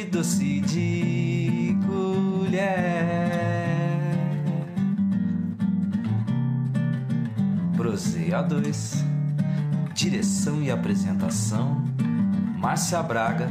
doce 0.00 0.60
de 0.60 1.76
colher. 1.86 2.72
Proseia 7.76 8.40
2. 8.40 9.04
Direção 9.94 10.62
e 10.62 10.70
apresentação: 10.70 11.84
Márcia 12.56 13.02
Braga 13.02 13.48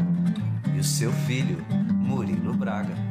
e 0.74 0.80
o 0.80 0.84
seu 0.84 1.12
filho, 1.12 1.64
Murilo 1.94 2.56
Braga. 2.56 3.11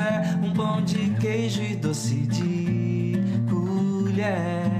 Pois 0.00 0.06
é, 0.06 0.22
um 0.42 0.54
pão 0.54 0.82
de 0.82 1.10
queijo 1.20 1.62
e 1.62 1.76
doce 1.76 2.14
de 2.14 3.18
colher. 3.50 4.79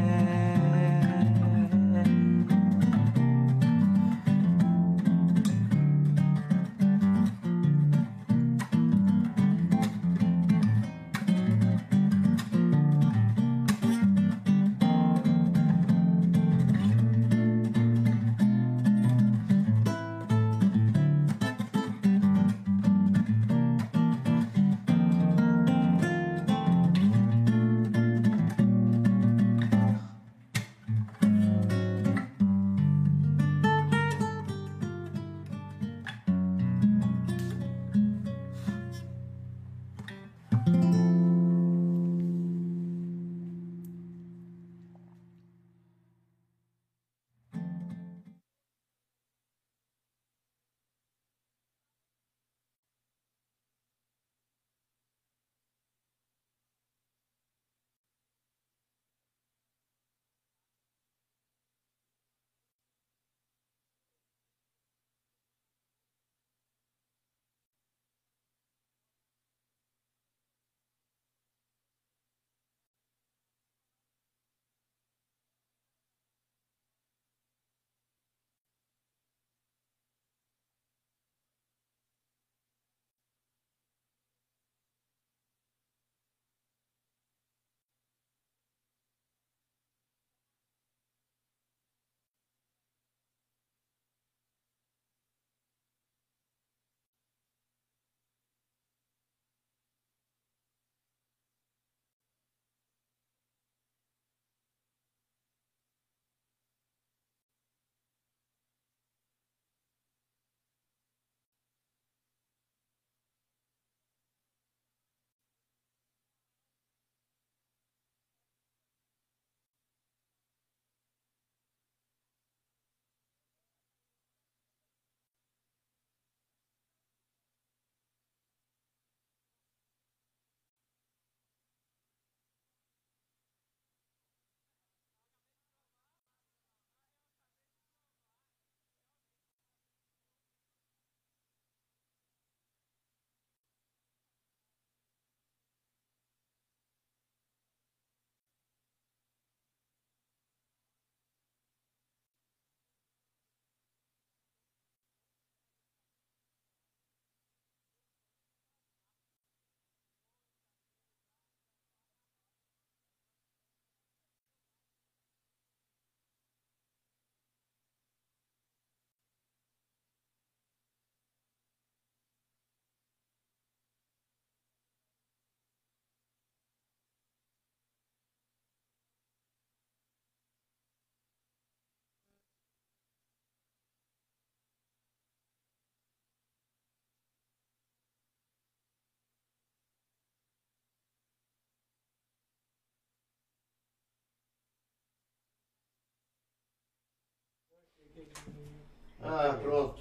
Ah, 199.23 199.55
pronto. 199.61 199.99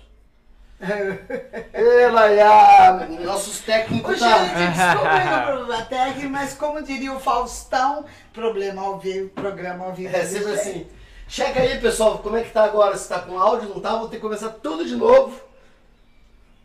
Ela, 1.72 3.06
nossos 3.20 3.60
técnicos 3.60 4.16
Ô, 4.16 4.18
tá... 4.18 4.44
gente, 4.44 4.54
desculpa 4.72 5.10
aí 5.10 5.42
o 5.42 5.46
problema 5.46 5.84
técnico, 5.84 6.30
mas 6.30 6.54
como 6.54 6.82
diria 6.82 7.12
o 7.12 7.20
Faustão, 7.20 8.06
problema 8.32 8.80
ao 8.80 8.98
vivo, 8.98 9.28
programa 9.30 9.84
ao 9.84 9.92
vivo. 9.92 10.16
É 10.16 10.24
sempre 10.24 10.52
assim. 10.52 10.86
Checa 11.28 11.60
aí, 11.60 11.78
pessoal, 11.78 12.18
como 12.18 12.36
é 12.36 12.42
que 12.42 12.50
tá 12.50 12.64
agora? 12.64 12.96
Se 12.96 13.08
tá 13.08 13.20
com 13.20 13.38
áudio, 13.38 13.68
não 13.68 13.80
tá? 13.80 13.96
Vou 13.96 14.08
ter 14.08 14.16
que 14.16 14.22
começar 14.22 14.48
tudo 14.48 14.84
de 14.84 14.96
novo. 14.96 15.40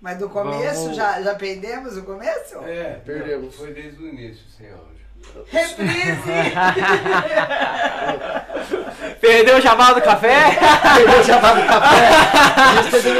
Mas 0.01 0.17
do 0.17 0.29
começo, 0.29 0.81
Vamos. 0.81 0.95
já, 0.95 1.21
já 1.21 1.35
perdemos 1.35 1.97
o 1.97 2.03
começo? 2.03 2.57
É, 2.63 3.01
Perdemos. 3.05 3.55
Foi 3.55 3.73
desde 3.73 4.01
o 4.01 4.07
início, 4.07 4.45
áudio. 4.71 4.94
Reprise! 5.51 6.21
Perdeu 9.21 9.57
o 9.57 9.61
chamado 9.61 9.95
do 9.95 10.01
café? 10.01 10.57
Perdeu 10.95 11.19
o 11.19 11.23
chamado 11.23 11.61
do 11.61 11.67
café. 11.67 12.09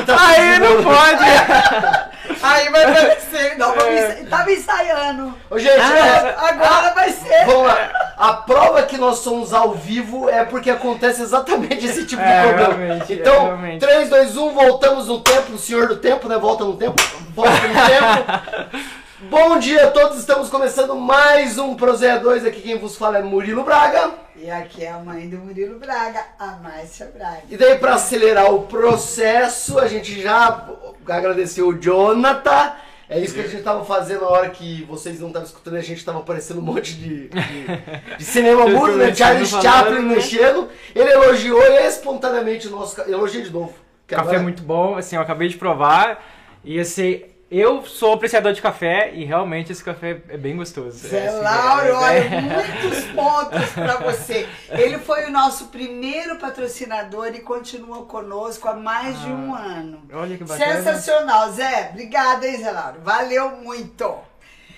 Tá 0.15 0.15
Aí 0.27 0.59
não 0.59 0.83
pode! 0.83 1.25
Aí 2.41 2.69
vai 2.69 2.83
aparecer. 2.83 3.57
Não, 3.57 3.74
vamos 3.74 4.00
ensa- 4.00 4.25
tava 4.29 4.51
ensaiando. 4.51 5.33
Ô, 5.50 5.57
gente, 5.57 5.71
é, 5.79 6.35
Agora 6.38 6.93
vai 6.93 7.09
ser. 7.12 7.45
vamos 7.45 7.67
lá. 7.67 7.89
A 8.17 8.33
prova 8.33 8.83
que 8.83 8.97
nós 8.97 9.19
somos 9.19 9.53
ao 9.53 9.71
vivo 9.74 10.29
é 10.29 10.43
porque 10.45 10.69
acontece 10.69 11.21
exatamente 11.21 11.85
esse 11.85 12.05
tipo 12.05 12.21
de 12.21 12.27
É, 12.29 12.41
problema. 12.43 12.74
realmente, 12.75 13.13
é, 13.13 13.15
então, 13.15 13.45
realmente. 13.45 13.79
3, 13.79 14.09
2, 14.09 14.38
1, 14.38 14.50
voltamos 14.51 15.07
no 15.07 15.19
tempo. 15.21 15.53
O 15.53 15.57
senhor 15.57 15.88
do 15.88 15.95
tempo, 15.97 16.27
né? 16.27 16.38
Volta 16.38 16.63
no 16.63 16.75
tempo. 16.77 16.95
Volta 17.33 17.51
no 17.51 17.74
tempo. 17.74 18.85
Bom 19.22 19.57
dia 19.60 19.88
a 19.88 19.91
todos, 19.91 20.17
estamos 20.19 20.50
começando 20.50 20.93
mais 20.95 21.57
um 21.57 21.74
Prozeia 21.75 22.19
2. 22.19 22.45
Aqui 22.45 22.62
quem 22.62 22.77
vos 22.77 22.98
fala 22.98 23.19
é 23.19 23.22
Murilo 23.22 23.63
Braga. 23.63 24.12
E 24.36 24.51
aqui 24.51 24.84
é 24.84 24.91
a 24.91 25.00
mãe 25.00 25.29
do 25.29 25.38
Murilo 25.38 25.79
Braga, 25.79 26.22
a 26.38 26.48
Márcia 26.57 27.10
Braga. 27.15 27.43
E 27.50 27.55
daí, 27.55 27.77
para 27.79 27.93
acelerar 27.93 28.53
o 28.53 28.63
processo, 28.63 29.79
a 29.79 29.88
gente 29.88 30.22
já 30.22 30.67
agradeceu 31.07 31.69
o 31.69 31.79
Jonathan. 31.81 32.74
É 33.07 33.17
isso 33.19 33.36
que 33.36 33.39
a 33.39 33.48
gente 33.48 33.63
tava 33.63 33.86
fazendo 33.86 34.22
na 34.22 34.27
hora 34.27 34.50
que 34.50 34.84
vocês 34.84 35.19
não 35.22 35.27
estavam 35.27 35.48
escutando, 35.48 35.75
a 35.75 35.81
gente 35.81 36.03
tava 36.03 36.19
aparecendo 36.19 36.60
um 36.60 36.63
monte 36.63 36.95
de, 36.95 37.29
de, 37.29 38.17
de 38.17 38.24
cinema 38.25 38.67
mudo, 38.67 38.98
né? 38.98 39.15
Charles 39.15 39.50
Chaplin 39.50 40.01
né? 40.01 40.15
mexendo. 40.15 40.67
Ele 40.93 41.10
elogiou 41.10 41.62
espontaneamente 41.63 42.67
o 42.67 42.72
nosso. 42.72 43.00
Elogia 43.01 43.41
de 43.41 43.50
novo. 43.51 43.74
que 44.05 44.13
Café 44.13 44.22
agora- 44.24 44.39
é 44.39 44.43
muito 44.43 44.62
bom, 44.62 44.98
assim, 44.98 45.15
eu 45.15 45.22
acabei 45.22 45.48
de 45.48 45.55
provar. 45.55 46.22
E 46.63 46.79
assim, 46.79 47.22
eu 47.50 47.86
sou 47.86 48.14
apreciador 48.14 48.54
de 48.54 48.62
café 48.62 49.12
e 49.14 49.24
realmente 49.24 49.72
esse 49.72 49.84
café 49.84 50.22
é 50.30 50.38
bem 50.38 50.56
gostoso. 50.58 50.98
Zé 51.08 51.18
É, 51.25 51.28
assim, 51.28 51.42
Lauro, 51.44 51.88
é- 51.88 51.94
olha, 51.94 52.18
é- 52.18 52.42
muitos 52.42 53.04
pontos 53.12 53.70
pra 53.74 53.98
você. 53.98 54.48
Ele 54.70 54.98
foi 54.98 55.25
o 55.25 55.32
nosso 55.32 55.68
primeiro 55.68 56.38
patrocinador 56.38 57.28
e 57.28 57.40
continua 57.42 58.06
conosco 58.06 58.68
há 58.68 58.74
mais 58.74 59.20
de 59.22 59.28
um 59.28 59.54
ano. 59.54 60.02
Olha 60.12 60.38
que 60.38 60.44
bacana. 60.44 60.74
Sensacional, 60.84 61.52
Zé. 61.52 61.90
Obrigada, 61.92 62.48
hein, 62.48 62.58
Zé 62.58 62.72
Lauro? 62.72 63.00
Valeu 63.04 63.52
muito. 63.58 64.16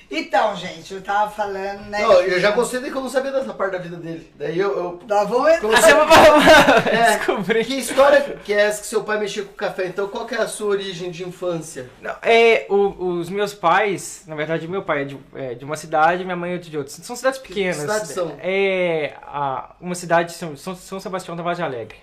Então, 0.09 0.55
gente, 0.55 0.93
eu 0.93 1.01
tava 1.01 1.29
falando, 1.29 1.81
né? 1.89 2.01
Não, 2.01 2.23
que- 2.23 2.31
eu 2.31 2.39
já 2.39 2.51
gostei 2.51 2.79
de 2.79 2.89
que 2.89 2.95
eu 2.97 3.01
não 3.01 3.09
sabia 3.09 3.29
dessa 3.31 3.53
parte 3.53 3.73
da 3.73 3.77
vida 3.77 3.97
dele. 3.97 4.31
Daí 4.35 4.57
eu. 4.57 4.69
eu... 4.77 4.99
Nós 5.05 5.27
vamos 5.27 5.49
entrar. 5.51 6.05
Vai 6.05 6.93
É, 6.95 7.17
descobrir. 7.17 7.65
Que 7.65 7.77
história 7.77 8.21
que 8.43 8.53
é 8.53 8.61
essa 8.61 8.79
que 8.81 8.87
seu 8.87 9.03
pai 9.03 9.19
mexia 9.19 9.43
com 9.43 9.51
café? 9.53 9.85
Então, 9.85 10.07
qual 10.07 10.25
que 10.25 10.33
é 10.33 10.37
a 10.39 10.47
sua 10.47 10.67
origem 10.67 11.11
de 11.11 11.27
infância? 11.27 11.89
Não, 12.01 12.15
é, 12.21 12.65
o- 12.69 13.17
os 13.17 13.29
meus 13.29 13.53
pais, 13.53 14.23
na 14.27 14.35
verdade, 14.35 14.65
meu 14.67 14.81
pai 14.81 15.01
é 15.01 15.05
de, 15.05 15.17
é 15.35 15.53
de 15.55 15.65
uma 15.65 15.75
cidade, 15.75 16.23
minha 16.23 16.37
mãe 16.37 16.53
é 16.53 16.57
de 16.57 16.77
outra. 16.77 16.93
São 16.93 17.15
cidades 17.15 17.39
pequenas. 17.39 17.75
cidades 17.77 18.11
são? 18.11 18.37
É 18.39 19.13
a, 19.23 19.75
uma 19.81 19.93
cidade, 19.95 20.31
São, 20.31 20.55
São 20.55 20.99
Sebastião 21.01 21.35
da 21.35 21.43
Vargem 21.43 21.65
Alegre. 21.65 21.97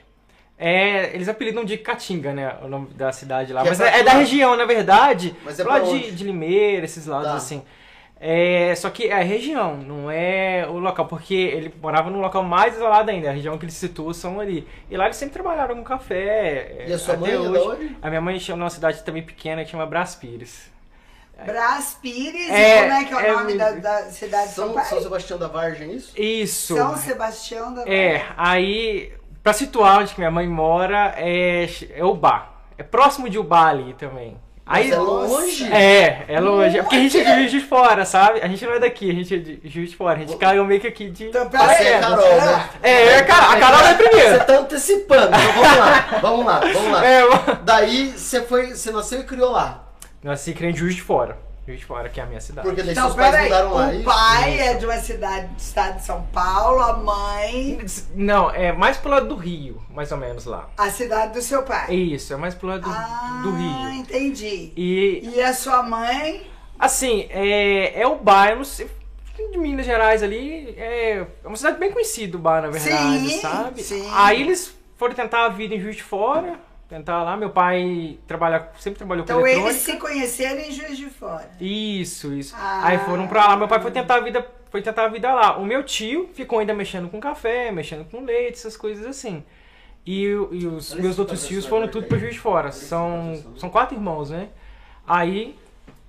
É, 0.59 1.11
eles 1.15 1.29
apelidam 1.29 1.65
de 1.65 1.77
Caatinga, 1.79 2.33
né? 2.33 2.55
O 2.63 2.69
nome 2.69 2.89
da 2.95 3.11
cidade 3.13 3.53
lá. 3.53 3.63
Que 3.63 3.69
é 3.69 3.71
Mas 3.71 3.81
é, 3.81 3.91
que 3.91 4.03
da 4.05 4.13
região, 4.13 4.55
na 4.57 4.65
verdade. 4.67 5.35
Mas 5.45 5.59
é 5.59 5.65
lá 5.65 5.81
de, 5.81 6.13
de 6.13 6.23
Limeira, 6.23 6.85
esses 6.85 7.07
lados 7.07 7.29
Tá. 7.29 7.35
assim. 7.37 7.63
É, 8.27 8.75
só 8.75 8.89
que 8.89 9.09
é 9.09 9.13
a 9.13 9.23
região, 9.23 9.77
não 9.77 10.11
é 10.11 10.67
o 10.67 10.79
local, 10.79 11.05
porque 11.05 11.35
ele 11.35 11.75
morava 11.83 12.09
num 12.09 12.23
local 12.23 12.43
mais 12.43 12.75
isolado 12.75 13.11
ainda, 13.11 13.29
a 13.29 13.33
região 13.35 13.59
que 13.59 13.67
eles 13.67 13.75
situam 13.75 14.15
são 14.15 14.41
ali. 14.41 14.67
E 14.91 14.97
lá 14.97 15.05
eles 15.05 15.19
sempre 15.19 15.35
trabalharam 15.35 15.77
com 15.77 15.85
café. 15.85 16.87
E 16.89 16.93
a 16.95 16.99
sua 16.99 17.19
mãe 17.19 17.33
é 17.33 17.39
hoje. 17.39 17.69
onde? 17.69 17.97
A 18.01 18.09
minha 18.09 18.23
mãe 18.23 18.41
chama 18.41 18.61
numa 18.61 18.71
cidade 18.71 19.03
também 19.03 19.23
pequena 19.23 19.63
que 19.63 19.71
chama 19.71 19.85
Brás 19.85 20.15
Pires. 20.15 20.73
Brás 21.45 21.99
Pires, 22.01 22.49
É, 22.49 22.79
e 22.79 22.81
como 22.81 22.93
é 22.95 23.05
que 23.05 23.13
é 23.13 23.17
o 23.17 23.21
é 23.21 23.33
nome 23.33 23.59
da, 23.59 23.71
da 23.73 24.03
cidade 24.05 24.49
de 24.49 24.55
São 24.55 24.65
São, 24.69 24.75
Paulo? 24.75 24.89
São 24.89 25.03
Sebastião 25.03 25.39
da 25.39 25.49
Vargem, 25.49 25.91
é 25.91 25.93
isso? 25.93 26.19
Isso. 26.19 26.77
São 26.77 26.97
Sebastião 26.97 27.75
da 27.75 27.83
É, 27.83 28.25
aí, 28.39 29.13
pra 29.43 29.53
situar 29.53 30.01
onde 30.01 30.15
que 30.15 30.21
minha 30.21 30.31
mãe 30.31 30.49
mora, 30.49 31.13
é, 31.19 31.69
é 31.91 32.03
Ubá. 32.03 32.55
É 32.79 32.83
próximo 32.83 33.29
de 33.29 33.39
Ubá 33.39 33.67
ali 33.67 33.93
também. 33.93 34.35
Aí, 34.67 34.89
Mas 34.89 34.97
é 34.97 34.99
longe? 34.99 35.73
É, 35.75 36.25
é 36.27 36.41
longe. 36.41 36.79
É 36.79 36.83
porque 36.83 36.97
a 36.97 37.01
gente 37.01 37.21
é 37.21 37.25
de 37.25 37.41
Juiz 37.41 37.51
de 37.51 37.61
Fora, 37.61 38.05
sabe? 38.07 38.41
A 38.41 38.49
gente 38.49 38.65
não 38.65 38.73
é 38.73 38.81
daqui, 38.81 39.11
a 39.11 39.15
gente 39.15 39.35
é 39.35 39.39
de 39.39 39.61
Juiz 39.69 39.91
de 39.91 39.97
Fora. 39.97 40.17
A 40.17 40.21
gente 40.21 40.37
caiu 40.39 40.65
meio 40.65 40.81
que 40.81 40.87
aqui 40.87 41.11
de... 41.11 41.27
Então, 41.27 41.49
Você 41.51 41.57
é 41.57 41.61
peraí, 41.61 42.01
Carol, 42.01 42.19
pera 42.25 42.57
né? 42.57 42.69
É, 42.83 43.03
é, 43.09 43.23
cara, 43.25 43.53
a 43.53 43.61
Carol 43.61 43.81
é 43.81 43.95
Você 43.95 44.03
primeiro. 44.03 44.45
tá 44.45 44.59
antecipando, 44.59 45.27
então 45.37 45.53
vamos 45.53 45.79
lá, 45.79 46.19
vamos 46.23 46.47
lá, 46.47 46.61
vamos 46.61 46.93
lá. 46.93 47.05
É. 47.07 47.23
Daí 47.63 48.13
você 48.17 48.41
foi, 48.41 48.75
você 48.75 48.91
nasceu 48.91 49.21
e 49.21 49.25
criou 49.25 49.53
lá. 49.53 49.85
Nasci 50.23 50.53
e 50.53 50.55
criei 50.55 50.73
em 50.73 50.77
Juiz 50.77 50.95
de 50.95 51.03
Fora. 51.03 51.37
Juiz 51.67 51.81
de 51.81 51.87
Fora, 51.87 52.09
que 52.09 52.21
é 52.21 52.23
a 52.23 52.27
minha 52.27 52.41
cidade. 52.41 52.67
Porque 52.69 52.83
daí 52.83 52.93
Então, 52.93 53.05
seus 53.05 53.17
pais 53.17 53.43
mudaram 53.45 53.73
lá, 53.75 53.87
é 53.87 53.91
o 53.91 53.95
isso? 53.97 54.05
pai 54.05 54.61
é 54.61 54.75
de 54.75 54.85
uma 54.85 54.99
cidade 54.99 55.47
do 55.47 55.59
estado 55.59 55.97
de 55.97 56.05
São 56.05 56.23
Paulo, 56.33 56.81
a 56.83 56.93
mãe, 56.99 57.79
Não, 58.15 58.51
é 58.51 58.73
mais 58.73 58.97
pro 58.99 59.11
lado 59.11 59.29
do 59.29 59.35
Rio, 59.37 59.81
mais 59.91 60.13
ou 60.13 60.19
menos 60.19 60.45
lá. 60.45 60.69
a 60.77 60.91
cidade 60.91 61.33
do 61.33 61.41
seu 61.43 61.63
pai. 61.63 61.95
Isso, 61.95 62.33
é 62.35 62.37
mais 62.37 62.55
pro 62.55 62.69
lado 62.69 62.83
do, 62.83 62.91
ah, 62.91 63.41
do 63.43 63.53
Rio. 63.53 63.91
entendi. 63.95 64.73
E 64.77 65.31
E 65.35 65.41
a 65.43 65.55
sua 65.55 65.83
mãe? 65.83 66.47
Assim, 66.79 67.27
é, 67.31 68.01
é 68.01 68.07
o 68.07 68.17
sei, 68.65 68.89
de 69.51 69.59
Minas 69.59 69.87
Gerais 69.87 70.23
ali, 70.23 70.75
é, 70.77 71.27
é 71.43 71.47
uma 71.47 71.57
cidade 71.57 71.79
bem 71.79 71.91
conhecida 71.91 72.37
o 72.37 72.41
bar, 72.41 72.63
na 72.63 72.69
verdade, 72.69 73.29
Sim, 73.31 73.41
sabe? 73.41 73.83
sim. 73.83 74.09
Aí 74.13 74.43
eles 74.43 74.75
foram 74.97 75.15
tentar 75.15 75.47
a 75.47 75.49
vida 75.49 75.75
em 75.75 75.81
Juiz 75.81 75.97
de 75.97 76.03
Fora, 76.03 76.59
tentar 76.95 77.25
lá, 77.25 77.37
meu 77.37 77.51
pai 77.51 78.19
trabalha, 78.27 78.69
sempre 78.79 78.99
trabalhou 78.99 79.25
com 79.25 79.33
Então 79.33 79.47
eles 79.47 79.59
eletrônica. 79.59 79.93
se 79.93 79.97
conheceram 79.99 80.61
em 80.61 80.71
Juiz 80.71 80.97
de 80.97 81.11
Fora. 81.11 81.51
Isso, 81.61 82.33
isso. 82.33 82.55
Ah. 82.57 82.87
Aí 82.87 82.99
foram 82.99 83.27
pra 83.27 83.49
lá, 83.49 83.57
meu 83.57 83.67
pai 83.67 83.81
foi 83.81 83.91
tentar 83.91 84.17
a 84.17 84.21
vida, 84.21 84.47
foi 84.71 84.81
tentar 84.81 85.07
a 85.07 85.09
vida 85.09 85.33
lá. 85.33 85.59
O 85.59 85.65
meu 85.65 85.83
tio 85.83 86.29
ficou 86.33 86.61
ainda 86.61 86.73
mexendo 86.73 87.09
com 87.09 87.19
café, 87.19 87.73
mexendo 87.73 88.05
com 88.05 88.25
leite, 88.25 88.55
essas 88.55 88.77
coisas 88.77 89.05
assim. 89.07 89.43
E, 90.07 90.23
e 90.23 90.67
os 90.67 90.93
Olha 90.93 91.03
meus 91.03 91.19
outros 91.19 91.45
tios 91.47 91.67
foram 91.67 91.89
tudo 91.89 92.07
pra 92.07 92.17
Juiz 92.19 92.35
de 92.35 92.41
Fora. 92.41 92.71
São, 92.71 93.43
são 93.57 93.69
quatro 93.69 93.97
irmãos, 93.97 94.31
né? 94.31 94.49
Aí 95.07 95.57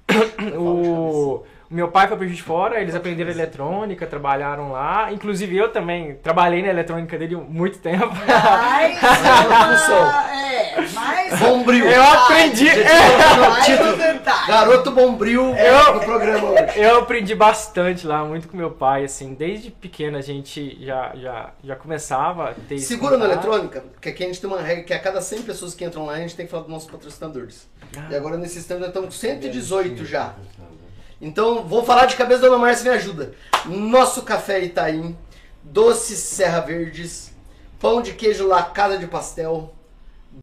o, 0.56 0.62
o 0.62 1.46
meu 1.76 1.90
pai 1.90 2.08
foi 2.08 2.16
pra 2.16 2.26
Juiz 2.26 2.38
de 2.38 2.44
Fora, 2.44 2.80
eles 2.82 2.96
aprenderam 2.96 3.30
eletrônica, 3.30 4.08
trabalharam 4.08 4.72
lá. 4.72 5.12
Inclusive 5.12 5.58
eu 5.58 5.70
também 5.70 6.16
trabalhei 6.16 6.62
na 6.62 6.70
eletrônica 6.70 7.18
dele 7.18 7.36
muito 7.36 7.80
tempo. 7.80 8.08
Mas, 8.08 8.98
função. 9.80 10.10
é, 10.32 10.82
mas... 10.94 11.40
Bombril. 11.40 11.86
Eu 11.86 12.02
aprendi. 12.04 12.66
Detalhe. 12.66 14.48
Garoto 14.48 14.92
Bombril 14.92 15.56
Eu- 15.56 15.94
no 15.96 16.00
programa 16.00 16.50
hoje. 16.52 16.80
Eu 16.80 17.00
aprendi 17.00 17.36
bastante 17.36 18.08
lá, 18.08 18.24
muito 18.24 18.48
com 18.48 18.56
meu 18.56 18.72
pai, 18.72 19.04
assim, 19.04 19.34
desde 19.34 19.70
pequeno 19.72 20.18
a 20.18 20.22
gente 20.22 20.78
já, 20.86 21.12
já, 21.16 21.50
já 21.64 21.76
começava 21.76 22.52
a 22.52 22.54
ter 22.54 22.80
Segura 22.80 23.18
na 23.18 23.26
eletrônica, 23.26 23.82
porque 23.92 24.10
aqui 24.10 24.24
a 24.24 24.28
gente 24.28 24.40
tem 24.40 24.50
uma 24.50 24.62
regra 24.62 24.84
que 24.84 24.94
a 24.94 25.00
cada 25.00 25.22
100 25.22 25.42
pessoas 25.44 25.74
que 25.74 25.84
entram 25.84 26.06
lá, 26.06 26.14
a 26.14 26.20
gente 26.20 26.36
tem 26.36 26.46
que 26.46 26.52
falar 26.52 26.64
dos 26.64 26.72
nossos 26.72 26.90
patrocinadores. 26.90 27.68
Ah. 27.98 28.08
E 28.12 28.16
agora 28.16 28.38
nesse 28.38 28.60
stand 28.60 28.80
nós 28.80 28.88
estamos 28.88 29.10
com 29.10 29.16
118 29.16 30.06
já. 30.06 30.34
Então, 31.26 31.64
vou 31.64 31.84
falar 31.84 32.06
de 32.06 32.16
cabeça, 32.16 32.42
Dona 32.42 32.58
Márcia 32.60 32.92
me 32.92 32.98
ajuda. 32.98 33.34
Nosso 33.66 34.22
café 34.22 34.60
Itaim, 34.60 35.18
doces 35.64 36.20
Serra 36.20 36.60
Verdes, 36.62 37.32
pão 37.80 38.00
de 38.02 38.14
queijo 38.14 38.48
lá 38.48 38.62
Casa 38.62 38.96
de 39.00 39.08
Pastel, 39.08 39.74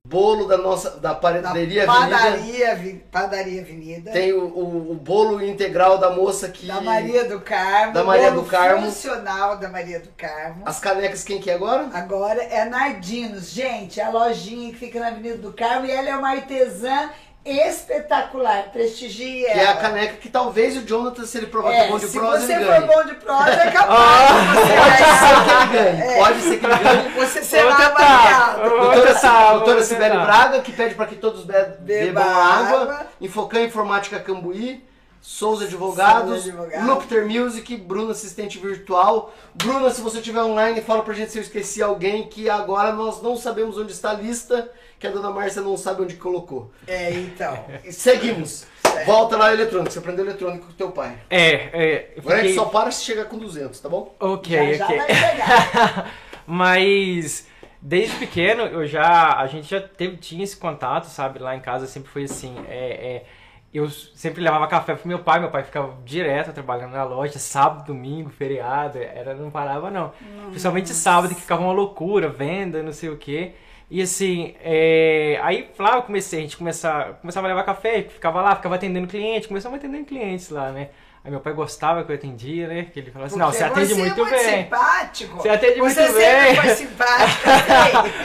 bolo 0.09 0.47
da 0.49 0.57
nossa 0.59 0.91
da 0.99 1.11
Na 1.11 1.15
padaria 1.15 1.85
Avenida. 1.85 1.87
padaria, 2.19 3.03
padaria 3.13 3.61
Avenida. 3.61 4.11
Tem 4.11 4.33
o, 4.33 4.43
o- 4.45 4.91
o 4.91 4.95
bolo 4.95 5.41
integral 5.41 5.99
da 5.99 6.11
moça 6.11 6.49
que 6.49 6.67
Da 6.67 6.81
Maria 6.81 7.27
do 7.29 7.41
Carmo. 7.41 7.93
Da 7.93 8.03
Maria 8.03 8.33
do 8.33 8.43
Carmo. 8.43 8.87
funcional 8.87 9.59
da 9.59 9.69
Maria 9.69 10.01
do 10.01 10.09
Carmo. 10.17 10.63
As 10.67 10.81
canecas 10.81 11.23
quem 11.23 11.41
que 11.41 11.49
é 11.49 11.55
agora? 11.55 11.91
Agora 11.93 12.43
é 12.43 12.65
Nardinos. 12.65 13.51
Gente, 13.51 14.01
é 14.01 14.05
a 14.05 14.11
lojinha 14.11 14.73
que 14.73 14.79
fica 14.79 14.99
na 14.99 15.09
Avenida 15.09 15.37
do 15.37 15.53
Carmo 15.53 15.87
e 15.87 15.91
ela 15.93 16.09
é 16.09 16.17
uma 16.17 16.31
artesã 16.31 17.11
espetacular. 17.45 18.65
Prestigie 18.73 19.45
Que 19.45 19.59
é 19.59 19.69
a 19.69 19.77
caneca 19.77 20.15
que 20.17 20.29
talvez 20.29 20.77
o 20.77 20.83
Jonathan, 20.83 21.25
se 21.27 21.39
ele 21.39 21.47
provar 21.49 21.71
que 21.71 21.77
é 21.77 21.85
É, 21.85 21.89
bom 21.89 21.99
de 21.99 22.07
se 22.07 22.19
prosa, 22.19 22.47
você 22.47 22.53
ele 22.55 22.65
for 22.65 22.71
ganhe. 22.73 22.87
bom 22.87 23.05
de 23.05 23.15
prosa, 23.17 23.51
é 23.51 23.69
Ah, 23.69 23.73
capaz 23.73 24.31
você 24.55 24.73
Pode 24.79 24.91
ser 25.03 25.43
que 25.43 25.47
ganhar. 25.47 25.63
ele 25.63 25.73
ganhe. 25.73 26.03
É. 26.13 26.19
Pode 26.19 26.41
ser 26.41 26.59
que 26.59 26.67
ele 26.67 26.75
ganhe. 26.77 27.09
Você 27.23 27.39
Vou 27.41 27.49
será 27.49 27.75
tentar. 27.77 27.87
avaliado. 27.87 28.71
Doutora, 28.71 29.15
tentar, 29.15 29.53
doutora 29.55 29.83
Sibeli. 29.85 30.17
Braga, 30.19 30.61
que 30.61 30.73
pede 30.73 30.95
para 30.95 31.07
que 31.07 31.15
todos 31.17 31.45
be 31.45 31.53
bebam 31.81 32.23
Beba 32.23 32.23
água. 32.25 32.83
água. 32.83 33.07
Infocan 33.21 33.63
Informática 33.63 34.19
Cambuí. 34.21 34.85
Souza 35.23 35.67
Advogados, 35.67 36.43
Souza 36.43 36.49
Advogados. 36.49 36.89
Lupter 36.89 37.27
Music, 37.27 37.77
Bruno 37.77 38.11
Assistente 38.11 38.59
Virtual. 38.59 39.33
Bruna, 39.55 39.89
se 39.91 40.01
você 40.01 40.19
estiver 40.19 40.43
online, 40.43 40.83
fala 40.83 41.05
pra 41.05 41.15
gente 41.15 41.31
se 41.31 41.39
eu 41.39 41.43
esqueci 41.43 41.81
alguém, 41.81 42.27
que 42.27 42.51
agora 42.51 42.93
nós 42.93 43.23
não 43.23 43.37
sabemos 43.37 43.79
onde 43.79 43.93
está 43.93 44.11
a 44.11 44.15
lista, 44.15 44.69
que 44.99 45.07
a 45.07 45.11
dona 45.13 45.31
Márcia 45.31 45.63
não 45.63 45.77
sabe 45.77 46.03
onde 46.03 46.17
colocou. 46.17 46.73
É, 46.89 47.13
então. 47.13 47.65
Seguimos. 47.89 48.67
Volta 49.07 49.37
lá 49.37 49.53
eletrônico, 49.53 49.93
você 49.93 50.01
aprendeu 50.01 50.25
eletrônico 50.25 50.67
com 50.67 50.73
teu 50.73 50.91
pai. 50.91 51.17
É, 51.31 51.53
é. 51.73 52.13
eu 52.17 52.23
Agora 52.23 52.41
a 52.41 52.43
gente 52.43 52.55
só 52.55 52.65
para 52.65 52.91
se 52.91 53.05
chegar 53.05 53.25
com 53.27 53.39
200, 53.39 53.79
tá 53.79 53.89
bom? 53.89 54.15
Ok, 54.19 54.75
já, 54.75 54.85
ok. 54.85 54.99
já. 54.99 56.07
Mas 56.45 57.47
desde 57.81 58.17
pequeno 58.17 58.63
eu 58.63 58.87
já 58.87 59.37
a 59.39 59.47
gente 59.47 59.69
já 59.69 59.81
teve 59.81 60.17
tinha 60.17 60.45
esse 60.45 60.57
contato, 60.57 61.05
sabe? 61.05 61.39
Lá 61.39 61.55
em 61.57 61.61
casa 61.61 61.87
sempre 61.87 62.11
foi 62.11 62.25
assim, 62.25 62.55
é, 62.69 62.77
é, 62.77 63.25
eu 63.73 63.89
sempre 63.89 64.43
levava 64.43 64.67
café 64.67 64.95
pro 64.95 65.09
meu 65.09 65.21
pai, 65.21 65.41
meu 65.41 65.51
pai 65.51 65.63
ficava 65.63 65.97
direto 66.05 66.53
trabalhando 66.53 66.93
na 66.93 67.05
loja, 67.05 67.39
sábado, 67.39 67.87
domingo, 67.87 68.29
feriado, 68.29 68.99
era 68.99 69.35
não 69.35 69.51
parava 69.51 69.91
não. 69.91 70.13
Principalmente 70.51 70.91
sábado 70.91 71.35
que 71.35 71.41
ficava 71.41 71.63
uma 71.63 71.73
loucura, 71.73 72.29
venda, 72.29 72.83
não 72.83 72.93
sei 72.93 73.09
o 73.09 73.17
quê. 73.17 73.53
E 73.91 74.01
assim, 74.01 74.55
é, 74.61 75.39
aí 75.43 75.71
lá 75.79 75.97
eu 75.97 76.03
comecei, 76.03 76.39
a 76.39 76.43
gente 76.43 76.57
começava, 76.57 77.15
começava 77.15 77.47
a 77.47 77.49
levar 77.49 77.63
café, 77.65 78.03
ficava 78.03 78.41
lá, 78.41 78.57
ficava 78.57 78.75
atendendo 78.75 79.07
cliente, 79.07 79.49
começamos 79.49 79.79
atendendo 79.79 80.07
clientes 80.07 80.49
lá, 80.51 80.71
né? 80.71 80.89
Aí 81.25 81.31
meu 81.31 81.39
pai 81.39 81.53
gostava 81.53 82.03
que 82.03 82.11
eu 82.11 82.17
atendia, 82.17 82.67
né? 82.67 82.87
Que 82.93 82.99
ele 82.99 83.13
falava 83.13 83.29
assim, 83.29 83.39
não, 83.39 83.47
Porque 83.47 83.59
você 83.59 83.65
atende 83.65 83.95
você 83.95 84.01
muito 84.01 84.13
é 84.13 84.25
muito 84.25 84.31
bem. 84.45 84.65
simpático. 84.65 85.37
Você 85.37 85.49
atende 85.49 85.79
muito 85.79 85.95
Você 85.95 86.13
bem. 86.13 86.55
sempre 86.55 86.57
foi 86.57 86.75
simpático, 86.75 87.41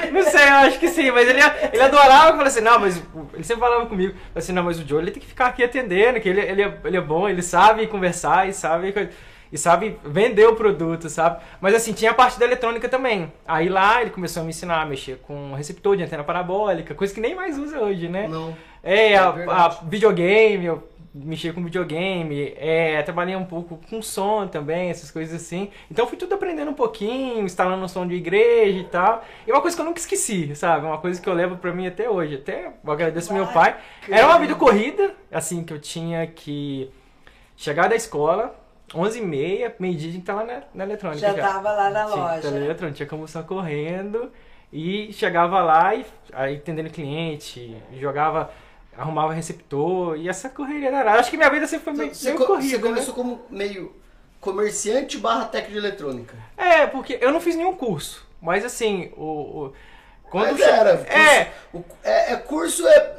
sei. 0.02 0.12
Não 0.12 0.24
sei, 0.24 0.48
eu 0.48 0.54
acho 0.54 0.80
que 0.80 0.88
sim, 0.90 1.12
mas 1.12 1.30
ele, 1.30 1.40
ele 1.74 1.82
adorava, 1.84 2.32
falou 2.32 2.44
assim, 2.46 2.62
não, 2.62 2.80
mas 2.80 3.02
ele 3.34 3.44
sempre 3.44 3.62
falava 3.62 3.86
comigo, 3.86 4.16
assim, 4.34 4.52
não, 4.52 4.64
mas 4.64 4.80
o 4.80 4.88
Joe 4.88 5.00
ele 5.02 5.12
tem 5.12 5.22
que 5.22 5.28
ficar 5.28 5.48
aqui 5.48 5.64
atendendo, 5.64 6.20
que 6.20 6.28
ele, 6.28 6.42
ele, 6.42 6.62
é, 6.64 6.78
ele 6.86 6.98
é 6.98 7.02
bom, 7.02 7.30
ele 7.30 7.44
sabe 7.44 7.86
conversar 7.86 8.50
e 8.50 8.54
sabe 8.54 9.12
e 9.52 9.58
sabe 9.58 9.98
vender 10.04 10.48
o 10.48 10.56
produto, 10.56 11.08
sabe? 11.08 11.42
Mas 11.62 11.74
assim, 11.76 11.94
tinha 11.94 12.12
a 12.12 12.14
parte 12.16 12.38
da 12.40 12.46
eletrônica 12.46 12.90
também. 12.90 13.32
Aí 13.48 13.70
lá 13.70 14.02
ele 14.02 14.10
começou 14.10 14.42
a 14.42 14.44
me 14.44 14.50
ensinar 14.50 14.82
a 14.82 14.86
mexer 14.86 15.20
com 15.26 15.54
receptor 15.54 15.96
de 15.96 16.04
antena 16.04 16.24
parabólica, 16.24 16.94
coisa 16.96 17.14
que 17.14 17.22
nem 17.22 17.34
mais 17.36 17.58
usa 17.58 17.80
hoje, 17.80 18.10
né? 18.10 18.28
Não. 18.28 18.58
É, 18.84 19.14
É 19.14 19.18
a, 19.18 19.30
a 19.30 19.70
videogame, 19.84 20.66
eu 20.66 20.84
mexia 21.24 21.54
com 21.54 21.64
videogame, 21.64 22.54
é, 22.58 23.02
trabalhei 23.04 23.36
um 23.36 23.46
pouco 23.46 23.80
com 23.90 24.02
som 24.02 24.48
também, 24.48 24.90
essas 24.90 25.12
coisas 25.12 25.42
assim. 25.42 25.70
Então 25.90 26.08
fui 26.08 26.18
tudo 26.18 26.36
aprendendo 26.36 26.72
um 26.72 26.74
pouquinho, 26.74 27.44
instalando 27.44 27.84
um 27.84 27.88
som 27.88 28.08
de 28.08 28.16
igreja 28.16 28.80
e 28.80 28.84
tal. 28.86 29.24
E 29.46 29.52
uma 29.52 29.62
coisa 29.62 29.76
que 29.76 29.82
eu 29.82 29.86
nunca 29.86 30.00
esqueci, 30.00 30.56
sabe? 30.56 30.86
Uma 30.86 30.98
coisa 30.98 31.22
que 31.22 31.28
eu 31.28 31.34
levo 31.34 31.58
pra 31.58 31.74
mim 31.74 31.88
até 31.88 32.10
hoje. 32.10 32.36
Até 32.36 32.74
eu 32.84 32.92
agradeço 32.92 33.34
meu 33.34 33.48
pai. 33.48 33.78
Era 34.10 34.28
uma 34.28 34.40
vida 34.40 34.56
corrida, 34.56 35.16
assim, 35.32 35.64
que 35.64 35.74
eu 35.74 35.80
tinha 35.80 36.26
que 36.28 36.92
chegar 37.56 37.90
da 37.90 37.96
escola, 37.96 38.56
11h30, 38.94 39.74
meio-dia, 39.80 40.10
a 40.10 40.14
gente 40.14 40.24
tá 40.26 40.34
lá 40.36 40.46
na, 40.46 40.62
na 40.74 40.84
eletrônica. 40.84 41.20
Já 41.20 41.34
tava 41.34 41.72
lá 41.72 41.90
na 41.90 42.06
Tinha 42.06 42.16
loja. 42.16 42.36
estar 42.38 42.52
na 42.52 42.58
eletrônica, 42.58 42.98
tinha 42.98 43.10
almoçar 43.12 43.44
correndo 43.44 44.32
e 44.72 45.12
chegava 45.14 45.62
lá 45.62 45.96
e 45.96 46.06
aí 46.34 46.56
atendendo 46.56 46.90
cliente, 46.90 47.76
jogava, 48.00 48.52
arrumava 48.98 49.34
receptor 49.34 50.18
e 50.18 50.28
essa 50.28 50.50
correria 50.50 50.92
da 50.92 51.14
Acho 51.14 51.30
que 51.30 51.38
minha 51.38 51.50
vida 51.50 51.68
sempre 51.68 51.86
foi 51.86 51.94
meio, 51.94 52.14
Você, 52.16 52.26
meio 52.30 52.38
co- 52.40 52.46
corrida. 52.48 52.70
você 52.70 52.78
né? 52.78 52.84
começou 52.84 53.14
como 53.14 53.42
meio 53.50 53.96
comerciante 54.42 55.18
barra 55.18 55.46
técnico 55.46 55.74
de 55.74 55.78
eletrônica. 55.80 56.36
É, 56.58 56.88
porque 56.88 57.18
eu 57.22 57.32
não 57.32 57.40
fiz 57.42 57.56
nenhum 57.56 57.76
curso, 57.76 58.26
mas 58.42 58.64
assim, 58.66 59.12
o. 59.16 59.24
o- 59.68 59.74
quando 60.30 60.52
Mas 60.52 60.58
che- 60.58 60.64
era. 60.64 60.98
Curso, 60.98 61.12
É, 61.18 61.52
o- 61.74 61.84
é, 62.04 62.34
é 62.34 62.36
curso 62.38 62.88
é. 62.88 63.17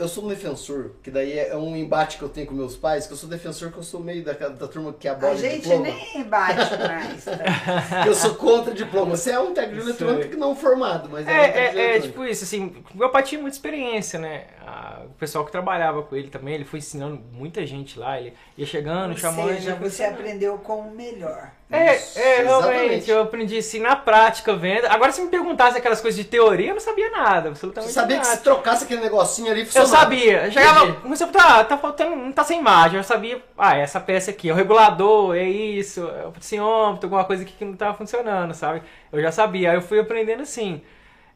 Eu 0.00 0.08
sou 0.08 0.24
um 0.24 0.28
defensor, 0.28 0.92
que 1.02 1.10
daí 1.10 1.38
é 1.38 1.54
um 1.54 1.76
embate 1.76 2.16
que 2.16 2.22
eu 2.22 2.28
tenho 2.30 2.46
com 2.46 2.54
meus 2.54 2.74
pais, 2.74 3.06
que 3.06 3.12
eu 3.12 3.16
sou 3.18 3.28
defensor, 3.28 3.70
que 3.70 3.76
eu 3.76 3.82
sou 3.82 4.00
meio 4.00 4.24
da, 4.24 4.32
da 4.32 4.66
turma 4.66 4.94
que 4.94 5.06
abole 5.06 5.32
A 5.32 5.36
gente 5.36 5.60
diploma. 5.60 5.84
nem 5.84 6.22
bate 6.24 6.76
mais. 6.78 7.24
tá? 7.26 8.02
Que 8.02 8.08
eu 8.08 8.14
sou 8.14 8.34
contra 8.34 8.72
diploma. 8.72 9.14
Você 9.14 9.30
é 9.30 9.38
um 9.38 9.52
técnico 9.52 9.92
de 9.92 10.28
que 10.28 10.36
não 10.36 10.56
formado, 10.56 11.10
mas 11.10 11.28
é, 11.28 11.32
É, 11.32 11.72
um 11.74 11.78
é, 11.78 11.96
é, 11.96 12.00
tipo 12.00 12.24
isso, 12.24 12.44
assim, 12.44 12.82
meu 12.94 13.10
pai 13.10 13.22
tinha 13.22 13.40
muita 13.40 13.56
experiência, 13.56 14.18
né? 14.18 14.46
Ah, 14.66 15.02
o 15.04 15.10
pessoal 15.10 15.44
que 15.44 15.52
trabalhava 15.52 16.02
com 16.02 16.16
ele 16.16 16.30
também, 16.30 16.54
ele 16.54 16.64
foi 16.64 16.78
ensinando 16.78 17.20
muita 17.32 17.66
gente 17.66 17.98
lá, 17.98 18.18
ele 18.18 18.32
ia 18.56 18.64
chegando, 18.64 19.10
Ou 19.10 19.16
chamando. 19.18 19.48
seja, 19.50 19.70
ia 19.70 19.76
você 19.76 20.04
aprendeu 20.04 20.56
com 20.58 20.80
o 20.80 20.94
melhor. 20.94 21.52
É, 21.72 21.94
Isso, 21.96 22.18
é, 22.18 22.42
realmente, 22.42 22.72
exatamente. 22.72 23.10
eu 23.10 23.22
aprendi 23.22 23.58
assim 23.58 23.78
na 23.78 23.94
prática, 23.94 24.56
vendo. 24.56 24.86
Agora, 24.86 25.12
se 25.12 25.22
me 25.22 25.28
perguntasse 25.30 25.78
aquelas 25.78 26.00
coisas 26.00 26.18
de 26.18 26.28
teoria, 26.28 26.70
eu 26.70 26.74
não 26.74 26.80
sabia 26.80 27.08
nada, 27.10 27.42
Você 27.42 27.48
absolutamente 27.48 27.92
sabia 27.92 28.18
que 28.18 28.24
nada. 28.26 28.36
se 28.36 28.42
trocasse 28.42 28.84
aquele 28.84 29.00
negocinho 29.02 29.52
ali, 29.52 29.60
Eu 29.60 29.66
funcionava. 29.66 29.96
sabia, 29.96 30.46
eu 30.46 30.50
chegava, 30.52 30.84
Entendi. 30.86 31.00
comecei 31.02 31.26
a 31.26 31.30
tá, 31.30 31.64
tá 31.64 31.78
faltando, 31.78 32.16
não 32.16 32.32
tá 32.32 32.42
sem 32.42 32.58
imagem, 32.58 32.96
eu 32.98 33.04
sabia, 33.04 33.40
ah, 33.56 33.76
essa 33.76 34.00
peça 34.00 34.32
aqui, 34.32 34.48
é 34.48 34.52
o 34.52 34.56
regulador, 34.56 35.36
é 35.36 35.44
isso, 35.48 36.00
é 36.08 36.26
o 36.26 36.32
potenciômetro, 36.32 37.06
alguma 37.06 37.24
coisa 37.24 37.44
aqui 37.44 37.52
que 37.52 37.64
não 37.64 37.74
tava 37.76 37.96
funcionando, 37.96 38.52
sabe? 38.52 38.82
Eu 39.12 39.22
já 39.22 39.30
sabia, 39.30 39.70
aí 39.70 39.76
eu 39.76 39.82
fui 39.82 40.00
aprendendo 40.00 40.42
assim. 40.42 40.82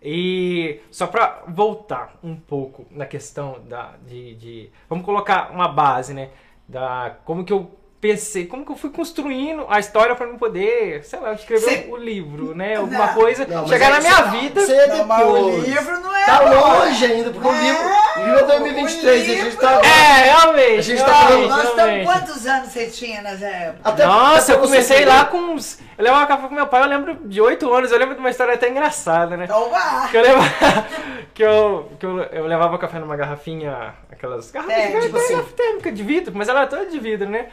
E 0.03 0.81
só 0.91 1.07
pra 1.07 1.45
voltar 1.49 2.17
um 2.23 2.37
pouco 2.37 2.87
na 2.91 3.07
questão 3.07 3.61
da, 3.67 3.93
de, 4.07 4.35
de- 4.35 4.71
vamos 4.89 5.05
colocar 5.05 5.51
uma 5.53 5.69
base, 5.69 6.13
né, 6.13 6.31
da, 6.69 7.17
como 7.25 7.45
que 7.45 7.53
eu 7.53 7.71
pensei, 8.05 8.45
como 8.45 8.67
que 8.67 8.71
eu 8.73 8.77
fui 8.77 8.91
construindo 8.91 9.65
a 9.67 9.79
história 9.81 10.15
pra 10.15 10.27
não 10.27 10.37
poder, 10.37 11.03
sei 11.05 11.19
lá, 11.21 11.33
escrever 11.33 11.63
Cê- 11.85 11.87
um 11.91 11.97
livro, 11.97 12.55
né, 12.55 12.77
alguma 12.77 13.07
Não. 13.07 13.15
coisa, 13.15 13.47
Não, 13.47 13.67
chegar 13.67 13.87
aí 13.87 13.93
na 13.95 14.01
minha 14.01 14.21
não, 14.27 14.31
vida... 14.41 14.61
Você 14.61 14.75
é 14.75 14.87
Não, 14.89 15.05
mas 15.07 15.27
o 15.27 15.33
depois. 15.33 15.65
livro 15.65 16.01
não 16.01 16.15
é 16.15 16.25
Tá 16.27 16.41
longe 16.41 17.05
ainda, 17.07 17.31
porque 17.31 17.49
o 17.49 17.51
Não, 17.53 17.63
livro, 17.63 17.83
o 17.83 18.25
livro 18.27 18.39
é 18.41 18.43
2023, 18.45 19.23
a 19.23 19.45
gente 19.45 19.57
tá... 19.57 19.81
É, 19.83 20.23
realmente. 20.25 20.79
A 20.79 20.83
gente 20.83 21.03
tá 21.03 21.15
falando- 21.15 21.49
Nós 21.49 21.65
estamos 21.65 22.05
quantos 22.05 22.47
anos 22.47 22.69
você 22.69 22.87
tinha 22.89 23.23
nessa 23.23 23.47
época? 23.47 23.89
Até- 23.89 24.05
Nossa, 24.07 24.53
até 24.53 24.53
eu 24.53 24.59
comecei 24.67 25.05
lá 25.07 25.25
com 25.25 25.39
uns. 25.39 25.79
Eu 25.97 26.05
levava 26.05 26.27
café 26.27 26.47
com 26.49 26.55
meu 26.55 26.67
pai, 26.67 26.83
eu 26.83 26.89
lembro 26.89 27.15
de 27.27 27.41
8 27.41 27.73
anos, 27.73 27.91
eu 27.91 27.99
lembro 27.99 28.15
de 28.17 28.21
uma 28.21 28.29
história 28.31 28.53
até 28.53 28.69
engraçada, 28.69 29.35
né? 29.37 29.45
Então. 29.45 29.71
Que 30.11 30.17
eu 30.19 30.23
levava. 30.23 30.49
que 31.33 31.43
eu, 31.43 31.93
que 31.99 32.05
eu, 32.07 32.19
eu 32.25 32.47
levava 32.47 32.77
café 32.79 32.99
numa 32.99 33.17
garrafinha, 33.17 33.95
aquelas 34.13 34.51
garrafas 34.51 34.77
É, 34.77 34.89
de 34.91 35.01
tipo 35.07 35.17
assim. 35.17 35.43
térmica 35.57 35.91
de 35.91 36.03
vidro, 36.03 36.33
mas 36.37 36.49
ela 36.51 36.61
era 36.61 36.69
toda 36.69 36.85
de 36.87 36.99
vidro, 36.99 37.29
né? 37.31 37.47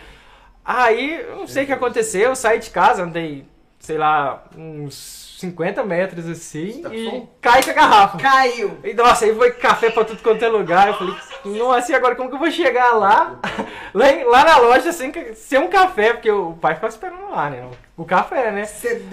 Aí, 0.64 1.26
não 1.36 1.48
sei 1.48 1.64
o 1.64 1.66
que 1.68 1.74
aconteceu, 1.74 2.30
eu 2.30 2.36
saí 2.36 2.60
de 2.60 2.70
casa, 2.70 3.04
andei, 3.04 3.46
sei 3.80 3.98
lá, 3.98 4.44
uns 4.56 5.36
50 5.40 5.84
metros 5.84 6.30
assim, 6.30 6.82
Tá 6.84 6.94
e 6.94 7.28
caí 7.42 7.64
com 7.64 7.72
a 7.72 7.74
garrafa. 7.74 8.18
Caiu. 8.20 8.78
E, 8.84 8.94
nossa, 8.94 9.26
aí 9.26 9.36
foi 9.36 9.52
café 9.52 9.90
pra 9.90 10.06
tudo 10.06 10.22
quanto 10.22 10.46
é 10.46 10.48
lugar. 10.48 10.88
Eu 10.90 10.94
falei, 10.94 11.16
nossa, 11.58 11.92
e 11.92 11.96
agora 11.96 12.16
como 12.16 12.30
que 12.30 12.36
eu 12.36 12.40
vou 12.40 12.52
chegar 12.52 12.92
lá? 12.92 13.40
lá, 13.92 14.12
em- 14.12 14.24
lá 14.24 14.44
na 14.46 14.58
loja 14.58 14.92
sem, 14.92 15.12
ca- 15.12 15.34
sem 15.34 15.58
um 15.58 15.68
café, 15.68 16.14
porque 16.14 16.30
o 16.30 16.54
pai 16.54 16.76
ficava 16.76 16.94
esperando 16.94 17.32
lá, 17.32 17.50
né? 17.50 17.68
O 17.98 18.06
café, 18.06 18.52
né? 18.52 18.66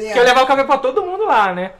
Porque 0.09 0.19
eu 0.19 0.25
levava 0.25 0.45
o 0.45 0.47
café 0.47 0.65
pra 0.65 0.77
todo 0.79 1.03
mundo 1.03 1.25
lá, 1.25 1.55
né? 1.55 1.73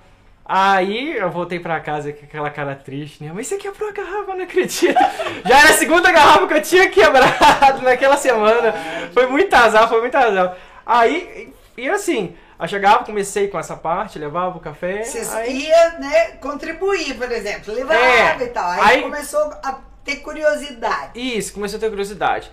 Aí 0.51 1.15
eu 1.15 1.31
voltei 1.31 1.61
pra 1.61 1.79
casa 1.79 2.11
com 2.11 2.25
aquela 2.25 2.49
cara 2.49 2.75
triste, 2.75 3.23
né? 3.23 3.31
Mas 3.35 3.47
você 3.49 3.59
quebrou 3.59 3.91
a 3.91 3.93
garrafa, 3.93 4.31
eu 4.31 4.37
não 4.37 4.45
acredito. 4.45 4.99
Já 5.47 5.61
era 5.61 5.69
a 5.69 5.75
segunda 5.75 6.11
garrafa 6.11 6.47
que 6.47 6.55
eu 6.55 6.63
tinha 6.63 6.89
quebrado 6.89 7.83
naquela 7.85 8.17
semana. 8.17 8.73
Foi 9.13 9.27
muito 9.27 9.53
azar, 9.55 9.87
foi 9.87 10.01
muito 10.01 10.17
azar. 10.17 10.57
Aí, 10.87 11.53
e 11.77 11.87
assim, 11.91 12.35
eu 12.59 12.67
chegava, 12.67 13.05
comecei 13.05 13.49
com 13.49 13.59
essa 13.59 13.77
parte, 13.77 14.19
levava 14.19 14.57
o 14.57 14.61
café. 14.61 15.03
Você 15.05 15.19
aí... 15.37 15.67
ia, 15.67 15.99
né, 15.99 16.31
contribuir, 16.41 17.15
por 17.19 17.31
exemplo, 17.31 17.75
levava 17.75 18.01
É, 18.01 18.43
e 18.43 18.47
tal. 18.49 18.71
Aí, 18.71 18.81
aí- 18.81 19.03
começou 19.03 19.53
a 19.63 19.81
ter 20.03 20.17
curiosidade. 20.17 21.11
Isso, 21.15 21.53
comecei 21.53 21.77
a 21.77 21.81
ter 21.81 21.91
curiosidade. 21.91 22.51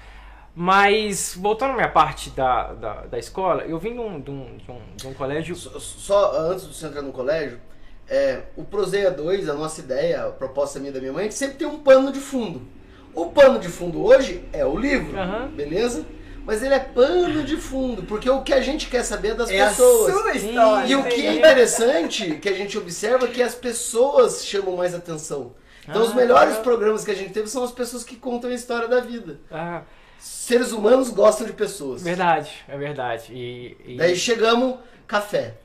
Mas, 0.54 1.34
voltando 1.36 1.72
à 1.72 1.76
minha 1.76 1.90
parte 1.90 2.30
da, 2.30 2.74
da, 2.74 2.94
da 3.06 3.18
escola, 3.20 3.64
eu 3.64 3.78
vim 3.78 3.94
de 3.94 4.00
um, 4.00 4.20
de 4.20 4.32
um, 4.32 4.58
de 4.58 4.72
um, 4.72 4.82
de 4.96 5.08
um 5.08 5.14
colégio. 5.14 5.56
Só, 5.56 5.80
só 5.80 6.32
antes 6.38 6.68
de 6.68 6.76
você 6.76 6.88
entrar 6.88 7.02
no 7.02 7.12
colégio, 7.12 7.60
é, 8.10 8.42
o 8.56 8.64
Proseia 8.64 9.12
2, 9.12 9.50
a 9.50 9.54
nossa 9.54 9.82
ideia, 9.82 10.26
a 10.26 10.30
proposta 10.30 10.80
minha 10.80 10.92
e 10.92 10.94
da 10.94 11.00
minha 11.00 11.14
mãe, 11.14 11.26
é 11.26 11.28
que 11.28 11.34
sempre 11.34 11.58
tem 11.58 11.68
um 11.68 11.80
pano 11.80 12.12
de 12.12 12.20
fundo. 12.20 12.62
O 13.14 13.28
pano 13.28 13.60
de 13.60 13.68
fundo 13.70 14.04
hoje 14.04 14.44
é 14.52 14.66
o 14.66 14.78
livro, 14.78 15.18
Aham. 15.18 15.48
beleza? 15.56 16.06
Mas 16.46 16.62
ele 16.62 16.76
é 16.76 16.80
pano 16.80 17.44
de 17.44 17.58
fundo, 17.58 18.04
porque 18.04 18.30
o 18.30 18.44
que 18.44 18.54
a 18.54 18.62
gente 18.62 18.88
quer 18.88 19.04
saber 19.04 19.30
é 19.30 19.34
das 19.34 19.50
É 19.50 19.62
a 19.62 19.70
pessoas. 19.70 20.14
sua 20.14 20.36
história. 20.36 20.88
E 20.88 20.96
o 20.96 21.04
que 21.04 21.26
é 21.26 21.34
interessante, 21.34 22.36
que 22.36 22.48
a 22.50 22.54
gente 22.54 22.78
observa, 22.78 23.26
é 23.26 23.30
que 23.30 23.42
as 23.42 23.56
pessoas 23.56 24.46
chamam 24.46 24.76
mais 24.76 24.94
atenção. 24.94 25.54
Então 25.88 26.04
os 26.04 26.12
Ah, 26.12 26.16
melhores 26.16 26.50
legal. 26.50 26.64
programas 26.64 27.04
que 27.04 27.12
a 27.12 27.16
gente 27.16 27.32
teve 27.32 27.48
são 27.48 27.64
as 27.64 27.72
pessoas 27.72 28.04
que 28.04 28.16
contam 28.16 28.50
a 28.52 28.54
história 28.54 28.88
da 28.88 29.00
vida. 29.00 29.40
Ah, 29.50 29.82
Seres 30.20 30.72
humanos 30.72 31.10
gostam 31.10 31.46
de 31.48 31.54
pessoas. 31.54 32.02
verdade, 32.04 32.52
é 32.68 32.78
verdade. 32.78 33.32
E, 33.34 33.78
e- 33.86 33.98
Daí 33.98 34.16
chegamos, 34.16 34.76
café. 35.08 35.56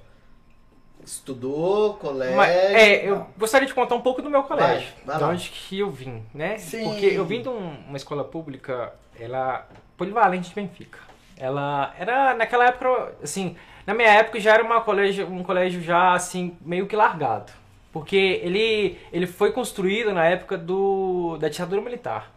Estudou, 1.05 1.95
colégio. 1.95 2.37
Mas, 2.37 2.51
é, 2.51 3.09
eu 3.09 3.27
gostaria 3.39 3.67
de 3.67 3.75
contar 3.75 3.95
um 3.95 4.01
pouco 4.01 4.21
do 4.23 4.31
meu 4.31 4.43
colégio. 4.43 4.89
vai 5.05 5.17
de 5.17 5.23
lá. 5.23 5.29
onde 5.31 5.49
que 5.51 5.79
eu 5.79 5.91
vim, 5.91 6.23
né? 6.35 6.59
Sim. 6.59 6.85
Porque 6.85 7.07
eu 7.07 7.25
vim 7.25 7.43
de 7.43 7.49
um- 7.49 7.77
uma 7.89 7.97
escola 7.97 8.23
pública, 8.25 8.93
ela 9.19 9.67
polivalente 9.97 10.49
de 10.51 10.55
Benfica. 10.55 10.99
Ela 11.37 11.95
era 11.99 12.35
naquela 12.35 12.67
época, 12.67 13.15
assim, 13.23 13.57
na 13.87 13.95
minha 13.95 14.09
época 14.09 14.39
já 14.39 14.55
era 14.55 14.63
uma 14.63 14.81
colégio, 14.83 15.27
um 15.27 15.43
colégio 15.43 15.81
já 15.83 16.13
assim 16.13 16.57
meio 16.61 16.87
que 16.87 16.95
largado, 16.95 17.51
porque 17.93 18.17
ele 18.43 18.99
ele 19.13 19.27
foi 19.27 19.51
construído 19.53 20.13
na 20.13 20.27
época 20.27 20.57
do 20.59 21.39
da 21.39 21.49
ditadura 21.49 21.81
militar. 21.81 22.31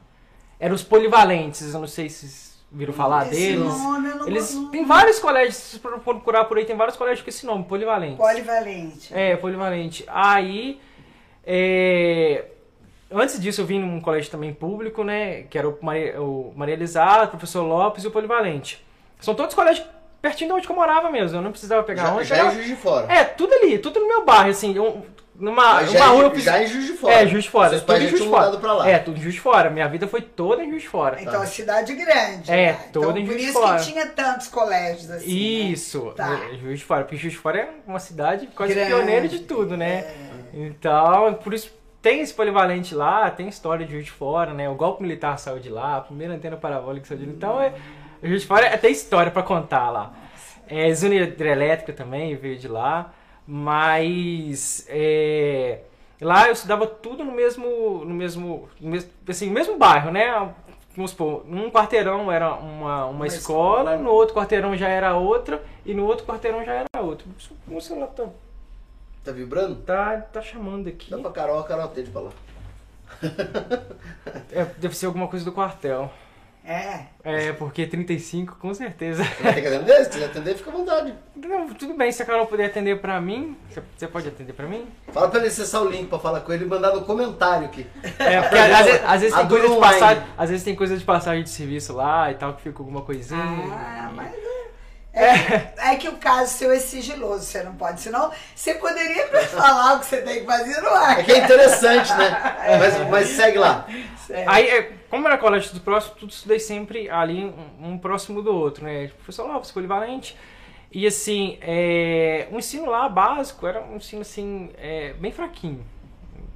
Eram 0.59 0.73
os 0.75 0.83
polivalentes, 0.83 1.73
eu 1.73 1.79
não 1.81 1.87
sei 1.87 2.09
se 2.09 2.52
viram 2.73 2.91
falar 2.93 3.27
Esse 3.27 3.35
deles. 3.35 3.59
nome 3.59 4.09
eu 4.09 4.15
não 4.15 4.27
Eles 4.27 4.53
não- 4.53 4.69
tem 4.71 4.83
vários 4.85 5.19
colégios, 5.19 5.55
se 5.55 5.79
você 5.79 5.99
procurar 5.99 6.45
por 6.45 6.57
aí, 6.57 6.65
tem 6.65 6.75
vários 6.75 6.97
colégios 6.97 7.21
com 7.23 7.29
esse 7.29 7.45
nome, 7.45 7.63
polivalentes. 7.65 8.17
Polivalente. 8.17 9.13
É, 9.13 9.35
polivalente. 9.37 10.03
Aí, 10.07 10.81
é, 11.45 12.45
antes 13.11 13.39
disso 13.39 13.61
eu 13.61 13.65
vim 13.65 13.79
num 13.79 14.01
colégio 14.01 14.31
também 14.31 14.53
público, 14.53 15.03
né, 15.03 15.43
que 15.43 15.57
era 15.57 15.69
o 15.69 15.77
Maria, 15.81 16.21
o 16.21 16.53
Maria 16.55 16.73
Elizada, 16.73 17.25
o 17.25 17.27
professor 17.29 17.61
Lopes 17.63 18.03
e 18.03 18.07
o 18.07 18.11
polivalente. 18.11 18.83
São 19.19 19.35
todos 19.35 19.53
colégios 19.53 19.85
pertinho 20.21 20.49
de 20.49 20.53
onde 20.55 20.69
eu 20.69 20.75
morava 20.75 21.11
mesmo, 21.11 21.37
eu 21.37 21.41
não 21.41 21.51
precisava 21.51 21.83
pegar 21.83 22.03
já, 22.07 22.13
onde. 22.15 22.23
já 22.25 22.35
é 22.35 22.37
chegava- 22.39 22.55
Juiz 22.55 22.67
de 22.67 22.75
Fora. 22.75 23.11
é, 23.11 23.23
tudo 23.25 23.53
ali, 23.53 23.77
tudo 23.77 23.99
no 23.99 24.07
meu 24.07 24.23
bairro, 24.25 24.49
assim. 24.49 24.73
eu- 24.75 25.05
numa 25.35 25.73
Mas 25.75 25.91
já, 25.91 25.99
uma 26.05 26.05
é- 26.05 26.15
rua 26.15 26.23
eu 26.25 26.31
fiz- 26.31 26.43
já 26.43 26.63
em 26.63 26.67
Juiz 26.67 26.85
de 26.87 26.93
Fora. 26.93 27.13
É, 27.13 27.27
Juiz 27.27 27.43
de 27.43 27.49
Fora. 27.49 27.69
Seus 27.69 27.81
tudo 27.81 27.87
pais 27.87 27.99
em 27.99 28.03
já 28.05 28.09
Juiz 28.09 28.21
de 28.21 28.27
tinham 28.27 28.37
Fora. 28.39 28.45
mudado 28.51 28.61
pra 28.61 28.73
lá. 28.73 28.89
É, 28.89 28.99
tudo 28.99 29.17
em 29.17 29.21
Juiz 29.21 29.33
de 29.35 29.41
Fora. 29.41 29.69
Minha 29.69 29.87
vida 29.87 30.07
foi 30.07 30.21
toda 30.21 30.63
em 30.63 30.69
Juiz 30.69 30.81
de 30.83 30.89
Fora. 30.89 31.21
Então, 31.21 31.41
a 31.41 31.45
cidade 31.45 31.93
grande. 31.95 32.51
É, 32.51 32.71
né? 32.73 32.79
toda 32.93 33.05
então, 33.07 33.17
em 33.17 33.25
Por 33.25 33.31
Juiz 33.31 33.41
de 33.45 33.49
isso 33.49 33.59
Fora. 33.59 33.79
que 33.79 33.85
tinha 33.91 34.05
tantos 34.07 34.47
colégios 34.47 35.09
assim. 35.09 35.25
né? 35.27 35.31
Isso, 35.71 36.13
Tá. 36.15 36.39
é, 36.51 36.57
Juiz 36.57 36.79
de 36.79 36.85
Fora. 36.85 37.03
Porque 37.03 37.17
Juiz 37.17 37.33
de 37.33 37.39
Fora 37.39 37.59
é 37.59 37.69
uma 37.87 37.99
cidade 37.99 38.47
quase 38.55 38.73
Grande, 38.73 38.89
pioneira 38.89 39.27
de 39.27 39.39
tudo, 39.39 39.75
né? 39.75 40.05
Então, 40.53 41.33
por 41.43 41.53
isso 41.53 41.71
tem 42.01 42.19
esse 42.21 42.33
polivalente 42.33 42.93
lá, 42.93 43.29
tem 43.31 43.47
história 43.47 43.85
de 43.85 43.91
Juiz 43.93 44.05
de 44.05 44.11
Fora, 44.11 44.53
né? 44.53 44.69
O 44.69 44.75
golpe 44.75 45.01
militar 45.01 45.37
saiu 45.39 45.59
de 45.59 45.69
lá, 45.69 45.97
a 45.97 46.01
primeira 46.01 46.33
antena 46.33 46.57
parabólica 46.57 47.05
saiu 47.07 47.19
de 47.19 47.25
lá. 47.25 47.31
Então, 47.31 47.61
é, 47.61 47.73
Juiz 48.21 48.41
de 48.41 48.47
Fora 48.47 48.65
é, 48.67 48.77
tem 48.77 48.91
história 48.91 49.31
pra 49.31 49.41
contar 49.41 49.89
lá. 49.89 50.13
É, 50.67 50.93
Zona 50.93 51.15
Hidrelétrica 51.15 51.91
também 51.91 52.35
veio 52.35 52.57
de 52.57 52.67
lá, 52.67 53.11
mas 53.47 54.85
é, 54.89 55.81
lá 56.21 56.47
eu 56.47 56.53
estudava 56.53 56.87
tudo 56.87 57.23
no 57.23 57.31
mesmo, 57.31 58.03
no 58.05 58.13
mesmo, 58.13 58.69
no 58.79 58.89
mesmo, 58.89 59.09
assim, 59.27 59.47
no 59.47 59.53
mesmo 59.53 59.77
bairro, 59.77 60.11
né? 60.11 60.53
Vamos 60.95 61.11
supor, 61.11 61.43
num 61.45 61.71
quarteirão 61.71 62.31
era 62.31 62.53
uma, 62.53 63.05
uma, 63.07 63.25
escola, 63.25 63.97
no 63.97 64.11
outro 64.11 64.35
quarteirão 64.35 64.77
já 64.77 64.87
era 64.87 65.15
outra, 65.15 65.63
e 65.83 65.93
no 65.93 66.05
outro 66.05 66.25
quarteirão 66.25 66.63
já 66.63 66.73
era 66.73 67.01
outra. 67.01 67.25
O 67.67 67.81
celular 67.81 68.07
tá, 68.07 68.27
Tá 69.23 69.31
vibrando? 69.31 69.75
tá, 69.77 70.17
tá 70.17 70.41
chamando 70.41 70.87
aqui. 70.87 71.09
Dá 71.09 71.17
pra 71.17 71.31
Carol, 71.31 71.59
a 71.59 71.63
Carol 71.63 71.85
atende 71.85 72.11
pra 72.11 72.21
lá. 72.21 72.31
É, 74.51 74.65
deve 74.65 74.95
ser 74.95 75.05
alguma 75.05 75.27
coisa 75.27 75.43
do 75.45 75.51
quartel. 75.51 76.11
É. 76.65 76.99
É, 77.25 77.51
porque 77.53 77.85
35, 77.85 78.55
com 78.55 78.73
certeza. 78.73 79.21
Você 79.23 79.43
vai 79.43 79.53
ter 79.53 79.61
que 79.61 79.67
atender? 79.67 80.03
Se 80.05 80.09
quiser 80.11 80.25
atender, 80.25 80.55
fica 80.55 80.69
à 80.69 80.73
vontade. 80.73 81.13
Não, 81.35 81.67
tudo 81.73 81.93
bem, 81.93 82.09
se 82.09 82.23
a 82.23 82.25
Carol 82.25 82.45
puder 82.47 82.67
atender 82.67 83.01
pra 83.01 83.19
mim, 83.19 83.57
você- 83.97 84.07
pode 84.07 84.29
atender 84.29 84.53
pra 84.53 84.65
mim? 84.65 84.87
Fala 85.11 85.27
pra 85.29 85.39
ele 85.39 85.49
acessar 85.49 85.81
o 85.81 85.89
link 85.89 86.07
pra 86.07 86.19
falar 86.19 86.39
com 86.39 86.53
ele 86.53 86.63
e 86.63 86.67
mandar 86.67 86.93
no 86.95 87.01
comentário 87.03 87.65
aqui. 87.65 87.85
É, 88.17 88.41
porque 88.41 88.57
às 88.57 88.85
vezes, 88.85 89.01
às 89.05 89.21
vezes 89.21 89.35
tem 89.35 89.47
coisa 89.49 89.67
de 89.69 89.79
passagem, 89.79 90.23
às 90.37 90.49
vezes 90.49 90.63
tem 90.65 90.75
coisa 90.75 90.97
de 90.97 91.03
passagem 91.03 91.43
de 91.43 91.49
serviço 91.49 91.93
lá 91.93 92.31
e 92.31 92.35
tal, 92.35 92.53
que 92.53 92.61
fica 92.61 92.79
alguma 92.79 93.01
coisinha. 93.01 93.41
Ah, 93.43 94.09
mas 94.15 94.31
é, 95.15 95.91
é 95.91 95.95
que 95.95 96.07
o 96.09 96.13
caso 96.13 96.51
seu 96.57 96.71
é 96.71 96.79
sigiloso, 96.79 97.43
você 97.45 97.61
não 97.61 97.75
pode. 97.75 98.01
Senão, 98.01 98.31
você 98.55 98.73
poderia 98.75 99.27
me 99.31 99.39
falar 99.45 99.95
o 99.95 99.99
que 99.99 100.05
você 100.07 100.21
tem 100.21 100.39
que 100.39 100.45
fazer 100.45 100.81
no 100.81 100.89
ar. 100.89 101.19
É 101.19 101.23
que 101.23 101.31
é 101.33 101.37
interessante, 101.43 102.11
né? 102.13 102.55
Mas, 102.79 103.09
mas 103.09 103.27
segue 103.29 103.59
lá. 103.59 103.85
Aí, 104.47 104.67
é, 104.67 104.91
como 105.13 105.27
era 105.27 105.37
colégio 105.37 105.71
do 105.75 105.79
próximo, 105.79 106.15
tudo 106.19 106.31
estudei 106.31 106.57
sempre 106.59 107.07
ali 107.07 107.45
um, 107.45 107.89
um 107.91 107.97
próximo 107.99 108.41
do 108.41 108.51
outro, 108.51 108.83
né? 108.83 109.09
Professor 109.09 109.45
Lopes, 109.45 109.69
polivalente. 109.69 110.35
E 110.91 111.05
assim, 111.05 111.59
é, 111.61 112.47
o 112.51 112.57
ensino 112.57 112.89
lá 112.89 113.07
básico 113.07 113.67
era 113.67 113.79
um 113.83 113.97
ensino 113.97 114.23
assim, 114.23 114.71
é, 114.75 115.13
bem 115.13 115.31
fraquinho. 115.31 115.85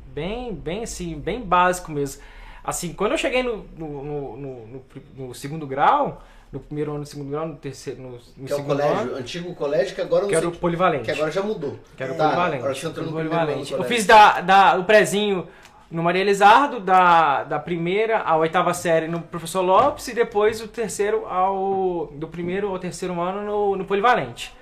Bem, 0.08 0.54
bem 0.56 0.82
assim, 0.84 1.20
bem 1.20 1.40
básico 1.42 1.92
mesmo. 1.92 2.22
Assim, 2.64 2.94
quando 2.94 3.12
eu 3.12 3.18
cheguei 3.20 3.44
no, 3.44 3.58
no, 3.78 4.04
no, 4.04 4.38
no- 4.38 4.68
no 4.68 5.28
no 5.28 5.36
segundo 5.36 5.68
grau, 5.68 6.24
no 6.52 6.60
primeiro 6.60 6.92
ano 6.94 7.02
do 7.02 7.06
segundo 7.08 7.30
grau, 7.30 7.48
no 7.48 7.56
terceiro, 7.58 8.02
no, 8.02 8.20
no 8.36 8.46
Que 8.48 8.54
é 8.54 8.56
o 8.56 8.64
colégio, 8.64 8.98
ano, 9.02 9.16
antigo 9.18 9.54
colégio 9.54 9.94
que 9.96 10.02
agora 10.02 10.24
eu 10.26 10.30
que 10.30 10.36
era 10.36 10.48
o 10.48 10.52
polivalente. 10.52 11.04
que 11.06 11.12
agora 11.12 11.30
já 11.32 11.44
mudou. 11.44 11.78
Que 11.96 12.02
era 12.02 12.12
o 12.14 12.18
Tá, 12.18 12.24
polivalente. 12.26 12.58
agora 12.58 12.74
você 12.74 12.88
entrou 12.88 13.06
no 13.06 13.12
polivalente. 13.12 13.72
Eu 13.74 13.84
fiz 13.84 14.06
da, 14.08 14.42
da, 14.42 14.76
o 14.78 14.84
prezinho 14.84 15.48
no 15.90 16.04
Maria 16.04 16.22
Elizardo, 16.22 16.80
da, 16.80 17.44
da 17.44 17.60
primeira 17.60 18.20
à 18.20 18.36
oitava 18.36 18.74
série 18.74 19.08
no 19.08 19.22
Professor 19.22 19.62
Lopes 19.62 20.08
e 20.10 20.14
depois 20.14 20.62
o 20.62 20.68
terceiro 20.68 21.26
ao. 21.26 22.08
do 22.14 22.28
primeiro 22.28 22.70
ao 22.70 22.78
terceiro 22.80 23.20
ano 23.22 23.42
no, 23.44 23.76
no 23.78 23.86
Polivalente. 23.86 24.54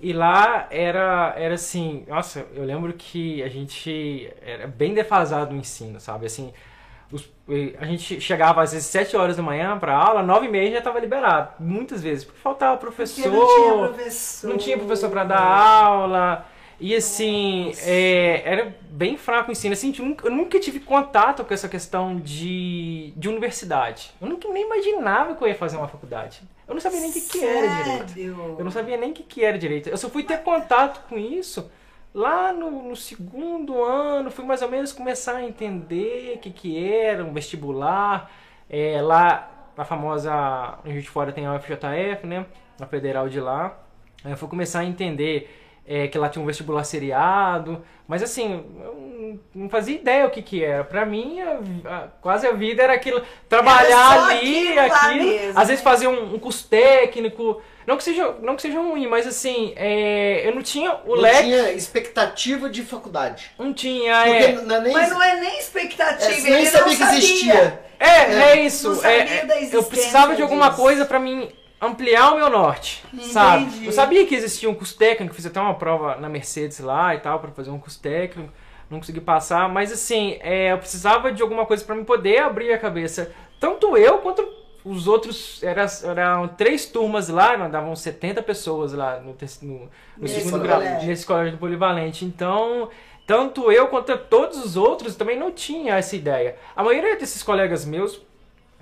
E 0.00 0.12
lá 0.12 0.66
era, 0.70 1.34
era 1.36 1.54
assim, 1.54 2.04
nossa, 2.08 2.46
eu 2.54 2.64
lembro 2.64 2.92
que 2.92 3.42
a 3.42 3.48
gente 3.48 4.30
era 4.44 4.66
bem 4.66 4.92
defasado 4.92 5.52
no 5.54 5.60
ensino, 5.60 5.98
sabe? 5.98 6.26
Assim, 6.26 6.52
os- 7.10 7.28
a 7.78 7.84
gente 7.86 8.20
chegava 8.20 8.62
às 8.62 8.72
vezes 8.72 8.86
7 8.88 9.16
horas 9.16 9.36
da 9.36 9.42
manhã 9.42 9.78
pra 9.78 9.96
aula, 9.96 10.22
9 10.22 10.46
e 10.46 10.50
meia 10.50 10.72
já 10.72 10.78
estava 10.78 10.98
liberado. 11.00 11.50
Muitas 11.58 12.02
vezes, 12.02 12.24
porque 12.24 12.38
faltava 12.40 12.76
professor. 12.76 13.22
Porque 13.22 13.36
não 13.36 13.46
tinha 13.56 13.88
professor. 13.88 14.50
Não 14.50 14.56
tinha 14.58 14.76
professor 14.78 15.10
pra 15.10 15.24
dar 15.24 15.40
aula. 15.40 16.46
E 16.80 16.94
assim, 16.94 17.72
é, 17.82 18.42
era 18.44 18.74
bem 18.82 19.16
fraco 19.16 19.48
o 19.48 19.52
ensino. 19.52 19.72
Assim, 19.72 19.92
eu 20.22 20.30
nunca, 20.30 20.58
tive 20.58 20.80
contato 20.80 21.44
com 21.44 21.54
essa 21.54 21.68
questão 21.68 22.16
de, 22.16 23.12
de 23.16 23.28
universidade. 23.28 24.12
Eu 24.20 24.28
nunca 24.28 24.48
nem 24.48 24.64
imaginava 24.64 25.34
que 25.34 25.42
eu 25.42 25.48
ia 25.48 25.54
fazer 25.54 25.76
uma 25.76 25.88
faculdade. 25.88 26.42
Eu 26.66 26.74
não 26.74 26.80
sabia 26.80 27.00
nem 27.00 27.10
o 27.10 27.12
que, 27.12 27.20
que 27.20 27.44
era 27.44 28.04
direito. 28.04 28.30
Eu 28.58 28.64
não 28.64 28.70
sabia 28.70 28.96
nem 28.96 29.10
o 29.10 29.14
que, 29.14 29.22
que 29.22 29.44
era 29.44 29.58
direito. 29.58 29.88
Eu 29.88 29.96
só 29.96 30.08
fui 30.08 30.22
ter 30.22 30.38
contato 30.38 31.08
com 31.08 31.18
isso 31.18 31.70
lá 32.12 32.52
no, 32.52 32.88
no 32.88 32.96
segundo 32.96 33.82
ano. 33.82 34.30
Fui 34.30 34.44
mais 34.44 34.62
ou 34.62 34.68
menos 34.68 34.92
começar 34.92 35.36
a 35.36 35.44
entender 35.44 36.34
o 36.36 36.38
que, 36.38 36.50
que 36.50 36.84
era 36.84 37.24
um 37.24 37.32
vestibular. 37.32 38.30
É, 38.68 39.00
lá, 39.02 39.68
a 39.76 39.84
famosa, 39.84 40.32
a 40.32 40.78
Rio 40.84 41.02
de 41.02 41.08
Fora 41.08 41.32
tem 41.32 41.46
a 41.46 41.54
UFJF, 41.54 42.26
né? 42.26 42.46
A 42.80 42.86
federal 42.86 43.28
de 43.28 43.40
lá. 43.40 43.78
Aí 44.24 44.32
eu 44.32 44.36
fui 44.36 44.48
começar 44.48 44.80
a 44.80 44.84
entender 44.84 45.63
é, 45.86 46.08
que 46.08 46.18
lá 46.18 46.28
tinha 46.28 46.42
um 46.42 46.46
vestibular 46.46 46.84
seriado. 46.84 47.84
Mas 48.06 48.22
assim, 48.22 48.64
eu 48.82 48.94
não- 48.94 49.40
não 49.64 49.68
fazia 49.70 49.94
ideia 49.96 50.26
o 50.26 50.30
que 50.30 50.42
que 50.42 50.62
era. 50.62 50.84
Pra 50.84 51.06
mim, 51.06 51.40
a 51.40 51.58
a- 51.90 52.08
quase 52.20 52.46
a 52.46 52.52
vida 52.52 52.82
era 52.82 52.92
aquilo, 52.92 53.22
trabalhar 53.48 54.14
Era 54.14 54.24
ali, 54.38 54.78
aquilo 54.78 55.24
mesmo, 55.24 55.58
Às 55.58 55.68
vezes 55.68 55.82
fazer 55.82 56.06
um, 56.08 56.34
um 56.34 56.38
curso 56.38 56.68
técnico. 56.68 57.62
Não 57.86 57.96
que 57.98 58.04
seja, 58.04 58.34
não 58.42 58.56
que 58.56 58.62
seja 58.62 58.78
ruim, 58.80 59.06
mas 59.06 59.26
assim, 59.26 59.72
é, 59.76 60.46
eu 60.46 60.54
não 60.54 60.62
tinha 60.62 60.92
o 61.06 61.14
Não 61.16 61.22
leque. 61.22 61.42
tinha 61.44 61.70
expectativa 61.72 62.68
de 62.68 62.82
faculdade. 62.82 63.50
Não 63.58 63.72
tinha, 63.74 64.14
Porque 64.24 64.44
é. 64.44 64.52
não 64.52 64.76
é 64.76 64.80
nem, 64.80 64.92
Mas 64.92 65.10
não 65.10 65.22
é 65.22 65.40
nem 65.40 65.58
expectativa, 65.58 66.32
é, 66.48 66.50
nem 66.50 66.64
não 66.64 66.70
sabia 66.70 66.96
que 66.96 67.02
existia. 67.02 67.80
É, 67.98 68.08
é, 68.52 68.60
isso. 68.60 68.88
Não 68.88 68.94
sabia 68.96 69.18
é, 69.18 69.44
da 69.46 69.54
é, 69.60 69.68
eu 69.72 69.82
precisava 69.82 70.34
de 70.34 70.42
alguma 70.42 70.68
disso. 70.70 70.80
coisa 70.80 71.04
pra 71.04 71.18
mim 71.18 71.48
ampliar 71.80 72.32
o 72.32 72.36
meu 72.36 72.50
norte, 72.50 73.04
Entendi. 73.12 73.32
sabe? 73.32 73.86
Eu 73.86 73.92
sabia 73.92 74.26
que 74.26 74.34
existia 74.34 74.68
um 74.70 74.74
curso 74.74 74.96
técnico, 74.96 75.34
fiz 75.34 75.46
até 75.46 75.60
uma 75.60 75.74
prova 75.74 76.16
na 76.16 76.28
Mercedes 76.28 76.78
lá 76.78 77.14
e 77.14 77.18
tal 77.20 77.38
pra 77.40 77.50
fazer 77.50 77.70
um 77.70 77.78
curso 77.78 78.00
técnico, 78.00 78.52
não 78.90 78.98
consegui 78.98 79.20
passar, 79.20 79.68
mas 79.68 79.92
assim, 79.92 80.36
é, 80.40 80.72
eu 80.72 80.78
precisava 80.78 81.32
de 81.32 81.42
alguma 81.42 81.66
coisa 81.66 81.84
pra 81.84 81.94
me 81.94 82.04
poder 82.04 82.38
abrir 82.38 82.72
a 82.72 82.78
cabeça. 82.78 83.32
Tanto 83.58 83.96
eu 83.96 84.18
quanto 84.18 84.46
os 84.84 85.08
outros, 85.08 85.62
era, 85.62 85.86
eram 86.04 86.46
três 86.48 86.84
turmas 86.84 87.28
lá, 87.28 87.56
nós 87.56 87.72
davam 87.72 87.96
70 87.96 88.42
pessoas 88.42 88.92
lá 88.92 89.18
no, 89.18 89.34
no, 89.62 89.90
no 90.18 90.28
segundo 90.28 90.60
grau, 90.60 90.80
nesse 90.80 91.24
colégio 91.24 91.56
Polivalente. 91.58 92.24
Então, 92.24 92.90
tanto 93.26 93.72
eu 93.72 93.88
quanto 93.88 94.16
todos 94.18 94.62
os 94.62 94.76
outros 94.76 95.16
também 95.16 95.38
não 95.38 95.50
tinha 95.50 95.96
essa 95.96 96.14
ideia. 96.14 96.56
A 96.76 96.82
maioria 96.82 97.16
desses 97.16 97.42
colegas 97.42 97.86
meus 97.86 98.20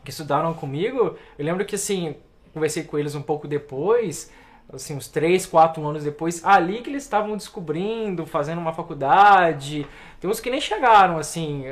que 0.04 0.10
estudaram 0.10 0.52
comigo, 0.52 1.16
eu 1.38 1.44
lembro 1.44 1.64
que 1.64 1.76
assim, 1.76 2.16
conversei 2.52 2.84
com 2.84 2.98
eles 2.98 3.14
um 3.14 3.22
pouco 3.22 3.48
depois, 3.48 4.30
assim, 4.72 4.96
uns 4.96 5.08
3, 5.08 5.46
4 5.46 5.84
anos 5.86 6.04
depois, 6.04 6.44
ali 6.44 6.80
que 6.80 6.90
eles 6.90 7.02
estavam 7.02 7.36
descobrindo, 7.36 8.26
fazendo 8.26 8.58
uma 8.58 8.72
faculdade. 8.72 9.86
Tem 10.20 10.30
uns 10.30 10.40
que 10.40 10.50
nem 10.50 10.60
chegaram, 10.60 11.18
assim. 11.18 11.64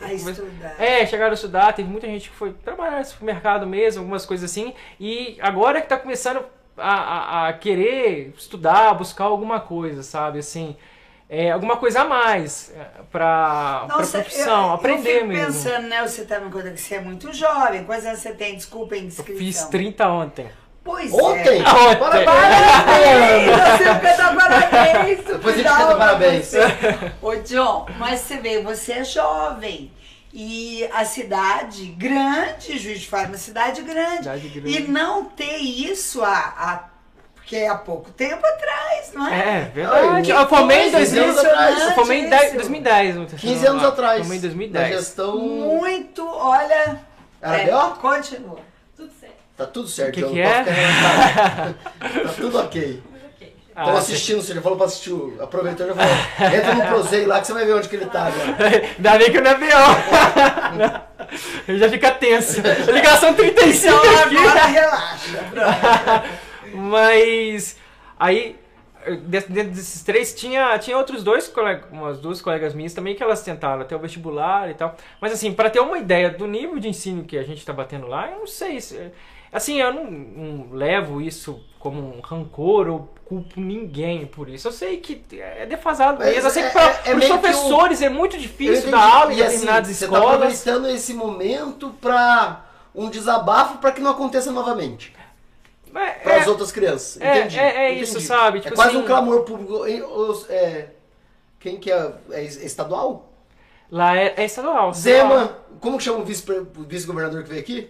A 0.00 0.12
estudar. 0.12 0.80
É, 0.80 1.04
chegaram 1.06 1.32
a 1.32 1.34
estudar, 1.34 1.72
teve 1.72 1.88
muita 1.88 2.06
gente 2.06 2.30
que 2.30 2.36
foi 2.36 2.52
trabalhar 2.52 2.98
no 2.98 3.04
supermercado 3.04 3.66
mesmo, 3.66 4.00
algumas 4.00 4.24
coisas 4.24 4.48
assim, 4.48 4.72
e 5.00 5.36
agora 5.40 5.80
que 5.80 5.88
tá 5.88 5.96
começando 5.96 6.44
a, 6.76 6.92
a, 6.92 7.48
a 7.48 7.52
querer 7.52 8.32
estudar, 8.36 8.94
buscar 8.94 9.24
alguma 9.24 9.58
coisa, 9.58 10.04
sabe, 10.04 10.38
assim, 10.38 10.76
é, 11.28 11.50
alguma 11.50 11.76
coisa 11.76 12.00
a 12.00 12.04
mais 12.04 12.72
é, 12.74 13.02
pra 13.10 13.86
Nossa, 13.88 14.20
profissão, 14.20 14.68
eu, 14.68 14.74
aprender 14.74 15.08
eu 15.10 15.14
fico 15.14 15.26
mesmo. 15.26 15.46
pensando, 15.46 15.88
né? 15.88 16.02
Você 16.06 16.24
tá 16.24 16.40
me 16.40 16.50
contando 16.50 16.74
que 16.74 16.80
você 16.80 16.94
é 16.94 17.00
muito 17.00 17.32
jovem. 17.32 17.84
Quantos 17.84 18.06
anos 18.06 18.20
você 18.20 18.32
tem? 18.32 18.56
Desculpa 18.56 18.94
a 18.94 18.98
Eu 18.98 19.10
fiz 19.10 19.64
30 19.64 20.08
ontem. 20.08 20.50
Pois 20.88 21.12
Ontem! 21.12 21.60
é. 21.60 21.68
Ontem. 21.68 22.24
Parabéns! 22.24 23.50
Você 23.78 24.34
parabéns! 24.34 25.18
Depois 25.28 25.54
a 25.54 25.58
gente 25.58 25.68
canta 25.68 25.96
parabéns. 25.96 26.52
Ô, 27.20 27.34
John, 27.36 27.86
mas 27.98 28.20
você 28.20 28.38
vê, 28.38 28.62
você 28.62 28.92
é 28.94 29.04
jovem. 29.04 29.92
E 30.32 30.88
a 30.94 31.04
cidade 31.04 31.86
grande, 31.88 32.78
Juiz 32.78 33.00
de 33.00 33.06
Fora, 33.06 33.24
é 33.24 33.26
uma 33.26 33.36
cidade 33.36 33.82
grande. 33.82 34.18
Cidade 34.18 34.48
grande. 34.48 34.78
E 34.78 34.88
não 34.88 35.26
ter 35.26 35.58
isso 35.58 36.22
há, 36.24 36.54
há, 36.56 36.88
porque 37.48 37.56
é 37.56 37.68
há 37.68 37.76
pouco 37.76 38.10
tempo 38.10 38.44
atrás, 38.46 39.10
não 39.14 39.26
é? 39.26 39.38
É, 39.38 39.70
verdade. 39.74 40.22
Que 40.26 40.32
eu 40.32 40.46
formei 40.50 40.88
em 40.88 40.92
coisa 40.92 41.16
2000, 41.24 41.40
atrás. 41.40 41.80
eu 41.82 41.90
formei 41.92 42.18
em 42.18 42.24
impressionante 42.26 42.50
10 42.50 42.52
2010. 42.52 43.14
no 43.16 43.20
15 43.24 43.36
terceiro 43.40 43.70
anos 43.70 43.82
ano. 43.82 43.92
atrás. 43.92 44.18
Formei 44.20 44.36
em 44.38 44.40
Na 44.42 44.48
2010. 44.48 44.96
gestão. 44.98 45.38
Muito, 45.38 46.28
olha. 46.28 47.00
Era 47.40 47.56
é? 47.62 47.70
Continua. 47.98 48.58
Tudo 48.94 49.10
certo. 49.18 49.32
Tá 49.56 49.64
tudo 49.64 49.88
certo, 49.88 50.12
Que 50.14 50.20
eu 50.20 50.28
que 50.28 50.34
não 50.34 50.42
é? 50.42 50.62
posso 50.62 50.76
ficar 50.76 51.16
relatado. 51.16 51.74
Tá 51.98 52.32
tudo 52.36 52.58
ok. 52.60 53.02
Ah, 53.74 53.82
Estão 53.82 53.96
assistindo, 53.96 54.42
você 54.42 54.54
já 54.54 54.60
falou 54.60 54.76
pra 54.76 54.86
assistir. 54.88 55.12
o- 55.12 55.36
Aproveitou 55.40 55.86
e 55.86 55.88
já 55.88 55.94
falou. 55.94 56.54
Entra 56.54 56.74
no 56.74 56.82
Prozei 56.86 57.24
lá 57.26 57.40
que 57.40 57.46
você 57.46 57.52
vai 57.54 57.64
ver 57.64 57.74
onde 57.76 57.88
que 57.88 57.96
ele 57.96 58.06
tá 58.06 58.24
agora. 58.26 58.56
Ainda 58.98 59.18
bem 59.18 59.30
que 59.32 59.40
não 59.40 59.50
é 59.50 59.54
pior. 59.54 61.08
Ele 61.68 61.78
já 61.78 61.88
fica 61.90 62.10
tenso. 62.10 62.60
Ligação 62.90 63.34
35 63.34 63.94
Então 63.94 64.18
aqui. 64.24 64.36
agora 64.36 64.64
relaxa. 64.66 66.24
Mas 66.78 67.76
aí 68.18 68.56
dentro 69.26 69.52
desses 69.52 70.02
três, 70.02 70.34
tinha, 70.34 70.78
tinha 70.78 70.96
outros 70.96 71.22
dois 71.22 71.48
colegas, 71.48 71.84
umas 71.90 72.18
duas 72.18 72.42
colegas 72.42 72.74
minhas 72.74 72.92
também 72.92 73.14
que 73.14 73.22
elas 73.22 73.42
tentaram 73.42 73.80
até 73.82 73.96
o 73.96 73.98
vestibular 73.98 74.68
e 74.70 74.74
tal. 74.74 74.94
Mas 75.20 75.32
assim, 75.32 75.52
para 75.52 75.70
ter 75.70 75.80
uma 75.80 75.98
ideia 75.98 76.30
do 76.30 76.46
nível 76.46 76.78
de 76.78 76.88
ensino 76.88 77.24
que 77.24 77.38
a 77.38 77.42
gente 77.42 77.64
tá 77.64 77.72
batendo 77.72 78.06
lá, 78.06 78.30
eu 78.30 78.40
não 78.40 78.46
sei 78.46 78.80
se. 78.80 79.10
Assim, 79.50 79.80
eu 79.80 79.94
não, 79.94 80.10
não 80.10 80.72
levo 80.72 81.22
isso 81.22 81.64
como 81.78 82.16
um 82.18 82.20
rancor 82.20 82.86
ou 82.88 83.08
culpo 83.24 83.58
ninguém 83.58 84.26
por 84.26 84.46
isso. 84.46 84.68
Eu 84.68 84.72
sei 84.72 84.98
que 84.98 85.22
é 85.40 85.64
defasado 85.64 86.18
mesmo. 86.18 86.42
Eu 86.46 86.50
sei 86.50 86.64
que 86.64 86.68
é- 86.68 86.72
para 86.72 86.82
é- 86.82 87.10
é 87.12 87.14
os 87.16 87.20
que 87.24 87.28
professores 87.28 88.02
é 88.02 88.10
muito 88.10 88.36
difícil 88.36 88.90
dar 88.90 89.00
aula 89.02 89.32
em 89.32 89.38
E, 89.38 89.42
assim, 89.42 89.52
determinadas 89.60 89.88
Você 89.96 90.06
tá 90.06 90.12
escolas. 90.18 90.34
aproveitando 90.34 90.88
esse 90.90 91.14
momento 91.14 91.94
pra 91.98 92.66
um 92.94 93.08
desabafo 93.08 93.78
pra 93.78 93.90
que 93.90 94.02
não 94.02 94.10
aconteça 94.10 94.50
novamente. 94.52 95.14
É, 95.94 96.10
Para 96.10 96.32
é- 96.34 96.40
as 96.40 96.46
outras 96.46 96.70
crianças. 96.72 97.18
é- 97.20 97.38
Entendi. 97.40 97.58
é- 97.58 97.76
é 97.76 97.86
entendi. 97.90 98.04
isso, 98.04 98.20
sabe? 98.20 98.58
é 98.58 98.60
Tipo 98.62 98.74
quase 98.74 98.90
assim- 98.90 98.98
um 99.00 99.06
clamor 99.06 99.42
público. 99.44 99.86
Em- 99.86 100.02
os- 100.02 100.48
é, 100.50 100.88
quem 101.60 101.76
que 101.78 101.90
é? 101.90 102.12
É 102.30 102.42
estadual? 102.44 103.26
Lá 103.90 104.14
é, 104.16 104.34
é 104.36 104.44
estadual. 104.44 104.92
Zema, 104.92 105.56
como 105.80 105.96
que 105.98 106.04
chama 106.04 106.18
o 106.18 106.24
vice- 106.24 106.44
vice-governador 106.86 107.42
que 107.42 107.48
veio 107.48 107.60
aqui? 107.62 107.88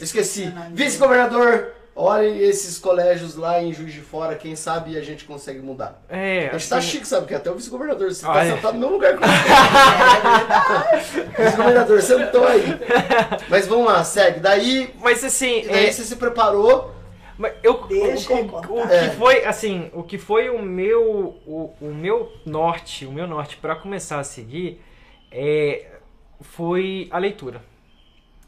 Esqueci. 0.00 0.50
Vice-governador, 0.72 1.72
olhem 1.94 2.38
esses 2.38 2.78
colégios 2.78 3.36
lá 3.36 3.62
em 3.62 3.70
Juiz 3.72 3.92
de 3.92 4.00
Fora, 4.00 4.34
quem 4.36 4.56
sabe 4.56 4.96
a 4.96 5.02
gente 5.02 5.24
consegue 5.26 5.60
mudar. 5.60 6.02
É, 6.08 6.48
A 6.48 6.52
gente 6.56 6.68
tá 6.70 6.78
assim, 6.78 6.88
chique, 6.88 7.06
sabe? 7.06 7.22
Porque 7.22 7.34
até 7.34 7.50
o 7.50 7.54
vice-governador, 7.56 8.10
você 8.12 8.24
Ah, 8.26 8.32
tá 8.32 8.44
é. 8.44 8.54
sentado 8.54 8.72
no 8.74 8.80
meu 8.80 8.88
lugar. 8.90 9.14
o 9.14 9.18
vice-governador 11.42 12.02
sentou 12.02 12.46
aí. 12.46 12.64
Mas 13.48 13.66
vamos 13.66 13.86
lá, 13.86 14.02
segue. 14.04 14.40
Daí, 14.40 14.94
Mas 15.00 15.22
assim, 15.24 15.64
daí 15.70 15.86
é, 15.86 15.92
você 15.92 16.02
se 16.04 16.16
preparou. 16.16 16.93
Mas 17.38 17.52
eu, 17.62 17.82
Deixa 17.88 18.32
o, 18.32 18.46
o- 18.46 18.74
o 18.76 18.80
É. 18.84 19.08
que 19.10 19.16
foi 19.16 19.44
assim, 19.44 19.90
o 19.92 20.02
que 20.02 20.18
foi 20.18 20.48
o 20.50 20.62
meu 20.62 21.02
o, 21.46 21.74
o 21.80 21.86
meu 21.86 22.32
norte, 22.46 23.04
o 23.06 23.12
meu 23.12 23.26
norte 23.26 23.56
para 23.56 23.74
começar 23.74 24.20
a 24.20 24.24
seguir 24.24 24.80
é 25.32 25.90
foi 26.40 27.08
a 27.10 27.18
leitura. 27.18 27.60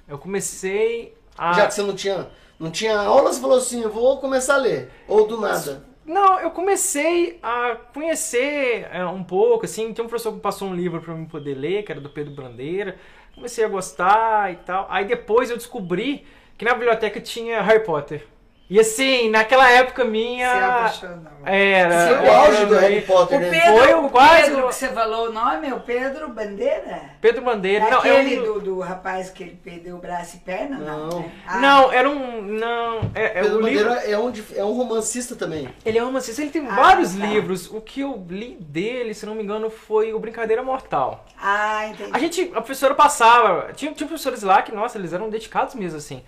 Eu 0.08 0.18
comecei 0.18 1.14
a 1.36 1.52
Já 1.52 1.66
que 1.66 1.74
você 1.74 1.82
não 1.82 1.94
tinha, 1.94 2.28
não 2.60 2.70
tinha 2.70 2.96
aula, 2.98 3.32
você 3.32 3.40
falou 3.40 3.58
assim, 3.58 3.82
eu 3.82 3.90
vou 3.90 4.18
começar 4.20 4.54
a 4.54 4.58
ler. 4.58 4.90
Ou 5.08 5.26
do 5.26 5.40
nada. 5.40 5.84
Não, 6.04 6.38
eu 6.38 6.52
comecei 6.52 7.40
a 7.42 7.74
conhecer 7.92 8.86
é, 8.92 9.04
um 9.04 9.24
pouco, 9.24 9.64
assim, 9.64 9.92
tem 9.92 10.04
um 10.04 10.08
professor 10.08 10.32
que 10.32 10.38
passou 10.40 10.68
um 10.68 10.74
livro 10.74 11.00
para 11.00 11.12
eu 11.12 11.26
poder 11.26 11.54
ler, 11.54 11.82
que 11.82 11.90
era 11.90 12.00
do 12.00 12.08
Pedro 12.08 12.32
Brandeira. 12.32 12.96
Comecei 13.34 13.64
a 13.64 13.68
gostar 13.68 14.52
e 14.52 14.56
tal. 14.56 14.86
Aí 14.88 15.04
depois 15.04 15.50
eu 15.50 15.56
descobri 15.56 16.24
que 16.56 16.64
na 16.64 16.74
biblioteca 16.74 17.20
tinha 17.20 17.60
Harry 17.60 17.84
Potter. 17.84 18.24
E 18.68 18.80
assim, 18.80 19.30
naquela 19.30 19.70
época 19.70 20.02
Se 20.02 20.08
minha 20.10 20.52
apaixonou. 20.78 21.24
era 21.44 22.08
Foi 22.18 22.26
o 22.28 22.32
auge 22.32 22.66
do 22.66 22.74
Harry 22.74 23.00
Potter, 23.02 23.38
O 23.38 23.40
né? 23.40 23.50
Pedro, 23.50 23.78
Foi 23.84 23.94
o 23.94 24.06
o 24.06 24.10
quase 24.10 24.42
Pedro 24.42 24.56
que 24.56 24.74
você 24.74 24.88
falou 24.88 25.28
o 25.28 25.32
nome 25.32 25.68
é 25.68 25.72
o 25.74 25.78
Pedro 25.78 26.28
Bandeira? 26.30 27.00
Pedro 27.20 27.42
Bandeira. 27.42 27.84
Não, 27.88 28.04
é 28.04 28.10
Aquele 28.20 28.40
um- 28.40 28.44
do, 28.54 28.60
do 28.60 28.80
rapaz 28.80 29.30
que 29.30 29.44
ele 29.44 29.56
perdeu 29.62 29.94
o 29.94 29.98
braço 30.00 30.36
e 30.36 30.40
perna? 30.40 30.78
Não. 30.78 31.08
Não. 31.08 31.18
né? 31.20 31.30
Ah, 31.46 31.58
Não, 31.60 31.92
era 31.92 32.10
um. 32.10 32.42
Não, 32.42 33.08
é, 33.14 33.24
é 33.38 33.42
Pedro 33.42 33.58
o 33.58 33.60
livro. 33.68 33.84
Bandeira 33.88 34.10
é 34.10 34.18
um, 34.18 34.32
é 34.56 34.64
um 34.64 34.72
romancista 34.72 35.36
também. 35.36 35.68
Ele 35.84 35.98
é 35.98 36.02
um 36.02 36.06
romancista, 36.06 36.42
ele 36.42 36.50
tem 36.50 36.66
Ah, 36.66 36.74
vários 36.74 37.14
tá. 37.14 37.24
livros. 37.24 37.70
O 37.70 37.80
que 37.80 38.00
eu 38.00 38.26
li 38.28 38.56
dele, 38.60 39.14
se 39.14 39.24
não 39.26 39.36
me 39.36 39.44
engano, 39.44 39.70
foi 39.70 40.12
o 40.12 40.18
Brincadeira 40.18 40.64
Mortal. 40.64 41.24
Ah, 41.40 41.86
entendi. 41.86 42.10
A 42.12 42.18
gente, 42.18 42.42
a 42.50 42.60
professora 42.60 42.96
passava, 42.96 43.72
tinha, 43.74 43.92
tinha 43.92 44.08
professores 44.08 44.42
lá 44.42 44.60
que, 44.60 44.72
nossa, 44.74 44.98
eles 44.98 45.12
eram 45.12 45.30
dedicados 45.30 45.76
mesmo, 45.76 45.98
assim. 45.98 46.24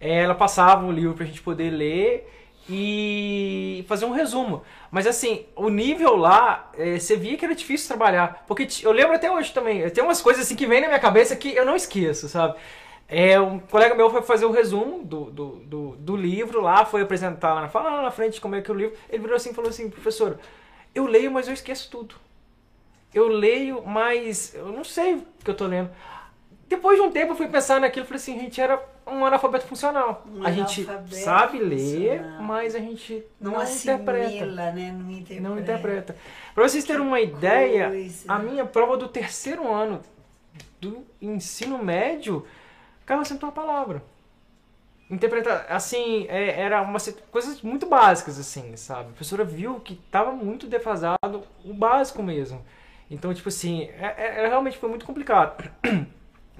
É, 0.00 0.22
Ela 0.22 0.34
passava 0.34 0.86
o 0.86 0.92
livro 0.92 1.14
pra 1.14 1.26
gente 1.26 1.40
poder 1.42 1.70
ler 1.70 2.28
e 2.68 3.84
fazer 3.88 4.04
um 4.04 4.12
resumo. 4.12 4.62
Mas 4.90 5.06
assim, 5.06 5.46
o 5.56 5.68
nível 5.68 6.16
lá, 6.16 6.70
é, 6.76 6.98
você 6.98 7.16
via 7.16 7.36
que 7.36 7.44
era 7.44 7.54
difícil 7.54 7.88
trabalhar. 7.88 8.44
Porque 8.46 8.66
eu 8.82 8.92
lembro 8.92 9.14
até 9.14 9.30
hoje 9.30 9.52
também, 9.52 9.88
tem 9.90 10.04
umas 10.04 10.20
coisas 10.20 10.44
assim 10.44 10.54
que 10.56 10.66
vem 10.66 10.80
na 10.80 10.88
minha 10.88 11.00
cabeça 11.00 11.34
que 11.36 11.54
eu 11.54 11.64
não 11.64 11.74
esqueço, 11.76 12.28
sabe? 12.28 12.56
É, 13.08 13.40
um 13.40 13.58
colega 13.58 13.94
meu 13.94 14.10
foi 14.10 14.20
fazer 14.22 14.44
o 14.44 14.50
resumo 14.52 15.02
do, 15.02 15.30
do, 15.30 15.46
do, 15.64 15.96
do 15.96 16.16
livro 16.16 16.60
lá, 16.60 16.84
foi 16.84 17.00
apresentar 17.02 17.54
lá, 17.54 17.66
falar 17.68 17.96
lá 17.96 18.02
na 18.02 18.10
frente 18.10 18.38
como 18.40 18.54
é 18.54 18.60
que 18.60 18.70
é 18.70 18.74
o 18.74 18.76
livro. 18.76 18.96
Ele 19.08 19.22
virou 19.22 19.36
assim 19.36 19.50
e 19.50 19.54
falou 19.54 19.70
assim, 19.70 19.88
professor, 19.88 20.38
eu 20.94 21.06
leio, 21.06 21.30
mas 21.30 21.48
eu 21.48 21.54
esqueço 21.54 21.90
tudo. 21.90 22.14
Eu 23.14 23.28
leio, 23.28 23.82
mas 23.86 24.54
eu 24.54 24.66
não 24.68 24.84
sei 24.84 25.14
o 25.14 25.26
que 25.42 25.50
eu 25.50 25.54
tô 25.56 25.66
lendo. 25.66 25.90
Depois 26.68 26.98
de 26.98 27.02
um 27.06 27.10
tempo 27.10 27.32
eu 27.32 27.36
fui 27.36 27.48
pensar 27.48 27.80
naquilo 27.80 28.04
e 28.04 28.08
falei 28.08 28.20
assim, 28.20 28.38
gente 28.38 28.60
era 28.60 28.76
um 29.08 29.24
analfabeto 29.24 29.66
funcional. 29.66 30.24
Um 30.32 30.44
a 30.44 30.50
gente 30.50 30.84
sabe 31.10 31.58
ler, 31.58 32.18
funcional. 32.18 32.42
mas 32.42 32.74
a 32.74 32.78
gente 32.78 33.24
não, 33.40 33.52
não, 33.52 33.62
interpreta. 33.62 34.26
assimila, 34.26 34.72
né? 34.72 34.92
Não 34.92 35.10
interpreta. 35.10 35.40
Não 35.40 35.58
interpreta. 35.58 36.16
Pra 36.54 36.68
vocês 36.68 36.84
terem 36.84 37.02
uma 37.02 37.20
ideia, 37.20 37.88
coisa. 37.88 38.32
a 38.32 38.38
minha 38.38 38.64
prova 38.64 38.96
do 38.96 39.08
terceiro 39.08 39.72
ano 39.72 40.00
do 40.80 41.04
ensino 41.20 41.82
médio 41.82 42.46
caiu 43.04 43.24
sem 43.24 43.36
uma 43.40 43.52
palavra. 43.52 44.02
Interpretar, 45.10 45.64
assim, 45.70 46.26
é- 46.28 46.60
era 46.60 46.82
uma 46.82 46.98
coisas 47.30 47.62
muito 47.62 47.86
básicas, 47.86 48.38
assim, 48.38 48.76
sabe? 48.76 49.00
A 49.00 49.12
professora 49.12 49.42
viu 49.42 49.80
que 49.80 49.94
tava 50.10 50.32
muito 50.32 50.66
defasado 50.66 51.42
o 51.64 51.72
básico 51.72 52.22
mesmo. 52.22 52.62
Então, 53.10 53.32
tipo 53.32 53.48
assim, 53.48 53.84
é, 53.84 54.14
é- 54.18 54.44
é- 54.44 54.48
realmente 54.48 54.76
foi 54.76 54.88
muito 54.90 55.06
complicado. 55.06 55.64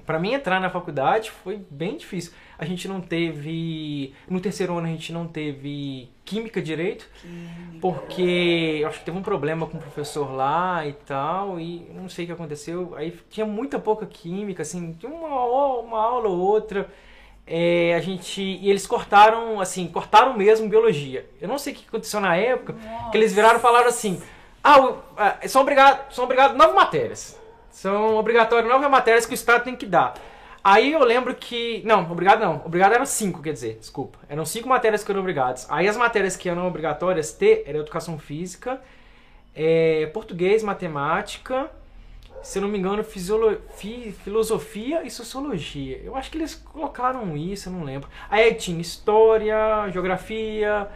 Pra 0.09 0.17
mim 0.17 0.33
entrar 0.33 0.59
na 0.59 0.71
faculdade 0.71 1.29
foi 1.29 1.61
bem 1.69 1.95
difícil. 1.95 2.33
A 2.57 2.65
gente 2.65 2.87
não 2.87 2.99
teve. 2.99 4.11
No 4.27 4.41
terceiro 4.41 4.75
ano 4.75 4.87
a 4.87 4.89
gente 4.89 5.13
não 5.13 5.27
teve 5.27 6.09
química 6.25 6.59
direito, 6.59 7.07
porque 7.79 8.79
eu 8.81 8.87
acho 8.87 8.97
que 8.97 9.05
teve 9.05 9.15
um 9.15 9.21
problema 9.21 9.67
com 9.67 9.77
o 9.77 9.79
professor 9.79 10.31
lá 10.33 10.83
e 10.83 10.93
tal, 10.93 11.59
e 11.59 11.87
não 11.93 12.09
sei 12.09 12.25
o 12.25 12.27
que 12.27 12.33
aconteceu. 12.33 12.95
Aí 12.95 13.15
tinha 13.29 13.45
muita 13.45 13.77
pouca 13.77 14.07
química, 14.07 14.63
assim, 14.63 14.93
tinha 14.93 15.11
uma, 15.11 15.43
uma 15.79 16.01
aula 16.01 16.27
ou 16.27 16.39
outra. 16.39 16.89
É, 17.45 17.93
a 17.93 17.99
gente. 17.99 18.41
E 18.41 18.67
eles 18.67 18.87
cortaram, 18.87 19.61
assim, 19.61 19.87
cortaram 19.89 20.35
mesmo 20.35 20.67
biologia. 20.67 21.29
Eu 21.39 21.47
não 21.47 21.59
sei 21.59 21.73
o 21.73 21.75
que 21.75 21.85
aconteceu 21.87 22.19
na 22.19 22.35
época, 22.35 22.73
que 23.11 23.15
eles 23.15 23.31
viraram 23.31 23.59
e 23.59 23.61
falaram 23.61 23.87
assim: 23.87 24.19
ah, 24.63 24.91
ah, 25.15 25.37
são 25.47 25.61
obrigados 25.61 26.15
são 26.15 26.23
obrigados 26.23 26.57
nove 26.57 26.73
matérias. 26.73 27.38
São 27.71 28.15
obrigatórias 28.17 28.69
nove 28.71 28.87
matérias 28.87 29.25
que 29.25 29.33
o 29.33 29.35
Estado 29.35 29.63
tem 29.63 29.75
que 29.75 29.85
dar. 29.85 30.13
Aí 30.63 30.91
eu 30.91 31.03
lembro 31.03 31.33
que. 31.35 31.81
Não, 31.85 32.09
obrigado 32.11 32.41
não. 32.41 32.61
Obrigado 32.65 32.93
eram 32.93 33.05
cinco, 33.05 33.41
quer 33.41 33.53
dizer, 33.53 33.77
desculpa. 33.79 34.17
Eram 34.27 34.45
cinco 34.45 34.67
matérias 34.67 35.03
que 35.03 35.11
eram 35.11 35.21
obrigadas. 35.21 35.65
Aí 35.69 35.87
as 35.87 35.95
matérias 35.95 36.35
que 36.35 36.49
eram 36.49 36.67
obrigatórias 36.67 37.31
ter 37.31 37.63
era 37.65 37.77
educação 37.77 38.19
física, 38.19 38.81
é, 39.55 40.07
português, 40.07 40.61
matemática, 40.61 41.69
se 42.43 42.57
eu 42.57 42.61
não 42.61 42.69
me 42.69 42.77
engano, 42.77 43.03
fisiolo- 43.03 43.57
fi- 43.75 44.11
filosofia 44.23 45.03
e 45.03 45.09
sociologia. 45.11 46.01
Eu 46.03 46.15
acho 46.15 46.29
que 46.29 46.37
eles 46.37 46.55
colocaram 46.55 47.35
isso, 47.37 47.69
eu 47.69 47.73
não 47.73 47.83
lembro. 47.83 48.09
Aí 48.29 48.53
tinha 48.53 48.79
história, 48.81 49.89
geografia, 49.91 50.87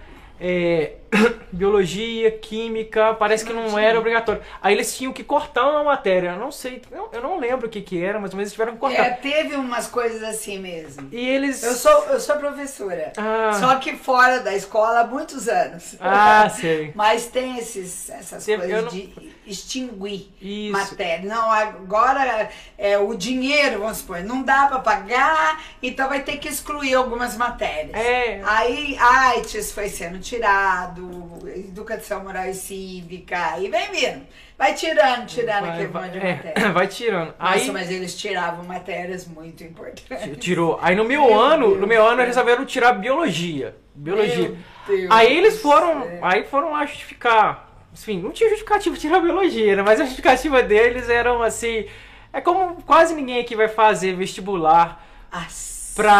é, 0.45 0.91
biologia, 1.53 2.29
química, 2.31 3.13
parece 3.13 3.45
que 3.45 3.53
não 3.53 3.79
era 3.79 3.97
obrigatório. 3.97 4.41
Aí 4.61 4.73
eles 4.75 4.95
tinham 4.95 5.13
que 5.13 5.23
cortar 5.23 5.69
uma 5.69 5.85
matéria. 5.85 6.31
Eu 6.31 6.37
não 6.39 6.51
sei, 6.51 6.81
eu, 6.91 7.09
eu 7.13 7.21
não 7.21 7.39
lembro 7.39 7.67
o 7.67 7.69
que, 7.69 7.81
que 7.81 8.03
era, 8.03 8.19
mas 8.19 8.33
eles 8.33 8.51
tiveram 8.51 8.73
que 8.73 8.79
cortar. 8.79 9.05
É, 9.05 9.09
teve 9.11 9.55
umas 9.55 9.87
coisas 9.87 10.21
assim 10.21 10.59
mesmo. 10.59 11.07
E 11.13 11.29
eles. 11.29 11.63
Eu 11.63 11.73
sou, 11.75 12.05
eu 12.07 12.19
sou 12.19 12.35
professora. 12.35 13.13
Ah. 13.15 13.57
Só 13.57 13.75
que 13.75 13.95
fora 13.95 14.41
da 14.41 14.53
escola 14.53 14.99
há 14.99 15.07
muitos 15.07 15.47
anos. 15.47 15.95
Ah, 16.01 16.49
sei. 16.49 16.91
Mas 16.95 17.27
tem 17.27 17.57
esses, 17.57 18.09
essas 18.09 18.45
eu 18.45 18.59
coisas 18.59 18.83
não- 18.83 18.91
de 18.91 19.13
extinguir 19.45 20.29
Isso. 20.41 20.71
matéria. 20.71 21.27
Não, 21.27 21.51
agora 21.51 22.49
é 22.77 22.97
o 22.97 23.13
dinheiro, 23.13 23.79
vamos 23.79 23.97
supor, 23.97 24.19
não 24.23 24.43
dá 24.43 24.67
para 24.67 24.79
pagar, 24.79 25.63
então 25.81 26.07
vai 26.09 26.21
ter 26.21 26.37
que 26.37 26.47
excluir 26.47 26.93
algumas 26.93 27.35
matérias. 27.37 27.93
É. 27.95 28.41
Aí 28.45 28.97
AIDS 28.97 29.71
foi 29.71 29.89
sendo 29.89 30.19
tirado, 30.19 31.39
educação 31.55 32.23
moral 32.23 32.45
e 32.47 32.53
cívica, 32.53 33.59
e 33.59 33.69
vem 33.69 33.91
vindo. 33.91 34.23
Vai 34.57 34.75
tirando, 34.75 35.25
tirando 35.25 35.61
Vai, 35.61 35.69
aquele 35.71 35.87
vai, 35.87 36.03
monte 36.03 36.11
de 36.19 36.25
é, 36.25 36.35
matéria. 36.35 36.71
vai 36.73 36.87
tirando. 36.87 37.33
Nossa, 37.39 37.53
Aí 37.53 37.71
mas 37.71 37.89
eles 37.91 38.15
tiravam 38.15 38.63
matérias 38.63 39.27
muito 39.27 39.63
importantes. 39.63 40.37
tirou. 40.39 40.79
Aí 40.81 40.95
no 40.95 41.03
meu 41.03 41.25
Meu 41.25 41.39
ano, 41.39 41.67
Deus 41.69 41.81
no 41.81 41.87
meu 41.87 42.05
ano 42.05 42.17
do 42.17 42.21
eles 42.21 42.35
resolveram 42.35 42.65
tirar 42.65 42.93
biologia. 42.93 43.75
Biologia. 43.95 44.55
Deus 44.87 45.11
Aí 45.11 45.35
eles 45.37 45.61
foram, 45.61 46.07
aí 46.21 46.43
foram 46.45 46.71
lá 46.71 46.85
justificar. 46.85 47.62
Enfim, 47.93 48.21
não 48.21 48.31
tinha 48.31 48.49
justificativa 48.49 48.97
tirar 48.97 49.19
biologia, 49.19 49.75
né? 49.75 49.83
Mas 49.83 49.99
a 49.99 50.03
justificativa 50.05 50.61
deles 50.63 51.09
eram 51.09 51.41
assim, 51.43 51.85
é 52.31 52.41
como 52.41 52.81
quase 52.83 53.13
ninguém 53.13 53.39
aqui 53.39 53.55
vai 53.55 53.67
fazer 53.67 54.15
vestibular 54.15 55.05
As- 55.31 55.93
pra 55.95 56.13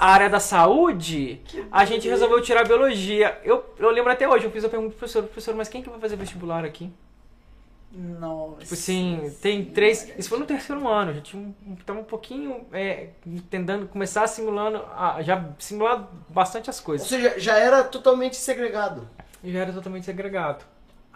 área 0.00 0.28
da 0.28 0.40
saúde, 0.40 1.40
a 1.70 1.84
gente 1.84 2.08
resolveu 2.08 2.42
tirar 2.42 2.64
biologia. 2.66 3.38
Eu, 3.44 3.64
eu 3.78 3.90
lembro 3.90 4.10
até 4.12 4.28
hoje, 4.28 4.44
eu 4.44 4.50
fiz 4.50 4.64
a 4.64 4.68
pergunta 4.68 4.90
pro 4.90 4.98
professor, 4.98 5.22
professor, 5.22 5.54
mas 5.54 5.68
quem 5.68 5.82
que 5.82 5.88
vai 5.88 6.00
fazer 6.00 6.16
vestibular 6.16 6.64
aqui? 6.64 6.90
Nossa. 7.92 8.60
Tipo 8.60 8.74
assim, 8.74 9.36
tem 9.42 9.64
três. 9.64 10.12
Isso 10.16 10.28
foi 10.28 10.38
no 10.38 10.46
terceiro 10.46 10.86
ano, 10.86 11.12
já 11.12 11.20
tinha 11.20 11.42
um, 11.42 11.74
tava 11.84 11.98
um 11.98 12.04
pouquinho 12.04 12.64
é, 12.72 13.08
tentando 13.50 13.88
começar 13.88 14.26
simulando, 14.28 14.78
a, 14.96 15.20
já 15.22 15.44
simular 15.58 16.08
bastante 16.28 16.70
as 16.70 16.78
Ou 16.78 16.84
coisas. 16.86 17.08
seja, 17.08 17.34
já 17.38 17.56
era 17.58 17.82
totalmente 17.82 18.36
segregado. 18.36 19.08
Já 19.42 19.58
era 19.60 19.72
totalmente 19.72 20.04
segregado. 20.04 20.64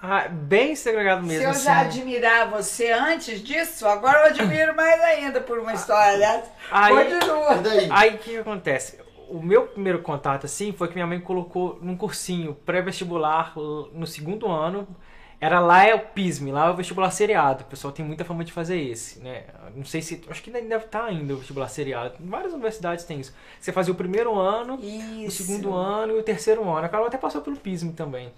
Ah, 0.06 0.28
bem 0.28 0.76
segregado 0.76 1.22
mesmo. 1.22 1.40
Se 1.40 1.44
eu 1.44 1.50
assim. 1.50 1.64
já 1.64 1.80
admirar 1.80 2.50
você 2.50 2.90
antes 2.92 3.42
disso, 3.42 3.86
agora 3.86 4.18
eu 4.18 4.24
admiro 4.26 4.76
mais 4.76 5.00
ainda 5.00 5.40
por 5.40 5.58
uma 5.58 5.72
história 5.72 6.18
dessa. 6.18 6.50
Aí- 6.70 6.94
Continua. 7.14 7.54
Daí? 7.56 7.88
Aí 7.90 8.14
o 8.14 8.18
que, 8.18 8.30
que 8.32 8.36
acontece? 8.38 8.98
O 9.28 9.40
meu 9.42 9.66
primeiro 9.66 10.00
contato, 10.00 10.44
assim, 10.44 10.72
foi 10.72 10.88
que 10.88 10.94
minha 10.94 11.06
mãe 11.06 11.18
colocou 11.18 11.78
num 11.80 11.96
cursinho 11.96 12.54
pré-vestibular 12.66 13.54
no 13.56 14.06
segundo 14.06 14.46
ano. 14.46 14.86
Era 15.40 15.60
lá 15.60 15.84
é 15.84 15.94
o 15.94 15.98
PISM, 15.98 16.52
lá 16.52 16.68
é 16.68 16.70
o 16.70 16.74
vestibular 16.74 17.10
seriado. 17.10 17.64
O 17.64 17.66
pessoal 17.66 17.92
tem 17.92 18.04
muita 18.04 18.24
fama 18.24 18.44
de 18.44 18.52
fazer 18.52 18.78
esse, 18.80 19.20
né? 19.20 19.42
Não 19.74 19.84
sei 19.84 20.00
se. 20.00 20.22
Acho 20.30 20.42
que 20.42 20.48
ainda 20.54 20.66
deve 20.66 20.84
estar 20.86 21.04
ainda 21.04 21.34
o 21.34 21.36
vestibular 21.38 21.68
seriado. 21.68 22.14
Várias 22.20 22.52
universidades 22.52 23.04
têm 23.04 23.20
isso. 23.20 23.34
Você 23.60 23.72
fazia 23.72 23.92
o 23.92 23.96
primeiro 23.96 24.38
ano, 24.38 24.76
o 24.76 24.80
Isso. 24.82 25.42
segundo 25.42 25.74
ano 25.74 26.16
e 26.16 26.20
o 26.20 26.22
terceiro 26.22 26.62
ano. 26.62 26.86
A 26.86 26.88
Carol 26.88 27.06
até 27.08 27.18
passou 27.18 27.42
pelo 27.42 27.56
PISM 27.56 27.90
também. 27.92 28.32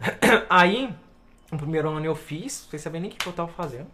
Aí, 0.48 0.92
o 1.52 1.56
primeiro 1.56 1.88
ano 1.90 2.04
eu 2.04 2.14
fiz, 2.14 2.66
sem 2.70 2.78
saber 2.78 3.00
nem 3.00 3.10
o 3.10 3.14
que 3.14 3.26
eu 3.26 3.32
tava 3.32 3.48
fazendo. 3.48 3.86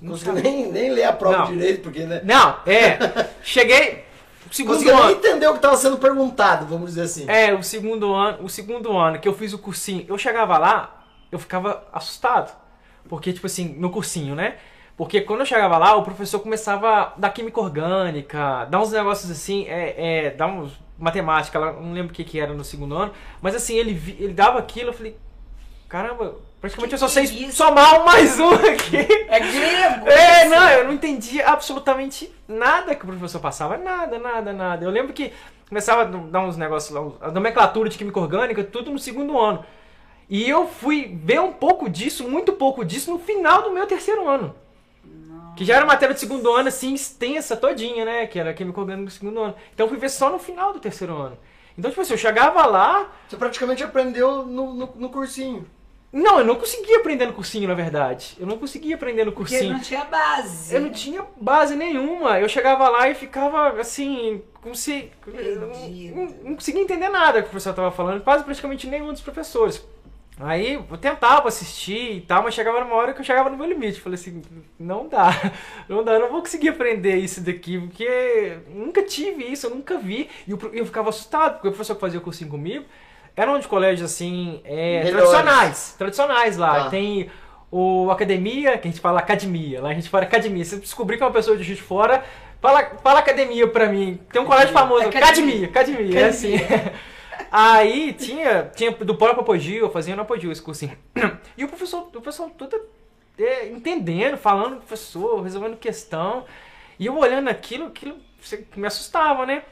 Não 0.00 0.12
consigo 0.12 0.32
nem, 0.32 0.70
nem 0.70 0.90
ler 0.90 1.04
a 1.04 1.12
prova 1.12 1.38
Não. 1.38 1.46
direito, 1.46 1.82
porque, 1.82 2.04
né? 2.04 2.20
Não, 2.24 2.58
é. 2.66 2.98
Cheguei. 3.42 4.04
o 4.50 4.54
Segundo 4.54 4.74
Conseguia 4.74 4.94
ano. 4.94 5.06
nem 5.06 5.16
entender 5.16 5.46
o 5.46 5.52
que 5.52 5.58
estava 5.58 5.76
sendo 5.76 5.96
perguntado, 5.98 6.66
vamos 6.66 6.90
dizer 6.90 7.02
assim. 7.02 7.24
É, 7.28 7.54
o 7.54 7.62
segundo 7.62 8.12
ano, 8.12 8.44
o 8.44 8.48
segundo 8.48 8.96
ano 8.96 9.18
que 9.18 9.26
eu 9.26 9.34
fiz 9.34 9.52
o 9.52 9.58
cursinho, 9.58 10.04
eu 10.08 10.18
chegava 10.18 10.58
lá, 10.58 11.04
eu 11.32 11.38
ficava 11.38 11.86
assustado. 11.92 12.54
Porque, 13.08 13.32
tipo 13.32 13.46
assim, 13.46 13.74
no 13.78 13.90
cursinho, 13.90 14.34
né? 14.34 14.56
Porque 14.96 15.20
quando 15.20 15.40
eu 15.40 15.46
chegava 15.46 15.78
lá, 15.78 15.94
o 15.94 16.02
professor 16.02 16.40
começava 16.40 16.88
a 16.88 17.12
dar 17.16 17.30
química 17.30 17.60
orgânica, 17.60 18.64
dar 18.66 18.80
uns 18.80 18.90
negócios 18.92 19.30
assim, 19.30 19.66
é, 19.68 20.26
é, 20.26 20.30
dar 20.30 20.46
uns 20.46 20.72
matemática, 20.98 21.58
lá, 21.58 21.72
não 21.72 21.92
lembro 21.92 22.12
o 22.12 22.14
que, 22.14 22.24
que 22.24 22.40
era 22.40 22.54
no 22.54 22.64
segundo 22.64 22.96
ano, 22.96 23.12
mas 23.40 23.54
assim, 23.54 23.76
ele, 23.76 24.16
ele 24.18 24.32
dava 24.32 24.58
aquilo, 24.58 24.90
eu 24.90 24.94
falei, 24.94 25.16
caramba, 25.88 26.36
praticamente 26.60 26.90
Que 26.90 26.94
eu 26.94 26.98
só 26.98 27.08
sei 27.08 27.24
é 27.24 27.50
somar 27.50 28.00
um 28.00 28.04
mais 28.04 28.38
um 28.38 28.50
aqui. 28.50 28.96
É 29.28 29.40
grego. 29.40 30.06
É, 30.10 30.42
isso. 30.42 30.50
não, 30.54 30.68
eu 30.70 30.84
não 30.84 30.92
entendi 30.92 31.40
absolutamente 31.42 32.32
nada 32.48 32.94
que 32.94 33.04
o 33.04 33.08
professor 33.08 33.40
passava. 33.40 33.76
Nada, 33.76 34.18
nada, 34.18 34.52
nada. 34.52 34.84
Eu 34.84 34.90
lembro 34.90 35.12
que 35.12 35.32
começava 35.68 36.02
a 36.02 36.04
dar 36.04 36.40
uns 36.40 36.56
negócios 36.56 36.92
lá, 36.92 37.28
a 37.28 37.30
nomenclatura 37.30 37.88
de 37.88 37.98
química 37.98 38.20
orgânica, 38.20 38.64
tudo 38.64 38.90
no 38.90 38.98
segundo 38.98 39.38
ano. 39.38 39.64
E 40.28 40.48
eu 40.48 40.66
fui 40.66 41.18
ver 41.22 41.40
um 41.40 41.52
pouco 41.52 41.88
disso, 41.88 42.28
muito 42.28 42.52
pouco 42.52 42.84
disso, 42.84 43.10
no 43.10 43.18
final 43.18 43.62
do 43.62 43.72
meu 43.72 43.86
terceiro 43.86 44.28
ano. 44.28 44.54
Que 45.56 45.64
já 45.64 45.76
era 45.76 45.86
matéria 45.86 46.14
de 46.14 46.20
segundo 46.20 46.52
ano, 46.52 46.68
assim, 46.68 46.94
extensa 46.94 47.56
todinha, 47.56 48.04
né? 48.04 48.26
Que 48.26 48.38
era 48.38 48.52
química 48.54 48.78
orgânica 48.80 49.06
do 49.06 49.10
segundo 49.10 49.40
ano. 49.40 49.54
Então 49.74 49.86
eu 49.86 49.90
fui 49.90 49.98
ver 49.98 50.10
só 50.10 50.30
no 50.30 50.38
final 50.38 50.72
do 50.72 50.80
terceiro 50.80 51.16
ano. 51.16 51.38
Então, 51.78 51.90
tipo 51.90 52.00
assim, 52.00 52.14
eu 52.14 52.18
chegava 52.18 52.64
lá, 52.66 53.10
Você 53.28 53.36
praticamente 53.36 53.82
aprendeu 53.84 54.44
no, 54.46 54.72
no, 54.72 54.86
no 54.96 55.08
cursinho. 55.10 55.66
Não, 56.12 56.38
eu 56.38 56.44
não 56.46 56.54
conseguia 56.54 56.98
aprender 56.98 57.26
no 57.26 57.34
cursinho, 57.34 57.68
na 57.68 57.74
verdade. 57.74 58.36
Eu 58.40 58.46
não 58.46 58.56
conseguia 58.56 58.94
aprender 58.94 59.24
no 59.24 59.32
Porque 59.32 59.50
cursinho. 59.52 59.74
não 59.74 59.80
tinha 59.80 60.04
base. 60.04 60.74
Eu 60.74 60.80
não 60.80 60.90
tinha 60.90 61.22
base 61.38 61.76
nenhuma. 61.76 62.40
Eu 62.40 62.48
chegava 62.48 62.88
lá 62.88 63.08
e 63.10 63.14
ficava 63.14 63.78
assim, 63.80 64.40
como 64.62 64.74
se. 64.74 65.10
não- 66.14 66.26
não 66.50 66.54
conseguia 66.54 66.80
entender 66.80 67.08
nada 67.10 67.42
que 67.42 67.48
o 67.48 67.50
professor 67.50 67.70
estava 67.70 67.90
falando, 67.90 68.22
quase 68.22 68.44
praticamente 68.44 68.86
nenhum 68.86 69.12
dos 69.12 69.20
professores. 69.20 69.84
Aí 70.38 70.74
eu 70.74 70.98
tentava 70.98 71.48
assistir 71.48 72.16
e 72.16 72.20
tal, 72.20 72.42
mas 72.42 72.52
chegava 72.52 72.80
numa 72.80 72.94
hora 72.94 73.14
que 73.14 73.20
eu 73.20 73.24
chegava 73.24 73.48
no 73.48 73.56
meu 73.56 73.66
limite. 73.66 74.00
Falei 74.00 74.18
assim, 74.18 74.42
não 74.78 75.08
dá, 75.08 75.30
não 75.88 76.04
dá, 76.04 76.12
eu 76.12 76.20
não 76.20 76.30
vou 76.30 76.40
conseguir 76.40 76.68
aprender 76.68 77.16
isso 77.16 77.40
daqui, 77.40 77.78
porque 77.78 78.04
eu 78.04 78.74
nunca 78.74 79.02
tive 79.02 79.44
isso, 79.50 79.66
eu 79.66 79.70
nunca 79.70 79.96
vi. 79.96 80.28
E 80.46 80.54
pro- 80.54 80.74
eu 80.74 80.84
ficava 80.84 81.08
assustado, 81.08 81.54
porque 81.54 81.68
o 81.68 81.70
professor 81.70 81.94
que 81.94 82.00
fazia 82.02 82.18
o 82.18 82.22
cursinho 82.22 82.50
comigo 82.50 82.84
eram 83.34 83.58
de 83.58 83.66
colégios 83.66 84.10
assim, 84.10 84.60
é, 84.64 85.10
tradicionais. 85.10 85.94
Tradicionais 85.96 86.56
lá. 86.58 86.84
Tá. 86.84 86.90
Tem 86.90 87.30
o 87.70 88.10
academia, 88.10 88.76
que 88.76 88.88
a 88.88 88.90
gente 88.90 89.00
fala 89.00 89.20
academia. 89.20 89.80
Lá 89.82 89.88
a 89.88 89.94
gente 89.94 90.08
fala 90.10 90.24
academia. 90.24 90.64
Se 90.64 90.70
você 90.76 90.80
descobrir 90.82 91.16
que 91.16 91.22
é 91.22 91.26
uma 91.26 91.32
pessoa 91.32 91.56
de 91.56 91.62
Juiz 91.62 91.78
de 91.78 91.82
Fora, 91.84 92.22
fala, 92.60 92.82
fala 93.02 93.20
academia 93.20 93.66
pra 93.68 93.86
mim. 93.88 94.20
Tem 94.30 94.40
um 94.42 94.44
colégio 94.44 94.72
famoso, 94.72 95.06
Academia. 95.08 95.66
academia, 95.66 95.66
academia, 95.68 96.20
é 96.20 96.24
assim. 96.28 96.56
Aí 97.50 98.12
tinha, 98.12 98.70
tinha 98.74 98.90
do 98.90 99.16
próprio 99.16 99.42
Apogeu, 99.42 99.84
eu 99.84 99.90
fazia 99.90 100.16
no 100.16 100.22
Apogeu 100.22 100.50
esse 100.50 100.62
cursinho. 100.62 100.96
E 101.56 101.64
o 101.64 101.68
professor, 101.68 102.10
o 102.14 102.20
pessoal 102.20 102.50
todo 102.50 102.80
é, 103.38 103.68
entendendo, 103.68 104.36
falando 104.36 104.70
com 104.70 104.76
o 104.76 104.86
professor, 104.86 105.42
resolvendo 105.42 105.76
questão. 105.76 106.44
E 106.98 107.06
eu 107.06 107.16
olhando 107.16 107.48
aquilo, 107.48 107.86
aquilo 107.86 108.16
me 108.76 108.86
assustava, 108.86 109.44
né? 109.44 109.62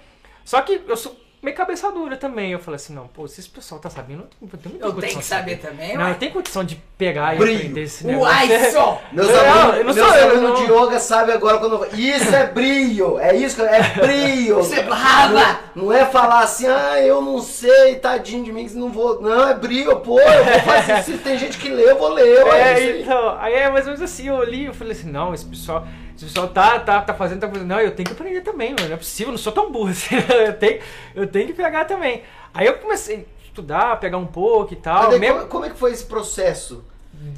Só 0.44 0.60
que 0.60 0.82
eu 0.86 0.96
sou 0.96 1.18
meio 1.44 1.56
cabeça 1.56 1.90
dura 1.92 2.16
também. 2.16 2.50
Eu 2.50 2.58
falei 2.58 2.76
assim, 2.76 2.92
não, 2.94 3.06
pô, 3.06 3.28
se 3.28 3.40
esse 3.40 3.48
pessoal 3.48 3.80
tá 3.80 3.88
sabendo, 3.90 4.26
eu 4.42 4.48
tenho 4.58 4.76
Eu 4.80 4.92
tenho 4.94 5.18
que 5.18 5.24
saber 5.24 5.56
também, 5.58 5.96
Não, 5.96 6.04
ué. 6.04 6.10
eu 6.10 6.14
tenho 6.16 6.32
condição 6.32 6.64
de 6.64 6.76
pegar 6.98 7.34
e 7.34 7.38
Brilho. 7.38 7.58
aprender 7.58 7.82
esse 7.82 8.06
negócio. 8.06 8.24
Uai, 8.34 8.70
só! 8.72 9.02
Meus 9.12 9.28
Não, 9.28 9.36
alunos, 9.36 9.76
eu 9.78 9.84
não 9.84 9.94
meus 9.94 9.96
sou- 10.08 10.16
eu 10.16 10.30
alunos 10.30 10.60
não- 10.60 10.66
de 10.66 10.72
yoga 10.72 10.98
sabem 11.00 11.34
agora 11.34 11.58
quando 11.58 11.72
eu 11.74 11.78
falo, 11.80 12.00
Isso 12.00 12.34
é 12.34 12.46
brilho! 12.46 13.18
É 13.18 13.36
isso, 13.36 13.56
que- 13.56 13.62
é 13.62 13.82
brilho! 14.00 14.56
Você 14.56 14.82
brava! 14.82 15.60
Não, 15.74 15.84
não 15.84 15.92
é 15.92 16.04
falar 16.06 16.40
assim, 16.40 16.66
ah, 16.66 17.00
eu 17.00 17.20
não 17.20 17.40
sei, 17.40 17.96
tadinho 17.96 18.44
de 18.44 18.52
mim, 18.52 18.66
que 18.66 18.74
não 18.74 18.90
vou. 18.90 19.20
Não, 19.20 19.48
é 19.48 19.54
brilho, 19.54 19.96
pô, 20.00 20.18
eu 20.20 20.44
vou 20.44 20.60
fazer. 20.60 21.02
Se 21.02 21.18
tem 21.18 21.38
gente 21.38 21.58
que 21.58 21.68
lê, 21.68 21.90
eu 21.90 21.98
vou 21.98 22.08
ler. 22.12 22.44
ué, 22.44 22.60
É, 22.60 22.72
isso 22.80 22.82
aí. 22.96 23.02
então, 23.02 23.36
aí 23.38 23.54
é 23.54 23.68
mais 23.70 23.84
ou 23.86 23.92
menos 23.92 24.02
assim, 24.02 24.28
eu 24.28 24.34
olhei 24.34 24.68
e 24.68 24.72
falei 24.72 24.92
assim, 24.92 25.10
não, 25.10 25.34
esse 25.34 25.44
pessoal, 25.44 25.86
esse 26.16 26.24
pessoal 26.26 26.48
tá, 26.48 26.78
tá, 26.80 27.00
tá 27.02 27.14
fazendo, 27.14 27.40
tá 27.40 27.48
fazendo, 27.48 27.66
não, 27.66 27.80
eu 27.80 27.90
tenho 27.94 28.06
que 28.06 28.12
aprender 28.12 28.40
também, 28.42 28.70
mano, 28.70 28.86
não 28.88 28.94
é 28.94 28.98
possível, 28.98 29.28
eu 29.28 29.32
não 29.32 29.38
sou 29.38 29.52
tão 29.52 29.70
burro 29.70 29.90
assim, 29.90 30.14
eu 30.46 30.52
tenho, 30.54 30.80
eu 31.14 31.26
tenho 31.26 31.46
que 31.48 31.54
pegar 31.54 31.84
também. 31.84 32.22
Aí 32.52 32.66
eu 32.66 32.74
comecei 32.78 33.26
a 33.42 33.44
estudar, 33.46 33.98
pegar 34.00 34.18
um 34.18 34.26
pouco 34.26 34.72
e 34.72 34.76
tal, 34.76 35.10
daí, 35.10 35.18
mesmo... 35.18 35.38
como, 35.38 35.48
como 35.48 35.64
é 35.66 35.70
que 35.70 35.78
foi 35.78 35.92
esse 35.92 36.04
processo? 36.04 36.84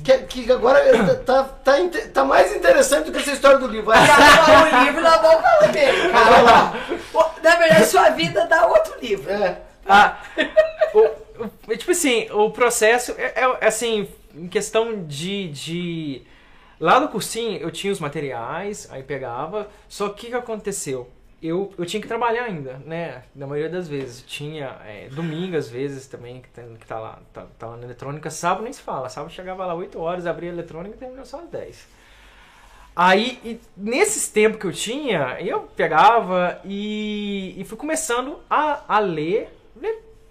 Que, 0.03 0.19
que 0.19 0.51
agora 0.51 0.81
tá, 1.25 1.45
tá, 1.45 1.75
tá 2.13 2.25
mais 2.25 2.55
interessante 2.55 3.07
do 3.07 3.13
que 3.13 3.19
essa 3.19 3.33
história 3.33 3.59
do 3.59 3.67
livro. 3.69 3.87
Vai. 3.87 3.99
Acabou 3.99 4.81
o 4.81 4.85
livro, 4.85 5.03
nós 5.03 5.21
vamos 5.21 5.43
falar 5.43 5.69
dele. 5.73 5.99
Na 7.43 7.57
verdade, 7.57 7.87
sua 7.87 8.11
vida 8.11 8.47
dá 8.47 8.67
outro 8.67 8.95
livro. 9.01 9.31
É. 9.31 9.59
Ah, 9.89 10.19
o- 10.95 11.45
o- 11.45 11.77
tipo 11.77 11.93
assim, 11.93 12.29
o 12.33 12.51
processo 12.51 13.15
é, 13.17 13.33
é, 13.61 13.67
assim, 13.67 14.09
em 14.35 14.49
questão 14.49 15.05
de, 15.05 15.49
de. 15.49 16.23
Lá 16.79 17.01
no 17.01 17.09
cursinho 17.09 17.59
eu 17.59 17.71
tinha 17.71 17.93
os 17.93 18.01
materiais, 18.01 18.89
aí 18.91 19.03
pegava, 19.03 19.69
só 19.89 20.09
que 20.11 20.27
o 20.27 20.31
que 20.31 20.35
aconteceu? 20.35 21.11
Eu, 21.43 21.73
eu 21.77 21.85
tinha 21.85 22.01
que 22.01 22.09
trabalhar 22.09 22.45
ainda, 22.45 22.81
né? 22.85 23.23
Na 23.35 23.47
maioria 23.47 23.71
das 23.71 23.87
vezes. 23.87 24.23
Tinha 24.27 24.79
é, 24.87 25.09
domingo, 25.11 25.57
às 25.57 25.69
vezes, 25.69 26.07
também, 26.07 26.41
que 26.41 26.49
tá, 26.49 26.63
que 26.63 26.87
tá 26.87 26.99
lá, 26.99 27.19
tá, 27.33 27.47
tá 27.59 27.67
lá 27.67 27.77
na 27.77 27.85
eletrônica. 27.85 28.31
Sábado 28.31 28.65
nem 28.65 28.73
se 28.73 28.81
fala. 28.81 29.09
Sábado 29.11 29.33
chegava 29.33 29.65
lá 29.67 29.75
8 29.75 30.01
horas, 30.01 30.27
abria 30.27 30.51
a 30.51 30.53
eletrônica 30.53 30.97
e 30.97 30.99
terminava 30.99 31.27
só 31.27 31.41
às 31.41 31.49
10. 31.49 31.89
Aí, 32.97 33.61
nesses 33.77 34.29
tempos 34.31 34.59
que 34.59 34.67
eu 34.67 34.73
tinha, 34.73 35.37
eu 35.39 35.61
pegava 35.77 36.59
e, 36.65 37.55
e 37.59 37.65
fui 37.65 37.77
começando 37.77 38.39
a, 38.49 38.97
a 38.97 38.99
ler, 38.99 39.55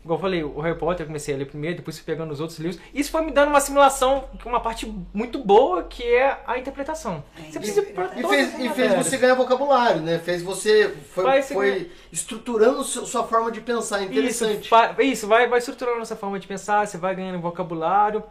Igual 0.05 0.19
eu 0.19 0.21
falei, 0.21 0.43
o 0.43 0.59
Harry 0.59 0.77
Potter 0.77 1.01
eu 1.03 1.07
comecei 1.07 1.33
a 1.33 1.37
ler 1.39 1.45
primeiro, 1.47 1.77
depois 1.77 1.97
fui 1.97 2.05
pegando 2.05 2.31
os 2.31 2.39
outros 2.39 2.59
livros. 2.59 2.79
Isso 2.93 3.09
foi 3.09 3.23
me 3.23 3.31
dando 3.31 3.47
uma 3.49 3.57
assimilação, 3.57 4.25
uma 4.45 4.59
parte 4.59 4.85
muito 5.11 5.39
boa, 5.39 5.81
que 5.81 6.03
é 6.03 6.37
a 6.45 6.59
interpretação. 6.59 7.23
Você 7.49 7.57
precisa 7.57 7.81
ir 7.81 7.85
pra 7.93 8.11
E 8.15 8.21
fez, 8.27 8.59
e 8.59 8.69
fez 8.69 8.93
você 8.93 9.17
ganhar 9.17 9.33
vocabulário, 9.33 10.01
né? 10.03 10.19
Fez 10.19 10.43
você. 10.43 10.95
Foi, 11.11 11.23
Vai, 11.23 11.41
foi 11.41 11.91
estruturando 12.13 12.83
su- 12.83 13.03
sua 13.07 13.23
forma 13.23 13.51
de 13.51 13.61
pensar. 13.61 14.03
Interessante. 14.03 14.67
Isso, 14.67 15.01
isso 15.01 15.27
vai, 15.27 15.47
vai 15.47 15.57
estruturando 15.57 15.99
essa 15.99 16.15
forma 16.15 16.37
de 16.39 16.45
pensar, 16.45 16.85
você 16.85 16.99
vai 16.99 17.15
ganhando 17.15 17.39
vocabulário 17.41 18.23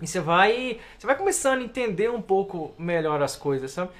e 0.00 0.06
você 0.06 0.20
vai, 0.20 0.78
você 0.98 1.06
vai 1.06 1.16
começando 1.18 1.60
a 1.60 1.64
entender 1.64 2.10
um 2.10 2.22
pouco 2.22 2.72
melhor 2.78 3.22
as 3.22 3.36
coisas, 3.36 3.70
sabe? 3.72 3.90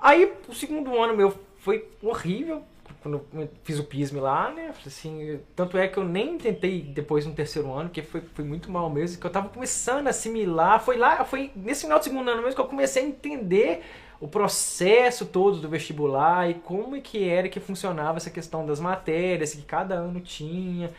Aí 0.00 0.32
o 0.48 0.54
segundo 0.54 0.98
ano 0.98 1.14
meu 1.14 1.34
foi 1.58 1.86
horrível, 2.02 2.62
quando 3.02 3.26
fiz 3.64 3.78
o 3.78 3.84
PISM 3.84 4.20
lá, 4.20 4.50
né? 4.50 4.72
Assim, 4.86 5.40
tanto 5.56 5.76
é 5.76 5.88
que 5.88 5.98
eu 5.98 6.04
nem 6.04 6.38
tentei 6.38 6.80
depois 6.80 7.26
no 7.26 7.34
terceiro 7.34 7.72
ano, 7.72 7.88
porque 7.88 8.02
foi, 8.02 8.22
foi 8.34 8.44
muito 8.44 8.70
mal 8.70 8.88
mesmo, 8.88 9.20
que 9.20 9.26
eu 9.26 9.30
tava 9.30 9.48
começando 9.48 10.06
a 10.06 10.10
assimilar. 10.10 10.80
Foi 10.80 10.96
lá, 10.96 11.24
foi 11.24 11.50
nesse 11.56 11.82
final 11.82 11.98
do 11.98 12.04
segundo 12.04 12.30
ano 12.30 12.42
mesmo 12.42 12.54
que 12.54 12.60
eu 12.60 12.66
comecei 12.66 13.02
a 13.02 13.06
entender 13.06 13.82
o 14.20 14.28
processo 14.28 15.26
todo 15.26 15.58
do 15.58 15.68
vestibular 15.68 16.48
e 16.48 16.54
como 16.54 16.94
é 16.94 17.00
que 17.00 17.28
era 17.28 17.48
que 17.48 17.58
funcionava 17.58 18.18
essa 18.18 18.30
questão 18.30 18.64
das 18.64 18.78
matérias 18.78 19.52
que 19.52 19.62
cada 19.62 19.96
ano 19.96 20.20
tinha. 20.20 20.90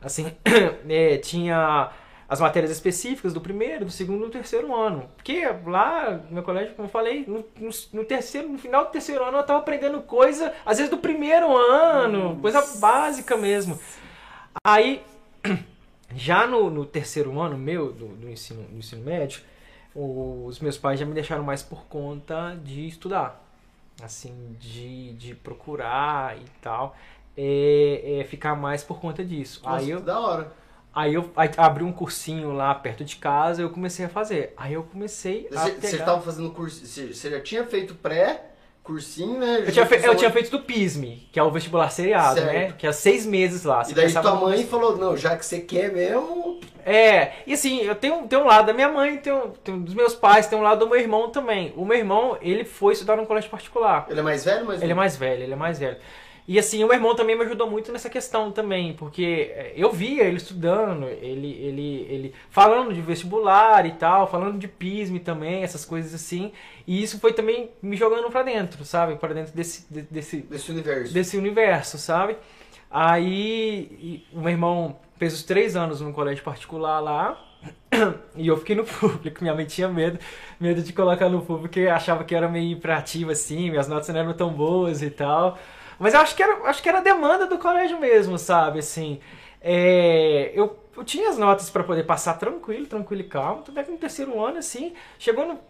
Assim, 0.00 0.32
é, 0.88 1.18
tinha 1.18 1.90
as 2.30 2.38
matérias 2.38 2.70
específicas 2.70 3.34
do 3.34 3.40
primeiro, 3.40 3.84
do 3.84 3.90
segundo 3.90 4.22
e 4.22 4.26
do 4.26 4.30
terceiro 4.30 4.72
ano. 4.72 5.10
Porque 5.16 5.44
lá 5.66 6.12
no 6.12 6.34
meu 6.34 6.44
colégio, 6.44 6.76
como 6.76 6.86
eu 6.86 6.90
falei, 6.90 7.24
no, 7.26 7.44
no, 7.58 7.70
no 7.92 8.04
terceiro, 8.04 8.48
no 8.48 8.56
final 8.56 8.84
do 8.84 8.92
terceiro 8.92 9.24
ano 9.24 9.38
eu 9.38 9.40
estava 9.40 9.58
aprendendo 9.58 10.00
coisa, 10.02 10.54
às 10.64 10.78
vezes 10.78 10.88
do 10.88 10.98
primeiro 10.98 11.56
ano, 11.56 12.38
coisa 12.40 12.64
básica 12.78 13.36
mesmo. 13.36 13.76
Aí, 14.64 15.02
já 16.14 16.46
no, 16.46 16.70
no 16.70 16.86
terceiro 16.86 17.36
ano 17.40 17.58
meu, 17.58 17.92
do, 17.92 18.06
do 18.06 18.30
ensino, 18.30 18.62
do 18.62 18.78
ensino 18.78 19.02
médio, 19.02 19.42
os 19.92 20.60
meus 20.60 20.78
pais 20.78 21.00
já 21.00 21.06
me 21.06 21.12
deixaram 21.12 21.42
mais 21.42 21.64
por 21.64 21.86
conta 21.86 22.56
de 22.62 22.86
estudar. 22.86 23.44
Assim, 24.00 24.56
de, 24.60 25.14
de 25.14 25.34
procurar 25.34 26.38
e 26.38 26.44
tal. 26.62 26.96
É, 27.36 28.20
é 28.20 28.24
ficar 28.24 28.54
mais 28.54 28.84
por 28.84 29.00
conta 29.00 29.24
disso. 29.24 29.62
Nossa, 29.64 29.78
Aí 29.78 29.90
eu, 29.90 30.00
da 30.00 30.20
hora. 30.20 30.59
Aí 30.94 31.14
eu 31.14 31.30
aí 31.36 31.48
abri 31.56 31.84
um 31.84 31.92
cursinho 31.92 32.52
lá 32.52 32.74
perto 32.74 33.04
de 33.04 33.16
casa, 33.16 33.62
eu 33.62 33.70
comecei 33.70 34.04
a 34.06 34.08
fazer. 34.08 34.52
Aí 34.56 34.72
eu 34.74 34.82
comecei 34.82 35.48
a 35.54 35.60
Você, 35.60 35.70
pegar... 35.72 35.88
você 35.88 35.98
tava 35.98 36.20
fazendo 36.22 36.50
curso. 36.50 36.84
Você, 36.84 37.30
já 37.30 37.40
tinha 37.40 37.64
feito 37.64 37.94
pré, 37.94 38.46
cursinho, 38.82 39.38
né? 39.38 39.62
Eu 39.66 39.72
tinha, 39.72 39.86
fe- 39.86 40.00
eu 40.02 40.16
tinha 40.16 40.30
feito 40.32 40.50
do 40.50 40.60
PISME, 40.60 41.28
que 41.30 41.38
é 41.38 41.42
o 41.44 41.50
vestibular 41.50 41.90
seriado, 41.90 42.40
Certo. 42.40 42.52
né? 42.52 42.72
Que 42.76 42.88
é 42.88 42.92
seis 42.92 43.24
meses 43.24 43.62
lá. 43.64 43.82
E 43.82 43.84
Você 43.86 43.94
daí 43.94 44.06
passava 44.06 44.36
tua 44.36 44.48
mãe 44.48 44.66
falou, 44.66 44.96
não, 44.96 45.16
já 45.16 45.36
que 45.36 45.46
você 45.46 45.60
quer 45.60 45.92
mesmo. 45.92 46.58
É, 46.84 47.34
e 47.46 47.52
assim, 47.52 47.82
eu 47.82 47.94
tenho, 47.94 48.26
tenho 48.26 48.42
um 48.42 48.46
lado 48.46 48.66
da 48.66 48.72
minha 48.72 48.88
mãe, 48.88 49.16
tenho, 49.18 49.52
tenho 49.62 49.78
dos 49.78 49.94
meus 49.94 50.14
pais, 50.14 50.48
tem 50.48 50.58
um 50.58 50.62
lado 50.62 50.80
do 50.80 50.88
meu 50.90 50.98
irmão 50.98 51.30
também. 51.30 51.72
O 51.76 51.84
meu 51.84 51.96
irmão, 51.98 52.36
ele 52.40 52.64
foi 52.64 52.94
estudar 52.94 53.14
num 53.16 53.26
colégio 53.26 53.48
particular. 53.50 54.06
Ele 54.10 54.18
é 54.18 54.22
mais 54.24 54.44
velho, 54.44 54.66
mas. 54.66 54.82
Ele 54.82 54.90
é 54.90 54.94
mais 54.94 55.16
velho, 55.16 55.42
ele 55.44 55.52
é 55.52 55.56
mais 55.56 55.78
velho. 55.78 55.98
E 56.50 56.58
assim, 56.58 56.82
o 56.82 56.88
meu 56.88 56.96
irmão 56.96 57.14
também 57.14 57.36
me 57.36 57.44
ajudou 57.44 57.70
muito 57.70 57.92
nessa 57.92 58.10
questão 58.10 58.50
também, 58.50 58.92
porque 58.94 59.52
eh, 59.54 59.72
eu 59.76 59.92
via 59.92 60.24
ele 60.24 60.38
estudando, 60.38 61.06
ele, 61.06 61.52
ele, 61.52 62.06
ele 62.10 62.34
falando 62.50 62.92
de 62.92 63.00
vestibular 63.00 63.86
e 63.86 63.92
tal, 63.92 64.26
falando 64.28 64.58
de 64.58 64.66
PISME 64.66 65.20
também, 65.20 65.62
essas 65.62 65.84
coisas 65.84 66.12
assim. 66.12 66.50
E 66.86 67.02
isso 67.02 67.20
foi 67.20 67.32
também 67.32 67.70
me 67.80 67.96
jogando 67.96 68.28
pra 68.30 68.42
dentro, 68.42 68.84
sabe? 68.84 69.14
Pra 69.16 69.32
dentro 69.32 69.54
desse, 69.54 69.86
de- 69.88 70.02
desse, 70.02 70.38
Desse 70.38 70.72
universo. 70.72 71.14
desse 71.14 71.36
universo, 71.36 71.98
sabe? 71.98 72.36
Aí 72.90 74.24
o 74.32 74.40
meu 74.40 74.50
irmão 74.50 74.98
fez 75.18 75.32
os 75.34 75.42
três 75.44 75.76
anos 75.76 76.00
num 76.00 76.12
colégio 76.12 76.42
particular 76.44 77.00
lá. 77.00 77.46
E 78.36 78.46
eu 78.46 78.56
fiquei 78.56 78.74
no 78.74 78.84
público, 78.86 79.38
minha 79.42 79.54
mãe 79.54 79.66
tinha 79.66 79.88
medo, 79.88 80.18
medo 80.58 80.82
de 80.82 80.92
colocar 80.92 81.28
no 81.28 81.38
público, 81.40 81.62
porque 81.68 81.86
achava 81.88 82.24
que 82.24 82.34
era 82.34 82.48
meio 82.48 82.72
hiperativo 82.72 83.30
assim, 83.30 83.70
minhas 83.70 83.86
notas 83.88 84.08
não 84.08 84.20
eram 84.20 84.32
tão 84.32 84.50
boas 84.52 85.02
e 85.02 85.10
tal. 85.10 85.58
Mas 86.00 86.14
eu 86.14 86.20
acho 86.20 86.34
que 86.34 86.42
era, 86.42 86.54
acho 86.64 86.82
que 86.82 86.88
era 86.88 87.02
demanda 87.02 87.46
do 87.46 87.58
colégio 87.58 88.00
mesmo, 88.00 88.38
sabe? 88.38 88.78
Assim, 88.78 89.20
é, 89.60 90.50
eu, 90.54 90.82
eu 90.96 91.04
tinha 91.04 91.28
as 91.28 91.36
notas 91.36 91.68
para 91.68 91.84
poder 91.84 92.04
passar 92.04 92.38
tranquilo, 92.38 92.86
tranquilo 92.86 93.20
e 93.20 93.28
calmo. 93.28 93.62
Tanto 93.62 93.78
é 93.78 93.84
que 93.84 93.90
no 93.90 93.98
terceiro 93.98 94.42
ano, 94.42 94.56
assim, 94.56 94.94
chegou 95.18 95.46
no, 95.46 95.60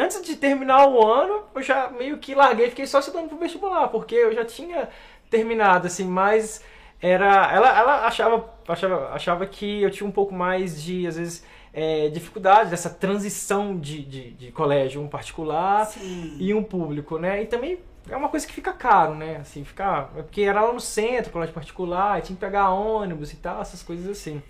antes 0.00 0.22
de 0.22 0.34
terminar 0.36 0.88
o 0.88 1.06
ano, 1.06 1.44
eu 1.54 1.62
já 1.62 1.90
meio 1.90 2.16
que 2.16 2.34
larguei, 2.34 2.70
fiquei 2.70 2.86
só 2.86 3.00
estudando 3.00 3.28
pro 3.28 3.36
vestibular, 3.36 3.88
porque 3.88 4.14
eu 4.14 4.32
já 4.32 4.46
tinha 4.46 4.88
terminado, 5.28 5.86
assim, 5.86 6.04
mas 6.04 6.64
era. 6.98 7.52
Ela, 7.52 7.78
ela 7.78 8.06
achava, 8.06 8.50
achava, 8.66 9.10
achava 9.10 9.46
que 9.46 9.82
eu 9.82 9.90
tinha 9.90 10.08
um 10.08 10.12
pouco 10.12 10.34
mais 10.34 10.82
de, 10.82 11.06
às 11.06 11.16
vezes, 11.18 11.44
é, 11.74 12.08
dificuldade 12.08 12.70
dessa 12.70 12.88
transição 12.88 13.78
de, 13.78 14.02
de, 14.02 14.30
de 14.30 14.52
colégio, 14.52 15.02
um 15.02 15.08
particular 15.08 15.84
Sim. 15.84 16.38
e 16.40 16.54
um 16.54 16.62
público, 16.62 17.18
né? 17.18 17.42
E 17.42 17.46
também 17.46 17.78
é 18.10 18.16
uma 18.16 18.28
coisa 18.28 18.46
que 18.46 18.52
fica 18.52 18.72
caro, 18.72 19.14
né? 19.14 19.36
Assim, 19.40 19.64
fica. 19.64 20.08
é 20.16 20.22
Porque 20.22 20.42
era 20.42 20.62
lá 20.62 20.72
no 20.72 20.80
centro, 20.80 21.32
colégio 21.32 21.54
particular, 21.54 22.18
e 22.18 22.22
tinha 22.22 22.36
que 22.36 22.40
pegar 22.40 22.70
ônibus 22.70 23.32
e 23.32 23.36
tal, 23.36 23.60
essas 23.62 23.82
coisas 23.82 24.08
assim. 24.08 24.42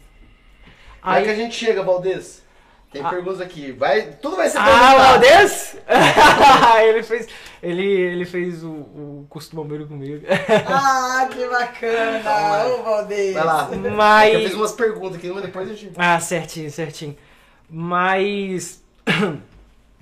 Como 1.02 1.14
é 1.16 1.22
que 1.22 1.30
a 1.30 1.34
gente 1.34 1.54
chega, 1.54 1.82
Valdez? 1.82 2.44
Tem 2.92 3.02
Ah. 3.02 3.08
perguntas 3.08 3.40
aqui. 3.40 3.70
Vai, 3.72 4.02
tudo 4.20 4.34
vai 4.36 4.48
ser 4.50 4.58
Ah, 4.58 4.62
o 4.62 4.66
perguntado. 4.66 4.98
Valdez? 5.08 5.76
ele 6.88 7.02
fez, 7.04 7.28
ele, 7.62 7.84
ele 7.86 8.24
fez 8.24 8.64
o, 8.64 8.70
o 8.70 9.26
curso 9.30 9.50
do 9.50 9.56
bombeiro 9.56 9.86
comigo. 9.86 10.26
Ah, 10.66 11.28
que 11.30 11.46
bacana! 11.48 12.66
Ô, 12.66 12.82
Valdez. 12.82 13.32
Vai 13.34 13.44
lá. 13.44 13.68
É 13.72 13.76
que 13.76 13.76
Eu 13.76 13.82
fiz 13.82 13.92
Mas. 13.92 14.54
umas 14.54 14.72
perguntas 14.72 15.16
aqui, 15.18 15.28
mas 15.30 15.42
depois 15.42 15.70
a 15.70 15.74
gente. 15.74 15.92
Ah, 15.96 16.18
certinho, 16.18 16.70
certinho. 16.70 17.16
Mas. 17.70 18.82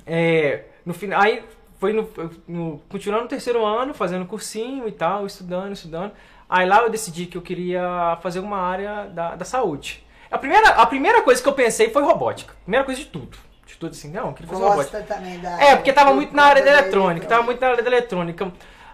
é, 0.06 0.64
no 0.84 0.94
final. 0.94 1.20
Aí 1.20 1.44
foi 1.78 1.92
no, 1.92 2.08
no. 2.46 2.78
Continuando 2.88 3.24
no 3.24 3.28
terceiro 3.28 3.64
ano, 3.64 3.94
fazendo 3.94 4.26
cursinho 4.26 4.86
e 4.88 4.92
tal, 4.92 5.26
estudando, 5.26 5.72
estudando. 5.72 6.12
Aí 6.48 6.66
lá 6.66 6.82
eu 6.82 6.90
decidi 6.90 7.26
que 7.26 7.36
eu 7.36 7.42
queria 7.42 8.18
fazer 8.22 8.40
uma 8.40 8.58
área 8.58 9.04
da, 9.06 9.34
da 9.36 9.44
saúde. 9.44 10.04
A 10.30 10.38
primeira, 10.38 10.68
a 10.70 10.86
primeira 10.86 11.22
coisa 11.22 11.42
que 11.42 11.48
eu 11.48 11.52
pensei 11.52 11.90
foi 11.90 12.02
robótica. 12.02 12.54
Primeira 12.62 12.84
coisa 12.84 13.00
de 13.00 13.06
tudo. 13.06 13.36
De 13.66 13.76
tudo 13.76 13.90
assim, 13.92 14.10
não, 14.10 14.28
eu 14.28 14.32
queria 14.32 14.48
fazer 14.50 14.62
robótica. 14.64 14.98
Gosta 15.00 15.14
também 15.14 15.38
da. 15.40 15.62
É, 15.62 15.76
porque 15.76 15.92
tava 15.92 16.12
muito 16.14 16.34
na 16.34 16.44
área 16.44 16.62
da 16.64 16.70
eletrônica, 16.70 17.20
dele, 17.20 17.28
tava 17.28 17.42
muito 17.42 17.60
na 17.60 17.68
área 17.68 17.82
da 17.82 17.90
eletrônica. 17.90 18.52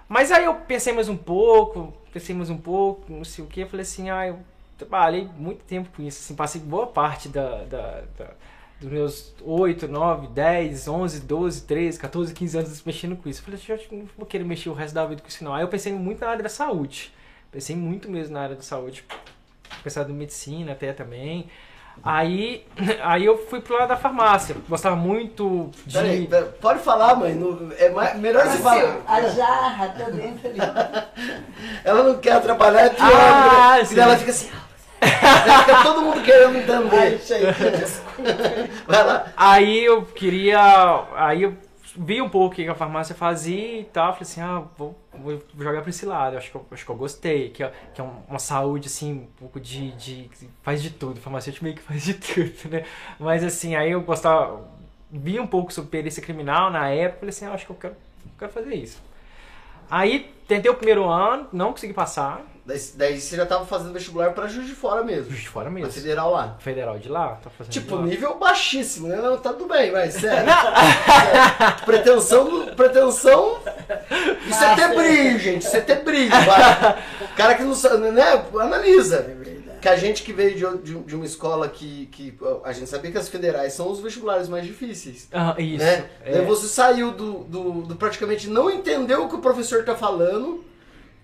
Mas 0.08 0.30
aí 0.32 0.44
eu 0.44 0.54
pensei 0.54 0.92
mais 0.92 1.08
um 1.08 1.16
pouco, 1.16 1.94
pensei 2.12 2.34
mais 2.34 2.50
um 2.50 2.58
pouco, 2.58 3.04
não 3.12 3.24
sei 3.24 3.44
o 3.44 3.46
que, 3.48 3.60
eu 3.60 3.68
falei 3.68 3.82
assim, 3.82 4.10
ah, 4.10 4.26
eu 4.26 4.38
trabalhei 4.76 5.28
muito 5.36 5.64
tempo 5.64 5.88
com 5.96 6.02
isso, 6.02 6.20
assim, 6.20 6.34
passei 6.34 6.60
boa 6.60 6.86
parte 6.86 7.28
da, 7.28 7.64
da, 7.64 8.02
da- 8.18 8.30
dos 8.84 8.92
meus 8.92 9.34
8, 9.42 9.88
9, 9.88 10.26
10, 10.28 10.88
11, 10.88 11.20
12, 11.20 11.62
13, 11.62 11.98
14, 11.98 12.34
15 12.34 12.58
anos 12.58 12.82
mexendo 12.84 13.16
com 13.16 13.28
isso. 13.28 13.40
Eu 13.40 13.58
falei, 13.58 13.60
eu 13.90 13.98
não 13.98 14.08
vou 14.16 14.26
querer 14.26 14.44
mexer 14.44 14.68
o 14.68 14.74
resto 14.74 14.94
da 14.94 15.06
vida 15.06 15.22
com 15.22 15.28
isso 15.28 15.42
não. 15.42 15.54
Aí 15.54 15.62
eu 15.62 15.68
pensei 15.68 15.92
muito 15.92 16.20
na 16.20 16.30
área 16.30 16.42
da 16.42 16.48
saúde, 16.48 17.12
pensei 17.50 17.74
muito 17.74 18.10
mesmo 18.10 18.34
na 18.34 18.42
área 18.42 18.56
da 18.56 18.62
saúde, 18.62 19.04
pensava 19.82 20.10
em 20.10 20.14
medicina 20.14 20.72
até 20.72 20.92
também. 20.92 21.48
Aí, 22.02 22.66
aí 23.02 23.24
eu 23.24 23.38
fui 23.46 23.60
pro 23.60 23.76
lado 23.76 23.88
da 23.88 23.96
farmácia, 23.96 24.56
gostava 24.68 24.96
muito 24.96 25.70
de... 25.86 25.94
Peraí, 25.94 26.26
pera- 26.26 26.46
pode 26.60 26.80
falar, 26.80 27.14
mãe. 27.14 27.34
não- 27.34 27.70
é 27.78 27.88
mais- 27.90 28.18
melhor 28.18 28.44
você 28.46 28.58
falar. 28.58 29.00
A 29.06 29.22
jarra 29.22 29.88
tá 29.88 30.10
dentro 30.10 30.48
ali. 30.48 30.58
Ela 31.84 32.02
não 32.02 32.18
quer 32.18 32.32
atrapalhar, 32.32 32.86
é 32.86 32.90
pior. 32.90 33.10
Ah, 33.12 33.76
né? 33.78 33.84
sim. 33.84 33.94
E 33.96 34.00
ela 34.00 34.16
fica 34.16 34.30
assim. 34.30 34.48
fica 35.00 35.82
todo 35.82 36.02
mundo 36.02 36.22
querendo 36.22 36.56
Ai, 36.92 37.14
entender. 37.14 37.18
gente. 37.20 38.03
Vai 38.86 39.04
lá. 39.06 39.32
Aí 39.36 39.84
eu 39.84 40.02
queria. 40.04 40.58
Aí 41.14 41.42
eu 41.42 41.56
vi 41.96 42.20
um 42.20 42.28
pouco 42.28 42.52
o 42.52 42.56
que 42.56 42.66
a 42.68 42.74
farmácia 42.74 43.14
fazia 43.14 43.80
e 43.80 43.84
tal. 43.84 44.12
Falei 44.12 44.22
assim, 44.22 44.40
ah, 44.40 44.62
vou, 44.76 44.98
vou 45.12 45.40
jogar 45.58 45.80
pra 45.82 45.90
esse 45.90 46.04
lado. 46.06 46.36
Acho 46.36 46.50
que 46.50 46.56
eu, 46.56 46.66
acho 46.70 46.84
que 46.84 46.90
eu 46.90 46.96
gostei. 46.96 47.50
Que 47.50 47.62
é, 47.64 47.72
que 47.94 48.00
é 48.00 48.04
um- 48.04 48.22
uma 48.28 48.38
saúde, 48.38 48.86
assim, 48.88 49.12
um 49.12 49.26
pouco 49.38 49.60
de, 49.60 49.92
de. 49.92 50.30
Faz 50.62 50.82
de 50.82 50.90
tudo. 50.90 51.20
Farmacêutico 51.20 51.64
meio 51.64 51.76
que 51.76 51.82
faz 51.82 52.04
de 52.04 52.14
tudo, 52.14 52.70
né? 52.70 52.84
Mas 53.18 53.44
assim, 53.44 53.74
aí 53.76 53.90
eu 53.92 54.00
gostava. 54.02 54.62
Vi 55.10 55.38
um 55.38 55.46
pouco 55.46 55.72
sobre 55.72 55.90
perícia 55.90 56.22
criminal 56.22 56.70
na 56.70 56.88
época. 56.88 57.20
Falei 57.20 57.30
assim, 57.30 57.46
ah, 57.46 57.52
acho 57.52 57.66
que 57.66 57.72
eu 57.72 57.76
quero, 57.76 57.94
eu 57.94 58.30
quero 58.38 58.52
fazer 58.52 58.74
isso. 58.74 59.00
Aí 59.90 60.32
tentei 60.48 60.70
o 60.70 60.74
primeiro 60.74 61.04
ano, 61.08 61.48
não 61.52 61.72
consegui 61.72 61.92
passar. 61.92 62.42
Daí, 62.66 62.80
daí 62.94 63.20
você 63.20 63.36
já 63.36 63.44
tava 63.44 63.66
fazendo 63.66 63.92
vestibular 63.92 64.32
pra 64.32 64.48
Juiz 64.48 64.66
de 64.66 64.74
Fora 64.74 65.04
mesmo. 65.04 65.26
Juiz 65.30 65.42
de 65.42 65.48
fora 65.50 65.68
mesmo. 65.68 65.92
federal 65.92 66.32
lá. 66.32 66.56
Federal 66.58 66.98
de 66.98 67.10
lá, 67.10 67.38
tá 67.42 67.50
fazendo 67.50 67.72
Tipo, 67.72 67.88
de 67.88 67.94
lá. 67.94 68.02
nível 68.02 68.38
baixíssimo, 68.38 69.08
né? 69.08 69.16
Não, 69.16 69.36
tá 69.36 69.52
tudo 69.52 69.68
bem, 69.68 69.92
mas 69.92 70.14
sério. 70.14 70.50
Sério. 70.50 71.76
pretensão, 71.84 72.66
pretensão. 72.74 73.58
Isso 74.48 74.64
é 74.64 74.74
ter 74.76 74.94
brilho, 74.94 75.38
gente. 75.38 75.66
Isso 75.66 75.76
é 75.76 75.80
ter 75.82 76.02
brilho. 76.02 76.32
O 77.20 77.36
cara 77.36 77.54
que 77.54 77.62
não 77.62 77.74
sabe, 77.74 78.10
né? 78.10 78.44
Analisa. 78.58 79.26
Que 79.82 79.88
a 79.90 79.96
gente 79.96 80.22
que 80.22 80.32
veio 80.32 80.78
de, 80.82 80.94
de, 81.00 81.14
uma 81.14 81.26
escola 81.26 81.68
que, 81.68 82.06
que 82.06 82.34
a 82.64 82.72
gente 82.72 82.88
sabia 82.88 83.12
que 83.12 83.18
as 83.18 83.28
federais 83.28 83.74
são 83.74 83.90
os 83.90 84.00
vestibulares 84.00 84.48
mais 84.48 84.64
difíceis. 84.64 85.28
Ah, 85.30 85.54
isso. 85.58 85.84
né? 85.84 86.06
é. 86.24 86.32
Daí 86.32 86.46
você 86.46 86.66
saiu 86.66 87.12
do, 87.12 87.40
do, 87.44 87.82
do 87.82 87.96
praticamente 87.96 88.48
não 88.48 88.70
entender 88.70 89.16
o 89.16 89.28
que 89.28 89.34
o 89.36 89.40
professor 89.40 89.84
tá 89.84 89.94
falando 89.94 90.64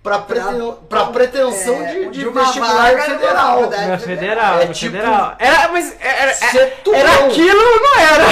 pra, 0.03 0.18
preten, 0.18 0.74
pra 0.88 1.05
pretensão 1.07 1.74
É, 1.82 1.92
de, 1.94 2.09
de 2.11 2.28
uma 2.28 2.42
vestibular 2.42 2.90
federal. 3.03 3.55
faculdade. 3.59 3.86
Na 3.88 3.98
federal, 3.98 4.55
É 4.61 4.64
na 4.66 4.72
tipo- 4.72 4.92
federal. 4.96 5.34
Era, 5.38 5.68
mas 5.68 5.96
era, 6.01 6.32
Ser 6.34 6.57
era, 6.59 6.96
era 6.98 7.26
aquilo 7.26 7.61
ou 7.61 7.80
não 7.80 7.98
era? 8.01 8.24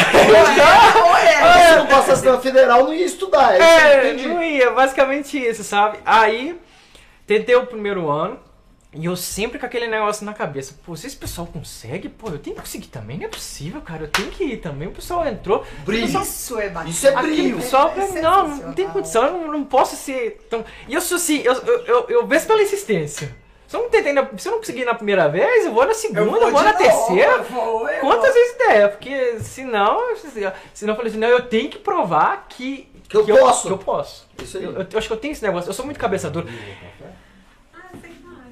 Ou 1.06 1.16
é? 1.16 1.68
Se 1.68 1.76
não 1.76 1.86
passasse 1.86 2.24
na 2.24 2.38
federal, 2.38 2.84
não 2.84 2.94
ia 2.94 3.04
estudar. 3.06 3.54
É, 3.60 4.08
É, 4.10 4.12
não 4.14 4.42
ia, 4.42 4.70
basicamente 4.70 5.38
isso, 5.38 5.62
sabe? 5.64 5.98
Aí, 6.04 6.58
tentei 7.26 7.54
o 7.56 7.66
primeiro 7.66 8.08
ano, 8.10 8.38
e 8.92 9.04
eu 9.04 9.14
sempre 9.16 9.58
com 9.58 9.66
aquele 9.66 9.86
negócio 9.86 10.24
na 10.24 10.32
cabeça, 10.32 10.74
pô, 10.84 10.96
se 10.96 11.06
esse 11.06 11.16
pessoal 11.16 11.46
consegue, 11.46 12.08
pô, 12.08 12.28
eu 12.30 12.38
tenho 12.38 12.56
que 12.56 12.62
conseguir 12.62 12.86
também, 12.88 13.18
não 13.18 13.26
é 13.26 13.28
possível, 13.28 13.80
cara, 13.82 14.04
eu 14.04 14.08
tenho 14.08 14.30
que 14.30 14.42
ir 14.44 14.56
também. 14.58 14.88
O 14.88 14.92
pessoal 14.92 15.26
entrou, 15.26 15.62
Brilho. 15.84 16.04
o 16.04 16.06
pessoal 16.06 16.22
Isso 16.24 16.58
é 16.58 16.68
bacana. 16.70 16.90
Isso 16.90 17.06
é 17.06 17.12
brilho. 17.22 17.56
pessoal, 17.56 17.92
É 17.96 18.20
não, 18.22 18.48
não 18.48 18.72
tem 18.72 18.88
condição, 18.88 19.24
eu 19.26 19.32
não, 19.32 19.52
não 19.52 19.64
posso 19.64 19.94
ser 19.94 20.46
tão. 20.48 20.64
E 20.88 20.94
eu 20.94 21.00
sou 21.02 21.16
assim, 21.16 21.40
eu, 21.42 21.52
eu, 21.54 21.84
eu, 21.84 22.06
eu 22.08 22.26
vejo 22.26 22.46
pela 22.46 22.62
insistência. 22.62 23.36
Se 23.66 23.76
eu 23.76 23.82
não 23.82 23.90
tentei 23.90 24.14
na- 24.14 24.26
se 24.38 24.48
eu 24.48 24.52
não 24.52 24.58
conseguir 24.60 24.86
na 24.86 24.94
primeira 24.94 25.28
vez, 25.28 25.66
eu 25.66 25.74
vou 25.74 25.86
na 25.86 25.92
segunda, 25.92 26.20
eu 26.22 26.30
vou, 26.30 26.38
de 26.38 26.50
na 26.54 26.72
novo, 26.72 26.78
terceira. 26.78 27.32
eu 27.32 27.44
vou, 27.44 27.90
eu 27.90 28.00
Quantas 28.00 28.24
vou. 28.24 28.32
vezes 28.32 28.56
der? 28.56 28.88
Porque 28.92 29.38
senão, 29.40 30.16
senão 30.72 30.92
eu 30.94 30.96
falei 30.96 31.10
assim, 31.10 31.18
não, 31.20 31.28
eu 31.28 31.42
tenho 31.46 31.68
que 31.68 31.78
provar 31.78 32.46
que, 32.48 32.88
Que 33.06 33.18
eu 33.18 33.26
posso. 33.26 33.66
que 33.66 33.72
eu 33.74 33.76
posso. 33.76 34.26
Isso 34.42 34.56
aí. 34.56 34.64
Eu, 34.64 34.72
eu- 34.72 34.86
eu 34.90 34.98
acho 34.98 35.06
que 35.06 35.12
eu 35.12 35.18
tenho 35.18 35.32
esse 35.32 35.42
negócio, 35.42 35.68
eu 35.68 35.74
sou 35.74 35.84
muito 35.84 36.00
cabeça 36.00 36.30
dura. 36.30 36.46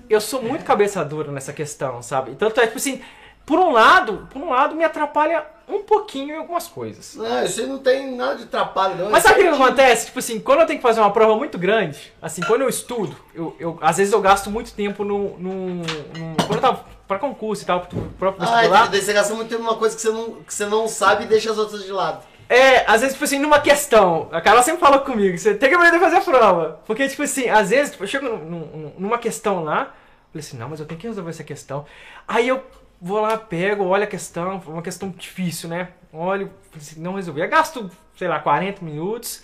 Eu 0.08 0.20
sou 0.20 0.42
muito 0.42 0.64
cabeça 0.64 1.04
dura 1.04 1.30
nessa 1.32 1.52
questão, 1.52 2.02
sabe? 2.02 2.34
Tanto 2.36 2.60
é, 2.60 2.66
tipo 2.66 2.78
assim, 2.78 3.00
por 3.44 3.58
um 3.58 3.72
lado, 3.72 4.28
por 4.32 4.40
um 4.42 4.50
lado 4.50 4.74
me 4.74 4.84
atrapalha 4.84 5.44
um 5.68 5.82
pouquinho 5.82 6.34
em 6.34 6.38
algumas 6.38 6.68
coisas. 6.68 7.16
Não, 7.16 7.44
isso 7.44 7.60
aí 7.60 7.66
não 7.66 7.78
tem 7.78 8.14
nada 8.14 8.36
de 8.36 8.44
atrapalho, 8.44 8.96
não. 8.96 9.10
Mas 9.10 9.24
É 9.24 9.28
sabe 9.28 9.40
o 9.40 9.42
que 9.42 9.42
que 9.42 9.48
certinho. 9.56 9.66
acontece? 9.66 10.06
Tipo 10.06 10.18
assim, 10.20 10.38
quando 10.40 10.60
eu 10.60 10.66
tenho 10.66 10.78
que 10.78 10.82
fazer 10.82 11.00
uma 11.00 11.10
prova 11.12 11.34
muito 11.36 11.58
grande, 11.58 12.12
assim, 12.22 12.40
quando 12.42 12.62
eu 12.62 12.68
estudo, 12.68 13.16
eu, 13.34 13.56
eu- 13.58 13.76
às 13.80 13.96
vezes 13.96 14.12
eu 14.12 14.20
gasto 14.20 14.48
muito 14.50 14.72
tempo 14.72 15.02
no, 15.04 15.36
no, 15.38 15.66
no- 15.76 16.36
Quando 16.46 16.54
eu 16.54 16.60
tava 16.60 16.84
pra 17.08 17.18
concurso 17.18 17.62
e 17.62 17.66
tal, 17.66 17.80
pro 17.80 18.00
próprio 18.18 18.42
Ah, 18.48 18.52
vestibular. 18.52 18.90
você 18.90 19.12
gasta 19.12 19.34
muito 19.34 19.48
tempo 19.48 19.62
numa 19.62 19.76
coisa 19.76 19.94
que 19.96 20.02
você 20.02 20.10
não, 20.10 20.30
que 20.42 20.54
você 20.54 20.66
não 20.66 20.86
sabe 20.88 21.24
e 21.24 21.26
deixa 21.26 21.50
as 21.50 21.58
outras 21.58 21.84
de 21.84 21.90
lado. 21.92 22.24
É, 22.48 22.84
às 22.90 23.00
vezes, 23.00 23.14
tipo 23.14 23.24
assim, 23.24 23.38
numa 23.40 23.58
questão, 23.60 24.28
a 24.30 24.40
Carla 24.40 24.62
sempre 24.62 24.80
fala 24.80 25.00
comigo, 25.00 25.36
você 25.36 25.54
tem 25.54 25.68
que 25.68 25.74
aprender 25.74 25.96
a 25.96 26.00
fazer 26.00 26.16
a 26.16 26.20
prova. 26.20 26.80
Porque, 26.86 27.08
tipo 27.08 27.22
assim, 27.22 27.48
às 27.48 27.70
vezes, 27.70 27.90
tipo, 27.92 28.04
eu 28.04 28.08
chego 28.08 28.26
num- 28.28 28.38
num- 28.44 28.92
numa 28.98 29.18
questão 29.18 29.64
lá, 29.64 29.94
falei 30.32 30.46
assim, 30.46 30.56
não, 30.56 30.68
mas 30.68 30.78
eu 30.78 30.86
tenho 30.86 31.00
que 31.00 31.08
resolver 31.08 31.30
essa 31.30 31.42
questão. 31.44 31.84
Aí 32.28 32.46
eu 32.46 32.62
vou 33.00 33.20
lá, 33.20 33.36
pego, 33.36 33.84
olho 33.84 34.04
a 34.04 34.06
questão, 34.06 34.62
uma 34.66 34.82
questão 34.82 35.08
difícil, 35.10 35.68
né? 35.68 35.88
Olho, 36.12 36.50
falei 36.70 36.86
assim, 36.86 37.00
não 37.00 37.14
resolvi. 37.14 37.40
Eu 37.40 37.48
gasto, 37.48 37.90
sei 38.16 38.28
lá, 38.28 38.38
40 38.38 38.84
minutos, 38.84 39.42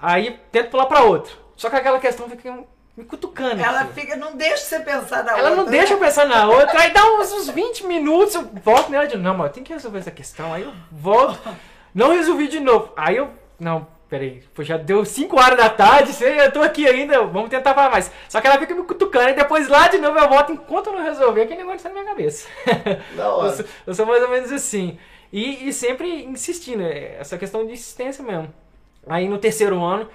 aí 0.00 0.40
tento 0.50 0.70
pular 0.70 0.86
pra 0.86 1.02
outra. 1.02 1.32
Só 1.56 1.70
que 1.70 1.76
aquela 1.76 2.00
questão 2.00 2.28
fica 2.28 2.52
me 2.96 3.04
cutucando. 3.04 3.62
Ela 3.62 3.82
assim. 3.82 3.92
fica, 3.92 4.16
não 4.16 4.36
deixa 4.36 4.64
você 4.64 4.80
pensar 4.80 5.22
na 5.24 5.38
Ela 5.38 5.50
outra. 5.50 5.64
não 5.64 5.70
deixa 5.70 5.94
eu 5.94 5.98
pensar 5.98 6.26
na 6.26 6.48
outra, 6.48 6.80
aí 6.80 6.90
dá 6.92 7.04
uns, 7.14 7.32
uns 7.32 7.48
20 7.50 7.86
minutos, 7.86 8.34
eu 8.34 8.50
volto 8.64 8.90
nela 8.90 9.06
de 9.06 9.16
não, 9.16 9.34
mas 9.36 9.46
eu 9.48 9.52
tenho 9.54 9.66
que 9.66 9.72
resolver 9.72 10.00
essa 10.00 10.10
questão. 10.10 10.52
Aí 10.52 10.62
eu 10.62 10.72
volto, 10.90 11.38
não 11.94 12.12
resolvi 12.12 12.48
de 12.48 12.60
novo. 12.60 12.92
Aí 12.96 13.16
eu, 13.16 13.30
não, 13.58 13.86
peraí, 14.08 14.42
pô, 14.54 14.62
já 14.62 14.76
deu 14.76 15.04
5 15.04 15.38
horas 15.40 15.56
da 15.56 15.70
tarde, 15.70 16.12
sei, 16.12 16.40
eu 16.40 16.52
tô 16.52 16.60
aqui 16.60 16.86
ainda, 16.86 17.22
vamos 17.24 17.50
tentar 17.50 17.74
falar 17.74 17.90
mais. 17.90 18.10
Só 18.28 18.40
que 18.40 18.46
ela 18.46 18.58
fica 18.58 18.74
me 18.74 18.82
cutucando, 18.84 19.30
e 19.30 19.34
depois 19.34 19.68
lá 19.68 19.88
de 19.88 19.98
novo 19.98 20.18
eu 20.18 20.28
volto, 20.28 20.52
enquanto 20.52 20.88
eu 20.88 20.92
não 20.94 21.02
resolver, 21.02 21.42
aquele 21.42 21.60
negócio 21.60 21.82
tá 21.82 21.88
na 21.88 21.94
minha 21.94 22.06
cabeça. 22.06 22.48
Hora. 23.18 23.48
Eu 23.48 23.52
sou, 23.56 23.64
eu 23.86 23.94
sou 23.94 24.06
mais 24.06 24.22
ou 24.22 24.28
menos 24.28 24.52
assim. 24.52 24.98
E, 25.32 25.68
e 25.68 25.72
sempre 25.72 26.24
insistindo, 26.24 26.82
é, 26.82 27.16
essa 27.18 27.38
questão 27.38 27.64
de 27.66 27.72
insistência 27.72 28.22
mesmo. 28.22 28.52
Aí 29.06 29.28
no 29.28 29.38
terceiro 29.38 29.82
ano, 29.82 30.08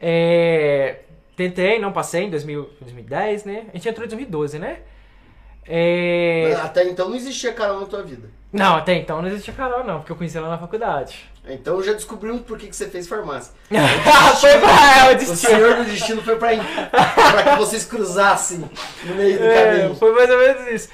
é, 0.00 1.00
tentei, 1.36 1.78
não 1.78 1.92
passei 1.92 2.24
em 2.24 2.30
2000, 2.30 2.70
2010, 2.80 3.44
né? 3.44 3.66
A 3.72 3.76
gente 3.76 3.88
entrou 3.88 4.04
em 4.06 4.08
2012, 4.08 4.58
né? 4.58 4.78
É, 5.66 6.56
Até 6.62 6.84
então 6.88 7.08
não 7.08 7.16
existia 7.16 7.52
Carol 7.52 7.80
na 7.80 7.86
tua 7.86 8.02
vida. 8.02 8.28
não, 8.52 8.76
até 8.76 8.94
então 8.96 9.20
não 9.22 9.28
existia 9.28 9.54
Carol, 9.54 9.84
não, 9.84 9.98
porque 9.98 10.12
eu 10.12 10.16
conheci 10.16 10.36
ela 10.36 10.48
na 10.48 10.58
faculdade. 10.58 11.28
Então 11.48 11.82
já 11.82 11.92
descobrimos 11.92 12.42
por 12.42 12.58
que, 12.58 12.66
que 12.68 12.76
você 12.76 12.88
fez 12.88 13.08
farmácia. 13.08 13.52
Foi 14.40 14.58
pra 14.58 14.98
ela, 14.98 15.12
O 15.12 15.16
destino. 15.16 15.36
senhor 15.36 15.76
do 15.76 15.84
destino 15.84 16.22
foi 16.22 16.36
pra, 16.36 16.50
pra 16.90 17.42
que 17.52 17.56
vocês 17.58 17.84
cruzassem 17.86 18.58
no 19.04 19.14
meio 19.14 19.38
do 19.38 19.44
É, 19.44 19.78
caminho. 19.78 19.94
foi 19.96 20.12
mais 20.14 20.30
ou 20.30 20.38
menos 20.38 20.66
isso. 20.72 20.88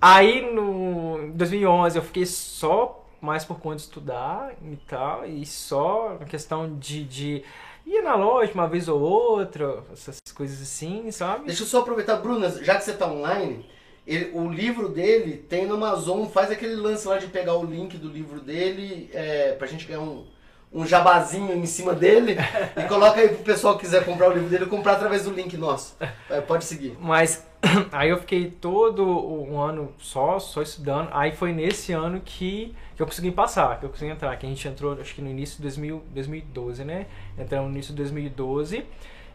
Aí 0.00 0.52
no 0.52 1.18
em 1.24 1.30
2011 1.32 1.98
eu 1.98 2.02
fiquei 2.04 2.24
só 2.26 3.04
mais 3.20 3.44
por 3.44 3.58
conta 3.58 3.76
de 3.76 3.82
estudar 3.82 4.52
e 4.62 4.76
tal, 4.88 5.26
e 5.26 5.44
só 5.44 6.16
na 6.20 6.24
questão 6.24 6.76
de, 6.78 7.02
de 7.02 7.42
ir 7.84 8.00
na 8.02 8.14
loja 8.14 8.52
uma 8.54 8.68
vez 8.68 8.86
ou 8.88 9.00
outra, 9.00 9.82
essas 9.92 10.18
coisas 10.32 10.62
assim, 10.62 11.10
sabe? 11.10 11.46
Deixa 11.46 11.64
eu 11.64 11.66
só 11.66 11.80
aproveitar, 11.80 12.16
Bruna, 12.18 12.48
já 12.62 12.76
que 12.76 12.84
você 12.84 12.92
tá 12.92 13.08
online, 13.08 13.68
ele- 14.08 14.30
o 14.34 14.48
livro 14.48 14.88
dele 14.88 15.36
tem 15.48 15.66
no 15.66 15.74
Amazon, 15.74 16.26
faz 16.26 16.50
aquele 16.50 16.74
lance 16.74 17.06
lá 17.06 17.18
de 17.18 17.26
pegar 17.26 17.54
o 17.56 17.64
link 17.64 17.96
do 17.96 18.08
livro 18.08 18.40
dele 18.40 19.10
é, 19.12 19.52
pra 19.52 19.66
gente 19.66 19.86
ganhar 19.86 20.00
um, 20.00 20.24
um 20.72 20.86
jabazinho 20.86 21.52
em 21.54 21.66
cima 21.66 21.94
dele 21.94 22.36
e 22.76 22.82
coloca 22.88 23.20
aí 23.20 23.28
pro 23.28 23.38
pessoal 23.44 23.74
que 23.76 23.80
quiser 23.80 24.04
comprar 24.04 24.28
o 24.30 24.32
livro 24.32 24.48
dele 24.48 24.66
comprar 24.66 24.92
através 24.94 25.24
do 25.24 25.30
link 25.30 25.56
nosso. 25.56 25.96
É, 26.28 26.40
pode 26.40 26.64
seguir. 26.64 26.96
Mas 27.00 27.46
aí 27.92 28.10
eu 28.10 28.18
fiquei 28.18 28.50
todo 28.50 29.02
um 29.04 29.60
ano 29.60 29.92
só, 29.98 30.38
só 30.38 30.62
estudando. 30.62 31.08
Aí 31.12 31.32
foi 31.32 31.52
nesse 31.52 31.92
ano 31.92 32.20
que, 32.24 32.74
que 32.96 33.02
eu 33.02 33.06
consegui 33.06 33.30
passar, 33.30 33.78
que 33.80 33.86
eu 33.86 33.90
consegui 33.90 34.10
entrar. 34.12 34.36
Que 34.36 34.46
a 34.46 34.48
gente 34.48 34.66
entrou, 34.68 34.92
acho 35.00 35.14
que 35.14 35.22
no 35.22 35.28
início 35.30 35.56
de 35.56 35.62
2000, 35.62 36.02
2012, 36.14 36.84
né? 36.84 37.06
Entramos 37.38 37.68
no 37.68 37.74
início 37.74 37.92
de 37.92 37.96
2012. 38.02 38.84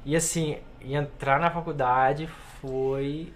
E 0.06 0.16
assim, 0.16 0.58
entrar 0.82 1.40
na 1.40 1.50
faculdade 1.50 2.30
foi 2.62 3.34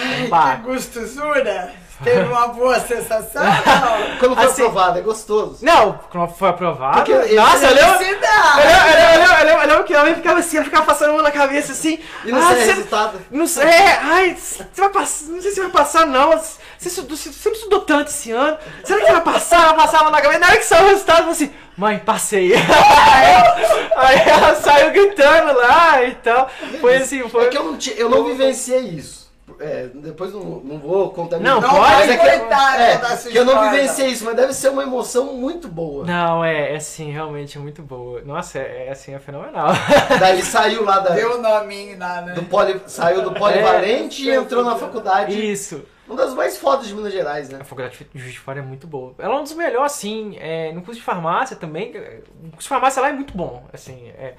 um 0.00 0.56
Que 0.56 0.62
gostosura! 0.62 1.72
Teve 2.02 2.24
uma 2.24 2.48
boa 2.48 2.80
sensação? 2.80 3.42
Não. 3.44 4.18
Quando 4.18 4.34
foi 4.34 4.44
Assim- 4.46 4.62
aprovado, 4.62 4.98
é 4.98 5.02
gostoso. 5.02 5.58
Não, 5.62 5.98
quando 6.10 6.28
foi 6.34 6.48
aprovado. 6.48 6.96
Porque 6.96 7.34
nossa, 7.34 7.66
eu 7.66 7.74
lembro. 7.74 7.92
Eu 7.92 7.98
Felicidade! 7.98 8.56
lembro, 8.56 8.80
eu 8.90 8.96
lembro, 8.96 9.12
eu 9.14 9.20
lembro, 9.20 9.32
eu 9.34 9.46
lembro, 9.46 9.62
eu 9.62 9.68
lembro 9.68 9.84
que 9.84 9.94
ela 9.94 10.14
ficava 10.16 10.38
assim, 10.40 10.56
ela 10.56 10.64
ficava 10.64 10.84
passando 10.86 11.10
a 11.10 11.12
mão 11.12 11.22
na 11.22 11.30
cabeça 11.30 11.70
assim. 11.72 12.00
E 12.24 12.32
não 12.32 12.38
ah, 12.40 12.48
sai 12.48 12.56
você- 12.56 12.64
resultado. 12.72 13.18
Não 13.30 13.46
sei, 13.46 13.64
é, 13.64 13.98
ai, 14.02 14.36
você 14.36 14.64
vai 14.76 14.88
passar, 14.90 15.24
não 15.28 15.40
sei 15.40 15.50
se 15.52 15.60
vai 15.60 15.70
passar 15.70 16.04
não. 16.06 16.30
Você, 16.32 16.58
estudou, 16.88 17.16
você 17.16 17.32
sempre 17.32 17.58
estudou 17.58 17.80
tanto 17.82 18.08
esse 18.08 18.32
ano. 18.32 18.58
Será 18.82 19.00
que 19.04 19.12
vai 19.12 19.20
passar? 19.20 19.62
Ela 19.62 19.74
passava 19.74 20.10
na 20.10 20.20
cabeça. 20.20 20.40
Na 20.40 20.46
hora 20.48 20.56
que 20.58 20.64
saiu 20.64 20.86
o 20.86 20.88
resultado, 20.88 21.18
eu 21.18 21.22
falei 21.22 21.32
assim, 21.32 21.50
mãe, 21.76 21.98
passei. 22.00 22.52
aí, 22.58 24.18
aí 24.18 24.28
ela 24.28 24.54
saiu 24.56 24.90
gritando 24.90 25.56
lá 25.56 26.02
e 26.02 26.14
tal. 26.16 26.50
Foi 26.80 26.96
assim, 26.96 27.26
foi. 27.28 27.46
É 27.46 27.48
que 27.50 27.56
eu 27.56 27.64
não, 27.64 27.76
ti- 27.78 27.94
eu 27.96 28.10
não 28.10 28.24
vivenciei 28.24 28.80
isso. 28.80 29.23
É, 29.60 29.88
depois 29.94 30.32
não, 30.32 30.42
não 30.42 30.78
vou 30.78 31.10
contar 31.10 31.38
Não, 31.38 31.60
muito. 31.60 31.70
pode, 31.70 31.80
Mas 31.80 32.10
é 32.10 32.16
que, 32.16 32.38
coitada 32.38 32.82
é, 32.82 33.16
sua 33.16 33.30
que 33.30 33.38
eu 33.38 33.44
não 33.44 33.70
vivenciei 33.70 34.08
isso, 34.08 34.24
mas 34.24 34.34
deve 34.34 34.52
ser 34.54 34.70
uma 34.70 34.82
emoção 34.82 35.34
muito 35.34 35.68
boa. 35.68 36.04
Não, 36.04 36.44
é, 36.44 36.72
é 36.72 36.76
assim, 36.76 37.10
realmente 37.10 37.58
é 37.58 37.60
muito 37.60 37.82
boa. 37.82 38.22
Nossa, 38.22 38.58
é, 38.58 38.86
é 38.88 38.90
assim, 38.90 39.14
é 39.14 39.18
fenomenal. 39.18 39.68
Daí 40.18 40.42
saiu 40.42 40.82
lá 40.84 40.98
da, 40.98 41.10
Deu 41.10 41.38
o 41.38 41.42
nominho 41.42 41.98
lá, 41.98 42.22
né? 42.22 42.32
do 42.32 42.42
poli, 42.44 42.80
saiu 42.86 43.22
do 43.22 43.32
polivalente 43.32 44.28
É, 44.28 44.34
e 44.34 44.36
entrou 44.36 44.64
na 44.64 44.76
faculdade. 44.76 45.52
Isso. 45.52 45.84
Uma 46.06 46.16
das 46.16 46.34
mais 46.34 46.56
fodas 46.56 46.86
de 46.86 46.94
Minas 46.94 47.12
Gerais, 47.12 47.48
né? 47.48 47.58
A 47.60 47.64
faculdade 47.64 48.06
de 48.12 48.20
Juiz 48.20 48.32
de 48.32 48.40
Fora 48.40 48.58
é 48.58 48.62
muito 48.62 48.86
boa. 48.86 49.14
Ela 49.18 49.34
é 49.34 49.38
um 49.38 49.42
dos 49.42 49.54
melhores, 49.54 49.92
assim, 49.92 50.36
é, 50.38 50.72
no 50.72 50.82
curso 50.82 51.00
de 51.00 51.04
farmácia 51.04 51.56
também. 51.56 51.90
O 51.90 52.50
curso 52.50 52.62
de 52.62 52.68
farmácia 52.68 53.00
lá 53.00 53.08
é 53.08 53.12
muito 53.12 53.36
bom, 53.36 53.64
assim, 53.72 54.08
é... 54.18 54.34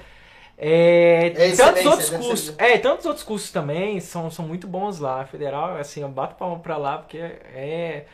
É, 0.58 1.34
É 1.36 1.56
tantos 1.56 1.86
outros 1.86 2.10
deve 2.10 2.24
cursos, 2.24 2.56
é, 2.58 2.78
tantos 2.78 3.06
outros 3.06 3.26
cursos 3.26 3.52
também 3.52 4.00
são, 4.00 4.32
são 4.32 4.48
muito 4.48 4.68
bons 4.68 5.00
lá. 5.00 5.26
Federal, 5.26 5.76
assim, 5.78 6.02
eu 6.02 6.10
bato 6.10 6.36
palma 6.36 6.60
pra 6.60 6.78
lá 6.78 6.98
porque 6.98 7.18
é 7.18 8.06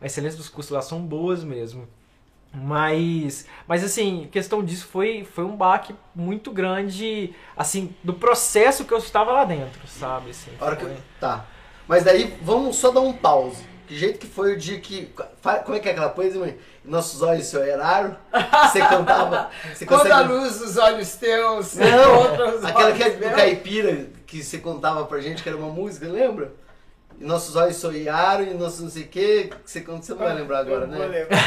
a 0.00 0.06
excelência 0.06 0.38
dos 0.38 0.48
cursos 0.48 0.72
lá 0.72 0.80
são 0.80 1.00
boas 1.00 1.44
mesmo. 1.44 1.86
Mas, 2.52 3.46
mas 3.68 3.84
assim, 3.84 4.28
questão 4.32 4.64
disso 4.64 4.86
foi, 4.88 5.24
foi 5.24 5.44
um 5.44 5.54
baque 5.56 5.94
muito 6.14 6.50
grande, 6.50 7.32
assim, 7.56 7.94
do 8.02 8.12
processo 8.14 8.84
que 8.84 8.92
eu 8.92 8.98
estava 8.98 9.30
lá 9.30 9.44
dentro, 9.44 9.86
sabe? 9.86 10.30
Assim, 10.30 10.50
A 10.60 10.64
hora 10.64 10.76
que 10.76 10.82
eu- 10.84 10.96
Tá. 11.20 11.46
Mas 11.86 12.02
daí 12.02 12.36
vamos 12.42 12.76
só 12.76 12.90
dar 12.90 13.00
um 13.00 13.12
pause. 13.12 13.64
Que 13.90 13.96
jeito 13.98 14.20
que 14.20 14.26
foi 14.28 14.52
o 14.52 14.56
dia 14.56 14.78
que. 14.78 15.12
Como 15.64 15.76
é 15.76 15.80
que 15.80 15.88
é 15.88 15.90
aquela 15.90 16.10
coisa, 16.10 16.38
mãe? 16.38 16.56
Nossos 16.84 17.22
olhos 17.22 17.46
se 17.46 17.56
olharam. 17.56 18.16
Você 18.70 18.78
cantava. 18.78 19.50
Você 19.74 19.84
Quando 19.84 20.06
a 20.12 20.18
consegue- 20.22 20.32
luz 20.32 20.58
dos 20.60 20.76
olhos 20.76 21.12
teus 21.16 21.74
Não, 21.74 22.54
os 22.56 22.62
aquela 22.70 22.92
que 22.92 23.02
é 23.02 23.10
do 23.10 23.30
caipira 23.34 24.06
que 24.28 24.44
você 24.44 24.58
contava 24.58 25.04
pra 25.06 25.18
gente 25.18 25.42
que 25.42 25.48
era 25.48 25.58
uma 25.58 25.70
música, 25.70 26.06
lembra? 26.06 26.52
E 27.18 27.24
nossos 27.24 27.56
olhos 27.56 27.78
sonharam 27.78 28.44
e 28.44 28.54
nossos 28.54 28.80
não 28.80 28.90
sei 28.90 29.02
o 29.02 29.08
que, 29.08 29.44
que 29.48 29.56
você, 29.64 29.80
você 29.80 30.12
não 30.12 30.18
vai 30.18 30.34
lembrar 30.36 30.60
agora, 30.60 30.86
né? 30.86 30.96
vou 30.96 31.06
lembrar. 31.10 31.38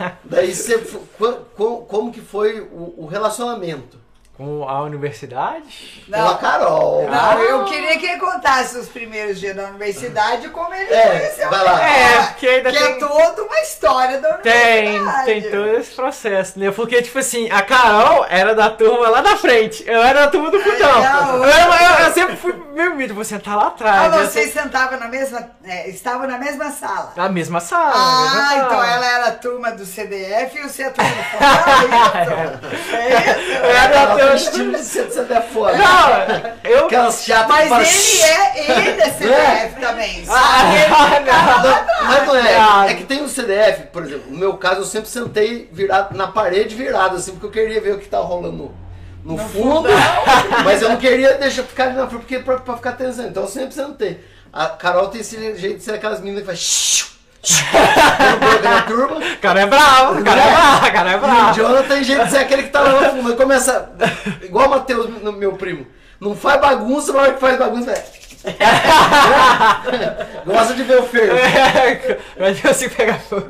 Ah, 0.00 0.16
daí 0.24 0.54
você. 0.54 0.78
fo- 0.78 1.00
co- 1.18 1.40
co- 1.56 1.78
Como 1.86 2.12
que 2.12 2.20
foi 2.20 2.60
o, 2.60 2.94
o 2.98 3.06
relacionamento? 3.06 3.98
Com 4.36 4.68
a 4.68 4.82
universidade? 4.82 6.04
Com 6.10 6.16
a 6.16 6.18
Não, 6.18 6.36
Carol. 6.38 7.08
não, 7.08 7.38
eu 7.40 7.64
queria 7.66 7.96
que 7.96 8.04
ele 8.04 8.18
contasse 8.18 8.76
os 8.76 8.88
primeiros 8.88 9.38
dias 9.38 9.54
da 9.54 9.66
universidade 9.66 10.48
como 10.48 10.74
ele 10.74 10.92
É, 10.92 11.06
conheceu 11.08 11.50
vai 11.50 11.62
lá. 11.64 11.88
É, 11.88 12.22
porque 12.26 12.48
ainda 12.48 12.72
que 12.72 12.78
tem... 12.78 12.92
é 12.94 12.98
toda 12.98 13.42
uma 13.44 13.60
história 13.60 14.20
da 14.20 14.32
Tem, 14.38 14.88
universidade. 14.98 15.24
tem 15.26 15.42
todo 15.42 15.68
esse 15.76 15.94
processo, 15.94 16.58
né? 16.58 16.72
Porque, 16.72 17.00
tipo 17.00 17.16
assim, 17.16 17.48
a 17.48 17.62
Carol 17.62 18.26
era 18.28 18.56
da 18.56 18.68
turma 18.70 19.08
lá 19.08 19.20
da 19.20 19.36
frente, 19.36 19.84
eu 19.86 20.02
era 20.02 20.22
da 20.22 20.28
turma 20.28 20.50
do 20.50 20.58
fundão. 20.60 21.00
não. 21.00 21.44
Eu, 21.44 21.50
eu- 21.50 22.04
eu 22.06 22.12
sempre 22.12 22.36
fui 22.36 22.52
meio 22.74 22.96
mito, 22.96 23.14
vou 23.14 23.22
sentar 23.24 23.56
lá 23.56 23.66
Ah, 23.66 23.68
atrás. 23.68 24.14
eu 24.16 24.26
vocês 24.26 24.52
sou- 24.52 24.62
sentavam 24.64 24.98
na 24.98 25.06
mesma. 25.06 25.48
é, 25.64 25.88
estavam 25.88 26.26
na 26.26 26.38
mesma 26.38 26.72
sala. 26.72 27.12
Na 27.14 27.28
mesma 27.28 27.60
sala. 27.60 27.86
na 27.86 27.94
mesma 28.24 28.40
Ah, 28.40 28.48
sala. 28.50 28.62
então 28.66 28.84
ela 28.84 29.06
era 29.06 29.26
a 29.28 29.32
turma 29.32 29.70
do 29.70 29.86
CDF 29.86 30.58
e 30.58 30.62
você 30.68 30.82
é 30.82 30.86
a 30.86 30.90
turma 30.90 31.10
do 31.10 31.22
fundão, 31.22 31.48
é 32.16 32.24
isso? 32.24 32.94
É 32.94 33.08
isso? 33.40 33.50
Eu 33.52 33.70
era 33.70 33.86
da 33.94 34.23
Ela 34.23 34.23
turma. 34.24 34.36
estilo 34.36 34.72
de 34.72 34.82
ser 34.82 35.32
é 35.32 35.40
foda. 35.40 35.76
Não, 35.76 36.70
eu. 36.70 36.86
Aquelas 36.86 37.24
chatas 37.24 37.68
Mas 37.68 38.14
ele 38.14 38.22
é, 38.22 38.70
ele 38.70 39.00
é 39.00 39.10
CDF 39.12 39.80
também. 39.80 40.24
Ah, 40.28 40.62
Não, 41.24 42.08
mas 42.08 42.26
não 42.26 42.36
é. 42.36 42.90
É 42.90 42.94
que 42.94 43.04
tem 43.04 43.22
o 43.22 43.28
CDF, 43.28 43.86
por 43.92 44.02
exemplo, 44.04 44.30
no 44.30 44.38
meu 44.38 44.56
caso 44.56 44.80
eu 44.80 44.84
sempre 44.84 45.08
sentei 45.08 45.68
virado 45.72 46.16
na 46.16 46.28
parede 46.28 46.74
virado, 46.74 47.16
assim, 47.16 47.32
porque 47.32 47.46
eu 47.46 47.64
queria 47.64 47.80
ver 47.80 47.94
o 47.94 47.98
que 47.98 48.08
tava 48.08 48.24
rolando 48.24 48.74
no, 49.24 49.36
no 49.36 49.38
fundo, 49.48 49.88
mas 50.64 50.82
eu 50.82 50.88
não 50.88 50.96
queria 50.96 51.34
deixar 51.34 51.62
ficar 51.64 51.84
ali 51.84 51.94
na 51.96 52.06
frente 52.06 52.20
porque 52.20 52.38
pra, 52.38 52.58
pra 52.58 52.76
ficar 52.76 52.90
atenção. 52.90 53.26
Então 53.26 53.44
eu 53.44 53.48
sempre 53.48 53.74
sentei. 53.74 54.24
A 54.52 54.66
Carol 54.68 55.08
tem 55.08 55.20
esse 55.20 55.36
jeito 55.56 55.78
de 55.78 55.82
ser 55.82 55.94
aquelas 55.94 56.20
meninas 56.20 56.42
que 56.42 56.46
faz. 56.46 57.13
Turma. 58.86 59.18
O 59.18 59.38
cara 59.38 59.60
é 59.60 59.66
bravo, 59.66 60.20
o 60.20 60.24
cara 60.24 60.40
é 60.40 60.50
bravo, 60.50 60.86
o 60.86 60.92
cara 60.92 61.10
é 61.10 61.12
E 61.12 61.16
o 61.16 61.20
bravo. 61.20 61.54
Jonathan 61.54 61.88
tem 61.88 62.04
jeito 62.04 62.24
de 62.24 62.30
ser 62.30 62.38
aquele 62.38 62.62
que 62.64 62.70
tá 62.70 62.80
lá 62.80 63.12
no 63.12 63.22
fundo. 63.22 63.36
Começa. 63.36 63.90
Igual 64.42 64.66
o 64.66 64.70
Matheus, 64.70 65.08
meu 65.36 65.52
primo. 65.52 65.86
Não 66.20 66.34
faz 66.34 66.60
bagunça, 66.60 67.12
na 67.12 67.20
hora 67.20 67.32
que 67.32 67.40
faz 67.40 67.58
bagunça, 67.58 67.92
velho. 67.92 68.24
Gosta 70.44 70.74
de 70.74 70.82
ver 70.82 70.98
o 70.98 71.04
feio. 71.04 71.32
Eu 72.36 72.52
não 72.52 72.60
consigo 72.60 72.94
pegar 72.94 73.18
fogo. 73.20 73.48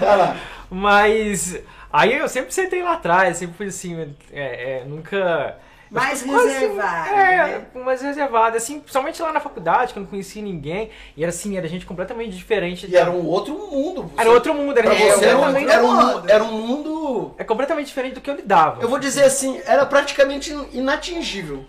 Vai 0.00 0.16
lá. 0.16 0.36
Mas. 0.70 1.58
Aí 1.92 2.16
eu 2.16 2.28
sempre 2.28 2.54
sentei 2.54 2.82
lá 2.82 2.92
atrás, 2.92 3.38
sempre 3.38 3.56
fui 3.56 3.66
assim, 3.66 4.14
é, 4.32 4.80
é, 4.80 4.84
nunca. 4.86 5.56
Mais 5.90 6.22
Quase- 6.22 6.48
reservado, 6.52 7.08
É, 7.10 7.36
né? 7.48 7.66
mais 7.84 8.00
reservado, 8.00 8.56
assim, 8.56 8.78
principalmente 8.78 9.20
lá 9.20 9.32
na 9.32 9.40
faculdade, 9.40 9.92
que 9.92 9.98
eu 9.98 10.02
não 10.02 10.08
conhecia 10.08 10.40
ninguém. 10.40 10.90
E 11.16 11.22
era 11.24 11.30
assim, 11.30 11.56
era 11.56 11.66
gente 11.66 11.84
completamente 11.84 12.30
diferente. 12.36 12.86
E 12.88 12.94
era 12.96 13.10
um 13.10 13.26
outro 13.26 13.54
mundo. 13.54 14.02
Você- 14.04 14.20
Era 14.20 14.30
outro 14.30 14.54
mundo, 14.54 14.78
era 14.78 14.88
Pra 14.88 14.94
gente 14.98 15.12
você 15.14 15.24
era 15.24 15.38
um, 15.38 15.44
era, 15.56 15.82
um, 15.84 15.92
mundo. 16.14 16.30
era 16.30 16.44
um 16.44 16.52
mundo. 16.52 17.34
É 17.36 17.42
completamente 17.42 17.86
diferente 17.88 18.14
do 18.14 18.20
que 18.20 18.30
eu 18.30 18.36
lidava. 18.36 18.80
Eu 18.80 18.88
vou 18.88 19.00
dizer 19.00 19.24
assim, 19.24 19.60
era 19.66 19.84
praticamente 19.84 20.52
inatingível. 20.72 21.64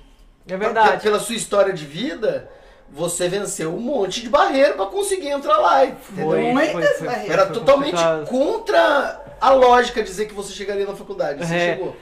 É 0.47 0.55
verdade. 0.55 1.01
Pela 1.01 1.19
sua 1.19 1.35
história 1.35 1.73
de 1.73 1.85
vida, 1.85 2.47
você 2.91 3.27
venceu 3.27 3.73
um 3.73 3.79
monte 3.79 4.21
de 4.21 4.29
barreira 4.29 4.73
pra 4.75 4.85
conseguir 4.85 5.29
entrar 5.29 5.57
lá. 5.57 5.81
Foi, 5.99 6.41
Muitas 6.51 6.71
foi, 6.73 6.83
foi, 6.93 7.07
barreiras. 7.07 7.31
Era 7.31 7.45
foi 7.47 7.53
totalmente 7.55 7.91
complicado. 7.95 8.27
contra 8.27 9.21
a 9.41 9.49
lógica 9.51 10.03
dizer 10.03 10.25
que 10.27 10.33
você 10.35 10.53
chegaria 10.53 10.85
na 10.85 10.93
faculdade. 10.95 11.43
Você 11.43 11.55
É. 11.55 11.73
chegou. 11.73 11.95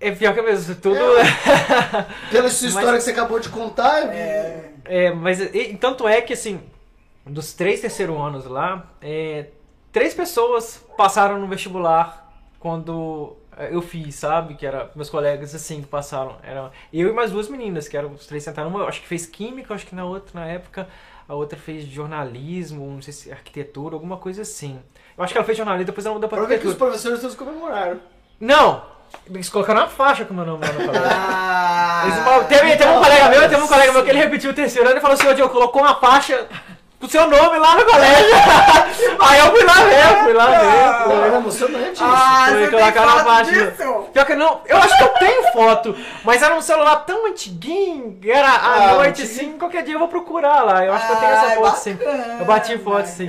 É 0.00 0.10
pior 0.12 0.32
que 0.32 0.40
é 0.40 0.42
mesmo, 0.42 0.74
tudo. 0.76 0.94
Pela 2.30 2.48
sua 2.48 2.68
história 2.68 2.92
Mas- 2.92 2.98
que 2.98 3.04
você 3.04 3.10
acabou 3.10 3.40
de 3.40 3.48
contar, 3.48 4.02
É, 4.84 5.10
mas 5.10 5.40
e, 5.40 5.76
tanto 5.78 6.06
é 6.08 6.20
que 6.20 6.32
assim, 6.32 6.60
dos 7.26 7.52
três 7.52 7.80
terceiro 7.80 8.16
anos 8.20 8.46
lá, 8.46 8.86
é, 9.02 9.46
três 9.92 10.14
pessoas 10.14 10.82
passaram 10.96 11.38
no 11.38 11.46
vestibular 11.48 12.32
quando 12.60 13.36
é, 13.56 13.74
eu 13.74 13.82
fiz, 13.82 14.14
sabe? 14.14 14.54
Que 14.54 14.64
era 14.66 14.90
meus 14.94 15.10
colegas 15.10 15.54
assim 15.54 15.82
que 15.82 15.88
passaram. 15.88 16.36
Era 16.42 16.70
eu 16.92 17.08
e 17.08 17.12
mais 17.12 17.32
duas 17.32 17.48
meninas, 17.48 17.88
que 17.88 17.96
eram 17.96 18.12
os 18.12 18.26
três 18.26 18.42
sentaram. 18.44 18.68
Uma 18.70 18.84
acho 18.84 19.00
que 19.02 19.08
fez 19.08 19.26
química, 19.26 19.74
acho 19.74 19.86
que 19.86 19.94
na 19.94 20.04
outra, 20.04 20.40
na 20.40 20.46
época, 20.46 20.88
a 21.28 21.34
outra 21.34 21.58
fez 21.58 21.84
jornalismo, 21.84 22.88
não 22.88 23.02
sei 23.02 23.12
se 23.12 23.32
arquitetura, 23.32 23.94
alguma 23.96 24.16
coisa 24.16 24.42
assim. 24.42 24.80
Eu 25.16 25.24
acho 25.24 25.32
que 25.32 25.38
ela 25.38 25.44
fez 25.44 25.58
jornalismo, 25.58 25.86
depois 25.86 26.06
ela 26.06 26.14
mudou 26.14 26.28
pra 26.28 26.38
pra 26.38 26.46
ver 26.46 26.60
que 26.60 26.66
os 26.66 26.72
arquitetura. 26.72 26.90
professores 26.92 27.20
todos 27.20 27.36
comemoraram. 27.36 28.00
Não! 28.40 28.96
Eles 29.30 29.48
colocaram 29.48 29.80
uma 29.80 29.88
faixa 29.88 30.24
com 30.24 30.32
o 30.32 30.36
meu 30.36 30.46
nome 30.46 30.64
lá 30.66 30.72
no 30.72 30.84
colégio. 30.86 31.08
Ah, 31.12 32.02
Eles- 32.06 32.46
teve, 32.48 32.76
teve 32.76 32.90
um 32.90 32.98
colega 33.02 33.28
meu, 33.28 33.40
teve 33.48 33.62
um 33.62 33.66
colega 33.68 33.92
meu 33.92 34.02
que 34.04 34.10
ele 34.10 34.18
repetiu 34.18 34.50
o 34.50 34.54
terceiro 34.54 34.88
ano 34.88 34.98
e 34.98 35.00
falou 35.00 35.14
assim, 35.14 35.28
ô 35.28 35.34
Diogo, 35.34 35.52
colocou 35.52 35.82
uma 35.82 35.94
faixa 35.96 36.46
com 37.00 37.08
seu 37.08 37.28
nome 37.28 37.58
lá 37.58 37.74
no 37.76 37.84
colégio. 37.84 38.26
Aí 39.20 39.38
eu 39.38 39.50
fui 39.50 39.64
lá 39.64 39.74
ver, 39.74 40.24
fui 40.24 40.32
lá 40.32 40.46
ver. 40.46 41.04
Pô, 41.04 41.12
era 41.24 41.36
emocionante 41.36 41.92
isso. 41.92 42.04
Ah, 42.04 42.46
Foi 42.48 42.54
você 42.54 42.70
tem 42.70 42.78
colocar 42.80 43.06
na 43.06 43.12
foto 43.12 43.24
página. 43.24 43.70
disso? 43.70 44.08
Pior 44.12 44.24
que 44.26 44.34
não, 44.34 44.60
eu 44.66 44.76
acho 44.78 44.96
que 44.96 45.02
eu 45.04 45.08
tenho 45.10 45.52
foto, 45.52 45.96
mas 46.24 46.42
era 46.42 46.54
um 46.54 46.60
celular 46.62 46.96
tão 47.04 47.26
antiguinho, 47.26 48.18
era 48.24 48.48
à 48.48 48.74
Ah, 48.74 48.94
noite 48.94 49.22
antiguinho. 49.22 49.48
assim, 49.50 49.58
qualquer 49.58 49.82
dia 49.84 49.94
eu 49.94 49.98
vou 49.98 50.08
procurar 50.08 50.62
lá. 50.62 50.84
Eu 50.84 50.92
acho 50.92 51.06
que 51.06 51.12
eu 51.12 51.16
tenho 51.16 51.32
essa 51.32 51.46
Ai, 51.46 51.54
foto 51.56 51.76
sim. 51.76 51.98
Eu 52.40 52.44
bati 52.46 52.78
foto 52.78 53.06
sim. 53.06 53.28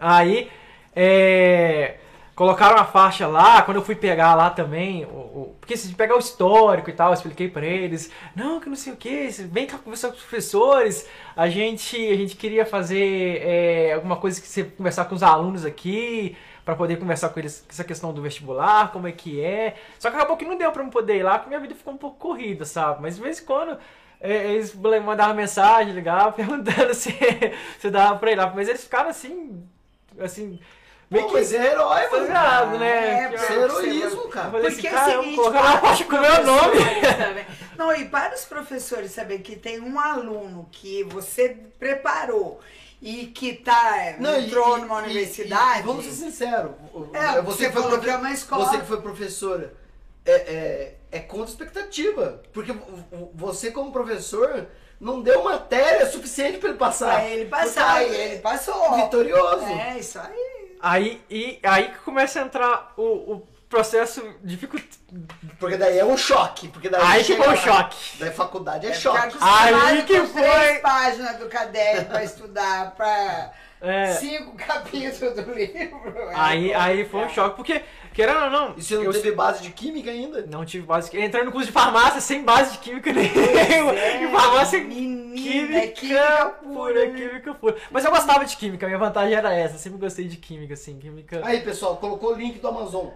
Aí, 0.00 0.50
é, 0.94 1.94
colocaram 2.36 2.76
a 2.78 2.84
faixa 2.84 3.26
lá, 3.26 3.62
quando 3.62 3.78
eu 3.78 3.82
fui 3.84 3.96
pegar 3.96 4.34
lá 4.36 4.50
também, 4.50 5.04
o, 5.06 5.08
o- 5.08 5.56
porque 5.60 5.76
se 5.76 5.94
pegar 5.94 6.14
o 6.16 6.20
histórico 6.20 6.90
e 6.90 6.92
tal, 6.92 7.08
eu 7.08 7.14
expliquei 7.14 7.48
pra 7.48 7.66
eles, 7.66 8.10
não, 8.36 8.60
que 8.60 8.68
não 8.68 8.76
sei 8.76 8.92
o 8.92 8.96
que, 8.96 9.28
vem 9.50 9.66
cá 9.66 9.78
conversar 9.78 10.08
com 10.10 10.14
os 10.16 10.20
professores, 10.22 11.08
a 11.34 11.48
gente, 11.48 11.96
a 11.96 12.16
gente 12.16 12.36
queria 12.36 12.66
fazer 12.66 13.40
é, 13.42 13.92
alguma 13.94 14.16
coisa 14.16 14.40
que 14.40 14.46
você 14.46 14.64
conversar 14.64 15.06
com 15.06 15.14
os 15.16 15.22
alunos 15.22 15.64
aqui, 15.64 16.36
pra 16.64 16.74
poder 16.76 16.98
conversar 16.98 17.28
com 17.30 17.40
eles 17.40 17.64
essa 17.68 17.84
questão 17.84 18.12
do 18.12 18.20
vestibular, 18.22 18.92
como 18.92 19.06
é 19.08 19.12
que 19.12 19.40
é. 19.40 19.76
Só 19.98 20.10
que 20.10 20.16
acabou 20.16 20.36
que 20.36 20.44
não 20.44 20.58
deu 20.58 20.70
pra 20.72 20.82
eu 20.82 20.88
poder 20.90 21.16
ir 21.16 21.22
lá, 21.22 21.38
porque 21.38 21.48
minha 21.48 21.60
vida 21.60 21.74
ficou 21.76 21.94
um 21.94 21.96
pouco 21.98 22.18
corrida, 22.18 22.64
sabe? 22.64 23.00
Mas 23.02 23.16
de 23.16 23.22
vez 23.22 23.40
em 23.40 23.44
quando 23.44 23.78
é, 24.20 24.52
eles 24.52 24.74
mandavam 24.74 25.34
mensagem, 25.34 25.92
ligavam, 25.94 26.32
perguntando 26.34 26.92
se, 26.94 27.12
se 27.78 27.90
dava 27.90 28.18
pra 28.18 28.32
ir 28.32 28.36
lá. 28.36 28.52
Mas 28.54 28.68
eles 28.68 28.84
ficaram 28.84 29.10
assim, 29.10 29.62
assim, 30.18 30.58
meio 31.10 31.28
que 31.28 31.36
é 31.36 31.66
herói, 31.66 32.02
mano. 32.02 32.10
fascinado, 32.10 32.78
né? 32.78 33.24
É, 33.24 33.34
eu- 33.34 33.38
é 33.38 33.62
heroísmo, 33.64 34.28
cara. 34.28 34.50
Porque 34.50 34.66
assim, 34.68 34.86
é 34.86 34.90
o 34.90 34.94
cara, 34.94 35.12
seguinte, 35.22 35.40
uma 35.40 35.50
para 35.52 35.78
faixa 35.80 36.02
os 36.04 36.08
com 36.10 36.16
o 36.16 36.20
meu 36.20 36.44
nome. 36.44 36.76
Não, 37.76 37.92
e 37.94 38.04
para 38.06 38.34
os 38.34 38.44
professores 38.44 39.12
saber 39.12 39.40
que 39.40 39.54
tem 39.56 39.80
um 39.80 40.00
aluno 40.00 40.68
que 40.72 41.04
você 41.04 41.56
preparou 41.78 42.60
e 43.02 43.26
que 43.26 43.52
tá, 43.54 44.14
Não, 44.18 44.38
e- 44.38 44.46
entrou 44.46 44.78
e- 44.78 44.80
numa 44.80 45.00
e- 45.00 45.04
universidade. 45.04 45.80
e 45.80 45.82
vamos 45.82 46.04
ser 46.06 46.12
sinceros. 46.12 46.72
É, 47.12 47.40
você 47.42 47.66
que 47.66 47.72
foi 47.72 47.82
falou 47.82 47.88
profe- 47.98 48.04
que 48.04 48.10
é 48.10 48.16
uma 48.16 48.32
escola. 48.32 48.64
Você 48.64 48.78
que 48.78 48.86
foi 48.86 49.00
professora. 49.02 49.74
É, 50.24 50.32
é, 50.32 50.94
é 51.12 51.20
contra 51.20 51.50
expectativa. 51.50 52.42
Porque 52.52 52.72
vo- 52.72 52.84
vo- 53.12 53.30
você, 53.34 53.70
como 53.70 53.92
professor, 53.92 54.66
não 54.98 55.20
deu 55.22 55.44
matéria 55.44 56.04
suficiente 56.10 56.58
pra 56.58 56.70
ele 56.70 56.78
passar. 56.78 57.12
Pra 57.20 57.28
ele 57.28 57.44
passar, 57.44 58.00
Porque 58.00 58.12
e 58.14 58.20
ele 58.20 58.38
passou. 58.40 58.96
Vitorioso. 58.96 59.64
É, 59.66 59.98
isso 60.00 60.18
aí. 60.18 60.55
Aí, 60.80 61.22
e, 61.30 61.58
aí 61.62 61.90
que 61.90 61.98
começa 61.98 62.40
a 62.40 62.42
entrar 62.42 62.92
o, 62.96 63.02
o 63.02 63.48
processo 63.68 64.22
dificultoso. 64.42 64.98
Porque 65.58 65.76
daí 65.76 65.98
é 65.98 66.04
um 66.04 66.16
choque. 66.16 66.68
Porque 66.68 66.88
daí 66.88 67.02
Aí 67.04 67.24
que 67.24 67.36
foi 67.36 67.54
o 67.54 67.56
choque. 67.56 67.96
Daí 68.18 68.30
faculdade 68.30 68.86
é, 68.86 68.90
É 68.90 68.94
choque. 68.94 69.36
Aí 69.40 70.02
que 70.04 70.20
foi. 70.26 70.42
três 70.42 70.80
páginas 70.80 71.36
do 71.36 71.46
caderno 71.48 72.04
pra 72.06 72.24
estudar, 72.24 72.92
pra 72.92 73.52
É, 73.80 74.12
cinco 74.14 74.52
capítulos 74.56 75.34
do 75.34 75.52
livro. 75.52 76.14
É, 76.16 76.32
aí, 76.34 76.74
aí 76.74 77.04
foi 77.04 77.24
um 77.24 77.28
choque, 77.28 77.56
porque, 77.56 77.82
querendo 78.14 78.44
ou 78.44 78.50
não, 78.50 78.74
E 78.76 78.82
você 78.82 78.96
não 78.96 79.04
eu 79.04 79.12
teve 79.12 79.32
base 79.32 79.62
de 79.62 79.70
química 79.70 80.10
ainda? 80.10 80.46
não 80.46 80.64
tive 80.64 80.86
base 80.86 81.10
de 81.10 81.20
Entrei 81.20 81.44
no 81.44 81.52
curso 81.52 81.66
de 81.66 81.72
farmácia 81.72 82.20
sem 82.20 82.42
base 82.42 82.72
de 82.72 82.78
química 82.78 83.12
nenhuma. 83.12 83.92
É, 83.92 84.22
E 84.24 84.28
farmácia 84.28 84.82
menina, 84.82 85.78
é 85.78 85.86
química 85.88 86.00
química 86.00 86.46
pura, 86.62 86.92
pura, 87.00 87.10
química 87.10 87.54
pura. 87.54 87.76
Mas 87.90 88.04
eu 88.04 88.10
gostava 88.10 88.44
de 88.44 88.56
química, 88.56 88.86
minha 88.86 88.98
vantagem 88.98 89.34
era 89.34 89.54
essa. 89.54 89.76
Sempre 89.76 89.98
gostei 89.98 90.26
de 90.26 90.36
química, 90.36 90.74
assim, 90.74 90.98
química. 90.98 91.42
Aí, 91.44 91.60
pessoal, 91.60 91.96
colocou 91.96 92.32
o 92.32 92.36
link 92.36 92.58
do 92.58 92.68
Amazon. 92.68 93.08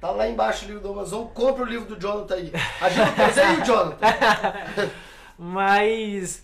Tá 0.00 0.10
lá 0.10 0.26
embaixo 0.26 0.64
o 0.64 0.68
livro 0.68 0.82
do 0.82 0.92
Amazon. 0.92 1.26
Compre 1.26 1.62
o 1.62 1.66
livro 1.66 1.94
do 1.94 2.00
Jonathan 2.00 2.34
aí. 2.34 2.52
Ajuda 2.80 3.58
o 3.58 3.60
o 3.60 3.64
Jonathan. 3.64 4.90
Mas 5.38 6.42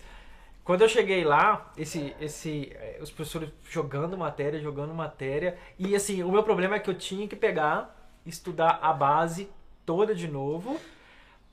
quando 0.67 0.81
eu 0.81 0.89
cheguei 0.89 1.23
lá, 1.23 1.71
esse, 1.77 2.13
esse, 2.19 2.73
eh, 2.75 2.99
os 3.01 3.09
professores 3.09 3.49
jogando 3.69 4.17
matéria, 4.17 4.59
jogando 4.59 4.93
matéria, 4.93 5.57
e 5.79 5.95
assim, 5.95 6.21
o 6.23 6.29
meu 6.29 6.43
problema 6.43 6.75
é 6.75 6.79
que 6.79 6.89
eu 6.89 6.93
tinha 6.93 7.25
que 7.25 7.37
pegar, 7.37 7.95
estudar 8.25 8.77
a 8.81 8.91
base 8.91 9.49
toda 9.85 10.13
de 10.13 10.27
novo, 10.27 10.77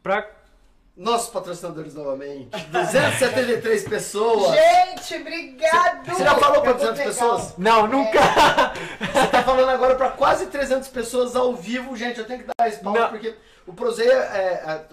pra. 0.02 0.28
Nossos 0.96 1.28
patrocinadores 1.30 1.94
novamente. 1.94 2.58
273 2.66 3.84
pessoas. 3.88 4.52
Gente, 4.52 5.14
obrigado! 5.20 6.06
Você 6.06 6.24
já 6.24 6.34
falou 6.34 6.60
pra 6.62 6.72
Eu 6.72 6.78
vou 6.78 6.92
200 6.92 6.98
pegar 6.98 7.10
pessoas? 7.10 7.56
Não, 7.56 7.86
nunca! 7.86 8.18
Você 8.98 9.26
tá 9.28 9.44
falando 9.44 9.68
agora 9.68 9.94
pra 9.94 10.10
quase 10.10 10.46
300 10.46 10.88
pessoas 10.88 11.36
ao 11.36 11.54
vivo. 11.54 11.96
Gente, 11.96 12.18
eu 12.18 12.26
tenho 12.26 12.40
que 12.40 12.46
dar 12.58 12.66
esse 12.66 12.82
palco 12.82 13.10
porque 13.10 13.32
o 13.64 13.72
Prozeia 13.72 14.12
é... 14.12 14.54
é- 14.54 14.86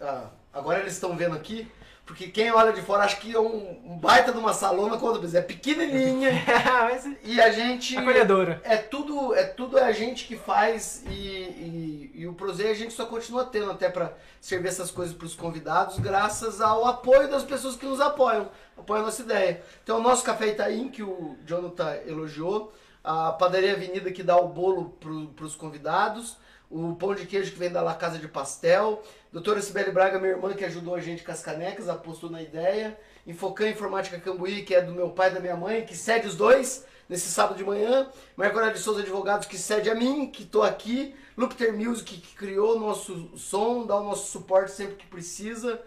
ah, 0.00 0.30
agora 0.52 0.80
eles 0.80 0.94
estão 0.94 1.16
vendo 1.16 1.36
aqui. 1.36 1.70
Porque 2.04 2.26
quem 2.28 2.50
olha 2.50 2.72
de 2.72 2.82
fora 2.82 3.04
acha 3.04 3.16
que 3.16 3.32
é 3.32 3.38
um, 3.38 3.80
um 3.84 3.96
baita 3.96 4.32
de 4.32 4.38
uma 4.38 4.52
salona 4.52 4.98
quando 4.98 5.36
é 5.36 5.40
pequenininha. 5.40 6.30
Mas, 6.82 7.08
E 7.22 7.40
a 7.40 7.50
gente... 7.50 7.96
acolhedora. 7.96 8.60
É 8.64 8.76
tudo, 8.76 9.34
é 9.34 9.44
tudo 9.44 9.78
a 9.78 9.92
gente 9.92 10.26
que 10.26 10.36
faz 10.36 11.04
e, 11.06 11.12
e, 11.12 12.12
e 12.14 12.26
o 12.26 12.34
Prozei 12.34 12.70
a 12.70 12.74
gente 12.74 12.92
só 12.92 13.06
continua 13.06 13.44
tendo 13.44 13.70
até 13.70 13.88
pra 13.88 14.12
servir 14.40 14.68
essas 14.68 14.90
coisas 14.90 15.14
pros 15.14 15.34
convidados, 15.34 16.00
graças 16.00 16.60
ao 16.60 16.84
apoio 16.86 17.30
das 17.30 17.44
pessoas 17.44 17.76
que 17.76 17.86
nos 17.86 18.00
apoiam, 18.00 18.50
apoiam 18.76 19.02
a 19.02 19.06
nossa 19.06 19.22
ideia. 19.22 19.62
Então, 19.84 19.98
o 19.98 20.02
nosso 20.02 20.24
Café 20.24 20.48
Itaim, 20.48 20.88
que 20.88 21.04
o 21.04 21.36
Jonathan 21.46 21.94
elogiou, 22.04 22.72
a 23.04 23.32
Padaria 23.32 23.72
Avenida 23.72 24.10
que 24.10 24.22
dá 24.22 24.36
o 24.36 24.48
bolo 24.48 24.90
pro, 25.00 25.28
pros 25.28 25.54
convidados, 25.54 26.36
o 26.70 26.94
pão 26.96 27.14
de 27.14 27.26
queijo 27.26 27.52
que 27.52 27.58
vem 27.58 27.70
da 27.70 27.82
La 27.82 27.94
Casa 27.94 28.18
de 28.18 28.26
Pastel, 28.26 29.02
doutora 29.32 29.62
Sibeli 29.62 29.90
Braga, 29.90 30.18
minha 30.18 30.32
irmã, 30.32 30.52
que 30.52 30.64
ajudou 30.64 30.94
a 30.94 31.00
gente 31.00 31.24
com 31.24 31.32
as 31.32 31.40
canecas, 31.40 31.88
apostou 31.88 32.28
na 32.28 32.42
ideia, 32.42 32.98
Infocan 33.26 33.70
Informática 33.70 34.20
Cambuí, 34.20 34.62
que 34.62 34.74
é 34.74 34.82
do 34.82 34.92
meu 34.92 35.10
pai 35.10 35.30
e 35.30 35.34
da 35.34 35.40
minha 35.40 35.56
mãe, 35.56 35.86
que 35.86 35.96
cede 35.96 36.26
os 36.26 36.36
dois 36.36 36.84
nesse 37.08 37.30
sábado 37.30 37.56
de 37.56 37.64
manhã, 37.64 38.08
Marco 38.36 38.58
Aurélio 38.58 38.78
Souza 38.78 39.00
Advogados, 39.00 39.46
que 39.46 39.56
cede 39.56 39.90
a 39.90 39.94
mim, 39.94 40.30
que 40.30 40.44
tô 40.44 40.62
aqui, 40.62 41.14
Lupter 41.36 41.72
Music, 41.72 42.18
que 42.18 42.34
criou 42.36 42.76
o 42.76 42.78
nosso 42.78 43.36
som, 43.36 43.86
dá 43.86 43.96
o 43.96 44.04
nosso 44.04 44.30
suporte 44.30 44.70
sempre 44.70 44.96
que 44.96 45.06
precisa, 45.06 45.80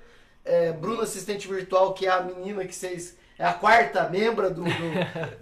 é, 0.43 0.71
Bruna 0.73 1.03
Assistente 1.03 1.47
Virtual, 1.47 1.93
que 1.93 2.07
é 2.07 2.09
a 2.09 2.21
menina 2.21 2.65
que 2.65 2.75
vocês... 2.75 3.15
É 3.37 3.43
a 3.45 3.53
quarta 3.53 4.07
membra 4.09 4.49
do, 4.49 4.63
do, 4.63 4.71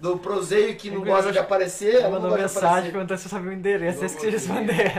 do 0.01 0.17
Prozeio 0.17 0.75
que 0.75 0.89
não 0.89 1.01
gosta 1.05 1.31
de 1.31 1.37
aparecer. 1.37 1.95
Ela 1.95 2.09
mandou 2.09 2.31
mensagem 2.37 2.91
perguntando 2.91 3.19
se 3.19 3.27
eu 3.27 3.29
sabia 3.29 3.51
o 3.51 3.53
endereço, 3.53 4.01
é 4.01 4.05
isso 4.07 4.15
que 4.15 4.21
você 4.21 4.29
responder. 4.31 4.91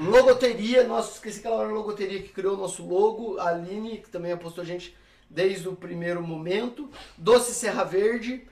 Logoteria, 0.00 0.84
nossa, 0.84 1.12
esqueci 1.14 1.40
que 1.40 1.46
ela 1.46 1.62
era 1.62 1.70
a 1.70 1.72
logoteria 1.74 2.22
que 2.22 2.28
criou 2.28 2.54
o 2.54 2.56
nosso 2.56 2.86
logo, 2.86 3.38
a 3.40 3.48
Aline, 3.48 3.98
que 3.98 4.08
também 4.08 4.30
apostou 4.32 4.62
a 4.62 4.66
gente 4.66 4.96
desde 5.28 5.68
o 5.68 5.74
primeiro 5.74 6.22
momento, 6.22 6.88
Doce 7.18 7.52
Serra 7.52 7.82
Verde. 7.84 8.46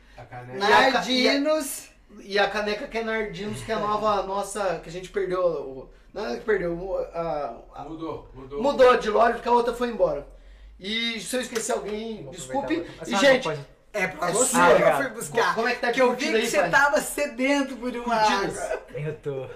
E 0.55 0.59
Nardinos. 0.59 1.89
e 2.21 2.39
a 2.39 2.49
caneca 2.49 2.87
que 2.89 2.99
é 2.99 3.05
Nardinos, 3.05 3.63
que 3.63 3.71
é 3.71 3.75
a 3.77 3.79
nova 3.79 4.23
nossa, 4.25 4.81
que 4.83 4.89
a 4.89 4.93
gente 4.93 5.09
perdeu, 5.11 5.41
o- 5.41 5.89
não 6.13 6.27
é 6.27 6.37
que 6.37 6.45
perdeu, 6.45 6.97
a, 7.15 7.57
a- 7.75 7.85
Mudou, 7.85 8.29
mudou. 8.35 8.63
mudou 8.63 8.97
de 8.97 9.11
loja 9.11 9.35
porque 9.35 9.49
a 9.49 9.53
outra 9.53 9.73
foi 9.75 9.89
embora. 9.89 10.27
E 10.79 11.21
se 11.21 11.37
eu 11.37 11.41
esquecer 11.41 11.73
alguém, 11.73 12.29
desculpe. 12.31 12.85
E 13.07 13.17
gente, 13.17 13.49
É 13.95 14.07
pra 14.09 14.29
É 14.29 14.33
você 14.33 14.51
sua. 14.57 14.75
que 14.77 14.83
eu 14.83 14.97
fui 14.97 15.09
buscar. 15.11 15.55
como 15.55 15.69
é 15.69 15.75
que 15.75 15.81
tá 15.81 15.87
de 15.89 15.95
que 15.95 16.03
eu 16.03 16.15
vi 16.15 16.29
que 16.31 16.37
aí, 16.37 16.47
você 16.49 16.59
pai? 16.61 16.71
tava 16.71 17.01
sedento 17.01 17.77
por 17.77 17.97
uma 17.97 18.19
Curtidas. 18.19 18.59
água. 18.59 18.83
Eu 18.97 19.15
tô. 19.19 19.47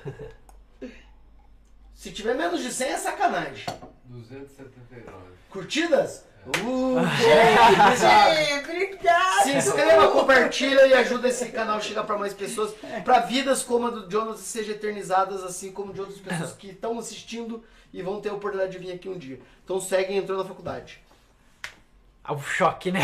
Se 1.94 2.12
tiver 2.12 2.34
menos 2.34 2.62
de 2.62 2.72
100 2.72 2.88
é 2.92 2.96
sacanagem. 2.96 3.66
279. 4.04 5.16
Curtidas? 5.50 6.24
Uh, 6.46 6.94
gente, 7.98 8.64
obrigado. 8.64 9.42
Se 9.42 9.52
inscreva, 9.56 10.08
compartilha 10.12 10.86
e 10.86 10.94
ajuda 10.94 11.28
esse 11.28 11.46
canal 11.50 11.76
a 11.76 11.80
chegar 11.80 12.04
para 12.04 12.16
mais 12.16 12.32
pessoas, 12.32 12.72
para 13.04 13.18
vidas 13.20 13.62
como 13.62 13.88
a 13.88 13.90
do 13.90 14.10
Jonas 14.10 14.38
sejam 14.40 14.74
eternizadas, 14.74 15.42
assim 15.42 15.72
como 15.72 15.92
de 15.92 16.00
outras 16.00 16.18
pessoas 16.20 16.52
que 16.52 16.68
estão 16.70 16.98
assistindo 16.98 17.62
e 17.92 18.00
vão 18.02 18.20
ter 18.20 18.28
a 18.30 18.34
oportunidade 18.34 18.72
de 18.72 18.78
vir 18.78 18.92
aqui 18.92 19.08
um 19.08 19.18
dia. 19.18 19.40
Então 19.64 19.80
segue 19.80 20.14
e 20.14 20.16
entrou 20.16 20.38
na 20.38 20.44
faculdade. 20.44 21.02
Ah, 22.28 22.34
O 22.34 22.40
choque, 22.40 22.92
né? 22.92 23.00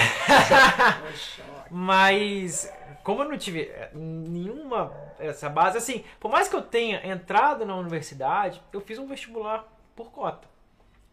Mas 1.70 2.70
como 3.02 3.22
eu 3.22 3.28
não 3.28 3.38
tive 3.38 3.62
eh, 3.62 3.90
nenhuma 3.94 4.92
essa 5.18 5.48
base, 5.48 5.78
assim, 5.78 6.04
por 6.20 6.30
mais 6.30 6.46
que 6.48 6.54
eu 6.54 6.62
tenha 6.62 7.06
entrado 7.06 7.64
na 7.64 7.74
universidade, 7.74 8.62
eu 8.72 8.80
fiz 8.80 8.98
um 8.98 9.06
vestibular 9.06 9.64
por 9.96 10.10
cota. 10.10 10.46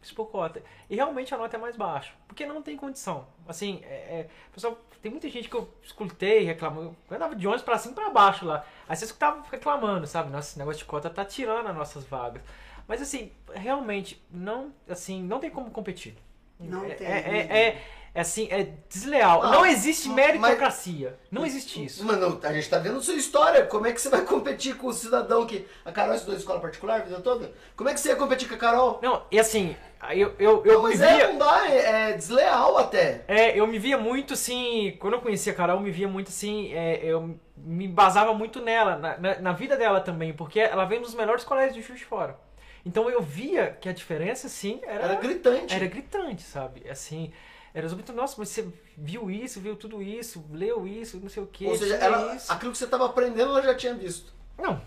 Fiz 0.02 0.12
por 0.12 0.26
cota. 0.26 0.62
E 0.90 0.96
realmente 0.96 1.34
a 1.34 1.38
nota 1.38 1.56
é 1.56 1.60
mais 1.60 1.78
baixa. 1.78 2.12
Porque 2.28 2.46
não 2.46 2.62
tem 2.62 2.76
condição. 2.76 3.28
Assim, 3.48 3.82
é, 3.84 3.94
é, 3.94 4.30
pessoal, 4.54 4.78
tem 5.02 5.12
muita 5.12 5.30
gente 5.30 5.48
que 5.48 5.56
eu 5.56 5.72
escutei 5.84 6.44
reclamando. 6.44 6.96
Eu 7.10 7.16
andava 7.16 7.36
de 7.36 7.48
ônibus 7.48 7.64
pra 7.64 7.78
cima 7.78 7.94
e 7.94 7.96
pra 7.96 8.10
baixo 8.10 8.46
lá. 8.46 8.66
Aí 8.90 8.96
você 8.96 9.06
escutava 9.06 9.44
reclamando, 9.50 10.08
sabe? 10.08 10.32
Nossa, 10.32 10.50
esse 10.50 10.60
negócio 10.60 10.80
de 10.80 10.86
cota 10.86 11.10
tá 11.10 11.24
tirando 11.24 11.68
as 11.68 11.76
nossas 11.76 12.04
vagas. 12.06 12.42
Mas 12.88 13.02
assim, 13.02 13.32
realmente, 13.54 14.22
não, 14.32 14.74
assim, 14.90 15.22
não 15.24 15.40
tem 15.40 15.50
como 15.50 15.72
competir. 15.72 16.16
Não 16.60 16.86
é, 16.86 16.90
tem. 16.96 17.08
É, 17.08 17.82
é, 18.14 18.18
é- 18.18 18.20
é 18.20 18.22
assim, 18.22 18.48
é 18.52 18.68
desleal. 18.90 19.42
Ah, 19.44 19.52
não 19.52 19.66
existe 19.66 20.08
mas- 20.10 20.16
meritocracia. 20.16 21.18
Não 21.32 21.46
existe 21.46 21.84
isso. 21.84 22.04
Mano, 22.06 22.40
a 22.44 22.54
gente 22.54 22.70
tá 22.70 22.78
vendo 22.80 23.02
sua 23.02 23.14
história. 23.16 23.66
Como 23.66 23.88
é 23.88 23.92
que 23.94 24.02
você 24.02 24.10
vai 24.10 24.22
competir 24.22 24.76
com 24.76 24.88
o 24.88 24.94
cidadão 24.94 25.46
que. 25.46 25.66
A 25.86 25.92
Carol 25.92 26.14
estudou 26.14 26.36
em 26.36 26.38
escola 26.40 26.60
particular 26.60 27.02
a 27.02 27.04
vida 27.04 27.20
toda? 27.22 27.52
Como 27.76 27.90
é 27.90 27.94
que 27.94 28.00
você 28.00 28.10
ia 28.10 28.16
competir 28.16 28.48
com 28.50 28.56
a 28.56 28.58
Carol? 28.58 29.00
Não, 29.02 29.24
e 29.32 29.40
assim, 29.40 29.76
eu, 30.12 30.34
eu, 30.40 30.64
eu 30.66 30.74
Não, 30.74 30.84
me 30.84 30.90
mas 30.90 31.02
é, 31.02 31.16
via. 31.16 31.28
não 31.30 31.38
dá, 31.38 31.70
é, 31.70 32.10
é 32.12 32.14
desleal 32.14 32.78
até. 32.78 33.24
É, 33.28 33.58
eu 33.58 33.66
me 33.66 33.80
via 33.80 33.98
muito 33.98 34.34
assim. 34.34 34.96
Quando 35.00 35.14
eu 35.14 35.22
conhecia 35.22 35.54
a 35.54 35.56
Carol, 35.56 35.78
eu 35.78 35.82
me 35.84 35.92
via 35.92 36.08
muito 36.08 36.28
assim. 36.30 36.74
é, 36.74 37.00
eu 37.04 37.38
me 37.56 37.88
basava 37.88 38.34
muito 38.34 38.60
nela, 38.60 38.98
na, 38.98 39.18
na, 39.18 39.40
na 39.40 39.52
vida 39.54 39.78
dela 39.78 40.02
também, 40.02 40.34
porque 40.34 40.60
ela 40.60 40.84
vem 40.86 41.00
dos 41.00 41.14
melhores 41.14 41.44
colégios 41.44 41.76
de 41.76 41.82
Juiz 41.82 42.00
de 42.00 42.06
Fora. 42.06 42.38
Então 42.84 43.08
eu 43.10 43.22
via 43.22 43.78
que 43.80 43.88
a 43.88 43.94
diferença, 43.94 44.48
assim, 44.48 44.82
era, 44.84 45.04
Era 45.04 45.16
gritante. 45.16 45.74
era 45.76 45.86
gritante, 45.86 46.42
sabe? 46.42 46.90
Assim, 46.90 47.32
era 47.74 47.88
muito, 47.90 48.12
nossa, 48.14 48.36
mas 48.38 48.50
você 48.50 48.68
viu 48.98 49.32
isso, 49.32 49.62
viu 49.62 49.76
tudo 49.76 50.02
isso, 50.02 50.46
leu 50.52 50.86
isso, 50.86 51.20
não 51.20 51.30
sei 51.30 51.42
o 51.42 51.48
que. 51.48 51.66
Ou 51.66 51.78
seja, 51.78 51.96
ela, 51.96 52.38
aquilo 52.50 52.72
que 52.72 52.78
você 52.78 52.88
tava 52.88 53.06
aprendendo, 53.06 53.52
ela 53.52 53.62
já 53.62 53.76
tinha 53.76 53.94
visto. 53.94 54.34
Não. 54.58 54.82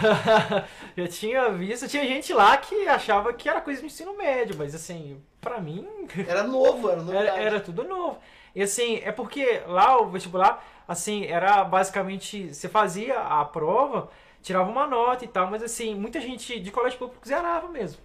eu 0.96 1.08
tinha 1.08 1.50
visto, 1.50 1.88
tinha 1.88 2.04
gente 2.04 2.32
lá 2.32 2.56
que 2.56 2.86
achava 2.88 3.32
que 3.32 3.48
era 3.48 3.60
coisa 3.60 3.80
de 3.80 3.86
ensino 3.86 4.16
médio, 4.16 4.56
mas 4.56 4.74
assim, 4.74 5.20
pra 5.40 5.60
mim 5.60 5.86
Era 6.26 6.42
novo, 6.44 6.90
era 6.90 7.02
novidade. 7.02 7.26
era, 7.28 7.38
era 7.40 7.60
tudo 7.60 7.84
novo. 7.84 8.18
E 8.54 8.62
assim, 8.62 9.00
é 9.02 9.10
porque 9.10 9.62
lá 9.66 10.00
o 10.00 10.08
vestibular, 10.08 10.64
assim, 10.86 11.26
era 11.26 11.64
basicamente, 11.64 12.54
você 12.54 12.68
fazia 12.68 13.18
a 13.18 13.44
prova, 13.44 14.08
tirava 14.42 14.70
uma 14.70 14.86
nota 14.86 15.24
e 15.24 15.28
tal, 15.28 15.50
mas 15.50 15.62
assim, 15.62 15.94
muita 15.94 16.20
gente 16.20 16.60
de 16.60 16.70
colégio 16.70 16.98
público 16.98 17.26
zerava 17.26 17.68
mesmo. 17.68 18.00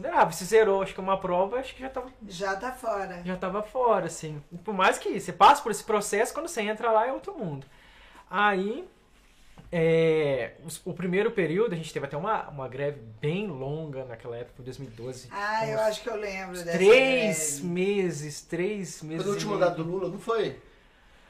Zerava, 0.00 0.32
se 0.32 0.44
zerou, 0.44 0.82
acho 0.82 0.92
que 0.94 1.00
uma 1.00 1.18
prova, 1.18 1.58
acho 1.58 1.74
que 1.74 1.80
já 1.80 1.88
tava, 1.88 2.10
Já 2.28 2.54
tá 2.56 2.70
fora. 2.72 3.22
já 3.24 3.36
tava 3.36 3.62
fora, 3.62 4.06
assim. 4.06 4.42
Por 4.64 4.74
mais 4.74 4.98
que 4.98 5.18
você 5.18 5.32
passe 5.32 5.62
por 5.62 5.70
esse 5.72 5.82
processo, 5.84 6.34
quando 6.34 6.48
você 6.48 6.60
entra 6.62 6.90
lá 6.90 7.06
é 7.06 7.12
outro 7.12 7.34
mundo. 7.36 7.66
Aí, 8.30 8.86
é, 9.72 10.52
o 10.84 10.92
primeiro 10.92 11.30
período, 11.30 11.72
a 11.72 11.76
gente 11.76 11.92
teve 11.92 12.06
até 12.06 12.16
uma, 12.16 12.48
uma 12.48 12.68
greve 12.68 13.00
bem 13.20 13.46
longa 13.46 14.04
naquela 14.04 14.36
época, 14.36 14.62
2012. 14.62 15.28
Ah, 15.32 15.66
eu 15.66 15.80
acho 15.80 16.02
que 16.02 16.08
eu 16.08 16.16
lembro 16.16 16.52
dessa 16.62 16.78
Três 16.78 17.52
greve. 17.60 17.66
meses, 17.66 18.40
três 18.42 19.02
meses. 19.02 19.22
Foi 19.22 19.26
no 19.26 19.32
último 19.32 19.52
mandato 19.54 19.82
do 19.82 19.90
Lula, 19.90 20.08
não 20.08 20.18
foi? 20.18 20.58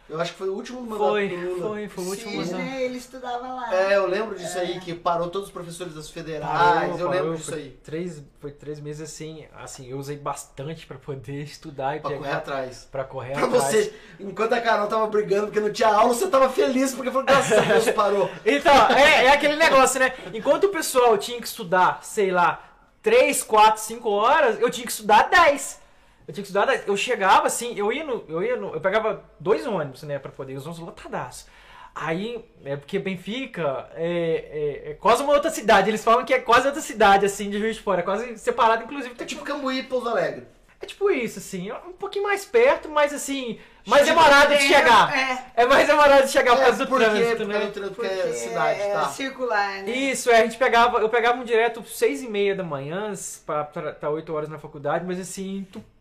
Eu 0.09 0.21
acho 0.21 0.33
que 0.33 0.39
foi 0.39 0.49
o 0.49 0.55
último 0.55 0.81
mandato 0.83 0.99
Foi, 1.11 1.29
do 1.29 1.35
Lula. 1.37 1.69
foi, 1.69 1.89
foi 1.89 2.05
o 2.05 2.09
último 2.09 2.31
Sim, 2.31 2.37
mandato. 2.39 2.57
né? 2.59 2.83
Ele 2.85 2.97
estudava 2.99 3.49
lá. 3.55 3.75
É, 3.75 3.97
eu 3.97 4.07
lembro 4.07 4.39
disso 4.39 4.57
aí, 4.57 4.79
que 4.79 4.95
parou 4.95 5.29
todos 5.29 5.49
os 5.49 5.53
professores 5.53 5.95
das 5.95 6.09
federais. 6.09 6.49
Parou, 6.53 6.91
eu 6.99 7.07
parou, 7.09 7.11
lembro 7.11 7.37
disso 7.37 7.51
foi 7.51 7.59
aí. 7.61 7.71
Três, 7.83 8.23
foi 8.41 8.53
três 8.53 8.79
meses 8.79 9.03
assim, 9.03 9.47
assim, 9.57 9.89
eu 9.91 9.99
usei 9.99 10.17
bastante 10.17 10.87
pra 10.87 10.97
poder 10.97 11.43
estudar 11.45 11.97
e 11.97 12.01
Pra 12.01 12.11
correr 12.17 12.31
atrás. 12.33 12.89
pra 12.91 13.03
correr 13.05 13.33
Pra 13.33 13.47
atrás. 13.47 13.65
você, 13.65 13.95
enquanto 14.21 14.53
a 14.53 14.61
Carol 14.61 14.87
tava 14.87 15.07
brigando 15.09 15.47
porque 15.49 15.59
não 15.61 15.73
tinha 15.73 15.89
aula, 15.89 16.15
você 16.15 16.29
tava 16.29 16.49
feliz 16.51 16.95
porque 16.95 17.11
falou, 17.11 17.27
graças 17.27 17.59
a 17.59 17.63
Deus 17.63 17.91
parou. 17.91 18.31
Então, 18.47 18.73
é, 18.97 19.25
é 19.27 19.31
aquele 19.33 19.57
negócio, 19.57 19.99
né? 19.99 20.13
Enquanto 20.33 20.65
o 20.65 20.69
pessoal 20.69 21.19
tinha 21.19 21.41
que 21.41 21.47
estudar, 21.49 21.99
sei 22.05 22.31
lá, 22.31 22.63
3, 23.03 23.43
4, 23.43 23.83
5 23.83 24.09
horas, 24.09 24.61
eu 24.61 24.71
tinha 24.71 24.87
que 24.87 24.93
estudar 24.93 25.29
10. 25.29 25.81
Eu 26.27 26.35
tinha 26.35 26.43
que 26.43 26.49
estudar 26.49 26.67
10. 26.67 26.87
Eu 26.87 26.97
chegava 26.97 27.47
assim, 27.47 27.75
eu 27.77 27.93
ia 27.93 28.05
no. 28.05 28.25
Eu 28.29 28.43
ia 28.43 28.57
no. 28.57 28.75
Eu 28.75 28.81
pegava 28.81 29.25
dois 29.39 29.67
ônibus, 29.67 30.03
né, 30.03 30.19
pra 30.19 30.33
poder, 30.33 30.55
os 30.57 30.67
ônibus 30.67 30.85
lotadaços. 30.85 31.47
Aí, 31.95 32.45
é 32.65 32.77
porque 32.77 32.99
Benfica 32.99 33.89
é, 33.95 34.83
é, 34.85 34.91
é 34.91 34.95
quase 34.95 35.23
uma 35.23 35.33
outra 35.33 35.51
cidade. 35.51 35.89
Eles 35.89 36.05
falam 36.05 36.27
que 36.27 36.35
é 36.35 36.39
quase 36.39 36.67
outra 36.67 36.83
cidade, 36.83 37.25
assim, 37.25 37.49
de 37.49 37.59
Juiz 37.59 37.77
de 37.77 37.83
Fora. 37.83 38.01
É 38.01 38.05
quase 38.05 38.37
separado, 38.37 38.85
inclusive. 38.85 39.15
É 39.19 39.25
tipo 39.25 39.43
Cambuí 39.43 39.79
e 39.79 39.83
Pouso 39.85 40.09
Alegre. 40.09 40.47
É 40.79 40.85
tipo 40.85 41.11
isso, 41.11 41.39
assim, 41.39 41.71
é 41.71 41.75
um 41.75 41.95
pouquinho 41.95 42.25
mais 42.25 42.45
perto, 42.45 42.87
mas 42.91 43.11
assim, 43.11 43.59
mais 43.87 44.07
Chega 44.07 44.15
demorado 44.15 44.49
de 44.49 44.55
É, 44.57 44.61
chegar. 44.61 45.19
É, 45.19 45.63
É 45.63 45.67
mais 45.67 45.87
demorado 45.87 46.27
de 46.27 46.31
chegar 46.31 46.55
por 46.55 46.65
causa 46.65 46.85
do 46.85 46.87
porque, 46.87 47.05
trânsito, 47.07 47.37
porque, 47.37 47.45
né? 47.47 47.57
é 47.57 47.71
trânsito, 47.71 47.95
porque 47.95 48.09
porque 48.15 48.29
é 48.29 48.33
cidade, 48.35 48.81
é 48.83 48.93
tá. 48.93 49.09
circular, 49.09 49.83
né? 49.83 49.91
Isso, 49.91 50.31
é, 50.31 50.41
a 50.41 50.43
gente 50.45 50.59
pegava, 50.59 50.99
eu 50.99 51.09
pegava 51.09 51.41
um 51.41 51.45
direto 51.45 51.83
seis 51.89 52.23
e 52.23 52.29
meia 52.29 52.55
da 52.55 52.63
manhã, 52.63 53.11
pra 53.47 53.71
estar 53.91 54.11
oito 54.11 54.35
horas 54.35 54.51
na 54.51 54.59
faculdade, 54.59 55.07
mas 55.07 55.19
assim, 55.19 55.59
entupido 55.59 55.96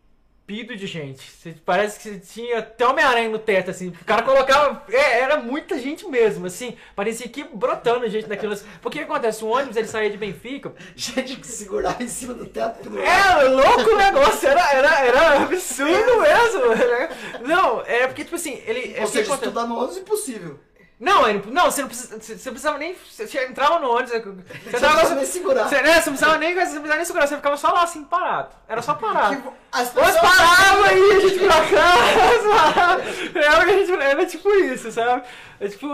de 0.47 0.85
gente. 0.85 1.21
Você- 1.31 1.55
Parece 1.65 1.99
que 1.99 2.19
tinha 2.19 2.59
até 2.59 2.85
Homem-Aranha 2.85 3.29
no 3.29 3.39
teto, 3.39 3.71
assim. 3.71 3.87
O 3.89 4.05
cara 4.05 4.21
colocava. 4.21 4.83
é, 4.91 5.19
era 5.21 5.37
muita 5.37 5.79
gente 5.79 6.07
mesmo, 6.07 6.45
assim. 6.45 6.77
Parecia 6.95 7.27
que 7.27 7.43
brotando 7.43 8.07
gente 8.07 8.27
naquilo. 8.29 8.55
Porque 8.81 8.99
o 9.01 9.05
que 9.05 9.11
acontece? 9.11 9.43
O 9.43 9.47
ônibus 9.47 9.75
ele 9.75 9.87
saía 9.87 10.09
de 10.09 10.17
Benfica. 10.17 10.71
Gente 10.95 11.37
que 11.37 11.47
segurava 11.47 12.01
em 12.03 12.07
cima 12.07 12.33
do 12.35 12.45
teto. 12.45 12.79
pendurado. 12.83 13.07
É 13.07 13.43
louco 13.49 13.89
o 13.89 13.97
negócio, 13.97 14.47
era, 14.47 14.71
era, 14.71 14.99
era 15.05 15.41
absurdo 15.41 16.21
mesmo. 16.21 16.67
né? 16.75 17.09
Não, 17.43 17.81
é 17.81 18.05
porque, 18.05 18.23
tipo 18.23 18.35
assim, 18.35 18.61
ele. 18.67 18.93
é 18.95 19.01
Ou 19.01 19.07
porque 19.07 19.17
seja, 19.23 19.33
estudar 19.33 19.65
no 19.65 19.77
ônibus 19.77 19.97
impossível. 19.97 20.59
Não, 20.97 21.27
ele- 21.27 21.43
não, 21.47 21.65
você 21.65 21.81
não 21.81 21.89
precisa, 21.89 22.17
você 22.19 22.33
não 22.33 22.53
precisava 22.53 22.77
nem. 22.77 22.95
Você 23.11 23.43
entrava 23.45 23.79
no 23.79 23.89
ônibus, 23.91 24.11
você, 24.11 24.19
Você 24.21 24.71
não 24.71 24.79
tava, 24.79 24.93
precisa 24.95 25.15
nem 25.15 25.25
segurar. 25.25 25.67
você, 25.67 25.81
né, 25.81 25.89
você 25.93 26.09
não 26.09 26.17
precisava 26.17 26.37
nem, 26.37 26.53
você 26.53 26.59
não 26.59 26.65
precisava 26.71 26.95
nem 26.95 27.05
segurar, 27.05 27.27
você 27.27 27.35
ficava 27.35 27.57
só 27.57 27.71
lá 27.73 27.83
assim, 27.83 28.03
parado. 28.05 28.49
Era 28.67 28.81
só 28.81 28.93
parado. 28.93 29.35
Que 29.75 29.81
as 29.81 29.89
pessoas 29.89 30.15
parava 30.21 30.87
aí, 30.87 31.11
a 31.11 31.19
gente 31.19 31.39
pra 31.39 31.55
casa. 31.69 33.35
Era, 33.35 33.65
gente, 33.67 33.91
era 33.91 34.25
tipo 34.25 34.49
isso, 34.51 34.89
sabe? 34.91 35.23
É 35.59 35.67
tipo, 35.67 35.85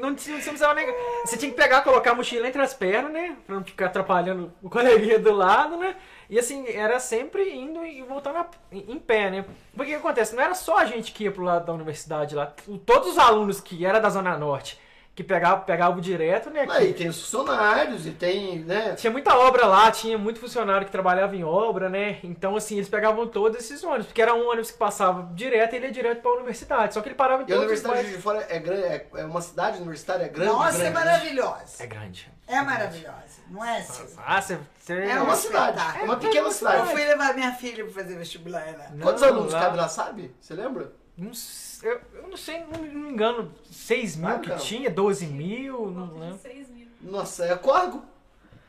não 0.00 0.14
tinha, 0.14 0.36
você 0.36 0.44
não 0.46 0.56
precisava 0.58 0.74
nem. 0.74 0.86
Você 1.24 1.36
tinha 1.36 1.50
que 1.50 1.56
pegar, 1.56 1.82
colocar 1.82 2.12
a 2.12 2.14
mochila 2.14 2.46
entre 2.46 2.62
as 2.62 2.72
pernas, 2.72 3.10
né? 3.12 3.36
Pra 3.46 3.56
não 3.56 3.64
ficar 3.64 3.86
atrapalhando 3.86 4.52
o 4.62 4.70
coleguinha 4.70 5.18
do 5.18 5.32
lado, 5.32 5.76
né? 5.76 5.96
E 6.28 6.38
assim, 6.38 6.66
era 6.68 6.98
sempre 6.98 7.52
indo 7.54 7.84
e 7.84 8.02
voltando 8.02 8.38
a- 8.38 8.50
em 8.72 8.92
em 8.92 8.98
pé, 8.98 9.30
né? 9.30 9.44
Porque 9.74 9.92
o 9.92 9.94
que 9.94 10.00
acontece? 10.06 10.34
Não 10.34 10.42
era 10.42 10.54
só 10.54 10.78
a 10.78 10.84
gente 10.84 11.12
que 11.12 11.24
ia 11.24 11.32
pro 11.32 11.44
lado 11.44 11.66
da 11.66 11.72
universidade 11.72 12.34
lá. 12.34 12.52
Todos 12.84 13.12
os 13.12 13.18
alunos 13.18 13.60
que 13.60 13.84
eram 13.86 14.00
da 14.00 14.08
Zona 14.10 14.36
Norte, 14.36 14.78
que 15.14 15.24
pegavam, 15.24 15.64
pegavam 15.64 15.98
direto, 15.98 16.50
né? 16.50 16.66
Aí 16.68 16.92
tem 16.92 17.08
os 17.08 17.18
funcionários 17.22 18.06
e 18.06 18.10
tem, 18.10 18.58
né? 18.58 18.94
Tinha 18.96 19.10
muita 19.10 19.34
obra 19.38 19.66
lá, 19.66 19.90
tinha 19.90 20.18
muito 20.18 20.38
funcionário 20.38 20.84
que 20.84 20.92
trabalhava 20.92 21.34
em 21.34 21.42
obra, 21.42 21.88
né? 21.88 22.18
Então, 22.22 22.54
assim, 22.54 22.74
eles 22.76 22.88
pegavam 22.88 23.26
todos 23.26 23.56
esses 23.58 23.82
ônibus, 23.82 24.06
porque 24.06 24.20
era 24.20 24.34
um 24.34 24.46
ônibus 24.46 24.70
que 24.70 24.76
passava 24.76 25.30
direto 25.34 25.72
e 25.72 25.76
ele 25.76 25.86
ia 25.86 25.92
direto 25.92 26.20
pra 26.20 26.32
universidade. 26.32 26.92
Só 26.92 27.00
que 27.00 27.08
ele 27.08 27.14
parava 27.14 27.42
em 27.42 27.46
E 27.48 27.52
a 27.52 27.56
todos 27.56 27.62
Universidade 27.64 28.10
de 28.10 28.18
Fora 28.20 28.46
é 28.50 28.58
grande, 28.58 28.82
é, 28.84 29.06
é 29.16 29.24
uma 29.24 29.40
cidade 29.40 29.78
universitária 29.78 30.24
é 30.24 30.28
grande. 30.28 30.50
Nossa, 30.52 30.78
grande, 30.78 30.86
é 30.86 30.90
maravilhosa. 30.90 31.82
É 31.82 31.86
grande. 31.86 32.30
É 32.48 32.60
maravilhosa, 32.62 33.40
não 33.48 33.64
é, 33.64 33.82
Silvia? 33.82 34.14
Ah, 34.24 34.40
você. 34.40 34.58
É 34.88 35.10
É 35.10 35.20
um 35.20 35.24
uma 35.24 35.34
cidade, 35.34 35.76
espetáculo. 35.78 36.02
é 36.02 36.04
uma 36.04 36.16
pequena 36.16 36.46
Eu 36.48 36.52
cidade. 36.52 36.90
fui 36.92 37.04
levar 37.04 37.34
minha 37.34 37.52
filha 37.52 37.84
pra 37.84 37.92
fazer 37.94 38.16
vestibular 38.16 38.64
lá. 38.78 38.88
Não, 38.92 39.00
Quantos 39.00 39.22
alunos 39.22 39.52
lá- 39.52 39.60
cabe 39.62 39.76
lá, 39.76 39.88
sabe? 39.88 40.34
Você 40.40 40.54
lembra? 40.54 40.92
Não 41.18 41.34
sei, 41.34 41.90
eu, 41.90 42.00
eu 42.22 42.28
não 42.28 42.36
sei, 42.36 42.64
não 42.72 42.78
me 42.80 43.10
engano, 43.10 43.52
6 43.70 44.16
mil 44.16 44.28
Ah, 44.28 44.38
que 44.38 44.48
não. 44.50 44.58
tinha, 44.58 44.90
12 44.90 45.26
mil, 45.26 45.90
não 45.90 46.18
lembro. 46.18 46.38
6 46.38 46.68
mil. 46.68 46.86
Nossa, 47.00 47.44
é 47.46 47.56
Córrego. 47.56 48.04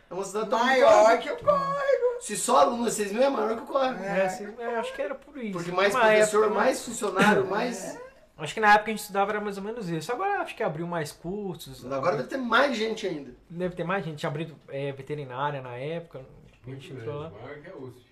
É 0.09 0.13
uma 0.13 0.23
cidade 0.23 0.49
tão 0.49 0.57
Maior 0.59 1.17
que 1.19 1.29
o 1.29 1.37
córrego. 1.37 2.21
Se 2.21 2.37
só 2.37 2.59
aluno 2.61 2.87
é 2.87 2.91
6 2.91 3.11
mil, 3.11 3.21
é 3.21 3.29
maior 3.29 3.57
que 3.57 3.63
o 3.63 3.65
Córrego. 3.65 4.01
É, 4.01 4.25
assim, 4.25 4.47
é, 4.57 4.77
acho 4.77 4.93
que 4.93 5.01
era 5.01 5.13
por 5.13 5.37
isso. 5.37 5.51
Porque 5.51 5.71
mais 5.71 5.93
Uma 5.93 5.99
professor, 6.05 6.37
época, 6.45 6.49
né? 6.49 6.55
mais 6.65 6.85
funcionário, 6.85 7.45
mais. 7.45 7.97
Acho 8.37 8.53
que 8.53 8.59
na 8.59 8.73
época 8.73 8.85
a 8.91 8.93
gente 8.93 8.99
estudava 9.01 9.31
era 9.31 9.41
mais 9.41 9.57
ou 9.57 9.63
menos 9.63 9.89
isso. 9.89 10.11
Agora 10.11 10.41
acho 10.41 10.55
que 10.55 10.61
abriu 10.61 10.85
mais 10.85 11.11
cursos. 11.11 11.83
Agora 11.91 12.17
deve 12.17 12.29
ter 12.29 12.37
mais 12.37 12.77
gente 12.77 13.07
ainda. 13.07 13.31
Deve 13.49 13.75
ter 13.75 13.83
mais 13.83 14.05
gente. 14.05 14.17
Tinha 14.19 14.29
abrido 14.29 14.55
é, 14.69 14.91
veterinária 14.91 15.61
na 15.61 15.75
época. 15.75 16.19
A 16.19 16.69
gente 16.69 16.91
Muito 16.93 17.01
entrou 17.01 17.19
lá. 17.21 17.29
maior 17.31 17.57
que 17.59 17.69
a 17.69 17.75
USP. 17.75 18.05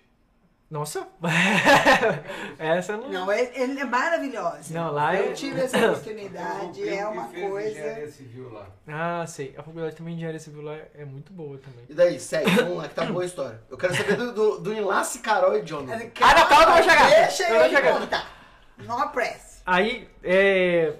Nossa! 0.68 1.06
Essa 2.58 2.92
eu 2.92 2.98
não. 2.98 3.08
Não, 3.08 3.30
é, 3.32 3.50
ele 3.54 3.78
é 3.78 3.84
maravilhosa. 3.84 4.74
Não, 4.74 4.90
lá 4.92 5.14
Eu 5.14 5.30
é- 5.30 5.32
tive 5.32 5.60
essa 5.60 5.78
oportunidade, 5.92 6.88
é 6.88 7.06
uma 7.06 7.28
fez 7.28 7.44
engenharia 7.44 7.94
coisa. 8.00 8.10
civil 8.12 8.52
lá. 8.52 8.66
Ah, 8.88 9.24
sei. 9.26 9.54
A 9.56 9.62
faculdade 9.62 9.94
também 9.94 10.14
de 10.14 10.18
engenharia 10.18 10.40
civil 10.40 10.62
lá 10.62 10.76
é 10.94 11.04
muito 11.04 11.32
boa 11.32 11.56
também. 11.58 11.84
E 11.88 11.94
daí, 11.94 12.18
segue, 12.18 12.50
vamos 12.50 12.78
lá, 12.78 12.88
que 12.88 12.94
tá 12.94 13.04
boa 13.04 13.22
a 13.22 13.26
história. 13.26 13.60
Eu 13.70 13.78
quero 13.78 13.94
saber 13.94 14.16
do, 14.16 14.32
do, 14.32 14.58
do 14.60 14.72
enlace 14.72 15.20
Carol 15.20 15.56
e 15.56 15.62
Jonathan. 15.64 16.10
Ah, 16.20 16.34
não, 16.34 16.46
que 16.48 16.52
eu 16.54 16.72
vou 16.72 16.82
chegar. 16.82 17.10
Deixa 17.10 17.42
Eu 17.44 17.54
vou 17.54 17.64
ele 17.66 17.76
chegar. 17.76 18.00
contar. 18.00 18.30
Não 18.78 18.98
apresse. 18.98 19.55
Aí, 19.66 20.08
é, 20.22 20.94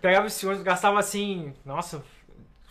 pegava 0.00 0.28
esse 0.28 0.46
ônibus, 0.46 0.64
gastava 0.64 1.00
assim, 1.00 1.52
nossa, 1.64 2.04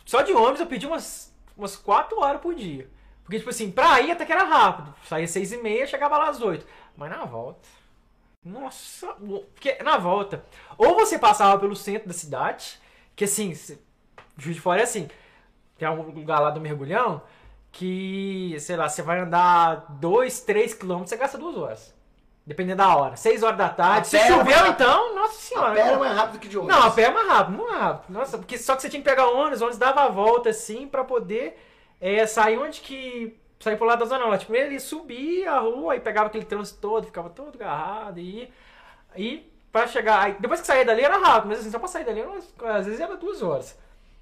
só 0.06 0.22
de 0.22 0.32
ônibus 0.32 0.62
eu 0.62 0.68
pedi 0.68 0.88
umas, 0.88 1.36
umas 1.58 1.76
4 1.76 2.18
horas 2.20 2.42
por 2.42 2.56
dia. 2.56 2.90
Porque, 3.24 3.38
tipo 3.38 3.50
assim, 3.50 3.70
pra 3.70 4.02
ir 4.02 4.12
até 4.12 4.26
que 4.26 4.32
era 4.32 4.44
rápido. 4.44 4.94
Saía 5.08 5.28
seis 5.28 5.52
e 5.52 5.58
meia, 5.58 5.86
chegava 5.88 6.18
lá 6.18 6.30
às 6.30 6.42
8. 6.42 6.66
Mas 6.98 7.10
na 7.10 7.26
volta. 7.26 7.68
Nossa, 8.44 9.08
porque 9.54 9.82
na 9.84 9.98
volta, 9.98 10.44
ou 10.76 10.96
você 10.96 11.20
passava 11.20 11.60
pelo 11.60 11.76
centro 11.76 12.08
da 12.08 12.14
cidade, 12.14 12.80
que 13.16 13.26
assim, 13.26 13.54
Juiz 14.36 14.56
de 14.56 14.62
Fora 14.62 14.82
é 14.82 14.84
assim, 14.84 15.08
tem 15.78 15.88
algum 15.88 16.12
lugar 16.12 16.40
lá 16.40 16.50
do 16.50 16.60
mergulhão 16.60 17.22
que, 17.72 18.56
sei 18.60 18.76
lá, 18.76 18.90
você 18.90 19.04
vai 19.04 19.20
andar 19.20 19.86
2, 20.00 20.42
3 20.42 20.74
quilômetros, 20.74 21.12
você 21.12 21.18
gasta 21.18 21.38
duas 21.38 21.56
horas. 21.56 21.96
Dependendo 22.46 22.78
da 22.78 22.96
hora. 22.96 23.16
6 23.16 23.44
horas 23.44 23.58
da 23.58 23.70
tarde. 23.70 24.00
A 24.02 24.04
Se 24.04 24.28
choveu, 24.28 24.44
mais 24.46 24.70
então, 24.70 25.16
nossa 25.16 25.34
A 25.34 25.38
senhora. 25.38 25.74
pé 25.74 25.80
era 25.82 26.00
mais 26.00 26.16
rápido 26.16 26.40
que 26.40 26.48
de 26.48 26.58
ônibus. 26.58 26.76
Não, 26.76 26.88
a 26.88 26.92
pé 26.92 27.04
é 27.04 27.12
mais 27.12 27.28
rápido, 27.28 27.58
muito 27.58 27.70
mais 27.72 27.82
rápido. 27.82 28.14
Nossa, 28.14 28.38
porque 28.38 28.58
só 28.58 28.76
que 28.76 28.82
você 28.82 28.90
tinha 28.90 29.02
que 29.02 29.08
pegar 29.10 29.28
ônibus, 29.28 29.62
ônibus 29.62 29.78
dava 29.78 30.02
a 30.02 30.08
volta 30.10 30.50
assim 30.50 30.88
pra 30.88 31.04
poder 31.04 31.58
é, 32.00 32.26
sair 32.26 32.58
onde 32.58 32.82
que. 32.82 33.38
Sair 33.60 33.78
pro 33.78 33.86
lado 33.86 34.00
da 34.00 34.06
zona 34.06 34.26
norte. 34.26 34.46
Primeiro 34.46 34.70
ele 34.70 34.80
subia 34.80 35.52
a 35.52 35.60
rua 35.60 35.96
e 35.96 36.00
pegava 36.00 36.28
aquele 36.28 36.46
trânsito 36.46 36.80
todo, 36.82 37.06
ficava 37.06 37.30
todo 37.30 37.56
agarrado 37.56 38.20
e. 38.20 38.52
E 39.16 39.52
pra 39.72 39.86
chegar. 39.86 40.24
Aí, 40.24 40.36
depois 40.40 40.60
que 40.62 40.68
saía 40.68 40.84
dali 40.84 41.04
era 41.04 41.18
rápido, 41.20 41.50
mas 41.50 41.60
assim, 41.60 41.70
só 41.70 41.78
pra 41.78 41.88
sair 41.88 42.04
dali, 42.04 42.24
às 42.64 42.86
vezes 42.88 43.00
era 43.00 43.16
duas 43.16 43.44
horas. 43.44 43.78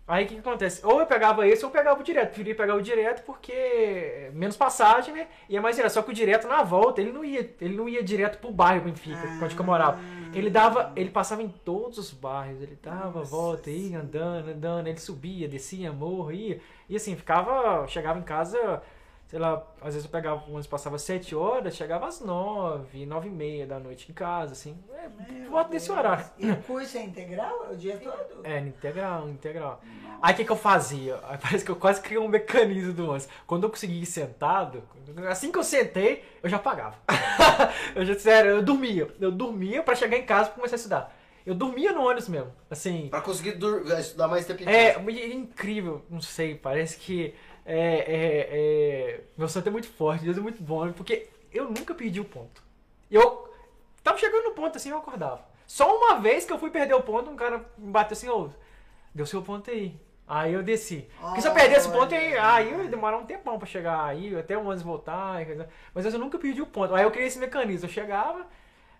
Aí 0.09 0.25
o 0.25 0.27
que, 0.27 0.33
que 0.33 0.39
acontece? 0.39 0.83
Ou 0.83 0.99
eu 0.99 1.05
pegava 1.05 1.47
esse 1.47 1.63
ou 1.63 1.69
eu 1.69 1.71
pegava 1.71 1.99
o 1.99 2.03
direto. 2.03 2.29
Preferia 2.29 2.55
pegar 2.55 2.73
o 2.73 2.81
direto 2.81 3.23
porque 3.23 3.51
é 3.51 4.31
menos 4.33 4.57
passagem, 4.57 5.13
né? 5.13 5.27
E 5.47 5.55
é 5.55 5.61
mais 5.61 5.75
direto. 5.75 5.91
Só 5.91 6.01
que 6.01 6.09
o 6.09 6.13
direto 6.13 6.47
na 6.47 6.63
volta, 6.63 6.99
ele 6.99 7.11
não 7.11 7.23
ia, 7.23 7.47
ele 7.61 7.77
não 7.77 7.87
ia 7.87 8.03
direto 8.03 8.39
pro 8.39 8.51
bairro 8.51 8.85
Benfica, 8.85 9.21
onde 9.39 9.53
que 9.53 9.61
eu 9.61 9.65
morava. 9.65 9.99
Ele 10.33 10.49
dava, 10.49 10.91
ele 10.95 11.11
passava 11.11 11.43
em 11.43 11.49
todos 11.49 11.99
os 11.99 12.11
bairros, 12.11 12.59
ele 12.59 12.75
dava 12.81 13.19
a 13.19 13.23
volta, 13.23 13.69
ia 13.69 13.99
andando, 13.99 14.49
andando, 14.49 14.87
ele 14.87 14.99
subia, 14.99 15.47
descia, 15.47 15.93
morro, 15.93 16.31
ia. 16.31 16.59
E 16.89 16.95
assim, 16.95 17.15
ficava, 17.15 17.85
chegava 17.87 18.17
em 18.17 18.23
casa, 18.23 18.81
sei 19.29 19.37
lá, 19.37 19.63
às 19.79 19.93
vezes 19.93 20.05
eu 20.05 20.09
pegava, 20.11 20.41
o 20.41 20.45
ônibus 20.49 20.65
passava 20.65 20.97
sete 20.97 21.35
horas, 21.35 21.75
chegava 21.75 22.07
às 22.07 22.19
nove, 22.19 23.05
nove 23.05 23.27
e 23.27 23.31
meia 23.31 23.67
da 23.67 23.79
noite 23.79 24.09
em 24.09 24.13
casa, 24.13 24.53
assim. 24.53 24.75
É, 24.91 25.31
Meu 25.31 25.51
volta 25.51 25.69
desse 25.69 25.91
horário. 25.91 26.25
E 26.39 26.49
o 26.49 26.55
curso 26.63 26.97
é 26.97 27.03
integral? 27.03 27.67
É 27.69 27.73
o 27.73 27.77
dia 27.77 27.97
todo? 27.97 28.43
É, 28.43 28.57
integral, 28.59 29.29
integral. 29.29 29.81
Aí 30.19 30.33
o 30.33 30.35
que, 30.35 30.43
que 30.45 30.51
eu 30.51 30.55
fazia? 30.55 31.19
Aí 31.29 31.37
parece 31.37 31.63
que 31.63 31.69
eu 31.69 31.75
quase 31.75 32.01
criei 32.01 32.19
um 32.19 32.27
mecanismo 32.27 32.91
do 32.91 33.03
ônibus. 33.03 33.29
Quando 33.45 33.65
eu 33.65 33.69
conseguia 33.69 34.01
ir 34.01 34.05
sentado, 34.07 34.81
assim 35.29 35.51
que 35.51 35.59
eu 35.59 35.63
sentei, 35.63 36.25
eu 36.41 36.49
já 36.49 36.57
pagava. 36.57 36.95
eu 37.95 38.03
já, 38.03 38.17
sério, 38.17 38.49
eu 38.49 38.63
dormia. 38.63 39.07
Eu 39.21 39.31
dormia 39.31 39.83
pra 39.83 39.93
chegar 39.95 40.17
em 40.17 40.25
casa 40.25 40.49
e 40.49 40.53
começar 40.53 40.75
a 40.75 40.77
estudar. 40.77 41.15
Eu 41.45 41.55
dormia 41.55 41.93
no 41.93 42.01
ônibus 42.01 42.27
mesmo. 42.27 42.51
Assim, 42.69 43.07
Pra 43.09 43.21
conseguir 43.21 43.53
dur- 43.53 43.83
estudar 43.99 44.27
mais 44.27 44.45
tempo 44.45 44.61
em 44.63 44.67
é, 44.67 44.93
casa. 44.93 45.09
é 45.11 45.27
incrível, 45.33 46.03
não 46.09 46.19
sei, 46.21 46.53
parece 46.55 46.97
que 46.97 47.33
é, 47.65 47.77
é, 47.77 48.49
é, 48.51 49.21
meu 49.37 49.47
santo 49.47 49.67
é 49.67 49.71
muito 49.71 49.87
forte, 49.87 50.25
Deus 50.25 50.37
é 50.37 50.41
muito 50.41 50.61
bom, 50.61 50.91
porque 50.93 51.29
eu 51.51 51.65
nunca 51.65 51.93
perdi 51.93 52.19
o 52.19 52.25
ponto. 52.25 52.63
Eu 53.09 53.53
tava 54.03 54.17
chegando 54.17 54.45
no 54.45 54.51
ponto 54.51 54.75
assim, 54.75 54.89
eu 54.89 54.97
acordava. 54.97 55.47
Só 55.65 55.95
uma 55.95 56.19
vez 56.19 56.45
que 56.45 56.53
eu 56.53 56.59
fui 56.59 56.71
perder 56.71 56.95
o 56.95 57.01
ponto, 57.01 57.29
um 57.29 57.35
cara 57.35 57.65
me 57.77 57.91
bateu 57.91 58.13
assim, 58.13 58.29
ô, 58.29 58.49
deu 59.13 59.25
seu 59.25 59.41
ponto 59.41 59.69
aí. 59.69 59.99
Aí 60.27 60.53
eu 60.53 60.61
desci. 60.61 61.07
Porque 61.19 61.41
se 61.41 61.47
eu 61.47 61.53
perdesse 61.53 61.87
o 61.87 61.91
ponto, 61.91 62.13
aí, 62.13 62.37
aí 62.37 62.71
eu 62.71 62.83
ia 62.83 62.89
demorar 62.89 63.17
um 63.17 63.25
tempão 63.25 63.57
pra 63.57 63.67
chegar 63.67 64.05
aí, 64.05 64.35
até 64.35 64.55
o 64.55 64.61
ônibus 64.61 64.83
voltar. 64.83 65.39
Mas 65.91 66.05
eu 66.05 66.19
nunca 66.19 66.37
perdi 66.37 66.61
o 66.61 66.67
ponto. 66.67 66.93
Aí 66.93 67.03
eu 67.03 67.09
criei 67.09 67.27
esse 67.27 67.39
mecanismo. 67.39 67.87
Eu 67.87 67.91
chegava, 67.91 68.45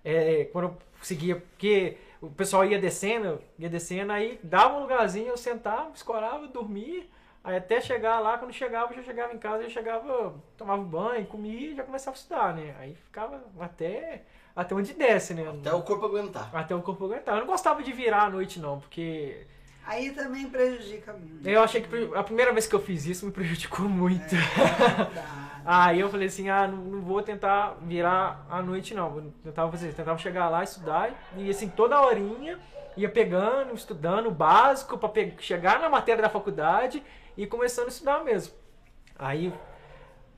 é, 0.03 0.45
quando 0.45 0.65
eu 0.65 0.77
conseguia, 0.97 1.35
porque 1.35 1.97
o 2.19 2.31
pessoal 2.31 2.65
ia 2.65 2.79
descendo, 2.79 3.39
ia 3.59 3.69
descendo, 3.69 4.11
aí 4.11 4.39
dava 4.43 4.77
um 4.77 4.81
lugarzinho, 4.81 5.27
eu 5.27 5.37
sentava, 5.37 5.91
escorava, 5.93 6.47
dormia. 6.47 7.03
Aí 7.43 7.55
até 7.55 7.79
chegar 7.79 8.19
lá, 8.19 8.37
quando 8.37 8.53
chegava, 8.53 8.91
eu 8.91 8.97
já 8.97 9.03
chegava 9.03 9.33
em 9.33 9.37
casa, 9.37 9.63
eu 9.63 9.69
chegava, 9.69 10.33
tomava 10.57 10.83
banho, 10.83 11.25
comia 11.25 11.71
e 11.71 11.75
já 11.75 11.83
começava 11.83 12.15
a 12.15 12.19
estudar, 12.19 12.53
né? 12.53 12.75
Aí 12.79 12.95
ficava 12.95 13.41
até, 13.59 14.23
até 14.55 14.75
onde 14.75 14.93
desce, 14.93 15.33
né? 15.33 15.49
Até 15.49 15.73
o 15.73 15.81
corpo 15.81 16.05
aguentar. 16.05 16.49
Até 16.53 16.75
o 16.75 16.81
corpo 16.81 17.05
aguentar. 17.05 17.35
Eu 17.35 17.41
não 17.41 17.47
gostava 17.47 17.81
de 17.81 17.93
virar 17.93 18.23
à 18.23 18.29
noite, 18.29 18.59
não, 18.59 18.79
porque 18.79 19.45
Aí 19.89 20.11
também 20.11 20.47
prejudica 20.47 21.13
muito. 21.13 21.47
eu 21.47 21.63
achei 21.63 21.81
que 21.81 22.11
a 22.13 22.23
primeira 22.23 22.53
vez 22.53 22.67
que 22.67 22.75
eu 22.75 22.79
fiz 22.79 23.07
isso 23.07 23.25
me 23.25 23.31
prejudicou 23.31 23.87
muito. 23.89 24.35
Não 24.35 25.13
dá. 25.15 25.49
Aí 25.65 25.99
eu 25.99 26.09
falei 26.09 26.27
assim, 26.27 26.49
ah, 26.49 26.67
não, 26.67 26.77
não 26.77 27.01
vou 27.01 27.21
tentar 27.21 27.75
virar 27.81 28.45
à 28.49 28.61
noite 28.61 28.93
não. 28.93 29.09
Vou 29.09 29.21
tentar 29.43 29.67
fazer, 29.69 29.87
isso. 29.87 29.97
tentava 29.97 30.17
chegar 30.17 30.49
lá, 30.49 30.63
estudar 30.63 31.11
e 31.35 31.49
assim 31.49 31.69
toda 31.69 32.01
horinha 32.01 32.59
ia 32.95 33.09
pegando, 33.09 33.73
estudando 33.73 34.27
o 34.27 34.31
básico 34.31 34.97
para 34.97 35.11
chegar 35.39 35.79
na 35.79 35.89
matéria 35.89 36.21
da 36.21 36.29
faculdade 36.29 37.03
e 37.39 37.47
começando 37.47 37.85
a 37.85 37.89
estudar 37.89 38.21
mesmo. 38.21 38.53
Aí 39.17 39.53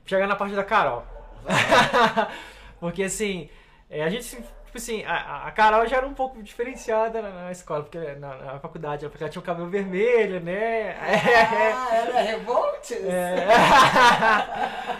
chegar 0.06 0.28
na 0.28 0.36
parte 0.36 0.54
da 0.54 0.62
Carol. 0.62 1.04
porque 2.78 3.02
assim, 3.02 3.50
é, 3.90 4.04
a 4.04 4.08
gente 4.08 4.40
tipo 4.72 4.78
assim, 4.78 5.04
a, 5.04 5.48
a 5.48 5.50
Carol 5.50 5.86
já 5.86 5.98
era 5.98 6.06
um 6.06 6.14
pouco 6.14 6.42
diferenciada 6.42 7.20
na, 7.20 7.28
na 7.28 7.52
escola, 7.52 7.82
porque 7.82 7.98
na, 8.14 8.34
na 8.36 8.58
faculdade, 8.58 9.06
porque 9.10 9.22
ela 9.22 9.30
tinha 9.30 9.42
o 9.42 9.44
cabelo 9.44 9.68
vermelho, 9.68 10.40
né? 10.40 10.96
Ah, 10.98 11.94
era 11.94 12.22
revoltes? 12.22 12.72
É. 13.04 13.46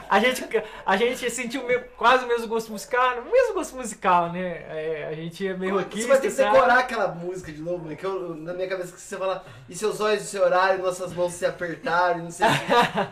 a, 0.09 0.21
gente, 0.21 0.47
a 0.87 0.97
gente 0.97 1.31
sentiu 1.31 1.65
meio- 1.67 1.85
quase 1.97 2.25
o 2.25 2.29
mesmo 2.29 2.47
gosto 2.47 2.71
musical, 2.71 3.19
o 3.19 3.31
mesmo 3.33 3.55
gosto 3.55 3.75
musical, 3.75 4.31
né? 4.31 4.63
É, 4.69 5.09
a 5.11 5.15
gente 5.15 5.47
é 5.47 5.55
meio 5.55 5.73
Como 5.73 5.85
é 5.85 5.91
Você 5.91 6.07
vai 6.07 6.21
ter 6.21 6.29
que 6.29 6.35
sabe? 6.35 6.53
decorar 6.53 6.79
aquela 6.79 7.09
música 7.09 7.51
de 7.51 7.61
novo, 7.61 7.89
né? 7.89 7.97
Que 7.97 8.05
eu, 8.05 8.35
na 8.37 8.53
minha 8.53 8.69
cabeça 8.69 8.93
que 8.93 9.01
você 9.01 9.17
fala, 9.17 9.45
e 9.69 9.75
seus 9.75 10.01
olhos 10.01 10.23
do 10.23 10.29
seu 10.29 10.45
horário, 10.45 10.83
nossas 10.83 11.13
mãos 11.13 11.33
se 11.33 11.45
apertaram, 11.47 12.21
e 12.21 12.23
não 12.23 12.31
sei 12.31 12.47
o 12.47 12.51
que. 12.51 13.09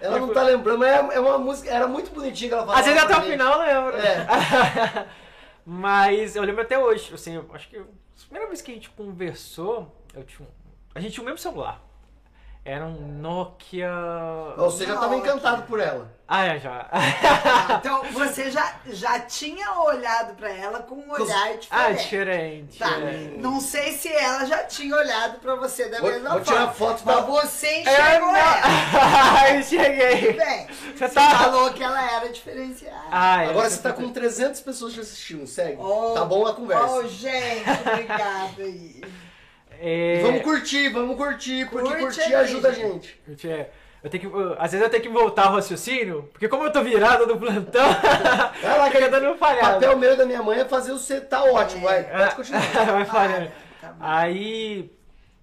Ela 0.04 0.18
não 0.18 0.34
tá 0.34 0.42
lembrando, 0.42 0.80
mas 0.80 0.90
é, 0.90 1.16
é 1.16 1.20
uma 1.20 1.38
música, 1.38 1.70
era 1.70 1.86
muito 1.86 2.10
bonitinha 2.10 2.48
que 2.50 2.54
ela 2.54 2.66
falava. 2.66 2.80
Às 2.80 2.86
vezes 2.86 3.02
até 3.02 3.16
o 3.16 3.22
final 3.22 3.62
eu 3.62 3.86
lembro. 3.86 3.96
É. 3.96 5.06
Mas 5.64 6.36
eu 6.36 6.42
lembro 6.42 6.62
até 6.62 6.78
hoje, 6.78 7.12
assim, 7.14 7.34
eu 7.34 7.48
acho 7.52 7.68
que 7.68 7.76
a 7.78 7.84
primeira 8.26 8.46
vez 8.48 8.60
que 8.62 8.70
a 8.70 8.74
gente 8.74 8.90
conversou, 8.90 10.04
eu 10.14 10.24
tinha 10.24 10.46
um- 10.46 10.52
a 10.94 11.00
gente 11.00 11.12
tinha 11.14 11.22
o 11.22 11.26
mesmo 11.26 11.38
celular. 11.38 11.82
Era 12.66 12.86
um 12.86 13.18
Nokia. 13.20 13.90
Você 14.56 14.86
já 14.86 14.94
tava 14.94 15.08
Não, 15.08 15.18
encantado 15.18 15.64
por 15.64 15.78
ela. 15.78 16.10
Ah, 16.26 16.46
é, 16.46 16.58
já. 16.58 16.88
Ah, 16.90 17.74
então 17.78 18.02
você 18.10 18.50
já, 18.50 18.76
já 18.86 19.20
tinha 19.20 19.70
olhado 19.80 20.34
pra 20.34 20.48
ela 20.50 20.78
com 20.82 20.94
um 20.94 21.10
olhar 21.12 21.50
Ah, 21.70 21.90
diferente. 21.92 22.02
diferente. 22.02 22.78
Tá, 22.78 22.88
é. 23.00 23.34
não 23.36 23.60
sei 23.60 23.92
se 23.92 24.10
ela 24.10 24.46
já 24.46 24.64
tinha 24.64 24.96
olhado 24.96 25.38
pra 25.40 25.54
você 25.56 25.90
da 25.90 26.00
Vou- 26.00 26.10
mesma 26.10 26.30
vou 26.30 26.42
forma. 26.42 26.60
tirar 26.60 26.72
foto 26.72 27.02
mas 27.04 27.16
da- 27.16 27.20
você 27.22 27.66
É, 27.66 27.80
enxergou 27.82 28.32
não. 28.32 28.36
ela. 28.38 29.50
eu 29.56 29.62
cheguei. 29.62 30.32
Bem, 30.32 30.66
Você 30.66 31.08
você 31.08 31.14
tá- 31.14 31.38
falou 31.38 31.70
que 31.74 31.82
ela 31.82 32.12
era 32.16 32.30
diferenciada. 32.30 32.96
Ah, 33.10 33.42
é, 33.42 33.48
Agora 33.50 33.68
você 33.68 33.82
tá 33.82 33.92
com 33.92 34.08
300 34.10 34.62
pessoas 34.62 34.94
te 34.94 35.00
assistindo, 35.00 35.46
segue. 35.46 35.76
Oh, 35.78 36.12
tá 36.14 36.24
bom 36.24 36.46
a 36.46 36.54
conversa. 36.54 36.86
Oh, 36.94 37.06
gente, 37.06 37.68
obrigada 37.86 38.62
aí. 38.62 39.02
É, 39.86 40.20
Vamos 40.22 40.40
curtir, 40.42 40.88
vamos 40.88 41.16
curtir, 41.16 41.68
porque 41.68 41.88
Curte 41.88 42.02
curtir 42.04 42.22
aí. 42.22 42.34
ajuda 42.36 42.68
a 42.68 42.72
gente. 42.72 43.20
Gente, 43.28 43.50
é, 43.50 43.70
eu 44.02 44.08
tenho 44.08 44.30
que, 44.30 44.34
eu- 44.36 44.52
às 44.58 44.72
vezes 44.72 44.80
eu 44.82 44.88
tenho 44.90 45.02
que 45.02 45.08
voltar 45.10 45.46
ao 45.46 45.52
raciocínio, 45.54 46.28
porque 46.32 46.48
como 46.48 46.64
eu 46.64 46.72
tô 46.72 46.82
virado 46.82 47.26
do 47.26 47.36
plantão, 47.36 47.84
Vai 48.62 48.78
lá, 48.78 48.88
fica 48.92 49.10
dando 49.10 49.26
um 49.28 49.32
O 49.34 49.36
falhado. 49.36 49.74
papel 49.74 49.98
meu 49.98 50.16
da 50.16 50.24
minha 50.24 50.42
mãe 50.42 50.60
é 50.60 50.64
fazer 50.64 50.92
você 50.92 51.20
tá 51.20 51.44
ótimo, 51.44 51.82
vai. 51.82 52.02
Pode 52.04 52.34
continuar. 52.36 52.62
Vai 52.86 53.04
falhando. 53.04 53.50
Tá 53.80 53.88
bom. 53.88 53.96
Aí, 54.00 54.90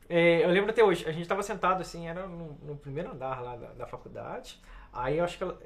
é, 0.10 0.44
eu 0.44 0.50
lembro 0.50 0.72
até 0.72 0.84
hoje, 0.84 1.08
a 1.08 1.12
gente 1.12 1.28
tava 1.28 1.44
sentado 1.44 1.80
assim, 1.82 2.08
era 2.08 2.26
no, 2.26 2.58
no 2.64 2.76
primeiro 2.78 3.12
andar 3.12 3.42
lá 3.44 3.56
da, 3.56 3.68
da 3.74 3.86
faculdade. 3.86 4.60
Aí 4.92 5.20
eu 5.20 5.24
acho 5.24 5.38
que 5.38 5.44
ela. 5.44 5.58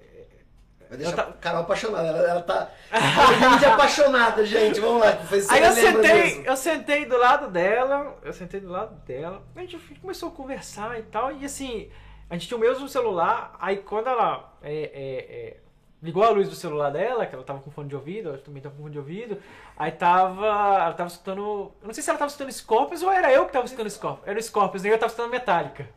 Vai 0.89 0.97
deixar 0.97 1.15
tá- 1.15 1.33
Carol 1.41 1.61
apaixonada. 1.61 2.07
Ela, 2.07 2.29
ela 2.29 2.41
tá. 2.41 2.69
Ela 2.91 3.57
de 3.57 3.65
apaixonada, 3.65 4.45
gente. 4.45 4.79
Vamos 4.79 5.01
lá. 5.01 5.13
Que 5.13 5.35
Aí 5.35 5.41
você 5.41 5.57
eu 5.57 5.71
sentei, 5.71 6.13
mesmo. 6.13 6.45
eu 6.45 6.57
sentei 6.57 7.05
do 7.05 7.17
lado 7.17 7.47
dela, 7.49 8.17
eu 8.23 8.33
sentei 8.33 8.59
do 8.59 8.69
lado 8.69 8.95
dela, 9.05 9.41
a 9.55 9.59
gente 9.61 9.77
começou 10.01 10.29
a 10.29 10.31
conversar 10.31 10.99
e 10.99 11.03
tal, 11.03 11.31
e 11.31 11.45
assim, 11.45 11.89
a 12.29 12.33
gente 12.35 12.47
tinha 12.47 12.57
o 12.57 12.61
mesmo 12.61 12.87
celular, 12.87 13.55
aí 13.59 13.77
quando 13.77 14.07
ela 14.07 14.53
é, 14.61 14.73
é, 14.73 14.77
é, 14.93 15.57
ligou 16.01 16.23
a 16.23 16.29
luz 16.29 16.49
do 16.49 16.55
celular 16.55 16.91
dela, 16.91 17.25
que 17.25 17.33
ela 17.35 17.43
tava 17.43 17.59
com 17.59 17.71
fone 17.71 17.89
de 17.89 17.95
ouvido, 17.95 18.29
eu 18.29 18.37
também 18.37 18.61
tava 18.61 18.75
com 18.75 18.81
fone 18.81 18.93
de 18.93 18.99
ouvido, 18.99 19.37
aí 19.77 19.91
tava, 19.91 20.45
ela 20.45 20.93
tava 20.93 21.09
escutando, 21.09 21.41
eu 21.81 21.87
não 21.87 21.93
sei 21.93 22.03
se 22.03 22.09
ela 22.09 22.19
tava 22.19 22.29
escutando 22.29 22.51
Scorpions 22.51 23.03
ou 23.03 23.11
era 23.11 23.31
eu 23.31 23.45
que 23.45 23.53
tava 23.53 23.65
escutando 23.65 23.89
Scorpions, 23.89 24.27
era 24.27 24.39
o 24.39 24.43
Scorpions, 24.43 24.85
e 24.85 24.89
eu 24.89 24.97
tava 24.97 25.09
escutando 25.09 25.31
Metallica. 25.31 25.89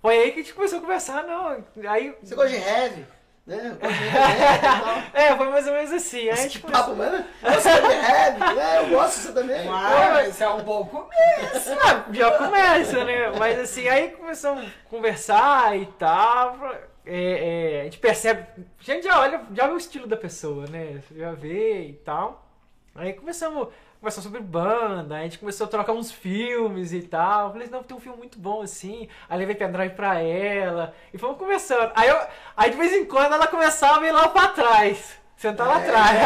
Foi 0.00 0.16
aí 0.16 0.32
que 0.32 0.40
a 0.40 0.42
gente 0.42 0.54
começou 0.54 0.78
a 0.78 0.82
conversar, 0.82 1.24
não, 1.24 1.64
aí... 1.88 2.16
Você 2.22 2.34
gosta 2.34 2.50
de 2.50 2.56
heavy? 2.56 3.06
Né? 3.46 3.76
Heavy 3.82 4.56
e 4.56 4.60
tal. 4.60 5.02
É, 5.12 5.36
foi 5.36 5.48
mais 5.48 5.66
ou 5.66 5.72
menos 5.72 5.92
assim, 5.92 6.18
aí 6.18 6.30
a 6.30 6.32
Esse 6.34 6.42
gente 6.44 6.58
papo, 6.60 6.94
mano. 6.94 7.24
Você 7.42 7.80
de 7.80 7.92
heavy? 7.92 8.54
né? 8.54 8.78
Eu 8.78 8.88
gosto, 8.90 9.18
você 9.18 9.32
também. 9.32 9.66
Isso 10.28 10.44
é 10.44 10.48
um 10.50 10.62
bom 10.62 10.84
começo. 10.86 11.72
Ah, 11.82 12.04
já 12.12 12.30
começa, 12.38 13.04
né? 13.04 13.30
Mas 13.38 13.58
assim, 13.58 13.88
aí 13.88 14.10
começamos 14.10 14.64
a 14.64 14.88
conversar 14.88 15.76
e 15.76 15.86
tal. 15.98 16.58
é, 17.04 17.78
é, 17.78 17.80
a 17.80 17.84
gente 17.84 17.98
percebe, 17.98 18.46
a 18.56 18.82
gente 18.84 19.04
já 19.04 19.18
olha, 19.20 19.42
já 19.52 19.66
vê 19.66 19.72
o 19.72 19.78
estilo 19.78 20.06
da 20.06 20.16
pessoa, 20.16 20.66
né? 20.68 21.00
Você 21.08 21.18
já 21.18 21.32
vê 21.32 21.86
e 21.88 21.92
tal. 21.94 22.46
Aí 22.94 23.14
começamos 23.14 23.68
conversar 24.00 24.22
sobre 24.22 24.40
banda, 24.40 25.16
a 25.16 25.22
gente 25.22 25.38
começou 25.38 25.66
a 25.66 25.70
trocar 25.70 25.92
uns 25.92 26.10
filmes 26.10 26.92
e 26.92 27.02
tal. 27.02 27.46
Eu 27.48 27.52
falei, 27.52 27.68
não, 27.70 27.82
tem 27.82 27.96
um 27.96 28.00
filme 28.00 28.18
muito 28.18 28.38
bom 28.38 28.62
assim. 28.62 29.08
Aí 29.28 29.38
levei 29.38 29.54
pendrive 29.54 29.94
pra 29.94 30.18
ela 30.20 30.94
e 31.12 31.18
fomos 31.18 31.36
conversando. 31.36 31.92
Aí, 31.94 32.08
eu, 32.08 32.18
aí 32.56 32.70
de 32.70 32.76
vez 32.76 32.92
em 32.94 33.04
quando 33.04 33.34
ela 33.34 33.46
começava 33.46 34.00
a 34.00 34.06
ir 34.08 34.12
lá 34.12 34.28
pra 34.28 34.48
trás. 34.48 35.18
sentar 35.36 35.66
lá 35.66 35.76
atrás. 35.76 36.18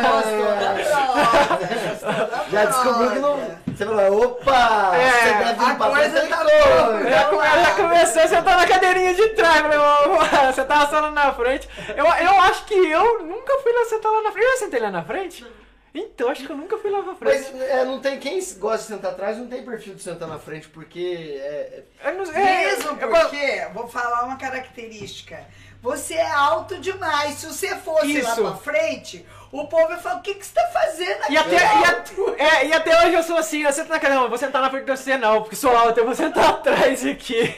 Prosa, 0.00 0.30
gostou 0.76 2.16
da 2.16 2.48
Já 2.50 2.64
descobriu 2.66 3.10
que 3.12 3.18
não. 3.18 3.60
Você 3.74 3.86
falou, 3.86 4.22
opa! 4.24 4.90
É, 4.94 5.10
você 5.10 5.32
deve 5.32 5.54
vir 5.54 5.70
a 5.70 5.74
pra 5.74 5.90
trás, 5.90 6.12
tá 6.28 6.36
coisa. 6.36 7.08
Já, 7.10 7.24
come- 7.24 7.46
já 7.64 7.74
começou 7.76 8.22
a 8.22 8.28
sentar 8.28 8.56
na 8.58 8.66
cadeirinha 8.66 9.14
de 9.14 9.28
trás, 9.30 9.60
falei, 9.62 9.78
"Ô, 9.78 10.18
você 10.52 10.64
tava 10.64 10.84
sentando 10.84 11.10
na 11.12 11.32
frente. 11.32 11.66
Eu, 11.96 12.04
eu 12.04 12.40
acho 12.42 12.64
que 12.66 12.74
eu 12.74 13.22
nunca 13.22 13.58
fui 13.62 13.72
lá 13.72 13.84
sentar 13.86 14.12
lá 14.12 14.20
na 14.22 14.32
frente. 14.32 14.44
Eu 14.44 14.50
já 14.52 14.56
sentei 14.58 14.80
lá 14.80 14.90
na 14.90 15.02
frente? 15.02 15.46
Então, 15.92 16.28
acho 16.28 16.46
que 16.46 16.52
eu 16.52 16.56
nunca 16.56 16.78
fui 16.78 16.90
lá 16.90 17.02
na 17.02 17.14
frente. 17.16 17.50
Mas 17.52 17.62
é, 17.62 17.84
não 17.84 18.00
tem 18.00 18.18
quem 18.20 18.38
gosta 18.58 18.78
de 18.78 18.84
sentar 18.94 19.10
atrás, 19.12 19.36
não 19.38 19.48
tem 19.48 19.62
perfil 19.64 19.94
de 19.94 20.02
sentar 20.02 20.28
na 20.28 20.38
frente, 20.38 20.68
porque 20.68 21.36
é, 21.40 21.82
Eu 22.04 22.14
não- 22.14 22.32
é, 22.32 22.64
Mesmo 22.66 22.90
eu- 23.00 23.08
porque, 23.08 23.66
vou 23.74 23.88
falar 23.88 24.24
uma 24.24 24.36
característica. 24.36 25.44
Você 25.82 26.14
é 26.14 26.30
alto 26.30 26.78
demais. 26.78 27.36
Se 27.36 27.46
você 27.46 27.74
fosse 27.76 28.18
Isso. 28.18 28.42
lá 28.42 28.50
pra 28.52 28.60
frente, 28.60 29.26
o 29.50 29.66
povo 29.66 29.90
ia 29.90 29.96
falar: 29.98 30.16
o 30.18 30.22
que, 30.22 30.34
que 30.34 30.44
você 30.46 30.52
tá 30.54 30.66
fazendo 30.72 31.22
aqui? 31.22 31.32
E 31.32 31.36
até, 31.38 31.56
e, 31.56 31.84
alto?" 31.84 32.36
a- 32.38 32.42
é, 32.60 32.66
e 32.66 32.72
até 32.74 32.98
hoje 33.06 33.14
eu 33.14 33.22
sou 33.22 33.36
assim, 33.38 33.62
eu 33.62 33.72
sento 33.72 33.88
na 33.88 33.98
cadeira, 33.98 34.20
não, 34.22 34.28
vou 34.28 34.36
sentar 34.38 34.60
na 34.60 34.68
frente 34.70 34.84
de 34.84 34.90
você 34.96 35.16
não, 35.16 35.40
porque 35.40 35.56
sou 35.56 35.74
alto, 35.74 35.98
eu 35.98 36.04
vou 36.04 36.14
sentar 36.14 36.50
atrás 36.50 37.04
aqui. 37.06 37.52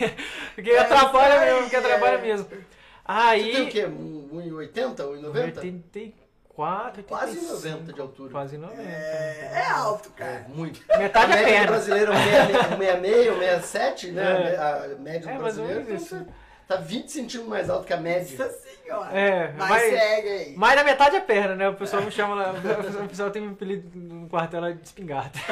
Porque 0.55 0.71
É 0.71 0.79
atrapalha 0.79 1.35
aí, 1.41 1.47
mesmo, 1.47 1.61
porque 1.63 1.77
atrapalha 1.77 2.15
é. 2.15 2.19
Você 2.21 2.27
mesmo. 2.29 2.45
tem 2.47 2.59
o 2.61 2.65
Aí. 3.05 3.67
quê? 3.71 3.85
Um- 3.87 4.29
1,80? 4.33 5.05
1,90? 5.05 5.61
84, 5.61 6.22
85. 6.57 7.09
Quase 7.09 7.41
90 7.69 7.93
de 7.93 8.01
altura. 8.01 8.31
Quase 8.33 8.59
90. 8.59 8.83
É, 8.83 9.51
é 9.55 9.67
alto, 9.71 10.11
É, 10.17 10.19
cara. 10.19 10.47
muito. 10.49 10.81
Metade 10.99 11.33
a 11.33 11.37
é 11.37 11.45
média 11.45 11.51
do 11.51 11.55
perna. 11.55 11.67
brasileiro 11.73 12.13
é 12.13 12.15
um 12.15 12.19
66, 12.19 13.33
um 13.33 13.39
67, 13.39 14.11
né? 14.13 14.53
É. 14.53 14.57
A 14.59 14.89
média 14.99 15.21
do 15.21 15.31
É, 15.31 15.39
mais 15.39 15.59
ou 15.59 15.65
brasileiro 15.67 15.81
então, 15.83 15.95
isso. 15.97 16.27
tá 16.69 16.77
20 16.77 17.09
centímetros 17.11 17.49
mais 17.49 17.71
alto 17.71 17.87
que 17.87 17.93
a 17.93 17.97
média. 17.97 18.37
Nossa 18.39 18.51
senhora. 18.59 19.19
É, 19.19 19.53
mas, 19.57 19.69
mas- 19.71 19.83
segue 19.83 20.29
aí. 20.29 20.57
Mais 20.57 20.77
da 20.77 20.85
metade 20.85 21.17
é 21.17 21.21
perna, 21.21 21.55
né? 21.57 21.69
O 21.69 21.75
pessoal 21.75 22.03
me 22.03 22.11
chama 22.11 22.35
lá. 22.35 22.53
O 23.05 23.09
pessoal 23.09 23.31
tem 23.31 23.47
um 23.49 23.53
apelido 23.53 23.89
no 23.99 24.29
quartel 24.29 24.61
lá 24.61 24.71
de 24.73 24.83
espingarda. 24.85 25.39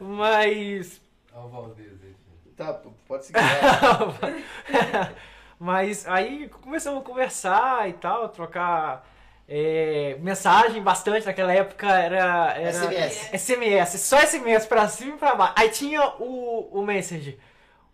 Mas. 0.00 1.00
Olha 1.32 1.44
o 1.44 1.48
Valdez 1.48 1.92
aí. 2.02 2.14
Tá, 2.56 2.74
pode 3.06 3.26
seguir. 3.26 3.38
Mas 5.62 6.08
aí 6.08 6.48
começamos 6.48 7.02
a 7.02 7.04
conversar 7.04 7.88
e 7.88 7.92
tal, 7.92 8.28
trocar 8.30 9.08
é, 9.48 10.16
mensagem 10.18 10.82
bastante. 10.82 11.24
Naquela 11.24 11.52
época 11.52 11.86
era. 11.86 12.52
era 12.54 12.72
SMS. 12.72 13.30
SMS, 13.32 14.00
só 14.00 14.18
SMS 14.18 14.66
pra 14.66 14.88
cima 14.88 15.14
e 15.14 15.18
pra 15.18 15.36
baixo. 15.36 15.54
Aí 15.56 15.68
tinha 15.68 16.04
o, 16.18 16.68
o 16.72 16.84
Messenger, 16.84 17.38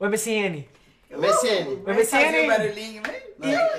o 0.01 0.07
MSN. 0.09 0.64
MSN. 1.11 1.82
Vai 1.84 1.94
MSN. 1.94 2.46
barulhinho, 2.46 3.02
né? 3.02 3.22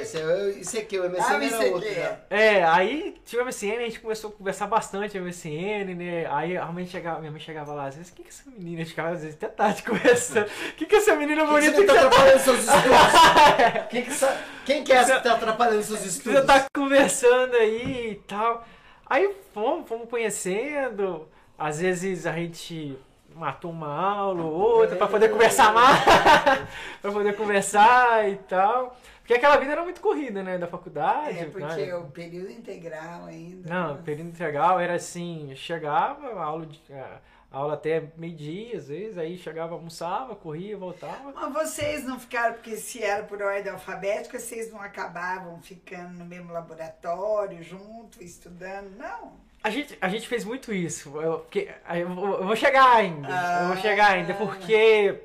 Esse, 0.02 0.18
é, 0.18 0.50
esse 0.62 0.78
aqui, 0.78 0.98
o 0.98 1.04
MSN 1.10 1.22
Ah, 1.22 1.34
era 1.36 1.46
esse 1.46 1.66
outro 1.66 1.90
aqui. 1.90 1.94
já. 2.00 2.18
É, 2.30 2.64
aí 2.64 3.16
tinha 3.26 3.42
o 3.42 3.46
MSN, 3.46 3.76
a 3.78 3.82
gente 3.82 4.00
começou 4.00 4.30
a 4.30 4.34
conversar 4.34 4.68
bastante 4.68 5.20
MSN, 5.20 5.96
né? 5.96 6.26
Aí 6.32 6.56
a 6.58 6.66
mãe 6.68 6.86
chegava, 6.88 7.20
minha 7.20 7.30
mãe 7.32 7.42
chegava 7.42 7.74
lá, 7.74 7.88
às 7.88 7.96
vezes, 7.98 8.10
o 8.12 8.16
que 8.16 8.24
que 8.24 8.30
é 8.30 8.32
essa 8.32 8.50
menina? 8.50 8.78
A 8.78 8.80
gente 8.80 8.90
ficava 8.90 9.10
às 9.10 9.20
vezes 9.22 9.36
até 9.36 9.48
tarde 9.50 9.84
conversando. 9.88 10.46
O 10.48 10.74
que 10.76 10.86
que 10.86 10.96
é 10.96 10.98
essa 10.98 11.16
menina 11.16 11.46
bonita 11.46 11.74
que 11.74 11.82
que 11.82 11.86
tá 11.88 11.94
você 11.94 12.00
atrapalhando 12.00 12.40
seus 12.40 12.60
estudos? 12.64 13.88
Quem 13.90 14.02
que, 14.04 14.14
sa- 14.14 14.38
quem 14.66 14.84
que 14.84 14.92
é 14.94 14.96
essa 14.96 15.16
que 15.18 15.24
tá 15.24 15.34
atrapalhando 15.34 15.84
seus 15.84 16.00
Você 16.00 16.08
estudos? 16.08 16.46
tá 16.46 16.66
conversando 16.74 17.56
aí 17.58 18.12
e 18.12 18.16
tal. 18.28 18.66
Aí 19.06 19.30
fomos, 19.54 19.88
fomos 19.90 20.10
conhecendo. 20.10 21.28
Às 21.58 21.82
vezes 21.82 22.26
a 22.26 22.32
gente 22.32 22.98
matou 23.40 23.72
uma 23.72 23.88
aula 23.88 24.44
ou 24.44 24.54
outra 24.54 24.96
pra 24.96 25.08
poder 25.08 25.30
conversar 25.30 25.74
mais. 25.74 26.04
pra 27.02 27.12
poder 27.12 27.36
conversar 27.36 28.30
e 28.30 28.36
tal. 28.36 28.96
Porque 29.20 29.34
aquela 29.34 29.58
vida 29.58 29.72
era 29.72 29.84
muito 29.84 30.02
corrida, 30.02 30.42
né? 30.42 30.58
Da 30.58 30.68
faculdade. 30.68 31.40
É, 31.40 31.46
porque 31.46 31.86
né? 31.86 31.96
o 31.96 32.06
período 32.06 32.52
integral 32.52 33.26
ainda. 33.26 33.70
Não, 33.70 34.02
período 34.04 34.30
integral 34.30 34.80
era 34.80 34.96
assim, 34.96 35.54
chegava, 35.56 36.28
aula, 36.42 36.66
de, 36.66 36.82
a- 36.92 37.20
aula 37.52 37.76
até 37.76 38.12
meio-dia, 38.18 38.78
às 38.78 38.88
vezes, 38.88 39.18
aí 39.18 39.38
chegava, 39.38 39.76
almoçava, 39.76 40.36
corria, 40.36 40.76
voltava. 40.76 41.32
Mas 41.32 41.54
vocês 41.54 42.04
não 42.04 42.20
ficaram, 42.20 42.56
porque 42.56 42.76
se 42.76 43.04
era 43.04 43.24
por 43.24 43.42
ordem 43.42 43.72
alfabética, 43.72 44.40
vocês 44.40 44.72
não 44.72 44.82
acabavam 44.82 45.62
ficando 45.62 46.18
no 46.18 46.26
mesmo 46.26 46.52
laboratório, 46.52 47.62
junto, 47.64 48.24
estudando, 48.24 48.96
não? 48.98 49.49
A 49.62 49.70
gente, 49.70 49.98
a 50.00 50.08
gente 50.08 50.28
fez 50.28 50.46
muito 50.46 50.74
isso, 50.74 51.20
eu, 51.22 51.40
porque, 51.40 51.70
eu, 51.94 52.10
vou, 52.10 52.40
eu 52.40 52.48
vou 52.48 52.56
chegar 52.56 52.96
ainda, 52.96 53.28
eu 53.62 53.68
vou 53.68 53.78
chegar 53.78 54.12
ainda, 54.12 54.34
porque 54.34 55.20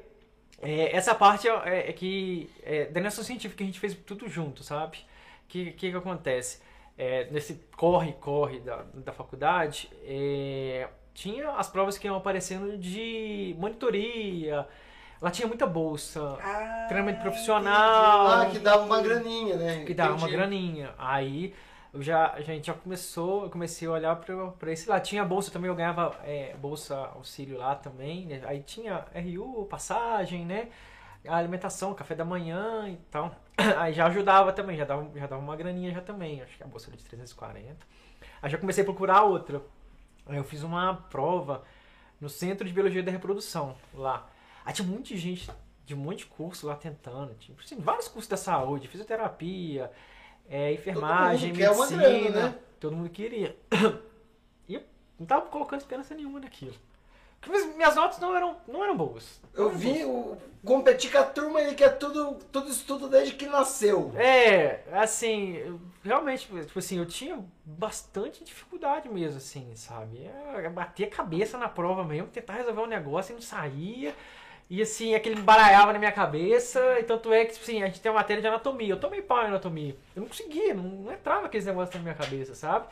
é, 0.61 0.97
essa 0.97 1.15
parte 1.15 1.47
é, 1.49 1.91
é 1.91 1.93
que, 1.93 2.51
é, 2.65 2.87
da 2.87 2.99
iniciação 2.99 3.23
científica 3.23 3.63
a 3.63 3.67
gente 3.67 3.79
fez 3.79 3.95
tudo 3.95 4.29
junto, 4.29 4.65
sabe? 4.65 4.99
O 5.45 5.49
que, 5.49 5.71
que 5.73 5.91
que 5.91 5.97
acontece? 5.97 6.61
É, 6.99 7.29
nesse 7.31 7.61
corre-corre 7.77 8.59
da, 8.61 8.85
da 8.95 9.13
faculdade, 9.13 9.89
é, 10.05 10.89
tinha 11.13 11.51
as 11.53 11.69
provas 11.69 11.97
que 11.97 12.07
iam 12.09 12.17
aparecendo 12.17 12.77
de 12.77 13.55
monitoria, 13.57 14.67
lá 15.23 15.31
tinha 15.31 15.47
muita 15.47 15.67
bolsa, 15.67 16.37
Ah, 16.43 16.87
treinamento 16.89 17.21
profissional, 17.21 18.27
Ah, 18.27 18.49
que 18.51 18.59
dava 18.59 18.83
uma 18.85 19.01
graninha, 19.01 19.57
né? 19.57 19.85
que 19.85 19.95
dava 19.95 20.15
uma 20.15 20.19
Entendi. 20.23 20.33
graninha. 20.37 20.95
Aí 20.99 21.55
eu 21.95 22.03
já, 22.03 22.33
a 22.33 22.41
gente 22.41 22.67
já 22.67 22.75
começou, 22.75 23.45
eu 23.45 23.51
comecei 23.51 23.87
a 23.87 23.93
olhar 23.93 24.17
pra 24.17 24.73
esse 24.73 24.89
lá. 24.89 24.99
Tinha 24.99 25.25
bolsa 25.25 25.53
também, 25.53 25.69
eu 25.69 25.77
ganhava 25.77 26.19
é, 26.25 26.53
bolsa 26.57 26.97
auxílio 27.15 27.57
lá 27.57 27.77
também. 27.77 28.27
né? 28.27 28.43
Aí 28.47 28.65
tinha 28.65 29.07
RU, 29.15 29.65
passagem, 29.67 30.45
né? 30.45 30.71
A 31.25 31.37
alimentação, 31.37 31.95
café 31.95 32.17
da 32.17 32.25
manhã 32.25 32.89
e 32.89 32.97
tal. 33.13 33.33
Aí 33.79 33.93
já 33.93 34.07
ajudava 34.07 34.53
também, 34.53 34.77
já 34.77 34.85
dava, 34.85 35.09
já 35.15 35.27
dava 35.29 35.41
uma 35.41 35.55
graninha 35.55 35.93
já 35.93 36.01
também. 36.01 36.43
Acho 36.43 36.57
que 36.57 36.65
a 36.65 36.67
bolsa 36.67 36.91
era 36.91 36.97
de 36.97 37.05
340. 37.05 37.87
Aí 38.43 38.51
já 38.51 38.59
comecei 38.59 38.83
a 38.83 38.85
procurar 38.85 39.23
outra. 39.23 39.63
Aí 40.27 40.37
eu 40.37 40.45
fiz 40.45 40.65
uma 40.65 40.95
prova 40.95 41.63
no 42.21 42.29
Centro 42.29 42.67
de 42.67 42.75
Biologia 42.75 43.05
da 43.05 43.13
Reprodução, 43.13 43.77
lá. 43.95 44.29
Aí 44.65 44.75
tinha 44.75 44.87
muita 44.87 45.17
gente 45.17 45.49
de 45.87 45.95
um 45.95 45.99
monte 45.99 46.19
de 46.19 46.27
curso 46.27 46.67
lá 46.67 46.75
tentando. 46.75 47.35
Tinha 47.35 47.57
assim, 47.57 47.79
vários 47.79 48.09
cursos 48.09 48.29
da 48.29 48.37
saúde, 48.37 48.89
fisioterapia, 48.89 49.93
é, 50.49 50.73
enfermagem, 50.73 51.51
Todo 51.51 51.59
quer 51.59 51.71
medicina. 51.71 52.03
grana, 52.03 52.49
né? 52.49 52.59
Todo 52.81 52.97
mundo 52.97 53.11
queria. 53.11 53.57
E 54.69 54.75
eu 54.77 54.83
não 55.19 55.27
tava 55.27 55.47
colocando 55.47 55.81
esperança 55.81 56.15
nenhuma 56.15 56.41
naquilo. 56.41 56.75
Porque 57.41 57.59
minhas- 57.75 57.95
notas 57.95 58.19
não 58.19 58.35
eram, 58.35 58.57
não 58.67 58.83
eram 58.83 58.97
boas. 58.97 59.39
Eu 59.53 59.69
vi 59.69 60.03
o, 60.03 60.35
competir 60.65 61.13
com 61.13 61.19
a 61.19 61.23
turma 61.25 61.59
aí 61.59 61.75
que 61.75 61.85
é 61.85 61.91
tudo, 61.91 62.37
tudo 62.51 62.71
estudo 62.71 63.07
desde 63.07 63.35
que 63.35 63.45
nasceu. 63.45 64.11
É, 64.17 64.81
assim, 64.93 65.57
eu- 65.59 65.79
realmente, 66.03 66.47
tipo 66.47 66.79
assim, 66.79 66.97
eu 66.99 67.05
tinha 67.05 67.45
bastante 67.63 68.43
dificuldade 68.43 69.11
mesmo, 69.11 69.37
assim, 69.37 69.71
sabe? 69.77 70.25
É, 70.25 70.71
bater 70.71 71.05
a 71.05 71.11
cabeça 71.11 71.59
na 71.59 71.69
prova 71.69 72.03
mesmo, 72.03 72.29
tentar 72.29 72.55
resolver 72.55 72.81
um 72.81 72.87
negócio 72.87 73.33
e 73.33 73.35
não 73.35 73.43
saía. 73.43 74.15
E 74.69 74.81
assim, 74.81 75.15
aquele 75.15 75.39
embaralhava 75.39 75.93
na 75.93 75.99
minha 75.99 76.13
cabeça, 76.13 76.99
e 76.99 77.05
tanto 77.05 77.33
é 77.33 77.45
que, 77.45 77.53
tipo 77.53 77.65
assim, 77.65 77.83
a 77.83 77.87
gente 77.87 78.01
tem 78.01 78.11
uma 78.11 78.19
matéria 78.19 78.41
de 78.41 78.49
anatomia. 78.49 78.89
Eu 78.95 79.01
tomei 79.01 79.21
pau 79.21 79.43
em 79.43 79.47
anatomia. 79.47 79.97
Eu 80.17 80.23
não 80.23 80.29
conseguia, 80.29 80.73
não, 80.75 80.83
não 80.85 81.13
entrava 81.13 81.47
aqueles 81.47 81.67
negócios 81.67 81.95
na 81.95 82.03
minha 82.03 82.15
cabeça, 82.15 82.55
sabe? 82.55 82.87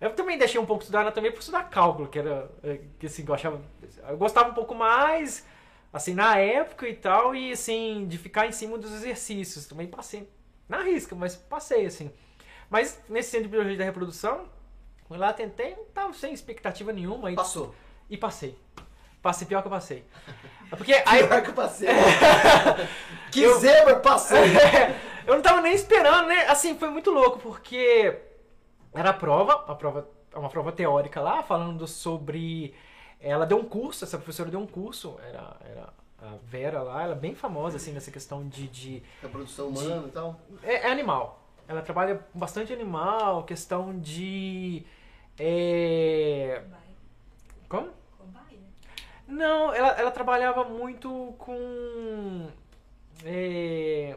Eu 0.00 0.14
também 0.14 0.36
deixei 0.36 0.60
um 0.60 0.66
pouco 0.66 0.80
de 0.80 0.84
estudar 0.86 1.02
anatomia 1.02 1.30
para 1.30 1.38
estudar 1.38 1.62
cálculo, 1.64 2.08
que 2.08 2.18
era, 2.18 2.50
é, 2.64 2.80
que 2.98 3.06
assim, 3.06 3.24
eu 3.26 3.34
achava, 3.34 3.60
eu 4.08 4.16
gostava 4.16 4.50
um 4.50 4.54
pouco 4.54 4.74
mais, 4.74 5.46
assim, 5.92 6.12
na 6.14 6.36
época 6.38 6.88
e 6.88 6.94
tal, 6.96 7.34
e 7.36 7.52
assim, 7.52 8.06
de 8.08 8.18
ficar 8.18 8.46
em 8.46 8.52
cima 8.52 8.76
dos 8.78 8.92
exercícios. 8.92 9.66
Também 9.66 9.86
passei 9.86 10.28
na 10.68 10.82
risca, 10.82 11.14
mas 11.14 11.36
passei, 11.36 11.86
assim. 11.86 12.10
Mas 12.68 13.00
nesse 13.08 13.30
centro 13.30 13.44
de 13.44 13.50
biologia 13.50 13.76
da 13.78 13.84
reprodução, 13.84 14.48
fui 15.06 15.18
lá, 15.18 15.32
tentei, 15.32 15.76
não 15.76 15.84
tava 15.84 16.12
sem 16.14 16.32
expectativa 16.32 16.92
nenhuma, 16.92 17.30
e, 17.30 17.36
Passou. 17.36 17.74
e 18.08 18.16
passei. 18.16 18.58
Passei 19.20 19.46
pior 19.46 19.60
que 19.60 19.68
eu 19.68 19.70
passei. 19.70 20.04
É 20.72 20.76
Porque 20.76 20.92
aí, 21.06 21.26
Pior 21.26 21.42
que 21.42 21.50
eu 21.50 21.54
passei. 21.54 21.88
que 23.30 23.42
Eu- 23.42 23.58
zebra, 23.60 23.96
passou. 24.00 24.38
eu 25.26 25.34
não 25.34 25.42
tava 25.42 25.60
nem 25.60 25.74
esperando, 25.74 26.28
né? 26.28 26.46
Assim, 26.46 26.76
foi 26.78 26.88
muito 26.88 27.10
louco, 27.10 27.38
porque 27.38 28.18
era 28.94 29.10
a 29.10 29.14
prova, 29.14 29.64
a 29.68 29.74
prova, 29.74 30.08
uma 30.34 30.48
prova 30.48 30.72
teórica 30.72 31.20
lá, 31.20 31.42
falando 31.42 31.86
sobre. 31.86 32.74
Ela 33.20 33.46
deu 33.46 33.58
um 33.58 33.64
curso, 33.64 34.04
essa 34.04 34.16
professora 34.16 34.50
deu 34.50 34.58
um 34.60 34.66
curso, 34.66 35.16
era, 35.28 35.56
era 35.70 35.88
a 36.22 36.36
Vera 36.42 36.82
lá, 36.82 37.02
ela 37.02 37.12
é 37.12 37.18
bem 37.18 37.34
famosa, 37.34 37.76
assim, 37.76 37.92
nessa 37.92 38.10
questão 38.10 38.48
de. 38.48 38.66
de 38.68 39.02
Reprodução 39.20 39.68
humana 39.68 40.08
e 40.08 40.10
tal. 40.10 40.40
é, 40.62 40.88
é 40.88 40.90
animal. 40.90 41.40
Ela 41.68 41.82
trabalha 41.82 42.16
com 42.32 42.38
bastante 42.38 42.72
animal, 42.72 43.44
questão 43.44 43.98
de. 43.98 44.84
É... 45.38 46.62
Não, 49.32 49.72
ela, 49.74 49.88
ela 49.98 50.10
trabalhava 50.10 50.64
muito 50.64 51.34
com. 51.38 52.48
é, 53.24 54.16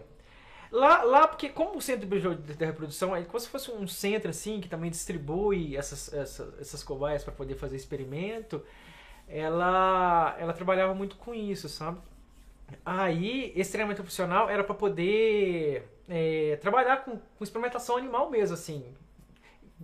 Lá, 0.72 1.04
lá, 1.04 1.28
porque 1.28 1.48
como 1.50 1.78
o 1.78 1.82
centro 1.82 2.06
de 2.08 2.66
reprodução 2.66 3.16
é 3.16 3.24
como 3.24 3.40
se 3.40 3.48
fosse 3.48 3.72
um 3.72 3.88
centro 3.88 4.30
assim 4.30 4.60
que 4.60 4.68
também 4.68 4.92
distribui 4.92 5.78
essas, 5.78 6.14
essas, 6.14 6.60
essas 6.60 6.84
cobaias 6.84 7.24
para 7.24 7.32
poder 7.34 7.56
fazer 7.56 7.78
experimento, 7.78 8.62
ela, 9.28 10.36
ela 10.38 10.54
trabalhava 10.54 10.94
muito 10.94 11.16
com 11.16 11.34
isso, 11.34 11.70
sabe? 11.70 12.00
Aí, 12.86 13.54
esse 13.56 13.72
treinamento 13.72 14.02
profissional 14.02 14.50
era 14.50 14.64
para 14.64 14.76
poder 14.76 15.88
é, 16.10 16.58
trabalhar 16.62 17.06
com, 17.06 17.18
com 17.18 17.44
experimentação 17.44 17.98
animal 17.98 18.30
mesmo, 18.30 18.56
assim. 18.56 18.86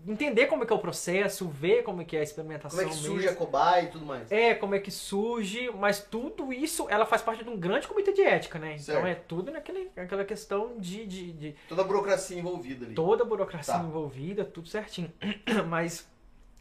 Entender 0.07 0.45
como 0.47 0.63
é 0.63 0.65
que 0.65 0.71
é 0.71 0.75
o 0.75 0.79
processo, 0.79 1.49
ver 1.49 1.83
como 1.83 2.01
é 2.01 2.05
que 2.05 2.15
é 2.15 2.21
a 2.21 2.23
experimentação 2.23 2.79
Como 2.79 2.89
é 2.89 2.93
que 2.93 2.97
mesmo. 3.01 3.13
surge 3.13 3.27
a 3.27 3.35
cobaia 3.35 3.83
e 3.83 3.87
tudo 3.87 4.05
mais. 4.05 4.31
É, 4.31 4.55
como 4.55 4.73
é 4.73 4.79
que 4.79 4.89
surge, 4.89 5.69
mas 5.77 5.99
tudo 5.99 6.53
isso, 6.53 6.87
ela 6.89 7.05
faz 7.05 7.21
parte 7.21 7.43
de 7.43 7.49
um 7.49 7.57
grande 7.59 7.87
comitê 7.89 8.13
de 8.13 8.21
ética, 8.21 8.57
né? 8.57 8.69
Então 8.75 8.85
Certo. 8.95 9.05
é 9.07 9.15
tudo 9.15 9.51
naquele, 9.51 9.91
naquela 9.93 10.23
questão 10.23 10.77
de, 10.79 11.05
de, 11.05 11.33
de 11.33 11.55
Toda 11.67 11.81
a 11.81 11.85
burocracia 11.85 12.39
envolvida 12.39 12.85
ali. 12.85 12.95
toda 12.95 13.23
a 13.23 13.25
burocracia 13.27 13.73
Tá. 13.73 13.79
envolvida, 13.83 14.45
tudo 14.45 14.69
certinho. 14.69 15.11
Mas 15.67 16.07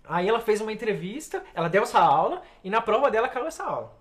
aí 0.04 0.28
ela 0.28 0.40
fez 0.40 0.60
uma 0.60 0.72
entrevista, 0.72 1.42
ela 1.54 1.68
deu 1.68 1.84
essa 1.84 2.00
aula 2.00 2.42
e 2.64 2.68
na 2.68 2.80
prova 2.80 3.12
dela 3.12 3.28
caiu 3.28 3.46
essa 3.46 3.62
aula. 3.62 3.96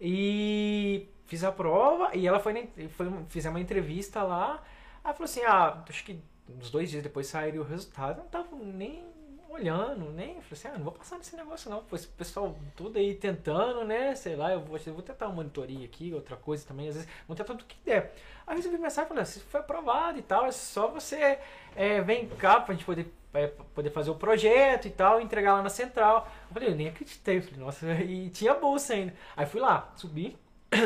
E 0.00 1.08
fiz 1.26 1.44
a 1.44 1.52
prova 1.52 2.14
e 2.16 2.26
ela 2.26 2.38
foi, 2.38 2.52
na- 2.52 2.88
foi 2.90 3.06
fizemos 3.28 3.56
uma 3.56 3.60
entrevista 3.62 4.22
lá. 4.22 4.62
Aí 5.04 5.12
falou 5.12 5.24
assim: 5.24 5.42
ah, 5.42 5.82
acho 5.88 6.04
que 6.04 6.20
uns 6.58 6.70
dois 6.70 6.90
dias 6.90 7.02
depois 7.02 7.26
sairia 7.26 7.60
o 7.60 7.64
resultado. 7.64 8.18
Eu 8.18 8.24
não 8.24 8.30
tava 8.30 8.56
nem 8.56 9.04
olhando, 9.50 10.10
nem. 10.12 10.40
Falei 10.40 10.52
assim: 10.52 10.68
ah, 10.68 10.78
não 10.78 10.84
vou 10.84 10.92
passar 10.92 11.18
nesse 11.18 11.36
negócio 11.36 11.70
não. 11.70 11.84
Pois 11.88 12.04
o 12.04 12.08
pessoal 12.10 12.56
tudo 12.76 12.98
aí 12.98 13.14
tentando, 13.14 13.84
né? 13.84 14.14
Sei 14.14 14.36
lá, 14.36 14.52
eu 14.52 14.60
vou, 14.60 14.78
eu 14.84 14.94
vou 14.94 15.02
tentar 15.02 15.26
uma 15.26 15.36
monitoria 15.36 15.84
aqui, 15.84 16.14
outra 16.14 16.36
coisa 16.36 16.66
também. 16.66 16.88
Às 16.88 16.94
vezes, 16.94 17.10
vou 17.26 17.36
tentar 17.36 17.52
tudo 17.54 17.64
que 17.64 17.76
der. 17.84 18.14
Aí 18.46 18.54
eu 18.54 18.56
recebi 18.56 18.78
mensagem 18.78 19.08
falando: 19.08 19.26
se 19.26 19.40
foi 19.40 19.60
aprovado 19.60 20.18
e 20.18 20.22
tal, 20.22 20.46
é 20.46 20.52
só 20.52 20.88
você 20.88 21.38
é, 21.76 22.00
vem 22.00 22.28
cá 22.28 22.60
pra 22.60 22.74
gente 22.74 22.84
poder, 22.84 23.12
é, 23.34 23.48
poder 23.48 23.90
fazer 23.90 24.10
o 24.10 24.14
projeto 24.14 24.86
e 24.86 24.90
tal, 24.90 25.20
entregar 25.20 25.54
lá 25.54 25.62
na 25.62 25.70
central. 25.70 26.28
Eu 26.48 26.54
falei: 26.54 26.68
eu 26.70 26.76
nem 26.76 26.88
acreditei. 26.88 27.40
Falei: 27.40 27.60
nossa, 27.60 27.86
e 28.02 28.30
tinha 28.30 28.54
bolsa 28.54 28.94
ainda. 28.94 29.14
Aí 29.36 29.46
fui 29.46 29.60
lá, 29.60 29.92
subi. 29.96 30.38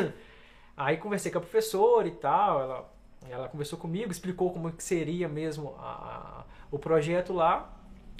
Aí 0.77 0.97
conversei 0.97 1.31
com 1.31 1.37
a 1.37 1.41
professora 1.41 2.05
e 2.05 2.11
tal, 2.11 2.61
ela, 2.61 2.94
ela 3.29 3.47
conversou 3.47 3.77
comigo, 3.79 4.11
explicou 4.11 4.51
como 4.51 4.71
que 4.71 4.83
seria 4.83 5.27
mesmo 5.27 5.75
a- 5.79 5.83
a- 5.83 6.43
o 6.71 6.77
projeto 6.79 7.33
lá, 7.33 7.69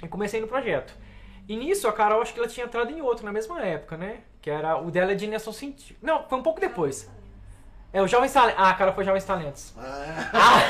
e 0.02 0.08
comecei 0.08 0.40
no 0.40 0.46
projeto. 0.48 0.94
E 1.48 1.56
nisso 1.56 1.86
a 1.88 1.92
Carol 1.92 2.20
acho 2.22 2.32
que 2.32 2.38
ela 2.40 2.48
tinha 2.48 2.66
entrado 2.66 2.90
em 2.90 3.00
outro 3.00 3.24
na 3.24 3.32
mesma 3.32 3.60
época, 3.62 3.96
né? 3.96 4.20
Que 4.42 4.50
era 4.50 4.76
o 4.78 4.90
dela 4.90 5.12
é 5.12 5.14
de 5.14 5.24
iniciação 5.24 5.52
científica. 5.52 5.98
Não, 6.02 6.24
foi 6.28 6.38
um 6.38 6.42
pouco 6.42 6.60
depois. 6.60 7.08
É, 7.92 8.02
o 8.02 8.06
Jovens 8.08 8.32
Talentos. 8.32 8.60
Ah, 8.62 8.70
a 8.70 8.74
Carol 8.74 8.94
foi 8.94 9.04
Jovens 9.04 9.24
Talentos. 9.24 9.72
Ah, 9.78 10.60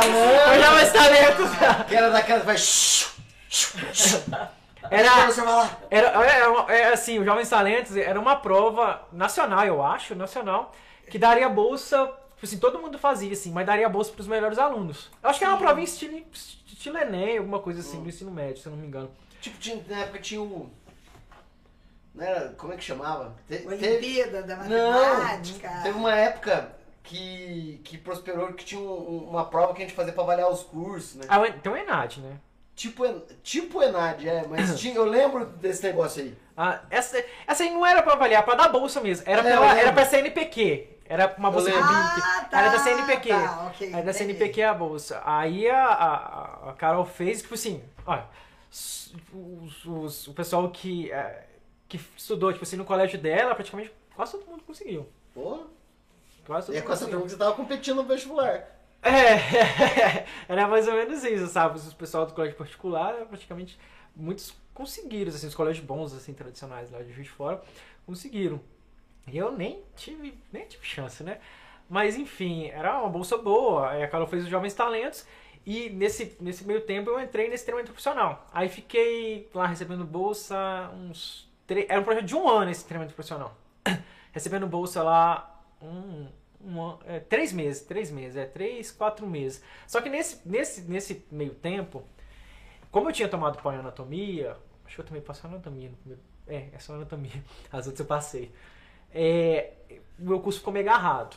Foi 0.48 0.62
Jovens 0.62 0.92
Talentos! 0.92 1.50
que 1.88 1.94
era 1.96 2.10
daquela 2.10 2.40
que 2.40 2.46
vai. 2.46 2.56
Era. 4.90 5.10
Era, 5.90 6.08
era, 6.26 6.50
uma- 6.50 6.72
é, 6.72 6.92
assim, 6.92 7.18
o 7.18 7.24
Jovens 7.24 7.48
Talentos 7.48 7.96
era 7.96 8.18
uma 8.18 8.36
prova 8.36 9.02
nacional, 9.12 9.64
eu 9.64 9.82
acho, 9.82 10.14
nacional, 10.14 10.72
que 11.10 11.18
daria 11.18 11.48
bolsa, 11.48 12.10
tipo 12.34 12.44
assim, 12.46 12.58
todo 12.58 12.78
mundo 12.78 12.98
fazia, 12.98 13.32
assim, 13.32 13.50
mas 13.52 13.66
daria 13.66 13.88
bolsa 13.88 14.12
para 14.12 14.20
os 14.20 14.26
melhores 14.28 14.58
alunos. 14.58 15.10
Eu 15.22 15.30
acho 15.30 15.38
que 15.38 15.44
era 15.44 15.54
uma 15.54 15.60
prova 15.60 15.80
em 15.80 15.84
estilo, 15.84 16.22
estilo 16.32 16.98
Enem, 16.98 17.38
alguma 17.38 17.58
coisa 17.60 17.80
assim, 17.80 18.02
do 18.02 18.08
ensino 18.08 18.30
médio, 18.30 18.58
se 18.62 18.66
eu 18.66 18.72
não 18.72 18.78
me 18.78 18.86
engano. 18.86 19.10
Tipo, 19.40 19.58
tinha, 19.58 19.82
na 19.88 20.00
época 20.00 20.18
tinha 20.20 20.40
o. 20.42 20.70
Não 22.14 22.24
era. 22.24 22.48
Como 22.56 22.72
é 22.72 22.76
que 22.76 22.84
chamava? 22.84 23.34
Te- 23.48 23.58
teve- 23.58 23.66
Olimpíada 23.88 24.42
da 24.42 24.56
Não! 24.56 24.92
Matemática. 25.18 25.68
Teve 25.82 25.98
uma 25.98 26.14
época 26.14 26.70
que, 27.02 27.80
que 27.84 27.98
prosperou 27.98 28.52
que 28.52 28.64
tinha 28.64 28.80
um- 28.80 29.28
uma 29.30 29.44
prova 29.44 29.74
que 29.74 29.82
a 29.82 29.86
gente 29.86 29.94
fazia 29.96 30.12
pra 30.12 30.22
avaliar 30.22 30.50
os 30.50 30.62
cursos, 30.62 31.16
né? 31.16 31.26
Ah, 31.28 31.40
o 31.40 31.44
En- 31.46 31.52
tem 31.52 31.72
o 31.72 31.76
Enad, 31.76 32.18
né? 32.18 32.36
Tipo, 32.76 33.04
tipo 33.42 33.82
Enad, 33.82 34.24
é, 34.26 34.46
mas 34.48 34.78
tinha, 34.80 34.94
eu 34.94 35.04
lembro 35.04 35.44
desse 35.46 35.82
negócio 35.82 36.22
aí. 36.22 36.34
Ah, 36.56 36.80
essa, 36.88 37.22
essa 37.46 37.62
aí 37.64 37.70
não 37.70 37.84
era 37.84 38.00
pra 38.02 38.12
avaliar, 38.14 38.44
pra 38.44 38.54
dar 38.54 38.68
bolsa 38.68 39.00
mesmo, 39.00 39.24
era, 39.28 39.40
É, 39.40 39.44
lembro. 39.58 39.64
era 39.64 39.92
pra 39.92 40.04
CNPq. 40.06 40.88
Era 41.06 41.34
uma 41.38 41.50
bolsa 41.50 41.70
de 41.70 41.76
lembro. 41.76 41.88
BIC. 41.92 42.22
Ah, 42.26 42.44
tá, 42.50 42.58
Era 42.60 42.70
da 42.70 42.78
CNPq. 42.78 43.28
tá, 43.28 43.66
ok, 43.68 43.88
Era 43.88 43.96
da 44.02 44.10
entendi. 44.10 44.18
CNPq 44.18 44.62
a 44.62 44.74
bolsa. 44.74 45.22
Aí 45.24 45.68
a, 45.68 45.84
a, 45.86 46.70
a 46.70 46.72
Carol 46.74 47.04
fez, 47.04 47.42
tipo 47.42 47.54
assim, 47.54 47.82
olha, 48.06 48.26
os, 48.70 49.84
os- 49.84 50.28
o 50.28 50.32
pessoal 50.34 50.68
que, 50.70 51.10
é, 51.12 51.46
que 51.88 52.00
estudou, 52.16 52.52
tipo 52.52 52.64
assim, 52.64 52.76
no 52.76 52.84
colégio 52.84 53.18
dela, 53.18 53.54
praticamente 53.54 53.92
quase 54.16 54.32
todo 54.32 54.46
mundo 54.46 54.62
conseguiu. 54.64 55.06
Pô, 55.34 55.64
Quase 56.46 56.66
todo 56.66 56.74
e 56.74 56.78
é 56.78 56.80
mundo 56.80 56.86
com 56.88 56.92
essa 56.92 57.06
turma 57.06 57.22
que 57.24 57.30
você 57.30 57.36
tava 57.38 57.54
competindo 57.54 57.96
no 57.96 58.04
vestibular. 58.04 58.64
É, 59.02 60.24
era 60.48 60.66
mais 60.68 60.86
ou 60.88 60.94
menos 60.94 61.22
isso, 61.24 61.46
sabe? 61.48 61.76
Os 61.78 61.92
pessoal 61.94 62.26
do 62.26 62.32
colégio 62.32 62.56
particular, 62.56 63.14
praticamente, 63.26 63.78
muitos 64.16 64.54
conseguiram, 64.72 65.30
assim, 65.30 65.46
os 65.46 65.54
colégios 65.54 65.84
bons, 65.84 66.12
assim, 66.14 66.32
tradicionais 66.34 66.90
lá 66.90 66.98
de 67.02 67.12
Juiz 67.12 67.26
de 67.26 67.32
Fora, 67.32 67.62
conseguiram. 68.06 68.60
Eu 69.32 69.52
nem 69.52 69.82
tive, 69.96 70.38
nem 70.52 70.66
tive 70.66 70.84
chance, 70.84 71.22
né? 71.22 71.38
Mas, 71.88 72.16
enfim, 72.16 72.66
era 72.68 72.98
uma 73.00 73.08
bolsa 73.08 73.36
boa, 73.36 73.90
aí 73.90 74.02
a 74.02 74.08
Carol 74.08 74.26
fez 74.26 74.44
os 74.44 74.48
Jovens 74.50 74.74
Talentos, 74.74 75.26
e 75.66 75.88
nesse, 75.90 76.36
nesse 76.40 76.64
meio 76.66 76.80
tempo 76.82 77.10
eu 77.10 77.20
entrei 77.20 77.48
nesse 77.48 77.64
treinamento 77.64 77.92
profissional. 77.92 78.46
Aí 78.52 78.68
fiquei 78.68 79.48
lá 79.54 79.66
recebendo 79.66 80.04
bolsa 80.04 80.90
uns... 80.94 81.48
tre- 81.66 81.86
Era 81.88 82.00
um 82.00 82.04
projeto 82.04 82.24
de 82.24 82.36
um 82.36 82.48
ano 82.48 82.70
esse 82.70 82.84
treinamento 82.84 83.14
profissional. 83.14 83.56
recebendo 84.32 84.66
bolsa 84.66 85.02
lá 85.02 85.62
um, 85.80 86.28
um 86.60 86.98
é, 87.06 87.20
três 87.20 87.52
meses, 87.52 87.82
três 87.82 88.10
meses, 88.10 88.36
é 88.36 88.44
três, 88.46 88.90
quatro 88.90 89.26
meses. 89.26 89.62
Só 89.86 90.00
que 90.00 90.08
nesse, 90.10 90.46
nesse, 90.46 90.82
nesse 90.82 91.24
meio 91.30 91.54
tempo, 91.54 92.02
como 92.90 93.08
eu 93.08 93.12
tinha 93.12 93.28
tomado 93.28 93.58
em 93.72 93.76
anatomia, 93.78 94.56
acho 94.84 94.94
que 94.96 95.00
eu 95.00 95.04
também 95.06 95.22
passei 95.22 95.48
anatomia 95.48 95.88
no 95.90 95.96
primeiro. 95.96 96.22
É, 96.46 96.68
é 96.72 96.78
só 96.78 96.94
anatomia. 96.94 97.42
As 97.72 97.86
outras 97.86 98.00
eu 98.00 98.06
passei. 98.06 98.52
É, 99.14 99.70
o 100.18 100.28
meu 100.28 100.40
curso 100.40 100.58
ficou 100.58 100.72
meio 100.72 100.88
agarrado. 100.88 101.36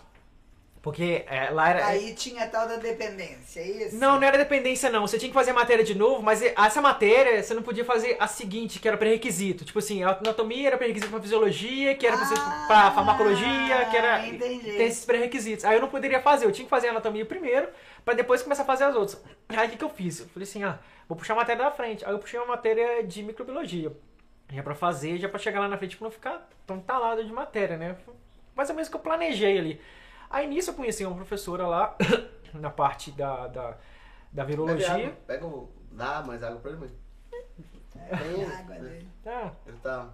Porque 0.82 1.26
é, 1.28 1.50
lá 1.50 1.70
era. 1.70 1.86
Aí 1.86 2.14
tinha 2.14 2.46
a 2.46 2.48
tal 2.48 2.66
da 2.66 2.78
dependência, 2.78 3.60
é 3.60 3.68
isso? 3.68 3.98
Não, 3.98 4.18
não 4.18 4.26
era 4.26 4.38
dependência, 4.38 4.90
não. 4.90 5.06
Você 5.06 5.18
tinha 5.18 5.28
que 5.28 5.34
fazer 5.34 5.52
a 5.52 5.54
matéria 5.54 5.84
de 5.84 5.94
novo, 5.94 6.22
mas 6.24 6.42
essa 6.42 6.82
matéria 6.82 7.44
você 7.44 7.54
não 7.54 7.62
podia 7.62 7.84
fazer 7.84 8.16
a 8.20 8.26
seguinte, 8.28 8.80
que 8.80 8.88
era 8.88 8.96
pré-requisito. 8.96 9.66
Tipo 9.66 9.80
assim, 9.80 10.04
a 10.04 10.12
anatomia 10.12 10.68
era 10.68 10.78
pré-requisito 10.78 11.12
pra 11.12 11.20
fisiologia, 11.20 11.94
que 11.96 12.08
era 12.08 12.16
Ah, 12.16 12.66
pra 12.68 12.92
farmacologia, 12.92 13.86
que 13.92 13.98
era. 13.98 14.28
entendi. 14.28 14.72
Tem 14.72 14.88
esses 14.88 15.04
pré-requisitos. 15.04 15.66
Aí 15.66 15.76
eu 15.76 15.82
não 15.82 15.90
poderia 15.90 16.22
fazer, 16.22 16.46
eu 16.46 16.54
tinha 16.54 16.64
que 16.64 16.70
fazer 16.70 16.88
a 16.88 16.92
anatomia 16.92 17.26
primeiro, 17.26 17.68
pra 18.06 18.14
depois 18.14 18.42
começar 18.42 18.64
a 18.64 18.66
fazer 18.66 18.86
as 18.86 18.96
outras. 18.96 19.22
Aí 19.50 19.68
o 19.68 19.72
que, 19.72 19.78
que 19.78 19.84
eu 19.84 19.90
fiz? 19.90 20.22
Eu 20.22 20.28
falei 20.30 20.48
assim, 20.48 20.64
ah, 20.64 20.80
vou 21.10 21.18
puxar 21.18 21.34
a 21.34 21.38
matéria 21.38 21.66
da 21.66 21.72
frente. 21.72 22.06
Aí 22.06 22.14
eu 22.14 22.20
puxei 22.20 22.40
uma 22.40 22.48
matéria 22.48 23.04
de 23.04 23.24
microbiologia. 23.24 23.92
Já 24.50 24.64
pra 24.64 24.76
fazer, 24.76 25.18
já 25.18 25.28
pra 25.28 25.40
chegar 25.40 25.60
lá 25.60 25.68
na 25.68 25.78
frente, 25.78 25.98
pra 25.98 26.06
não 26.06 26.12
ficar 26.12 26.48
tão 26.66 26.80
talado 26.80 27.24
de 27.24 27.32
matéria, 27.34 27.78
né? 27.78 27.98
Mais 28.56 28.70
ou 28.70 28.76
menos 28.76 28.88
o 28.88 28.92
que 28.92 28.98
eu 28.98 29.02
planejei 29.02 29.58
ali. 29.58 29.82
Aí 30.30 30.48
nisso 30.48 30.72
eu 30.72 30.74
conheci 30.74 31.06
uma 31.06 31.16
professora 31.16 31.68
lá, 31.68 31.96
na 32.54 32.70
parte 32.70 33.12
da, 33.12 33.48
da, 33.48 33.78
da 34.32 34.44
virologia. 34.44 35.18
Pega 35.28 35.46
o. 35.46 35.70
Dá 35.92 36.22
mais 36.22 36.44
água 36.44 36.60
pra 36.60 36.72
ele, 36.72 36.80
mãe. 36.80 36.92
Tem, 37.92 38.46
A 38.46 38.60
água 38.60 38.76
dele. 38.76 39.08
Ah, 39.26 39.52
Ele 39.66 39.78
tá. 39.78 40.10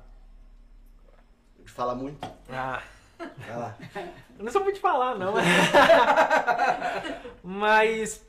Ele 1.59 1.67
fala 1.67 1.93
muito. 1.95 2.27
ah, 2.49 2.81
Vai 3.19 3.57
lá. 3.57 3.77
eu 4.39 4.45
não 4.45 4.51
sou 4.51 4.63
muito 4.63 4.75
de 4.75 4.81
falar, 4.81 5.15
não. 5.15 5.33
Mas 7.43 8.25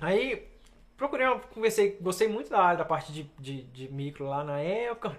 aí 0.00 0.46
procurei, 0.96 1.26
uma- 1.26 1.40
conversei, 1.40 1.96
gostei 2.00 2.28
muito 2.28 2.50
da, 2.50 2.74
da 2.74 2.84
parte 2.84 3.12
de, 3.12 3.24
de, 3.38 3.62
de 3.64 3.88
micro 3.92 4.26
lá 4.26 4.44
na 4.44 4.60
época. 4.60 5.16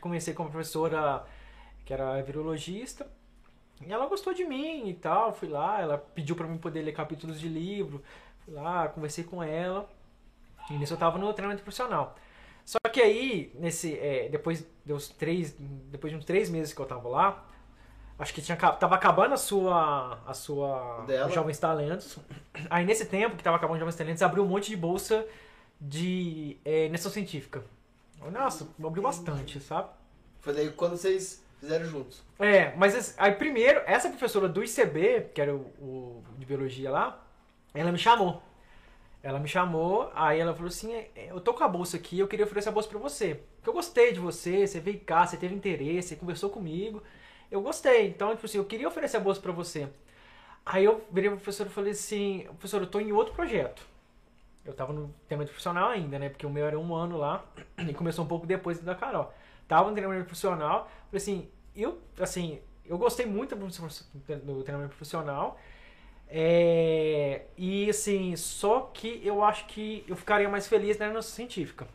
Conversei 0.00 0.34
com 0.34 0.42
uma 0.42 0.50
professora 0.50 1.24
que 1.84 1.92
era 1.92 2.20
virologista. 2.22 3.06
E 3.84 3.92
ela 3.92 4.06
gostou 4.06 4.32
de 4.32 4.44
mim 4.44 4.88
e 4.88 4.94
tal. 4.94 5.32
Fui 5.32 5.48
lá, 5.48 5.80
ela 5.80 5.98
pediu 5.98 6.36
pra 6.36 6.46
mim 6.46 6.58
poder 6.58 6.82
ler 6.82 6.92
capítulos 6.92 7.40
de 7.40 7.48
livro. 7.48 8.02
Fui 8.44 8.54
lá, 8.54 8.88
conversei 8.88 9.24
com 9.24 9.42
ela. 9.42 9.88
E 10.70 10.74
nisso 10.74 10.94
eu 10.94 10.98
tava 10.98 11.18
no 11.18 11.32
treinamento 11.32 11.62
profissional. 11.62 12.16
Só 12.64 12.78
que 12.92 13.00
aí, 13.00 13.52
nesse, 13.54 13.98
é, 13.98 14.28
depois, 14.28 14.64
dos 14.84 15.08
três, 15.08 15.56
depois 15.58 16.12
de 16.12 16.18
uns 16.18 16.24
três 16.24 16.48
meses 16.48 16.72
que 16.72 16.80
eu 16.80 16.86
tava 16.86 17.08
lá, 17.08 17.44
acho 18.18 18.32
que 18.32 18.40
tinha, 18.40 18.56
tava 18.56 18.94
acabando 18.94 19.34
a 19.34 19.36
sua, 19.36 20.20
a 20.24 20.32
sua 20.32 21.04
Dela. 21.06 21.30
Jovens 21.30 21.58
Talentos. 21.58 22.18
Aí 22.70 22.84
nesse 22.84 23.06
tempo 23.06 23.36
que 23.36 23.42
tava 23.42 23.56
acabando 23.56 23.80
Jovens 23.80 23.96
Talentos, 23.96 24.22
abriu 24.22 24.44
um 24.44 24.48
monte 24.48 24.70
de 24.70 24.76
bolsa 24.76 25.26
de 25.80 26.56
é, 26.64 26.86
iniciação 26.86 27.10
científica. 27.10 27.64
Nossa, 28.30 28.68
abriu 28.84 29.02
bastante, 29.02 29.60
sabe? 29.60 29.88
Foi 30.40 30.52
daí 30.52 30.70
quando 30.72 30.96
vocês 30.96 31.42
fizeram 31.60 31.84
juntos. 31.86 32.22
É, 32.38 32.74
mas 32.76 32.94
esse- 32.94 33.14
aí 33.18 33.32
primeiro, 33.32 33.80
essa 33.86 34.08
professora 34.08 34.48
do 34.48 34.62
ICB, 34.62 35.30
que 35.34 35.40
era 35.40 35.54
o, 35.54 35.60
o 35.80 36.24
de 36.38 36.44
biologia 36.46 36.90
lá, 36.90 37.24
ela 37.74 37.92
me 37.92 37.98
chamou. 37.98 38.42
Ela 39.22 39.38
me 39.38 39.48
chamou, 39.48 40.10
aí 40.14 40.40
ela 40.40 40.52
falou 40.54 40.68
assim: 40.68 40.92
"É, 40.94 41.10
Eu 41.30 41.40
tô 41.40 41.54
com 41.54 41.62
a 41.64 41.68
bolsa 41.68 41.96
aqui, 41.96 42.18
eu 42.18 42.28
queria 42.28 42.44
oferecer 42.44 42.68
a 42.70 42.72
bolsa 42.72 42.88
pra 42.88 42.98
você. 42.98 43.40
Porque 43.56 43.70
eu 43.70 43.74
gostei 43.74 44.12
de 44.12 44.20
você, 44.20 44.66
você 44.66 44.80
veio 44.80 45.00
cá, 45.00 45.26
você 45.26 45.36
teve 45.36 45.54
interesse, 45.54 46.08
você 46.10 46.16
conversou 46.16 46.50
comigo. 46.50 47.02
Eu 47.50 47.62
gostei, 47.62 48.08
então, 48.08 48.34
tipo 48.34 48.46
assim, 48.46 48.58
eu 48.58 48.64
queria 48.64 48.88
oferecer 48.88 49.18
a 49.18 49.20
bolsa 49.20 49.40
pra 49.40 49.52
você. 49.52 49.88
Aí 50.66 50.84
eu 50.84 51.04
virei 51.12 51.30
pra 51.30 51.36
professora 51.38 51.68
e 51.68 51.72
falei 51.72 51.92
assim: 51.92 52.44
Professor, 52.58 52.82
eu 52.82 52.86
tô 52.88 53.00
em 53.00 53.12
outro 53.12 53.34
projeto. 53.34 53.86
Eu 54.64 54.72
tava 54.72 54.92
no 54.92 55.12
treinamento 55.26 55.50
profissional 55.50 55.88
ainda, 55.88 56.18
né? 56.18 56.28
Porque 56.28 56.46
o 56.46 56.50
meu 56.50 56.66
era 56.66 56.78
um 56.78 56.94
ano 56.94 57.16
lá 57.16 57.44
e 57.88 57.92
começou 57.92 58.24
um 58.24 58.28
pouco 58.28 58.46
depois 58.46 58.78
da 58.80 58.94
Carol. 58.94 59.32
Tava 59.66 59.88
no 59.88 59.94
treinamento 59.94 60.24
profissional, 60.26 60.90
falei 61.06 61.16
assim, 61.16 61.48
eu, 61.74 61.98
assim, 62.20 62.60
eu 62.84 62.98
gostei 62.98 63.26
muito 63.26 63.56
do 63.56 64.62
treinamento 64.62 64.90
profissional. 64.90 65.58
É, 66.28 67.42
e 67.56 67.90
assim, 67.90 68.34
só 68.36 68.90
que 68.92 69.20
eu 69.24 69.42
acho 69.44 69.66
que 69.66 70.04
eu 70.08 70.16
ficaria 70.16 70.48
mais 70.48 70.66
feliz 70.66 70.98
na 70.98 71.06
aeronáutica 71.06 71.34
científica. 71.34 71.86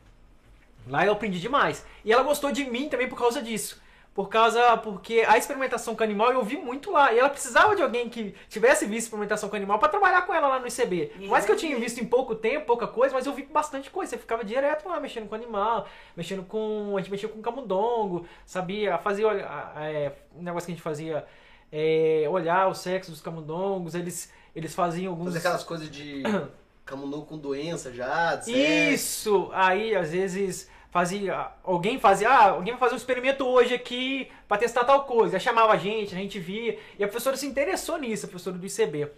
Lá 0.88 1.06
eu 1.06 1.14
aprendi 1.14 1.40
demais. 1.40 1.86
E 2.04 2.12
ela 2.12 2.24
gostou 2.24 2.52
de 2.52 2.64
mim 2.66 2.88
também 2.90 3.08
por 3.08 3.18
causa 3.18 3.42
disso. 3.42 3.82
Por 4.18 4.30
causa. 4.30 4.76
Porque 4.78 5.24
a 5.28 5.38
experimentação 5.38 5.96
com 5.96 6.04
animal 6.04 6.32
eu 6.34 6.44
vi 6.44 6.58
muito 6.58 6.90
lá. 6.90 7.14
E 7.14 7.20
ela 7.20 7.30
precisava 7.30 7.76
de 7.76 7.84
alguém 7.84 8.10
que 8.10 8.34
tivesse 8.50 8.88
visto 8.88 9.06
experimentação 9.06 9.48
com 9.48 9.56
animal 9.56 9.78
para 9.78 9.90
trabalhar 9.90 10.24
com 10.24 10.34
ela 10.34 10.48
lá 10.48 10.60
no 10.60 10.68
ICB. 10.68 11.12
Por 11.20 11.28
mais 11.28 11.46
que 11.46 11.52
eu 11.52 11.56
tinha 11.56 11.78
visto 11.80 12.00
em 12.00 12.06
pouco 12.06 12.34
tempo, 12.34 12.66
pouca 12.66 12.88
coisa, 12.88 13.14
mas 13.14 13.28
eu 13.28 13.34
vi 13.34 13.44
bastante 13.44 13.92
coisa. 13.92 14.10
Você 14.10 14.18
ficava 14.18 14.44
direto 14.44 14.90
lá 14.90 15.00
mexendo 15.00 15.30
com 15.30 15.36
animal, 15.36 15.88
mexendo 16.16 16.42
com. 16.42 16.96
A 16.98 17.00
gente 17.00 17.12
mexia 17.12 17.30
com 17.30 17.40
camundongo, 17.44 18.26
sabia? 18.44 18.98
Fazia 18.98 19.28
é, 19.28 20.12
um 20.36 20.42
negócio 20.42 20.66
que 20.66 20.72
a 20.72 20.76
gente 20.76 20.84
fazia. 20.84 21.24
É, 21.72 22.26
olhar 22.28 22.70
o 22.70 22.74
sexo 22.74 23.12
dos 23.12 23.22
camundongos, 23.22 23.94
eles, 23.94 24.34
eles 24.56 24.74
faziam 24.74 25.12
alguns. 25.12 25.28
Fazer 25.28 25.40
aquelas 25.40 25.64
coisas 25.64 25.92
de 25.92 26.24
camundongo 26.84 27.28
com 27.28 27.38
doença 27.38 27.94
já, 27.94 28.36
de 28.36 28.46
sexo. 28.46 28.58
Isso! 28.58 29.50
Aí, 29.54 29.96
às 29.96 30.12
vezes, 30.12 30.68
fazia. 30.92 31.52
Alguém 31.64 32.00
fazia. 32.00 32.30
Ah, 32.30 32.50
alguém 32.50 32.74
vai 32.74 32.80
fazer 32.80 32.94
um 32.94 32.98
experimento 32.98 33.46
hoje 33.46 33.74
aqui 33.74 34.32
pra 34.48 34.58
testar 34.58 34.84
tal 34.84 35.04
coisa. 35.06 35.38
Aí 35.38 35.40
chamava 35.40 35.74
a 35.74 35.78
gente, 35.78 36.14
a 36.14 36.18
gente 36.18 36.40
via. 36.40 36.80
E 36.98 37.04
a 37.04 37.08
professora 37.08 37.38
se 37.38 37.46
interessou 37.46 37.98
nisso, 37.98 38.26
a 38.26 38.30
professora 38.30 38.58
do 38.58 38.66
ICB. 38.66 39.12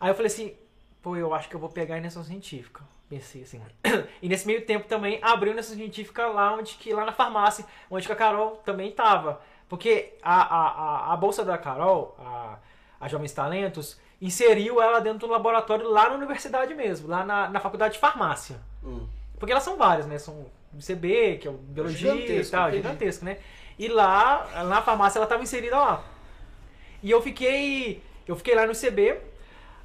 Aí 0.00 0.10
eu 0.10 0.14
falei 0.14 0.26
assim, 0.26 0.54
pô, 1.02 1.16
eu 1.16 1.34
acho 1.34 1.48
que 1.48 1.56
eu 1.56 1.60
vou 1.60 1.68
pegar 1.68 1.94
a 1.94 1.98
iniciação 1.98 2.24
científica. 2.24 2.82
Pensei 3.08 3.42
assim. 3.42 3.60
e 4.22 4.28
nesse 4.28 4.46
meio 4.46 4.64
tempo 4.64 4.86
também 4.86 5.18
abriu 5.22 5.52
a 5.52 5.54
iniciação 5.54 5.78
científica 5.78 6.26
lá 6.26 6.54
onde 6.54 6.74
que 6.74 6.92
lá 6.92 7.04
na 7.04 7.12
farmácia, 7.12 7.64
onde 7.90 8.06
que 8.06 8.12
a 8.12 8.16
Carol 8.16 8.56
também 8.64 8.90
tava. 8.90 9.40
Porque 9.68 10.14
a, 10.22 10.42
a, 10.42 10.68
a, 10.68 11.12
a 11.12 11.16
bolsa 11.16 11.44
da 11.44 11.56
Carol, 11.56 12.16
a, 12.18 12.58
a 13.00 13.08
Jovens 13.08 13.32
Talentos, 13.32 13.98
inseriu 14.20 14.80
ela 14.80 15.00
dentro 15.00 15.26
do 15.26 15.26
laboratório 15.26 15.88
lá 15.88 16.08
na 16.08 16.14
universidade 16.16 16.74
mesmo, 16.74 17.08
lá 17.08 17.24
na, 17.24 17.48
na 17.48 17.60
faculdade 17.60 17.94
de 17.94 18.00
farmácia. 18.00 18.60
Hum. 18.82 19.06
Porque 19.38 19.52
elas 19.52 19.64
são 19.64 19.76
várias, 19.76 20.06
né? 20.06 20.18
São 20.18 20.46
CB, 20.80 21.38
que 21.38 21.48
é 21.48 21.50
o 21.50 21.54
biologia 21.54 22.14
e 22.14 22.20
Gigantesco, 22.20 22.52
tal, 22.52 22.70
gigantesco, 22.72 23.24
né? 23.24 23.38
E 23.78 23.88
lá, 23.88 24.64
na 24.64 24.80
farmácia, 24.82 25.18
ela 25.18 25.24
estava 25.26 25.42
inserida 25.42 25.76
lá. 25.78 26.02
E 27.02 27.10
eu 27.10 27.20
fiquei, 27.20 28.02
eu 28.26 28.36
fiquei 28.36 28.54
lá 28.54 28.66
no 28.66 28.72
CB, 28.74 29.20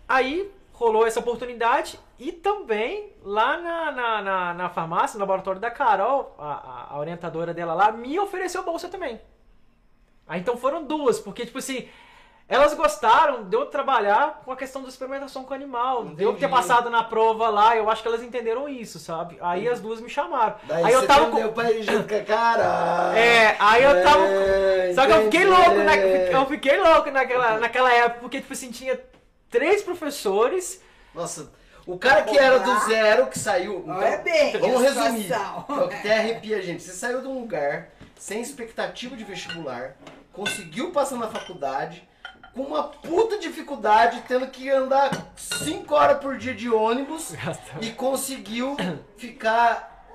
aí 0.07 0.49
rolou 0.73 1.05
essa 1.05 1.19
oportunidade 1.19 1.99
e 2.17 2.31
também 2.31 3.11
lá 3.23 3.57
na, 3.59 3.91
na, 3.91 4.21
na, 4.21 4.53
na 4.53 4.69
farmácia, 4.69 5.17
no 5.17 5.21
laboratório 5.21 5.59
da 5.59 5.69
Carol, 5.71 6.33
a, 6.37 6.53
a- 6.53 6.87
a 6.91 6.99
orientadora 6.99 7.53
dela 7.53 7.73
lá, 7.73 7.91
me 7.91 8.17
ofereceu 8.19 8.63
bolsa 8.63 8.87
também. 8.87 9.19
Aí 10.27 10.39
então 10.39 10.55
foram 10.55 10.83
duas, 10.85 11.19
porque 11.19 11.45
tipo 11.45 11.57
assim, 11.57 11.87
elas 12.49 12.73
gostaram 12.73 13.43
de 13.43 13.55
eu 13.55 13.67
trabalhar 13.67 14.41
com 14.43 14.51
a 14.51 14.55
questão 14.55 14.81
da 14.81 14.89
experimentação 14.89 15.43
com 15.43 15.53
animal, 15.53 16.03
de 16.05 16.23
eu 16.23 16.31
ter 16.31 16.45
Entendi. 16.45 16.51
passado 16.51 16.89
na 16.89 17.03
prova 17.03 17.47
lá, 17.47 17.77
eu 17.77 17.87
acho 17.87 18.01
que 18.01 18.07
elas 18.07 18.23
entenderam 18.23 18.67
isso, 18.67 18.97
sabe? 18.97 19.37
Aí 19.39 19.69
as 19.69 19.79
duas 19.79 20.01
me 20.01 20.09
chamaram. 20.09 20.55
Daí 20.63 20.85
aí 20.85 20.93
eu 20.93 21.05
tava 21.05 21.29
com... 21.29 21.53
pra 21.53 21.71
ir 21.71 21.83
junto 21.83 22.09
com 22.09 22.15
a 22.15 22.23
cara. 22.23 23.13
É, 23.19 23.55
aí 23.59 23.83
eu 23.83 24.03
tava. 24.03 24.25
É, 24.25 24.93
Só 24.95 25.05
que 25.05 25.11
eu 25.11 25.23
fiquei 25.25 25.41
entendi. 25.41 25.55
louco, 25.55 25.75
né? 25.75 26.33
Eu 26.33 26.45
fiquei 26.47 26.77
louco 26.79 27.11
naquela, 27.11 27.59
naquela 27.59 27.93
época, 27.93 28.19
porque, 28.21 28.41
tipo 28.41 28.53
assim, 28.53 28.71
tinha 28.71 28.99
três 29.49 29.83
professores. 29.83 30.81
Nossa, 31.13 31.51
o 31.85 31.97
cara 31.97 32.23
que 32.23 32.37
era 32.37 32.59
do 32.59 32.79
zero, 32.87 33.27
que 33.27 33.37
saiu. 33.37 33.79
Então, 33.79 33.95
Olha 33.95 34.17
bem, 34.17 34.57
vamos 34.57 34.81
resumir. 34.81 35.31
É 35.31 35.37
o 35.73 35.87
que 35.87 35.95
até 35.95 36.17
arrepia 36.17 36.61
gente. 36.61 36.81
Você 36.81 36.93
saiu 36.93 37.21
de 37.21 37.27
um 37.27 37.39
lugar 37.39 37.89
sem 38.17 38.41
expectativa 38.41 39.15
de 39.15 39.23
vestibular, 39.23 39.95
conseguiu 40.33 40.91
passar 40.91 41.17
na 41.17 41.27
faculdade, 41.27 42.08
com 42.59 42.63
uma 42.65 42.83
puta 42.83 43.39
dificuldade, 43.39 44.21
tendo 44.27 44.45
que 44.47 44.69
andar 44.69 45.31
5 45.37 45.95
horas 45.95 46.19
por 46.19 46.37
dia 46.37 46.53
de 46.53 46.69
ônibus 46.69 47.33
e 47.79 47.89
conseguiu 47.91 48.75
ficar 49.15 50.05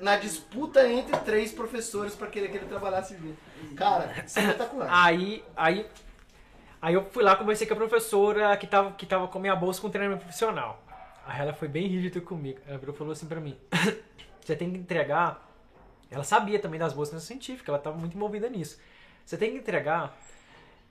na 0.00 0.16
disputa 0.16 0.88
entre 0.88 1.16
três 1.18 1.52
professores 1.52 2.16
para 2.16 2.26
querer 2.26 2.50
que 2.50 2.56
ele 2.56 2.66
trabalhasse 2.66 3.16
junto. 3.16 3.36
Cara, 3.76 4.12
espetacular. 4.26 4.88
Aí, 4.90 5.44
aí, 5.54 5.86
aí 6.80 6.94
eu 6.94 7.04
fui 7.10 7.22
lá, 7.22 7.36
conversei 7.36 7.64
com 7.64 7.74
a 7.74 7.76
professora 7.76 8.56
que 8.56 8.66
tava, 8.66 8.90
que 8.92 9.06
tava 9.06 9.28
com 9.28 9.38
a 9.38 9.40
minha 9.40 9.54
bolsa 9.54 9.80
com 9.80 9.88
treinamento 9.88 10.24
profissional. 10.24 10.82
Aí 11.24 11.42
ela 11.42 11.52
foi 11.52 11.68
bem 11.68 11.86
rígida 11.86 12.20
comigo. 12.20 12.58
Ela 12.66 12.78
virou 12.78 12.92
falou 12.92 13.12
assim 13.12 13.26
pra 13.26 13.38
mim: 13.38 13.56
Você 14.42 14.56
tem 14.56 14.72
que 14.72 14.78
entregar. 14.78 15.48
Ela 16.10 16.24
sabia 16.24 16.58
também 16.58 16.80
das 16.80 16.92
bolsas 16.92 17.22
científicas, 17.22 17.68
ela 17.68 17.78
tava 17.78 17.96
muito 17.96 18.16
envolvida 18.16 18.48
nisso. 18.48 18.80
Você 19.24 19.36
tem 19.36 19.52
que 19.52 19.58
entregar 19.58 20.12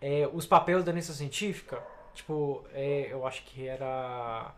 é, 0.02 0.28
os 0.34 0.46
papéis 0.46 0.84
da 0.84 0.92
iniciação 0.92 1.20
científica, 1.20 1.82
tipo, 2.14 2.66
é, 2.74 3.08
eu 3.12 3.26
acho 3.26 3.44
que 3.44 3.68
era 3.68 4.54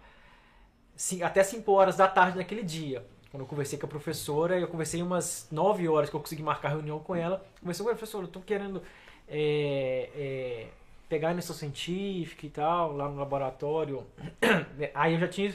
até 1.24 1.44
5 1.44 1.72
horas 1.72 1.98
da 1.98 2.08
tarde 2.08 2.38
naquele 2.38 2.64
dia. 2.64 3.06
Quando 3.30 3.42
eu 3.42 3.48
conversei 3.48 3.80
com 3.80 3.86
a 3.86 3.90
professora, 3.90 4.60
eu 4.60 4.68
conversei 4.68 5.02
umas 5.02 5.48
9 5.52 5.88
horas 5.90 6.10
que 6.10 6.16
eu 6.16 6.20
consegui 6.20 6.44
marcar 6.44 6.70
reunião 6.70 7.00
com 7.00 7.16
ela. 7.16 7.44
Conversei 7.60 7.84
com 7.84 7.92
a 7.92 7.96
professora, 7.96 8.26
eu 8.26 8.30
tô 8.30 8.40
querendo 8.40 8.82
é, 9.28 10.10
é, 10.16 10.68
pegar 11.10 11.30
a 11.30 11.32
iniciação 11.32 11.56
científica 11.56 12.46
e 12.46 12.50
tal, 12.50 12.96
lá 12.96 13.10
no 13.10 13.18
laboratório. 13.18 14.06
Aí 14.94 15.14
eu 15.14 15.20
já 15.20 15.28
tinha. 15.28 15.50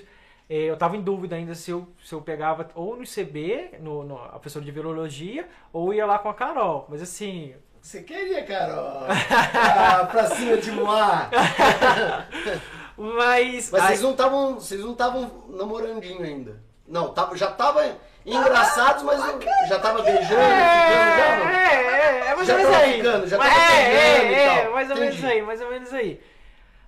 é, 0.50 0.56
eu 0.64 0.76
tava 0.76 0.96
em 0.96 1.02
dúvida 1.02 1.36
ainda 1.36 1.54
se 1.54 1.70
eu, 1.70 1.88
se 2.02 2.12
eu 2.12 2.20
pegava 2.20 2.68
ou 2.74 2.96
no 2.96 3.04
ICB, 3.04 3.78
no, 3.80 4.02
no, 4.02 4.16
a 4.18 4.30
professora 4.30 4.64
de 4.64 4.72
virologia, 4.72 5.48
ou 5.72 5.94
ia 5.94 6.04
lá 6.04 6.18
com 6.18 6.28
a 6.28 6.34
Carol. 6.34 6.86
Mas 6.88 7.00
assim, 7.00 7.54
Você 7.80 8.02
queria, 8.02 8.44
Carol? 8.44 9.04
Ah, 9.08 10.04
pra 10.10 10.26
cima 10.26 10.56
de 10.58 10.70
Moá. 10.72 11.30
mas. 12.96 13.70
Mas 13.70 13.74
aí- 13.82 13.88
vocês 13.88 14.02
não 14.02 14.10
estavam, 14.12 14.54
vocês 14.54 14.80
não 14.80 14.92
estavam 14.92 15.44
namorandinho 15.48 16.22
ainda. 16.22 16.60
Não, 16.86 17.12
tava, 17.12 17.36
já 17.36 17.50
tava 17.50 17.96
engraçados, 18.24 19.02
mas 19.02 19.20
já 19.68 19.78
tava 19.78 20.02
beijando, 20.02 20.24
ficando 20.26 20.38
já, 20.38 21.36
não? 21.36 21.48
É, 21.48 21.74
é, 21.74 22.26
é 22.30 22.34
mais 22.36 22.46
Já 22.48 22.54
ou 22.54 22.58
menos 22.60 22.72
tava 22.74 22.84
aí. 22.84 22.96
ficando, 22.96 23.26
já 23.26 23.38
Mas 23.38 23.48
tava 23.54 23.64
é, 23.72 23.84
pegando 24.18 24.30
e 24.30 24.34
é, 24.34 24.42
é, 24.42 24.62
tal. 24.62 24.72
mais 24.72 24.90
ou 24.90 24.96
menos 24.96 25.14
Entendi. 25.18 25.32
aí, 25.32 25.42
mais 25.42 25.60
ou 25.60 25.70
menos 25.70 25.92
aí. 25.94 26.20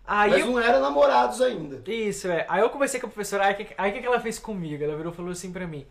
Aí 0.06 0.30
Mas 0.30 0.40
eu- 0.40 0.46
não 0.46 0.58
eram 0.60 0.80
namorados 0.80 1.40
ainda. 1.40 1.82
Isso, 1.90 2.28
é. 2.28 2.44
Aí 2.48 2.60
eu 2.60 2.70
conversei 2.70 2.98
com 2.98 3.06
a 3.06 3.10
professora, 3.10 3.44
aí 3.46 3.52
o 3.52 3.56
que, 3.56 3.68
aí 3.78 3.92
que 3.92 4.04
ela 4.06 4.18
fez 4.20 4.38
comigo? 4.38 4.82
Ela 4.82 4.96
virou 4.96 5.12
e 5.12 5.16
falou 5.16 5.30
assim 5.30 5.52
pra 5.52 5.66
mim: 5.66 5.86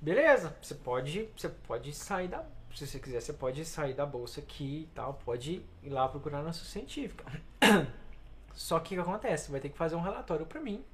Beleza, 0.00 0.54
você 0.62 0.74
pode, 0.74 1.28
você 1.36 1.48
pode 1.48 1.92
sair 1.94 2.28
da. 2.28 2.42
Se 2.74 2.86
você 2.86 2.98
quiser, 2.98 3.20
você 3.20 3.32
pode 3.32 3.64
sair 3.64 3.94
da 3.94 4.06
bolsa 4.06 4.40
aqui 4.40 4.82
e 4.82 4.94
tal, 4.94 5.14
pode 5.24 5.62
ir 5.82 5.90
lá 5.90 6.08
procurar 6.08 6.42
na 6.42 6.52
sua 6.52 6.66
científica. 6.66 7.24
Só 8.54 8.78
que 8.80 8.94
o 8.98 9.02
que 9.02 9.08
acontece? 9.08 9.46
Você 9.46 9.52
vai 9.52 9.60
ter 9.60 9.68
que 9.70 9.76
fazer 9.78 9.96
um 9.96 10.00
relatório 10.00 10.46
pra 10.46 10.60
mim 10.60 10.84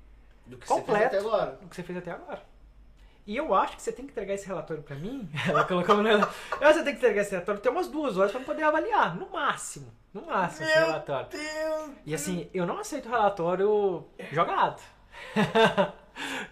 Do 0.47 0.57
que 0.57 0.67
Completo. 0.67 1.01
você 1.01 1.11
fez 1.11 1.15
até 1.15 1.19
agora. 1.19 1.51
do 1.53 1.69
que 1.69 1.77
você 1.77 1.83
fez 1.83 1.99
até 1.99 2.11
agora. 2.11 2.43
E 3.27 3.37
eu 3.37 3.53
acho 3.55 3.77
que 3.77 3.83
você 3.83 3.91
tem 3.91 4.05
que 4.05 4.13
entregar 4.13 4.35
esse 4.35 4.47
relatório 4.47 4.83
pra 4.83 4.95
mim. 4.97 5.29
Ela 5.49 5.65
colocou 5.65 5.97
que 5.97 6.03
você 6.65 6.85
tem 6.85 6.93
que 6.93 6.99
entregar 6.99 7.23
esse 7.23 7.33
relatório 7.33 7.59
até 7.59 7.69
umas 7.69 7.89
duas 7.89 8.17
horas 8.17 8.31
pra 8.31 8.41
eu 8.41 8.45
poder 8.45 8.63
avaliar. 8.63 9.17
No 9.17 9.29
máximo. 9.31 9.93
No 10.15 10.25
máximo 10.27 10.67
esse 10.67 10.79
Meu 10.79 10.87
relatório. 10.87 11.29
Deus. 11.31 11.91
E 12.05 12.15
assim, 12.15 12.49
eu 12.55 12.67
não 12.67 12.79
aceito 12.79 13.09
relatório 13.09 14.05
jogado. 14.33 14.81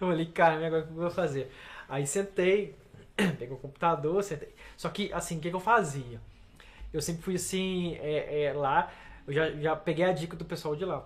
eu 0.01 0.07
falei, 0.07 0.25
cara, 0.27 0.67
agora 0.67 0.83
o 0.83 0.85
que 0.87 0.91
eu 0.91 0.95
vou 0.95 1.09
fazer? 1.11 1.51
Aí 1.87 2.05
sentei, 2.05 2.75
peguei 3.15 3.51
o 3.51 3.57
computador, 3.57 4.21
sentei. 4.23 4.53
Só 4.77 4.89
que, 4.89 5.11
assim, 5.13 5.37
o 5.37 5.41
que, 5.41 5.49
que 5.49 5.55
eu 5.55 5.59
fazia? 5.59 6.19
Eu 6.93 7.01
sempre 7.01 7.21
fui 7.23 7.35
assim, 7.35 7.95
é, 8.01 8.45
é, 8.45 8.53
lá, 8.53 8.91
eu 9.27 9.33
já, 9.33 9.51
já 9.51 9.75
peguei 9.75 10.05
a 10.05 10.13
dica 10.13 10.35
do 10.35 10.45
pessoal 10.45 10.75
de 10.75 10.85
lá. 10.85 11.05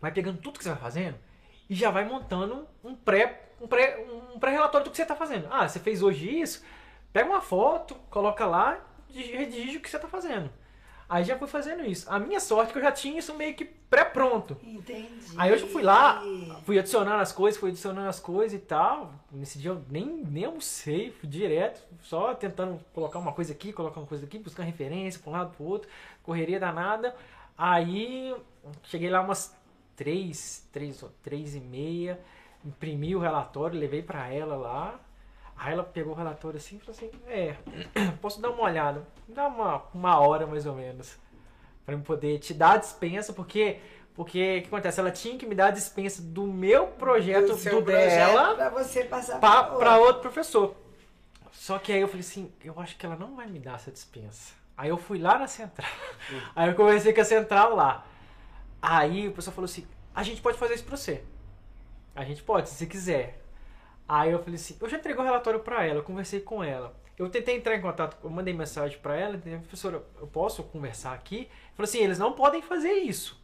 Vai 0.00 0.12
pegando 0.12 0.40
tudo 0.40 0.58
que 0.58 0.64
você 0.64 0.70
vai 0.70 0.78
fazendo 0.78 1.16
e 1.68 1.74
já 1.74 1.90
vai 1.90 2.04
montando 2.04 2.66
um 2.82 2.94
pré 2.94 3.44
um 3.60 3.66
pré 3.66 3.98
um 4.34 4.38
pré-relatório 4.38 4.84
do 4.84 4.90
que 4.90 4.96
você 4.96 5.02
está 5.02 5.16
fazendo. 5.16 5.48
Ah, 5.50 5.68
você 5.68 5.80
fez 5.80 6.02
hoje 6.02 6.40
isso? 6.40 6.64
Pega 7.12 7.28
uma 7.28 7.40
foto, 7.40 7.94
coloca 8.08 8.46
lá 8.46 8.78
e 9.10 9.20
redige 9.22 9.78
o 9.78 9.80
que 9.80 9.90
você 9.90 9.96
está 9.96 10.08
fazendo. 10.08 10.50
Aí 11.08 11.24
já 11.24 11.38
fui 11.38 11.48
fazendo 11.48 11.84
isso. 11.84 12.06
A 12.10 12.18
minha 12.18 12.38
sorte 12.38 12.68
é 12.68 12.72
que 12.72 12.78
eu 12.78 12.82
já 12.82 12.92
tinha 12.92 13.18
isso 13.18 13.34
meio 13.34 13.54
que 13.54 13.64
pré-pronto. 13.64 14.58
Entendi. 14.62 15.08
Aí 15.38 15.50
eu 15.50 15.66
fui 15.66 15.82
lá, 15.82 16.22
fui 16.66 16.78
adicionando 16.78 17.22
as 17.22 17.32
coisas, 17.32 17.58
fui 17.58 17.70
adicionando 17.70 18.08
as 18.08 18.20
coisas 18.20 18.52
e 18.52 18.62
tal. 18.62 19.12
Nesse 19.32 19.58
dia 19.58 19.70
eu 19.70 19.82
nem, 19.88 20.06
nem 20.06 20.44
almocei, 20.44 21.10
fui 21.10 21.26
direto, 21.26 21.80
só 22.02 22.34
tentando 22.34 22.78
colocar 22.92 23.18
uma 23.18 23.32
coisa 23.32 23.52
aqui, 23.52 23.72
colocar 23.72 24.00
uma 24.00 24.06
coisa 24.06 24.26
aqui, 24.26 24.38
buscar 24.38 24.64
referência 24.64 25.18
para 25.18 25.30
um 25.30 25.32
lado 25.32 25.56
para 25.56 25.64
outro, 25.64 25.88
correria 26.22 26.60
danada. 26.60 27.16
Aí 27.56 28.36
cheguei 28.82 29.08
lá 29.08 29.22
umas 29.22 29.56
três, 29.96 30.68
três, 30.70 31.02
três 31.22 31.54
e 31.54 31.60
meia, 31.60 32.20
imprimi 32.62 33.16
o 33.16 33.18
relatório, 33.18 33.80
levei 33.80 34.02
para 34.02 34.28
ela 34.32 34.56
lá. 34.56 35.00
Aí 35.58 35.72
ela 35.72 35.82
pegou 35.82 36.12
o 36.12 36.16
relatório 36.16 36.56
assim 36.56 36.76
e 36.76 36.78
falou 36.78 36.94
assim: 36.96 37.10
É, 37.26 37.56
posso 38.22 38.40
dar 38.40 38.50
uma 38.50 38.62
olhada? 38.62 39.02
Dá 39.26 39.48
uma, 39.48 39.82
uma 39.92 40.18
hora 40.20 40.46
mais 40.46 40.66
ou 40.66 40.74
menos. 40.74 41.16
Pra 41.84 41.94
eu 41.94 42.00
poder 42.00 42.38
te 42.38 42.54
dar 42.54 42.72
a 42.72 42.76
dispensa, 42.76 43.32
porque. 43.32 43.80
Porque 44.14 44.58
o 44.58 44.62
que 44.62 44.66
acontece? 44.66 44.98
Ela 44.98 45.12
tinha 45.12 45.38
que 45.38 45.46
me 45.46 45.54
dar 45.54 45.66
a 45.66 45.70
dispensa 45.70 46.20
do 46.20 46.42
meu 46.44 46.88
projeto, 46.88 47.48
Do 47.48 47.54
do 47.54 47.56
projeto 47.56 47.84
dela, 47.84 48.54
Pra 48.56 48.68
você 48.70 49.04
passar 49.04 49.38
pra, 49.38 49.62
pra 49.62 49.76
pra 49.76 49.98
outro. 49.98 50.20
professor. 50.22 50.74
Só 51.52 51.78
que 51.78 51.92
aí 51.92 52.00
eu 52.00 52.08
falei 52.08 52.20
assim: 52.22 52.52
eu 52.64 52.78
acho 52.80 52.96
que 52.96 53.06
ela 53.06 53.14
não 53.16 53.36
vai 53.36 53.46
me 53.46 53.60
dar 53.60 53.76
essa 53.76 53.90
dispensa. 53.92 54.54
Aí 54.76 54.88
eu 54.90 54.96
fui 54.96 55.18
lá 55.18 55.38
na 55.38 55.46
central. 55.48 55.90
Aí 56.54 56.68
eu 56.68 56.74
conversei 56.76 57.12
com 57.12 57.20
a 57.20 57.24
central 57.24 57.74
lá. 57.74 58.06
Aí 58.80 59.26
o 59.28 59.32
pessoal 59.32 59.54
falou 59.54 59.66
assim: 59.66 59.86
a 60.14 60.22
gente 60.22 60.40
pode 60.40 60.56
fazer 60.58 60.74
isso 60.74 60.84
pra 60.84 60.96
você. 60.96 61.22
A 62.14 62.24
gente 62.24 62.42
pode, 62.42 62.68
se 62.68 62.74
você 62.76 62.86
quiser. 62.86 63.40
Aí 64.08 64.30
eu 64.32 64.38
falei 64.38 64.54
assim, 64.54 64.76
eu 64.80 64.88
já 64.88 64.96
entreguei 64.96 65.22
o 65.22 65.24
relatório 65.24 65.60
pra 65.60 65.84
ela, 65.84 65.98
eu 65.98 66.02
conversei 66.02 66.40
com 66.40 66.64
ela. 66.64 66.94
Eu 67.18 67.28
tentei 67.28 67.56
entrar 67.56 67.76
em 67.76 67.80
contato, 67.80 68.16
eu 68.22 68.30
mandei 68.30 68.54
mensagem 68.54 68.98
pra 69.00 69.16
ela, 69.16 69.36
entendeu? 69.36 69.60
professora, 69.60 70.02
eu 70.20 70.26
posso 70.26 70.62
conversar 70.64 71.12
aqui? 71.12 71.48
Falou 71.74 71.84
assim, 71.88 71.98
eles 71.98 72.18
não 72.18 72.32
podem 72.32 72.62
fazer 72.62 72.92
isso. 72.92 73.40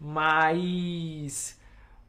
Mas 0.00 1.60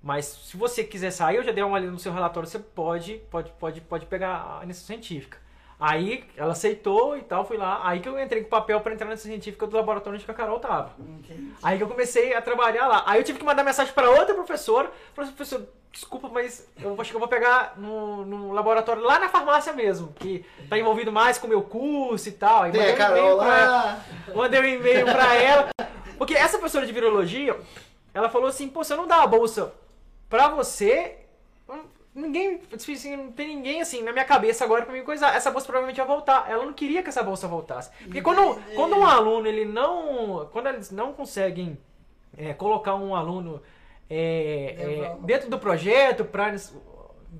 mas 0.01 0.25
se 0.25 0.57
você 0.57 0.83
quiser 0.83 1.11
sair, 1.11 1.37
eu 1.37 1.43
já 1.43 1.51
dei 1.51 1.63
uma 1.63 1.75
olhada 1.75 1.91
no 1.91 1.99
seu 1.99 2.13
relatório, 2.13 2.49
você 2.49 2.59
pode 2.59 3.19
pode 3.31 3.51
pode 3.53 3.81
pode 3.81 4.05
pegar 4.05 4.59
a 4.59 4.63
iniciação 4.63 4.87
científica. 4.95 5.39
Aí 5.79 6.23
ela 6.35 6.53
aceitou 6.53 7.15
e 7.15 7.21
tal, 7.21 7.45
fui 7.45 7.55
lá. 7.55 7.81
Aí 7.83 7.99
que 7.99 8.09
eu 8.09 8.19
entrei 8.19 8.43
com 8.43 8.49
papel 8.49 8.81
para 8.81 8.93
entrar 8.93 9.05
na 9.05 9.11
iniciação 9.11 9.31
científica 9.31 9.67
do 9.67 9.75
laboratório 9.75 10.19
onde 10.19 10.29
a 10.29 10.33
Carol 10.33 10.59
tava. 10.59 10.93
Entendi. 10.99 11.53
Aí 11.61 11.77
que 11.77 11.83
eu 11.83 11.87
comecei 11.87 12.33
a 12.33 12.41
trabalhar 12.41 12.87
lá. 12.87 13.03
Aí 13.05 13.19
eu 13.19 13.23
tive 13.23 13.37
que 13.37 13.45
mandar 13.45 13.63
mensagem 13.63 13.93
para 13.93 14.09
outra 14.09 14.33
professora. 14.33 14.91
Falei, 15.13 15.31
professor, 15.31 15.67
desculpa, 15.91 16.29
mas 16.29 16.67
eu 16.81 16.99
acho 16.99 17.11
que 17.11 17.15
eu 17.15 17.19
vou 17.19 17.29
pegar 17.29 17.73
no, 17.77 18.25
no 18.25 18.51
laboratório 18.53 19.03
lá 19.03 19.19
na 19.19 19.29
farmácia 19.29 19.71
mesmo, 19.71 20.13
que 20.13 20.43
tá 20.67 20.79
envolvido 20.79 21.11
mais 21.11 21.37
com 21.37 21.45
o 21.45 21.49
meu 21.49 21.61
curso 21.61 22.27
e 22.27 22.31
tal. 22.31 22.63
Aí 22.63 22.71
mandei 22.71 22.91
a 22.91 23.09
um 23.09 23.17
e-mail 23.17 23.37
pra 23.37 23.57
ela. 23.59 24.05
Mandei 24.33 24.59
um 24.59 24.65
e-mail 24.65 25.05
pra 25.05 25.35
ela. 25.35 25.69
Porque 26.17 26.33
essa 26.33 26.57
professora 26.57 26.87
de 26.87 26.91
virologia, 26.91 27.55
ela 28.15 28.29
falou 28.29 28.47
assim, 28.47 28.67
pô, 28.67 28.83
se 28.83 28.93
eu 28.93 28.97
não 28.97 29.05
dar 29.05 29.21
a 29.21 29.27
bolsa 29.27 29.71
pra 30.27 30.47
você, 30.47 31.17
ninguém, 32.17 32.59
assim, 32.73 33.15
não 33.15 33.31
tem 33.31 33.47
ninguém 33.55 33.81
assim 33.81 34.01
na 34.01 34.11
minha 34.11 34.25
cabeça 34.25 34.65
agora 34.65 34.83
pra 34.83 34.93
me 34.93 35.03
coisar. 35.03 35.35
Essa 35.35 35.51
bolsa 35.51 35.67
provavelmente 35.67 35.97
vai 35.97 36.07
voltar. 36.07 36.49
Ela 36.49 36.65
não 36.65 36.73
queria 36.73 37.03
que 37.03 37.09
essa 37.09 37.23
bolsa 37.23 37.47
voltasse. 37.47 37.91
Porque 38.03 38.21
quando, 38.21 38.59
quando 38.75 38.95
um 38.97 39.05
aluno, 39.05 39.47
ele 39.47 39.63
não. 39.63 40.49
Quando 40.51 40.67
eles 40.67 40.91
não 40.91 41.13
conseguem 41.13 41.77
é, 42.35 42.53
colocar 42.53 42.95
um 42.95 43.15
aluno 43.15 43.61
é, 44.09 44.75
é, 44.77 45.17
dentro 45.21 45.49
do 45.49 45.59
projeto 45.59 46.25
para 46.25 46.55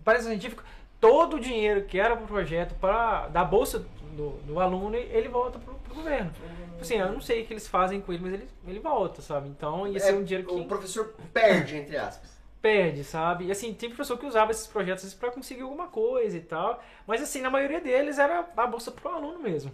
para 0.03 0.21
científico, 0.21 0.63
todo 0.99 1.37
o 1.37 1.39
dinheiro 1.39 1.85
que 1.85 1.99
era 1.99 2.15
pro 2.15 2.27
projeto 2.27 2.75
para 2.75 3.27
da 3.27 3.43
bolsa 3.43 3.85
do, 4.15 4.31
do 4.45 4.59
aluno, 4.59 4.95
ele 4.95 5.27
volta 5.27 5.59
pro, 5.59 5.77
governo. 5.93 6.31
Assim, 6.79 6.95
eu 6.95 7.11
não 7.11 7.19
sei 7.19 7.41
o 7.41 7.45
que 7.47 7.53
eles 7.53 7.67
fazem 7.67 7.99
com 7.99 8.13
ele, 8.13 8.21
mas 8.21 8.33
ele, 8.33 8.47
ele 8.67 8.79
volta, 8.79 9.19
sabe? 9.21 9.49
Então 9.49 9.87
ia 9.87 9.99
ser 9.99 10.11
É, 10.11 10.15
um 10.15 10.23
dinheiro 10.23 10.47
que 10.47 10.53
O 10.53 10.65
professor 10.65 11.15
perde, 11.33 11.75
entre 11.77 11.97
aspas. 11.97 12.36
Perde, 12.67 13.03
sabe? 13.05 13.45
E 13.45 13.51
assim, 13.51 13.73
tem 13.73 13.87
professor 13.89 14.17
que 14.17 14.25
usava 14.25 14.51
esses 14.51 14.67
projetos 14.67 15.13
para 15.13 15.31
conseguir 15.31 15.61
alguma 15.61 15.87
coisa 15.87 16.35
e 16.35 16.41
tal. 16.41 16.83
Mas 17.05 17.21
assim, 17.21 17.39
na 17.41 17.49
maioria 17.49 17.79
deles 17.79 18.19
era 18.19 18.45
a 18.57 18.67
bolsa 18.67 18.91
pro 18.91 19.09
aluno 19.09 19.39
mesmo. 19.39 19.71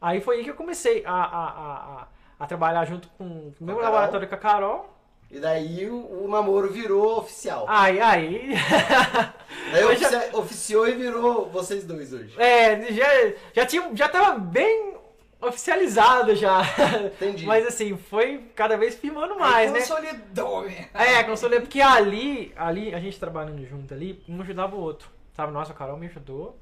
Aí 0.00 0.22
foi 0.22 0.36
aí 0.38 0.44
que 0.44 0.50
eu 0.50 0.54
comecei 0.54 1.02
a, 1.04 1.12
a, 1.12 1.44
a, 1.48 1.74
a, 2.02 2.06
a 2.40 2.46
trabalhar 2.46 2.84
junto 2.86 3.08
com 3.18 3.24
o 3.24 3.54
meu 3.60 3.78
laboratório 3.78 4.26
com 4.26 4.34
a 4.34 4.38
Carol. 4.38 4.90
E 5.30 5.38
daí 5.38 5.86
o, 5.90 6.24
o 6.24 6.28
namoro 6.28 6.70
virou 6.70 7.18
oficial. 7.18 7.66
Aí, 7.68 8.00
aí. 8.00 8.54
daí 9.72 9.82
eu 9.82 9.94
já- 9.96 10.30
oficiou 10.32 10.88
e 10.88 10.92
virou 10.92 11.50
vocês 11.50 11.84
dois 11.84 12.12
hoje. 12.12 12.34
é, 12.40 12.90
já, 12.92 13.06
já, 13.52 13.66
tinha, 13.66 13.90
já 13.94 14.08
tava 14.08 14.38
bem 14.38 14.93
oficializado 15.48 16.34
já. 16.34 16.60
Entendi. 17.06 17.46
Mas 17.46 17.66
assim, 17.66 17.96
foi 17.96 18.38
cada 18.54 18.76
vez 18.76 18.94
firmando 18.94 19.38
mais, 19.38 19.68
Aí 19.68 19.72
né? 19.72 19.80
Consolidou, 19.80 20.62
né? 20.62 20.88
É, 20.94 21.22
consolei, 21.24 21.60
porque 21.60 21.80
ali, 21.80 22.52
ali, 22.56 22.94
a 22.94 23.00
gente 23.00 23.18
trabalhando 23.18 23.64
junto 23.66 23.92
ali, 23.92 24.22
um 24.28 24.40
ajudava 24.42 24.74
o 24.76 24.80
outro. 24.80 25.08
Sabe, 25.34 25.52
nossa, 25.52 25.72
a 25.72 25.74
Carol 25.74 25.96
me 25.96 26.06
ajudou. 26.06 26.56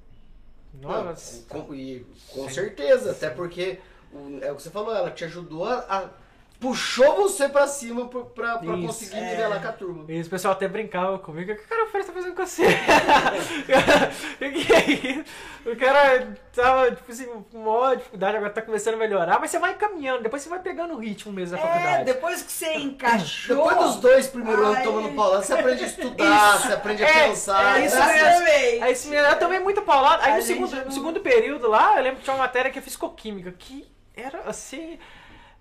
Não, 0.74 1.04
Nossa. 1.04 1.44
com, 1.48 1.74
e 1.74 2.06
com 2.32 2.48
certeza, 2.48 3.10
até 3.10 3.28
porque 3.28 3.78
o- 4.10 4.38
é 4.42 4.50
o 4.50 4.56
que 4.56 4.62
você 4.62 4.70
falou, 4.70 4.94
ela 4.94 5.10
te 5.10 5.24
ajudou 5.24 5.66
a. 5.66 5.74
a- 5.88 6.21
puxou 6.62 7.16
você 7.16 7.48
pra 7.48 7.66
cima 7.66 8.06
pra, 8.08 8.20
pra, 8.22 8.58
pra 8.58 8.74
Isso. 8.76 8.86
conseguir 8.86 9.16
É. 9.18 9.30
nivelar 9.30 9.60
com 9.60 9.68
a 9.68 9.72
turma. 9.72 10.04
E 10.08 10.20
o 10.22 10.30
pessoal 10.30 10.52
até 10.54 10.68
brincava 10.68 11.18
comigo. 11.18 11.52
O 11.52 11.56
que 11.56 11.64
o 11.64 11.68
cara 11.68 11.86
fez 11.90 12.06
tá 12.06 12.12
fazendo 12.12 12.34
com 12.34 12.46
você? 12.46 12.62
É 14.40 14.48
isso? 14.48 15.24
o 15.66 15.76
cara 15.76 16.34
tava, 16.54 16.90
tipo 16.90 17.10
assim, 17.12 17.26
com 17.50 17.58
maior 17.58 17.96
dificuldade, 17.96 18.36
agora 18.36 18.52
tá 18.52 18.62
começando 18.62 18.94
a 18.94 18.98
melhorar, 18.98 19.38
mas 19.40 19.50
você 19.50 19.58
vai 19.58 19.74
caminhando, 19.74 20.22
depois 20.22 20.42
você 20.42 20.48
vai 20.48 20.58
pegando 20.60 20.94
o 20.94 20.98
ritmo 20.98 21.32
mesmo 21.32 21.56
da 21.56 21.62
É, 21.62 21.66
faculdade. 21.66 22.04
depois 22.04 22.42
que 22.42 22.52
você 22.52 22.74
encaixou. 22.78 23.56
Depois 23.56 23.76
dos 23.78 23.96
dois 23.96 24.26
primeiros 24.28 24.64
anos 24.64 24.82
tomando 24.82 25.14
paulada, 25.14 25.42
você 25.42 25.52
aprende 25.54 25.84
a 25.84 25.86
estudar, 25.86 26.58
você 26.60 26.72
aprende 26.72 27.04
a 27.04 27.08
É, 27.08 27.28
pensar. 27.28 27.80
é 27.80 27.86
isso 27.86 27.96
né? 27.96 28.06
mesmo. 28.06 28.26
Exatamente. 28.28 28.82
Aí 28.82 28.92
esse 28.92 29.14
eu 29.14 29.38
tomei 29.38 29.58
muita 29.60 29.82
paulada. 29.82 30.24
Aí 30.24 30.32
A 30.32 30.36
no 30.36 30.42
segundo, 30.42 30.76
não- 30.76 30.84
no 30.84 30.92
segundo 30.92 31.20
período 31.20 31.68
lá, 31.68 31.96
eu 31.96 32.02
lembro 32.02 32.18
que 32.18 32.24
tinha 32.24 32.34
uma 32.34 32.42
matéria 32.42 32.70
que 32.70 32.78
é 32.78 32.82
fisicoquímica, 32.82 33.52
que 33.52 33.86
era 34.14 34.40
assim. 34.46 34.98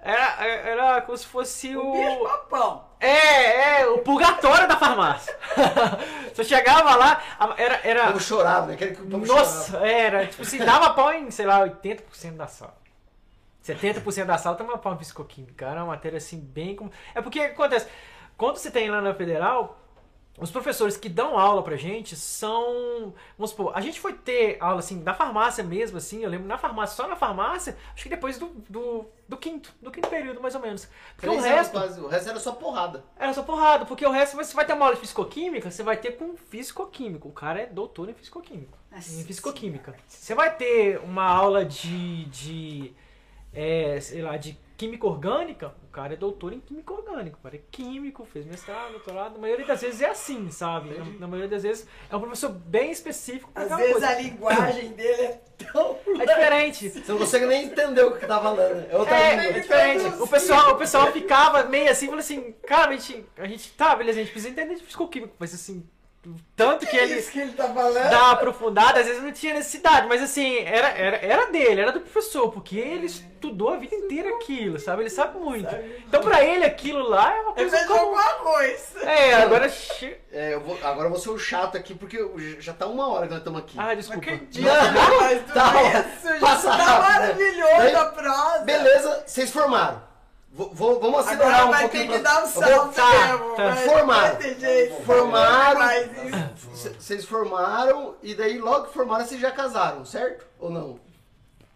Era, 0.02 0.46
era 0.46 1.02
como 1.02 1.16
se 1.16 1.28
fosse 1.28 1.76
O 1.76 2.24
o. 2.24 2.24
papão. 2.24 2.86
É, 3.00 3.82
é, 3.82 3.88
o 3.88 4.00
purgatório 4.00 4.68
da 4.68 4.76
farmácia. 4.76 5.36
Você 6.34 6.44
chegava 6.44 6.96
lá, 6.96 7.22
era. 7.58 7.80
era 7.84 8.08
Como 8.08 8.20
chorava, 8.20 8.68
né? 8.68 8.74
Aquele 8.74 8.96
que 8.96 9.04
nossa, 9.04 9.78
era, 9.78 10.26
tipo 10.26 10.42
assim, 10.42 10.58
dava 10.60 10.94
pau 10.94 11.14
em, 11.14 11.30
sei 11.30 11.46
lá, 11.46 11.68
80% 11.68 12.36
da 12.36 12.48
sala. 12.48 12.76
70% 13.64 14.26
da 14.26 14.38
sala 14.38 14.56
tomava 14.56 14.80
pau 14.80 14.94
em 14.94 14.98
psicoquímica. 14.98 15.68
Era 15.68 15.84
uma 15.84 15.94
matéria 15.94 16.18
assim, 16.18 16.40
bem 16.40 16.76
como. 16.76 16.92
É 17.14 17.22
porque 17.22 17.40
o 17.40 17.44
que 17.44 17.48
acontece? 17.50 17.88
Quando 18.38 18.58
você 18.58 18.72
tem 18.72 18.90
lá 18.90 19.02
na 19.02 19.14
federal, 19.14 19.80
os 20.42 20.50
professores 20.50 20.98
que 20.98 21.08
dão 21.08 21.38
aula 21.38 21.62
pra 21.62 21.76
gente 21.76 22.16
são. 22.16 23.14
Vamos 23.38 23.52
supor, 23.52 23.72
a 23.76 23.80
gente 23.80 24.00
foi 24.00 24.14
ter 24.14 24.58
aula 24.60 24.80
assim, 24.80 25.04
da 25.04 25.14
farmácia 25.14 25.64
mesmo, 25.64 25.98
assim, 26.00 26.24
eu 26.24 26.30
lembro, 26.30 26.48
na 26.48 26.58
farmácia, 26.58 26.96
só 26.96 27.08
na 27.08 27.16
farmácia, 27.16 27.78
acho 27.94 28.04
que 28.04 28.10
depois 28.10 28.40
do, 28.40 28.48
do, 28.68 29.06
do 29.28 29.38
quinto, 29.38 29.72
do 29.80 29.92
quinto 29.92 30.10
período, 30.10 30.42
mais 30.42 30.56
ou 30.56 30.62
menos. 30.62 30.90
Porque 31.16 31.28
Três 31.28 31.40
o 31.40 31.46
resto. 31.46 31.72
quase, 31.72 32.02
o 32.02 32.08
resto 32.08 32.30
era 32.30 32.40
só 32.40 32.54
porrada. 32.54 33.04
Era 33.18 33.34
só 33.34 33.44
porrada, 33.44 33.86
porque 33.86 34.04
o 34.06 34.12
resto 34.12 34.36
você 34.36 34.56
vai 34.56 34.66
ter 34.66 34.74
uma 34.74 34.86
aula 34.86 34.96
de 34.96 35.02
fisicoquímica, 35.02 35.70
você 35.70 35.84
vai 35.84 35.96
ter 35.98 36.18
com 36.18 36.36
fisicoquímico. 36.36 37.30
O 37.30 37.32
cara 37.32 37.62
é 37.62 37.66
doutor 37.68 38.10
em 38.10 38.14
fisicoquímico. 38.14 38.78
Nossa 38.92 39.14
Em 39.14 39.24
fisicoquímica. 39.24 39.96
Você 40.08 40.34
vai 40.34 40.56
ter 40.56 41.00
uma 41.02 41.24
aula 41.24 41.64
de. 41.64 42.26
de 42.26 42.94
é, 43.54 44.00
sei 44.02 44.22
lá, 44.24 44.38
de 44.38 44.58
química 44.76 45.06
orgânica, 45.06 45.74
cara 45.92 46.14
é 46.14 46.18
doutor 46.18 46.54
em 46.54 46.60
química 46.60 46.94
orgânica. 46.94 47.38
O 47.38 47.44
cara 47.44 47.56
é 47.56 47.62
químico, 47.72 48.26
fez 48.26 48.46
mestrado, 48.46 48.92
doutorado. 48.92 49.34
Na 49.34 49.40
maioria 49.40 49.66
das 49.66 49.82
vezes 49.82 50.02
é 50.02 50.10
assim, 50.10 50.50
sabe? 50.50 50.98
Na, 50.98 51.06
na 51.06 51.28
maioria 51.28 51.50
das 51.50 51.64
vezes 51.64 51.88
é 52.10 52.16
um 52.16 52.20
professor 52.20 52.50
bem 52.50 52.92
específico 52.92 53.52
Às 53.54 53.70
vezes 53.70 53.92
coisa. 53.92 54.10
a 54.10 54.16
linguagem 54.22 54.90
dele 54.94 55.22
é 55.22 55.42
tão. 55.72 55.98
É 56.20 56.26
diferente. 56.26 56.90
Você 56.92 57.12
não 57.12 57.20
consegue 57.20 57.46
nem 57.46 57.66
entender 57.66 58.04
o 58.04 58.18
que 58.18 58.26
tá 58.26 58.40
falando. 58.40 58.86
É 58.90 58.98
outra 58.98 59.16
É, 59.16 59.50
é 59.50 59.52
diferente. 59.60 60.06
O 60.22 60.28
pessoal, 60.28 60.74
o 60.74 60.78
pessoal 60.78 61.12
ficava 61.12 61.64
meio 61.66 61.92
assim, 61.92 62.06
falou 62.06 62.20
assim, 62.20 62.54
cara, 62.66 62.92
a 62.92 62.98
gente, 62.98 63.26
a 63.38 63.48
gente 63.48 63.72
tá, 63.74 63.96
beleza, 63.96 64.20
a 64.20 64.24
gente 64.24 64.32
precisa 64.32 64.52
entender 64.52 64.76
de 64.76 64.84
fisicoquímico, 64.84 65.36
mas 65.38 65.54
assim, 65.54 65.88
tanto 66.56 66.86
que 66.86 66.98
É 66.98 67.04
ele 67.04 67.16
isso 67.20 67.32
que 67.32 67.40
ele 67.40 67.54
tá 67.54 67.68
falando. 67.74 68.10
dá 68.10 68.32
aprofundada, 68.32 69.00
às 69.00 69.08
vezes 69.08 69.24
não 69.24 69.32
tinha 69.32 69.56
necessidade, 69.56 70.08
mas 70.08 70.22
assim, 70.22 70.60
era, 70.60 70.90
era, 70.90 71.18
era 71.18 71.46
dele, 71.48 71.82
era 71.82 71.92
do 71.92 72.00
professor, 72.02 72.52
porque 72.52 72.78
ele 72.78 73.08
estudou 73.08 73.70
a 73.74 73.78
vida 73.78 73.96
inteira 73.96 74.30
aquilo, 74.36 74.80
sabe? 74.80 75.02
Ele 75.02 75.10
sabe 75.10 75.40
muito. 75.40 75.74
Então 76.08 76.22
pra 76.22 76.44
ele 76.44 76.64
aquilo 76.64 77.02
lá 77.10 77.36
é 77.36 77.42
uma 77.42 77.54
Ele 77.58 77.70
coisa 77.72 77.88
comum. 77.88 78.00
alguma 78.00 78.34
coisa. 78.36 79.00
É, 79.04 79.34
agora. 79.36 79.72
É, 80.34 80.54
eu 80.54 80.62
vou- 80.62 80.78
agora 80.82 81.08
eu 81.08 81.12
vou 81.12 81.20
ser 81.20 81.30
o 81.30 81.38
chato 81.38 81.76
aqui, 81.76 81.94
porque 81.94 82.18
já 82.60 82.72
tá 82.72 82.88
uma 82.88 83.06
hora 83.10 83.26
que 83.26 83.32
nós 83.32 83.40
estamos 83.40 83.60
aqui. 83.60 83.76
Ah, 83.78 83.94
desculpa. 83.94 84.26
Mas 84.26 84.40
que 84.40 84.46
dia, 84.46 84.72
mas 85.20 85.42
tudo 85.42 85.54
Tá, 85.54 85.74
isso, 86.00 86.28
já 86.28 86.40
passa 86.40 86.70
tá 86.70 86.78
né? 86.78 86.86
maravilhoso 86.86 87.98
a 87.98 88.06
prosa. 88.06 88.60
Beleza, 88.64 89.24
vocês 89.28 89.50
formaram. 89.52 90.02
Vou, 90.54 90.70
vou- 90.74 91.00
vamos 91.00 91.20
acelerar 91.22 91.48
Agora 91.62 91.66
um 91.66 91.72
vai 91.72 91.82
pouquinho. 91.82 92.08
ter 92.08 92.14
que 92.18 92.20
pra- 92.24 92.32
dar 92.34 92.44
um 92.44 92.48
salto 92.48 92.94
tá, 92.96 93.10
mesmo. 93.10 93.56
tá. 93.56 93.70
vai- 93.70 93.88
Formaram. 93.88 94.38
Vai 95.80 96.08
ter 96.10 96.30
vai. 96.30 96.52
C- 96.76 96.90
Vocês 97.00 97.26
formaram 97.26 98.16
e 98.22 98.36
daí 98.36 98.58
logo 98.58 98.88
que 98.88 98.94
formaram 98.94 99.26
vocês 99.26 99.40
já 99.40 99.52
casaram, 99.52 100.04
certo? 100.04 100.46
Ou 100.60 100.70
não? 100.70 101.00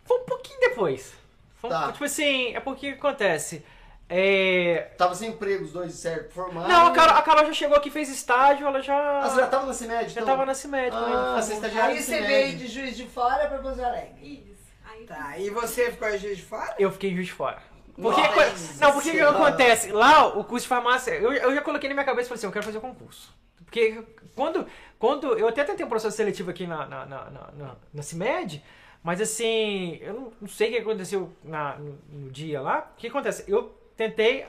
Foi 0.04 0.20
um 0.20 0.26
pouquinho 0.26 0.60
depois. 0.60 1.14
Foi 1.62 1.70
um- 1.70 1.74
Tá. 1.74 1.92
Tipo 1.94 2.04
assim, 2.04 2.54
é 2.54 2.60
porque 2.60 2.90
o 2.90 2.94
que 2.94 3.00
acontece? 3.00 3.66
É. 4.08 4.92
Tava 4.98 5.16
sem 5.16 5.30
emprego 5.30 5.64
os 5.64 5.72
dois, 5.72 5.94
certo? 5.94 6.32
Formaram. 6.34 6.68
Não, 6.68 6.88
a 6.88 6.92
Carol, 6.92 7.16
a 7.18 7.22
Carol 7.24 7.46
já 7.48 7.54
chegou 7.54 7.76
aqui, 7.78 7.90
fez 7.90 8.08
estágio, 8.10 8.68
ela 8.68 8.82
já. 8.82 8.96
Ah, 9.24 9.30
você 9.30 9.40
já 9.40 9.48
tava 9.48 9.66
na 9.66 9.74
CIMED? 9.74 10.10
já 10.10 10.22
então? 10.22 10.26
tava 10.26 10.46
na 10.46 10.54
CIMED 10.54 10.96
Ah, 10.96 11.00
também. 11.00 11.42
você 11.42 11.52
é 11.52 11.56
estagiário 11.56 11.96
Aí 11.96 12.04
você 12.04 12.22
veio 12.22 12.58
de 12.58 12.68
Juiz 12.68 12.96
de 12.96 13.08
Fora 13.08 13.48
pra 13.48 13.58
Pouso 13.58 13.84
Alegre. 13.84 14.46
Isso. 14.52 14.64
Aí 14.86 15.06
Tá, 15.06 15.38
e 15.40 15.50
você 15.50 15.92
ficou 15.92 16.08
em 16.10 16.20
Juiz 16.20 16.38
de 16.38 16.44
Fora? 16.44 16.76
Eu 16.78 16.92
fiquei 16.92 17.10
em 17.12 17.16
Juiz 17.16 17.28
de 17.28 17.34
Fora. 17.34 17.58
Porque, 17.96 18.22
Nossa 18.22 18.86
não, 18.86 18.92
porque 18.92 19.10
o 19.10 19.14
que 19.14 19.20
acontece? 19.22 19.92
Lá, 19.92 20.28
o 20.28 20.44
curso 20.44 20.66
de 20.66 20.68
farmácia, 20.68 21.12
eu, 21.12 21.32
eu 21.32 21.56
já 21.56 21.62
coloquei 21.62 21.88
na 21.88 21.96
minha 21.96 22.06
cabeça 22.06 22.28
e 22.28 22.30
falei 22.30 22.38
assim, 22.38 22.48
eu 22.48 22.52
quero 22.52 22.66
fazer 22.66 22.78
o 22.78 22.82
concurso. 22.82 23.34
Porque 23.64 24.04
quando, 24.36 24.68
quando 25.00 25.38
eu 25.38 25.48
até 25.48 25.64
tentei 25.64 25.86
um 25.86 25.90
processo 25.90 26.18
seletivo 26.18 26.52
aqui 26.52 26.68
na, 26.68 26.86
na, 26.86 27.06
na, 27.06 27.32
na, 27.32 27.76
na, 27.94 28.04
CIMED, 28.04 28.64
mas 29.02 29.22
assim, 29.22 29.98
eu 30.02 30.14
não, 30.14 30.34
não 30.42 30.48
sei 30.48 30.70
o 30.70 30.72
que 30.74 30.78
aconteceu 30.80 31.32
na, 31.44 31.78
no, 31.78 31.98
no 32.12 32.32
dia 32.32 32.62
lá. 32.62 32.92
O 32.94 32.98
que 32.98 33.08
acontece? 33.08 33.50
Eu 33.50 33.74
tentei, 33.96 34.46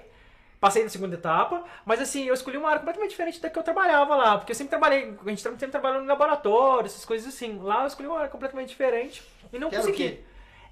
passei 0.60 0.82
na 0.82 0.88
segunda 0.88 1.14
etapa, 1.14 1.62
mas 1.84 2.00
assim, 2.00 2.24
eu 2.24 2.34
escolhi 2.34 2.56
uma 2.56 2.68
área 2.68 2.80
completamente 2.80 3.10
diferente 3.10 3.40
da 3.40 3.48
que 3.48 3.58
eu 3.58 3.62
trabalhava 3.62 4.16
lá. 4.16 4.38
Porque 4.38 4.50
eu 4.50 4.56
sempre 4.56 4.70
trabalhei, 4.70 5.14
a 5.24 5.28
gente 5.28 5.42
sempre 5.42 5.68
trabalhou 5.68 6.00
no 6.02 6.08
laboratório, 6.08 6.86
essas 6.86 7.04
coisas 7.04 7.32
assim. 7.32 7.58
Lá 7.60 7.82
eu 7.82 7.86
escolhi 7.86 8.08
uma 8.08 8.18
área 8.18 8.30
completamente 8.30 8.70
diferente 8.70 9.22
e 9.52 9.58
não 9.58 9.68
Que 9.68 9.76
era 9.76 9.84
o 9.84 9.86
consegui. 9.88 10.08
quê? 10.16 10.24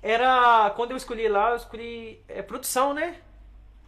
Era. 0.05 0.71
Quando 0.77 0.91
eu 0.91 0.97
escolhi 0.99 1.27
lá, 1.29 1.51
eu 1.51 1.57
escolhi 1.57 2.23
é, 2.29 2.43
produção, 2.43 2.93
né? 2.93 3.17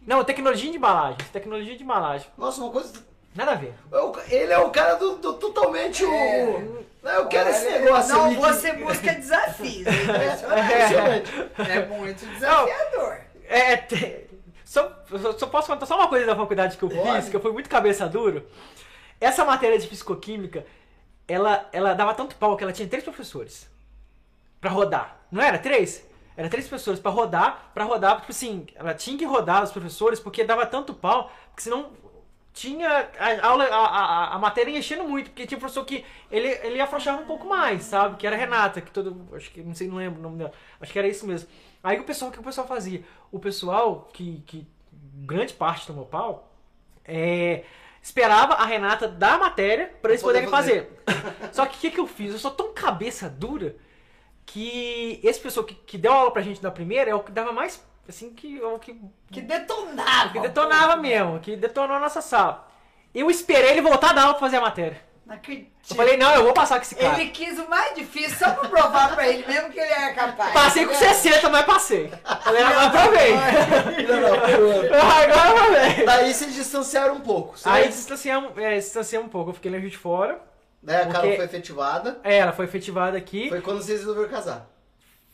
Não, 0.05 0.23
tecnologia 0.23 0.71
de 0.71 0.77
embalagem. 0.77 1.17
Tecnologia 1.31 1.77
de 1.77 1.83
embalagem. 1.83 2.27
Nossa, 2.37 2.59
uma 2.61 2.71
coisa. 2.71 2.91
Nada 3.35 3.51
a 3.51 3.55
ver. 3.55 3.73
eu- 3.91 4.15
Ele 4.29 4.51
é 4.51 4.57
o 4.57 4.71
cara 4.71 4.95
do, 4.95 5.17
do 5.17 5.33
totalmente 5.33 6.03
o. 6.03 6.09
Né, 7.03 7.15
Eu 7.17 7.27
quero 7.27 7.49
esse 7.49 7.69
negócio 7.69 8.15
Não, 8.15 8.29
que- 8.29 8.35
você 8.41 8.73
busca 8.73 9.13
desafios. 9.13 9.85
É 9.87 10.01
Impressionante. 10.03 11.29
impressionante. 11.31 11.71
É 11.71 11.85
muito 11.85 12.25
desafiador. 12.25 13.17
É, 13.45 13.77
te- 13.77 14.27
só, 14.65 14.91
só- 15.37 15.47
posso 15.47 15.67
contar 15.67 15.85
só 15.85 15.95
uma 15.97 16.07
coisa 16.07 16.25
da 16.25 16.35
faculdade 16.35 16.77
que 16.77 16.83
eu 16.83 16.89
fiz, 16.89 17.29
que 17.29 17.35
eu 17.35 17.39
fui 17.39 17.51
muito 17.51 17.69
cabeça 17.69 18.07
dura. 18.09 18.43
Essa 19.21 19.45
matéria 19.45 19.77
de 19.77 19.87
fisicoquímica, 19.87 20.65
ela, 21.27 21.69
ela 21.71 21.93
dava 21.93 22.13
tanto 22.15 22.35
pau 22.37 22.57
que 22.57 22.63
ela 22.63 22.73
tinha 22.73 22.87
três 22.87 23.03
professores 23.03 23.69
pra 24.59 24.69
rodar. 24.71 25.17
Não 25.31 25.41
era 25.43 25.57
três? 25.59 26.06
Era 26.37 26.49
três 26.49 26.67
professores 26.67 26.99
pra 26.99 27.09
rodar, 27.09 27.71
pra 27.73 27.83
rodar, 27.83 28.19
tipo 28.19 28.31
assim, 28.31 28.67
ela 28.75 28.93
tinha 28.93 29.17
que 29.17 29.25
rodar 29.25 29.63
os 29.63 29.71
professores 29.71 30.19
porque 30.19 30.43
dava 30.43 30.67
tanto 30.67 30.93
pau, 30.93 31.31
porque 31.49 31.63
senão 31.63 31.89
tinha 32.53 33.09
a 33.19 33.47
aula, 33.47 33.65
a, 33.65 33.75
a, 33.75 34.35
a 34.35 34.39
matéria 34.39 34.71
ia 34.71 34.77
enchendo 34.77 35.03
muito, 35.03 35.31
porque 35.31 35.47
tinha 35.47 35.59
professor 35.59 35.83
que 35.83 36.05
ele, 36.31 36.47
ele 36.47 36.79
afrouxava 36.79 37.21
um 37.21 37.25
pouco 37.25 37.47
mais, 37.47 37.83
sabe? 37.83 38.17
Que 38.17 38.27
era 38.27 38.35
a 38.35 38.39
Renata, 38.39 38.81
que 38.81 38.91
todo. 38.91 39.27
Acho 39.35 39.51
que 39.51 39.61
não 39.61 39.73
sei, 39.73 39.87
não 39.87 39.97
lembro 39.97 40.19
o 40.19 40.23
nome 40.23 40.37
dela. 40.37 40.51
Acho 40.79 40.93
que 40.93 40.99
era 40.99 41.07
isso 41.07 41.25
mesmo. 41.25 41.49
Aí 41.83 41.99
o 41.99 42.03
pessoal, 42.03 42.29
o 42.29 42.33
que 42.33 42.39
o 42.39 42.43
pessoal 42.43 42.67
fazia? 42.67 43.03
O 43.31 43.39
pessoal, 43.39 44.07
que, 44.13 44.43
que 44.45 44.67
grande 44.91 45.53
parte 45.53 45.87
tomou 45.87 46.05
pau, 46.05 46.51
é, 47.03 47.63
esperava 48.01 48.53
a 48.53 48.65
Renata 48.65 49.07
dar 49.07 49.35
a 49.35 49.39
matéria 49.39 49.91
pra 50.01 50.11
eles 50.11 50.21
poderem 50.21 50.49
fazer. 50.49 51.03
Só 51.51 51.65
que 51.65 51.77
o 51.77 51.79
que, 51.79 51.91
que 51.91 51.99
eu 51.99 52.07
fiz? 52.07 52.33
Eu 52.33 52.39
sou 52.39 52.51
tão 52.51 52.73
cabeça 52.73 53.29
dura 53.29 53.75
que 54.47 55.19
esse 55.23 55.39
pessoal 55.39 55.65
que, 55.65 55.75
que 55.75 55.97
deu 55.97 56.11
aula 56.11 56.31
pra 56.31 56.41
gente 56.41 56.63
na 56.63 56.71
primeira 56.71 57.11
é 57.11 57.13
o 57.13 57.19
que 57.19 57.31
dava 57.31 57.51
mais. 57.51 57.85
Assim, 58.09 58.33
que, 58.33 58.59
é 58.59 58.65
o 58.65 58.79
que 58.79 58.99
Que 59.29 59.41
detonava. 59.41 60.31
que 60.31 60.39
detonava 60.39 60.95
mesmo, 60.95 61.39
que 61.41 61.57
detonou 61.57 61.97
a 61.97 61.99
nossa 61.99 62.21
sala. 62.21 62.65
Eu 63.13 63.29
esperei 63.29 63.71
ele 63.71 63.81
voltar 63.81 64.13
da 64.13 64.21
aula 64.21 64.33
pra 64.33 64.39
fazer 64.39 64.57
a 64.57 64.61
matéria. 64.61 65.05
Não 65.25 65.35
acredito. 65.35 65.69
Eu 65.89 65.95
falei, 65.97 66.15
não, 66.15 66.33
eu 66.33 66.43
vou 66.45 66.53
passar 66.53 66.77
com 66.77 66.83
esse 66.83 66.95
cara. 66.95 67.19
Ele 67.19 67.31
quis 67.31 67.59
o 67.59 67.69
mais 67.69 67.93
difícil 67.95 68.37
só 68.37 68.51
pra 68.51 68.69
provar 68.69 69.13
pra 69.13 69.27
ele 69.27 69.45
mesmo 69.45 69.69
que 69.69 69.77
ele 69.77 69.91
era 69.91 70.13
capaz. 70.13 70.53
Passei 70.53 70.85
com 70.85 70.93
60, 70.93 71.49
mas 71.49 71.65
passei. 71.65 72.09
Falei, 72.43 72.63
agora 72.63 72.89
provei. 72.89 73.33
Agora 74.93 75.53
provei. 75.53 76.05
Daí 76.05 76.33
vocês 76.33 76.53
distanciaram 76.55 77.15
um 77.15 77.19
pouco. 77.21 77.57
certo? 77.57 77.75
Aí 77.75 77.87
distanciamos, 77.89 78.57
é, 78.57 78.75
distanciamos 78.77 79.27
um 79.27 79.29
pouco, 79.29 79.49
eu 79.49 79.53
fiquei 79.53 79.69
lá 79.71 79.79
de 79.79 79.97
fora. 79.97 80.39
Daí 80.87 81.01
a 81.01 81.05
porque- 81.07 81.35
foi 81.35 81.45
efetivada. 81.45 82.17
É, 82.23 82.37
ela 82.37 82.53
foi 82.53 82.63
efetivada 82.65 83.17
aqui. 83.17 83.49
Foi 83.49 83.59
quando 83.59 83.81
vocês 83.81 83.99
resolveram 83.99 84.29
casar. 84.29 84.69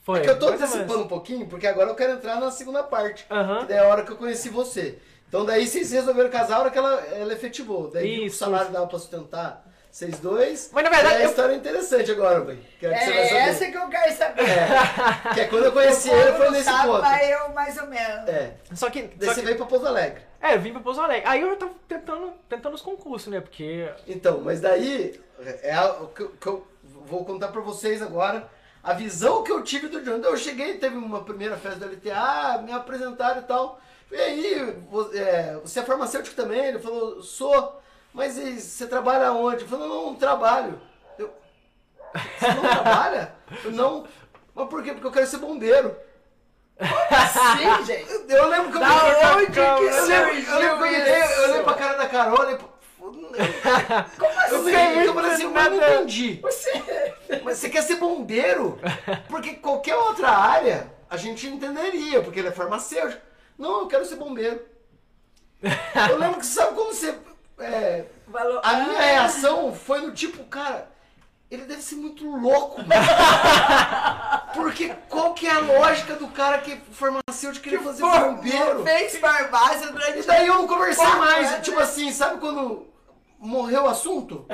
Foi. 0.01 0.19
É 0.19 0.21
que 0.23 0.29
eu 0.31 0.39
tô 0.39 0.47
antecipando 0.47 1.03
um 1.03 1.07
pouquinho, 1.07 1.45
porque 1.47 1.67
agora 1.67 1.89
eu 1.91 1.95
quero 1.95 2.13
entrar 2.13 2.39
na 2.39 2.49
segunda 2.49 2.81
parte. 2.81 3.25
Aham. 3.29 3.59
Que 3.59 3.65
daí 3.67 3.77
é 3.77 3.81
a 3.81 3.87
hora 3.87 4.03
que 4.03 4.11
eu 4.11 4.17
conheci 4.17 4.49
você. 4.49 4.97
Então 5.29 5.45
daí 5.45 5.67
vocês 5.67 5.91
resolveram 5.91 6.29
casar 6.31 6.55
a 6.57 6.59
hora 6.61 6.71
que 6.71 6.77
ela, 6.77 6.93
ela 7.05 7.31
efetivou. 7.33 7.89
Daí 7.91 8.15
que 8.17 8.23
o 8.23 8.25
Isso, 8.25 8.37
salário 8.37 8.65
isso. 8.65 8.73
dava 8.73 8.87
pra 8.87 8.97
sustentar 8.99 9.63
vocês 9.93 10.17
dois. 10.17 10.71
Mas, 10.73 10.83
na 10.83 10.89
verdade, 10.89 11.15
E 11.15 11.17
a 11.17 11.23
eu- 11.25 11.29
história 11.29 11.53
é 11.53 11.55
interessante 11.57 12.11
agora, 12.11 12.41
velho. 12.41 12.59
Que, 12.79 12.87
é 12.87 12.93
que 12.97 13.05
você 13.05 13.11
vai 13.11 13.19
É 13.21 13.27
saber. 13.27 13.39
essa 13.41 13.65
que 13.67 13.77
eu 13.77 13.87
quero 13.89 14.13
saber. 14.17 14.41
É, 14.41 15.33
que 15.35 15.39
é 15.41 15.45
quando 15.45 15.65
eu 15.65 15.71
conheci 15.71 16.09
ele, 16.09 16.31
foi 16.33 16.49
nesse 16.49 16.63
sabe, 16.63 16.87
ponto. 16.87 17.01
Mas 17.03 17.29
eu 17.29 17.49
mais 17.49 17.77
ou 17.77 17.87
menos. 17.87 18.27
É. 18.29 18.55
Só 18.73 18.89
que. 18.89 19.03
Daí 19.03 19.27
só 19.27 19.33
você 19.35 19.39
que- 19.41 19.45
veio 19.45 19.57
pra 19.57 19.65
Pouso 19.67 19.85
Alegre. 19.85 20.21
É, 20.41 20.55
eu 20.55 20.59
vim 20.61 20.71
pra 20.73 20.81
Pouso 20.81 20.99
Alegre. 20.99 21.27
Aí 21.29 21.41
eu 21.41 21.49
já 21.51 21.55
tava 21.57 21.71
tentando, 21.87 22.33
tentando 22.49 22.73
os 22.73 22.81
concursos, 22.81 23.31
né? 23.31 23.39
Porque. 23.39 23.87
Então, 24.07 24.41
mas 24.41 24.59
daí 24.59 25.21
é 25.61 25.73
a- 25.75 25.91
o 26.01 26.07
que, 26.07 26.23
eu- 26.23 26.29
que 26.41 26.47
eu 26.47 26.67
vou 27.05 27.23
contar 27.23 27.49
pra 27.49 27.61
vocês 27.61 28.01
agora 28.01 28.49
a 28.83 28.93
visão 28.93 29.43
que 29.43 29.51
eu 29.51 29.63
tive 29.63 29.89
do 29.89 30.01
John. 30.01 30.17
Eu 30.27 30.35
cheguei, 30.35 30.73
teve 30.79 30.97
uma 30.97 31.23
primeira 31.23 31.55
festa 31.55 31.79
do 31.79 31.85
LTA, 31.85 32.63
me 32.65 32.71
apresentaram 32.73 33.41
e 33.41 33.43
tal. 33.45 33.79
E 34.11 34.15
aí, 34.15 34.75
é, 35.15 35.55
você 35.63 35.81
é 35.81 35.83
farmacêutico 35.83 36.35
também? 36.35 36.65
Ele 36.65 36.79
falou, 36.79 37.21
sou. 37.21 37.82
Mas 38.13 38.37
e 38.37 38.59
você 38.61 38.87
trabalha 38.87 39.31
onde? 39.33 39.63
Eu 39.63 39.67
falei, 39.67 39.87
não, 39.87 40.05
não 40.07 40.15
trabalho. 40.15 40.79
Eu, 41.17 41.33
você 42.39 42.47
não 42.53 42.61
trabalha? 42.61 43.33
Eu, 43.63 43.71
não. 43.71 44.07
Mas 44.53 44.69
por 44.69 44.83
quê? 44.83 44.91
Porque 44.93 45.07
eu 45.07 45.11
quero 45.11 45.27
ser 45.27 45.37
bombeiro. 45.37 45.95
Sim, 46.79 47.85
gente. 47.85 48.11
Eu, 48.11 48.37
eu 48.37 48.47
lembro 48.49 48.71
que 48.71 48.77
eu 48.77 48.81
Da 48.81 48.87
me- 48.87 48.95
onde 49.35 49.51
que 49.51 49.59
eu 49.59 49.79
lembro, 49.79 49.87
eu 49.87 50.05
lembro 50.05 50.31
que 50.43 50.49
eu 50.49 50.57
olhei- 50.77 51.23
eu 51.37 51.43
olhei 51.49 51.63
pra 51.63 51.73
cara 51.73 51.97
da 51.97 52.07
Carol 52.09 52.49
e 52.51 52.57
Como 52.97 53.25
eu 53.25 53.29
assim? 53.29 54.71
falei, 54.71 55.07
eu 55.07 55.13
falei 55.13 55.31
assim, 55.31 55.47
mas 55.47 55.65
eu 55.65 55.71
não 55.71 55.77
entendi. 55.77 56.39
Você... 56.41 56.83
Mas 57.43 57.57
você 57.57 57.69
quer 57.69 57.81
ser 57.83 57.95
bombeiro? 57.97 58.79
Porque 59.27 59.55
qualquer 59.55 59.95
outra 59.95 60.29
área 60.29 60.91
a 61.09 61.17
gente 61.17 61.47
entenderia, 61.47 62.21
porque 62.21 62.39
ele 62.39 62.47
é 62.49 62.51
farmacêutico. 62.51 63.21
Não, 63.57 63.81
eu 63.81 63.87
quero 63.87 64.05
ser 64.05 64.15
bombeiro. 64.15 64.61
Eu 66.09 66.17
lembro 66.17 66.39
que 66.39 66.45
sabe 66.45 66.75
como 66.75 66.93
você. 66.93 67.15
É, 67.59 68.05
Falou, 68.31 68.61
a 68.63 68.73
minha 68.73 68.97
ah, 68.97 69.01
reação 69.01 69.73
foi 69.73 70.01
no 70.01 70.11
tipo, 70.11 70.43
cara, 70.45 70.89
ele 71.51 71.65
deve 71.65 71.81
ser 71.81 71.95
muito 71.95 72.25
louco, 72.27 72.81
mano. 72.81 72.91
Porque 74.55 74.89
qual 75.07 75.33
que 75.33 75.45
é 75.45 75.51
a 75.51 75.59
lógica 75.59 76.15
do 76.15 76.27
cara 76.29 76.57
que 76.59 76.73
é 76.73 76.77
farmacêutico 76.91 77.63
querer 77.63 77.83
fazer 77.83 78.01
bombeiro? 78.01 78.83
Fez 78.83 79.17
farmácia 79.17 79.91
durante... 79.91 80.19
E 80.19 80.23
daí 80.23 80.47
eu 80.47 80.55
não 80.55 80.67
conversei 80.67 81.05
mais. 81.05 81.63
Tipo 81.63 81.77
né? 81.77 81.83
assim, 81.83 82.11
sabe 82.11 82.39
quando 82.39 82.87
morreu 83.37 83.83
o 83.83 83.87
assunto? 83.87 84.47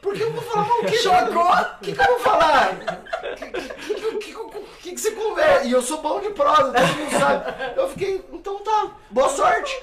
Porque 0.00 0.22
eu 0.22 0.32
vou 0.32 0.42
falar, 0.42 0.66
mas 0.68 0.78
o 0.78 0.86
que 0.86 0.98
Chocou? 0.98 1.52
O 1.52 1.80
que, 1.80 1.92
que 1.92 2.00
eu 2.00 2.06
vou 2.06 2.18
falar? 2.18 2.72
O 2.72 4.18
que, 4.18 4.34
que, 4.80 4.90
que, 4.90 4.98
você 5.00 5.12
conversa? 5.12 5.64
E 5.64 5.72
eu 5.72 5.80
sou 5.80 6.02
bom 6.02 6.20
de 6.20 6.30
prosa, 6.30 6.72
todo 6.72 6.86
mundo 6.86 7.18
sabe. 7.18 7.54
Eu 7.76 7.88
fiquei, 7.88 8.24
então 8.32 8.58
tá, 8.58 8.90
boa 9.10 9.28
sorte. 9.28 9.80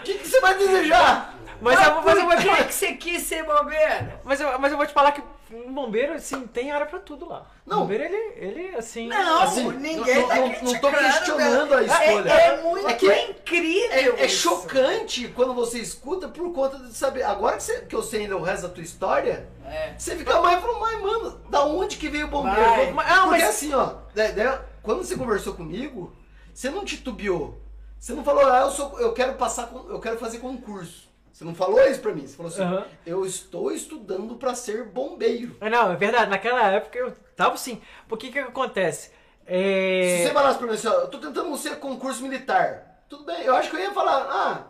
O 0.00 0.02
que, 0.02 0.14
que 0.14 0.26
você 0.26 0.40
vai 0.40 0.54
desejar? 0.56 1.34
Mas, 1.60 1.80
eu, 1.80 2.02
mas, 2.02 2.18
eu 2.18 2.26
vou 2.26 2.36
te 2.36 2.42
falar, 2.42 2.56
que, 2.56 2.64
que 2.64 2.74
você 2.74 2.92
quis 2.94 3.22
ser 3.22 3.44
bombeiro? 3.44 4.12
mas, 4.24 4.40
eu, 4.40 4.58
mas 4.58 4.72
eu 4.72 4.78
vou 4.78 4.86
te 4.86 4.94
falar 4.94 5.12
que 5.12 5.22
um 5.52 5.72
bombeiro, 5.72 6.14
assim, 6.14 6.46
tem 6.46 6.70
área 6.70 6.86
pra 6.86 6.98
tudo 7.00 7.28
lá. 7.28 7.46
Não. 7.66 7.78
O 7.78 7.80
bombeiro, 7.80 8.04
ele, 8.04 8.16
ele 8.36 8.76
assim. 8.76 9.08
Não, 9.08 9.42
Assim, 9.42 9.68
ninguém 9.72 10.20
não- 10.20 10.28
tá 10.28 10.36
não- 10.36 10.48
não 10.48 10.54
tô 10.54 10.62
criticando, 10.62 10.96
questionando 10.98 11.74
a 11.74 11.80
né? 11.80 11.86
escolha. 11.86 12.30
É, 12.30 12.46
é 12.46 12.62
muito 12.62 12.88
É 12.88 12.92
que 12.94 13.10
é- 13.10 13.30
incrível 13.30 13.90
É, 14.18 14.24
é 14.24 14.28
chocante 14.28 15.28
quando 15.28 15.54
você 15.54 15.78
escuta 15.78 16.28
por 16.28 16.52
conta 16.52 16.78
de 16.78 16.94
saber. 16.94 17.22
Agora 17.22 17.56
que, 17.56 17.62
você- 17.62 17.80
que 17.80 17.94
eu 17.94 18.02
sei 18.02 18.22
ainda 18.22 18.36
o 18.36 18.42
resto 18.42 18.62
da 18.68 18.74
tua 18.74 18.82
história, 18.82 19.48
É. 19.66 19.94
você 19.98 20.16
fica 20.16 20.40
mais 20.40 20.58
e 20.58 20.60
fala, 20.62 20.78
mas 20.78 21.00
mano, 21.00 21.40
da 21.50 21.64
onde 21.64 21.96
que 21.96 22.08
veio 22.08 22.26
o 22.26 22.30
bombeiro? 22.30 22.60
Vai. 22.60 22.92
Mas- 22.92 23.10
ah, 23.10 23.14
Porque 23.22 23.28
mas- 23.42 23.48
assim, 23.48 23.74
ó, 23.74 23.94
da- 24.14 24.30
da- 24.30 24.62
quando 24.82 25.04
você 25.04 25.16
conversou 25.16 25.54
comigo, 25.54 26.12
você 26.54 26.70
não 26.70 26.84
titubeou. 26.84 27.58
Você 27.98 28.12
não 28.14 28.24
falou, 28.24 28.46
ah, 28.46 28.60
eu, 28.60 28.70
sou, 28.70 28.98
eu 28.98 29.12
quero 29.12 29.34
passar, 29.34 29.66
com- 29.66 29.90
eu 29.90 30.00
quero 30.00 30.18
fazer 30.18 30.38
concurso. 30.38 31.09
Você 31.32 31.44
não 31.44 31.54
falou 31.54 31.80
isso 31.86 32.00
pra 32.00 32.12
mim. 32.12 32.26
Você 32.26 32.36
falou 32.36 32.52
assim, 32.52 32.62
Aham. 32.62 32.86
eu 33.06 33.24
estou 33.24 33.72
estudando 33.72 34.34
pra 34.36 34.54
ser 34.54 34.84
bombeiro. 34.84 35.56
Mas 35.60 35.70
Não, 35.70 35.92
é 35.92 35.96
verdade. 35.96 36.30
Naquela 36.30 36.62
época 36.70 36.98
eu 36.98 37.12
tava 37.36 37.54
assim. 37.54 37.80
Porque 38.08 38.26
que 38.28 38.32
que 38.34 38.38
acontece? 38.40 39.10
É... 39.46 40.16
Se 40.18 40.24
você 40.24 40.32
falasse 40.34 40.58
pra 40.58 40.66
mim 40.66 40.74
assim, 40.74 40.88
ó, 40.88 40.92
eu 40.92 41.08
tô 41.08 41.18
tentando 41.18 41.56
ser 41.56 41.76
concurso 41.78 42.22
militar. 42.22 43.04
Tudo 43.08 43.24
bem, 43.24 43.42
eu 43.42 43.56
acho 43.56 43.70
que 43.70 43.76
eu 43.76 43.80
ia 43.80 43.92
falar, 43.92 44.28
ah, 44.30 44.66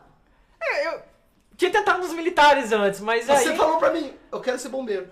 É, 0.63 0.87
eu 0.89 1.03
tinha 1.57 1.71
tentado 1.71 1.99
nos 1.99 2.15
militares 2.15 2.73
antes, 2.73 3.01
mas 3.01 3.29
aí... 3.29 3.45
você 3.45 3.55
falou 3.55 3.79
pra 3.79 3.93
mim, 3.93 4.15
eu 4.33 4.41
quero 4.41 4.59
ser 4.59 4.71
bombeiro. 4.71 5.11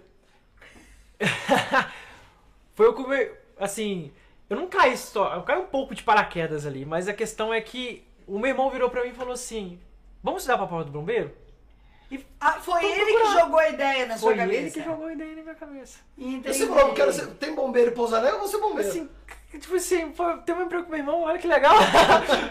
Foi 2.72 2.86
o 2.86 2.94
que 2.94 3.32
assim, 3.58 4.10
eu 4.48 4.56
não 4.56 4.66
caí 4.66 4.96
só, 4.96 5.34
eu 5.34 5.42
caí 5.42 5.58
um 5.58 5.66
pouco 5.66 5.94
de 5.94 6.02
paraquedas 6.02 6.64
ali, 6.64 6.86
mas 6.86 7.06
a 7.06 7.12
questão 7.12 7.52
é 7.52 7.60
que 7.60 8.06
o 8.26 8.38
meu 8.38 8.48
irmão 8.48 8.70
virou 8.70 8.88
pra 8.88 9.02
mim 9.02 9.10
e 9.10 9.14
falou 9.14 9.34
assim: 9.34 9.78
"Vamos 10.22 10.42
estudar 10.42 10.58
pra 10.58 10.66
prova 10.66 10.84
do 10.84 10.90
bombeiro?" 10.92 11.30
E 12.10 12.24
Ah, 12.40 12.52
foi 12.52 12.82
ele 12.84 13.04
que 13.04 13.12
procurando. 13.12 13.38
jogou 13.40 13.58
a 13.58 13.68
ideia 13.68 14.06
na 14.06 14.16
sua 14.16 14.30
foi 14.30 14.38
cabeça. 14.38 14.58
ele 14.60 14.70
que 14.70 14.82
jogou 14.82 15.06
a 15.06 15.12
ideia 15.12 15.36
na 15.36 15.42
minha 15.42 15.54
cabeça. 15.54 15.98
Entendi. 16.16 16.54
Você 16.56 16.66
falou, 16.66 16.94
quero 16.94 17.12
ser, 17.12 17.26
tem 17.34 17.54
bombeiro 17.54 17.90
em 17.90 17.94
Pouso 17.94 18.16
Alegre, 18.16 18.36
eu 18.36 18.40
vou 18.40 18.48
ser 18.48 18.58
bombeiro. 18.58 18.88
Assim, 18.88 19.08
tipo 19.52 19.74
assim, 19.74 20.10
pô, 20.12 20.38
tem 20.38 20.54
um 20.54 20.62
emprego 20.62 20.84
com 20.84 20.90
meu 20.90 20.98
irmão, 21.00 21.22
olha 21.22 21.38
que 21.38 21.46
legal. 21.46 21.74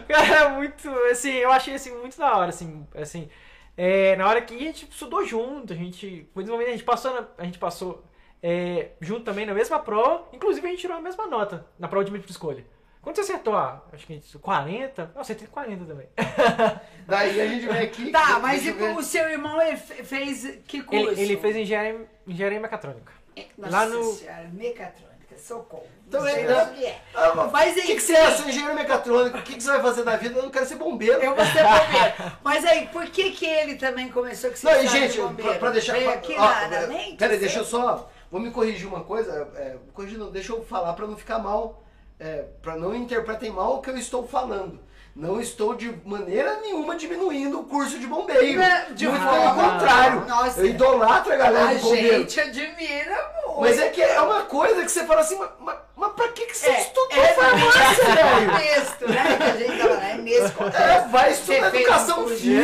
Cara, 0.07 0.35
é 0.45 0.49
muito, 0.49 0.87
assim, 1.11 1.31
eu 1.31 1.51
achei 1.51 1.73
assim 1.73 1.91
muito 1.97 2.17
da 2.19 2.37
hora, 2.37 2.49
assim, 2.49 2.85
assim. 2.95 3.29
É, 3.75 4.15
na 4.15 4.27
hora 4.27 4.41
que 4.41 4.53
a 4.55 4.59
gente 4.59 4.87
estudou 4.89 5.25
junto, 5.25 5.73
a 5.73 5.75
gente, 5.75 6.27
foi 6.33 6.43
desenvolvendo, 6.43 6.69
a 6.69 6.71
gente 6.73 6.83
passou, 6.83 7.13
na- 7.13 7.27
a 7.37 7.43
gente 7.45 7.57
passou 7.59 8.03
é, 8.43 8.89
junto 9.01 9.23
também 9.23 9.45
na 9.47 9.53
mesma 9.55 9.79
prova, 9.79 10.23
inclusive 10.33 10.65
a 10.67 10.69
gente 10.69 10.81
tirou 10.81 10.97
a 10.97 11.01
mesma 11.01 11.25
nota 11.25 11.65
na 11.79 11.87
prova 11.87 12.05
de 12.05 12.11
múltipla 12.11 12.31
escolha. 12.31 12.63
Quando 13.07 13.15
você 13.15 13.21
acertou, 13.21 13.55
ah, 13.55 13.81
acho 13.93 14.05
que 14.05 14.11
a 14.11 14.15
gente 14.17 14.37
40, 14.37 15.01
não, 15.05 15.11
eu 15.15 15.21
acertei 15.21 15.47
40 15.47 15.85
também. 15.85 16.09
Daí 17.07 17.39
a 17.39 17.47
gente 17.47 17.65
vem 17.65 17.79
aqui. 17.79 18.11
Tá, 18.11 18.37
mas 18.39 18.65
e 18.65 18.71
ver. 18.73 18.97
o 18.97 19.01
seu 19.01 19.29
irmão 19.29 19.57
fez 19.77 20.59
que 20.67 20.83
curso? 20.83 21.11
Ele, 21.11 21.21
ele 21.21 21.37
fez 21.37 21.55
engenharia, 21.55 22.05
engenharia 22.27 22.59
mecatrônica. 22.59 23.13
Nossa 23.57 23.71
lá 23.71 23.85
no- 23.85 24.03
senhora, 24.11 24.49
mecatrônica, 24.51 25.37
socorro. 25.37 25.87
Então, 26.05 26.19
Não 26.19 26.27
é, 26.27 26.65
que 26.65 26.85
é. 26.85 27.01
Ah, 27.15 27.33
mas 27.33 27.51
Mas 27.53 27.71
o 27.71 27.75
que, 27.75 27.79
aí- 27.79 27.95
que 27.95 28.01
você 28.01 28.13
é? 28.13 28.25
Eu 28.27 28.31
sou 28.31 28.49
engenheiro 28.49 28.75
mecatrônico. 28.75 29.37
O 29.37 29.41
que, 29.41 29.53
que 29.55 29.63
você 29.63 29.69
vai 29.71 29.81
fazer 29.81 30.03
na 30.03 30.17
vida? 30.17 30.39
Eu 30.39 30.43
não 30.43 30.51
quero 30.51 30.65
ser 30.65 30.75
bombeiro. 30.75 31.21
Eu 31.21 31.33
vou 31.33 31.45
ser 31.45 31.63
bombeiro. 31.63 32.37
Mas 32.43 32.65
aí, 32.65 32.89
por 32.89 33.05
que 33.05 33.31
que 33.31 33.45
ele 33.45 33.75
também 33.77 34.09
começou 34.09 34.51
com 34.51 34.57
Não, 34.63 34.83
e 34.83 34.87
gente, 34.87 35.17
pra, 35.41 35.53
pra 35.53 35.69
deixar. 35.69 35.93
Veio 35.93 36.07
pra- 36.07 36.13
aqui 36.15 36.33
ó, 36.37 36.41
na, 36.45 36.67
na 36.67 36.77
é, 36.81 36.87
mente? 36.87 37.15
Peraí, 37.15 37.39
deixa 37.39 37.59
eu 37.59 37.63
você? 37.63 37.71
só. 37.71 38.11
Vou 38.29 38.41
me 38.41 38.51
corrigir 38.51 38.85
uma 38.85 39.05
coisa. 39.05 39.49
É, 39.55 39.77
corrigir 39.93 40.17
não, 40.17 40.29
deixa 40.29 40.51
eu 40.51 40.61
falar 40.65 40.91
pra 40.91 41.07
não 41.07 41.15
ficar 41.15 41.39
mal. 41.39 41.86
É, 42.19 42.45
pra 42.61 42.75
não 42.75 42.95
interpretem 42.95 43.51
mal 43.51 43.75
o 43.77 43.81
que 43.81 43.89
eu 43.89 43.97
estou 43.97 44.27
falando. 44.27 44.79
Não 45.15 45.41
estou 45.41 45.73
de 45.73 45.91
maneira 46.05 46.57
nenhuma 46.61 46.95
diminuindo 46.95 47.59
o 47.59 47.63
curso 47.63 47.97
de 47.97 48.05
bombeiro. 48.05 48.61
De 48.93 49.07
Muito 49.07 49.25
pelo 49.25 49.53
contrário. 49.55 50.25
Nossa. 50.27 50.59
eu 50.59 50.67
idolatro 50.67 51.33
a 51.33 51.35
galera 51.35 51.69
A 51.69 51.73
do 51.73 51.79
bombeiro. 51.79 52.17
gente 52.19 52.39
admira 52.39 53.33
muito. 53.45 53.61
Mas 53.61 53.79
é 53.79 53.89
que 53.89 53.99
é 54.01 54.21
uma 54.21 54.41
coisa 54.43 54.83
que 54.83 54.91
você 54.91 55.05
fala 55.05 55.21
assim, 55.21 55.35
mas, 55.39 55.49
mas, 55.59 55.75
mas 55.95 56.11
pra 56.13 56.27
que, 56.29 56.45
que 56.45 56.55
você 56.55 56.69
É, 56.69 56.81
estudou 56.81 57.17
é 57.17 57.33
farmácia, 57.33 58.05
velho? 58.05 58.51
contexto, 58.51 59.07
né? 59.09 59.37
Que 59.37 59.43
a 59.43 59.57
gente 59.57 59.77
tava 59.79 59.93
lá, 59.95 60.07
é 60.09 60.17
nesse 60.17 60.51
contexto. 60.51 60.77
É, 60.83 61.07
vai 61.07 61.31
estudar 61.31 61.75
educação 61.75 62.23
um 62.23 62.27
física, 62.27 62.57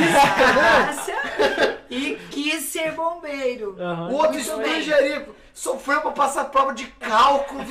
né? 0.54 1.78
E 1.90 2.16
quis 2.30 2.64
ser 2.66 2.92
bombeiro. 2.92 3.76
Aham. 3.80 4.10
O 4.10 4.14
outro 4.14 4.38
estudou 4.38 4.68
engenharia, 4.68 5.28
sofreu 5.54 6.02
pra 6.02 6.12
passar 6.12 6.46
prova 6.46 6.74
de 6.74 6.86
cálculo. 6.86 7.64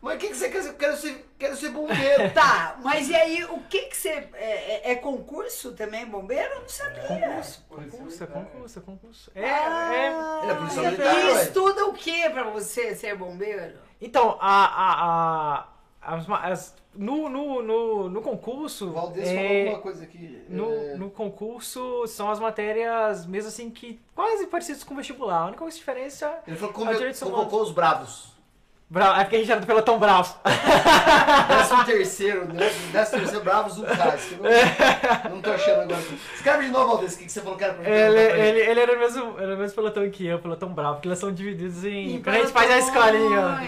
Mas 0.00 0.14
o 0.14 0.18
que, 0.18 0.28
que 0.28 0.34
você 0.36 0.48
quer 0.48 0.62
ser? 0.62 0.74
Quero 0.74 0.96
ser, 0.96 1.28
quero 1.38 1.56
ser 1.56 1.70
bombeiro. 1.70 2.30
Tá, 2.34 2.78
mas 2.82 3.08
e 3.08 3.14
aí, 3.16 3.44
o 3.44 3.60
que 3.62 3.82
que 3.86 3.96
você... 3.96 4.10
É, 4.34 4.90
é- 4.90 4.92
é 4.92 4.94
concurso 4.94 5.72
também, 5.72 6.06
bombeiro? 6.06 6.54
Eu 6.54 6.60
não 6.60 6.68
sabia. 6.68 7.02
Concurso, 7.02 7.64
concurso, 7.68 8.24
é 8.24 8.26
concurso, 8.26 8.78
é 8.78 8.82
concurso. 8.82 9.32
É, 9.34 9.50
Ah, 9.50 9.90
é. 9.94 10.48
É 10.50 10.52
e 10.52 10.86
militar, 10.86 11.42
estuda 11.42 11.86
o 11.86 11.92
que 11.94 12.30
pra 12.30 12.44
você 12.44 12.94
ser 12.94 13.16
bombeiro? 13.16 13.76
Então, 14.00 14.38
a, 14.40 14.64
a, 14.66 15.68
a, 16.02 16.16
as 16.16 16.30
as- 16.30 16.78
no, 16.94 17.28
no, 17.28 17.62
no, 17.62 18.08
no 18.08 18.22
concurso. 18.22 18.88
O 18.88 18.92
Valdez 18.92 19.28
é, 19.28 19.34
falou 19.34 19.58
alguma 19.58 19.78
coisa 19.82 20.04
aqui. 20.04 20.44
no, 20.48 20.72
é, 20.72 20.94
no 20.96 21.10
concurso 21.10 22.06
são 22.08 22.30
as 22.30 22.40
matérias 22.40 23.24
mesmo 23.26 23.48
assim 23.48 23.70
que 23.70 24.00
quase 24.14 24.46
parecidas 24.46 24.82
com 24.82 24.94
o 24.94 24.96
vestibular. 24.96 25.42
A 25.42 25.46
única 25.46 25.64
diferença. 25.68 26.38
Ele 26.46 26.56
falou 26.56 26.72
que 26.74 26.80
é 26.82 27.12
convocou 27.14 27.62
os 27.62 27.70
bravos. 27.72 28.37
Bra- 28.90 29.20
É 29.20 29.24
porque 29.24 29.36
a 29.36 29.38
gente 29.40 29.50
era 29.52 29.60
do 29.60 29.66
pelotão 29.66 29.98
bravo. 29.98 30.34
Décimo 31.48 31.84
terceiro, 31.84 32.46
né? 32.52 32.70
Décimo 32.90 33.18
terceiro 33.20 33.44
bravos, 33.44 33.76
um 33.78 33.84
que 33.84 33.90
eu 33.90 33.96
Não, 34.42 35.30
não 35.36 35.42
tô 35.42 35.50
achando 35.50 35.82
agora. 35.82 36.00
Escreve 36.34 36.64
de 36.64 36.70
novo, 36.70 36.86
Valdez, 36.88 37.14
o 37.14 37.18
que, 37.18 37.24
que 37.26 37.32
você 37.32 37.40
falou 37.42 37.58
que 37.58 37.64
era 37.64 37.74
pra 37.74 37.84
gente 37.84 37.92
Ele, 37.92 38.18
ele, 38.48 38.60
ele 38.70 38.80
era 38.80 38.96
o 38.96 38.98
mesmo, 38.98 39.34
era 39.38 39.54
o 39.54 39.58
mesmo 39.58 39.74
pelotão 39.74 40.10
que 40.10 40.26
eu, 40.26 40.38
pelotão 40.38 40.70
bravo, 40.72 40.94
porque 40.94 41.08
eles 41.08 41.18
são 41.18 41.30
divididos 41.32 41.84
em. 41.84 42.14
Em 42.16 42.22
quando 42.22 42.36
a 42.36 42.38
gente 42.38 42.52
faz 42.52 42.70
a 42.70 42.78
escolinha. 42.78 43.60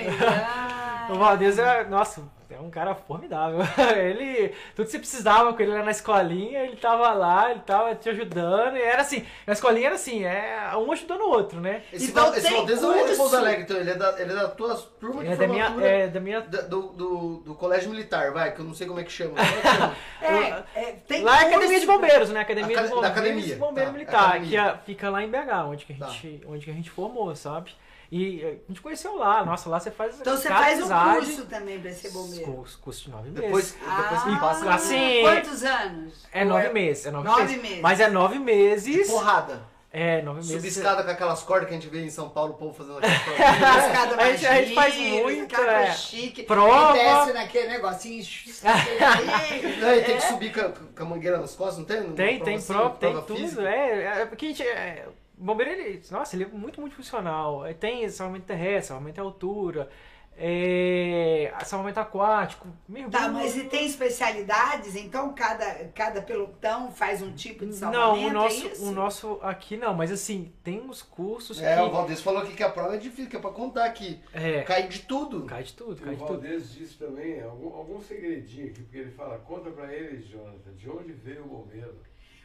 O 1.10 1.14
Valdez 1.18 1.59
é, 1.59 1.82
nossa, 1.86 2.22
é 2.51 2.60
um 2.60 2.70
cara 2.70 2.94
formidável. 2.94 3.60
Ele, 3.97 4.55
tudo 4.74 4.86
que 4.86 4.93
você 4.93 4.98
precisava 4.98 5.52
com 5.52 5.62
ele 5.62 5.72
lá 5.72 5.82
na 5.85 5.90
escolinha, 5.90 6.60
ele 6.64 6.77
tava 6.77 7.12
lá, 7.12 7.51
ele 7.51 7.60
tava 7.60 7.94
te 7.94 8.09
ajudando. 8.09 8.77
E 8.77 8.82
era 8.82 9.02
assim, 9.02 9.24
na 9.47 9.52
escolinha 9.52 9.86
era 9.86 9.94
assim, 9.94 10.24
é 10.24 10.70
um 10.77 10.90
ajudando 10.93 11.20
o 11.22 11.28
outro, 11.31 11.60
né? 11.60 11.82
Esse, 11.93 12.10
Então 12.10 12.35
esse 12.35 12.51
Valdez 12.52 12.81
não 12.82 12.94
é 12.94 13.05
de. 13.05 13.16
Pouso 13.16 13.36
Alegre, 13.36 13.62
então 13.62 13.77
ele 13.77 13.90
é 13.90 13.94
da, 13.94 14.20
ele 14.20 14.32
é 14.32 14.35
da 14.35 14.48
tua 14.48 14.74
turma 14.98 15.22
de 15.24 15.31
É 15.31 15.36
da 15.36 15.47
minha, 15.48 15.64
formatura 15.66 15.89
é 15.89 16.09
da 16.09 16.20
minha 16.20 16.40
da- 16.40 16.62
do, 16.62 16.82
do, 16.93 17.36
do 17.39 17.55
colégio 17.55 17.90
militar, 17.90 18.32
vai, 18.32 18.52
que 18.55 18.60
eu 18.60 18.64
não 18.64 18.74
sei 18.74 18.86
como 18.86 18.98
é 19.01 19.05
que 19.05 19.12
chama. 19.12 19.31
Como 19.40 19.48
é 19.48 19.60
que 19.62 19.68
chama? 19.68 19.94
É, 20.22 20.81
é, 20.81 20.93
tem 21.06 21.22
Lá 21.22 21.32
é 21.32 21.35
a 21.35 21.40
curso. 21.43 21.56
Academia 21.56 21.81
de 21.81 21.86
Bombeiros, 21.86 22.31
né? 22.31 22.40
Academia 22.40 22.77
Aca- 22.77 22.82
de 22.82 22.89
da 22.89 22.94
Bombeiros 22.94 23.18
academia, 23.18 23.56
Bombeiro 23.56 23.90
tá, 23.90 23.93
Militar, 23.93 24.28
academia. 24.28 24.48
que 24.51 24.56
é- 24.56 24.77
fica 24.85 25.10
lá 25.10 25.22
em 25.22 25.28
BH, 25.31 25.66
onde 25.66 25.85
que 25.85 25.93
a 25.93 25.97
Tá. 25.97 26.06
gente, 26.09 26.43
onde 26.47 26.64
que 26.64 26.70
a 26.70 26.74
gente 26.74 26.90
formou, 26.90 27.35
sabe? 27.36 27.70
E 28.12 28.45
a 28.45 28.51
gente 28.69 28.81
conheceu 28.81 29.15
lá, 29.16 29.45
nossa, 29.45 29.70
lá 29.70 29.78
você 29.78 29.91
faz 29.91 30.19
Então 30.20 30.37
você 30.37 30.49
faz 30.49 30.82
um 30.82 30.89
curso 31.15 31.47
também 31.47 31.78
pra 31.81 31.93
ser 31.93 32.11
bombeiro. 32.11 32.53
Curso, 32.53 32.78
curso 32.81 33.05
de 33.05 33.11
nove 33.11 33.31
meses. 33.31 33.45
Depois, 33.45 33.73
depois 33.73 34.23
que 34.24 34.31
Ah, 34.31 34.39
passa 34.41 34.70
assim- 34.74 35.20
Quantos 35.23 35.62
anos? 35.62 36.27
É 36.32 36.45
nove 36.45 36.69
meses, 36.70 37.07
é 37.07 37.11
nove, 37.12 37.28
Nove 37.28 37.43
meses. 37.43 37.62
meses. 37.62 37.81
Mas 37.81 38.01
é 38.01 38.09
nove 38.11 38.39
meses. 38.41 39.09
porrada. 39.09 39.62
É, 39.93 40.23
nove 40.23 40.39
meses. 40.39 40.55
Subescada 40.57 41.03
com 41.03 41.11
aquelas 41.11 41.43
cordas 41.43 41.69
que 41.69 41.74
a 41.74 41.78
gente 41.78 41.89
vê 41.89 42.05
em 42.05 42.11
São 42.11 42.28
Paulo, 42.28 42.53
o 42.55 42.57
povo 42.57 42.73
fazendo 42.74 42.99
aquelas 43.03 43.23
cordas. 43.23 43.85
Escada 43.87 44.23
A 44.23 44.32
gente- 44.32 44.47
a 44.47 44.55
gente 44.62 44.74
faz 44.74 44.97
muito, 44.97 45.61
é. 45.61 45.93
chique. 45.93 46.43
Prova. 46.45 46.93
Desce 46.93 47.32
naquele 47.32 47.69
negocinho. 47.69 48.24
Não, 49.81 49.95
e 49.95 50.03
tem 50.05 50.16
que 50.16 50.23
subir 50.23 50.53
com 50.53 50.61
a, 50.61 50.69
com 50.70 51.03
a 51.03 51.05
mangueira 51.07 51.39
nas 51.39 51.55
costas, 51.55 51.78
não 51.78 51.85
tem? 51.85 52.01
Numa 52.03 52.15
Tem, 52.15 52.37
prova 52.37 52.45
tem 52.45 52.55
assim, 52.57 52.73
prova, 52.73 52.91
tem 52.97 53.11
prova 53.12 53.27
tudo. 53.27 53.39
física? 53.39 53.62
É, 53.69 54.23
é 54.23 54.27
porque 54.27 54.47
a 54.47 54.49
gente. 54.49 54.62
É, 54.62 55.07
bombeiro, 55.40 55.70
ele. 55.72 56.02
Nossa, 56.10 56.36
ele 56.36 56.44
é 56.44 56.48
muito, 56.48 56.80
muito 56.80 56.94
funcional. 56.96 57.64
É, 57.66 57.72
Tem 57.74 58.08
salvamento 58.08 58.46
terrestre, 58.46 58.88
salvamento 58.88 59.20
à 59.20 59.24
altura, 59.24 59.88
é, 60.42 61.52
salvamento 61.64 62.00
aquático, 62.00 62.66
mergulho. 62.88 63.12
Tá, 63.12 63.28
mas 63.28 63.56
e 63.56 63.64
tem 63.64 63.84
especialidades? 63.86 64.96
Então 64.96 65.34
cada, 65.34 65.66
cada 65.94 66.22
pelotão 66.22 66.90
faz 66.90 67.20
um 67.20 67.32
tipo 67.32 67.60
de 67.66 67.72
Não, 67.72 67.78
salvamento? 67.78 68.28
o 68.28 68.32
nosso, 68.32 68.66
é 68.66 68.88
o 68.88 68.90
nosso 68.92 69.38
aqui 69.42 69.76
não, 69.76 69.92
mas 69.92 70.10
assim, 70.10 70.50
tem 70.64 70.80
uns 70.80 71.02
cursos 71.02 71.60
É, 71.60 71.76
que. 71.76 71.82
o 71.82 71.90
Valdez 71.90 72.22
falou 72.22 72.42
aqui 72.42 72.54
que 72.54 72.62
a 72.62 72.70
prova 72.70 72.94
é 72.94 72.98
difícil, 72.98 73.28
que 73.28 73.36
é 73.36 73.40
pra 73.40 73.50
contar 73.50 73.84
aqui. 73.84 74.18
É, 74.32 74.62
Cai 74.62 74.88
de 74.88 75.00
tudo. 75.00 75.44
cai 75.44 75.62
de 75.62 75.74
tudo, 75.74 76.00
cai 76.00 76.14
o 76.14 76.16
de 76.16 76.22
tudo. 76.22 76.40
Valdez 76.40 76.72
disse 76.72 76.96
também 76.96 77.42
algum, 77.42 77.74
algum 77.74 78.00
segredinho 78.00 78.68
aqui, 78.70 78.80
porque 78.82 78.98
ele 78.98 79.10
fala, 79.10 79.36
conta 79.38 79.70
pra 79.70 79.92
eles, 79.92 80.26
Jonathan, 80.26 80.72
de 80.74 80.88
onde 80.88 81.12
veio 81.12 81.44
o 81.44 81.48
bombeiro. 81.48 81.94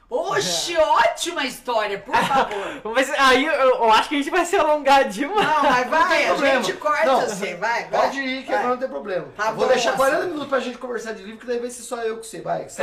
Oxe, 0.10 0.78
ótima 0.78 1.46
história, 1.46 1.98
por 2.00 2.16
favor. 2.16 2.82
Mas 2.94 3.10
aí 3.12 3.44
eu, 3.46 3.52
eu 3.54 3.92
acho 3.92 4.08
que 4.10 4.16
a 4.16 4.18
gente 4.20 4.30
vai 4.30 4.46
se 4.46 4.56
alongar 4.56 5.10
demais. 5.10 5.48
Não, 5.48 5.64
mas 5.64 5.90
vai, 5.90 6.24
a 6.26 6.28
problema. 6.28 6.64
gente 6.64 6.78
corta 6.78 7.06
Não, 7.06 7.22
você, 7.22 7.56
vai, 7.56 7.86
vai. 7.90 8.02
Pode 8.02 8.20
ir, 8.20 8.42
que 8.44 8.48
vai. 8.50 8.56
agora 8.58 8.74
não 8.74 8.80
tem 8.80 8.90
problema. 8.90 9.28
Tá 9.36 9.52
vou 9.52 9.66
bom, 9.66 9.68
deixar 9.74 9.90
assim. 9.90 9.98
40 9.98 10.26
minutos 10.28 10.48
pra 10.48 10.60
gente 10.60 10.78
conversar 10.78 11.14
de 11.14 11.24
livro, 11.24 11.40
que 11.40 11.48
daí 11.48 11.60
vai 11.60 11.70
ser 11.72 11.82
só 11.82 11.98
eu 12.04 12.18
com 12.18 12.24
você. 12.24 12.42
Vai. 12.42 12.68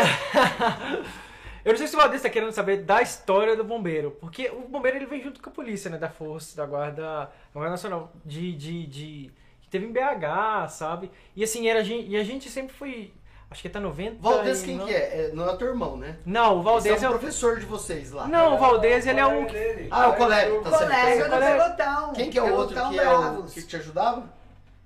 Eu 1.65 1.71
não 1.73 1.79
sei 1.79 1.87
se 1.87 1.95
o 1.95 1.99
Valdez 1.99 2.21
tá 2.21 2.29
querendo 2.29 2.51
saber 2.51 2.79
da 2.79 3.01
história 3.03 3.55
do 3.55 3.63
bombeiro, 3.63 4.11
porque 4.21 4.49
o 4.51 4.63
bombeiro 4.69 4.97
ele 4.99 5.07
vem 5.07 5.23
junto 5.23 5.41
com 5.41 5.49
a 5.49 5.53
polícia, 5.53 5.89
né, 5.89 5.97
da 5.97 6.11
força, 6.11 6.57
da 6.57 6.67
guarda, 6.67 7.03
da 7.03 7.31
guarda 7.55 7.71
nacional, 7.71 8.13
de, 8.25 8.53
de, 8.53 8.85
de 8.89 9.33
que 9.61 9.69
teve 9.69 9.87
em 9.87 9.93
BH, 9.93 10.69
sabe? 10.71 11.09
E 11.37 11.45
assim, 11.45 11.69
era, 11.69 11.79
a 11.79 11.85
gente- 11.85 12.09
e 12.09 12.17
a 12.17 12.25
gente 12.25 12.51
sempre 12.51 12.75
foi, 12.75 13.13
acho 13.53 13.63
que 13.63 13.69
tá 13.69 13.79
90 13.79 14.17
Valdez 14.21 14.63
quem 14.63 14.77
não- 14.77 14.87
que 14.87 14.93
é? 14.93 15.27
é? 15.27 15.31
Não 15.33 15.49
é 15.49 15.57
teu 15.57 15.69
irmão, 15.69 15.97
né? 15.97 16.17
Não, 16.27 16.59
o 16.59 16.63
Valdez 16.63 16.97
Esse 16.97 17.05
é 17.05 17.07
é 17.07 17.11
um 17.11 17.15
o... 17.15 17.19
professor 17.19 17.61
de 17.61 17.67
vocês 17.67 18.11
lá. 18.11 18.27
Não, 18.27 18.55
o 18.55 18.59
Valdez, 18.59 19.07
ele 19.07 19.21
é 19.21 19.27
o... 19.27 19.31
Colega 19.47 19.53
dele, 19.53 19.89
Ah, 19.91 20.09
o 20.09 20.17
colega, 20.17 20.61
tá 20.63 20.71
certo. 20.71 20.91
Colega 20.91 21.25
do 21.25 21.31
Colega. 21.31 21.63
pelotão. 21.65 22.13
Quem 22.15 22.31
que 22.31 22.39
é 22.39 22.43
o 22.43 22.55
outro 22.55 22.75
que 22.75 22.99
é 22.99 23.11
o 23.13 23.43
que 23.45 23.63
te 23.63 23.77
ajudava? 23.77 24.25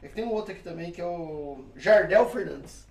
É 0.02 0.08
que 0.08 0.14
tem 0.14 0.24
um 0.24 0.32
outro 0.32 0.52
aqui 0.52 0.62
também 0.62 0.92
que 0.92 1.00
é 1.00 1.04
o 1.06 1.64
Jardel 1.74 2.28
Fernandes. 2.28 2.86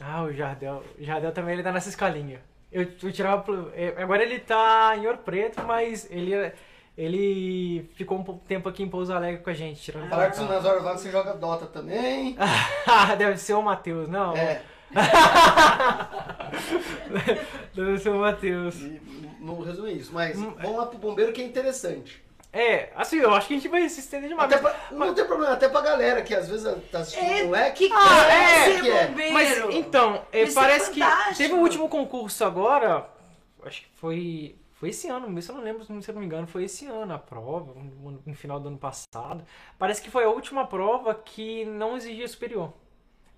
Ah, 0.00 0.22
o 0.22 0.32
Jardel. 0.32 0.82
O 0.98 1.04
Jardel 1.04 1.32
também 1.32 1.54
ele 1.54 1.62
tá 1.62 1.70
nessa 1.72 1.88
escolinha. 1.88 2.40
Eu, 2.72 2.82
eu 3.02 3.12
tirava. 3.12 3.44
é, 3.74 3.94
Agora 4.02 4.22
ele 4.22 4.38
tá 4.40 4.94
em 4.96 5.06
Ouro 5.06 5.18
Preto, 5.18 5.62
mas 5.64 6.06
ele, 6.10 6.52
ele 6.98 7.88
ficou 7.94 8.18
um 8.18 8.24
pouco 8.24 8.44
tempo 8.46 8.68
aqui 8.68 8.82
em 8.82 8.88
Pouso 8.88 9.12
Alegre 9.12 9.42
com 9.42 9.50
a 9.50 9.54
gente, 9.54 9.80
tirando 9.80 10.08
Falar 10.08 10.30
que 10.30 10.40
nas 10.40 10.64
horas 10.64 10.82
vagas 10.82 11.00
você 11.00 11.10
joga 11.10 11.34
Dota 11.34 11.66
também. 11.66 12.36
Ah, 12.88 13.14
Deve 13.14 13.36
ser 13.38 13.54
o 13.54 13.62
Matheus, 13.62 14.08
não. 14.08 14.36
É. 14.36 14.62
Deve 17.74 17.98
ser 17.98 18.10
o 18.10 18.18
Matheus. 18.18 18.76
E 18.76 19.00
não 19.40 19.60
resume 19.60 19.92
isso, 19.92 20.12
mas 20.12 20.36
Hum, 20.38 20.54
vamos 20.60 20.76
lá 20.78 20.86
pro 20.86 20.98
bombeiro 20.98 21.32
que 21.32 21.42
é 21.42 21.44
interessante. 21.44 22.24
É, 22.52 22.90
assim, 22.96 23.18
eu 23.18 23.34
acho 23.34 23.48
que 23.48 23.54
a 23.54 23.56
gente 23.56 23.68
vai 23.68 23.86
se 23.88 24.00
estender 24.00 24.30
demais. 24.30 24.50
Até 24.50 24.62
mas- 24.62 24.72
pra- 24.74 24.96
não 24.96 25.14
tem 25.14 25.26
problema, 25.26 25.52
até 25.52 25.68
pra 25.68 25.80
galera 25.82 26.22
que 26.22 26.34
às 26.34 26.48
vezes 26.48 26.66
tá 26.90 27.00
assistindo 27.00 27.28
É, 27.30 27.44
não 27.44 27.54
é 27.54 27.70
que 27.70 27.90
Ah, 27.92 28.32
é, 28.32 28.64
ser 28.64 28.80
que 28.80 28.90
é. 28.90 29.06
bombeiro. 29.08 29.34
Mas 29.34 29.58
então, 29.74 30.22
é, 30.32 30.42
é 30.42 30.52
parece 30.52 30.90
que 30.90 31.00
teve 31.36 31.52
o 31.52 31.58
último 31.58 31.88
concurso 31.88 32.44
agora, 32.44 33.06
acho 33.64 33.82
que 33.82 33.88
foi 33.96 34.56
foi 34.78 34.90
esse 34.90 35.08
ano, 35.08 35.40
se 35.40 35.48
eu 35.50 35.54
não 35.56 35.62
lembro, 35.62 35.82
se 35.84 35.90
eu 35.90 36.14
não 36.14 36.20
me 36.20 36.26
engano, 36.26 36.46
foi 36.46 36.64
esse 36.64 36.84
ano 36.86 37.14
a 37.14 37.18
prova, 37.18 37.72
no, 37.74 38.22
no 38.26 38.34
final 38.34 38.60
do 38.60 38.68
ano 38.68 38.76
passado. 38.76 39.42
Parece 39.78 40.02
que 40.02 40.10
foi 40.10 40.24
a 40.24 40.28
última 40.28 40.66
prova 40.66 41.14
que 41.14 41.64
não 41.64 41.96
exigia 41.96 42.28
superior. 42.28 42.74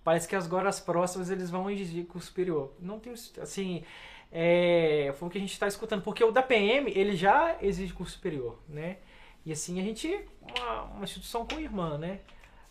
Parece 0.05 0.27
que 0.27 0.35
agora 0.35 0.69
as 0.69 0.81
próximas 0.81 1.31
eles 1.31 1.51
vão 1.51 1.71
exigir 1.71 2.07
com 2.07 2.21
superior. 2.21 2.73
Não 2.81 2.99
tem, 2.99 3.13
assim, 3.41 3.85
é, 4.31 5.13
foi 5.19 5.29
o 5.29 5.31
que 5.31 5.39
a 5.39 5.41
gente 5.41 5.53
está 5.53 5.67
escutando, 5.67 6.03
porque 6.03 6.23
o 6.23 6.31
da 6.31 6.43
PM 6.43 6.91
ele 6.91 7.17
já 7.17 7.57
exige 7.61 7.93
curso 7.93 8.15
superior, 8.15 8.59
né? 8.69 8.99
E 9.45 9.53
assim 9.53 9.81
a 9.81 9.83
gente 9.83 10.27
uma, 10.43 10.83
uma 10.85 11.05
instituição 11.05 11.47
com 11.47 11.59
irmã, 11.59 11.97
né? 11.97 12.21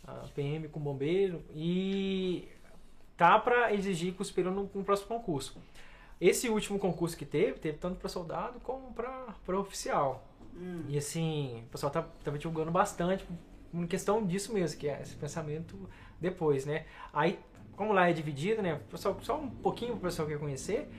A 0.05 0.27
PM 0.33 0.67
com 0.69 0.79
bombeiro 0.79 1.43
e 1.53 2.47
tá 3.17 3.37
para 3.39 3.73
exigir 3.73 4.13
curso 4.13 4.29
superior 4.29 4.53
no, 4.53 4.69
no 4.73 4.83
próximo 4.83 5.07
concurso. 5.07 5.59
Esse 6.19 6.49
último 6.49 6.79
concurso 6.79 7.17
que 7.17 7.25
teve, 7.25 7.59
teve 7.59 7.77
tanto 7.77 7.97
para 7.97 8.09
soldado 8.09 8.59
como 8.61 8.93
para 8.93 9.59
oficial. 9.59 10.27
E 10.87 10.97
assim, 10.97 11.63
o 11.67 11.69
pessoal 11.69 11.91
tá, 11.91 12.01
tava 12.23 12.37
divulgando 12.37 12.71
bastante 12.71 13.23
em 13.73 13.85
questão 13.85 14.25
disso 14.25 14.53
mesmo, 14.53 14.79
que 14.79 14.87
é 14.87 15.01
esse 15.01 15.15
pensamento 15.15 15.77
depois, 16.19 16.65
né? 16.65 16.85
Aí, 17.13 17.39
como 17.75 17.93
lá 17.93 18.09
é 18.09 18.13
dividido, 18.13 18.61
né? 18.61 18.79
Pessoal, 18.89 19.17
só 19.21 19.37
um 19.37 19.49
pouquinho 19.49 19.91
para 19.91 19.97
o 19.99 20.01
pessoal 20.01 20.27
que 20.27 20.33
quer 20.33 20.39
conhecer, 20.39 20.89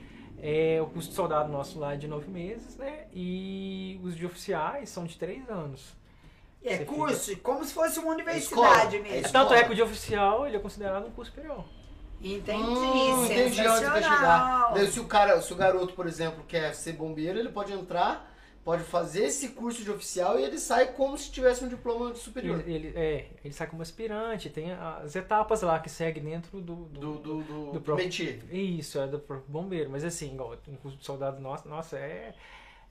é, 0.41 0.79
o 0.81 0.85
curso 0.87 1.09
de 1.09 1.15
soldado 1.15 1.51
nosso 1.51 1.79
lá 1.79 1.93
é 1.93 1.97
de 1.97 2.07
nove 2.07 2.29
meses, 2.29 2.77
né? 2.77 3.05
E 3.13 3.99
os 4.03 4.15
de 4.15 4.25
oficiais 4.25 4.89
são 4.89 5.05
de 5.05 5.17
três 5.17 5.49
anos. 5.49 5.93
É 6.63 6.77
Você 6.77 6.85
curso, 6.85 7.37
como 7.37 7.63
se 7.63 7.73
fosse 7.73 7.99
uma 7.99 8.11
universidade 8.11 8.97
Escola. 8.97 9.03
mesmo. 9.03 9.27
É. 9.27 9.31
Tanto 9.31 9.53
é 9.53 9.63
que 9.63 9.71
o 9.71 9.75
de 9.75 9.81
oficial 9.81 10.45
ele 10.45 10.57
é 10.57 10.59
considerado 10.59 11.07
um 11.07 11.11
curso 11.11 11.31
superior. 11.31 11.63
Entendi, 12.21 12.61
Hum, 12.61 13.25
entendi 13.25 13.65
onde 13.65 13.79
quer 13.91 14.03
chegar. 14.03 14.75
se 14.91 14.99
o 14.99 15.05
cara, 15.05 15.41
se 15.41 15.53
o 15.53 15.55
garoto, 15.55 15.93
por 15.93 16.05
exemplo, 16.05 16.43
quer 16.45 16.73
ser 16.75 16.93
bombeiro, 16.93 17.39
ele 17.39 17.47
pode 17.49 17.71
entrar 17.71 18.28
pode 18.69 18.83
fazer 18.83 19.23
esse 19.23 19.49
curso 19.49 19.83
de 19.83 19.89
oficial 19.89 20.39
e 20.39 20.43
ele 20.43 20.59
sai 20.59 20.93
como 20.93 21.17
se 21.17 21.31
tivesse 21.31 21.65
um 21.65 21.67
diploma 21.67 22.11
de 22.11 22.19
superior. 22.19 22.59
Ele, 22.59 22.87
ele- 22.87 22.93
é, 22.95 23.25
ele 23.43 23.51
sai 23.51 23.65
como 23.65 23.81
aspirante, 23.81 24.47
tem 24.47 24.71
as 24.71 25.15
etapas 25.15 25.63
lá 25.63 25.79
que 25.79 25.89
segue 25.89 26.19
dentro 26.19 26.61
do, 26.61 26.75
do, 26.85 26.99
Do, 26.99 27.17
do, 27.17 27.71
do, 27.71 27.81
próprio-. 27.81 28.05
Isso, 28.51 28.99
é 28.99 29.07
do 29.07 29.17
próprio 29.17 29.49
bombeiro. 29.51 29.89
Mas 29.89 30.03
assim, 30.03 30.33
igual 30.35 30.55
um 30.67 30.75
curso 30.75 30.97
de 30.99 31.03
soldado 31.03 31.41
nosso, 31.41 31.67
nossa, 31.67 31.97
é, 31.97 32.35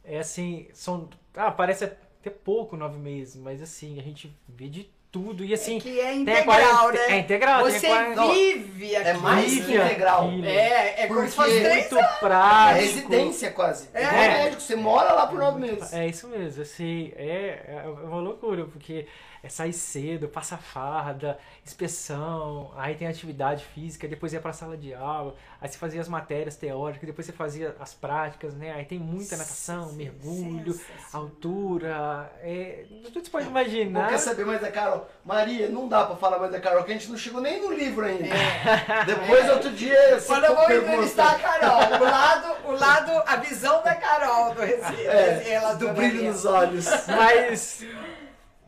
é 0.02 0.18
assim, 0.18 0.66
são. 0.72 1.08
Ah, 1.32 1.52
parece 1.52 1.84
até 1.84 2.28
pouco 2.28 2.76
nove 2.76 2.98
meses, 2.98 3.36
mas 3.36 3.62
assim, 3.62 4.00
a 4.00 4.02
gente 4.02 4.36
vê 4.48 4.68
de 4.68 4.90
tudo. 5.10 5.44
E 5.44 5.54
assim, 5.54 5.78
que 5.78 5.98
é 6.00 6.14
integral, 6.14 6.44
quarenta- 6.44 6.92
né? 7.08 7.14
É 7.16 7.18
integral, 7.18 7.62
Você 7.64 7.86
quarenta- 7.88 8.26
vive 8.28 8.96
aqui. 8.96 9.08
É 9.08 9.12
mais 9.14 9.52
Vive 9.52 9.74
integral. 9.76 10.26
aquilo. 10.28 10.46
É, 10.46 11.02
é 11.02 11.06
como 11.06 11.28
se 11.28 11.34
fosse 11.36 11.60
três 11.60 11.90
muito 11.90 11.98
É 11.98 12.08
prático. 12.18 12.80
residência 12.84 13.50
quase. 13.50 13.88
É. 13.94 14.02
É. 14.02 14.12
médico, 14.44 14.60
você 14.62 14.76
mora 14.76 15.12
lá 15.12 15.26
por 15.26 15.38
nove 15.38 15.60
meses. 15.60 15.92
É 15.92 16.06
isso 16.06 16.28
mesmo, 16.28 16.62
assim, 16.62 17.12
é, 17.16 17.82
é 17.84 17.88
uma 18.04 18.20
loucura, 18.20 18.64
porque 18.66 19.06
é 19.42 19.48
sair 19.48 19.72
cedo, 19.72 20.28
passa 20.28 20.56
farda, 20.56 21.38
inspeção, 21.64 22.72
aí 22.76 22.94
tem 22.94 23.06
atividade 23.08 23.64
física, 23.64 24.06
depois 24.08 24.32
ia 24.32 24.40
pra 24.40 24.52
sala 24.52 24.76
de 24.76 24.92
aula, 24.94 25.34
aí 25.60 25.68
você 25.68 25.78
fazia 25.78 26.00
as 26.00 26.08
matérias 26.08 26.56
teóricas, 26.56 27.06
depois 27.06 27.26
você 27.26 27.32
fazia 27.32 27.74
as 27.80 27.94
práticas, 27.94 28.54
né? 28.54 28.72
Aí 28.72 28.84
tem 28.84 28.98
muita 28.98 29.36
natação, 29.36 29.92
mergulho, 29.92 30.78
altura, 31.12 32.30
é, 32.42 32.84
tudo 33.12 33.24
você 33.24 33.30
pode 33.30 33.44
Não 33.44 33.50
imaginar. 33.52 34.08
quer 34.08 34.18
saber 34.18 34.44
mais 34.44 34.60
da 34.60 34.70
Carol? 34.70 35.08
Maria, 35.24 35.68
não 35.68 35.88
dá 35.88 36.04
pra 36.04 36.16
falar 36.16 36.38
mais 36.38 36.52
da 36.52 36.60
Carol, 36.60 36.84
que 36.84 36.90
a 36.90 36.94
gente 36.94 37.08
não 37.10 37.16
chegou 37.16 37.40
nem 37.40 37.60
no 37.60 37.72
livro 37.72 38.04
ainda. 38.04 38.26
É. 38.28 39.04
Depois, 39.06 39.48
outro 39.50 39.70
dia, 39.70 40.18
você 40.20 40.26
Quando 40.26 40.44
eu 40.44 40.54
vou 40.56 40.66
pergunta- 40.66 40.92
entrevistar 40.92 41.34
a 41.34 41.38
Carol, 41.38 42.00
o 42.00 42.04
lado, 42.10 42.56
o 42.66 42.72
lado, 42.72 43.22
a 43.26 43.36
visão 43.36 43.82
da 43.82 43.94
Carol 43.94 44.54
do 44.54 44.60
Recife. 44.62 45.06
É, 45.06 45.74
do 45.76 45.88
brilho 45.92 46.24
nos 46.24 46.44
olhos. 46.44 46.86
Mas 47.06 47.84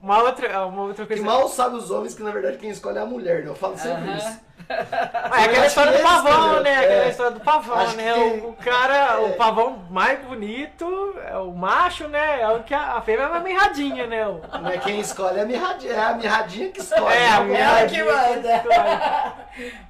uma 0.02 0.22
outra, 0.22 0.66
uma 0.66 0.82
outra 0.82 1.04
Que 1.06 1.14
coisa. 1.14 1.24
mal 1.24 1.48
sabe 1.48 1.76
os 1.76 1.90
homens 1.90 2.14
que, 2.14 2.22
na 2.22 2.30
verdade, 2.30 2.56
quem 2.58 2.70
escolhe 2.70 2.98
é 2.98 3.00
a 3.02 3.06
mulher, 3.06 3.42
né? 3.44 3.50
Eu 3.50 3.54
falo 3.54 3.76
sempre 3.76 4.08
Aham. 4.08 4.16
isso. 4.16 4.40
Ah, 4.70 5.40
é 5.42 5.44
aquela 5.46 5.66
história 5.66 5.90
que 5.92 5.98
do 5.98 6.04
pavão, 6.04 6.44
entendeu? 6.44 6.62
né? 6.62 6.76
Aquela 6.78 7.04
É. 7.04 7.08
história 7.08 7.32
do 7.32 7.40
pavão, 7.40 7.76
Acho 7.78 7.96
né? 7.96 8.12
que- 8.14 8.20
O, 8.20 8.48
o 8.50 8.52
cara, 8.54 8.94
É. 9.20 9.26
o 9.26 9.32
pavão 9.32 9.84
mais 9.90 10.20
bonito, 10.24 11.14
é 11.28 11.36
o 11.38 11.52
macho, 11.52 12.06
né? 12.06 12.40
É 12.40 12.48
o 12.50 12.62
que 12.62 12.72
a, 12.72 12.92
a 12.94 13.02
fêmea 13.02 13.24
é 13.24 13.28
mais 13.30 13.42
mirradinha, 13.42 14.06
né? 14.06 14.28
O- 14.28 14.40
Não 14.60 14.70
é 14.70 14.78
quem 14.78 15.00
escolhe, 15.00 15.38
é 15.38 15.42
a 15.42 15.44
mirradinha, 15.46 15.92
é 15.92 15.98
a 16.00 16.14
mirradinha 16.14 16.70
que 16.70 16.78
escolhe. 16.80 17.16
É, 17.16 17.28
a 17.28 17.40
Não 17.44 17.54
Ela 17.56 17.86
que 17.88 17.96
mirradinha. 18.02 18.62
manda. 18.64 19.34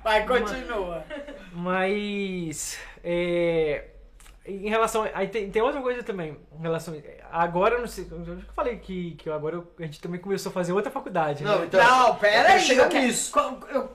Vai, 0.03 0.27
continua. 0.27 1.05
Mas 1.53 2.78
é, 3.05 3.85
em 4.47 4.69
relação. 4.70 5.07
Aí 5.12 5.28
tem, 5.28 5.51
tem 5.51 5.61
outra 5.62 5.82
coisa 5.82 6.03
também. 6.03 6.39
Em 6.59 6.62
relação. 6.62 6.95
Agora 7.32 7.74
eu 7.77 7.81
não 7.81 7.86
sei. 7.89 8.07
Eu 8.11 8.39
falei 8.55 8.77
que, 8.78 9.12
que 9.12 9.31
agora 9.31 9.57
eu- 9.57 9.73
a 9.78 9.82
gente 9.82 10.01
também 10.01 10.20
começou 10.20 10.51
a 10.51 10.52
fazer 10.52 10.73
outra 10.73 10.90
faculdade. 10.90 11.43
Não, 11.44 11.59
né? 11.61 11.66
então. 11.66 11.82
Não, 11.85 12.16
pera 12.16 12.51
eu 12.51 12.55
aí. 12.57 12.77
eu 12.77 12.89
quero- 12.89 13.07
nisso. 13.07 13.32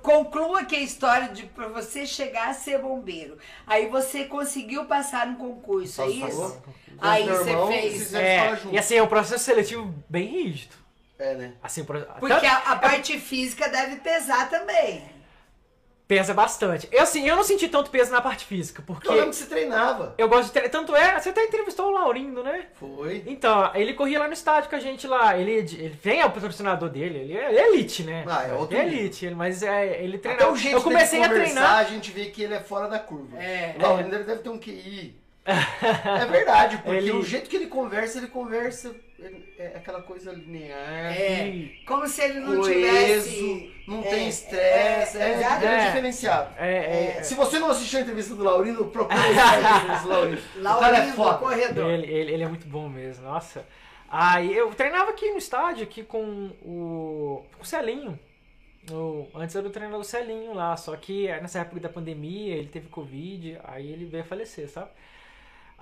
Conclua 0.02 0.64
que 0.66 0.76
a 0.76 0.80
história 0.80 1.30
de 1.30 1.44
pra 1.48 1.68
você 1.68 2.06
chegar 2.06 2.50
a 2.50 2.54
ser 2.54 2.80
bombeiro. 2.80 3.38
Aí 3.68 3.88
você 3.88 4.26
conseguiu 4.26 4.86
passar 4.86 5.28
no 5.28 5.36
concurso, 5.38 6.02
é 6.02 6.08
isso? 6.10 6.62
Aí 7.00 7.28
você 7.28 7.50
irmão, 7.50 7.68
fez. 7.68 8.14
É, 8.14 8.56
junto. 8.56 8.74
e 8.74 8.78
assim, 8.78 8.96
é 8.96 9.04
um 9.04 9.08
processo 9.08 9.44
seletivo 9.44 9.94
bem 10.10 10.28
rígido. 10.28 10.76
É, 11.18 11.34
né? 11.36 11.54
Assim, 11.64 11.84
pro- 11.84 12.02
Porque 12.20 12.36
tanto- 12.36 12.46
a, 12.46 12.72
a 12.74 12.76
parte 12.76 13.18
física 13.20 13.70
deve 13.70 13.98
pesar 13.98 14.50
também. 14.50 15.04
Pesa 16.08 16.34
bastante. 16.34 16.88
Eu 16.92 17.02
assim, 17.04 17.28
eu 17.28 17.36
não 17.36 17.44
senti 17.44 17.68
tanto 17.68 17.90
peso 17.90 18.12
na 18.12 18.22
parte 18.22 18.46
física, 18.46 18.84
porque 18.86 19.08
Eu 19.08 19.14
lembro 19.14 19.30
que 19.32 19.36
você 19.38 19.46
treinava. 19.48 20.14
eu 20.18 20.28
gosto 20.30 20.46
de 20.46 20.52
treinar. 20.52 20.72
Tanto 20.72 20.96
é, 20.96 21.20
você 21.20 21.30
até 21.30 21.44
entrevistou 21.46 21.88
o 21.88 21.92
Laurindo, 21.92 22.44
né? 22.44 22.68
Foi. 22.76 23.24
Então, 23.26 23.72
ele 23.74 23.94
corria 23.94 24.20
lá 24.20 24.28
no 24.28 24.34
estádio 24.34 24.70
com 24.70 24.76
a 24.76 24.80
gente 24.80 25.08
lá. 25.08 25.38
Ele, 25.38 25.52
ele 25.52 25.98
tem 26.02 26.22
é 26.22 26.26
o 26.26 26.32
patrocinador 26.32 26.90
dele, 26.90 27.20
ele 27.20 27.38
é, 27.38 27.56
é 27.56 27.68
elite, 27.74 28.04
né? 28.04 28.24
Ah, 28.28 28.44
é 28.48 28.54
outro 28.54 28.78
Ele 28.78 28.96
é 28.96 29.00
elite, 29.00 29.26
ele- 29.26 29.36
mas 29.36 29.64
é, 29.64 30.04
ele 30.04 30.18
Até 30.18 30.30
treinava. 30.30 30.52
o 30.52 30.56
jeito 30.58 30.78
Eu 30.78 30.82
comecei 30.84 31.24
a 31.24 31.30
treinar. 31.30 31.78
a 31.80 31.84
gente 31.84 32.12
vê 32.12 32.26
que 32.26 32.44
ele 32.44 32.54
é 32.54 32.60
fora 32.60 32.88
da 32.88 33.00
curva. 33.00 33.38
É. 33.42 33.76
O 33.78 33.82
Laurindo 33.82 34.16
ele 34.16 34.24
deve 34.26 34.42
ter 34.42 34.50
um 34.50 34.60
QI. 34.60 35.16
é 35.46 36.26
verdade, 36.26 36.78
porque 36.78 36.98
Ele- 36.98 37.12
o 37.12 37.24
jeito 37.24 37.50
que 37.50 37.56
ele 37.56 37.68
conversa, 37.68 38.18
ele 38.18 38.28
conversa. 38.28 38.96
Ele- 39.20 39.54
é 39.58 39.68
aquela 39.78 40.02
coisa 40.02 40.32
linear. 40.32 41.14
É. 41.16 41.70
Como 41.86 42.08
se 42.08 42.22
ele 42.22 42.40
não 42.40 42.58
Coeso, 42.62 43.30
tivesse. 43.30 43.74
não 43.88 44.00
é, 44.00 44.04
tem 44.10 44.28
estresse, 44.28 45.18
é, 45.18 45.34
ele 45.34 45.44
é 45.44 45.74
É. 45.82 45.86
diferenciado. 45.88 46.54
É, 46.58 47.18
é, 47.20 47.24
Se 47.24 47.36
você 47.36 47.58
não 47.60 47.70
assistiu 47.70 48.00
a 48.00 48.02
entrevista 48.02 48.36
do 48.36 48.44
Laurindo, 48.44 48.86
procura 48.86 49.18
a 49.20 49.28
entrevista 49.30 50.00
do 50.04 50.10
Laurindo. 50.10 50.42
O 50.60 50.64
cara 50.64 50.88
é 50.88 50.92
Laurindo, 51.00 51.16
foda. 51.16 51.38
corredor. 51.38 51.90
Ele, 51.92 52.08
ele, 52.12 52.32
ele 52.34 52.44
é 52.44 52.48
muito 52.48 52.68
bom 52.68 52.90
mesmo, 52.90 53.24
nossa. 53.26 53.66
Aí 54.10 54.56
eu 54.56 54.70
treinava 54.74 55.10
aqui 55.12 55.32
no 55.32 55.38
estádio, 55.38 55.84
aqui 55.84 56.04
com 56.04 56.52
o, 56.62 57.44
com 57.58 57.64
o 57.64 57.66
Celinho. 57.66 58.18
O- 58.92 59.28
antes 59.34 59.56
era 59.56 59.66
o 59.68 59.72
treinador 59.72 60.00
do 60.02 60.06
Celinho 60.06 60.54
lá, 60.54 60.78
só 60.78 60.96
que 60.96 61.28
aí 61.30 61.42
nessa 61.42 61.60
época 61.60 61.80
da 61.82 61.90
pandemia 61.90 62.56
ele 62.56 62.68
teve 62.68 62.88
Covid, 62.88 63.58
aí 63.64 63.92
ele 63.92 64.06
veio 64.06 64.22
a 64.24 64.26
falecer, 64.26 64.70
sabe? 64.70 64.90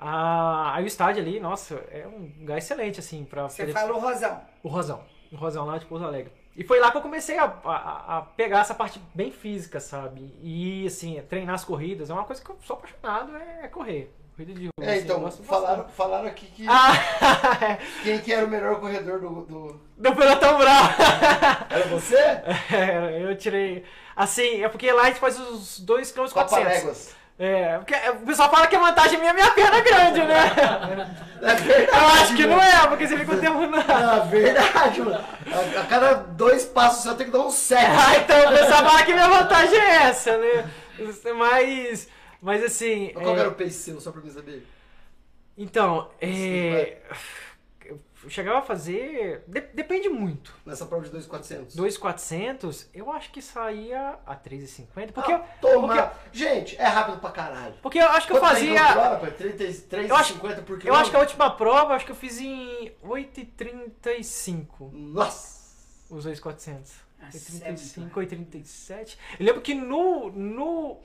Ah, 0.05 0.73
aí 0.75 0.83
o 0.83 0.87
estádio 0.87 1.21
ali, 1.21 1.39
nossa, 1.39 1.75
é 1.91 2.05
um 2.07 2.31
lugar 2.41 2.57
excelente, 2.57 2.99
assim, 2.99 3.23
pra 3.23 3.43
Você 3.43 3.63
poder- 3.63 3.73
fala 3.73 3.93
o 3.93 3.99
Rosão. 3.99 4.41
O 4.61 4.67
Rosão. 4.67 5.01
O 5.31 5.35
Rosão 5.35 5.65
lá 5.65 5.77
de 5.77 5.85
Pouso 5.85 6.05
Alegre. 6.05 6.31
E 6.55 6.63
foi 6.63 6.79
lá 6.79 6.91
que 6.91 6.97
eu 6.97 7.01
comecei 7.01 7.37
a, 7.39 7.45
a, 7.45 8.17
a 8.17 8.21
pegar 8.21 8.59
essa 8.59 8.75
parte 8.75 9.01
bem 9.15 9.31
física, 9.31 9.79
sabe? 9.79 10.37
E, 10.43 10.85
assim, 10.85 11.19
treinar 11.27 11.55
as 11.55 11.65
corridas 11.65 12.09
é 12.09 12.13
uma 12.13 12.25
coisa 12.25 12.43
que 12.43 12.49
eu 12.49 12.57
sou 12.63 12.75
apaixonado, 12.75 13.35
é, 13.37 13.61
é 13.63 13.67
correr. 13.67 14.13
Corrida 14.35 14.53
de 14.53 14.61
rua. 14.65 14.71
É, 14.81 14.93
assim, 14.95 15.03
então, 15.03 15.31
falaram, 15.31 15.87
falaram 15.89 16.27
aqui 16.27 16.47
que 16.47 16.65
Ah, 16.67 16.91
quem 18.03 18.19
que 18.19 18.33
era 18.33 18.45
o 18.45 18.49
melhor 18.49 18.79
corredor 18.79 19.19
do. 19.19 19.29
do... 19.45 19.81
do 19.97 20.15
pelotão 20.15 20.57
bravo. 20.57 20.89
Era 21.69 21.87
você? 21.87 22.17
É, 22.75 23.23
eu 23.23 23.35
tirei. 23.37 23.83
Assim, 24.15 24.63
é 24.63 24.69
porque 24.69 24.91
lá 24.91 25.03
a 25.03 25.05
gente 25.05 25.19
faz 25.19 25.39
os 25.39 25.79
2 25.79 26.11
km 26.11 26.25
400. 26.31 26.33
Papaléguas. 26.33 27.15
É, 27.37 27.77
porque 27.79 27.95
o 27.95 28.25
pessoal 28.25 28.49
fala 28.51 28.67
que 28.67 28.75
a 28.75 28.79
vantagem 28.79 29.17
minha 29.17 29.31
é 29.31 29.33
minha 29.33 29.51
perna 29.51 29.81
grande, 29.81 30.19
né? 30.19 30.51
É 31.43 31.55
verdade. 31.55 31.89
Eu 31.89 32.07
acho 32.07 32.35
que 32.37 32.47
mano. 32.47 32.55
não 32.55 32.63
é, 32.63 32.87
porque 32.87 33.05
você 33.05 33.17
fica 33.17 33.35
o 33.35 33.39
tempo 33.39 33.67
na. 33.67 33.79
Ah, 33.79 34.19
verdade, 34.19 35.01
mano. 35.01 35.25
A, 35.51 35.81
a 35.81 35.85
cada 35.87 36.13
dois 36.13 36.63
passos 36.63 37.03
você 37.03 37.15
tem 37.15 37.25
que 37.25 37.33
dar 37.33 37.45
um 37.45 37.51
sete. 37.51 37.83
Ah, 37.91 38.15
então 38.15 38.49
o 38.49 38.57
pessoal 38.57 38.85
fala 38.85 39.03
que 39.03 39.13
minha 39.13 39.27
vantagem 39.27 39.77
é 39.77 39.95
essa, 40.03 40.37
né? 40.37 40.69
Mas. 41.35 42.07
Mas 42.41 42.63
assim. 42.63 43.11
Qual 43.13 43.35
é, 43.35 43.39
era 43.41 43.49
o 43.49 43.55
pace 43.55 43.71
seu, 43.71 43.99
só 43.99 44.13
pra 44.13 44.21
mim 44.21 44.29
saber? 44.29 44.65
Então, 45.57 46.09
é. 46.21 46.97
Eu 47.09 47.15
chegava 48.29 48.59
a 48.59 48.61
fazer. 48.61 49.43
de- 49.47 49.61
depende 49.73 50.09
muito. 50.09 50.53
Nessa 50.65 50.85
prova 50.85 51.03
de 51.03 51.09
2,400. 51.11 51.75
2,400, 51.75 52.89
eu 52.93 53.11
acho 53.11 53.31
que 53.31 53.41
saía 53.41 54.17
a 54.25 54.35
3,50. 54.35 55.11
Porque, 55.13 55.31
Ah, 55.31 55.45
eu- 55.61 55.69
toma! 55.71 55.95
porque, 56.07 56.17
Gente, 56.37 56.75
é 56.77 56.85
rápido 56.85 57.19
pra 57.19 57.31
caralho. 57.31 57.75
porque 57.81 57.99
eu 57.99 58.07
acho 58.09 58.27
que 58.27 58.33
eu 58.33 58.39
Quanto 58.39 58.51
em 58.51 58.55
fazia. 58.55 58.73
quilômetro 58.73 58.93
por 59.01 59.07
hora, 59.07 59.19
pai? 59.19 59.31
33, 59.31 60.09
Eu 60.09 60.15
acho- 60.15 60.33
50 60.33 60.55
por 60.61 60.65
quilômetro? 60.79 60.87
Eu 60.89 60.95
acho 60.95 61.09
que 61.11 61.15
a 61.15 61.19
última 61.19 61.49
prova, 61.51 61.91
eu 61.91 61.95
acho 61.95 62.05
que 62.05 62.11
eu 62.11 62.15
fiz 62.15 62.39
em 62.39 62.91
8,35. 63.01 64.89
Nossa! 64.93 65.63
Os 66.09 66.23
2,400. 66.25 66.93
Nossa, 67.21 67.37
8,35, 67.37 68.19
8,37. 68.19 69.17
Eu 69.39 69.45
lembro 69.45 69.61
que 69.61 69.73
no. 69.73 70.29
No. 70.31 70.99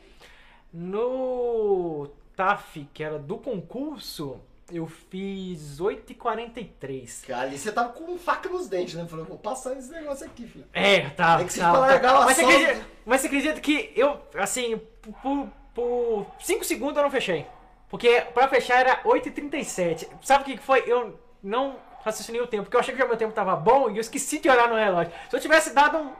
No. 0.72 2.10
TAF, 2.36 2.88
que 2.94 3.02
era 3.02 3.18
do 3.18 3.36
concurso, 3.38 4.40
eu 4.70 4.86
fiz 4.86 5.80
8,43. 5.80 7.24
Que 7.24 7.32
Ali 7.32 7.58
você 7.58 7.72
tava 7.72 7.90
com 7.90 8.18
faca 8.18 8.48
nos 8.48 8.68
dentes, 8.68 8.94
né? 8.94 9.06
Falou, 9.08 9.24
vou 9.24 9.38
passar 9.38 9.76
esse 9.76 9.90
negócio 9.90 10.26
aqui, 10.26 10.46
filho. 10.46 10.64
É, 10.72 11.08
tá. 11.10 11.40
É 11.40 11.44
que 11.44 11.52
se 11.52 11.60
tá, 11.60 11.72
tá. 11.72 11.78
largar 11.78 12.20
o 12.20 12.24
mas, 12.24 12.36
você 12.36 12.44
acredita, 12.44 12.86
mas 13.06 13.20
você 13.20 13.26
acredita 13.26 13.60
que 13.60 13.92
eu, 13.96 14.20
assim, 14.34 14.80
por, 15.22 15.48
por 15.74 16.26
5 16.40 16.64
segundos 16.64 16.96
eu 16.96 17.02
não 17.02 17.10
fechei. 17.10 17.46
Porque 17.88 18.20
pra 18.34 18.48
fechar 18.48 18.80
era 18.80 19.02
8h37. 19.04 20.06
Sabe 20.22 20.42
o 20.42 20.46
que 20.46 20.62
foi? 20.62 20.84
Eu 20.86 21.18
não 21.42 21.76
raciocinei 22.04 22.40
o 22.40 22.46
tempo, 22.46 22.64
porque 22.64 22.76
eu 22.76 22.80
achei 22.80 22.94
que 22.94 23.02
o 23.02 23.08
meu 23.08 23.16
tempo 23.16 23.32
tava 23.32 23.56
bom 23.56 23.90
e 23.90 23.96
eu 23.96 24.00
esqueci 24.00 24.38
de 24.38 24.48
olhar 24.48 24.68
no 24.68 24.74
relógio. 24.76 25.12
Se 25.30 25.36
eu 25.36 25.40
tivesse 25.40 25.72
dado 25.72 25.98
um, 25.98 26.12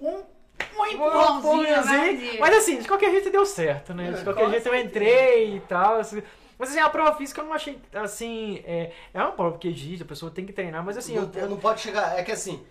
Um, 0.00 0.08
um 0.10 0.24
um 0.80 0.86
empurrãozinho, 0.86 1.62
empurrãozinho, 1.62 2.32
né? 2.32 2.38
mas 2.40 2.56
assim, 2.56 2.78
de 2.78 2.88
qualquer 2.88 3.10
jeito 3.10 3.30
deu 3.30 3.44
certo, 3.44 3.92
né? 3.92 4.12
De 4.12 4.20
É, 4.20 4.24
qualquer 4.24 4.44
com 4.44 4.50
jeito 4.50 4.68
eu 4.68 4.74
entrei 4.74 5.56
e 5.56 5.60
tal. 5.60 5.96
assim. 5.96 6.22
Mas 6.58 6.70
assim, 6.70 6.78
a 6.80 6.88
prova 6.88 7.16
física 7.16 7.40
eu 7.40 7.44
não 7.46 7.52
achei, 7.52 7.78
assim, 7.94 8.62
é, 8.64 8.92
é 9.12 9.20
uma 9.22 9.32
prova 9.32 9.58
que 9.58 9.68
exige, 9.68 10.02
a 10.02 10.06
pessoa 10.06 10.30
tem 10.30 10.46
que 10.46 10.52
treinar, 10.52 10.84
mas 10.84 10.96
assim, 10.96 11.14
não, 11.14 11.30
eu, 11.34 11.48
não 11.48 11.56
pode 11.56 11.80
chegar. 11.80 12.18
É 12.18 12.22
que 12.22 12.32
assim, 12.32 12.64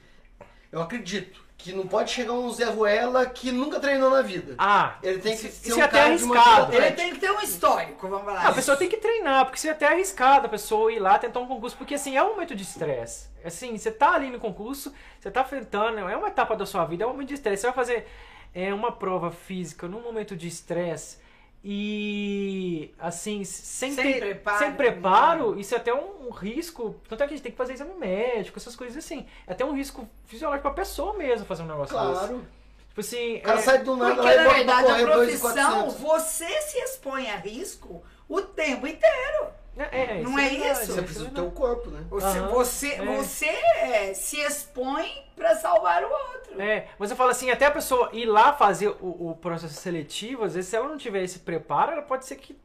eu 0.72 0.81
acredito 0.81 1.43
que 1.57 1.72
não 1.72 1.88
pode 1.88 2.11
chegar 2.11 2.34
um 2.34 2.51
Zé 2.51 2.65
Ruela 2.65 3.26
que 3.26 3.49
nunca 3.51 3.80
treinou 3.80 4.10
na 4.10 4.22
vida. 4.22 4.55
ah, 4.57 4.97
Ele 5.01 5.19
tem 5.19 5.31
que 5.34 5.43
se- 5.43 5.51
ser 5.51 5.73
um 5.73 5.80
é 5.80 5.84
até 5.84 5.97
cara 5.99 6.18
de 6.18 6.23
uma 6.23 6.35
arriscado. 6.35 6.72
vida 6.72 6.85
Ele 6.85 6.95
tem 6.95 7.14
que 7.14 7.19
ter 7.19 7.31
um 7.31 7.39
histórico, 7.39 8.07
vamos 8.10 8.26
falar. 8.26 8.41
Ah, 8.41 8.49
a 8.49 8.53
pessoa 8.53 8.76
tem 8.76 8.89
que 8.89 8.97
treinar, 8.97 9.45
porque 9.45 9.60
seria 9.60 9.73
até 9.76 9.88
arriscado 9.88 10.47
a 10.47 10.49
pessoa 10.49 10.91
ir 10.91 10.99
lá 10.99 11.18
tentar 11.18 11.39
um 11.39 11.47
concurso, 11.47 11.77
porque 11.77 11.93
assim, 11.95 12.18
é 12.18 12.23
um 12.23 12.30
momento 12.31 12.53
de 12.55 12.64
estresse. 12.64 13.30
Assim, 13.45 13.77
você 13.77 13.91
tá 13.91 14.14
ali 14.14 14.30
no 14.30 14.39
concurso, 14.39 14.93
você 15.19 15.31
tá 15.31 15.41
enfrentando, 15.41 15.99
é 15.99 16.18
uma 16.18 16.27
etapa 16.27 16.55
da 16.55 16.65
sua 16.65 16.84
vida, 16.85 17.03
é 17.03 17.07
um 17.07 17.11
momento 17.11 17.30
de 17.30 17.35
estresse. 17.35 17.61
Você 17.61 17.68
vai 17.68 17.76
fazer 17.76 18.07
é, 18.53 18.73
uma 18.73 18.91
prova 18.91 19.31
física 19.31 19.88
num 19.88 20.01
momento 20.01 20.35
de 20.35 20.47
estresse, 20.47 21.18
E 21.64 22.94
assim, 22.99 23.44
sem, 23.45 23.94
Sem 23.94 24.14
ter- 24.14 24.19
preparo 24.19 24.57
sem 24.60 24.73
preparo, 24.73 25.60
isso 25.60 25.73
é 25.73 25.77
até 25.77 25.94
um, 25.94 26.27
um 26.27 26.30
risco. 26.31 26.95
Tanto 27.07 27.23
é 27.23 27.27
que 27.27 27.34
a 27.34 27.35
gente 27.38 27.44
tem 27.44 27.52
que 27.52 27.57
fazer 27.57 27.73
exame 27.73 27.94
médico, 27.95 28.60
essas 28.60 28.76
coisas 28.76 28.98
assim. 28.98 29.26
É 29.48 29.53
até 29.53 29.64
um 29.64 29.73
risco 29.73 30.07
fisiológico 30.26 30.64
pra 30.64 30.72
pessoa 30.72 31.14
mesmo 31.14 31.45
fazer 31.45 31.64
um 31.64 31.68
negócio 31.68 31.95
desse. 31.98 32.11
Claro. 32.11 32.45
Tipo 32.90 32.99
assim. 33.02 33.38
O 33.38 33.41
cara 33.41 33.60
é- 33.60 33.61
sai 33.61 33.77
do 33.84 33.95
nada 33.95 34.15
Porque, 34.15 34.30
lá 34.35 34.44
na 34.44 34.53
verdade, 34.53 34.91
a 34.91 35.06
profissão, 35.07 35.90
você 35.90 36.61
se 36.61 36.77
expõe 36.80 37.30
a 37.30 37.38
risco 37.38 38.03
o 38.27 38.41
tempo 38.41 38.85
inteiro. 38.85 39.48
é, 39.77 40.22
Não 40.22 40.38
é 40.38 40.49
verdade, 40.49 40.72
isso? 40.84 40.91
Você 40.94 40.99
é 40.99 41.03
precisa 41.03 41.26
do 41.26 41.34
teu 41.34 41.49
corpo, 41.52 41.90
né? 41.90 42.03
Você, 42.10 42.26
Aham, 42.40 42.48
você, 42.49 42.88
é. 42.91 43.06
você 43.18 43.45
é, 43.48 44.14
se 44.14 44.38
expõe 44.40 45.10
pra 45.35 45.55
salvar 45.55 46.03
o 46.03 46.10
outro. 46.10 46.61
É, 46.61 46.88
mas 46.99 47.10
eu 47.11 47.18
falo 47.18 47.31
assim, 47.31 47.49
até 47.49 47.65
a 47.65 47.72
pessoa 47.72 48.10
ir 48.14 48.26
lá 48.26 48.53
fazer 48.53 48.89
o, 49.01 49.31
o 49.31 49.38
processo 49.41 49.73
seletivo, 49.73 50.43
às 50.43 50.53
vezes 50.55 50.69
se 50.69 50.76
ela 50.76 50.88
não 50.88 50.97
tiver 50.97 51.23
esse 51.23 51.39
preparo, 51.39 51.91
ela 51.93 52.01
pode 52.01 52.26
ser 52.26 52.35
que. 52.35 52.61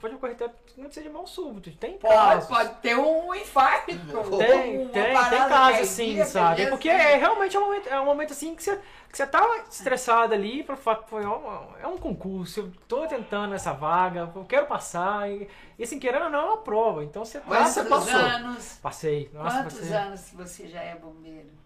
Pode 0.00 0.16
ocorrer 0.16 0.34
até 0.34 0.50
não 0.80 0.90
seja 0.90 1.10
mal 1.10 1.26
súbito. 1.26 1.70
Tem 1.72 1.98
Pode, 1.98 2.14
casos. 2.14 2.48
pode 2.48 2.74
ter 2.76 2.96
um 2.96 3.34
infarto. 3.34 3.86
Tem, 3.86 3.98
tem, 4.88 4.88
tem 4.88 5.14
casos 5.14 5.80
assim, 5.80 6.16
cardíaca, 6.16 6.30
sabe? 6.30 6.66
Porque 6.68 6.88
é 6.88 7.16
realmente 7.16 7.56
é 7.56 7.60
um 7.60 7.64
momento, 7.64 7.88
é 7.88 8.00
um 8.00 8.04
momento 8.04 8.32
assim 8.32 8.54
que 8.54 8.62
você, 8.62 8.76
que 9.10 9.16
você 9.16 9.26
tá 9.26 9.64
estressado 9.70 10.34
ali, 10.34 10.62
pelo 10.64 10.78
fato 10.78 11.08
foi 11.08 11.24
um, 11.24 11.76
é 11.80 11.86
um 11.86 11.98
concurso, 11.98 12.60
eu 12.60 12.72
tô 12.88 13.06
tentando 13.06 13.54
essa 13.54 13.72
vaga, 13.72 14.30
eu 14.34 14.44
quero 14.44 14.66
passar, 14.66 15.30
e, 15.30 15.48
e 15.78 15.84
assim, 15.84 15.98
querendo 15.98 16.24
ou 16.24 16.30
não, 16.30 16.40
é 16.40 16.44
uma 16.46 16.56
prova. 16.58 17.04
Então 17.04 17.24
você 17.24 17.40
Mas 17.46 17.74
tá- 17.74 17.84
Quantos 17.84 18.10
passou. 18.10 18.26
anos? 18.26 18.78
Passei. 18.82 19.30
Nossa, 19.32 19.58
Quantos 19.58 19.78
passei. 19.78 19.96
anos 19.96 20.30
você 20.32 20.68
já 20.68 20.80
é 20.80 20.94
bombeiro? 20.96 21.59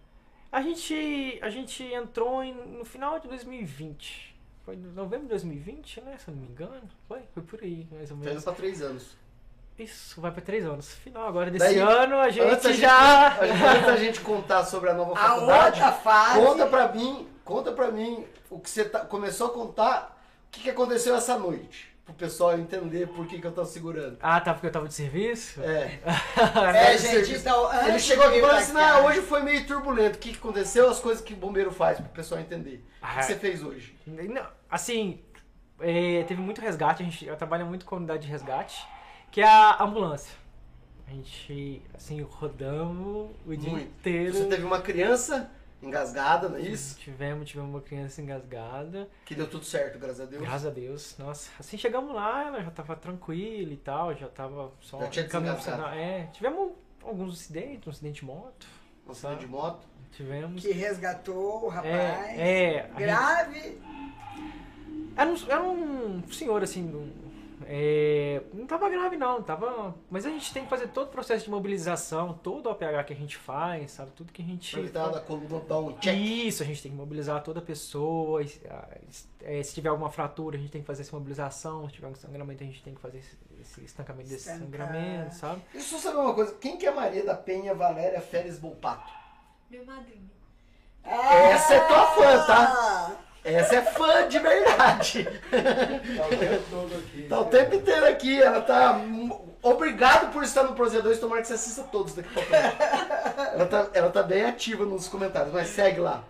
A 0.51 0.61
gente, 0.61 1.39
a 1.41 1.49
gente 1.49 1.83
entrou 1.83 2.43
em- 2.43 2.53
no 2.53 2.85
final 2.85 3.19
de 3.19 3.27
2020. 3.27 4.33
Foi 4.63 4.75
em 4.75 4.79
novembro 4.79 5.25
de 5.25 5.29
2020, 5.29 6.01
né? 6.01 6.17
Se 6.17 6.29
eu 6.29 6.33
não 6.35 6.41
me 6.41 6.47
engano. 6.47 6.81
Foi? 7.07 7.19
Foi 7.33 7.43
por 7.43 7.61
aí, 7.61 7.87
mais 7.91 8.09
ou 8.11 8.17
menos. 8.17 8.43
pra 8.43 8.53
três 8.53 8.81
anos. 8.81 9.15
Isso, 9.77 10.21
vai 10.21 10.31
pra 10.31 10.41
três 10.41 10.65
anos. 10.65 10.93
Final 10.95 11.27
agora 11.27 11.51
desse 11.51 11.65
Daí, 11.65 11.79
ano, 11.79 12.15
a 12.17 12.29
gente 12.29 12.47
Antes, 12.49 12.65
a 12.65 12.71
já. 12.71 13.29
gente, 13.45 13.63
antes 13.63 13.85
da 13.85 13.97
gente 13.97 14.21
contar 14.21 14.63
sobre 14.63 14.89
a 14.89 14.93
nova 14.93 15.11
A 15.13 15.15
faculdade, 15.17 15.81
outra 15.81 15.91
fase. 15.91 16.39
conta 16.39 16.65
pra 16.67 16.87
mim, 16.93 17.27
conta 17.43 17.71
pra 17.73 17.91
mim 17.91 18.25
o 18.49 18.57
que 18.59 18.69
você 18.69 18.85
tá- 18.85 19.01
começou 19.01 19.47
a 19.47 19.49
contar, 19.53 20.17
o 20.47 20.51
que, 20.51 20.61
que 20.61 20.69
aconteceu 20.69 21.13
essa 21.15 21.37
noite. 21.37 21.93
Pro 22.05 22.13
pessoal 22.13 22.57
entender 22.57 23.07
por 23.07 23.25
que, 23.25 23.39
que 23.41 23.47
eu 23.47 23.51
tô 23.51 23.65
segurando. 23.65 24.17
Ah, 24.21 24.39
tá, 24.39 24.53
porque 24.53 24.67
eu 24.67 24.71
tava 24.71 24.87
de 24.87 24.93
serviço? 24.93 25.59
É. 25.61 25.99
É, 26.75 26.97
ser 26.97 27.25
gente, 27.25 27.39
então. 27.39 27.87
Ele 27.87 27.97
chegou 27.99 28.25
aqui 28.27 28.37
e 28.37 28.41
falou 28.41 28.55
assim: 28.55 28.73
não, 28.73 29.05
hoje 29.05 29.21
foi 29.21 29.41
meio 29.41 29.65
turbulento. 29.65 30.17
O 30.17 30.19
que, 30.19 30.31
que 30.31 30.37
aconteceu? 30.37 30.89
As 30.89 30.99
coisas 30.99 31.23
que 31.23 31.33
o 31.33 31.37
bombeiro 31.37 31.71
faz 31.71 31.99
pro 31.99 32.09
pessoal 32.09 32.39
entender. 32.39 32.85
O 33.01 33.07
que 33.07 33.19
Ah. 33.19 33.21
você 33.23 33.35
fez 33.35 33.63
hoje? 33.63 33.97
Não, 34.05 34.45
assim, 34.69 35.19
é, 35.79 36.23
teve 36.27 36.41
muito 36.41 36.61
resgate, 36.61 37.01
a 37.01 37.05
gente 37.05 37.25
eu 37.25 37.35
trabalho 37.35 37.65
muito 37.65 37.85
com 37.85 37.95
a 37.95 37.97
unidade 37.97 38.23
de 38.25 38.31
resgate, 38.31 38.85
que 39.31 39.41
é 39.41 39.47
a 39.47 39.83
ambulância. 39.83 40.31
A 41.07 41.11
gente, 41.11 41.81
assim, 41.93 42.21
rodamos 42.21 43.29
o 43.45 43.55
dia 43.55 43.69
Muito. 43.69 43.85
inteiro. 43.85 44.33
Você 44.33 44.45
teve 44.45 44.63
uma 44.63 44.81
criança 44.81 45.49
engasgada, 45.85 46.49
não 46.49 46.57
é 46.57 46.61
isso? 46.61 46.97
Tivemos, 46.97 47.49
tivemos 47.49 47.69
uma 47.71 47.81
criança 47.81 48.21
engasgada. 48.21 49.07
Que 49.25 49.35
deu 49.35 49.47
tudo 49.49 49.63
certo, 49.65 49.97
graças 49.99 50.21
a 50.21 50.25
Deus. 50.25 50.41
Graças 50.41 50.65
a 50.65 50.69
Deus. 50.69 51.15
Nossa, 51.17 51.49
assim 51.59 51.77
chegamos 51.77 52.13
lá, 52.13 52.47
ela 52.47 52.63
já 52.63 52.71
tava 52.71 52.95
tranquila 52.95 53.71
e 53.73 53.77
tal, 53.77 54.13
já 54.15 54.27
tava 54.27 54.71
só 54.81 54.99
Já 54.99 55.07
tinha 55.09 55.27
pra- 55.27 55.95
É, 55.95 56.27
tivemos 56.33 56.71
alguns 57.03 57.33
acidentes, 57.39 57.87
um 57.87 57.91
acidente 57.91 58.19
de 58.21 58.25
moto. 58.25 58.67
Um 59.07 59.11
acidente 59.11 59.39
de 59.41 59.47
moto. 59.47 59.85
Tivemos. 60.11 60.61
Que 60.61 60.71
resgatou 60.71 61.65
o 61.65 61.67
rapaz. 61.67 61.93
É, 61.93 62.73
é, 62.73 62.79
a 62.79 62.87
gente- 62.87 62.97
grave. 62.97 63.81
Era 65.17 65.29
um, 65.29 65.35
era 65.49 65.63
um 65.63 66.31
senhor 66.31 66.61
assim, 66.63 66.83
um- 66.83 67.24
é, 67.67 68.43
não 68.53 68.67
tava 68.67 68.87
grave 68.89 69.17
não, 69.17 69.41
tava. 69.41 69.95
Mas 70.09 70.25
a 70.25 70.29
gente 70.29 70.53
tem 70.53 70.63
que 70.63 70.69
fazer 70.69 70.89
todo 70.89 71.07
o 71.07 71.11
processo 71.11 71.45
de 71.45 71.49
mobilização, 71.49 72.33
todo 72.33 72.67
o 72.67 72.71
OPH 72.71 73.05
que 73.07 73.13
a 73.13 73.15
gente 73.15 73.37
faz, 73.37 73.91
sabe? 73.91 74.11
Tudo 74.11 74.31
que 74.31 74.41
a 74.41 74.45
gente. 74.45 74.75
Coluna 75.21 75.59
dar 75.61 75.79
um 75.79 75.97
check. 75.97 76.15
Isso, 76.15 76.61
a 76.61 76.65
gente 76.65 76.83
tem 76.83 76.91
que 76.91 76.97
mobilizar 76.97 77.43
toda 77.43 77.59
a 77.59 77.63
pessoa. 77.63 78.43
ah, 78.69 78.87
é, 79.41 79.63
se 79.63 79.73
tiver 79.73 79.89
alguma 79.89 80.11
fratura, 80.11 80.57
a 80.57 80.59
gente 80.59 80.71
tem 80.71 80.81
que 80.81 80.87
fazer 80.87 81.01
essa 81.01 81.15
mobilização. 81.15 81.87
Se 81.87 81.95
tiver 81.95 82.07
um 82.07 82.15
sangramento, 82.15 82.63
a 82.63 82.67
gente 82.67 82.83
tem 82.83 82.93
que 82.93 83.01
fazer 83.01 83.17
esse, 83.17 83.37
esse 83.59 83.83
estancamento 83.83 84.29
desse 84.29 84.49
Estancar. 84.49 84.87
sangramento, 84.87 85.35
sabe? 85.35 85.61
Deixa 85.73 85.95
eu 85.95 85.99
só 85.99 86.09
saber 86.09 86.19
uma 86.19 86.33
coisa. 86.35 86.53
Quem 86.61 86.77
que 86.77 86.85
é 86.85 86.91
Maria 86.91 87.25
da 87.25 87.35
Penha 87.35 87.73
Valéria 87.73 88.21
Félix 88.21 88.59
Volpato? 88.59 89.11
Meu 89.71 89.83
madrinho. 89.85 90.29
Essa 91.03 91.75
é 91.75 91.79
tua 91.87 92.07
fã, 92.07 92.45
tá? 92.45 93.24
Ah, 93.45 93.51
Essa 93.51 93.75
é 93.75 93.81
fã 93.81 94.27
de 94.27 94.39
verdade. 94.39 95.23
Tá 96.17 96.25
o 96.25 96.29
tempo 96.37 96.63
todo 96.69 96.95
aqui. 96.95 97.23
Tá 97.29 97.39
o 97.39 97.45
tempo 97.45 97.75
inteiro 97.75 98.05
aqui. 98.07 98.41
Ela 98.41 98.61
tá. 98.61 98.99
Obrigado 99.61 100.31
por 100.31 100.43
estar 100.43 100.63
no 100.63 100.73
Prozeia 100.73 101.03
2. 101.03 101.19
Tomara 101.19 101.41
que 101.41 101.47
você 101.47 101.53
assista 101.53 101.83
todos 101.83 102.15
daqui 102.15 102.29
pra 102.29 102.41
pouco. 102.41 102.55
Ela 103.53 103.65
tá, 103.65 103.89
ela 103.93 104.09
tá 104.11 104.23
bem 104.23 104.43
ativa 104.45 104.85
nos 104.85 105.07
comentários, 105.07 105.53
mas 105.53 105.67
segue 105.67 105.99
lá. 105.99 106.23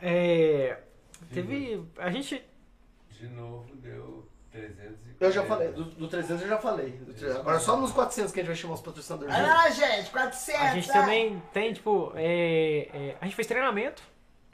É, 0.00 0.78
teve. 1.32 1.84
A 1.98 2.10
gente. 2.10 2.44
De 3.10 3.28
novo 3.28 3.74
deu 3.76 4.28
300 4.50 4.98
Eu 5.20 5.30
já 5.30 5.44
falei, 5.44 5.68
do, 5.68 5.84
do 5.84 6.08
300 6.08 6.42
eu 6.42 6.48
já 6.48 6.58
falei. 6.58 6.90
Do 6.90 7.12
300. 7.14 7.36
Agora 7.36 7.58
só 7.60 7.76
nos 7.76 7.92
400 7.92 8.32
que 8.32 8.40
a 8.40 8.42
gente 8.42 8.48
vai 8.48 8.56
chamar 8.56 8.74
os 8.74 8.80
patrocinadores. 8.80 9.34
Lá, 9.34 9.70
gente, 9.70 10.10
400. 10.10 10.60
A 10.60 10.74
gente 10.74 10.90
ah. 10.90 10.92
também 10.92 11.42
tem, 11.52 11.72
tipo, 11.72 12.12
é, 12.16 12.88
é, 12.92 13.16
a 13.20 13.24
gente 13.24 13.36
fez 13.36 13.46
treinamento, 13.46 14.02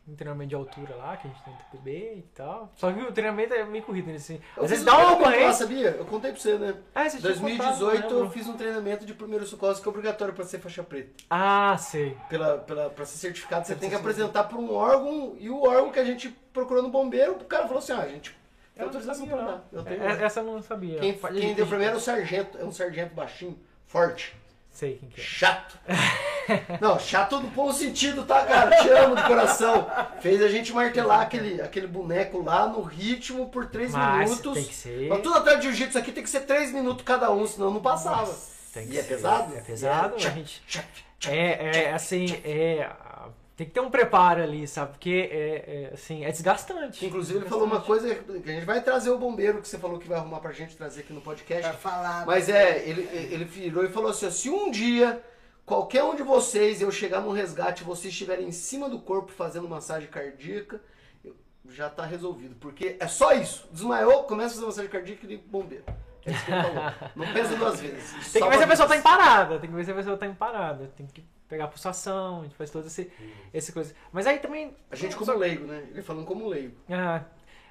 um 0.09 0.15
treinamento 0.15 0.49
de 0.49 0.55
altura 0.55 0.95
lá, 0.97 1.17
que 1.17 1.29
a 1.29 1.31
gente 1.31 1.43
no 1.47 1.57
TPB 1.57 2.15
e 2.17 2.23
tal. 2.35 2.73
Só 2.75 2.91
que 2.91 3.01
o 3.01 3.13
treinamento 3.13 3.53
é 3.53 3.65
meio 3.65 3.85
corrido, 3.85 4.07
né? 4.07 4.15
Assim, 4.17 4.41
Eu 4.57 4.65
às 4.65 4.71
vezes 4.71 4.83
um 4.83 4.87
dá 4.87 4.99
uma 4.99 5.13
ocorrência. 5.13 5.53
sabia? 5.53 5.91
Eu 5.91 6.05
contei 6.07 6.33
pra 6.33 6.41
você, 6.41 6.59
né? 6.59 6.75
Ah, 6.95 7.09
você 7.09 7.19
tinha 7.19 7.35
contado, 7.35 7.79
2018 7.79 8.15
não 8.15 8.21
eu 8.21 8.31
fiz 8.31 8.49
um 8.49 8.57
treinamento 8.57 9.05
de 9.05 9.15
primeiro 9.15 9.47
socorro 9.47 9.75
que 9.75 9.87
é 9.87 9.91
obrigatório 9.91 10.35
pra 10.35 10.45
ser 10.45 10.59
faixa 10.61 10.83
preta. 10.83 11.11
Ah, 11.29 11.77
sei. 11.79 12.17
Pela, 12.29 12.59
pela, 12.59 12.91
pra 12.91 13.05
ser 13.05 13.19
certificado, 13.19 13.67
você 13.67 13.75
tem 13.75 13.91
que 13.91 13.97
apresentar 13.97 14.45
pra 14.45 14.59
um 14.59 14.73
órgão 14.73 15.37
e 15.39 15.51
o 15.51 15.63
órgão 15.63 15.93
que 15.93 15.99
a 15.99 16.05
gente 16.05 16.31
procurou 16.53 16.83
no 16.83 16.89
bombeiro, 16.89 17.33
o 17.33 17.45
cara 17.45 17.65
falou 17.65 17.79
assim: 17.79 17.93
ah, 17.93 18.01
a 18.01 18.09
gente 18.09 18.31
tem 18.75 18.83
Eu 18.83 18.87
autorização 18.87 19.27
pra 19.27 19.61
tenho. 19.85 20.03
É, 20.03 20.25
Essa 20.25 20.41
eu 20.41 20.45
não 20.45 20.63
sabia. 20.63 21.01
Quem, 21.01 21.15
quem 21.15 21.55
deu 21.55 21.67
primeiro 21.67 21.95
é 21.95 21.97
o 21.97 22.01
sargento, 22.01 22.57
é 22.59 22.65
um 22.65 22.73
sargento 22.73 23.15
baixinho, 23.15 23.59
forte. 23.87 24.35
Sei 24.71 24.95
quem 24.97 25.09
que 25.09 25.21
é. 25.21 25.25
Chato. 25.25 25.79
Não, 26.81 26.99
chato 26.99 27.41
no 27.41 27.49
bom 27.49 27.73
sentido, 27.73 28.25
tá, 28.25 28.45
cara? 28.45 28.77
Te 28.77 28.89
amo 28.89 29.15
do 29.17 29.23
coração. 29.25 29.87
Fez 30.21 30.41
a 30.43 30.49
gente 30.49 30.73
martelar 30.73 31.21
aquele, 31.21 31.61
aquele 31.61 31.87
boneco 31.87 32.43
lá 32.43 32.67
no 32.67 32.81
ritmo 32.83 33.49
por 33.51 33.67
3 33.67 33.93
Mas 33.93 34.31
minutos. 34.31 34.55
tem 34.55 34.65
que 34.65 34.75
ser. 34.75 35.09
Mas 35.09 35.21
tudo 35.21 35.37
atrás 35.37 35.59
de 35.61 35.67
jiu-jitsu 35.67 35.99
aqui 35.99 36.13
tem 36.13 36.23
que 36.23 36.31
ser 36.31 36.41
3 36.41 36.73
minutos 36.73 37.05
cada 37.05 37.31
um, 37.31 37.47
senão 37.47 37.71
não 37.71 37.81
passava. 37.83 38.35
Tem 38.73 38.87
que 38.87 38.95
E 38.95 38.99
é 38.99 39.03
pesado? 39.03 39.55
É 39.57 39.61
pesado, 39.61 40.15
é- 40.15 40.27
a 40.27 40.31
gente. 40.31 40.63
É, 41.27 41.85
é 41.87 41.93
assim, 41.93 42.41
é. 42.45 42.89
Tem 43.59 43.67
que 43.67 43.73
ter 43.73 43.81
um 43.81 43.91
preparo 43.91 44.41
ali, 44.41 44.69
sabe? 44.69 44.93
Porque 44.93 45.29
é, 45.33 45.89
é, 45.89 45.91
assim, 45.93 46.25
é 46.25 46.31
desgastante. 46.31 47.05
Inclusive, 47.05 47.41
ele 47.41 47.49
falou 47.49 47.65
uma 47.65 47.81
coisa 47.81 48.15
que 48.15 48.49
a 48.49 48.55
gente 48.55 48.65
vai 48.65 48.81
trazer 48.81 49.11
o 49.11 49.19
bombeiro 49.19 49.61
que 49.61 49.67
você 49.67 49.77
falou 49.77 49.99
que 49.99 50.07
vai 50.07 50.17
arrumar 50.17 50.39
pra 50.39 50.53
gente 50.53 50.77
trazer 50.77 51.01
aqui 51.01 51.13
no 51.13 51.21
podcast. 51.21 51.65
Pra 51.65 51.73
falar. 51.73 52.25
Mas 52.25 52.49
é, 52.49 52.89
ele, 52.89 53.01
ele 53.13 53.45
virou 53.45 53.85
e 53.85 53.89
falou 53.89 54.13
assim: 54.13 54.27
ó, 54.27 54.31
se 54.31 54.49
um 54.49 54.71
dia 54.71 55.21
qualquer 55.67 56.05
um 56.05 56.15
de 56.15 56.23
vocês 56.23 56.81
eu 56.81 56.93
chegar 56.93 57.21
num 57.21 57.33
resgate 57.33 57.83
e 57.83 57.85
vocês 57.85 58.13
estiverem 58.13 58.47
em 58.47 58.53
cima 58.53 58.89
do 58.89 59.01
corpo 59.01 59.33
fazendo 59.33 59.69
massagem 59.69 60.09
cardíaca, 60.09 60.81
já 61.69 61.91
tá 61.91 62.05
resolvido. 62.07 62.55
Porque 62.61 62.97
é 63.01 63.09
só 63.09 63.33
isso. 63.33 63.69
Desmaiou, 63.73 64.23
começa 64.23 64.51
a 64.51 64.55
fazer 64.55 64.67
massagem 64.67 64.91
cardíaca 64.93 65.27
e 65.27 65.31
liga 65.31 65.43
o 65.45 65.51
bombeiro. 65.51 65.85
É 66.25 66.31
isso 66.31 66.45
que 66.45 66.53
ele 66.53 66.63
falou. 66.63 66.93
Não 67.17 67.33
pensa 67.33 67.57
duas 67.57 67.81
vezes. 67.81 68.33
Tem 68.33 68.41
que 68.41 68.49
ver 68.51 68.57
se 68.57 68.63
a 68.63 68.69
pessoa 68.69 68.89
tá 68.89 68.97
em 68.97 69.03
parada. 69.03 69.59
Tem 69.59 69.69
que 69.69 69.75
ver 69.75 69.85
se 69.85 69.91
a 69.91 69.95
pessoa 69.97 70.17
tá 70.17 70.27
em 70.27 70.35
parada. 70.35 70.93
Tem 70.97 71.09
que 71.09 71.27
pegar 71.49 71.65
a 71.65 71.69
pulsação, 71.69 72.41
a 72.41 72.43
gente 72.45 72.55
faz 72.55 72.71
toda 72.71 72.87
esse, 72.87 73.11
essa 73.53 73.73
coisa. 73.73 73.95
Mas 74.13 74.27
aí 74.27 74.39
também. 74.39 74.75
A 74.91 74.97
gente 74.97 75.13
só- 75.13 75.19
como 75.19 75.39
leigo, 75.39 75.67
né? 75.67 75.87
Ele 75.91 76.03
falando 76.03 76.27
como 76.27 76.47
leigo. 76.49 76.77
Ah, 76.91 77.23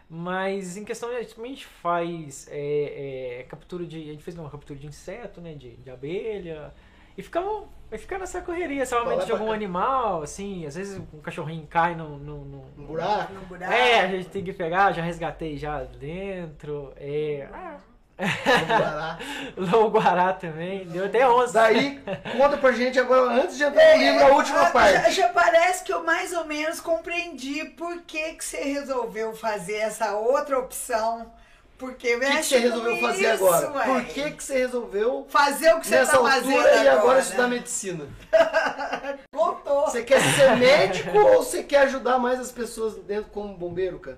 mas 0.10 0.78
em 0.78 0.84
questão 0.86 1.10
de 1.10 1.16
a 1.18 1.22
gente 1.22 1.36
também 1.36 1.56
faz 1.58 2.48
é, 2.50 3.40
é, 3.40 3.44
captura 3.44 3.86
de. 3.86 3.98
A 4.10 4.14
gente 4.14 4.24
fez 4.24 4.38
uma 4.38 4.50
captura 4.50 4.80
de 4.80 4.88
inseto, 4.88 5.42
né? 5.42 5.54
De, 5.54 5.76
de 5.78 5.90
abelha. 5.90 6.74
E 7.18 7.24
ficava. 7.24 7.66
Vai 7.90 7.98
ficar 7.98 8.20
nessa 8.20 8.42
correria, 8.42 8.84
realmente 8.84 9.26
de 9.26 9.32
algum 9.32 9.50
animal, 9.52 10.22
assim, 10.22 10.66
às 10.66 10.76
vezes 10.76 11.02
um 11.14 11.20
cachorrinho 11.22 11.66
cai 11.68 11.96
no. 11.96 12.18
no, 12.18 12.46
no- 12.46 12.66
Um 12.78 12.86
buraco. 12.86 13.34
No 13.34 13.42
buraco. 13.42 13.74
É, 13.74 14.02
a 14.02 14.08
gente 14.08 14.30
tem 14.30 14.44
que 14.44 14.54
pegar, 14.54 14.92
já 14.92 15.02
resgatei 15.02 15.58
já 15.58 15.84
dentro. 15.84 16.94
É. 16.98 17.48
Ah, 17.52 17.78
um 18.20 18.66
burará. 18.66 19.20
Lobo 19.58 19.90
Guará 20.00 20.34
também, 20.34 20.86
deu 20.86 21.06
até 21.06 21.28
11. 21.28 21.54
Daí, 21.54 22.02
conta 22.38 22.58
pra 22.58 22.72
gente 22.72 23.00
agora, 23.00 23.32
antes 23.42 23.58
de 23.58 23.64
entrar 23.64 23.96
no 23.96 24.04
livro, 24.04 24.26
a 24.26 24.30
última 24.30 24.62
Ah, 24.68 24.72
parte. 24.72 24.94
Já, 25.04 25.10
já 25.10 25.30
parece 25.30 25.84
que 25.84 25.94
eu 25.94 26.04
mais 26.04 26.34
ou 26.34 26.46
menos 26.46 26.80
compreendi 26.80 27.66
por 27.66 28.02
que, 28.02 28.34
que 28.34 28.44
você 28.44 28.58
resolveu 28.58 29.34
fazer 29.36 29.76
essa 29.78 30.14
outra 30.14 30.58
opção. 30.60 31.32
Porque 31.78 32.16
O 32.16 32.20
que, 32.20 32.26
que 32.38 32.44
você 32.44 32.58
resolveu 32.58 32.98
fazer 33.00 33.28
agora? 33.28 33.68
Por 33.68 34.04
que, 34.06 34.32
que 34.32 34.44
você 34.44 34.58
resolveu 34.58 35.28
Fazer 35.30 35.76
o 35.76 35.80
que 35.80 35.86
você 35.86 36.00
nessa 36.00 36.14
tá 36.14 36.18
altura 36.18 36.34
fazendo 36.34 36.58
e 36.58 36.88
agora 36.88 37.00
agora. 37.02 37.20
estudar 37.20 37.48
medicina? 37.48 38.06
Voltou. 39.32 39.82
Você 39.86 40.02
quer 40.04 40.20
ser 40.20 40.56
médico 40.58 41.16
ou 41.16 41.44
você 41.44 41.62
quer 41.62 41.82
ajudar 41.84 42.18
mais 42.18 42.40
as 42.40 42.52
pessoas 42.52 42.96
dentro 43.04 43.30
como 43.30 43.56
bombeiro, 43.56 44.00
cara? 44.00 44.18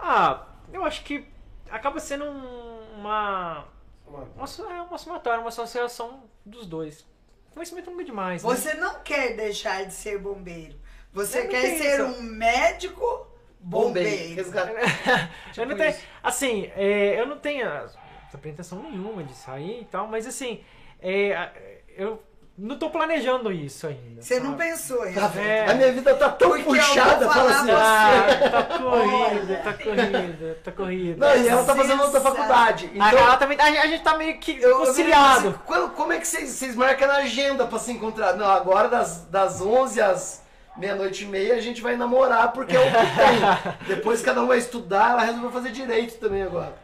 Ah, 0.00 0.42
eu 0.72 0.84
acho 0.84 1.04
que 1.04 1.24
acaba 1.70 2.00
sendo 2.00 2.24
um. 2.24 2.69
Uma, 3.00 3.66
Uma- 4.06 4.74
é 4.74 4.82
uma 4.82 4.98
somatória, 4.98 5.40
uma 5.40 5.48
associação 5.48 6.24
dos 6.44 6.66
dois. 6.66 7.06
Conhecimento 7.54 7.90
nunca 7.90 8.02
é 8.02 8.04
demais, 8.04 8.42
né? 8.44 8.48
Você 8.48 8.74
não 8.74 9.00
quer 9.00 9.34
deixar 9.36 9.84
de 9.84 9.92
ser 9.92 10.18
bombeiro. 10.18 10.78
Você 11.12 11.42
não 11.42 11.50
quer 11.50 11.78
ser 11.78 11.94
isso. 11.94 12.04
um 12.04 12.22
médico 12.22 13.26
bombeiro. 13.58 14.40
Eu 15.56 15.66
não 15.66 15.74
Tipo 15.74 15.76
tenho, 15.76 15.90
isso. 15.90 16.00
assim, 16.22 16.70
é, 16.76 17.20
eu 17.20 17.26
não 17.26 17.38
tenho 17.38 17.66
essa 17.66 18.38
pretensão 18.40 18.82
nenhuma 18.82 19.24
de 19.24 19.34
sair 19.34 19.80
e 19.82 19.84
tal, 19.84 20.06
mas 20.06 20.26
assim, 20.26 20.62
é, 21.00 21.82
eu 21.88 22.22
não 22.60 22.76
tô 22.78 22.90
planejando 22.90 23.50
isso 23.50 23.86
ainda. 23.86 24.20
Você 24.22 24.38
não 24.38 24.54
pensou 24.54 24.98
Tá 25.12 25.26
vendo? 25.28 25.46
É. 25.46 25.70
A 25.70 25.74
minha 25.74 25.92
vida 25.92 26.14
tá 26.14 26.28
tão 26.28 26.50
Porque 26.50 26.62
eu 26.62 26.66
puxada, 26.74 27.28
fala 27.28 27.32
falar 27.32 27.56
assim. 27.56 27.66
pra 27.66 28.58
Ah, 28.58 28.62
tá 28.62 28.78
corrida, 28.78 29.56
tá 29.64 29.72
corrida, 29.82 30.58
tá 30.64 30.72
corrida. 30.72 31.26
Não, 31.26 31.42
e 31.42 31.48
ela 31.48 31.64
tá 31.64 31.74
fazendo 31.74 32.02
outra 32.02 32.20
faculdade. 32.20 32.90
A- 32.98 33.08
Então, 33.08 33.18
ela 33.18 33.36
também, 33.36 33.58
a, 33.60 33.66
gente- 33.66 33.78
a 33.78 33.86
gente 33.86 34.02
tá 34.02 34.16
meio 34.16 34.38
que 34.38 34.60
eu, 34.60 34.68
eu 34.70 34.78
conciliado. 34.78 35.48
assim, 35.48 35.54
quando- 35.66 35.90
como 35.92 36.12
é 36.12 36.18
que 36.18 36.26
vocês, 36.28 36.50
vocês 36.50 36.74
marcam 36.76 37.08
na 37.08 37.16
agenda 37.16 37.66
pra 37.66 37.78
se 37.78 37.92
encontrar? 37.92 38.34
Não, 38.36 38.46
agora 38.50 38.88
das, 38.88 39.24
das 39.24 39.60
11 39.60 40.00
às 40.00 40.42
meia-noite 40.76 41.24
e 41.24 41.26
meia 41.26 41.54
a 41.54 41.60
gente 41.60 41.82
vai 41.82 41.96
namorar 41.96 42.52
porque 42.52 42.76
é 42.76 42.78
o 42.78 42.82
que 42.82 42.90
tem. 42.90 43.86
Depois 43.96 44.22
cada 44.22 44.40
um 44.42 44.46
vai 44.46 44.58
estudar, 44.58 45.10
ela 45.12 45.22
resolveu 45.22 45.50
fazer 45.50 45.70
direito 45.70 46.18
também 46.18 46.42
agora. 46.42 46.74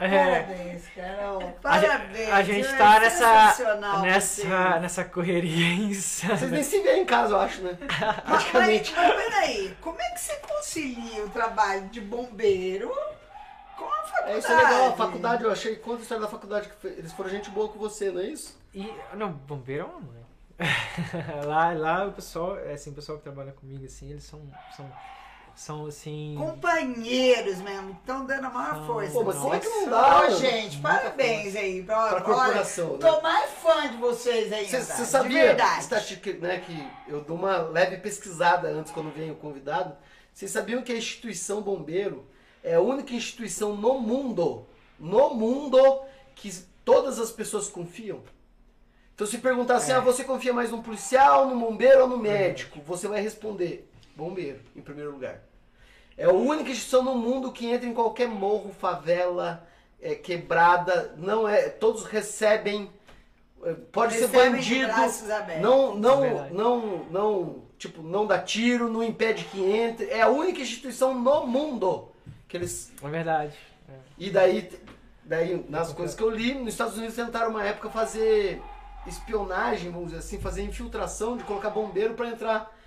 É. 0.00 0.40
Parabéns, 0.42 0.88
Carol. 0.94 1.42
A, 1.42 1.52
Parabéns. 1.60 2.16
gente- 2.18 2.30
a 2.32 2.42
gente 2.42 2.66
é 2.68 2.76
tá 2.76 3.00
nessa, 3.00 3.18
sensacional 3.18 4.00
nessa, 4.02 4.42
você. 4.42 4.80
nessa 4.80 5.04
correria 5.04 5.74
insana. 5.90 6.36
Vocês 6.36 6.50
nem 6.50 6.62
se 6.62 6.80
veem 6.80 7.02
em 7.02 7.06
casa, 7.06 7.34
eu 7.34 7.40
acho, 7.40 7.62
né? 7.62 7.78
Mas, 8.26 8.52
mas, 8.52 8.90
peraí, 8.90 9.76
como 9.80 10.00
é 10.00 10.10
que 10.10 10.20
você 10.20 10.34
concilia 10.36 11.24
o 11.24 11.30
trabalho 11.30 11.88
de 11.88 12.00
bombeiro 12.00 12.90
com 13.76 13.84
a 13.84 14.02
faculdade? 14.04 14.32
É 14.34 14.38
isso 14.38 14.52
é 14.52 14.56
legal, 14.56 14.88
a 14.88 14.92
faculdade, 14.92 15.44
eu 15.44 15.50
achei, 15.52 15.76
conta 15.76 15.98
a 15.98 16.02
história 16.02 16.22
da 16.22 16.28
faculdade, 16.28 16.68
que 16.68 16.76
foi- 16.76 16.92
eles 16.92 17.12
foram 17.12 17.30
gente 17.30 17.50
boa 17.50 17.68
com 17.68 17.78
você, 17.78 18.10
não 18.10 18.20
é 18.20 18.24
isso? 18.26 18.58
E, 18.74 18.92
não, 19.14 19.32
bombeiro 19.32 19.82
é 19.84 19.86
uma 19.86 20.00
mãe. 20.00 20.22
lá, 21.46 21.72
lá 21.72 22.06
o 22.06 22.12
pessoal, 22.12 22.56
é 22.58 22.72
assim, 22.74 22.90
o 22.90 22.94
pessoal 22.94 23.18
que 23.18 23.24
trabalha 23.24 23.52
comigo, 23.52 23.84
assim, 23.84 24.10
eles 24.10 24.24
são, 24.24 24.40
são, 24.76 24.90
são 25.54 25.86
assim... 25.86 26.34
Companheiros 26.38 27.58
mesmo, 27.60 27.92
estão 27.92 28.24
dando 28.24 28.46
a 28.46 28.50
maior 28.50 28.76
Não. 28.76 28.86
força. 28.86 29.12
Pô, 29.12 29.24
mas 29.24 29.36
como 29.36 29.54
é 29.54 29.58
que 29.60 29.66
vocês. 29.66 29.82
não 29.82 29.90
dá, 29.90 30.20
Ô, 30.26 30.30
gente, 30.30 30.78
parabéns 30.78 31.56
aí. 31.56 31.82
Pra, 31.82 31.94
Pra 31.94 32.14
olha, 32.14 32.22
corporação, 32.22 32.92
né? 32.92 32.98
Tô 32.98 33.20
mais 33.20 33.50
fã 33.52 33.88
de 33.90 33.96
vocês 33.98 34.52
ainda. 34.52 34.80
Você 34.82 35.02
de 35.02 35.08
sabia, 35.08 35.42
verdade. 35.46 35.80
estatística, 35.82 36.32
né, 36.34 36.58
que 36.60 36.88
eu 37.08 37.20
dou 37.22 37.36
uma 37.36 37.58
leve 37.58 37.96
pesquisada 37.98 38.68
antes 38.68 38.92
quando 38.92 39.12
vem 39.12 39.30
o 39.30 39.36
convidado. 39.36 39.96
Vocês 40.32 40.50
sabiam 40.50 40.82
que 40.82 40.92
a 40.92 40.96
instituição 40.96 41.60
bombeiro 41.60 42.26
é 42.64 42.74
a 42.74 42.80
única 42.80 43.12
instituição 43.12 43.76
no 43.76 44.00
mundo, 44.00 44.66
no 44.98 45.34
mundo, 45.34 46.00
que 46.34 46.50
todas 46.84 47.18
as 47.18 47.30
pessoas 47.30 47.68
confiam? 47.68 48.20
Então 49.14 49.26
se 49.26 49.38
perguntar 49.38 49.76
assim, 49.76 49.92
É. 49.92 49.96
ah, 49.96 50.00
você 50.00 50.24
confia 50.24 50.52
mais 50.54 50.70
no 50.70 50.82
policial, 50.82 51.46
no 51.46 51.58
bombeiro 51.60 52.02
ou 52.02 52.08
no 52.08 52.16
médico? 52.16 52.80
Você 52.86 53.06
vai 53.06 53.20
responder, 53.20 53.88
bombeiro, 54.22 54.60
em 54.76 54.80
primeiro 54.80 55.10
lugar. 55.10 55.40
É 56.16 56.24
a 56.24 56.32
única 56.32 56.70
instituição 56.70 57.02
no 57.02 57.16
mundo 57.16 57.52
que 57.52 57.66
entra 57.66 57.88
em 57.88 57.94
qualquer 57.94 58.28
morro, 58.28 58.72
favela, 58.78 59.66
é, 60.00 60.14
quebrada, 60.14 61.14
não 61.16 61.48
é, 61.48 61.68
todos 61.68 62.04
recebem, 62.04 62.90
é, 63.64 63.72
pode 63.72 64.14
ser 64.14 64.28
bandido, 64.28 64.92
não, 65.60 65.94
não, 65.94 66.20
Verdade. 66.20 66.54
não, 66.54 67.04
não, 67.10 67.62
tipo, 67.78 68.02
não 68.02 68.26
dá 68.26 68.38
tiro, 68.38 68.88
não 68.88 69.02
impede 69.02 69.44
que 69.44 69.60
entre. 69.60 70.06
É 70.06 70.22
a 70.22 70.28
única 70.28 70.60
instituição 70.60 71.14
no 71.14 71.46
mundo 71.46 72.08
que 72.48 72.56
eles. 72.56 72.92
É 73.02 73.08
verdade. 73.08 73.56
E 74.18 74.30
daí, 74.30 74.70
daí 75.24 75.64
nas 75.68 75.92
coisas 75.92 76.14
que 76.14 76.22
eu 76.22 76.30
li, 76.30 76.54
nos 76.54 76.74
Estados 76.74 76.96
Unidos 76.96 77.16
tentaram 77.16 77.50
uma 77.50 77.64
época 77.64 77.88
fazer 77.90 78.60
espionagem, 79.06 79.90
vamos 79.90 80.08
dizer 80.08 80.18
assim, 80.18 80.40
fazer 80.40 80.62
infiltração 80.62 81.36
de 81.36 81.44
colocar 81.44 81.70
bombeiro 81.70 82.14
pra 82.14 82.28
entrar. 82.28 82.81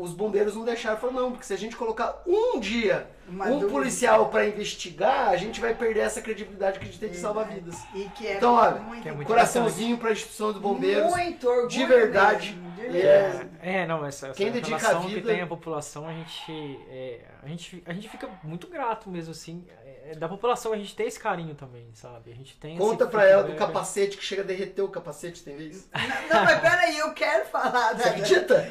Os 0.00 0.12
bombeiros 0.12 0.54
não 0.54 0.64
deixaram, 0.64 0.96
falaram, 0.98 1.20
não, 1.20 1.30
porque 1.32 1.44
se 1.46 1.52
a 1.52 1.58
gente 1.58 1.76
colocar 1.76 2.22
um 2.26 2.58
dia 2.60 3.06
Uma 3.28 3.46
um 3.46 3.52
dúvida. 3.58 3.70
policial 3.70 4.28
pra 4.28 4.46
investigar, 4.46 5.28
a 5.28 5.36
gente 5.36 5.60
vai 5.60 5.74
perder 5.74 6.00
essa 6.00 6.20
credibilidade 6.22 6.78
que 6.78 6.84
a 6.84 6.88
gente 6.88 6.98
tem 6.98 7.10
de 7.10 7.16
salvar 7.16 7.46
vidas. 7.48 7.76
E 7.94 8.04
que 8.16 8.26
é 8.26 8.36
Então, 8.36 8.54
olha, 8.54 8.76
muito, 8.80 9.02
que 9.02 9.08
é 9.08 9.12
muito 9.12 9.26
Coraçãozinho 9.28 9.98
pra 9.98 10.12
instituição 10.12 10.52
dos 10.52 10.60
bombeiros. 10.62 11.10
Muito 11.10 11.48
orgulho 11.48 11.68
de 11.68 11.84
verdade. 11.86 12.52
mesmo, 12.52 12.70
de 12.90 12.96
É, 12.98 13.22
verdade. 13.30 13.50
É, 13.62 13.86
não, 13.86 14.04
essa, 14.06 14.26
essa 14.28 14.34
Quem 14.36 14.50
dedica 14.50 14.76
a 14.76 14.78
relação 14.78 15.02
que 15.02 15.14
vida- 15.16 15.32
tem 15.32 15.40
a 15.42 15.46
população, 15.46 16.08
a 16.08 16.12
gente, 16.12 16.80
é, 16.88 17.20
a 17.42 17.46
gente, 17.48 17.82
a 17.86 17.92
gente 17.92 18.08
fica 18.08 18.28
muito 18.42 18.66
grato 18.68 19.08
mesmo, 19.10 19.32
assim, 19.32 19.64
é, 19.84 20.14
da 20.16 20.28
população 20.28 20.72
a 20.72 20.76
gente 20.76 20.96
tem 20.96 21.06
esse 21.06 21.20
carinho 21.20 21.54
também, 21.54 21.86
sabe? 21.92 22.32
A 22.32 22.34
gente 22.34 22.56
tem 22.56 22.76
Conta 22.76 23.06
pra 23.06 23.24
ela 23.28 23.44
do 23.44 23.54
capacete 23.54 24.16
que 24.16 24.24
chega 24.24 24.42
a 24.42 24.44
derreter 24.44 24.82
o 24.82 24.88
capacete, 24.88 25.42
tem 25.44 25.56
vez? 25.56 25.88
Não, 26.28 26.44
mas 26.44 26.58
peraí, 26.60 26.98
eu 26.98 27.12
quero 27.12 27.44
falar 27.46 27.94
Você 27.96 28.02
da... 28.02 28.10
acredita? 28.10 28.66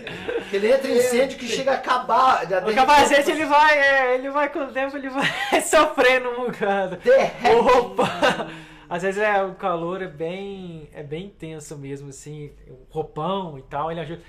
Que 0.49 0.55
ele 0.57 0.71
entra 0.71 0.89
em 0.91 0.99
incêndio 1.19 1.37
que 1.37 1.47
chega 1.47 1.71
a 1.71 1.75
acabar. 1.75 2.43
O 2.45 2.73
capacete, 2.73 3.31
ele 3.31 3.45
vai, 3.45 3.77
é, 3.77 4.15
ele 4.15 4.29
vai 4.29 4.49
com 4.49 4.59
o 4.59 4.71
tempo, 4.71 4.95
ele 4.97 5.09
vai 5.09 5.27
sofrendo 5.61 6.29
um 6.29 6.45
bocado. 6.45 6.97
Derrete. 6.97 7.55
Opa! 7.55 8.07
Às 8.89 9.03
vezes 9.03 9.21
é, 9.21 9.43
o 9.43 9.53
calor 9.53 10.01
é 10.01 10.07
bem, 10.07 10.89
é 10.93 11.03
bem 11.03 11.25
intenso 11.25 11.77
mesmo, 11.77 12.09
assim, 12.09 12.51
o 12.67 12.87
roupão 12.89 13.55
e 13.57 13.61
tal, 13.61 13.91
ele 13.91 13.99
ajuda. 13.99 14.21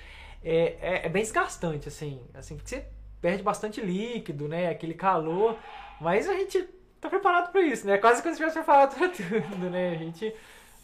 É, 0.45 0.77
é, 0.81 1.07
é 1.07 1.09
bem 1.09 1.23
desgastante, 1.23 1.89
assim, 1.89 2.21
assim, 2.35 2.57
porque 2.57 2.69
você 2.69 2.85
perde 3.23 3.43
bastante 3.43 3.81
líquido, 3.81 4.49
né? 4.49 4.69
Aquele 4.69 4.93
calor, 4.93 5.57
mas 5.99 6.29
a 6.29 6.35
gente 6.35 6.63
tá 7.01 7.09
preparado 7.09 7.51
para 7.51 7.63
isso, 7.63 7.87
né? 7.87 7.97
Quase 7.97 8.23
como 8.23 8.35
se 8.35 8.43
estivesse 8.43 8.59
preparado 8.59 8.95
para 8.95 9.09
tudo, 9.49 9.71
né? 9.71 9.93
A 9.93 9.97
gente 9.97 10.35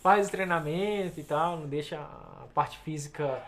faz 0.03 0.29
o 0.29 0.31
treinamento 0.31 1.21
e 1.21 1.25
tal, 1.25 1.59
não 1.59 1.67
deixa 1.67 1.99
a 1.99 2.47
parte 2.55 2.79
física 2.79 3.43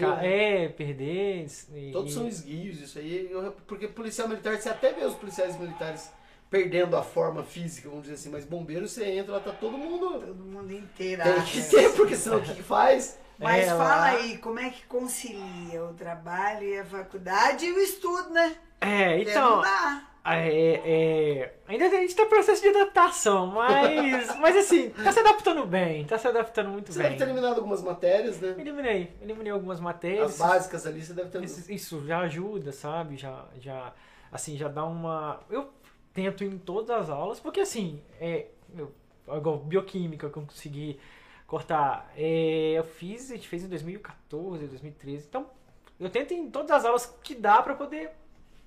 Ca- 0.00 0.16
né? 0.16 0.64
é, 0.64 0.68
perder. 0.68 1.46
E, 1.74 1.90
Todos 1.92 2.12
são 2.12 2.26
esguios, 2.28 2.80
isso 2.80 2.98
aí. 2.98 3.28
eu- 3.30 3.52
porque 3.66 3.88
policial 3.88 4.28
militar, 4.28 4.56
você 4.56 4.68
até 4.68 4.92
vê 4.92 5.04
os 5.04 5.14
policiais 5.14 5.58
militares 5.58 6.10
perdendo 6.50 6.96
a 6.96 7.02
forma 7.02 7.42
física, 7.42 7.88
vamos 7.88 8.02
dizer 8.04 8.16
assim, 8.16 8.28
mas 8.30 8.44
bombeiro 8.44 8.86
você 8.86 9.04
entra, 9.06 9.32
lá 9.32 9.40
tá 9.40 9.52
todo 9.52 9.78
mundo. 9.78 10.20
Todo 10.20 10.44
mundo 10.44 10.72
inteiro. 10.72 11.22
Tem 11.22 11.42
que 11.44 11.62
ter, 11.62 11.92
porque 11.94 12.14
senão 12.14 12.38
o 12.38 12.42
que 12.42 12.54
que 12.54 12.62
faz? 12.62 13.18
Mas 13.38 13.64
É, 13.64 13.68
fala 13.70 13.82
lá- 13.96 14.04
aí, 14.10 14.38
como 14.38 14.60
é 14.60 14.70
que 14.70 14.84
concilia 14.86 15.82
o 15.82 15.94
trabalho 15.94 16.62
e 16.64 16.78
a 16.78 16.84
faculdade 16.84 17.64
e 17.66 17.72
o 17.72 17.78
estudo, 17.80 18.30
né? 18.30 18.54
É, 18.80 19.20
então. 19.20 19.56
Não 19.56 19.62
dá. 19.62 20.06
É, 20.24 20.74
é, 20.84 21.54
ainda 21.66 21.86
a 21.86 21.88
gente 21.88 22.14
tá 22.14 22.22
em 22.22 22.28
processo 22.28 22.62
de 22.62 22.68
adaptação, 22.68 23.48
mas, 23.48 24.36
mas 24.38 24.56
assim, 24.56 24.90
tá 24.90 25.10
se 25.10 25.18
adaptando 25.18 25.66
bem, 25.66 26.04
tá 26.04 26.16
se 26.16 26.28
adaptando 26.28 26.70
muito 26.70 26.92
Você 26.92 27.00
bem. 27.00 27.08
deve 27.08 27.18
ter 27.18 27.24
eliminado 27.24 27.56
algumas 27.56 27.82
matérias, 27.82 28.40
né? 28.40 28.54
Eliminei, 28.56 29.12
eliminei 29.20 29.52
algumas 29.52 29.80
matérias. 29.80 30.32
As 30.32 30.38
básicas 30.38 30.86
ali 30.86 31.04
você 31.04 31.12
deve 31.12 31.30
ter. 31.30 31.42
Isso, 31.42 31.72
isso 31.72 32.06
já 32.06 32.20
ajuda, 32.20 32.70
sabe? 32.70 33.16
Já, 33.16 33.46
já, 33.60 33.92
assim, 34.30 34.56
já 34.56 34.68
dá 34.68 34.84
uma. 34.84 35.40
Eu 35.50 35.70
tento 36.14 36.44
em 36.44 36.56
todas 36.56 36.90
as 36.90 37.10
aulas, 37.10 37.40
porque 37.40 37.60
assim, 37.60 38.00
é, 38.20 38.46
eu, 38.76 38.92
igual 39.26 39.58
bioquímica 39.58 40.30
que 40.30 40.38
eu 40.38 40.42
consegui 40.46 41.00
cortar. 41.48 42.12
É, 42.16 42.74
eu 42.78 42.84
fiz, 42.84 43.28
a 43.32 43.34
gente 43.34 43.48
fez 43.48 43.64
em 43.64 43.68
2014, 43.68 44.68
2013. 44.68 45.26
Então, 45.28 45.50
eu 45.98 46.08
tento 46.08 46.32
em 46.32 46.48
todas 46.48 46.70
as 46.70 46.84
aulas 46.84 47.06
que 47.24 47.34
dá 47.34 47.60
pra 47.60 47.74
poder 47.74 48.21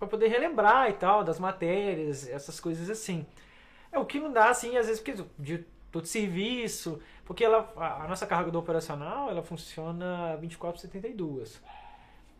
para 0.06 0.18
poder 0.18 0.28
relembrar 0.28 0.90
e 0.90 0.94
tal 0.94 1.24
das 1.24 1.40
matérias, 1.40 2.28
essas 2.28 2.60
coisas 2.60 2.90
assim. 2.90 3.26
É 3.92 4.00
o 4.00 4.06
que 4.06 4.20
não 4.20 4.32
dá 4.32 4.50
assim, 4.50 4.78
às 4.78 4.88
vezes 4.88 5.02
porque 5.02 5.24
de 5.38 5.66
todo 5.92 6.06
serviço, 6.06 7.02
porque 7.24 7.44
ela 7.44 7.72
a, 7.76 8.08
nossa 8.08 8.28
carga 8.28 8.52
do 8.52 8.60
operacional, 8.60 9.30
ela 9.30 9.42
funciona 9.42 10.36
24 10.38 10.82
72. 10.82 11.62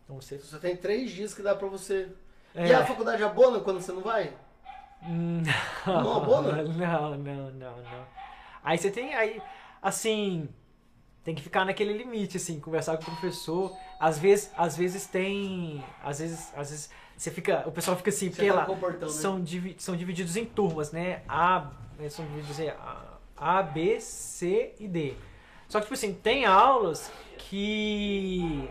Então 0.04 0.20
você 0.20 0.38
Você 0.38 0.58
tem 0.58 0.76
três 0.76 1.10
dias 1.10 1.34
que 1.34 1.42
dá 1.42 1.54
pra 1.54 1.68
você. 1.68 2.08
É. 2.54 2.68
E 2.68 2.72
a 2.72 2.86
faculdade 2.86 3.22
abona 3.22 3.60
quando 3.60 3.80
você 3.80 3.92
não 3.92 4.02
vai? 4.02 4.32
Não, 5.06 6.02
Não 6.02 6.16
abona? 6.16 6.62
Não, 6.62 7.18
não, 7.18 7.50
não, 7.50 7.76
não. 7.76 8.06
Aí 8.64 8.78
você 8.78 8.90
tem 8.90 9.14
aí 9.14 9.42
assim, 9.80 10.48
tem 11.22 11.34
que 11.34 11.42
ficar 11.42 11.64
naquele 11.64 11.92
limite 11.92 12.38
assim, 12.38 12.58
conversar 12.58 12.96
com 12.96 13.02
o 13.02 13.04
professor. 13.04 13.76
Às 14.00 14.18
vezes, 14.18 14.50
às 14.56 14.76
vezes 14.76 15.06
tem, 15.06 15.84
às 16.02 16.18
vezes, 16.18 16.52
às 16.56 16.70
vezes 16.70 16.90
você 17.16 17.30
fica, 17.30 17.62
o 17.66 17.72
pessoal 17.72 17.96
fica 17.96 18.10
assim, 18.10 18.28
porque 18.30 18.42
tá 18.48 18.54
lá 18.60 18.66
né? 19.06 19.12
são, 19.12 19.40
divi- 19.40 19.76
são 19.78 19.96
divididos 19.96 20.36
em 20.36 20.44
turmas, 20.44 20.92
né? 20.92 21.22
A, 21.28 21.70
eles 21.98 22.12
são 22.12 22.24
divididos 22.26 22.58
em 22.60 22.68
A, 22.68 23.04
A, 23.36 23.62
B, 23.62 23.98
C 24.00 24.74
e 24.78 24.86
D. 24.86 25.14
Só 25.68 25.78
que 25.78 25.84
tipo 25.86 25.94
assim, 25.94 26.12
tem 26.14 26.44
aulas 26.44 27.10
que 27.38 28.68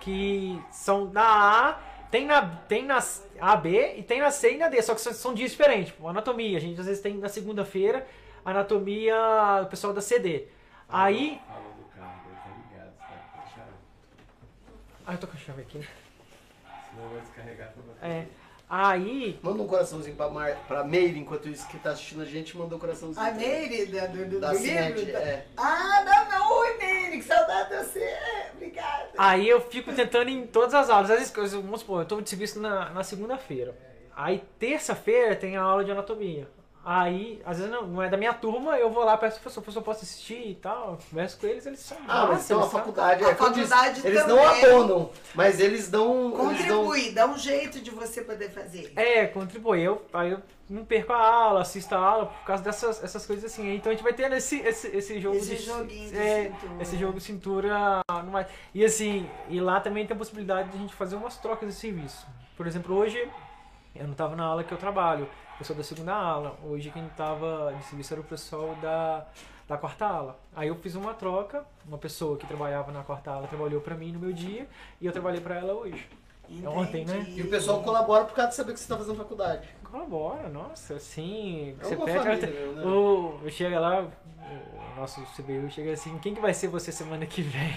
que 0.00 0.62
são 0.70 1.06
na 1.06 1.70
A, 1.70 1.78
tem 2.10 2.26
na 2.26 2.40
tem 2.68 2.84
na 2.84 3.02
A, 3.40 3.56
B 3.56 3.94
e 3.96 4.02
tem 4.02 4.20
na 4.20 4.30
C 4.30 4.54
e 4.54 4.58
na 4.58 4.68
D, 4.68 4.80
só 4.82 4.94
que 4.94 5.00
são, 5.00 5.12
são 5.12 5.34
dias 5.34 5.50
diferentes. 5.50 5.88
Tipo, 5.92 6.06
anatomia, 6.08 6.56
a 6.56 6.60
gente 6.60 6.78
às 6.78 6.86
vezes 6.86 7.02
tem 7.02 7.14
na 7.16 7.28
segunda-feira 7.28 8.06
anatomia 8.44 9.16
o 9.62 9.66
pessoal 9.66 9.92
da 9.92 10.00
CD. 10.00 10.46
Aí, 10.88 11.40
tá 11.48 11.58
ligado, 11.58 12.20
você 12.24 12.94
tá 13.00 13.16
com 13.32 13.40
a 13.40 13.48
chave. 13.48 13.70
ah, 15.06 15.12
eu 15.14 15.18
tô 15.18 15.26
com 15.26 15.36
a 15.36 15.40
chave 15.40 15.62
aqui. 15.62 15.80
Senão 16.96 17.08
vai 17.10 17.20
descarregar 17.20 17.72
toda 17.74 18.06
É. 18.06 18.24
Aí, 18.68 19.38
Manda 19.44 19.62
um 19.62 19.66
coraçãozinho 19.68 20.16
pra, 20.16 20.28
Mar... 20.28 20.56
pra 20.66 20.82
Meire, 20.82 21.20
enquanto 21.20 21.48
isso 21.48 21.68
que 21.68 21.78
tá 21.78 21.90
assistindo 21.90 22.22
a 22.22 22.24
gente, 22.24 22.56
mandou 22.58 22.76
um 22.78 22.80
coraçãozinho. 22.80 23.24
A. 23.24 23.30
Meire 23.30 23.86
da, 23.86 24.06
do, 24.06 24.24
do, 24.28 24.40
Da 24.40 24.50
do 24.50 24.58
Cinete, 24.58 25.04
livro? 25.04 25.16
é. 25.20 25.46
Ah, 25.56 26.02
não, 26.04 26.28
não. 26.38 26.58
Oi, 26.58 26.76
Meire, 26.78 27.18
que 27.18 27.22
saudade 27.22 27.68
de 27.70 27.76
você. 27.84 28.16
Obrigada. 28.54 29.10
aí 29.16 29.48
eu 29.48 29.60
fico 29.60 29.92
tentando 29.92 30.30
em 30.30 30.48
todas 30.48 30.74
as 30.74 30.90
aulas. 30.90 31.10
Às 31.12 31.18
vezes, 31.32 31.52
eu- 31.52 31.62
vamos 31.62 31.80
supor, 31.80 32.00
eu 32.02 32.06
tô 32.08 32.20
de 32.20 32.28
serviço 32.28 32.58
na, 32.60 32.90
na 32.90 33.04
segunda-feira. 33.04 33.72
Aí, 34.16 34.42
terça-feira, 34.58 35.36
tem 35.36 35.56
a 35.56 35.62
aula 35.62 35.84
de 35.84 35.92
anatomia. 35.92 36.48
Aí, 36.88 37.42
às 37.44 37.56
vezes 37.58 37.72
não, 37.72 37.84
não 37.84 38.00
é 38.00 38.08
da 38.08 38.16
minha 38.16 38.32
turma, 38.32 38.78
eu 38.78 38.88
vou 38.88 39.02
lá, 39.04 39.16
peço 39.18 39.34
pro 39.40 39.42
professor, 39.50 39.60
professor, 39.60 39.82
posso 39.82 40.04
assistir 40.04 40.50
e 40.50 40.54
tal, 40.54 40.96
converso 41.10 41.36
com 41.40 41.48
eles, 41.48 41.66
eles 41.66 41.80
são 41.80 41.98
Ah, 42.06 42.26
mas 42.28 42.44
então 42.44 42.58
a 42.58 42.62
eles 42.62 42.72
faculdade, 42.72 43.24
A 43.24 43.26
é 43.28 43.32
disse, 43.32 43.44
faculdade 43.44 44.06
eles 44.06 44.26
não 44.28 44.36
também. 44.36 44.64
abonam, 44.64 45.10
mas 45.34 45.58
eles 45.58 45.90
dão... 45.90 46.48
Eles 46.48 46.64
dão... 46.68 46.84
Contribui, 46.84 47.10
dá 47.10 47.26
um 47.26 47.36
jeito 47.36 47.80
de 47.80 47.90
você 47.90 48.22
poder 48.22 48.50
fazer. 48.50 48.92
É, 48.94 49.26
contribui. 49.26 49.80
Eu, 49.80 50.00
aí 50.12 50.30
eu 50.30 50.40
não 50.70 50.84
perco 50.84 51.12
a 51.12 51.18
aula, 51.26 51.62
assisto 51.62 51.92
a 51.92 51.98
aula 51.98 52.26
por 52.26 52.44
causa 52.44 52.62
dessas 52.62 53.02
essas 53.02 53.26
coisas 53.26 53.44
assim. 53.52 53.74
Então 53.74 53.90
a 53.90 53.94
gente 53.94 54.04
vai 54.04 54.12
tendo 54.12 54.36
esse, 54.36 54.60
esse, 54.60 54.86
esse 54.96 55.20
jogo 55.20 55.36
Esse 55.38 55.56
de 55.56 55.62
joguinho 55.64 56.08
de 56.12 56.16
é, 56.16 56.44
cintura. 56.52 56.82
Esse 56.82 56.96
jogo 56.96 57.18
de 57.18 57.24
cintura. 57.24 58.00
não 58.08 58.30
vai- 58.30 58.46
E 58.72 58.84
assim, 58.84 59.28
e 59.48 59.60
lá 59.60 59.80
também 59.80 60.06
tem 60.06 60.14
a 60.14 60.18
possibilidade 60.18 60.68
de 60.70 60.76
a 60.76 60.80
gente 60.80 60.94
fazer 60.94 61.16
umas 61.16 61.36
trocas 61.36 61.68
de 61.68 61.74
serviço. 61.74 62.24
Por 62.56 62.64
exemplo, 62.64 62.94
hoje 62.94 63.28
eu 63.94 64.04
não 64.04 64.12
estava 64.12 64.36
na 64.36 64.44
aula 64.44 64.62
que 64.62 64.70
eu 64.72 64.78
trabalho, 64.78 65.28
eu 65.58 65.64
sou 65.64 65.74
da 65.74 65.82
segunda 65.82 66.14
aula. 66.14 66.56
Hoje 66.64 66.90
quem 66.90 67.06
estava 67.06 67.74
de 67.76 67.84
serviço 67.84 68.12
era 68.14 68.20
o 68.20 68.24
pessoal 68.24 68.74
da, 68.82 69.26
da 69.66 69.76
quarta 69.76 70.06
aula. 70.06 70.38
Aí 70.54 70.68
eu 70.68 70.76
fiz 70.76 70.94
uma 70.94 71.14
troca, 71.14 71.64
uma 71.86 71.98
pessoa 71.98 72.36
que 72.36 72.46
trabalhava 72.46 72.92
na 72.92 73.02
quarta 73.02 73.30
aula 73.30 73.48
trabalhou 73.48 73.80
para 73.80 73.94
mim 73.94 74.12
no 74.12 74.18
meu 74.18 74.32
dia 74.32 74.68
e 75.00 75.06
eu 75.06 75.12
trabalhei 75.12 75.40
para 75.40 75.56
ela 75.56 75.72
hoje. 75.72 76.06
É 76.62 76.68
ontem, 76.68 77.04
né? 77.04 77.26
E 77.28 77.42
o 77.42 77.50
pessoal 77.50 77.82
colabora 77.82 78.24
por 78.24 78.34
causa 78.34 78.50
de 78.50 78.54
saber 78.54 78.72
que 78.72 78.78
você 78.78 78.86
tá 78.86 78.96
fazendo 78.96 79.16
faculdade. 79.16 79.68
Colabora, 79.82 80.48
nossa, 80.48 80.94
assim. 80.94 81.76
É 81.80 81.84
você 81.84 81.96
uma 81.96 82.04
pede. 82.04 82.18
família 82.18 82.72
né? 82.72 82.84
o, 82.84 83.40
chega 83.50 83.80
lá, 83.80 84.02
o 84.02 85.00
nosso 85.00 85.20
CBU 85.34 85.68
chega 85.70 85.92
assim, 85.92 86.16
quem 86.18 86.34
que 86.34 86.40
vai 86.40 86.54
ser 86.54 86.68
você 86.68 86.92
semana 86.92 87.26
que 87.26 87.42
vem? 87.42 87.72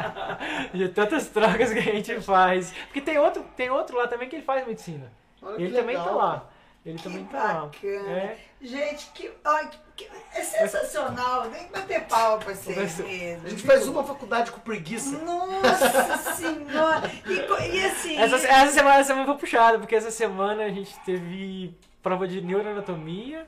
de 0.72 0.88
tantas 0.88 1.28
trocas 1.28 1.70
que 1.70 1.78
a 1.78 1.82
gente 1.82 2.18
faz. 2.22 2.72
Porque 2.84 3.02
tem 3.02 3.18
outro, 3.18 3.44
tem 3.54 3.68
outro 3.68 3.98
lá 3.98 4.06
também 4.06 4.28
que 4.28 4.36
ele 4.36 4.44
faz 4.44 4.66
medicina. 4.66 5.12
Olha 5.42 5.62
Ele 5.62 5.76
também 5.76 5.96
tá 5.96 6.04
legal, 6.04 6.18
lá. 6.18 6.48
Ele 6.88 6.96
Que 6.96 7.04
também 7.04 7.24
tá 7.26 7.38
lá. 7.44 7.54
bacana. 7.66 8.10
É. 8.10 8.38
Gente, 8.62 9.10
que, 9.12 9.30
ai, 9.44 9.68
que- 9.94 10.08
é 10.34 10.42
sensacional. 10.42 11.42
Que 11.50 11.64
bater 11.70 12.04
pau 12.06 12.38
pra 12.38 12.54
vocês 12.54 12.98
mesmo. 12.98 13.46
A 13.46 13.50
gente 13.50 13.62
faz 13.62 13.86
uma 13.86 14.02
faculdade 14.02 14.50
com 14.50 14.58
preguiça. 14.60 15.18
Nossa 15.18 16.16
senhora! 16.34 17.10
E, 17.26 17.76
e 17.76 17.84
assim. 17.84 18.16
Essa, 18.18 18.36
essa 18.36 18.72
semana, 18.72 18.94
essa 18.96 19.08
semana 19.08 19.26
foi 19.26 19.36
puxada, 19.36 19.78
porque 19.78 19.94
essa 19.94 20.10
semana 20.10 20.64
a 20.64 20.70
gente 20.70 20.98
teve 21.00 21.76
prova 22.02 22.26
de 22.26 22.40
neuroanatomia. 22.40 23.46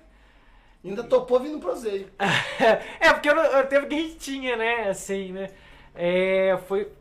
Ainda 0.84 1.02
topou 1.04 1.40
vindo 1.40 1.58
pro 1.58 1.74
Zeio. 1.76 2.10
é, 3.00 3.12
porque 3.14 3.30
eu, 3.30 3.34
não- 3.34 3.42
eu 3.44 3.66
teve 3.68 3.86
que 3.86 3.94
a 3.94 3.98
gente 3.98 4.16
tinha, 4.16 4.54
né? 4.56 4.88
Assim, 4.90 5.32
né? 5.32 5.48
É, 5.94 6.58
foi 6.68 6.92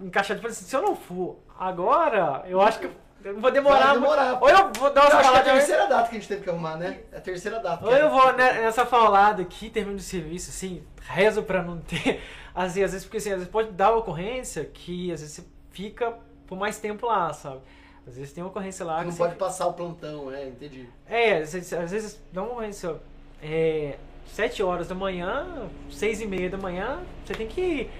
encaixado. 0.00 0.40
Falei 0.40 0.52
assim, 0.52 0.64
se 0.64 0.74
eu 0.76 0.82
não 0.82 0.94
for 0.94 1.38
agora, 1.58 2.44
eu 2.46 2.60
acho 2.60 2.78
que 2.78 2.88
eu 3.28 3.40
vou 3.40 3.50
demorar. 3.50 3.86
Vai 3.86 3.94
demorar. 3.94 4.42
Ou 4.42 4.48
eu 4.48 4.72
vou 4.72 4.92
dar 4.92 5.02
uma 5.02 5.10
que 5.10 5.16
é 5.16 5.20
a 5.20 5.22
falada. 5.22 5.52
terceira 5.52 5.86
data 5.86 6.08
que 6.08 6.16
a 6.16 6.18
gente 6.18 6.28
teve 6.28 6.42
que 6.42 6.50
arrumar, 6.50 6.76
né? 6.76 7.00
É 7.12 7.18
a 7.18 7.20
terceira 7.20 7.60
data. 7.60 7.84
Ou 7.84 7.92
eu 7.92 8.10
vou 8.10 8.32
né, 8.32 8.60
nessa 8.60 8.86
falada 8.86 9.42
aqui, 9.42 9.70
termino 9.70 9.96
o 9.96 10.00
serviço, 10.00 10.50
assim, 10.50 10.82
rezo 11.02 11.42
pra 11.42 11.62
não 11.62 11.78
ter. 11.78 12.20
Assim, 12.54 12.82
às 12.82 12.90
vezes, 12.90 13.04
porque 13.04 13.18
assim, 13.18 13.30
às 13.30 13.36
vezes 13.36 13.52
pode 13.52 13.70
dar 13.70 13.92
ocorrência 13.92 14.64
que 14.64 15.12
às 15.12 15.20
vezes 15.20 15.36
você 15.36 15.44
fica 15.70 16.12
por 16.44 16.58
mais 16.58 16.76
tempo 16.80 17.06
lá, 17.06 17.32
sabe? 17.32 17.60
Às 18.04 18.16
vezes 18.16 18.32
tem 18.32 18.42
uma 18.42 18.50
ocorrência 18.50 18.84
lá 18.84 18.98
que 18.98 19.04
Não 19.04 19.12
você 19.12 19.18
pode 19.18 19.36
passar 19.36 19.68
o 19.68 19.74
plantão, 19.74 20.32
é, 20.32 20.48
entendi. 20.48 20.88
É, 21.06 21.36
às 21.36 21.52
vezes, 21.52 21.72
às 21.72 21.90
vezes 21.92 22.20
dá 22.32 22.42
uma 22.42 22.50
ocorrência. 22.50 22.96
É, 23.40 23.96
7 24.26 24.62
horas 24.62 24.88
da 24.88 24.94
manhã, 24.94 25.68
6 25.90 26.22
e 26.22 26.26
meia 26.26 26.50
da 26.50 26.58
manhã, 26.58 27.00
você 27.24 27.34
tem 27.34 27.46
que 27.46 27.60
ir. 27.60 27.90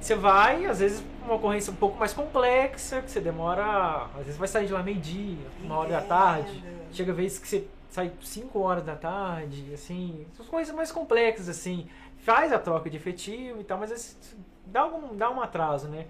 Você 0.00 0.14
vai, 0.14 0.66
às 0.66 0.78
vezes 0.80 1.02
uma 1.24 1.34
ocorrência 1.34 1.72
um 1.72 1.76
pouco 1.76 1.98
mais 1.98 2.12
complexa, 2.12 3.02
que 3.02 3.10
você 3.10 3.20
demora. 3.20 4.08
Às 4.16 4.24
vezes 4.24 4.36
vai 4.36 4.48
sair 4.48 4.66
de 4.66 4.72
lá 4.72 4.82
meio-dia, 4.82 5.44
uma 5.62 5.76
hora 5.78 5.90
da 5.90 6.00
tarde. 6.00 6.64
Chega 6.92 7.12
vezes 7.12 7.38
que 7.38 7.48
você 7.48 7.66
sai 7.90 8.12
5 8.20 8.58
horas 8.58 8.84
da 8.84 8.94
tarde, 8.94 9.72
assim. 9.74 10.26
São 10.34 10.46
coisas 10.46 10.74
mais 10.74 10.92
complexas, 10.92 11.48
assim. 11.48 11.88
Faz 12.18 12.52
a 12.52 12.58
troca 12.58 12.88
de 12.88 12.96
efetivo 12.96 13.60
e 13.60 13.64
tal, 13.64 13.78
mas 13.78 13.90
vezes 13.90 14.36
dá, 14.66 14.80
algum, 14.82 15.14
dá 15.16 15.30
um 15.30 15.40
atraso, 15.40 15.88
né? 15.88 16.06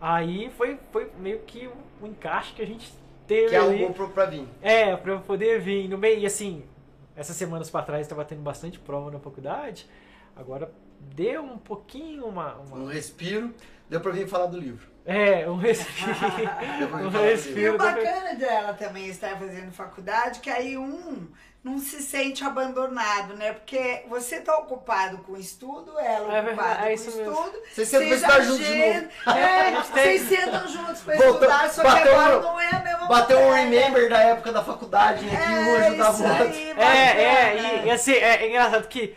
Aí 0.00 0.50
foi, 0.50 0.78
foi 0.90 1.10
meio 1.18 1.40
que 1.40 1.68
um 2.02 2.06
encaixe 2.06 2.54
que 2.54 2.62
a 2.62 2.66
gente 2.66 2.92
teve 3.26 3.50
Que 3.50 3.54
é 3.54 3.58
algo 3.58 3.92
pro, 3.92 4.08
pra 4.08 4.24
vir. 4.26 4.46
É, 4.62 4.96
pra 4.96 5.12
eu 5.12 5.20
poder 5.20 5.60
vir 5.60 5.88
no 5.88 5.98
meio. 5.98 6.20
E 6.20 6.26
assim, 6.26 6.64
essas 7.16 7.36
semanas 7.36 7.68
pra 7.68 7.82
trás 7.82 8.02
estava 8.02 8.24
tendo 8.24 8.40
bastante 8.40 8.78
prova 8.78 9.10
na 9.10 9.18
faculdade. 9.18 9.86
Agora 10.34 10.70
deu 11.00 11.42
um 11.42 11.58
pouquinho 11.58 12.26
uma. 12.26 12.54
uma- 12.56 12.76
Um 12.76 12.86
respiro.Eu 12.86 14.00
pra 14.00 14.12
vir 14.12 14.28
falar 14.28 14.46
do 14.46 14.58
livro. 14.58 14.88
é, 15.06 15.48
um 15.48 15.56
respiro. 15.56 16.12
Deu 16.78 16.94
um 16.96 17.10
do 17.10 17.18
E 17.18 17.30
respiro. 17.32 17.74
o 17.74 17.78
bacana 17.78 18.34
dela 18.34 18.72
também 18.74 19.06
estar 19.08 19.36
fazendo 19.38 19.72
faculdade, 19.72 20.40
que 20.40 20.50
aí 20.50 20.76
um 20.76 21.26
não 21.64 21.78
se 21.78 22.00
sente 22.02 22.42
abandonado, 22.44 23.34
né? 23.36 23.52
Porque 23.52 24.02
você 24.08 24.40
tá 24.40 24.56
ocupado 24.58 25.18
com 25.18 25.32
o 25.32 25.36
estudo, 25.36 25.90
ela 25.98 26.34
É 26.34 26.40
ocupada 26.40 26.42
verdade, 26.42 26.82
é 26.82 26.86
com 26.86 26.94
isso 26.94 27.10
o 27.10 27.16
mesmo. 27.16 27.32
estudo. 27.32 27.58
Vocês 27.74 27.88
sentam 27.88 28.08
estudar 28.08 28.40
juntos 28.40 28.58
de 28.58 28.64
agendam- 28.64 29.02
novo. 29.26 29.38
É, 29.38 29.82
vocês 29.82 30.22
sentam 30.28 30.68
juntos 30.68 31.00
pra 31.02 31.16
Voltou- 31.16 31.34
estudar, 31.34 31.70
só 31.70 31.82
que 31.82 31.88
agora 31.88 32.38
um- 32.38 32.42
não 32.42 32.60
é 32.60 32.68
a 32.70 32.78
mesma 32.80 33.06
Bateu 33.08 33.38
um 33.40 33.50
remember 33.52 34.08
da 34.08 34.18
época 34.20 34.52
da 34.52 34.62
faculdade, 34.64 35.24
né? 35.26 35.36
Que 35.36 35.52
um 35.52 35.76
É, 35.76 35.86
ajudava 35.88 36.12
isso 36.14 36.22
o 36.22 36.28
outro. 36.30 36.80
É, 36.82 37.22
é, 37.22 37.56
e, 37.82 37.86
e 37.86 37.90
assim, 37.90 38.12
é, 38.12 38.44
é 38.44 38.48
engraçado 38.48 38.86
que 38.88 39.14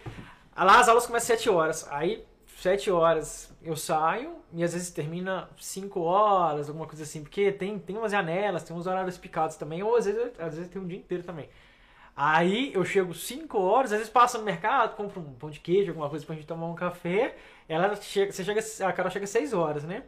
lá 0.56 0.80
as 0.80 0.88
aulas 0.88 1.06
começam 1.06 1.34
às 1.34 1.40
7 1.40 1.50
horas. 1.50 1.88
Aí, 1.90 2.26
7 2.58 2.92
horas 2.92 3.52
eu 3.62 3.76
saio 3.76 4.36
e 4.54 4.64
às 4.64 4.74
vezes 4.74 4.92
termina 4.92 5.50
5 5.58 6.00
horas, 6.00 6.70
alguma 6.70 6.86
coisa 6.86 7.04
assim, 7.04 7.24
porque 7.24 7.52
tem, 7.52 7.80
tem 7.80 7.98
umas 7.98 8.12
janelas, 8.12 8.64
tem 8.64 8.76
uns 8.76 8.88
horários 8.88 9.18
picados 9.18 9.56
também, 9.56 9.82
ou 9.82 9.96
às 9.96 10.06
vezes, 10.06 10.32
às 10.40 10.56
vezes 10.56 10.70
tem 10.70 10.82
um 10.82 10.88
dia 10.88 10.98
inteiro 10.98 11.24
também. 11.24 11.50
Aí 12.16 12.72
eu 12.74 12.86
chego 12.86 13.14
5 13.14 13.58
horas, 13.60 13.92
às 13.92 13.98
vezes 13.98 14.14
passo 14.14 14.38
no 14.38 14.44
mercado, 14.44 14.96
compro 14.96 15.20
um 15.20 15.34
pão 15.34 15.50
de 15.50 15.60
queijo, 15.60 15.92
alguma 15.92 16.10
coisa 16.10 16.26
pra 16.26 16.36
gente 16.36 16.46
tomar 16.46 16.68
um 16.68 16.76
café. 16.76 17.36
Ela 17.68 17.96
chega, 17.96 18.32
você 18.32 18.44
chega, 18.44 18.62
a 18.88 18.94
Carol 18.94 19.12
chega 19.12 19.26
às 19.26 19.32
6 19.32 19.54
horas, 19.54 19.84
né? 19.84 20.04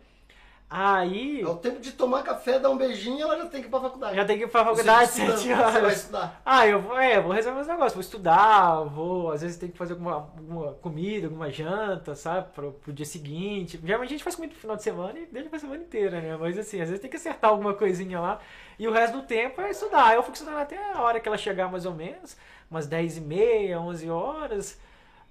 Aí 0.78 1.42
É 1.42 1.48
o 1.48 1.56
tempo 1.56 1.80
de 1.80 1.94
tomar 1.94 2.22
café, 2.22 2.60
dar 2.60 2.70
um 2.70 2.78
beijinho, 2.78 3.22
ela 3.22 3.38
já 3.38 3.46
tem 3.46 3.62
que 3.62 3.68
ir 3.68 3.70
pra 3.70 3.80
faculdade. 3.80 4.16
já 4.16 4.26
tem 4.26 4.38
que 4.38 4.44
ir 4.44 4.48
pra 4.48 4.66
faculdade 4.66 5.10
estudando, 5.10 5.38
7 5.38 5.48
Você 5.48 5.54
vai 5.56 5.76
horas. 5.76 5.98
estudar. 5.98 6.42
Ah, 6.46 6.68
eu 6.68 6.82
vou, 6.82 7.00
é, 7.00 7.22
vou 7.22 7.32
resolver 7.32 7.56
meus 7.56 7.68
negócios, 7.68 7.94
vou 7.94 8.02
estudar, 8.02 8.84
vou, 8.84 9.32
às 9.32 9.42
vezes 9.42 9.56
tem 9.58 9.70
que 9.70 9.78
fazer 9.78 9.94
alguma, 9.94 10.14
alguma 10.16 10.74
comida, 10.74 11.28
alguma 11.28 11.50
janta, 11.50 12.14
sabe, 12.14 12.48
pro, 12.54 12.74
pro 12.74 12.92
dia 12.92 13.06
seguinte. 13.06 13.80
Geralmente 13.82 14.10
a 14.10 14.12
gente 14.16 14.24
faz 14.24 14.36
comida 14.36 14.54
no 14.54 14.60
final 14.60 14.76
de 14.76 14.84
semana 14.84 15.18
e 15.18 15.26
deixa 15.28 15.50
pra 15.50 15.60
semana 15.60 15.82
inteira, 15.82 16.20
né? 16.20 16.36
Mas 16.36 16.58
assim, 16.58 16.82
às 16.82 16.90
vezes 16.90 17.00
tem 17.02 17.10
que 17.10 17.16
acertar 17.16 17.52
alguma 17.52 17.74
coisinha 17.74 18.20
lá. 18.20 18.40
E 18.78 18.86
o 18.88 18.92
resto 18.92 19.18
do 19.22 19.24
tempo 19.24 19.62
é 19.62 19.70
estudar. 19.70 20.14
Eu 20.14 20.24
fico 20.24 20.36
estudando 20.36 20.58
até 20.60 20.78
a 20.94 21.02
hora 21.02 21.22
que 21.22 21.28
ela 21.30 21.38
chegar, 21.38 21.72
mais 21.72 21.86
ou 21.86 21.94
menos, 21.94 22.36
umas 22.70 22.86
10 22.86 23.18
e 23.18 23.22
meia, 23.22 23.80
11 23.80 24.10
horas, 24.10 24.78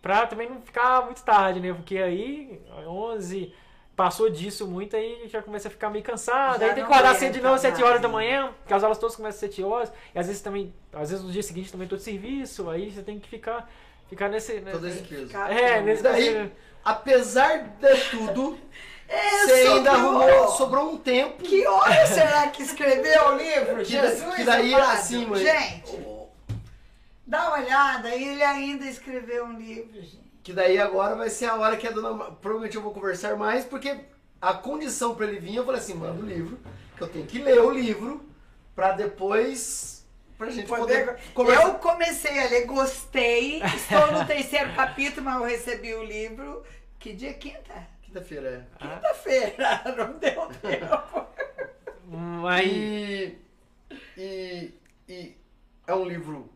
pra 0.00 0.26
também 0.26 0.48
não 0.48 0.60
ficar 0.62 1.04
muito 1.04 1.22
tarde, 1.22 1.60
né? 1.60 1.72
Porque 1.74 1.98
aí, 1.98 2.62
11, 2.86 3.52
passou 3.96 4.28
disso 4.28 4.66
muito, 4.66 4.96
aí 4.96 5.28
já 5.28 5.42
começa 5.42 5.68
a 5.68 5.70
ficar 5.70 5.90
meio 5.90 6.04
cansado. 6.04 6.60
Já 6.60 6.66
aí 6.66 6.74
tem 6.74 6.84
que 6.84 6.92
acordar 6.92 7.14
cedo 7.14 7.32
de 7.32 7.40
novo, 7.40 7.58
7 7.58 7.82
horas 7.82 8.00
da 8.00 8.08
mais. 8.08 8.26
manhã, 8.26 8.52
porque 8.58 8.74
as 8.74 8.82
aulas 8.82 8.98
todas 8.98 9.16
começam 9.16 9.36
às 9.36 9.52
7 9.52 9.62
horas, 9.62 9.92
e 10.14 10.18
às 10.18 10.26
vezes 10.26 10.42
também, 10.42 10.74
às 10.92 11.10
vezes 11.10 11.24
no 11.24 11.30
dia 11.30 11.42
seguinte 11.42 11.70
também 11.70 11.86
tô 11.88 11.96
de 11.96 12.02
serviço, 12.02 12.68
aí 12.70 12.90
você 12.90 13.02
tem 13.02 13.18
que 13.18 13.28
ficar, 13.28 13.70
ficar 14.08 14.28
nesse... 14.28 14.60
Todo 14.60 14.80
nesse 14.82 14.98
esse 14.98 15.08
peso. 15.08 15.36
É, 15.36 15.80
nesse... 15.80 16.02
Daí, 16.02 16.52
apesar 16.84 17.58
de 17.58 18.10
tudo, 18.10 18.58
É, 19.06 19.46
você 19.46 19.52
ainda 19.52 19.92
sobrou. 19.92 20.22
arrumou, 20.22 20.48
sobrou 20.48 20.92
um 20.92 20.96
tempo. 20.96 21.42
Que 21.42 21.66
hora 21.66 22.06
será 22.06 22.48
que 22.48 22.62
escreveu 22.62 23.28
o 23.28 23.36
livro? 23.36 23.76
Que 23.76 23.84
Jesus 23.84 24.34
que 24.34 24.44
daí, 24.44 24.74
amado. 24.74 24.92
assim, 24.92 25.26
mãe, 25.26 25.44
Gente, 25.44 25.98
dá 27.26 27.48
uma 27.48 27.58
olhada, 27.58 28.14
ele 28.14 28.42
ainda 28.42 28.86
escreveu 28.86 29.44
um 29.44 29.58
livro, 29.58 30.00
gente. 30.00 30.23
Que 30.44 30.52
daí 30.52 30.78
agora 30.78 31.16
vai 31.16 31.28
ser 31.30 31.46
a 31.46 31.56
hora 31.56 31.76
que 31.76 31.88
a 31.88 31.90
dona. 31.90 32.30
Provavelmente 32.32 32.76
eu 32.76 32.82
vou 32.82 32.92
conversar 32.92 33.34
mais, 33.36 33.64
porque 33.64 33.98
a 34.40 34.54
condição 34.54 35.14
pra 35.16 35.26
ele 35.26 35.40
vir, 35.40 35.56
eu 35.56 35.64
falei 35.64 35.80
assim: 35.80 35.94
manda 35.94 36.22
o 36.22 36.26
livro, 36.26 36.58
que 36.96 37.02
eu 37.02 37.08
tenho 37.08 37.26
que 37.26 37.38
ler 37.40 37.58
o 37.60 37.70
livro, 37.70 38.22
pra 38.76 38.92
depois. 38.92 40.06
pra 40.36 40.50
gente 40.50 40.68
poder, 40.68 41.06
Poder- 41.06 41.20
conversar. 41.32 41.68
Eu 41.68 41.74
comecei 41.74 42.38
a 42.38 42.48
ler, 42.50 42.66
gostei, 42.66 43.62
estou 43.62 44.12
no 44.12 44.26
terceiro 44.26 44.72
capítulo, 44.76 45.24
mas 45.24 45.36
eu 45.40 45.44
recebi 45.46 45.94
o 45.94 46.04
livro. 46.04 46.62
Que 46.98 47.12
dia? 47.14 47.32
Quinta? 47.34 47.88
Quinta-feira 48.02 48.48
é. 48.78 48.78
Quinta-feira, 48.86 49.82
não 49.96 50.18
deu 50.18 50.46
tempo. 50.60 51.26
Hum, 52.06 52.46
Aí, 52.46 53.38
E, 54.16 54.20
e, 54.22 54.74
e 55.08 55.36
é 55.86 55.94
um 55.94 56.04
livro 56.04 56.50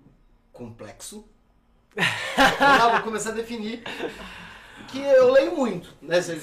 complexo. 0.52 1.27
Vou 2.93 3.03
começar 3.03 3.31
a 3.31 3.35
definir. 3.35 3.83
Que 4.89 5.01
eu 5.01 5.31
leio 5.33 5.55
muito, 5.55 5.95
né, 6.01 6.23
cê- 6.23 6.39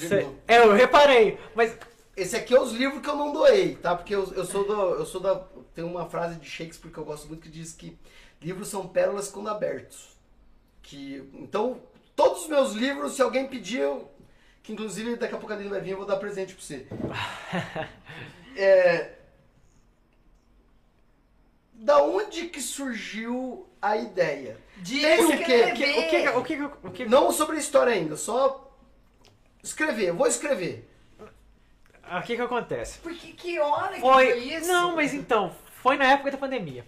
é, 0.46 0.58
eu 0.58 0.72
reparei, 0.72 1.36
mas 1.54 1.76
Esse 2.16 2.36
aqui 2.36 2.54
é 2.54 2.60
os 2.60 2.72
livros 2.72 3.02
que 3.02 3.08
eu 3.08 3.16
não 3.16 3.32
doei, 3.32 3.74
tá? 3.76 3.94
Porque 3.94 4.14
eu, 4.14 4.32
eu 4.34 4.44
sou 4.44 4.64
do. 4.64 4.72
Eu 4.72 5.04
sou 5.06 5.20
da. 5.20 5.34
Tem 5.74 5.84
uma 5.84 6.08
frase 6.08 6.36
de 6.36 6.48
Shakespeare 6.48 6.90
que 6.92 6.98
eu 6.98 7.04
gosto 7.04 7.26
muito 7.28 7.42
que 7.42 7.48
diz 7.48 7.72
que 7.72 7.98
livros 8.40 8.68
são 8.68 8.86
pérolas 8.86 9.28
quando 9.28 9.48
abertos. 9.50 10.16
Que, 10.82 11.28
então, 11.34 11.80
todos 12.14 12.42
os 12.42 12.48
meus 12.48 12.72
livros, 12.72 13.14
se 13.14 13.20
alguém 13.22 13.46
pedir, 13.48 13.80
eu, 13.80 14.08
que 14.62 14.72
inclusive 14.72 15.16
daqui 15.16 15.34
a 15.34 15.38
pouco 15.38 15.52
a 15.52 15.56
Aline 15.56 15.68
vai 15.68 15.80
vir, 15.80 15.90
eu 15.90 15.96
vou 15.98 16.06
dar 16.06 16.16
presente 16.16 16.54
pra 16.54 16.62
você. 16.64 16.86
É, 18.58 19.10
da 21.74 22.00
onde 22.02 22.46
que 22.48 22.62
surgiu 22.62 23.65
a 23.80 23.96
ideia? 23.96 24.58
De 24.76 25.00
Tem 25.00 25.24
o 25.24 25.44
quê? 25.44 25.64
O 25.64 25.74
que, 25.74 25.84
o 25.84 26.08
que, 26.08 26.28
o 26.28 26.42
que, 26.42 26.86
o 26.86 26.90
que, 26.90 27.06
Não 27.06 27.30
sobre 27.32 27.56
a 27.56 27.58
história 27.58 27.92
ainda, 27.92 28.16
só 28.16 28.70
escrever. 29.62 30.08
Eu 30.08 30.16
vou 30.16 30.26
escrever. 30.26 30.88
o 32.04 32.22
que 32.22 32.36
que 32.36 32.42
acontece? 32.42 32.98
Porque 32.98 33.32
que 33.32 33.58
hora 33.58 33.94
que 33.94 34.00
Foi. 34.00 34.30
foi 34.32 34.38
isso? 34.38 34.68
Não, 34.68 34.94
mas 34.94 35.14
então, 35.14 35.52
foi 35.82 35.96
na 35.96 36.04
época 36.12 36.30
da 36.30 36.38
pandemia. 36.38 36.86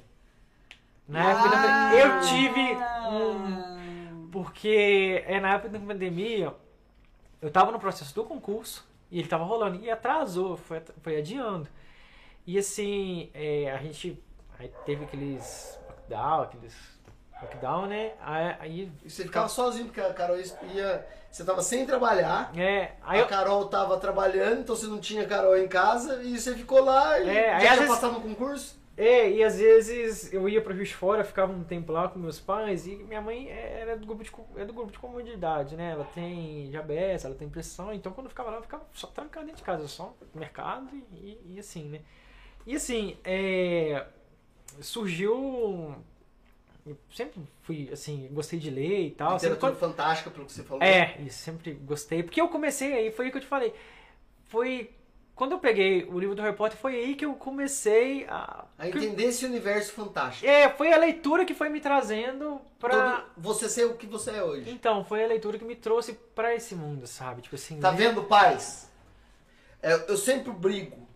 Na 1.07 1.31
época 1.31 1.49
da 1.49 1.57
pandemia. 1.57 2.05
Eu 2.05 2.21
tive 2.21 2.77
um. 3.11 4.29
Porque 4.31 5.25
é 5.27 5.41
na 5.41 5.55
época 5.55 5.71
da 5.71 5.79
pandemia, 5.79 6.55
eu 7.41 7.51
tava 7.51 7.73
no 7.73 7.81
processo 7.81 8.15
do 8.15 8.25
concurso 8.25 8.87
e 9.11 9.19
ele 9.19 9.29
tava 9.29 9.45
rolando. 9.45 9.83
E 9.83 9.91
atrasou, 9.91 10.57
foi, 10.57 10.83
foi 11.01 11.17
adiando. 11.17 11.69
E 12.47 12.59
assim, 12.59 13.31
é, 13.35 13.71
a 13.73 13.79
gente 13.79 14.23
aí 14.59 14.73
teve 14.85 15.05
aqueles 15.05 15.79
lockdown, 16.11 16.43
aqueles 16.43 16.75
lockdown, 17.41 17.87
né? 17.87 18.13
Aí, 18.21 18.91
E 19.05 19.11
você 19.11 19.25
ficava 19.25 19.49
sozinho, 19.49 19.87
porque 19.87 20.01
a 20.01 20.13
Carol 20.13 20.37
ia. 20.75 21.07
Você 21.31 21.45
tava 21.45 21.63
sem 21.63 21.85
trabalhar. 21.85 22.51
é, 22.59 22.93
aí 23.03 23.21
a 23.21 23.27
Carol 23.27 23.67
tava 23.67 23.99
trabalhando, 23.99 24.61
então 24.61 24.75
você 24.75 24.87
não 24.87 24.99
tinha 24.99 25.27
Carol 25.27 25.57
em 25.59 25.69
casa 25.69 26.23
e 26.23 26.39
você 26.39 26.55
ficou 26.55 26.83
lá 26.83 27.19
e 27.21 27.29
É, 27.29 27.51
já 27.53 27.59
tinha 27.59 27.71
vezes- 27.77 27.89
passado 27.89 28.13
no 28.15 28.21
concurso. 28.23 28.79
É, 28.97 29.31
e 29.31 29.45
às 29.45 29.59
vezes 29.61 30.33
eu 30.33 30.49
ia 30.49 30.61
para 30.61 30.75
Juiz 30.75 30.89
de 30.89 30.95
Fora, 30.97 31.23
ficava 31.23 31.53
um 31.53 31.63
tempo 31.63 31.93
lá 31.93 32.09
com 32.09 32.19
meus 32.19 32.41
pais 32.41 32.85
e 32.87 32.97
minha 32.97 33.21
mãe 33.21 33.49
era 33.49 33.97
do 33.97 34.05
grupo 34.07 34.25
de, 34.25 34.33
é 34.61 34.65
do 34.65 34.73
grupo 34.73 34.91
de 34.91 34.99
comunidade, 34.99 35.77
né? 35.77 35.93
Ela 35.93 36.05
tem 36.15 36.69
diabetes, 36.71 37.25
ela 37.25 37.35
tem 37.37 37.49
pressão, 37.49 37.93
então 37.93 38.11
quando 38.11 38.25
eu 38.27 38.31
ficava 38.31 38.51
lá, 38.51 38.57
eu 38.57 38.63
ficava 38.63 38.83
só 38.93 39.07
trancado 39.07 39.47
dentro 39.47 39.59
de 39.61 39.65
casa, 39.65 39.87
só 39.87 40.13
mercado 40.35 40.89
e- 41.13 41.39
e 41.47 41.59
assim, 41.61 41.85
né? 41.85 42.01
E 42.67 42.75
assim, 42.75 43.17
é, 43.23 44.05
surgiu. 44.81 45.95
Eu 46.87 46.97
sempre 47.15 47.41
fui, 47.63 47.91
assim, 47.93 48.29
gostei 48.33 48.59
de 48.59 48.71
ler 48.71 49.09
e 49.09 49.11
tal. 49.11 49.39
sempre 49.39 49.55
Literatura 49.55 49.75
fantástica, 49.75 50.31
pelo 50.31 50.47
que 50.47 50.53
você 50.53 50.63
falou. 50.63 50.83
é, 50.83 51.17
isso, 51.21 51.39
sempre 51.39 51.73
gostei. 51.73 52.23
Porque 52.23 52.41
eu 52.41 52.49
comecei 52.49 52.95
aí, 52.95 53.11
foi 53.11 53.27
aí 53.27 53.31
que 53.31 53.37
eu 53.37 53.43
te 53.43 53.47
falei. 53.47 53.75
Foi. 54.47 54.91
Quando 55.35 55.53
eu 55.53 55.59
peguei 55.61 56.03
o 56.05 56.19
livro 56.19 56.35
do 56.35 56.43
Harry 56.43 56.57
Potter, 56.57 56.77
foi 56.77 56.97
aí 56.97 57.15
que 57.15 57.25
eu 57.25 57.35
comecei 57.35 58.27
a. 58.29 58.65
A 58.77 58.89
entender 58.89 59.25
esse 59.25 59.45
universo 59.45 59.93
fantástico. 59.93 60.47
É, 60.47 60.69
foi 60.71 60.93
a 60.93 60.97
leitura 60.97 61.45
que 61.45 61.55
foi 61.55 61.69
me 61.69 61.81
trazendo 61.81 62.61
pra. 62.79 63.21
Todo- 63.21 63.25
você 63.37 63.69
ser 63.69 63.85
o 63.85 63.95
que 63.95 64.07
você 64.07 64.33
é 64.33 64.43
hoje. 64.43 64.71
Então, 64.71 65.05
foi 65.05 65.23
a 65.23 65.29
leitura 65.29 65.59
que 65.59 65.65
me 65.65 65.77
trouxe 65.77 66.15
pra 66.35 66.55
esse 66.55 66.75
mundo, 66.75 67.07
sabe? 67.07 67.43
Tipo 67.43 67.55
assim. 67.55 67.79
Tá 67.79 67.93
né? 67.93 67.99
vendo, 67.99 68.25
pais? 68.25 68.91
É, 69.83 70.11
eu 70.11 70.17
sempre 70.17 70.51
brigo. 70.53 71.08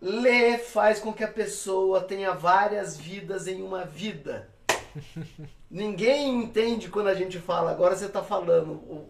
Ler 0.00 0.58
faz 0.58 0.98
com 0.98 1.12
que 1.12 1.22
a 1.22 1.28
pessoa 1.28 2.00
tenha 2.00 2.32
várias 2.32 2.96
vidas 2.96 3.46
em 3.46 3.62
uma 3.62 3.84
vida. 3.84 4.48
Ninguém 5.70 6.42
entende 6.42 6.88
quando 6.88 7.08
a 7.08 7.14
gente 7.14 7.38
fala, 7.38 7.70
agora 7.70 7.94
você 7.94 8.08
tá 8.08 8.22
falando. 8.22 9.06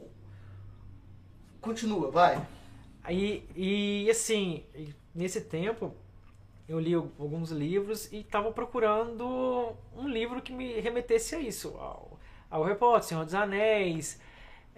Continua, 1.60 2.10
vai. 2.10 2.44
Aí, 3.02 3.48
e 3.54 4.10
assim, 4.10 4.64
e 4.74 4.92
nesse 5.14 5.40
tempo, 5.42 5.94
eu 6.68 6.78
li 6.78 6.94
alguns 6.94 7.50
livros 7.50 8.12
e 8.12 8.22
tava 8.22 8.52
procurando 8.52 9.74
um 9.96 10.08
livro 10.08 10.42
que 10.42 10.52
me 10.52 10.80
remetesse 10.80 11.34
a 11.34 11.38
isso, 11.40 11.76
ao, 11.78 12.18
ao 12.50 12.76
Potter, 12.76 13.08
Senhor 13.08 13.24
dos 13.24 13.34
Anéis. 13.34 14.20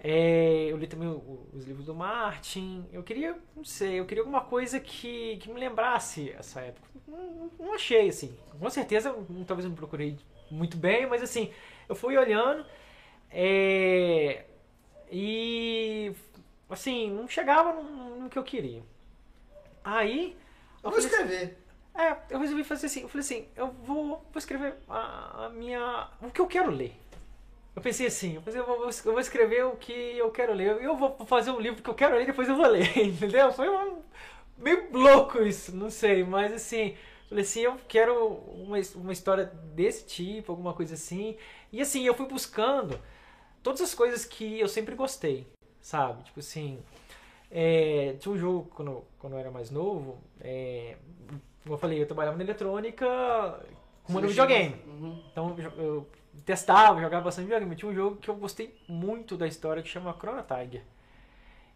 É, 0.03 0.65
eu 0.69 0.77
li 0.77 0.87
também 0.87 1.07
os 1.53 1.65
livros 1.65 1.85
do 1.85 1.95
Martin. 1.95 2.85
Eu 2.91 3.03
queria, 3.03 3.37
não 3.55 3.63
sei, 3.65 3.99
eu 3.99 4.05
queria 4.05 4.21
alguma 4.23 4.41
coisa 4.41 4.79
que, 4.79 5.37
que 5.37 5.51
me 5.51 5.59
lembrasse 5.59 6.31
essa 6.31 6.61
época. 6.61 6.87
Não, 7.07 7.51
não 7.59 7.73
achei, 7.73 8.09
assim. 8.09 8.37
Com 8.59 8.69
certeza, 8.69 9.13
hum, 9.13 9.45
talvez 9.47 9.65
eu 9.65 9.69
não 9.69 9.77
procurei 9.77 10.17
muito 10.51 10.77
bem, 10.77 11.07
mas 11.07 11.23
assim, 11.23 11.51
eu 11.87 11.95
fui 11.95 12.17
olhando. 12.17 12.65
é, 13.31 14.45
e 15.11 16.13
assim, 16.69 17.11
não 17.11 17.27
chegava 17.27 17.73
no, 17.73 18.21
no 18.21 18.29
que 18.29 18.39
eu 18.39 18.43
queria. 18.43 18.83
Aí. 19.83 20.35
Eu 20.83 20.89
Eu 20.89 20.91
vou 20.91 20.99
falei, 21.01 21.09
escrever. 21.09 21.57
é, 21.95 22.17
eu 22.29 22.39
resolvi 22.39 22.63
fazer 22.63 22.87
assim. 22.87 23.01
Eu 23.03 23.09
falei 23.09 23.21
assim, 23.25 23.47
eu 23.55 23.67
vou, 23.71 24.07
vou 24.07 24.37
escrever 24.37 24.75
a, 24.89 25.45
a 25.45 25.49
minha. 25.49 26.09
o 26.21 26.31
que 26.31 26.41
eu 26.41 26.47
quero 26.47 26.71
ler. 26.71 26.95
Eu 27.75 27.81
pensei 27.81 28.05
assim, 28.05 28.35
eu, 28.35 28.41
pensei, 28.41 28.61
eu, 28.61 28.65
vou, 28.65 28.85
eu 28.85 29.11
vou 29.11 29.19
escrever 29.19 29.65
o 29.65 29.75
que 29.75 29.91
eu 30.17 30.29
quero 30.29 30.53
ler. 30.53 30.81
Eu 30.81 30.95
vou 30.95 31.17
fazer 31.25 31.51
um 31.51 31.59
livro 31.59 31.81
que 31.81 31.89
eu 31.89 31.95
quero 31.95 32.15
ler 32.15 32.23
e 32.23 32.27
depois 32.27 32.47
eu 32.47 32.55
vou 32.55 32.67
ler, 32.67 32.87
entendeu? 32.97 33.51
Foi 33.51 33.67
um, 33.67 34.01
meio 34.57 34.87
louco 34.91 35.41
isso, 35.41 35.75
não 35.75 35.89
sei, 35.89 36.23
mas 36.23 36.53
assim, 36.53 36.95
falei 37.27 37.43
assim, 37.43 37.61
eu 37.61 37.77
quero 37.87 38.27
uma, 38.27 38.77
uma 38.95 39.11
história 39.11 39.45
desse 39.45 40.05
tipo, 40.05 40.51
alguma 40.51 40.73
coisa 40.73 40.93
assim. 40.93 41.35
E 41.71 41.81
assim, 41.81 42.05
eu 42.05 42.13
fui 42.13 42.27
buscando 42.27 42.99
todas 43.63 43.81
as 43.81 43.95
coisas 43.95 44.23
que 44.23 44.59
eu 44.59 44.67
sempre 44.67 44.93
gostei, 44.93 45.47
sabe? 45.81 46.23
Tipo 46.23 46.39
assim, 46.41 46.79
é, 47.49 48.15
tinha 48.19 48.33
um 48.33 48.37
jogo 48.37 48.69
quando, 48.75 49.03
quando 49.17 49.33
eu 49.33 49.39
era 49.39 49.49
mais 49.49 49.71
novo, 49.71 50.19
é, 50.39 50.95
como 51.63 51.75
eu 51.75 51.79
falei, 51.79 52.01
eu 52.01 52.05
trabalhava 52.05 52.37
na 52.37 52.43
eletrônica 52.43 53.07
como 54.03 54.21
no 54.21 54.27
videogame. 54.27 54.75
Uhum. 54.85 55.23
Então 55.31 55.55
eu, 55.57 55.71
eu 55.83 56.07
testava, 56.45 57.01
jogava 57.01 57.23
bastante 57.25 57.45
videogame. 57.45 57.75
Tinha 57.75 57.91
um 57.91 57.95
jogo 57.95 58.17
que 58.17 58.29
eu 58.29 58.35
gostei 58.35 58.75
muito 58.87 59.37
da 59.37 59.47
história 59.47 59.83
que 59.83 59.89
chama 59.89 60.13
Chrono 60.19 60.43
Tiger. 60.43 60.83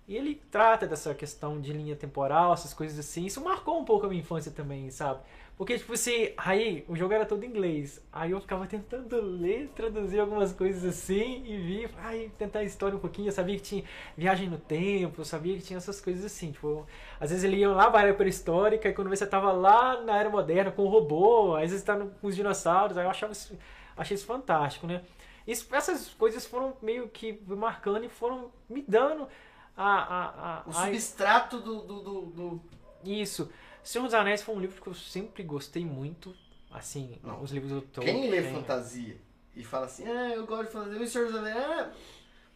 E 0.08 0.16
ele 0.16 0.42
trata 0.50 0.88
dessa 0.88 1.14
questão 1.14 1.60
de 1.60 1.74
linha 1.74 1.94
temporal, 1.96 2.54
essas 2.54 2.74
coisas 2.74 2.98
assim. 2.98 3.26
Isso 3.26 3.44
marcou 3.44 3.78
um 3.78 3.84
pouco 3.84 4.06
a 4.06 4.10
minha 4.10 4.22
infância 4.22 4.50
também, 4.52 4.90
sabe? 4.90 5.20
Porque, 5.58 5.78
tipo 5.78 5.92
assim, 5.94 6.30
aí 6.38 6.86
o 6.88 6.96
jogo 6.96 7.14
era 7.14 7.26
todo 7.26 7.44
em 7.44 7.48
inglês. 7.48 8.00
Aí 8.14 8.32
eu 8.32 8.40
ficava 8.40 8.66
tentando 8.68 9.20
ler, 9.20 9.70
traduzir 9.76 10.20
algumas 10.20 10.54
coisas 10.54 10.86
assim 10.86 11.44
e 11.46 11.58
vi, 11.58 11.90
aí 11.98 12.30
tentar 12.38 12.60
a 12.60 12.64
história 12.64 12.96
um 12.96 13.00
pouquinho. 13.02 13.28
Eu 13.28 13.32
sabia 13.34 13.56
que 13.58 13.64
tinha 13.64 13.84
viagem 14.16 14.48
no 14.50 14.58
tempo, 14.58 15.20
eu 15.20 15.26
sabia 15.26 15.58
que 15.58 15.64
tinha 15.64 15.78
essas 15.78 16.00
coisas 16.00 16.24
assim. 16.24 16.52
Tipo, 16.54 16.86
às 17.20 17.30
vezes 17.32 17.44
eles 17.44 17.60
iam 17.60 17.74
lá 17.76 17.90
para 17.92 18.00
a 18.00 18.04
era 18.04 18.14
pré-histórica 18.14 18.88
e 18.88 18.94
quando 18.94 19.10
você 19.10 19.26
tava 19.28 19.52
lá 19.52 20.02
na 20.04 20.18
era 20.18 20.30
moderna 20.30 20.72
com 20.72 20.84
o 20.84 20.88
robô, 20.90 21.56
às 21.56 21.72
vezes 21.72 21.84
tá 21.84 21.96
no- 21.98 22.12
com 22.12 22.28
os 22.28 22.36
dinossauros. 22.36 22.98
Aí 22.98 23.06
eu 23.06 23.10
achava 23.10 23.34
isso, 23.34 23.58
achei 23.98 24.16
isso 24.16 24.26
fantástico, 24.26 24.86
né? 24.88 25.04
Isso, 25.46 25.68
essas 25.74 26.10
coisas 26.10 26.46
foram 26.46 26.76
meio 26.82 27.08
que 27.08 27.40
marcando 27.48 28.04
e 28.06 28.10
foram 28.10 28.52
me 28.70 28.84
dando 28.88 29.28
a, 29.76 29.86
a, 29.86 30.26
a, 30.60 30.64
O 30.66 30.70
a- 30.72 30.74
substrato 30.86 31.60
do, 31.60 31.82
do, 31.82 32.02
do- 32.02 32.22
do- 32.28 32.62
isso. 33.04 33.50
Senhor 33.84 34.04
dos 34.06 34.14
Anéis 34.14 34.42
foi 34.42 34.54
um 34.56 34.60
livro 34.60 34.82
que 34.82 34.88
eu 34.88 34.94
sempre 34.94 35.44
gostei 35.44 35.86
muito. 35.86 36.36
Assim, 36.70 37.18
Não. 37.24 37.42
os 37.42 37.52
livros 37.52 37.72
do 37.72 37.82
Tolkien. 37.82 38.22
Quem 38.24 38.30
lê 38.30 38.44
fantasia 38.44 39.18
e 39.56 39.64
fala 39.64 39.86
assim, 39.86 40.06
ah, 40.06 40.30
eu 40.36 40.46
gosto 40.46 40.66
de 40.66 40.72
fantasia, 40.74 41.02
o 41.02 41.08
Senhor 41.08 41.28
dos 41.28 41.36
Anéis, 41.38 41.58
ah, 41.58 41.92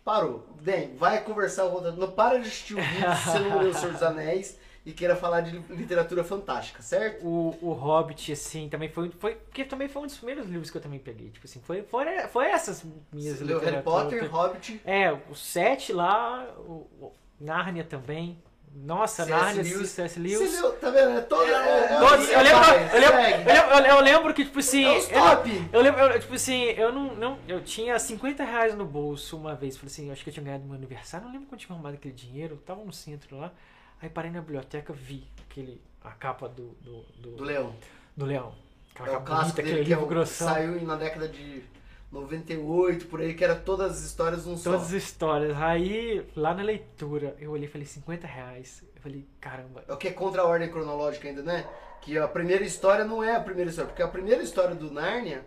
parou. 0.04 0.46
Bem, 0.62 0.96
vai 0.98 1.24
conversar 1.24 1.64
outra. 1.66 1.94
Não 1.94 2.12
para 2.12 2.38
de 2.40 2.48
assistir 2.48 2.74
o 2.74 2.82
vídeo 2.82 3.16
se 3.16 3.24
você 3.32 3.40
não 3.40 3.60
leu 3.60 3.70
o 3.72 3.74
Senhor 3.74 3.94
dos 3.94 4.04
Anéis 4.04 4.60
e 4.86 4.92
queira 4.92 5.16
falar 5.16 5.42
de 5.42 5.58
literatura 5.70 6.24
fantástica, 6.24 6.82
certo? 6.82 7.24
O, 7.26 7.56
o 7.62 7.72
Hobbit, 7.74 8.32
assim, 8.32 8.68
também 8.68 8.90
foi, 8.90 9.12
foi. 9.20 9.36
Porque 9.36 9.64
também 9.64 9.88
foi 9.88 10.02
um 10.02 10.06
dos 10.08 10.18
primeiros 10.18 10.48
livros 10.48 10.72
que 10.72 10.78
eu 10.78 10.82
também 10.82 11.00
peguei. 11.00 11.30
Tipo 11.30 11.46
assim, 11.46 11.62
foi, 11.62 11.84
foi, 11.84 12.06
foi 12.30 12.46
essas 12.48 12.84
minhas 13.12 13.38
Você 13.38 13.44
leu 13.44 13.60
Harry 13.60 13.76
literaturas. 13.78 14.10
Potter, 14.20 14.32
Hobbit, 14.32 14.82
É, 14.86 15.12
o 15.12 15.36
Sete 15.36 15.94
lá, 15.94 16.48
o, 16.58 16.88
o 17.00 17.12
Nárnia 17.40 17.84
também. 17.84 18.42
Nossa, 18.74 19.26
C.S. 19.26 19.40
Nárnia, 19.44 19.64
Lewis. 19.64 19.90
C.S. 19.90 20.14
Você 20.14 20.20
Lewis. 20.20 20.62
leu, 20.62 20.72
tá 20.80 20.90
vendo? 20.90 21.18
É 21.18 21.22
todo, 21.22 21.44
é, 21.44 21.54
é, 21.94 22.00
Todos, 22.00 22.30
é, 22.30 22.36
eu, 22.36 22.42
lembro, 22.42 22.60
vai, 22.60 22.96
eu, 22.96 23.00
lembro, 23.02 23.20
eu, 23.52 23.76
lembro, 23.76 23.88
eu 23.90 24.00
lembro 24.02 24.34
que, 24.34 24.46
tipo 24.46 24.60
assim. 24.60 24.86
É 24.86 24.98
eu- 24.98 25.10
top. 25.10 25.70
Eu 25.74 25.82
lembro, 25.82 26.00
eu, 26.00 26.20
tipo 26.22 26.34
assim, 26.34 26.64
eu 26.64 26.92
não, 26.92 27.14
não. 27.16 27.38
Eu 27.48 27.62
tinha 27.62 28.00
50 28.00 28.44
reais 28.46 28.74
no 28.74 28.86
bolso 28.86 29.36
uma 29.36 29.54
vez. 29.56 29.76
Falei 29.76 29.92
assim, 29.92 30.08
eu 30.08 30.14
acho 30.14 30.24
que 30.24 30.30
eu 30.30 30.34
tinha 30.34 30.46
ganhado 30.46 30.64
meu 30.64 30.76
aniversário. 30.76 31.26
Não 31.26 31.34
lembro 31.34 31.48
quando 31.50 31.60
eu 31.60 31.66
tinha 31.66 31.76
arrumado 31.76 31.96
aquele 31.96 32.14
dinheiro. 32.14 32.56
Eu 32.56 32.60
tava 32.60 32.82
no 32.84 32.94
centro 32.94 33.38
lá. 33.38 33.52
Aí 34.02 34.10
parei 34.10 34.32
na 34.32 34.42
biblioteca, 34.42 34.92
vi 34.94 35.28
aquele, 35.50 35.82
a 36.04 36.12
capa 36.12 36.48
do, 36.50 36.70
do, 36.82 37.02
do, 37.20 37.32
Do 37.38 37.44
Leão. 37.44 37.76
do 38.18 38.26
leão. 38.26 38.54
Aquela 38.94 39.08
É 39.10 39.12
capa 39.22 39.36
bonita, 39.42 39.62
aquele 39.62 39.76
que 39.76 39.82
é 39.82 39.84
livro 39.96 40.04
o, 40.06 40.08
grossão. 40.08 40.48
saiu 40.48 40.82
na 40.82 40.96
década 40.96 41.28
de 41.28 41.64
98, 42.12 43.06
por 43.08 43.22
aí, 43.22 43.34
que 43.34 43.44
era 43.44 43.56
todas 43.56 43.92
as 43.92 44.04
histórias 44.04 44.46
num 44.46 44.58
só. 44.58 44.72
Todas 44.72 44.88
as 44.88 44.94
histórias. 44.94 45.56
Aí, 45.58 46.26
lá 46.36 46.54
na 46.54 46.62
leitura, 46.64 47.36
eu 47.40 47.52
olhei 47.52 47.68
e 47.68 47.72
falei, 47.72 47.88
50 47.88 48.28
reais. 48.28 48.84
Eu 48.96 49.02
falei, 49.02 49.26
caramba. 49.40 49.84
É 49.88 49.94
o 49.94 49.98
que 49.98 50.08
é 50.10 50.12
contra 50.12 50.42
a 50.42 50.46
ordem 50.46 50.70
cronológica 50.70 51.28
ainda, 51.28 51.42
né? 51.42 51.66
Que 52.02 52.18
a 52.18 52.28
primeira 52.28 52.64
história 52.66 53.06
não 53.06 53.24
é 53.24 53.36
a 53.36 53.40
primeira 53.40 53.70
história, 53.70 53.90
porque 53.90 54.04
a 54.04 54.08
primeira 54.08 54.42
história 54.44 54.76
do 54.76 54.92
Nárnia 54.92 55.46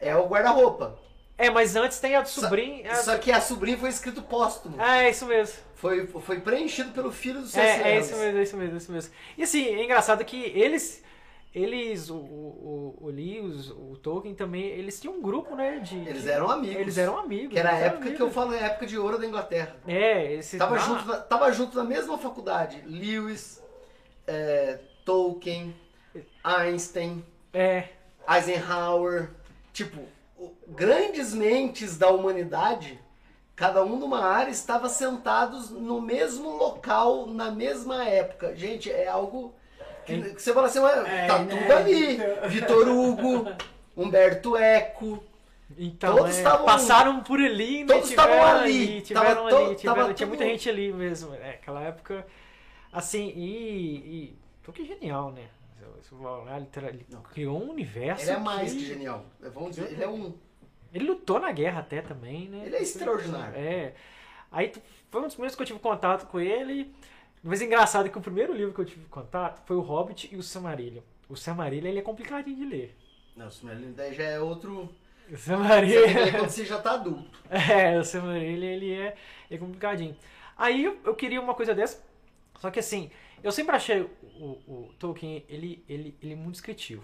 é 0.00 0.16
o 0.16 0.26
guarda-roupa. 0.26 0.98
É, 1.40 1.50
mas 1.50 1.74
antes 1.76 1.98
tem 1.98 2.14
a 2.16 2.20
do 2.20 2.28
sobrinho. 2.28 2.90
a- 2.90 2.94
Só 2.96 3.16
que 3.18 3.32
a 3.32 3.40
sobrinha 3.40 3.78
foi 3.78 3.88
escrito 3.88 4.22
póstumo. 4.22 4.76
Ah, 4.78 4.98
é 5.04 5.10
isso 5.10 5.24
mesmo. 5.26 5.56
Foi, 5.74 6.06
foi 6.06 6.40
preenchido 6.40 6.92
pelo 6.92 7.10
filho 7.10 7.40
do 7.40 7.46
C.S. 7.46 7.82
É, 7.82 7.92
é 7.96 7.98
isso 8.00 8.14
mesmo, 8.16 8.38
é 8.38 8.42
isso 8.42 8.56
mesmo, 8.56 8.74
é 8.74 8.76
isso 8.76 8.92
mesmo. 8.92 9.12
E 9.38 9.42
assim, 9.42 9.64
é 9.66 9.82
engraçado 9.82 10.22
que 10.26 10.36
eles, 10.54 11.02
eles, 11.54 12.10
o, 12.10 12.16
o, 12.16 12.98
o 13.00 13.06
Lewis, 13.08 13.70
o 13.70 13.96
Tolkien 14.02 14.34
também, 14.34 14.64
eles 14.66 15.00
tinham 15.00 15.14
um 15.16 15.22
grupo, 15.22 15.56
né? 15.56 15.78
De, 15.78 15.96
Eles 16.06 16.26
eram 16.26 16.50
amigos. 16.50 16.76
Eles 16.76 16.98
eram 16.98 17.16
amigos. 17.18 17.54
Que 17.54 17.58
era 17.58 17.70
a 17.70 17.78
época 17.78 18.02
que 18.10 18.20
eu 18.20 18.26
amigos. 18.26 18.34
falo, 18.34 18.54
é 18.54 18.58
a 18.62 18.66
época 18.66 18.86
de 18.86 18.98
ouro 18.98 19.18
da 19.18 19.24
Inglaterra. 19.26 19.74
É, 19.88 20.34
esse. 20.34 20.58
Tava, 20.58 20.74
ah, 20.76 20.78
junto 20.78 21.04
na, 21.06 21.16
tava 21.16 21.50
junto 21.52 21.74
na 21.78 21.84
mesma 21.84 22.18
faculdade. 22.18 22.82
Lewis, 22.86 23.62
é, 24.26 24.78
Tolkien, 25.06 25.74
Einstein, 26.44 27.24
É, 27.54 27.84
Eisenhower. 28.28 29.30
Tipo, 29.72 30.02
grandes 30.68 31.34
mentes 31.34 31.96
da 31.98 32.08
humanidade, 32.10 32.98
cada 33.56 33.84
um 33.84 33.96
numa 33.98 34.24
área, 34.24 34.50
estavam 34.50 34.88
sentados 34.88 35.70
no 35.70 36.00
mesmo 36.00 36.50
local, 36.56 37.26
na 37.26 37.50
mesma 37.50 38.04
época. 38.04 38.54
Gente, 38.56 38.90
é 38.90 39.06
algo 39.08 39.54
que, 40.06 40.34
que 40.34 40.40
você 40.42 40.52
fala 40.54 40.66
assim, 40.66 40.78
É, 40.78 41.26
tá 41.26 41.38
né? 41.40 41.56
tudo 41.56 41.72
ali. 41.72 42.18
Vitor 42.48 42.88
Hugo, 42.88 43.46
Humberto 43.96 44.56
Eco. 44.56 45.22
então, 45.76 46.16
Todos 46.16 46.34
é, 46.34 46.38
estavam- 46.38 46.64
passaram 46.66 47.20
por 47.20 47.38
ali, 47.38 47.84
né? 47.84 47.94
todos 47.94 48.08
estavam 48.10 48.42
ali, 48.44 49.02
tiveram 49.02 49.44
tava 49.44 49.66
ali, 49.66 49.76
tiveram- 49.76 49.96
tava 50.02 50.14
tinha 50.14 50.26
muita 50.26 50.44
gente 50.44 50.68
ali 50.68 50.92
mesmo. 50.92 51.34
É, 51.34 51.50
aquela 51.50 51.82
época, 51.82 52.26
assim, 52.92 53.28
e. 53.36 53.96
e 53.96 54.36
é 54.82 54.84
genial, 54.84 55.32
né? 55.32 55.42
Você 56.02 56.14
olhar, 56.14 56.60
ele 56.88 57.06
criou 57.32 57.62
um 57.62 57.70
universo. 57.70 58.24
Ele 58.24 58.30
é 58.30 58.38
mais 58.38 58.72
que- 58.72 58.78
que 58.78 58.84
genial. 58.86 59.24
Vamos 59.40 59.76
dizer, 59.76 59.92
ele 59.92 60.02
é 60.02 60.08
um. 60.08 60.34
Ele 60.92 61.04
lutou 61.06 61.38
na 61.38 61.52
guerra 61.52 61.80
até 61.80 62.02
também, 62.02 62.48
né? 62.48 62.62
Ele 62.66 62.76
é 62.76 62.82
extraordinário. 62.82 63.54
É. 63.56 63.94
Aí 64.50 64.72
foi 65.10 65.20
um 65.20 65.24
dos 65.24 65.34
primeiros 65.34 65.54
que 65.54 65.62
eu 65.62 65.66
tive 65.66 65.78
contato 65.78 66.26
com 66.26 66.40
ele. 66.40 66.92
Mas 67.42 67.62
é 67.62 67.64
engraçado 67.64 68.10
que 68.10 68.18
o 68.18 68.20
primeiro 68.20 68.52
livro 68.52 68.74
que 68.74 68.80
eu 68.80 68.84
tive 68.84 69.06
contato 69.06 69.64
foi 69.64 69.76
o 69.76 69.80
Hobbit 69.80 70.28
e 70.32 70.36
o 70.36 70.42
Silmarillion. 70.42 71.02
O 71.28 71.36
Silmarillion 71.36 71.88
ele 71.88 71.98
é 72.00 72.02
complicadinho 72.02 72.56
de 72.56 72.64
ler. 72.66 72.96
Não, 73.34 73.46
o 73.46 73.50
Silmarillion 73.50 73.92
daí 73.92 74.12
já 74.12 74.24
é 74.24 74.38
outro. 74.40 74.90
O 75.30 75.36
Você 75.36 75.54
tem 75.54 75.62
que 75.62 75.68
ler 75.68 75.98
Silmarillion... 76.18 76.30
quando 76.32 76.50
você 76.50 76.64
já 76.66 76.78
tá 76.80 76.92
adulto. 76.92 77.30
é, 77.48 77.98
o 77.98 78.04
Silmarillion 78.04 78.68
ele 78.68 78.92
é, 78.92 79.16
é 79.50 79.56
complicadinho. 79.56 80.14
Aí 80.56 80.84
eu, 80.84 80.98
eu 81.04 81.14
queria 81.14 81.40
uma 81.40 81.54
coisa 81.54 81.74
dessa. 81.74 82.02
Só 82.60 82.70
que 82.70 82.78
assim, 82.78 83.10
eu 83.42 83.50
sempre 83.50 83.74
achei 83.74 84.02
o, 84.02 84.58
o 84.68 84.94
Tolkien, 85.00 85.44
ele, 85.48 85.84
ele, 85.88 86.16
ele 86.22 86.34
é 86.34 86.36
muito 86.36 86.52
descritivo. 86.52 87.02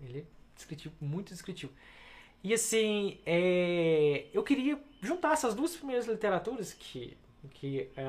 Ele 0.00 0.20
é 0.20 0.24
descritivo, 0.54 0.94
muito 1.00 1.34
descritivo. 1.34 1.72
E 2.42 2.54
assim, 2.54 3.18
é, 3.26 4.26
eu 4.32 4.42
queria 4.42 4.78
juntar 5.02 5.32
essas 5.32 5.54
duas 5.54 5.76
primeiras 5.76 6.06
literaturas 6.06 6.72
que, 6.72 7.16
que 7.50 7.90
é, 7.96 8.04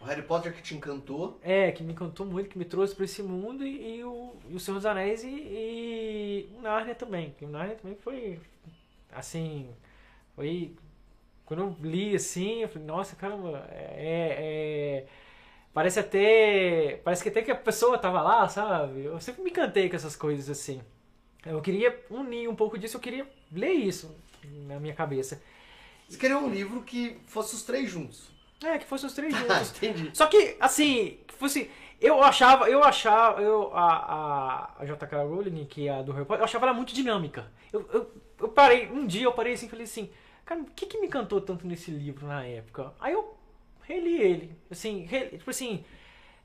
O 0.00 0.04
Harry 0.04 0.22
Potter 0.22 0.54
que 0.54 0.62
te 0.62 0.74
encantou. 0.74 1.38
é, 1.42 1.70
que 1.72 1.82
me 1.82 1.92
encantou 1.92 2.24
muito, 2.26 2.48
que 2.48 2.58
me 2.58 2.64
trouxe 2.64 2.94
para 2.94 3.04
esse 3.04 3.22
mundo, 3.22 3.66
e, 3.66 3.98
e 3.98 4.04
o, 4.04 4.34
e 4.48 4.54
o 4.54 4.60
Senhor 4.60 4.76
dos 4.78 4.86
Anéis 4.86 5.22
e, 5.24 5.28
e 5.28 6.48
o 6.56 6.62
Narnia 6.62 6.94
também. 6.94 7.34
Que 7.38 7.44
o 7.44 7.48
Narnia 7.48 7.76
também 7.76 7.96
foi, 7.96 8.40
assim, 9.12 9.68
foi... 10.34 10.74
Quando 11.44 11.60
eu 11.62 11.76
li 11.82 12.14
assim, 12.16 12.62
eu 12.62 12.68
falei, 12.68 12.86
nossa, 12.86 13.16
caramba, 13.16 13.66
é... 13.70 15.04
é- 15.06 15.06
parece 15.74 16.00
até... 16.00 17.00
Parece 17.04 17.22
que 17.22 17.28
até 17.28 17.42
que 17.42 17.50
a 17.50 17.56
pessoa 17.56 17.98
tava 17.98 18.20
lá, 18.22 18.48
sabe? 18.48 19.04
Eu 19.04 19.20
sempre 19.20 19.42
me 19.42 19.50
encantei 19.50 19.88
com 19.88 19.96
essas 19.96 20.16
coisas 20.16 20.48
assim. 20.50 20.80
Eu 21.44 21.60
queria 21.60 21.98
unir 22.10 22.48
um 22.48 22.54
pouco 22.54 22.78
disso, 22.78 22.96
eu 22.96 23.00
queria 23.00 23.26
ler 23.52 23.72
isso 23.72 24.14
na 24.66 24.78
minha 24.78 24.94
cabeça. 24.94 25.42
Você 26.08 26.18
queria 26.18 26.38
um 26.38 26.48
livro 26.50 26.82
que 26.82 27.16
fosse 27.26 27.54
os 27.54 27.62
três 27.62 27.90
juntos. 27.90 28.30
É, 28.62 28.78
que 28.78 28.84
fosse 28.86 29.06
os 29.06 29.12
três 29.12 29.34
Ah, 29.48 29.58
juntos. 29.58 29.70
entendi. 29.76 30.10
Só 30.14 30.26
que, 30.26 30.56
assim, 30.60 31.18
que 31.26 31.34
fosse. 31.34 31.70
Eu 32.00 32.22
achava, 32.22 32.68
eu 32.68 32.82
achava, 32.82 33.40
eu, 33.40 33.70
a, 33.74 33.86
a, 34.76 34.82
a 34.82 34.84
J.K. 34.86 35.22
Rowling, 35.22 35.64
que 35.66 35.86
é 35.88 35.90
a 35.98 36.02
do 36.02 36.12
Harry 36.12 36.24
Potter, 36.26 36.40
eu 36.40 36.44
achava 36.44 36.66
ela 36.66 36.74
muito 36.74 36.92
dinâmica. 36.92 37.50
Eu, 37.72 37.88
eu, 37.92 38.10
eu 38.40 38.48
parei, 38.48 38.90
um 38.90 39.06
dia 39.06 39.24
eu 39.24 39.32
parei 39.32 39.52
assim 39.52 39.66
e 39.66 39.70
falei 39.70 39.84
assim, 39.84 40.10
cara, 40.44 40.60
o 40.60 40.64
que 40.64 40.86
que 40.86 40.98
me 41.00 41.06
encantou 41.06 41.40
tanto 41.40 41.64
nesse 41.66 41.90
livro 41.92 42.26
na 42.26 42.44
época? 42.44 42.92
Aí 43.00 43.12
eu 43.12 43.36
reli 43.82 44.20
ele, 44.20 44.56
assim, 44.70 45.04
reli- 45.04 45.38
tipo 45.38 45.50
assim, 45.50 45.84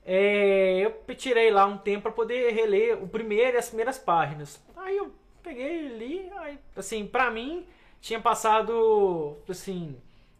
é, 0.04 0.80
eu 0.80 1.14
tirei 1.16 1.50
lá 1.50 1.66
um 1.66 1.78
tempo 1.78 2.02
pra 2.02 2.12
poder 2.12 2.52
reler 2.52 3.02
o 3.02 3.08
primeiro 3.08 3.56
e 3.56 3.58
as 3.58 3.68
primeiras 3.68 3.98
páginas. 3.98 4.62
Aí 4.76 4.96
eu 4.96 5.12
peguei 5.42 5.86
e 5.86 5.88
li, 5.98 6.30
aí, 6.38 6.58
assim, 6.76 7.06
pra 7.06 7.30
mim, 7.30 7.66
tinha 8.00 8.20
passado, 8.20 9.36
assim, 9.48 9.96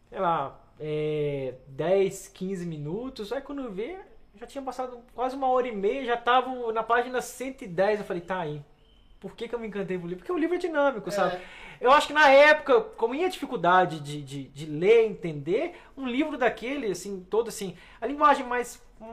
sei 0.08 0.18
lá, 0.18 0.58
é, 0.80 1.54
10, 1.68 2.28
15 2.28 2.66
minutos. 2.66 3.32
Aí 3.32 3.40
quando 3.42 3.62
eu 3.62 3.72
vi, 3.72 3.96
já 4.36 4.46
tinha 4.46 4.62
passado 4.62 5.00
quase 5.14 5.36
uma 5.36 5.48
hora 5.48 5.68
e 5.68 5.72
meia, 5.74 6.04
já 6.04 6.16
tava 6.16 6.72
na 6.72 6.82
página 6.82 7.20
110. 7.20 8.00
Eu 8.00 8.06
falei, 8.06 8.22
tá 8.22 8.40
aí. 8.40 8.62
Por 9.20 9.34
que, 9.34 9.48
que 9.48 9.54
eu 9.54 9.58
me 9.58 9.66
encantei 9.66 9.96
pelo 9.96 10.08
livro? 10.08 10.18
Porque 10.24 10.32
o 10.32 10.38
livro 10.38 10.54
é 10.54 10.58
dinâmico, 10.58 11.10
sabe? 11.10 11.36
É. 11.36 11.40
Eu 11.80 11.90
acho 11.92 12.06
que 12.08 12.12
na 12.12 12.28
época, 12.30 12.80
como 12.80 13.14
minha 13.14 13.28
dificuldade 13.28 14.00
de, 14.00 14.22
de, 14.22 14.44
de 14.44 14.66
ler, 14.66 15.06
entender, 15.06 15.74
um 15.96 16.06
livro 16.06 16.36
daquele, 16.38 16.90
assim, 16.90 17.24
todo 17.28 17.48
assim, 17.48 17.76
a 18.00 18.06
linguagem 18.06 18.46
mais. 18.46 18.80
Não 19.00 19.08
é 19.08 19.12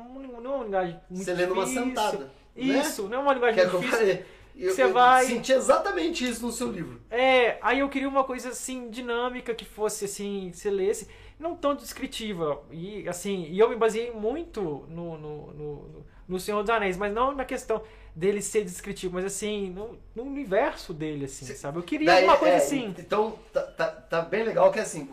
uma 0.56 0.64
linguagem 0.64 1.00
muito 1.10 1.24
Você 1.26 1.34
lê 1.34 1.46
numa 1.46 1.66
sentada. 1.68 2.18
né? 2.20 2.30
Isso, 2.56 3.08
não 3.10 3.18
é 3.18 3.22
uma 3.22 3.34
linguagem 3.34 3.56
Que 3.56 3.62
é 3.62 3.68
o 3.68 3.70
que 3.70 3.76
eu 3.76 3.82
difícil. 3.82 4.26
Eu, 4.58 4.74
Você 4.74 4.84
eu 4.84 4.94
vai- 4.94 5.26
senti 5.26 5.52
exatamente 5.52 6.24
isso 6.28 6.46
no 6.46 6.52
seu 6.52 6.72
livro. 6.72 7.02
É, 7.12 7.58
aí 7.62 7.80
eu 7.80 7.90
queria 7.90 8.08
uma 8.08 8.24
coisa 8.24 8.50
assim, 8.50 8.90
dinâmica, 8.90 9.54
que 9.54 9.66
fosse 9.66 10.06
assim, 10.06 10.50
se 10.54 10.70
lesse, 10.70 11.10
não 11.38 11.56
tão 11.56 11.76
descritiva. 11.76 12.64
E 12.72 13.08
assim, 13.10 13.48
e 13.50 13.60
eu 13.60 13.68
me 13.70 13.76
baseei 13.76 14.12
muito 14.12 14.86
no, 14.90 15.18
no, 15.18 15.54
no- 15.54 16.06
no 16.28 16.40
Senhor 16.40 16.62
dos 16.62 16.70
Anéis, 16.70 16.96
mas 16.98 17.14
não 17.14 17.34
na 17.36 17.44
questão 17.46 17.84
dele 18.16 18.42
ser 18.42 18.64
descritivo, 18.64 19.14
mas 19.14 19.26
assim, 19.26 19.70
no, 19.72 20.00
no 20.16 20.24
universo 20.24 20.94
dele, 20.94 21.26
assim, 21.26 21.46
Cê- 21.46 21.56
sabe? 21.56 21.78
Eu 21.80 21.84
queria 21.84 22.08
Daí, 22.08 22.20
alguma 22.20 22.38
coisa 22.38 22.54
é, 22.56 22.58
assim. 22.58 22.96
Então, 22.98 23.38
tá, 23.52 23.62
tá, 23.64 23.88
tá 23.88 24.22
bem 24.22 24.44
legal 24.44 24.72
que 24.72 24.80
assim, 24.80 25.08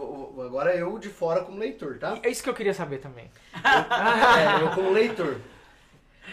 agora 0.45 0.75
eu 0.77 0.99
de 0.99 1.09
fora 1.09 1.43
como 1.45 1.59
leitor, 1.59 1.99
tá? 1.99 2.19
E 2.23 2.29
É 2.29 2.31
isso 2.31 2.43
que 2.43 2.49
eu 2.49 2.55
queria 2.55 2.75
saber 2.75 2.99
também. 2.99 3.29
É, 3.55 4.63
eu 4.63 4.71
como 4.71 4.91
leitor. 4.91 5.41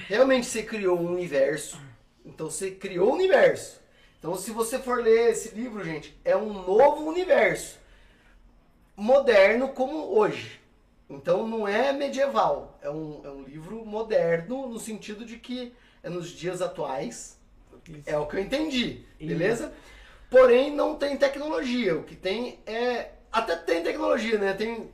Realmente 0.07 0.45
você 0.45 0.63
criou 0.63 0.99
um 0.99 1.11
universo. 1.11 1.79
Então 2.25 2.49
você 2.49 2.71
criou 2.71 3.09
um 3.11 3.13
universo. 3.15 3.81
Então 4.19 4.35
se 4.35 4.51
você 4.51 4.77
for 4.79 5.01
ler 5.03 5.31
esse 5.31 5.55
livro, 5.55 5.83
gente, 5.83 6.15
é 6.23 6.35
um 6.37 6.53
novo 6.53 7.03
universo. 7.09 7.79
Moderno 8.95 9.69
como 9.69 10.17
hoje. 10.17 10.59
Então 11.09 11.47
não 11.47 11.67
é 11.67 11.91
medieval. 11.91 12.77
É 12.81 12.89
um, 12.89 13.21
é 13.23 13.29
um 13.29 13.43
livro 13.43 13.85
moderno 13.85 14.67
no 14.67 14.79
sentido 14.79 15.25
de 15.25 15.37
que 15.37 15.73
é 16.03 16.09
nos 16.09 16.29
dias 16.29 16.61
atuais. 16.61 17.37
É 18.05 18.17
o 18.17 18.25
que 18.27 18.35
eu 18.37 18.41
entendi. 18.41 19.03
Beleza? 19.19 19.73
Porém 20.29 20.75
não 20.75 20.95
tem 20.95 21.17
tecnologia. 21.17 21.97
O 21.97 22.03
que 22.03 22.15
tem 22.15 22.59
é. 22.65 23.11
Até 23.31 23.55
tem 23.55 23.83
tecnologia, 23.83 24.37
né? 24.37 24.53
Tem. 24.53 24.89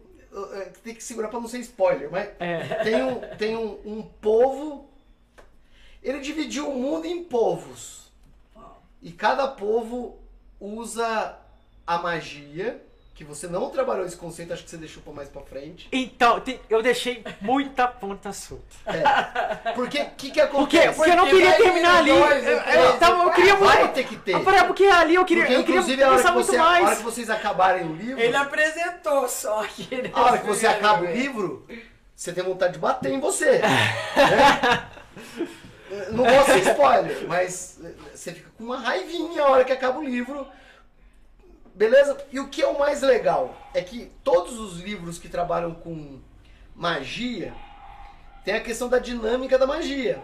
Tem 0.83 0.93
que 0.93 1.03
segurar 1.03 1.29
pra 1.29 1.39
não 1.39 1.47
ser 1.47 1.59
spoiler, 1.59 2.11
mas 2.11 2.29
É. 2.39 2.83
tem 2.83 3.03
um, 3.03 3.19
tem 3.37 3.55
um, 3.57 3.79
um 3.85 4.01
povo. 4.03 4.89
Ele 6.03 6.19
dividiu 6.19 6.69
o 6.69 6.77
mundo 6.77 7.05
em 7.05 7.23
povos. 7.23 8.11
E 9.01 9.11
cada 9.11 9.47
povo 9.47 10.19
usa 10.59 11.37
a 11.85 11.97
magia, 11.99 12.84
que 13.15 13.23
você 13.23 13.47
não 13.47 13.69
trabalhou 13.69 14.05
esse 14.05 14.17
conceito, 14.17 14.51
acho 14.51 14.63
que 14.65 14.69
você 14.69 14.75
deixou 14.75 15.01
pra 15.01 15.13
mais 15.13 15.29
pra 15.29 15.41
frente. 15.41 15.87
Então, 15.89 16.37
tem- 16.41 16.59
eu 16.69 16.81
deixei 16.83 17.23
muita 17.39 17.87
ponta 17.87 18.33
solta. 18.33 18.75
É. 18.85 19.71
Porque 19.71 20.01
o 20.01 20.09
que, 20.17 20.31
que 20.31 20.45
Por 20.47 20.67
quê? 20.67 20.79
acontece? 20.79 20.97
Porque 20.97 21.11
eu 21.11 21.15
não 21.15 21.23
Porque 21.27 21.41
queria 21.41 21.55
terminar 21.57 21.97
ali. 21.99 22.11
dois, 22.11 22.43
Eu, 22.45 22.51
eu, 22.51 22.63
três, 22.63 22.99
tava- 22.99 23.23
eu 23.23 23.31
queria 23.31 23.55
Vai 23.55 23.79
muito. 23.79 23.93
ter 23.93 24.03
que 24.05 24.17
ter. 24.17 24.37
Porque 24.67 24.83
ali 24.83 25.15
eu 25.15 25.23
queria, 25.23 25.43
Porque 25.45 25.55
eu 25.55 25.63
queria 25.63 25.75
inclusive 25.79 26.03
a 26.03 26.07
hora 26.07 26.17
pensar 26.17 26.27
que, 26.29 26.35
muito 26.35 26.47
você, 26.47 26.57
a 26.57 26.63
hora 26.69 26.81
mais. 26.83 26.97
que 26.97 27.03
vocês 27.05 27.29
acabarem 27.29 27.87
o 27.87 27.95
livro, 27.95 28.19
Ele 28.21 28.35
apresentou 28.35 29.29
só 29.29 29.63
que 29.63 29.87
ele 29.89 30.11
a 30.13 30.21
hora 30.21 30.37
que 30.37 30.45
você 30.47 30.67
acaba 30.67 31.03
o 31.03 31.11
livro, 31.11 31.65
você 32.13 32.33
tem 32.33 32.43
vontade 32.43 32.73
de 32.73 32.79
bater 32.79 33.13
em 33.13 33.19
você. 33.21 33.59
né? 33.63 34.87
Não 36.11 36.25
vou 36.25 36.43
ser 36.45 36.59
spoiler, 36.69 37.25
mas 37.27 37.79
você 38.13 38.33
fica 38.33 38.49
com 38.57 38.63
uma 38.65 38.77
raivinha 38.77 39.41
a 39.43 39.47
hora 39.49 39.63
que 39.63 39.71
acaba 39.71 39.99
o 39.99 40.03
livro. 40.03 40.45
Beleza? 41.75 42.17
E 42.31 42.39
o 42.39 42.47
que 42.47 42.61
é 42.61 42.67
o 42.67 42.79
mais 42.79 43.01
legal 43.01 43.53
é 43.73 43.81
que 43.81 44.09
todos 44.23 44.57
os 44.59 44.79
livros 44.79 45.19
que 45.19 45.27
trabalham 45.27 45.73
com 45.75 46.19
magia 46.73 47.53
tem 48.43 48.53
a 48.55 48.61
questão 48.61 48.87
da 48.87 48.97
dinâmica 48.99 49.57
da 49.57 49.67
magia. 49.67 50.21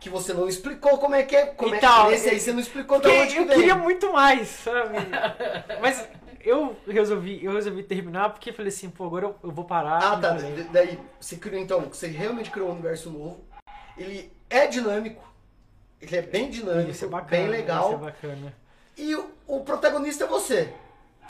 Que 0.00 0.08
você 0.08 0.32
não 0.32 0.48
explicou 0.48 0.96
como 0.98 1.14
é 1.14 1.24
que 1.24 1.34
é. 1.36 1.46
Como 1.46 1.74
Então, 1.74 2.02
é 2.02 2.04
que 2.06 2.10
nesse 2.12 2.30
aí 2.30 2.40
você 2.40 2.52
não 2.52 2.60
explicou 2.60 3.00
da 3.00 3.08
onde 3.10 3.32
que 3.34 3.38
eu 3.40 3.46
vem. 3.46 3.56
queria 3.56 3.74
muito 3.74 4.12
mais, 4.12 4.48
sabe? 4.48 4.96
Mas 5.82 6.08
eu 6.40 6.76
resolvi, 6.86 7.44
eu 7.44 7.52
resolvi 7.52 7.82
terminar 7.82 8.30
porque 8.30 8.52
falei 8.52 8.68
assim, 8.68 8.88
pô, 8.88 9.04
agora 9.06 9.26
eu, 9.26 9.36
eu 9.42 9.50
vou 9.50 9.64
parar. 9.64 9.98
Ah, 9.98 10.16
tá. 10.18 10.34
vou 10.34 10.42
ler. 10.50 10.54
D- 10.64 10.68
Daí, 10.72 10.98
você 11.20 11.36
criou, 11.36 11.60
então, 11.60 11.80
você 11.82 12.06
realmente 12.06 12.48
criou 12.50 12.68
um 12.68 12.72
universo 12.72 13.10
novo. 13.10 13.44
Ele 13.96 14.32
é 14.48 14.66
dinâmico. 14.68 15.22
Ele 16.00 16.16
é 16.16 16.22
bem 16.22 16.48
dinâmico, 16.48 16.90
Isso 16.92 17.04
é 17.04 17.08
bacana. 17.08 17.30
bem 17.30 17.44
Isso 17.46 17.54
é 17.54 17.56
legal. 17.58 17.98
bacana. 17.98 18.54
E 18.98 19.14
o, 19.14 19.30
o 19.46 19.60
protagonista 19.60 20.24
é 20.24 20.26
você. 20.26 20.72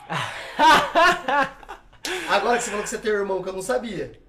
Agora 2.29 2.57
que 2.57 2.63
você 2.63 2.69
falou 2.71 2.83
que 2.83 2.89
você 2.89 2.97
tem 2.97 3.11
um 3.11 3.15
irmão 3.17 3.43
que 3.43 3.49
eu 3.49 3.53
não 3.53 3.61
sabia. 3.61 4.19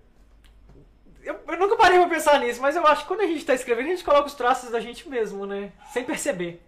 Eu, 1.22 1.38
eu 1.48 1.58
nunca 1.58 1.76
parei 1.76 1.98
pra 1.98 2.08
pensar 2.08 2.38
nisso, 2.40 2.60
mas 2.60 2.76
eu 2.76 2.86
acho 2.86 3.02
que 3.02 3.08
quando 3.08 3.20
a 3.20 3.26
gente 3.26 3.44
tá 3.44 3.54
escrevendo, 3.54 3.86
a 3.86 3.90
gente 3.90 4.04
coloca 4.04 4.26
os 4.26 4.34
traços 4.34 4.70
da 4.70 4.80
gente 4.80 5.08
mesmo, 5.08 5.46
né? 5.46 5.72
Sem 5.92 6.04
perceber. 6.04 6.62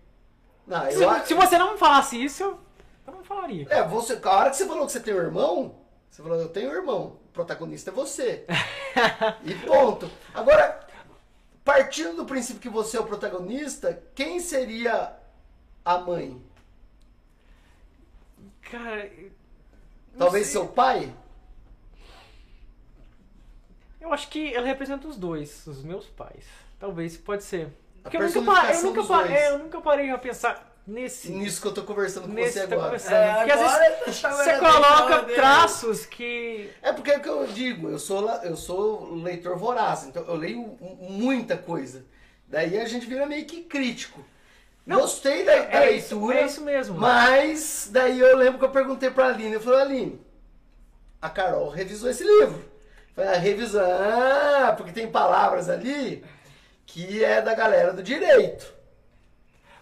Não, 0.67 0.91
Se, 0.91 1.05
acho- 1.05 1.27
se 1.27 1.35
você 1.35 1.59
não 1.59 1.77
falasse 1.77 2.23
isso, 2.23 2.43
eu, 2.43 2.59
eu 3.07 3.13
não 3.13 3.25
falaria. 3.25 3.67
É, 3.69 3.83
você, 3.83 4.19
a 4.23 4.31
hora 4.31 4.51
que 4.51 4.57
você 4.57 4.67
falou 4.67 4.87
que 4.87 4.93
você 4.93 5.01
tem 5.01 5.15
um 5.15 5.19
irmão, 5.19 5.75
você 6.09 6.23
falou, 6.23 6.39
eu 6.39 6.49
tenho 6.49 6.71
um 6.71 6.75
irmão. 6.75 7.19
O 7.29 7.33
protagonista 7.33 7.91
é 7.91 7.93
você. 7.93 8.47
e 9.45 9.55
ponto. 9.67 10.09
Agora, 10.35 10.87
partindo 11.65 12.17
do 12.17 12.25
princípio 12.27 12.61
que 12.63 12.69
você 12.69 12.97
é 12.97 13.01
o 13.01 13.07
protagonista, 13.07 14.01
quem 14.15 14.39
seria 14.39 15.15
a 15.85 15.99
mãe? 15.99 16.41
Cara. 18.73 19.11
Talvez 20.19 20.47
sei. 20.47 20.53
seu 20.53 20.67
pai? 20.67 21.13
Eu 24.01 24.13
acho 24.13 24.29
que 24.29 24.53
ela 24.55 24.67
representa 24.67 25.07
os 25.07 25.17
dois, 25.17 25.67
os 25.67 25.85
meus 25.85 26.07
pais. 26.07 26.45
Talvez, 26.81 27.17
pode 27.17 27.45
ser. 27.45 27.69
Porque 28.03 28.17
eu 28.17 28.23
nunca, 28.23 28.43
pa- 28.43 28.73
eu, 28.73 28.83
nunca 28.83 29.29
é, 29.33 29.51
eu 29.51 29.59
nunca 29.59 29.81
parei 29.81 30.11
a 30.11 30.19
pensar 30.19 30.75
nesse. 30.85 31.31
Nisso 31.31 31.61
que 31.63 31.69
eu 31.69 31.75
tô 31.75 31.85
conversando 31.85 32.27
com 32.27 32.33
Nesse 32.33 32.59
você 32.59 32.67
tá 32.67 32.75
agora. 32.75 32.97
É, 32.97 33.35
Porque 33.37 33.53
às 33.53 33.61
agora 33.61 33.79
vezes 34.05 34.21
tá 34.21 34.31
você 34.33 34.59
coloca 34.59 35.23
traços 35.35 36.05
que. 36.07 36.69
É 36.83 36.93
porque 36.93 37.13
é 37.13 37.19
o 37.19 37.23
que 37.23 37.29
eu 37.29 37.47
digo, 37.47 37.89
eu 37.89 37.99
sou, 38.01 38.29
eu 38.43 38.57
sou 38.57 39.15
leitor 39.15 39.57
voraz, 39.57 40.05
então 40.05 40.25
eu 40.25 40.35
leio 40.35 40.59
mu- 40.59 40.97
muita 41.11 41.57
coisa. 41.57 42.05
Daí 42.49 42.81
a 42.81 42.85
gente 42.89 43.07
vira 43.07 43.25
meio 43.27 43.45
que 43.47 43.63
crítico. 43.63 44.25
Não, 44.85 45.01
Gostei 45.01 45.45
da, 45.45 45.55
da 45.63 45.85
é 45.85 45.93
isso, 45.93 46.15
leitura, 46.17 46.41
é 46.41 46.47
isso 46.47 46.61
mesmo. 46.63 46.99
mas 46.99 47.89
daí 47.93 48.19
eu 48.19 48.37
lembro 48.37 48.59
que 48.59 48.65
eu 48.65 48.71
perguntei 48.71 49.11
pra 49.11 49.27
Aline, 49.29 49.55
eu 49.55 49.61
falei, 49.61 49.81
Aline, 49.81 50.21
a 51.21 51.31
Carol 51.31 51.69
revisou 51.69 52.11
esse 52.11 52.25
livro. 52.25 52.59
Eu 52.59 53.15
Falei, 53.15 53.31
ah, 53.31 53.39
revisou, 53.39 53.81
ah, 53.81 54.75
porque 54.77 54.91
tem 54.93 55.11
palavras 55.11 55.69
ali 55.69 56.25
que 56.85 57.23
é 57.23 57.41
da 57.41 57.55
galera 57.55 57.93
do 57.93 58.03
direito. 58.03 58.73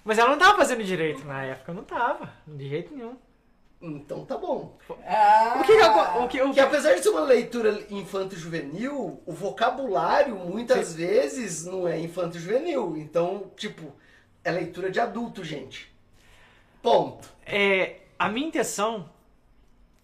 Mas 0.05 0.19
ela 0.19 0.31
não 0.31 0.39
tava 0.39 0.59
fazendo 0.59 0.83
direito 0.85 1.25
na 1.27 1.45
época, 1.45 1.73
não 1.73 1.85
tava, 1.85 2.31
de 2.47 2.69
jeito 2.69 2.95
nenhum. 2.95 3.17
Então 3.83 4.27
tá 4.27 4.37
bom. 4.37 4.77
Ah, 5.07 5.57
O 5.59 5.65
que, 5.65 5.75
que 5.75 5.83
o 5.83 6.29
que, 6.29 6.43
o 6.43 6.45
Porque 6.47 6.61
apesar 6.61 6.95
de 6.95 7.03
ser 7.03 7.09
uma 7.09 7.23
leitura 7.23 7.83
infanto-juvenil, 7.89 9.23
o 9.25 9.33
vocabulário 9.33 10.37
muitas 10.37 10.95
vezes 10.95 11.65
não 11.65 11.89
é 11.89 11.99
infanto-juvenil. 11.99 12.97
Então, 12.99 13.51
tipo, 13.57 13.95
é 14.45 14.51
leitura 14.51 14.91
de 14.91 14.99
adulto, 15.01 15.43
gente. 15.45 15.93
Ponto. 16.83 17.29
É, 17.45 18.01
a 18.19 18.29
minha 18.29 18.47
intenção 18.49 19.09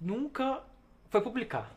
nunca 0.01 0.63
foi 1.11 1.21
publicar. 1.21 1.73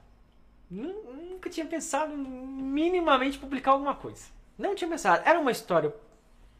Nu- 0.69 1.09
Nunca 1.39 1.49
tinha 1.49 1.65
pensado 1.65 2.11
em 2.13 2.17
minimamente 2.17 3.37
publicar 3.39 3.71
alguma 3.71 3.95
coisa. 3.95 4.25
Não 4.57 4.75
tinha 4.75 4.89
pensado. 4.89 5.23
Era 5.25 5.39
uma 5.39 5.51
história 5.51 5.89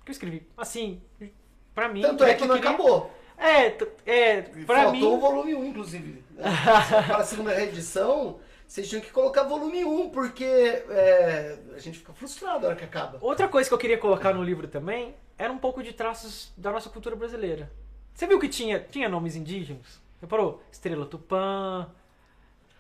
que 0.06 0.10
eu 0.10 0.14
escrevi 0.14 0.48
assim, 0.56 1.02
pra 1.76 1.90
mim. 1.90 2.00
Tanto 2.02 2.24
é 2.24 2.28
né, 2.28 2.34
que 2.36 2.44
eu 2.44 2.48
não 2.48 2.56
queria- 2.56 2.70
acabou. 2.70 3.12
É, 3.38 3.78
é, 4.06 4.42
pra 4.66 4.84
Faltou 4.84 4.92
mim. 4.94 5.04
o 5.06 5.18
volume 5.20 5.54
1, 5.56 5.66
inclusive. 5.66 6.24
Para 6.38 7.18
a 7.18 7.24
segunda 7.26 7.54
reedição, 7.54 8.40
vocês 8.70 8.88
tinham 8.88 9.02
que 9.02 9.10
colocar 9.12 9.42
volume 9.44 9.84
1, 9.84 10.12
porque 10.12 10.44
é, 10.46 11.58
a 11.76 11.80
gente 11.80 11.98
fica 11.98 12.14
frustrado 12.14 12.62
na 12.62 12.68
hora 12.68 12.76
que 12.76 12.84
acaba. 12.84 13.18
Outra 13.20 13.48
coisa 13.48 13.68
que 13.68 13.74
eu 13.74 13.80
queria 13.80 13.98
colocar 13.98 14.32
no 14.32 14.44
livro 14.44 14.68
também 14.68 15.16
era 15.40 15.52
um 15.52 15.58
pouco 15.58 15.82
de 15.82 15.92
traços 15.92 16.54
da 16.56 16.72
nossa 16.72 16.88
cultura 16.88 17.16
brasileira. 17.16 17.72
Você 18.14 18.28
viu 18.28 18.40
que 18.40 18.48
tinha, 18.48 18.80
tinha 18.80 19.10
nomes 19.10 19.36
indígenas? 19.36 20.00
Reparou? 20.22 20.62
Estrela 20.72 21.06
Tupã. 21.08 21.90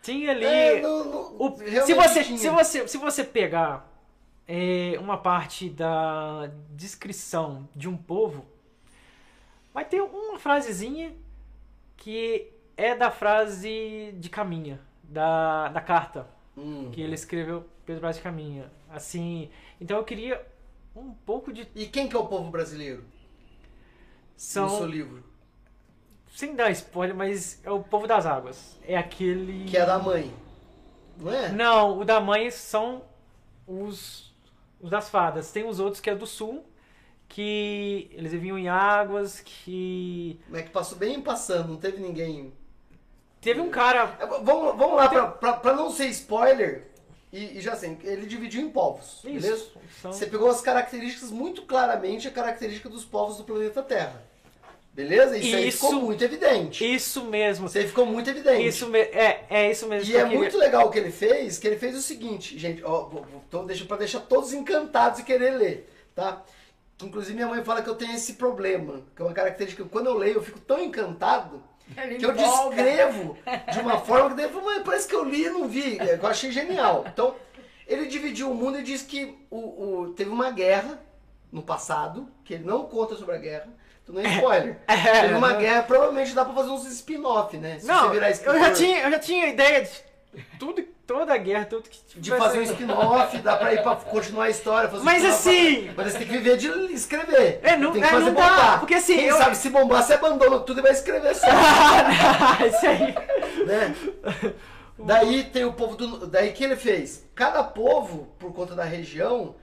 Tinha 0.03 0.30
ali. 0.32 0.45
É, 0.45 0.80
não- 0.82 1.06
não- 1.06 1.36
o- 1.40 1.57
se, 1.57 1.94
você, 1.95 2.24
tinha. 2.24 2.38
se, 2.38 2.49
você, 2.49 2.88
se 2.88 2.98
você 2.99 3.24
pegar 3.24 3.91
é, 4.48 4.94
uma 4.99 5.18
parte 5.18 5.70
da 5.70 6.52
descrição 6.70 7.68
de 7.76 7.90
um 7.90 7.98
povo, 7.98 8.45
vai 9.74 9.86
ter 9.86 10.02
uma 10.02 10.38
frasezinha 10.38 11.16
que 11.98 12.52
é 12.78 12.95
da 12.95 13.10
frase 13.10 14.14
de 14.20 14.30
Caminha, 14.30 14.80
da, 15.11 15.69
da 15.69 15.81
carta 15.81 16.27
Hum. 16.57 16.90
que 16.91 17.02
ele 17.02 17.15
escreveu 17.15 17.65
Pedro 17.86 18.02
Braz 18.02 18.18
de 18.18 18.22
Caminha. 18.23 18.72
Assim, 18.90 19.49
então 19.80 19.98
eu 19.98 20.03
queria 20.03 20.45
um 20.95 21.14
pouco 21.14 21.53
de 21.53 21.68
E 21.76 21.86
quem 21.88 22.07
que 22.10 22.15
é 22.15 22.19
o 22.19 22.27
povo 22.27 22.49
brasileiro 22.52 23.03
no 24.61 24.68
seu 24.69 24.69
são 24.69 24.86
livro? 24.86 25.23
sem 26.34 26.56
dar 26.56 26.72
spoiler, 26.72 27.15
mas 27.15 27.60
é 27.64 27.72
o 27.72 27.84
povo 27.84 28.07
das 28.07 28.26
águas. 28.26 28.77
É 28.84 28.98
aquele 28.98 29.65
Que 29.65 29.77
é 29.77 29.86
da 29.86 29.99
mãe. 29.99 30.34
Não 31.18 31.31
é? 31.34 31.49
Não, 31.52 31.99
o 31.99 32.06
da 32.06 32.19
mãe 32.19 32.49
são 32.52 33.03
os 33.68 34.30
os 34.81 34.90
das 34.90 35.10
fadas. 35.10 35.52
Tem 35.52 35.65
os 35.68 35.80
outros 35.80 35.99
que 35.99 36.10
é 36.10 36.15
do 36.15 36.26
sul, 36.26 36.65
que 37.27 38.10
eles 38.14 38.31
viviam 38.31 38.57
em 38.57 38.69
águas, 38.69 39.41
que 39.41 40.40
Como 40.45 40.57
é 40.57 40.64
que 40.64 40.69
passou 40.69 40.98
bem 40.98 41.22
passando, 41.22 41.69
não 41.69 41.77
teve 41.77 41.99
ninguém. 41.99 42.53
Teve 43.41 43.60
um 43.61 43.70
cara 43.70 44.06
Vamos, 44.44 44.76
vamos 44.78 44.95
lá, 44.95 45.07
pra, 45.10 45.28
pra, 45.28 45.53
pra 45.53 45.74
não 45.74 45.91
ser 45.91 46.07
spoiler, 46.07 46.88
e, 47.32 47.57
e 47.57 47.61
já 47.61 47.76
sei, 47.76 47.98
ele 48.03 48.26
dividiu 48.26 48.61
em 48.61 48.70
povos, 48.70 49.20
beleza? 49.24 49.53
isso, 49.56 49.72
são- 50.02 50.11
Você 50.11 50.26
pegou 50.26 50.49
as 50.49 50.61
características 50.61 51.32
muito 51.32 51.61
claramente, 51.64 52.28
a 52.28 52.32
característica 52.32 52.90
dos 52.90 53.06
povos 53.06 53.38
do 53.38 53.44
planeta 53.44 53.82
Terra. 53.84 54.28
Beleza? 54.91 55.38
Isso, 55.38 55.56
aí 55.56 55.68
Isso- 55.68 55.78
ficou 55.88 56.02
muito 56.02 56.22
evidente. 56.24 56.84
isso 56.94 57.24
mesmo. 57.24 57.68
Isso 57.68 57.78
aí 57.78 57.88
ficou 57.88 58.06
muito 58.06 58.30
evidente. 58.30 58.68
Isso 58.68 58.88
me... 58.88 58.99
é, 58.99 59.45
é 59.49 59.72
isso 59.72 59.88
mesmo 59.88 60.11
E 60.11 60.18
é 60.18 60.24
queria. 60.24 60.38
muito 60.38 60.57
legal 60.57 60.88
o 60.88 60.91
que 60.91 60.98
ele 60.99 61.11
fez, 61.11 61.57
que 61.57 61.68
ele 61.68 61.78
fez 61.78 61.95
o 61.95 62.02
seguinte, 62.02 62.57
gente, 62.57 62.84
ó, 62.84 63.07
então 63.48 63.66
deixa 63.66 63.86
para 63.86 63.98
deixar 63.98 64.20
todos 64.22 64.52
encantados 64.52 65.20
e 65.20 65.24
querer 65.24 65.52
ler, 65.52 65.90
tá? 66.16 66.41
Inclusive 67.02 67.34
minha 67.34 67.48
mãe 67.48 67.64
fala 67.64 67.82
que 67.82 67.90
eu 67.90 67.95
tenho 67.95 68.14
esse 68.14 68.34
problema, 68.34 69.02
que 69.16 69.22
é 69.22 69.26
uma 69.26 69.34
característica 69.34 69.84
que 69.84 69.90
quando 69.90 70.07
eu 70.07 70.18
leio 70.18 70.34
eu 70.38 70.44
fico 70.44 70.60
tão 70.60 70.82
encantado 70.84 71.64
que 72.18 72.26
eu 72.26 72.34
descrevo 72.34 73.38
de 73.72 73.80
uma 73.80 73.99
forma 73.99 74.30
que 74.30 74.36
daí 74.36 74.52
"Mãe, 74.52 74.82
parece 74.84 75.07
que 75.07 75.16
eu 75.16 75.24
li 75.24 75.45
e 75.45 75.49
não 75.49 75.68
vi, 75.68 75.99
é, 75.99 76.16
eu 76.22 76.28
achei 76.28 76.52
genial. 76.52 77.06
Então, 77.11 77.36
ele 77.88 78.06
dividiu 78.07 78.52
o 78.52 78.56
mundo 78.56 78.80
e 78.80 78.84
disse 78.84 79.06
que 79.06 79.38
o, 79.49 79.57
o- 79.57 80.14
teve 80.14 80.30
uma 80.30 80.52
guerra 80.52 80.99
no 81.52 81.61
passado, 81.64 82.30
que 82.45 82.53
ele 82.53 82.64
não 82.64 82.86
conta 82.86 83.16
sobre 83.16 83.36
a 83.36 83.40
guerra, 83.40 83.68
então 84.03 84.14
não 84.16 84.22
é 84.22 84.36
spoiler. 84.36 84.78
É, 84.88 85.22
teve 85.22 85.34
uma 85.34 85.53
não. 85.53 85.60
guerra, 85.60 85.84
provavelmente 85.84 86.34
dá 86.34 86.45
pra 86.45 86.53
fazer 86.53 86.70
uns 86.70 86.86
spin-off, 86.86 87.57
né? 87.57 87.80
Se 87.80 87.88
Não, 87.88 88.07
você 88.07 88.14
virar 88.14 88.30
eu 88.30 88.60
já 88.60 88.72
tinha, 88.74 88.99
eu 89.02 89.11
já 89.11 89.20
tinha 89.20 89.48
ideia 89.48 89.82
de 89.84 89.90
tudo, 90.60 90.84
toda 91.10 91.34
a 91.34 91.38
guerra, 91.38 91.65
tudo 91.65 91.90
que 91.90 92.19
De 92.19 92.30
fazer 92.30 92.60
um 92.60 92.61
spin-off, 92.61 93.36
dá 93.40 93.56
pra 93.57 93.73
ir 93.73 93.81
pra 93.81 93.95
continuar 93.95 94.44
a 94.44 94.49
história. 94.52 94.88
Um 94.95 95.03
Mas 95.03 95.26
assim- 95.26 95.86
pra- 95.95 96.03
Mas 96.03 96.14
você 96.14 96.19
tem 96.19 96.27
que 96.27 96.34
viver 96.38 96.56
de 96.56 96.68
escrever. 96.94 97.60
É, 97.64 97.76
não- 97.76 97.91
tem 97.91 98.02
que 98.02 98.07
é, 98.07 98.11
fazer 98.11 98.26
não 98.26 98.34
dá, 98.36 98.49
bombar. 98.49 98.80
porque 98.80 98.94
assim, 98.94 99.15
Quem 99.15 99.26
eu- 99.26 99.38
sabe 99.38 99.57
se 99.57 99.72
bombar, 99.72 100.03
você 100.03 100.14
abandona 100.14 100.60
tudo 100.60 100.80
e 100.80 100.84
vai 100.84 100.91
escrever 100.91 101.34
só. 101.36 101.48
Isso 102.68 102.86
aí. 102.86 103.15
né? 103.65 103.95
Daí 104.99 105.45
tem 105.45 105.65
o 105.65 105.73
povo 105.73 105.95
do. 105.95 106.27
Daí 106.27 106.52
que 106.52 106.64
ele 106.64 106.76
fez? 106.76 107.26
Cada 107.34 107.64
povo, 107.64 108.27
por 108.38 108.53
conta 108.53 108.76
da 108.76 108.84
região, 108.84 109.56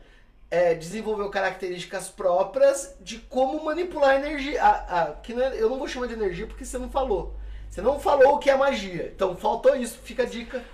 é, 0.50 0.74
desenvolveu 0.74 1.28
características 1.30 2.08
próprias 2.08 2.96
de 3.00 3.18
como 3.18 3.62
manipular 3.64 4.10
a 4.10 4.16
energia. 4.16 4.62
A, 4.62 5.02
a- 5.02 5.12
que 5.22 5.32
não 5.32 5.42
é- 5.44 5.54
eu 5.60 5.70
não 5.70 5.78
vou 5.78 5.86
chamar 5.86 6.06
de 6.08 6.14
energia 6.14 6.46
porque 6.46 6.64
você 6.64 6.76
não 6.78 6.88
falou. 6.90 7.36
Você 7.70 7.80
não 7.82 8.00
falou 8.00 8.34
o 8.34 8.38
que 8.38 8.48
é 8.50 8.56
magia. 8.56 9.12
Então 9.14 9.36
faltou 9.36 9.76
isso, 9.76 9.98
fica 10.02 10.22
a 10.22 10.26
dica. 10.26 10.64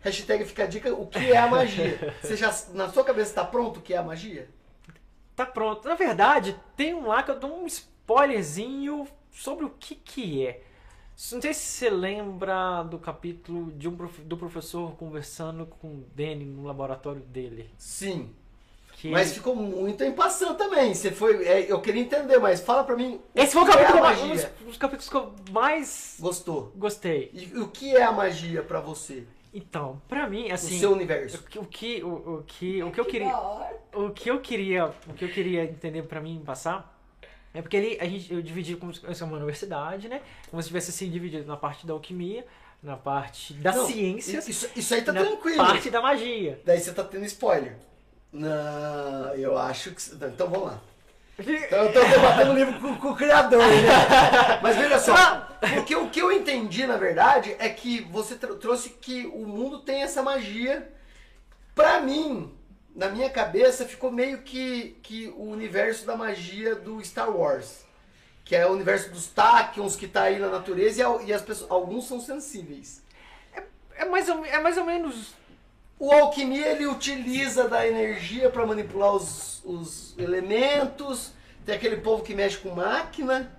Hashtag 0.00 0.44
fica 0.44 0.64
a 0.64 0.66
dica, 0.66 0.92
o 0.94 1.06
que 1.06 1.18
é 1.32 1.36
a 1.36 1.46
magia. 1.46 2.14
Você 2.22 2.36
já, 2.36 2.54
na 2.72 2.88
sua 2.88 3.04
cabeça 3.04 3.30
está 3.30 3.44
pronto 3.44 3.78
o 3.78 3.82
que 3.82 3.92
é 3.94 3.98
a 3.98 4.02
magia? 4.02 4.48
Tá 5.36 5.44
pronto. 5.46 5.86
Na 5.88 5.94
verdade, 5.94 6.58
tem 6.76 6.94
um 6.94 7.06
lá 7.06 7.22
que 7.22 7.30
eu 7.30 7.38
dou 7.38 7.62
um 7.62 7.66
spoilerzinho 7.66 9.06
sobre 9.30 9.64
o 9.64 9.70
que 9.70 9.94
que 9.94 10.46
é. 10.46 10.62
Não 11.32 11.40
sei 11.42 11.52
se 11.52 11.60
você 11.66 11.90
lembra 11.90 12.82
do 12.82 12.98
capítulo 12.98 13.70
de 13.72 13.86
um 13.88 13.94
prof- 13.94 14.22
do 14.22 14.36
professor 14.38 14.92
conversando 14.96 15.66
com 15.66 15.88
o 15.88 16.04
Danny 16.14 16.46
no 16.46 16.64
laboratório 16.64 17.20
dele. 17.20 17.68
Sim. 17.76 18.34
Que 18.94 19.10
Mas 19.10 19.32
ficou 19.32 19.54
muito 19.54 20.02
em 20.02 20.12
passando 20.12 20.56
também. 20.56 20.94
Você 20.94 21.10
foi. 21.10 21.44
é, 21.46 21.70
eu 21.70 21.80
queria 21.80 22.02
entender, 22.02 22.38
mas 22.38 22.60
fala 22.60 22.84
pra 22.84 22.96
mim. 22.96 23.20
Esse 23.34 23.52
foi 23.52 23.62
o 23.62 23.66
que 23.66 23.70
é 23.70 23.74
a 23.74 23.78
capítulo, 23.92 23.98
um 24.00 24.02
magia. 24.08 24.34
dos, 24.58 24.66
dos 24.66 24.76
capítulos 24.78 25.08
que 25.10 25.16
eu 25.16 25.34
mais 25.52 26.16
Gostou? 26.20 26.72
gostei. 26.76 27.30
E 27.34 27.58
o 27.58 27.68
que 27.68 27.94
é 27.96 28.02
a 28.02 28.12
magia 28.12 28.62
pra 28.62 28.80
você? 28.80 29.24
Então, 29.52 30.00
pra 30.08 30.28
mim, 30.28 30.50
assim, 30.50 30.74
no 30.74 30.80
seu 30.80 30.92
universo. 30.92 31.38
o 31.38 31.42
que 31.42 31.58
o 31.58 31.64
que 31.64 32.02
o, 32.04 32.08
o 32.38 32.42
que 32.46 32.82
o 32.84 32.90
que 32.92 33.00
eu 33.00 33.04
Que 33.04 33.10
queria 33.10 33.32
da 33.32 33.70
o 33.94 34.10
que 34.10 34.30
eu 34.30 34.40
queria 34.40 34.86
o 35.08 35.12
que 35.14 35.24
eu 35.24 35.28
queria 35.28 35.64
entender 35.64 36.02
pra 36.04 36.20
mim 36.20 36.40
passar 36.44 36.96
é 37.52 37.60
porque 37.60 37.76
ali 37.76 37.98
a 38.00 38.04
gente 38.04 38.32
eu 38.32 38.40
dividi 38.40 38.76
como 38.76 38.94
se 38.94 39.00
fosse 39.00 39.24
uma 39.24 39.36
universidade, 39.36 40.08
né? 40.08 40.20
Como 40.48 40.62
se 40.62 40.68
tivesse 40.68 40.90
assim 40.90 41.10
dividido 41.10 41.46
na 41.48 41.56
parte 41.56 41.84
da 41.84 41.92
alquimia, 41.92 42.46
na 42.80 42.96
parte 42.96 43.52
das 43.54 43.74
Não, 43.74 43.86
ciências, 43.86 44.48
Isso, 44.48 44.70
isso 44.76 44.94
aí 44.94 45.02
tá 45.02 45.12
na 45.12 45.24
tranquilo. 45.24 45.56
parte 45.56 45.90
da 45.90 46.00
magia. 46.00 46.60
Daí 46.64 46.78
você 46.78 46.92
tá 46.92 47.02
tendo 47.02 47.24
spoiler. 47.24 47.76
Não, 48.32 49.34
eu 49.34 49.58
acho 49.58 49.90
que. 49.90 50.14
Então 50.14 50.48
vamos 50.48 50.68
lá. 50.68 50.80
Então 51.40 51.84
eu 51.84 51.92
tô 51.92 52.00
debatendo 52.00 52.50
o 52.52 52.54
livro 52.54 52.80
com, 52.80 52.96
com 52.96 53.08
o 53.10 53.16
criador, 53.16 53.58
né? 53.66 54.58
Mas 54.62 54.76
veja 54.76 54.98
só, 54.98 55.48
porque 55.74 55.94
o 55.96 56.08
que 56.10 56.20
eu 56.20 56.30
entendi, 56.32 56.86
na 56.86 56.96
verdade, 56.96 57.54
é 57.58 57.68
que 57.68 58.02
você 58.10 58.34
tr- 58.34 58.54
trouxe 58.54 58.90
que 58.90 59.26
o 59.26 59.46
mundo 59.46 59.80
tem 59.80 60.02
essa 60.02 60.22
magia. 60.22 60.90
Pra 61.74 62.00
mim, 62.00 62.52
na 62.94 63.08
minha 63.08 63.30
cabeça, 63.30 63.84
ficou 63.86 64.10
meio 64.10 64.38
que, 64.42 64.98
que 65.02 65.28
o 65.36 65.44
universo 65.50 66.04
da 66.04 66.16
magia 66.16 66.74
do 66.74 67.02
Star 67.04 67.30
Wars. 67.30 67.84
Que 68.44 68.56
é 68.56 68.66
o 68.66 68.72
universo 68.72 69.10
dos 69.10 69.28
Tachyons 69.28 69.94
que 69.96 70.08
tá 70.08 70.22
aí 70.24 70.38
na 70.38 70.48
natureza 70.48 71.02
e, 71.22 71.26
e 71.26 71.32
as 71.32 71.40
pessoas, 71.42 71.70
alguns 71.70 72.06
são 72.08 72.20
sensíveis. 72.20 73.02
É 73.96 74.04
mais 74.04 74.28
ou, 74.28 74.44
é 74.44 74.58
mais 74.60 74.76
ou 74.76 74.84
menos. 74.84 75.34
O 76.00 76.10
alquimia 76.10 76.68
ele 76.68 76.86
utiliza 76.86 77.68
da 77.68 77.86
energia 77.86 78.48
para 78.48 78.64
manipular 78.64 79.14
os, 79.14 79.62
os 79.62 80.18
elementos. 80.18 81.32
Tem 81.66 81.74
aquele 81.74 81.98
povo 81.98 82.22
que 82.22 82.34
mexe 82.34 82.56
com 82.56 82.74
máquina. 82.74 83.54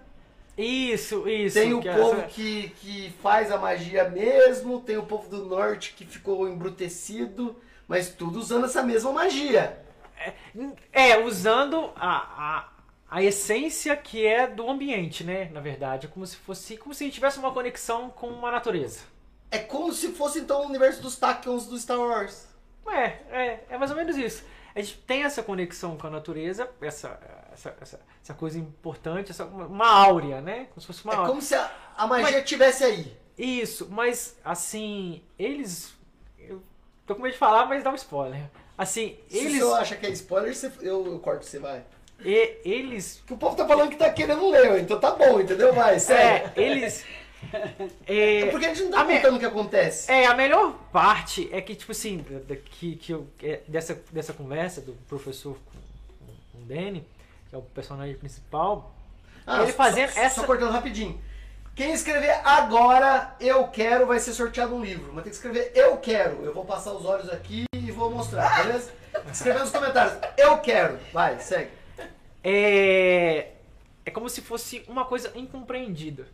Isso, 0.57 1.29
isso. 1.29 1.53
Tem 1.53 1.71
o 1.71 1.79
que 1.79 1.87
é- 1.87 1.95
povo 1.95 2.23
que, 2.23 2.69
que 2.81 3.13
faz 3.21 3.51
a 3.51 3.59
magia 3.59 4.09
mesmo. 4.09 4.81
Tem 4.81 4.97
o 4.97 5.03
povo 5.03 5.29
do 5.29 5.45
norte 5.45 5.93
que 5.95 6.03
ficou 6.03 6.49
embrutecido. 6.49 7.55
Mas 7.87 8.09
tudo 8.09 8.39
usando 8.39 8.65
essa 8.65 8.81
mesma 8.81 9.11
magia. 9.11 9.79
É, 10.91 11.19
usando 11.23 11.91
a, 11.95 12.17
a, 12.17 12.69
a 13.17 13.23
essência 13.23 13.95
que 13.95 14.25
é 14.25 14.47
do 14.47 14.67
ambiente, 14.67 15.23
né? 15.23 15.47
Na 15.53 15.61
verdade, 15.61 16.07
é 16.07 16.09
como 16.09 16.25
se 16.25 16.37
fosse. 16.37 16.75
Como 16.75 16.95
se 16.95 17.11
tivesse 17.11 17.37
uma 17.37 17.51
conexão 17.53 18.09
com 18.09 18.43
a 18.47 18.51
natureza. 18.51 19.10
É 19.51 19.59
como 19.59 19.91
se 19.93 20.13
fosse 20.13 20.39
então 20.39 20.61
o 20.61 20.65
universo 20.67 21.01
dos 21.01 21.17
Tachyons 21.17 21.65
do 21.67 21.77
Star 21.77 21.99
Wars. 21.99 22.47
É, 22.87 23.03
é, 23.31 23.65
é 23.69 23.77
mais 23.77 23.91
ou 23.91 23.97
menos 23.97 24.15
isso. 24.17 24.43
A 24.73 24.79
gente 24.81 24.97
tem 24.99 25.23
essa 25.23 25.43
conexão 25.43 25.97
com 25.97 26.07
a 26.07 26.09
natureza, 26.09 26.69
essa, 26.81 27.19
essa, 27.53 27.75
essa, 27.81 27.99
essa 28.23 28.33
coisa 28.33 28.57
importante, 28.57 29.29
essa, 29.31 29.43
uma, 29.45 29.65
uma 29.65 29.87
áurea, 29.89 30.39
né? 30.41 30.67
Como 30.69 30.79
se 30.81 30.87
fosse 30.87 31.03
uma 31.03 31.13
É 31.13 31.15
áurea. 31.17 31.29
como 31.29 31.41
se 31.41 31.53
a, 31.53 31.69
a 31.97 32.07
magia 32.07 32.39
estivesse 32.39 32.83
aí. 32.85 33.17
Isso, 33.37 33.87
mas 33.91 34.37
assim, 34.45 35.21
eles. 35.37 35.93
Eu 36.39 36.61
tô 37.05 37.15
com 37.15 37.21
medo 37.21 37.33
de 37.33 37.37
falar, 37.37 37.65
mas 37.65 37.83
dá 37.83 37.91
um 37.91 37.95
spoiler. 37.95 38.41
Assim, 38.77 39.17
Se 39.27 39.37
eles. 39.37 39.59
você 39.61 39.79
acha 39.81 39.95
que 39.97 40.05
é 40.05 40.09
spoiler, 40.11 40.55
você- 40.55 40.71
eu, 40.81 41.05
eu 41.05 41.19
corto, 41.19 41.45
você 41.45 41.59
vai. 41.59 41.83
e- 42.23 42.57
eles. 42.63 43.17
Porque 43.17 43.33
o 43.33 43.37
povo 43.37 43.55
tá 43.55 43.67
falando 43.67 43.89
que 43.89 43.97
tá 43.97 44.09
querendo 44.11 44.49
ler, 44.49 44.79
então 44.81 44.99
tá 44.99 45.11
bom, 45.11 45.39
entendeu? 45.41 45.73
Vai, 45.73 45.99
sério. 45.99 46.51
É, 46.55 46.61
eles. 46.61 47.03
É 48.05 48.41
É, 48.41 48.45
porque 48.51 48.65
a 48.65 48.69
gente 48.73 48.83
não 48.83 48.91
tá 48.91 49.05
contando 49.05 49.35
o 49.35 49.39
que 49.39 49.45
acontece. 49.45 50.11
É, 50.11 50.25
a 50.27 50.33
melhor 50.35 50.73
parte 50.91 51.49
é 51.51 51.61
que, 51.61 51.75
tipo 51.75 51.91
assim, 51.91 52.23
da- 52.47 52.55
que, 52.55 52.95
que 52.95 53.11
eu, 53.13 53.27
é, 53.41 53.61
dessa, 53.67 54.01
dessa 54.11 54.31
conversa 54.33 54.81
do 54.81 54.93
professor 55.07 55.57
com, 55.65 56.27
com 56.51 56.63
o 56.63 56.65
Danny, 56.65 57.05
que 57.49 57.55
é 57.55 57.57
o 57.57 57.61
personagem 57.61 58.15
principal, 58.15 58.93
ele 59.47 59.67
só- 59.67 59.73
fazendo 59.73 60.09
só, 60.11 60.19
essa- 60.19 60.41
Só 60.41 60.47
cortando 60.47 60.71
rapidinho. 60.71 61.19
Quem 61.75 61.93
escrever 61.93 62.31
agora, 62.45 63.33
eu 63.39 63.65
quero, 63.69 64.05
vai 64.05 64.19
ser 64.19 64.33
sorteado 64.33 64.75
um 64.75 64.83
livro. 64.83 65.11
Mas 65.13 65.23
tem 65.23 65.31
que 65.31 65.35
escrever 65.37 65.71
eu 65.73 65.97
quero. 65.97 66.43
Eu 66.45 66.53
vou 66.53 66.65
passar 66.65 66.91
os 66.93 67.05
olhos 67.05 67.29
aqui 67.29 67.65
e 67.73 67.91
vou 67.91 68.11
mostrar, 68.11 68.63
beleza? 68.65 68.91
Escrever 69.31 69.59
nos 69.61 69.71
comentários. 69.71 70.17
Eu 70.37 70.57
quero. 70.59 70.99
Vai, 71.13 71.39
segue. 71.39 71.71
é, 72.43 73.51
é 74.05 74.11
como 74.11 74.29
se 74.29 74.41
fosse 74.41 74.83
uma 74.87 75.05
coisa 75.05 75.31
incompreendida. 75.35 76.27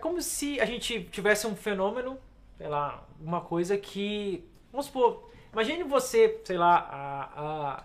É 0.00 0.02
como 0.02 0.22
se 0.22 0.58
a 0.58 0.64
gente 0.64 1.04
tivesse 1.12 1.46
um 1.46 1.54
fenômeno, 1.54 2.18
sei 2.56 2.68
lá, 2.68 3.06
uma 3.20 3.42
coisa 3.42 3.76
que. 3.76 4.42
Vamos 4.72 4.86
supor, 4.86 5.30
imagine 5.52 5.82
você, 5.84 6.40
sei 6.42 6.56
lá, 6.56 6.74
há, 6.90 7.40
há 7.76 7.84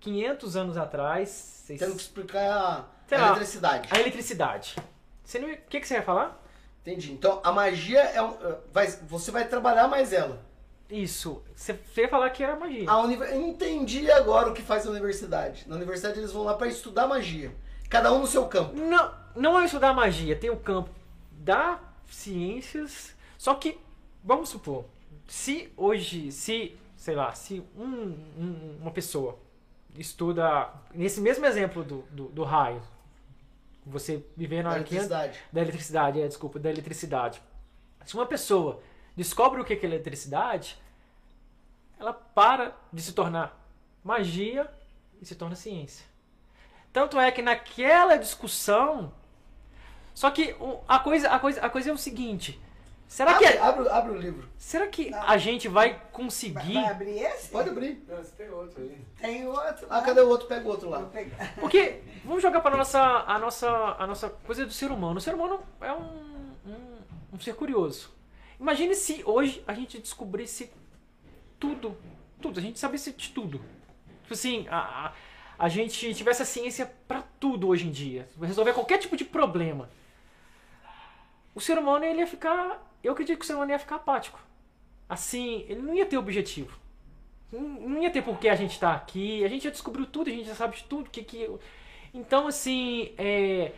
500 0.00 0.56
anos 0.56 0.76
atrás. 0.76 1.28
seis- 1.28 1.78
Tendo 1.78 1.94
que 1.94 2.00
explicar 2.00 2.90
a, 3.12 3.16
lá. 3.16 3.26
eletricidade. 3.28 3.88
A 3.92 4.00
eletricidade. 4.00 4.76
Você 5.22 5.38
não, 5.38 5.52
o 5.52 5.56
que, 5.56 5.78
que 5.78 5.86
você 5.86 5.94
ia 5.94 6.02
falar? 6.02 6.42
Entendi. 6.82 7.12
Então 7.12 7.40
a 7.44 7.52
magia 7.52 8.00
é 8.00 8.20
um, 8.20 8.36
vai, 8.72 8.88
você 8.88 9.30
vai 9.30 9.46
trabalhar 9.46 9.86
mais 9.86 10.12
ela. 10.12 10.42
Isso. 10.90 11.44
Você 11.54 11.74
você 11.74 12.00
ia 12.02 12.08
falar 12.08 12.28
que 12.30 12.42
era 12.42 12.56
magia. 12.56 12.90
A 12.90 12.98
univer... 12.98 13.32
Entendi 13.36 14.10
agora 14.10 14.50
o 14.50 14.52
que 14.52 14.62
faz 14.62 14.84
a 14.84 14.90
universidade. 14.90 15.64
Na 15.68 15.76
universidade 15.76 16.18
eles 16.18 16.32
vão 16.32 16.42
lá 16.42 16.54
para 16.54 16.66
estudar 16.66 17.06
magia. 17.06 17.54
Cada 17.88 18.12
um 18.12 18.18
no 18.18 18.26
seu 18.26 18.48
campo. 18.48 18.76
Não, 18.76 19.14
não 19.36 19.60
é 19.60 19.64
estudar 19.64 19.94
magia. 19.94 20.34
Tem 20.34 20.50
o 20.50 20.56
campo 20.56 20.90
da 21.44 21.78
ciências. 22.10 23.14
Só 23.38 23.54
que, 23.54 23.78
vamos 24.22 24.48
supor, 24.48 24.84
se 25.28 25.70
hoje, 25.76 26.32
se, 26.32 26.76
sei 26.96 27.14
lá, 27.14 27.32
se 27.34 27.62
um- 27.76 28.16
um- 28.38 28.78
uma 28.80 28.90
pessoa 28.90 29.38
estuda, 29.96 30.72
nesse 30.92 31.20
mesmo 31.20 31.44
exemplo 31.46 31.84
do, 31.84 32.02
do, 32.10 32.24
do 32.28 32.42
raio, 32.44 32.82
você 33.86 34.24
vivendo 34.36 34.64
Da 34.64 34.70
há 34.70 34.82
500 34.82 34.92
eletricidade. 35.10 35.38
da 35.52 35.60
eletricidade, 35.60 36.20
é, 36.22 36.26
desculpa, 36.28 36.58
da 36.58 36.70
eletricidade. 36.70 37.42
Se 38.04 38.14
uma 38.14 38.26
pessoa 38.26 38.80
descobre 39.16 39.60
o 39.60 39.64
que 39.64 39.74
é 39.74 39.84
eletricidade, 39.84 40.78
ela 41.98 42.12
para 42.12 42.74
de 42.92 43.02
se 43.02 43.12
tornar 43.12 43.60
magia 44.02 44.68
e 45.20 45.26
se 45.26 45.34
torna 45.34 45.54
ciência. 45.54 46.04
Tanto 46.92 47.18
é 47.18 47.30
que 47.30 47.42
naquela 47.42 48.16
discussão, 48.16 49.12
só 50.14 50.30
que 50.30 50.54
a 50.88 50.98
coisa, 51.00 51.28
a 51.28 51.38
coisa, 51.38 51.60
a 51.60 51.68
coisa 51.68 51.90
é 51.90 51.92
o 51.92 51.98
seguinte: 51.98 52.58
será 53.08 53.34
que, 53.34 53.44
Abre, 53.44 53.58
abre, 53.58 53.88
abre 53.88 54.12
o 54.12 54.16
livro. 54.18 54.48
será 54.56 54.86
que 54.86 55.12
a 55.12 55.36
gente 55.36 55.68
vai 55.68 55.90
Vai, 55.90 56.02
conseguir? 56.12 56.74
vai 56.74 56.86
abrir 56.90 57.18
esse? 57.18 57.48
Pode 57.50 57.68
abrir. 57.70 58.02
Não, 58.08 58.16
você 58.16 58.30
tem 58.36 58.48
outro 58.50 58.80
aí. 58.82 58.98
Tem 59.20 59.46
outro. 59.46 59.86
Ah, 59.90 59.98
lá. 59.98 60.02
cadê 60.02 60.20
o 60.20 60.28
outro? 60.28 60.46
Pega 60.46 60.64
o 60.66 60.70
outro 60.70 60.88
Vou 60.88 60.98
lá. 60.98 61.06
pegar. 61.06 61.54
Porque 61.60 62.00
vamos 62.24 62.42
jogar 62.42 62.60
para 62.60 62.76
nossa 62.76 63.00
a 63.00 63.38
nossa 63.38 63.68
a 63.98 64.06
nossa 64.06 64.30
coisa 64.30 64.64
do 64.64 64.72
ser 64.72 64.90
humano. 64.90 65.18
O 65.18 65.20
ser 65.20 65.34
humano 65.34 65.60
é 65.80 65.92
um, 65.92 66.02
um, 66.66 66.98
um 67.34 67.40
ser 67.40 67.54
curioso. 67.54 68.10
Imagine 68.60 68.94
se 68.94 69.22
hoje 69.26 69.62
a 69.66 69.74
gente 69.74 69.98
descobrisse 69.98 70.70
tudo, 71.58 71.96
tudo, 72.40 72.58
a 72.60 72.62
gente 72.62 72.78
sabesse 72.78 73.12
de 73.12 73.30
tudo. 73.30 73.60
Tipo 74.22 74.32
assim, 74.34 74.66
a, 74.70 74.78
a, 75.08 75.12
a 75.58 75.68
gente 75.68 76.14
tivesse 76.14 76.42
a 76.42 76.44
ciência 76.46 76.90
para 77.08 77.22
tudo 77.40 77.68
hoje 77.68 77.86
em 77.86 77.90
dia, 77.90 78.28
resolver 78.40 78.72
qualquer 78.72 78.98
tipo 78.98 79.16
de 79.16 79.24
problema. 79.24 79.90
O 81.54 81.60
ser 81.60 81.78
humano 81.78 82.04
ele 82.04 82.20
ia 82.20 82.26
ficar, 82.26 82.82
eu 83.02 83.12
acredito 83.12 83.38
que 83.38 83.44
o 83.44 83.46
ser 83.46 83.54
humano 83.54 83.70
ia 83.70 83.78
ficar 83.78 83.96
apático. 83.96 84.38
Assim, 85.08 85.64
ele 85.68 85.82
não 85.82 85.94
ia 85.94 86.06
ter 86.06 86.16
objetivo. 86.16 86.78
Não, 87.52 88.02
ia 88.02 88.10
ter 88.10 88.22
por 88.22 88.38
que 88.38 88.48
a 88.48 88.56
gente 88.56 88.72
estar 88.72 88.94
aqui. 88.94 89.44
A 89.44 89.48
gente 89.48 89.64
já 89.64 89.70
descobriu 89.70 90.06
tudo, 90.06 90.28
a 90.28 90.32
gente 90.32 90.46
já 90.46 90.54
sabe 90.54 90.76
de 90.76 90.84
tudo. 90.84 91.08
Que, 91.10 91.22
que... 91.22 91.48
Então, 92.12 92.48
assim, 92.48 93.12
é... 93.16 93.72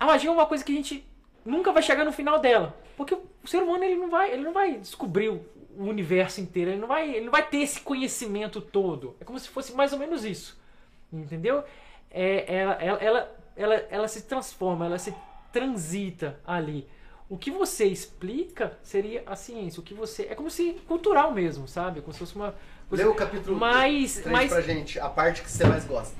a 0.00 0.06
magia 0.06 0.30
é 0.30 0.32
uma 0.32 0.46
coisa 0.46 0.64
que 0.64 0.72
a 0.72 0.74
gente 0.74 1.06
nunca 1.44 1.72
vai 1.72 1.82
chegar 1.82 2.04
no 2.04 2.12
final 2.12 2.38
dela. 2.38 2.74
Porque 2.96 3.14
o 3.14 3.46
ser 3.46 3.62
humano 3.62 3.84
ele 3.84 3.96
não 3.96 4.08
vai, 4.08 4.32
ele 4.32 4.42
não 4.42 4.52
vai 4.52 4.78
descobrir 4.78 5.28
o 5.28 5.44
o 5.76 5.84
universo 5.84 6.40
inteiro, 6.40 6.70
ele 6.70 6.80
não, 6.80 6.88
vai, 6.88 7.10
ele 7.10 7.26
não 7.26 7.32
vai 7.32 7.46
ter 7.46 7.58
esse 7.58 7.80
conhecimento 7.80 8.60
todo. 8.60 9.14
É 9.20 9.24
como 9.24 9.38
se 9.38 9.48
fosse 9.48 9.74
mais 9.74 9.92
ou 9.92 9.98
menos 9.98 10.24
isso. 10.24 10.58
Entendeu? 11.12 11.62
É, 12.10 12.60
ela, 12.60 12.72
ela, 12.74 12.98
ela, 12.98 13.36
ela, 13.56 13.74
ela 13.90 14.08
se 14.08 14.22
transforma, 14.22 14.86
ela 14.86 14.98
se 14.98 15.14
transita 15.56 16.38
ali. 16.46 16.86
O 17.28 17.36
que 17.36 17.50
você 17.50 17.86
explica 17.86 18.78
seria 18.82 19.22
a 19.26 19.34
ciência. 19.34 19.80
O 19.80 19.82
que 19.82 19.94
você. 19.94 20.24
É 20.24 20.34
como 20.34 20.50
se 20.50 20.74
cultural 20.86 21.32
mesmo, 21.32 21.66
sabe? 21.66 22.00
Como 22.00 22.12
se 22.12 22.18
fosse 22.18 22.36
uma. 22.36 22.54
Lê 22.90 23.04
o 23.04 23.14
capítulo 23.14 23.58
mais, 23.58 24.14
3 24.14 24.30
mais, 24.30 24.52
pra 24.52 24.60
gente, 24.60 25.00
a 25.00 25.08
parte 25.08 25.42
que 25.42 25.50
você 25.50 25.64
mais 25.64 25.84
gosta. 25.84 26.14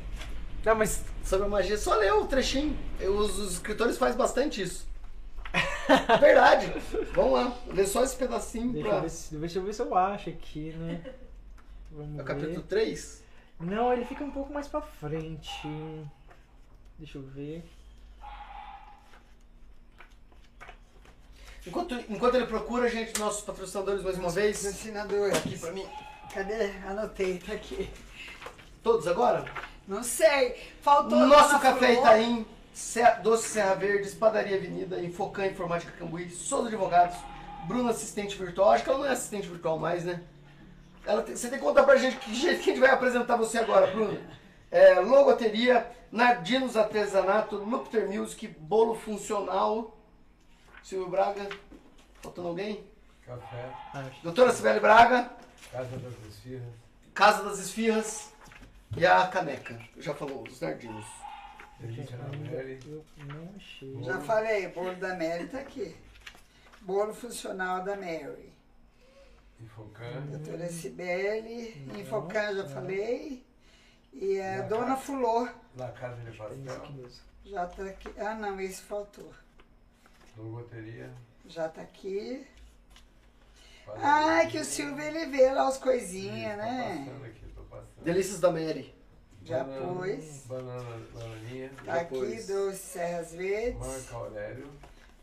não, 0.65 0.75
mas 0.75 1.05
Sobre 1.23 1.47
a 1.47 1.49
magia, 1.49 1.77
só 1.77 1.95
lê 1.97 2.11
o 2.11 2.25
trechinho. 2.27 2.77
Os, 3.01 3.39
os 3.39 3.53
escritores 3.55 3.99
fazem 3.99 4.17
bastante 4.17 4.63
isso. 4.63 4.87
Verdade. 6.21 6.73
Vamos 7.15 7.33
lá, 7.33 7.57
lê 7.69 7.87
só 7.87 8.03
esse 8.03 8.17
pedacinho 8.17 8.73
Deixa 8.73 8.89
pra. 8.89 8.97
eu, 8.99 9.03
ver 9.03 9.11
se, 9.11 9.37
deixa 9.37 9.59
eu 9.59 9.65
ver 9.65 9.75
se 9.75 9.83
eu 9.83 9.95
acho 9.95 10.31
aqui, 10.31 10.73
né? 10.73 11.03
Vamos 11.93 12.19
É 12.19 12.23
o 12.23 12.25
capítulo 12.25 12.55
ver. 12.55 12.69
3? 12.69 13.25
Não, 13.61 13.93
ele 13.93 14.05
fica 14.05 14.25
um 14.25 14.31
pouco 14.31 14.53
mais 14.53 14.67
pra 14.67 14.81
frente. 14.81 15.63
Deixa 16.99 17.19
eu 17.19 17.23
ver. 17.23 17.65
Enquanto, 21.67 21.95
enquanto 22.09 22.35
ele 22.37 22.47
procura, 22.47 22.89
gente, 22.89 23.19
nossos 23.19 23.43
patrocinadores 23.43 24.03
mais 24.03 24.19
uma 24.19 24.31
vez. 24.31 24.63
Patrocinador. 24.63 25.35
Aqui 25.37 25.59
pra 25.59 25.73
mim. 25.73 25.87
Cadê? 26.33 26.71
Anotei, 26.87 27.39
tá 27.39 27.53
aqui. 27.53 27.91
Todos 28.83 29.07
agora? 29.09 29.45
Não 29.89 30.03
sei. 30.03 30.57
Faltou. 30.81 31.19
Nosso 31.19 31.59
Café 31.61 31.95
Flor. 31.95 31.99
Itaim, 31.99 32.47
Ce- 32.73 33.03
Doce 33.23 33.49
Serra 33.49 33.75
Verde, 33.75 34.09
Padaria 34.11 34.57
Avenida, 34.57 35.01
Infocan 35.01 35.47
Informática 35.47 35.93
Cambuí, 35.99 36.31
Souza 36.31 36.69
Advogados, 36.69 37.17
Bruna 37.67 37.91
Assistente 37.91 38.37
Virtual. 38.37 38.71
Acho 38.71 38.85
que 38.85 38.91
ela 38.91 38.99
não 38.99 39.07
é 39.07 39.11
assistente 39.13 39.49
virtual 39.49 39.79
mais, 39.79 40.05
né? 40.05 40.21
Ela 41.05 41.23
tem- 41.23 41.35
você 41.37 41.49
tem 41.49 41.59
que 41.59 41.65
contar 41.65 41.85
pra 41.85 41.97
gente 41.97 42.17
que 42.17 42.35
jeito 42.35 42.63
que 42.63 42.71
a 42.71 42.73
gente 42.75 42.81
vai 42.81 42.91
apresentar 42.91 43.37
você 43.37 43.59
agora, 43.59 43.87
Bruna. 43.89 44.21
É, 44.71 45.01
logoteria, 45.01 45.87
Nardinos 46.13 46.77
Artesanato, 46.77 47.57
Lupter 47.57 48.09
Music, 48.11 48.47
Bolo 48.47 48.95
Funcional, 48.95 49.96
Silvio 50.87 51.09
Braga, 51.11 51.49
faltando 52.23 52.47
alguém? 52.47 52.85
Café, 53.27 53.73
Acho. 53.93 54.23
Doutora 54.23 54.53
Sibeli 54.53 54.79
Braga, 54.79 55.29
Casa 55.73 55.97
das 55.99 56.13
Esfirras, 56.29 56.73
Casa 57.13 57.43
das 57.43 57.59
Esfirras, 57.59 58.33
E 58.97 59.05
a 59.05 59.27
caneca? 59.27 59.77
Já 59.97 60.15
falou, 60.15 60.45
os 60.47 60.61
nardinhos. 60.61 61.05
Delícia 61.81 62.17
Mary. 62.19 62.79
Eu 62.87 63.05
não 63.27 63.53
achei. 63.57 64.01
Já 64.05 64.21
falei, 64.21 64.67
o 64.69 64.71
bolo 64.75 64.95
da 64.95 65.09
Mary 65.17 65.49
tá 65.49 65.59
aqui. 65.59 65.97
Bolo 66.83 67.13
funcional 67.13 67.83
da 67.83 67.97
Mary. 67.97 68.53
Infocan. 69.61 70.21
Doutora 70.31 70.69
Cibele, 70.69 71.85
Infocan 71.99 72.55
já 72.55 72.63
Nossa. 72.63 72.75
falei. 72.75 73.45
E 74.13 74.41
a 74.41 74.59
Na 74.59 74.63
Dona 74.69 74.87
casa. 74.87 75.01
Fulô 75.01 75.49
La 75.77 75.89
Casa 75.91 76.17
de 76.23 76.29
É 76.29 76.33
Pastel. 76.33 76.93
mesmo. 76.93 77.23
já 77.45 77.67
tá 77.67 77.83
aqui. 77.83 78.09
Ah 78.21 78.35
não, 78.37 78.61
esse 78.61 78.83
faltou. 78.83 79.35
Logoteria. 80.37 81.11
Já 81.49 81.69
tá 81.69 81.83
aqui. 81.83 82.47
Ah, 84.03 84.45
que 84.51 84.59
o 84.59 84.65
Silvio 84.65 85.01
ele 85.01 85.27
vê 85.27 85.51
lá 85.53 85.69
as 85.69 85.79
coisinhas, 85.79 86.53
Tô 86.57 86.63
né? 86.63 87.05
passando 87.07 87.25
aqui, 87.25 87.47
tô 87.55 87.63
passando. 87.63 88.03
Delícias 88.05 88.41
da 88.41 88.51
Mary. 88.51 88.95
Já 89.45 89.63
Banana, 89.63 89.95
pôs. 89.95 90.43
Banana, 90.47 91.07
bananinha. 91.15 91.71
Tá 91.85 91.95
aqui, 91.95 92.13
Depois. 92.15 92.47
doce 92.49 92.79
Serras 92.79 93.33
Verdes. 93.33 93.79
Marco 93.79 94.17
Aurélio. 94.17 94.69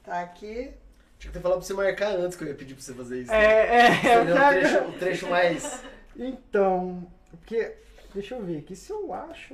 Tá 0.03 0.21
aqui. 0.21 0.71
Tinha 1.19 1.31
que 1.31 1.37
ter 1.37 1.41
falado 1.41 1.57
pra 1.59 1.67
você 1.67 1.73
marcar 1.73 2.15
antes 2.15 2.37
que 2.37 2.43
eu 2.43 2.47
ia 2.47 2.55
pedir 2.55 2.73
pra 2.73 2.83
você 2.83 2.93
fazer 2.93 3.21
isso. 3.21 3.31
né? 3.31 3.43
É, 3.87 3.95
Você 4.01 4.07
é, 4.07 4.23
leu 4.23 4.33
o 4.35 4.37
trecho, 4.49 4.83
o 4.89 4.99
trecho 4.99 5.29
mais. 5.29 5.83
Então, 6.15 7.05
porque. 7.31 7.75
Deixa 8.13 8.35
eu 8.35 8.45
ver 8.45 8.59
aqui 8.59 8.75
se 8.75 8.91
eu 8.91 9.13
acho. 9.13 9.53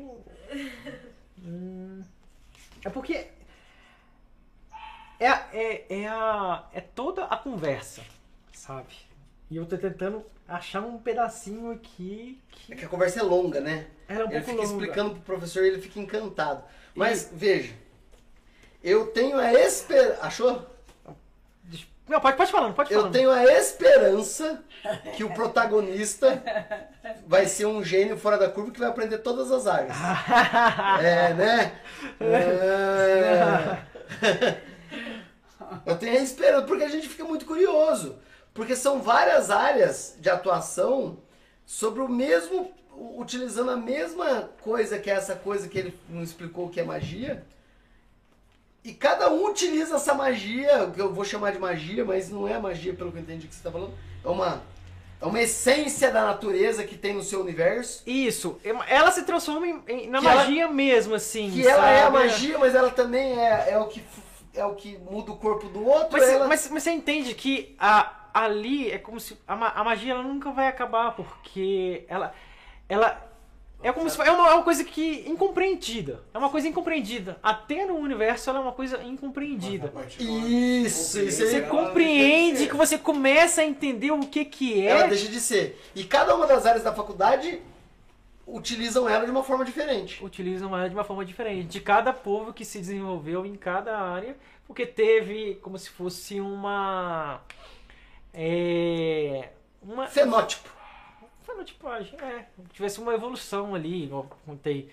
Hum, 1.42 2.04
é 2.84 2.90
porque. 2.90 3.28
É, 5.20 5.28
é, 5.28 5.86
é, 6.02 6.08
a, 6.08 6.64
é 6.74 6.82
toda 6.82 7.26
a 7.26 7.38
conversa, 7.38 8.02
sabe? 8.54 8.96
E 9.52 9.58
eu 9.58 9.66
tô 9.66 9.78
tentando 9.78 10.24
achar 10.48 10.82
um 10.82 10.98
pedacinho 10.98 11.72
aqui 11.72 12.40
É 12.52 12.56
que. 12.56 12.76
que 12.78 12.86
a 12.86 12.90
conversa 12.90 13.20
é 13.20 13.24
longa, 13.24 13.60
né? 13.60 13.88
Ela 14.08 14.22
é 14.22 14.26
um 14.26 14.32
Ele 14.32 14.42
pouco 14.42 14.50
fica 14.52 14.62
longa. 14.62 14.74
explicando 14.86 15.12
pro 15.16 15.22
professor 15.22 15.64
e 15.64 15.68
ele 15.68 15.82
fica 15.82 16.00
encantado. 16.00 16.64
Mas, 16.96 17.30
veja. 17.34 17.74
Eu 18.84 19.08
tenho 19.08 19.38
a 19.38 19.54
esperança. 19.54 20.20
Achou? 20.22 20.66
Não, 22.08 22.20
pode, 22.20 22.38
pode 22.38 22.52
falando, 22.52 22.74
pode 22.74 22.92
Eu 22.92 23.02
falando. 23.02 23.14
tenho 23.14 23.30
a 23.30 23.44
esperança 23.44 24.64
que 25.16 25.24
o 25.24 25.32
protagonista 25.32 26.42
vai 27.28 27.46
ser 27.46 27.68
um 27.68 27.84
gênio 27.84 28.18
fora 28.18 28.36
da 28.36 28.50
curva 28.50 28.72
que 28.72 28.80
vai 28.80 28.90
aprender 28.90 29.20
todas 29.20 29.52
as 29.52 29.68
áreas. 29.68 29.94
É, 31.04 31.34
né? 31.36 31.72
É. 32.20 33.80
Eu 35.86 35.98
tenho 35.98 36.18
a 36.20 36.22
esperança, 36.24 36.66
porque 36.66 36.84
a 36.84 36.90
gente 36.90 37.08
fica 37.10 37.24
muito 37.24 37.46
curioso. 37.46 38.16
Porque 38.54 38.76
são 38.76 39.02
várias 39.02 39.50
áreas 39.50 40.16
de 40.20 40.30
atuação 40.30 41.18
sobre 41.66 42.02
o 42.02 42.08
mesmo. 42.10 42.72
utilizando 43.18 43.72
a 43.72 43.78
mesma 43.78 44.50
coisa 44.62 45.00
que 45.00 45.10
é 45.10 45.14
essa 45.14 45.34
coisa 45.36 45.68
que 45.70 45.78
ele 45.80 45.98
não 46.10 46.22
explicou 46.22 46.68
que 46.70 46.80
é 46.80 46.84
magia. 46.84 47.44
E 48.84 48.94
cada 48.94 49.30
um 49.32 49.46
utiliza 49.46 49.96
essa 49.98 50.14
magia, 50.14 50.90
que 50.94 51.00
eu 51.02 51.14
vou 51.14 51.24
chamar 51.26 51.52
de 51.52 51.60
magia, 51.60 52.04
mas 52.06 52.30
não 52.30 52.48
é 52.48 52.58
magia 52.58 52.94
pelo 52.94 53.12
que 53.12 53.18
eu 53.18 53.22
entendi 53.22 53.48
que 53.48 53.54
você 53.54 53.60
está 53.60 53.72
falando. 53.72 53.94
É 54.24 54.28
uma, 54.28 54.62
é 55.22 55.26
uma 55.26 55.40
essência 55.42 56.10
da 56.12 56.26
natureza 56.26 56.84
que 56.86 56.98
tem 56.98 57.14
no 57.14 57.22
seu 57.24 57.42
universo. 57.42 58.04
Isso, 58.06 58.58
ela 58.88 59.12
se 59.12 59.24
transforma 59.24 59.68
em, 59.68 59.82
em- 59.88 60.10
na 60.10 60.20
Que 60.20 60.28
ela- 60.28 60.36
magia 60.38 60.68
mesmo, 60.70 61.14
assim. 61.16 61.52
Que 61.52 61.68
ela 61.68 61.90
é 61.90 62.00
a 62.00 62.04
sabe? 62.06 62.18
magia, 62.18 62.58
mas 62.58 62.74
ela 62.74 62.90
também 62.90 63.38
é, 63.38 63.72
é, 63.72 63.78
o, 63.80 63.86
que, 63.88 64.02
é 64.54 64.66
o 64.66 64.76
que 64.76 64.98
muda 64.98 65.32
o 65.32 65.38
corpo 65.38 65.68
do 65.70 65.86
outro. 65.86 66.20
Mas, 66.20 66.30
ela... 66.30 66.48
mas, 66.48 66.70
mas 66.70 66.84
você 66.84 66.92
entende 66.92 67.34
que 67.34 67.76
a, 67.80 68.20
ali 68.34 68.92
é 68.92 68.98
como 68.98 69.20
se. 69.20 69.38
A, 69.48 69.82
a 69.82 69.84
magia 69.84 70.14
ela 70.14 70.24
nunca 70.24 70.52
vai 70.52 70.68
acabar, 70.68 71.16
porque 71.16 72.06
ela. 72.08 72.34
Ela. 72.88 73.28
É 73.82 73.94
como 73.94 74.10
se 74.10 74.20
é 74.22 74.30
uma, 74.30 74.50
é 74.50 74.54
uma 74.56 74.64
coisa 74.64 74.84
que. 74.84 75.24
incompreendida. 75.26 76.22
É 76.34 76.38
uma 76.38 76.50
coisa 76.50 76.68
incompreendida. 76.68 77.40
Até 77.42 77.86
no 77.86 77.96
universo 77.96 78.50
ela 78.50 78.60
é 78.60 78.62
uma 78.62 78.74
coisa 78.74 79.02
incompreendida. 79.04 79.94
Isso, 80.20 81.20
isso 81.20 81.44
aí. 81.44 81.50
Você 81.50 81.58
Ela 81.58 81.68
compreende 81.68 82.68
que 82.68 82.76
você 82.76 82.98
começa 82.98 83.62
a 83.62 83.66
entender 83.66 84.12
o 84.12 84.20
que 84.20 84.44
que 84.44 84.86
Ela 84.86 85.06
é. 85.06 85.08
deixa 85.08 85.30
de 85.30 85.40
ser. 85.40 85.82
E 85.96 86.04
cada 86.04 86.36
uma 86.36 86.46
das 86.46 86.66
áreas 86.66 86.84
da 86.84 86.94
faculdade 86.94 87.62
utilizam 88.56 89.08
ela 89.08 89.26
de 89.26 89.32
uma 89.32 89.44
forma 89.44 89.64
diferente. 89.66 90.24
Utilizam 90.24 90.76
ela 90.78 90.88
de 90.90 90.96
uma 90.96 91.04
forma 91.04 91.24
diferente. 91.26 91.68
De 91.68 91.80
cada 91.82 92.12
povo 92.14 92.54
que 92.54 92.64
se 92.66 92.80
desenvolveu 92.80 93.46
em 93.46 93.56
cada 93.56 93.98
área. 93.98 94.36
Porque 94.68 94.86
teve 94.86 95.56
como 95.62 95.78
se 95.78 95.90
fosse 95.90 96.40
uma. 96.40 97.42
É. 98.34 99.50
Uma, 99.82 100.08
Fenótipo. 100.08 100.70
Fenotipagem, 101.46 102.16
é. 102.22 102.46
Tivesse 102.74 103.00
uma 103.00 103.14
evolução 103.14 103.74
ali, 103.74 104.04
igual 104.04 104.28
contei. 104.46 104.90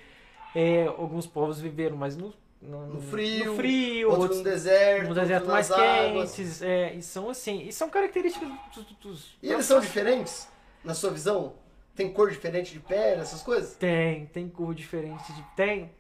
É, 0.55 0.87
alguns 0.87 1.27
povos 1.27 1.61
viveram 1.61 1.97
mais 1.97 2.17
no, 2.17 2.33
no, 2.63 2.87
No 2.95 3.01
frio, 3.03 3.45
no 3.53 3.57
frio 3.57 4.09
outro 4.09 4.23
outros 4.23 4.39
no 4.39 4.45
deserto, 4.45 5.09
no 5.09 5.15
deserto 5.15 5.47
mais 5.49 5.71
águas. 5.71 6.35
quentes. 6.35 6.63
É, 6.63 6.95
e 6.95 7.03
são 7.03 7.29
assim. 7.29 7.61
E 7.67 7.73
são 7.73 7.91
características 7.91 8.49
dos. 8.75 8.87
dos- 9.03 9.37
E 9.43 9.53
eles 9.53 9.67
são 9.67 9.81
diferentes, 9.81 10.49
na 10.83 10.95
sua 10.95 11.11
visão? 11.11 11.53
Tem 11.97 12.13
cor 12.13 12.31
diferente 12.31 12.73
de 12.73 12.79
pele, 12.79 13.23
essas 13.23 13.43
coisas? 13.43 13.75
Tem, 13.77 14.27
tem 14.27 14.49
cor 14.49 14.75
diferente 14.75 15.33
de. 15.33 15.43
Tem. 15.57 15.91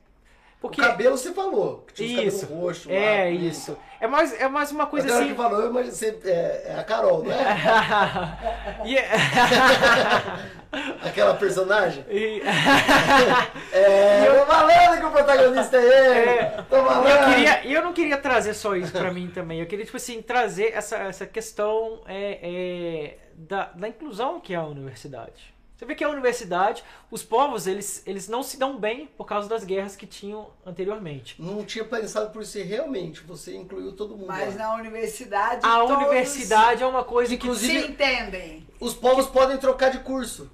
Porque. 0.60 0.80
O 0.80 0.84
cabelo 0.84 1.16
você 1.16 1.32
falou, 1.32 1.84
que 1.86 1.94
tinha 1.94 2.28
os 2.28 2.34
Isso. 2.34 2.46
cabelo 2.46 2.60
roxo. 2.62 2.88
lá, 2.88 2.94
É, 2.94 3.24
bonito. 3.30 3.44
isso. 3.44 3.78
É 4.00 4.06
mais, 4.06 4.40
é 4.40 4.48
mais 4.48 4.70
uma 4.72 4.86
coisa 4.86 5.06
assim. 5.18 5.28
que 5.28 5.34
falou, 5.34 5.60
eu 5.62 5.72
você- 5.72 6.18
é, 6.24 6.64
é 6.68 6.76
a 6.78 6.84
Carol, 6.84 7.22
não 7.24 7.32
é? 7.32 7.36
E 8.84 8.96
é- 8.96 9.10
Aquela 11.02 11.34
personagem. 11.34 12.04
e- 12.10 12.42
É, 13.72 14.26
tô 14.40 14.46
falando 14.46 14.98
que 15.00 15.06
o 15.06 15.10
protagonista 15.10 15.76
é 15.76 15.80
ele. 15.84 16.30
É. 16.30 16.64
Tô 16.68 16.84
falando. 16.84 17.06
E 17.06 17.10
eu, 17.10 17.24
queria, 17.34 17.66
eu 17.78 17.82
não 17.82 17.92
queria 17.92 18.16
trazer 18.18 18.54
só 18.54 18.74
isso 18.76 18.92
pra 18.92 19.12
mim 19.12 19.28
também. 19.32 19.60
Eu 19.60 19.66
queria, 19.66 19.84
tipo 19.84 19.96
assim, 19.96 20.20
trazer 20.22 20.72
essa, 20.74 20.96
essa 20.98 21.26
questão 21.26 22.02
é, 22.06 22.38
é, 22.42 23.18
da, 23.34 23.66
da 23.74 23.88
inclusão 23.88 24.40
que 24.40 24.52
é 24.54 24.56
a 24.56 24.64
universidade. 24.64 25.54
Você 25.76 25.84
vê 25.84 25.94
que 25.94 26.02
a 26.02 26.08
universidade, 26.08 26.82
os 27.10 27.22
povos, 27.22 27.66
eles, 27.66 28.02
eles 28.06 28.28
não 28.28 28.42
se 28.42 28.58
dão 28.58 28.78
bem 28.78 29.06
por 29.14 29.26
causa 29.26 29.46
das 29.46 29.62
guerras 29.62 29.94
que 29.94 30.06
tinham 30.06 30.48
anteriormente. 30.64 31.36
Não 31.38 31.62
tinha 31.66 31.84
pensado 31.84 32.30
por 32.30 32.40
isso 32.40 32.58
realmente. 32.62 33.20
Você 33.20 33.54
incluiu 33.54 33.92
todo 33.92 34.16
mundo. 34.16 34.28
Mas 34.28 34.56
lá. 34.56 34.68
na 34.68 34.74
universidade. 34.76 35.60
A 35.62 35.80
todos 35.80 35.96
universidade 35.98 36.82
é 36.82 36.86
uma 36.86 37.04
coisa 37.04 37.36
que... 37.36 37.44
Inclusive- 37.46 37.82
se 37.82 37.88
entendem. 37.88 38.66
Os 38.80 38.94
povos 38.94 39.26
podem 39.26 39.58
trocar 39.58 39.90
de 39.90 39.98
curso. 39.98 40.50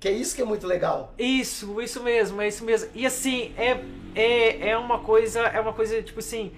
Que 0.00 0.08
é 0.08 0.12
isso 0.12 0.34
que 0.34 0.42
é 0.42 0.44
muito 0.44 0.66
legal. 0.66 1.14
Isso, 1.16 1.80
isso 1.80 2.02
mesmo, 2.02 2.42
é 2.42 2.48
isso 2.48 2.64
mesmo. 2.64 2.90
E 2.94 3.06
assim, 3.06 3.54
é, 3.56 3.80
é, 4.14 4.70
é 4.70 4.76
uma 4.76 4.98
coisa, 4.98 5.40
é 5.40 5.60
uma 5.60 5.72
coisa, 5.72 6.02
tipo 6.02 6.18
assim, 6.18 6.52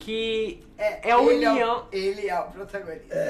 que 0.00 0.60
é 0.76 1.12
a 1.12 1.22
ele 1.22 1.46
união. 1.46 1.86
É 1.92 1.96
o, 1.96 1.98
ele 1.98 2.28
é 2.28 2.38
o 2.40 2.50
protagonista. 2.50 3.14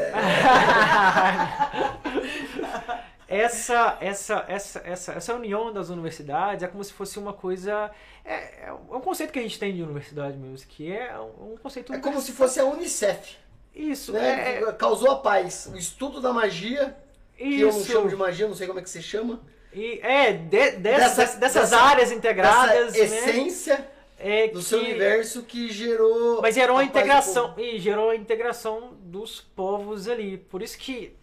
essa, 3.37 3.99
essa, 4.01 4.45
essa, 4.49 4.83
essa, 4.85 5.13
essa 5.13 5.35
união 5.35 5.73
das 5.73 5.89
universidades 5.89 6.63
é 6.63 6.69
como 6.69 6.83
se 6.85 6.93
fosse 6.93 7.19
uma 7.19 7.33
coisa. 7.33 7.91
É, 8.25 8.67
é 8.67 8.73
um 8.73 9.01
conceito 9.01 9.33
que 9.33 9.39
a 9.39 9.43
gente 9.43 9.59
tem 9.59 9.75
de 9.75 9.83
universidade 9.83 10.37
mesmo, 10.37 10.67
que 10.69 10.93
é 10.93 11.19
um 11.19 11.57
conceito. 11.63 11.93
É 11.93 11.99
como 11.99 12.21
se 12.21 12.33
fosse 12.33 12.61
a 12.61 12.65
Unicef. 12.65 13.37
Isso, 13.75 14.13
Né? 14.13 14.59
é, 14.59 14.67
que 14.67 14.73
Causou 14.75 15.11
a 15.11 15.17
paz. 15.17 15.71
O 15.73 15.77
estudo 15.79 16.21
da 16.21 16.33
magia, 16.33 16.95
que 17.37 17.61
eu 17.61 17.71
não 17.73 17.81
isso. 17.81 17.91
chamo 17.91 18.09
de 18.09 18.17
magia, 18.17 18.47
não 18.47 18.55
sei 18.55 18.67
como 18.67 18.79
é 18.79 18.83
que 18.83 18.91
você 18.91 19.01
chama. 19.01 19.41
E, 19.73 19.99
é, 20.03 20.33
de- 20.35 20.73
dessas, 20.73 21.17
Dessa- 21.17 21.39
dessas 21.39 21.71
dessa- 21.71 21.83
áreas 21.83 22.13
integradas, 22.13 22.95
Essa 22.95 23.15
né? 23.15 23.21
essência 23.31 23.89
É 24.19 24.49
do 24.49 24.59
que- 24.59 24.65
seu 24.67 24.79
universo 24.81 25.43
que 25.45 25.73
gerou. 25.73 26.43
Mas 26.43 26.55
gerou 26.55 26.77
a 26.77 26.85
integração 26.85 27.55
e 27.57 27.79
gerou 27.79 28.11
a 28.11 28.15
integração 28.17 28.93
dos 29.01 29.41
povos 29.41 30.07
ali. 30.07 30.37
Por 30.37 30.61
isso 30.61 30.77
que 30.77 31.17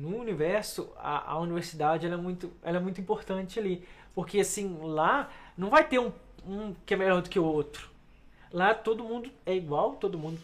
no 0.00 0.16
universo 0.16 0.90
a, 0.96 1.32
a 1.32 1.38
universidade 1.38 2.06
é 2.06 2.16
muito 2.16 2.50
é 2.62 2.78
muito 2.78 3.00
importante 3.00 3.58
ali, 3.58 3.86
porque 4.14 4.40
assim 4.40 4.78
lá 4.80 5.30
não 5.56 5.68
vai 5.68 5.86
ter 5.86 5.98
um, 5.98 6.10
um 6.46 6.74
que 6.86 6.94
é 6.94 6.96
melhor 6.96 7.20
do 7.20 7.28
que 7.28 7.38
o 7.38 7.44
outro. 7.44 7.88
Lá 8.52 8.74
todo 8.74 9.04
mundo 9.04 9.30
é 9.44 9.54
igual, 9.54 9.92
todo 9.92 10.18
mundo 10.18 10.40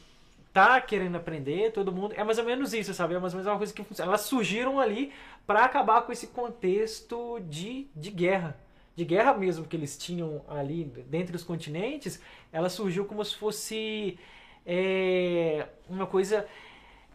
tá 0.53 0.81
querendo 0.81 1.17
aprender, 1.17 1.73
todo 1.73 1.91
mundo 1.93 2.15
é 2.17 2.23
mais 2.23 2.39
ou 2.39 2.45
menos 2.45 2.73
isso, 2.73 2.95
sabe? 2.95 3.15
É 3.15 3.19
mais 3.19 3.33
ou 3.33 3.39
menos 3.39 3.51
uma 3.51 3.59
coisa 3.59 3.73
que 3.73 3.83
funciona. 3.83 4.11
Elas 4.11 4.23
surgiram 4.23 4.79
ali 4.79 5.13
para 5.47 5.65
acabar 5.65 6.03
com 6.03 6.13
esse 6.13 6.29
contexto 6.29 7.41
de, 7.41 7.89
de 7.95 8.11
guerra. 8.11 8.57
De 8.95 9.05
guerra 9.05 9.35
mesmo 9.35 9.67
que 9.67 9.77
eles 9.77 9.99
tinham 9.99 10.43
ali 10.49 10.85
dentre 11.09 11.35
os 11.37 11.45
continentes, 11.45 12.21
ela 12.53 12.69
surgiu 12.69 13.05
como 13.05 13.25
se 13.25 13.35
fosse 13.35 14.19
é, 14.65 15.67
uma 15.89 16.07
coisa 16.07 16.47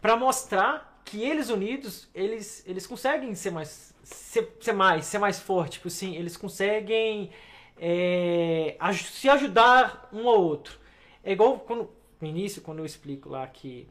para 0.00 0.16
mostrar 0.16 0.91
que 1.04 1.22
eles 1.22 1.50
unidos, 1.50 2.08
eles, 2.14 2.62
eles 2.66 2.86
conseguem 2.86 3.34
ser 3.34 3.50
mais, 3.50 3.94
ser, 4.02 4.56
ser 4.60 4.72
mais, 4.72 5.06
ser 5.06 5.18
mais 5.18 5.38
forte, 5.38 5.72
tipo 5.72 5.88
assim, 5.88 6.16
eles 6.16 6.36
conseguem 6.36 7.30
é, 7.78 8.76
se 8.94 9.28
ajudar 9.28 10.08
um 10.12 10.28
ao 10.28 10.40
outro. 10.40 10.78
É 11.24 11.32
igual 11.32 11.58
quando, 11.60 11.90
no 12.20 12.26
início, 12.26 12.62
quando 12.62 12.78
eu 12.78 12.86
explico 12.86 13.28
lá 13.28 13.46
que 13.46 13.88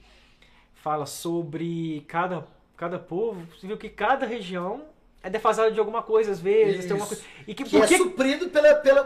fala 0.75 1.05
sobre 1.05 2.03
cada, 2.07 2.47
cada 2.75 2.97
povo, 2.97 3.45
você 3.53 3.67
viu 3.67 3.77
que 3.77 3.89
cada 3.89 4.25
região 4.25 4.85
é 5.21 5.29
defasado 5.29 5.73
de 5.73 5.79
alguma 5.79 6.01
coisa 6.01 6.31
às 6.31 6.39
vezes, 6.39 6.85
tem 6.85 6.91
alguma 6.91 7.11
Isso. 7.11 7.23
coisa. 7.23 7.45
E 7.47 7.53
que, 7.53 7.63
Que 7.63 7.77
por 7.77 7.83
é 7.83 7.97
suprido 7.97 8.49
pela, 8.49 8.75
pela, 8.75 9.03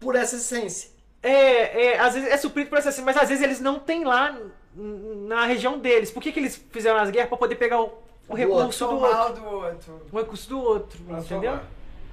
por 0.00 0.16
essa 0.16 0.36
essência. 0.36 0.97
É, 1.22 1.86
é, 1.94 1.98
às 1.98 2.14
vezes 2.14 2.28
é 2.30 2.36
suprido 2.36 2.68
por 2.70 2.78
essa 2.78 2.88
assim, 2.90 3.02
mas 3.02 3.16
às 3.16 3.28
vezes 3.28 3.42
eles 3.42 3.60
não 3.60 3.78
têm 3.78 4.04
lá 4.04 4.36
na 4.74 5.44
região 5.46 5.78
deles. 5.78 6.10
Por 6.10 6.22
que, 6.22 6.30
que 6.32 6.38
eles 6.40 6.62
fizeram 6.70 6.98
as 6.98 7.10
guerras? 7.10 7.28
Pra 7.28 7.38
poder 7.38 7.56
pegar 7.56 7.80
o, 7.80 7.86
o 8.28 8.30
Do 8.30 8.34
recurso 8.36 8.86
do 8.86 8.98
outro. 8.98 9.18
o 9.18 9.32
do 9.32 9.44
outro. 9.46 10.02
O 10.12 10.18
recurso 10.18 10.48
do 10.48 10.60
outro, 10.60 11.00
Pra 11.04 11.18
entendeu? 11.18 11.58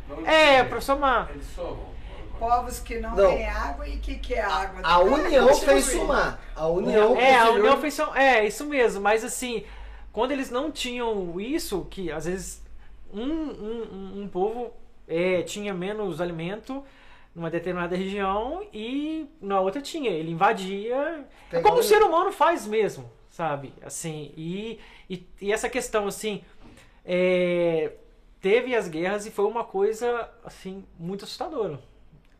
somar. 0.07 0.29
É, 0.33 0.63
pra 0.63 0.81
somar. 0.81 1.29
Eles 1.31 1.45
somam. 1.55 1.95
Povos 2.39 2.79
que 2.79 2.99
não, 2.99 3.15
Não. 3.15 3.29
têm 3.29 3.47
água 3.47 3.87
e 3.87 3.97
que 3.97 4.15
quer 4.15 4.41
água. 4.43 4.81
A 4.83 4.99
união 4.99 5.47
Tipo 5.53 5.65
fez 5.67 5.85
somar. 5.85 6.39
A 6.55 6.67
união 6.67 7.15
É, 7.17 7.35
a 7.37 7.49
União 7.51 7.77
fez 7.79 7.93
som- 7.93 8.13
É, 8.13 8.45
isso 8.45 8.65
mesmo, 8.65 8.99
mas 9.01 9.23
assim, 9.23 9.63
quando 10.11 10.31
eles 10.31 10.49
não 10.49 10.69
tinham 10.69 11.39
isso, 11.39 11.87
que 11.89 12.11
às 12.11 12.25
vezes 12.25 12.61
um, 13.13 13.21
um, 13.23 13.87
um- 13.91 14.21
um 14.23 14.27
povo 14.27 14.73
é, 15.07 15.43
tinha 15.43 15.73
menos 15.73 16.19
alimento 16.19 16.83
numa 17.35 17.49
determinada 17.49 17.95
região 17.95 18.65
e 18.73 19.27
na 19.41 19.59
outra 19.59 19.81
tinha. 19.81 20.09
Ele 20.09 20.31
invadia. 20.31 20.95
É 20.95 21.23
Pegava- 21.49 21.67
como 21.69 21.79
o 21.81 21.83
ser 21.83 22.01
humano 22.01 22.31
faz 22.31 22.65
mesmo, 22.65 23.11
sabe? 23.29 23.73
Assim, 23.83 24.31
e, 24.37 24.79
e, 25.09 25.27
e 25.41 25.51
essa 25.51 25.67
questão, 25.69 26.07
assim, 26.07 26.41
é, 27.03 27.91
teve 28.39 28.73
as 28.73 28.87
guerras 28.87 29.25
e 29.25 29.31
foi 29.31 29.45
uma 29.45 29.63
coisa, 29.63 30.29
assim, 30.43 30.83
muito 30.97 31.25
assustadora. 31.25 31.79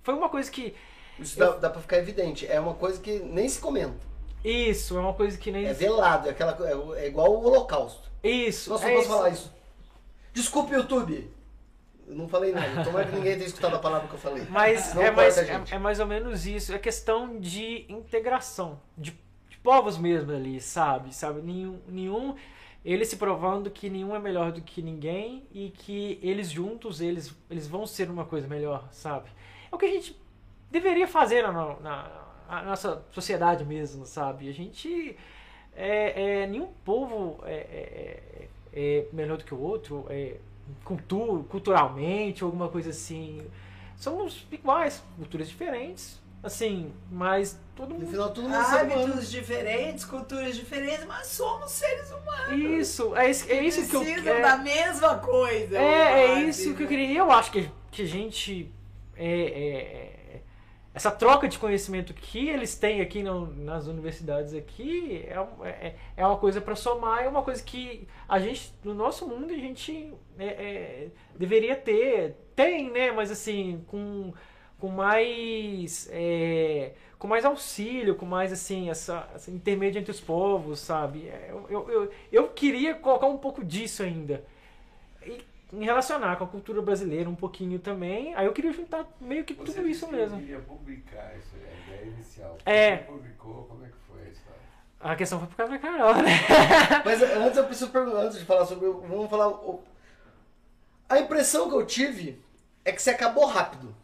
Foi 0.01 0.13
uma 0.13 0.29
coisa 0.29 0.49
que. 0.49 0.73
Isso 1.19 1.37
dá, 1.37 1.51
dá 1.51 1.69
pra 1.69 1.81
ficar 1.81 1.97
evidente. 1.97 2.47
É 2.47 2.59
uma 2.59 2.73
coisa 2.73 2.99
que 2.99 3.19
nem 3.19 3.47
se 3.49 3.59
comenta. 3.59 3.95
Isso, 4.43 4.95
é 4.97 4.99
uma 5.01 5.13
coisa 5.13 5.37
que 5.37 5.51
nem. 5.51 5.65
É 5.65 5.73
velado. 5.73 6.27
É, 6.27 6.31
aquela, 6.31 6.57
é, 6.97 7.03
é 7.03 7.07
igual 7.07 7.31
o 7.31 7.43
holocausto. 7.45 8.09
Isso. 8.23 8.69
Nossa, 8.69 8.85
é 8.85 8.87
não 8.89 8.95
posso 8.95 9.07
isso. 9.07 9.17
falar 9.17 9.29
isso. 9.29 9.53
Desculpe, 10.33 10.73
YouTube. 10.73 11.29
Eu 12.07 12.15
não 12.15 12.27
falei 12.27 12.51
nada. 12.51 12.83
Tomara 12.83 13.05
que 13.07 13.15
ninguém 13.15 13.33
tenha 13.35 13.47
escutado 13.47 13.75
a 13.75 13.79
palavra 13.79 14.07
que 14.07 14.13
eu 14.13 14.19
falei. 14.19 14.45
Mas 14.49 14.95
é 14.95 15.11
mais, 15.11 15.37
é, 15.37 15.63
é 15.71 15.79
mais 15.79 15.99
ou 15.99 16.05
menos 16.05 16.45
isso. 16.45 16.73
É 16.73 16.77
questão 16.77 17.39
de 17.39 17.85
integração. 17.89 18.79
De, 18.97 19.11
de 19.49 19.57
povos 19.57 19.97
mesmo 19.97 20.31
ali, 20.31 20.61
sabe? 20.61 21.13
sabe? 21.13 21.41
Nenhum, 21.41 21.79
nenhum. 21.87 22.35
Eles 22.83 23.07
se 23.07 23.17
provando 23.17 23.71
que 23.71 23.89
nenhum 23.89 24.15
é 24.15 24.19
melhor 24.19 24.51
do 24.51 24.61
que 24.61 24.79
ninguém 24.81 25.47
e 25.51 25.71
que 25.71 26.19
eles 26.21 26.51
juntos, 26.51 27.01
eles, 27.01 27.33
eles 27.49 27.67
vão 27.67 27.87
ser 27.87 28.09
uma 28.11 28.25
coisa 28.25 28.47
melhor, 28.47 28.87
sabe? 28.91 29.29
É 29.71 29.75
o 29.75 29.77
que 29.79 29.85
a 29.85 29.89
gente 29.91 30.15
deveria 30.69 31.07
fazer 31.07 31.41
na, 31.41 31.51
na, 31.51 32.11
na 32.47 32.61
nossa 32.63 33.03
sociedade 33.11 33.65
mesmo, 33.65 34.05
sabe? 34.05 34.47
A 34.49 34.53
gente. 34.53 35.17
É, 35.75 36.43
é, 36.43 36.47
nenhum 36.47 36.67
povo 36.85 37.43
é, 37.43 37.53
é- 37.53 38.21
é- 38.41 38.47
é 38.77 39.07
melhor 39.11 39.37
do 39.37 39.43
que 39.43 39.53
o 39.53 39.59
outro, 39.59 40.05
é, 40.09 40.35
cultu 40.83 41.45
culturalmente, 41.49 42.43
alguma 42.43 42.67
coisa 42.69 42.89
assim. 42.89 43.41
Somos 43.97 44.45
iguais, 44.51 45.01
culturas 45.17 45.47
diferentes, 45.49 46.19
assim, 46.43 46.91
mas 47.11 47.57
todo 47.75 47.89
No 47.93 47.95
mundo. 48.01 48.07
final, 48.11 48.29
todo 48.33 48.43
mundo 48.43 48.55
é. 48.55 48.81
Hábitos 48.81 49.31
diferentes, 49.31 50.03
culturas 50.05 50.55
diferentes, 50.55 51.05
mas 51.05 51.27
somos 51.27 51.71
seres 51.71 52.11
humanos. 52.11 52.51
Isso, 52.79 53.15
é, 53.15 53.29
isso- 53.29 53.51
é 53.51 53.61
isso 53.63 53.89
que 53.89 53.95
eu 53.95 54.01
Precisam 54.01 54.33
é, 54.33 54.41
da 54.41 54.57
mesma 54.57 55.17
coisa. 55.17 55.77
É, 55.77 56.25
é 56.25 56.41
isso 56.43 56.73
que 56.75 56.83
eu 56.83 56.87
queria. 56.87 57.17
Eu 57.19 57.31
acho 57.31 57.51
que, 57.51 57.69
que 57.91 58.01
a 58.01 58.05
gente. 58.05 58.71
é, 59.17 59.25
é, 59.25 59.77
é, 59.77 60.14
essa 60.95 61.11
troca 61.11 61.47
de 61.47 61.59
conhecimento 61.59 62.13
que 62.13 62.49
eles 62.49 62.75
têm 62.77 63.01
aqui 63.01 63.21
no- 63.21 63.47
nas 63.55 63.85
universidades 63.87 64.53
aqui 64.55 65.25
é, 65.27 65.39
um- 65.41 65.65
é, 65.65 65.95
é 66.17 66.25
uma 66.25 66.37
coisa 66.37 66.61
para 66.61 66.75
somar, 66.75 67.23
é 67.23 67.27
uma 67.27 67.43
coisa 67.43 67.61
que 67.63 68.07
a 68.27 68.39
gente, 68.39 68.73
no 68.83 68.93
nosso 68.93 69.27
mundo, 69.27 69.53
a 69.53 69.57
gente 69.57 70.13
é, 70.39 70.45
é, 70.47 71.07
deveria 71.37 71.75
ter. 71.75 72.35
Tem, 72.55 72.89
né? 72.91 73.11
Mas 73.11 73.29
assim, 73.31 73.83
com, 73.87 74.33
com 74.79 74.87
mais. 74.89 76.07
é, 76.11 76.93
com 77.19 77.27
mais 77.27 77.45
auxílio, 77.45 78.15
com 78.15 78.25
mais 78.25 78.51
assim, 78.53 78.89
essa, 78.89 79.29
essa 79.33 79.49
intermédio 79.51 79.99
entre 79.99 80.11
os 80.11 80.19
povos, 80.21 80.79
sabe? 80.79 81.27
É, 81.27 81.47
Eu, 81.49 81.65
eu, 81.69 81.89
eu, 81.89 82.11
eu 82.31 82.47
queria 82.49 82.93
colocar 82.95 83.27
um 83.27 83.37
pouco 83.37 83.63
disso 83.63 84.03
ainda 84.03 84.43
em 85.73 85.83
relacionar 85.83 86.35
com 86.37 86.43
a 86.43 86.47
cultura 86.47 86.81
brasileira 86.81 87.29
um 87.29 87.35
pouquinho 87.35 87.79
também. 87.79 88.33
Aí 88.35 88.45
eu 88.45 88.53
queria 88.53 88.71
juntar 88.71 89.05
meio 89.19 89.43
que 89.43 89.53
Você 89.53 89.73
tudo 89.73 89.87
isso 89.87 90.05
que 90.07 90.15
mesmo. 90.15 90.39
queria 90.39 90.59
publicar 90.59 91.35
isso 91.37 91.55
aí, 91.55 91.63
a 91.67 91.87
ideia 91.95 92.11
inicial. 92.11 92.57
É. 92.65 92.97
Você 92.97 93.03
publicou, 93.03 93.63
como 93.65 93.83
é 93.85 93.87
que 93.87 93.97
foi 94.07 94.21
a 94.21 94.29
história? 94.29 94.61
A 94.99 95.15
questão 95.15 95.39
foi 95.39 95.47
por 95.47 95.55
causa 95.57 95.73
da 95.73 95.79
Carol, 95.79 96.15
né? 96.15 96.31
Mas 97.05 97.21
antes 97.21 97.57
eu 97.57 97.65
preciso 97.65 97.91
perguntar, 97.91 98.19
antes 98.21 98.39
de 98.39 98.45
falar 98.45 98.65
sobre. 98.65 98.87
Vamos 98.89 99.29
falar. 99.29 99.49
o- 99.49 99.83
A 101.09 101.19
impressão 101.19 101.69
que 101.69 101.75
eu 101.75 101.85
tive 101.85 102.41
é 102.83 102.91
que 102.91 103.01
você 103.01 103.11
acabou 103.11 103.45
rápido. 103.45 103.95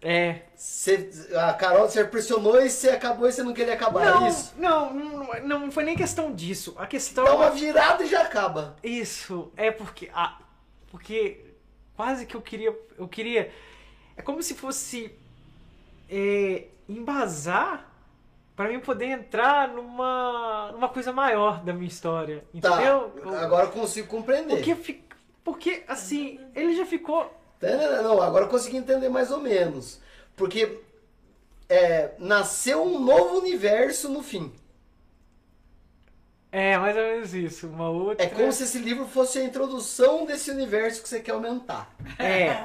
É. 0.00 0.42
Você, 0.54 1.10
a 1.34 1.52
Carol 1.54 1.88
você 1.88 2.04
pressionou 2.04 2.60
e 2.60 2.70
você 2.70 2.90
acabou 2.90 3.28
e 3.28 3.32
você 3.32 3.42
não 3.42 3.52
queria 3.52 3.74
acabar. 3.74 4.04
Não, 4.04 4.26
é 4.26 4.28
isso? 4.28 4.54
não, 4.56 4.94
não, 4.94 5.40
não 5.40 5.72
foi 5.72 5.84
nem 5.84 5.96
questão 5.96 6.32
disso. 6.32 6.74
A 6.78 6.86
questão. 6.86 7.24
Dá 7.24 7.34
uma 7.34 7.50
virada 7.50 8.04
e 8.04 8.06
já 8.06 8.22
acaba. 8.22 8.76
Isso, 8.82 9.52
é 9.56 9.70
porque. 9.70 10.10
Ah, 10.14 10.38
porque 10.90 11.44
quase 11.96 12.26
que 12.26 12.36
eu 12.36 12.42
queria. 12.42 12.76
Eu 12.96 13.08
queria. 13.08 13.52
É 14.16 14.22
como 14.22 14.42
se 14.42 14.54
fosse. 14.54 15.12
É, 16.10 16.64
embasar 16.88 17.88
para 18.58 18.70
mim 18.70 18.80
poder 18.80 19.06
entrar 19.06 19.68
numa, 19.68 20.72
numa 20.72 20.88
coisa 20.88 21.12
maior 21.12 21.62
da 21.62 21.72
minha 21.72 21.86
história. 21.86 22.42
Tá. 22.60 22.72
Entendeu? 22.74 23.12
Agora 23.38 23.66
eu 23.66 23.70
consigo 23.70 24.08
compreender. 24.08 24.56
Porque, 24.56 25.00
porque 25.44 25.84
assim, 25.86 26.40
ele 26.56 26.74
já 26.74 26.84
ficou. 26.84 27.32
Tá, 27.58 28.02
Não, 28.02 28.20
agora 28.22 28.44
eu 28.44 28.48
consegui 28.48 28.76
entender 28.76 29.08
mais 29.08 29.30
ou 29.30 29.40
menos. 29.40 30.00
Porque 30.36 30.80
é, 31.68 32.12
nasceu 32.18 32.82
um 32.82 32.98
novo 33.00 33.38
universo 33.38 34.08
no 34.08 34.22
fim. 34.22 34.52
É, 36.50 36.78
mais 36.78 36.96
ou 36.96 37.02
menos 37.02 37.34
isso. 37.34 37.68
Uma 37.68 37.90
outra. 37.90 38.24
É 38.24 38.28
como 38.28 38.50
se 38.52 38.62
esse 38.62 38.78
livro 38.78 39.06
fosse 39.06 39.38
a 39.38 39.44
introdução 39.44 40.24
desse 40.24 40.50
universo 40.50 41.02
que 41.02 41.08
você 41.08 41.20
quer 41.20 41.32
aumentar. 41.32 41.94
É. 42.18 42.56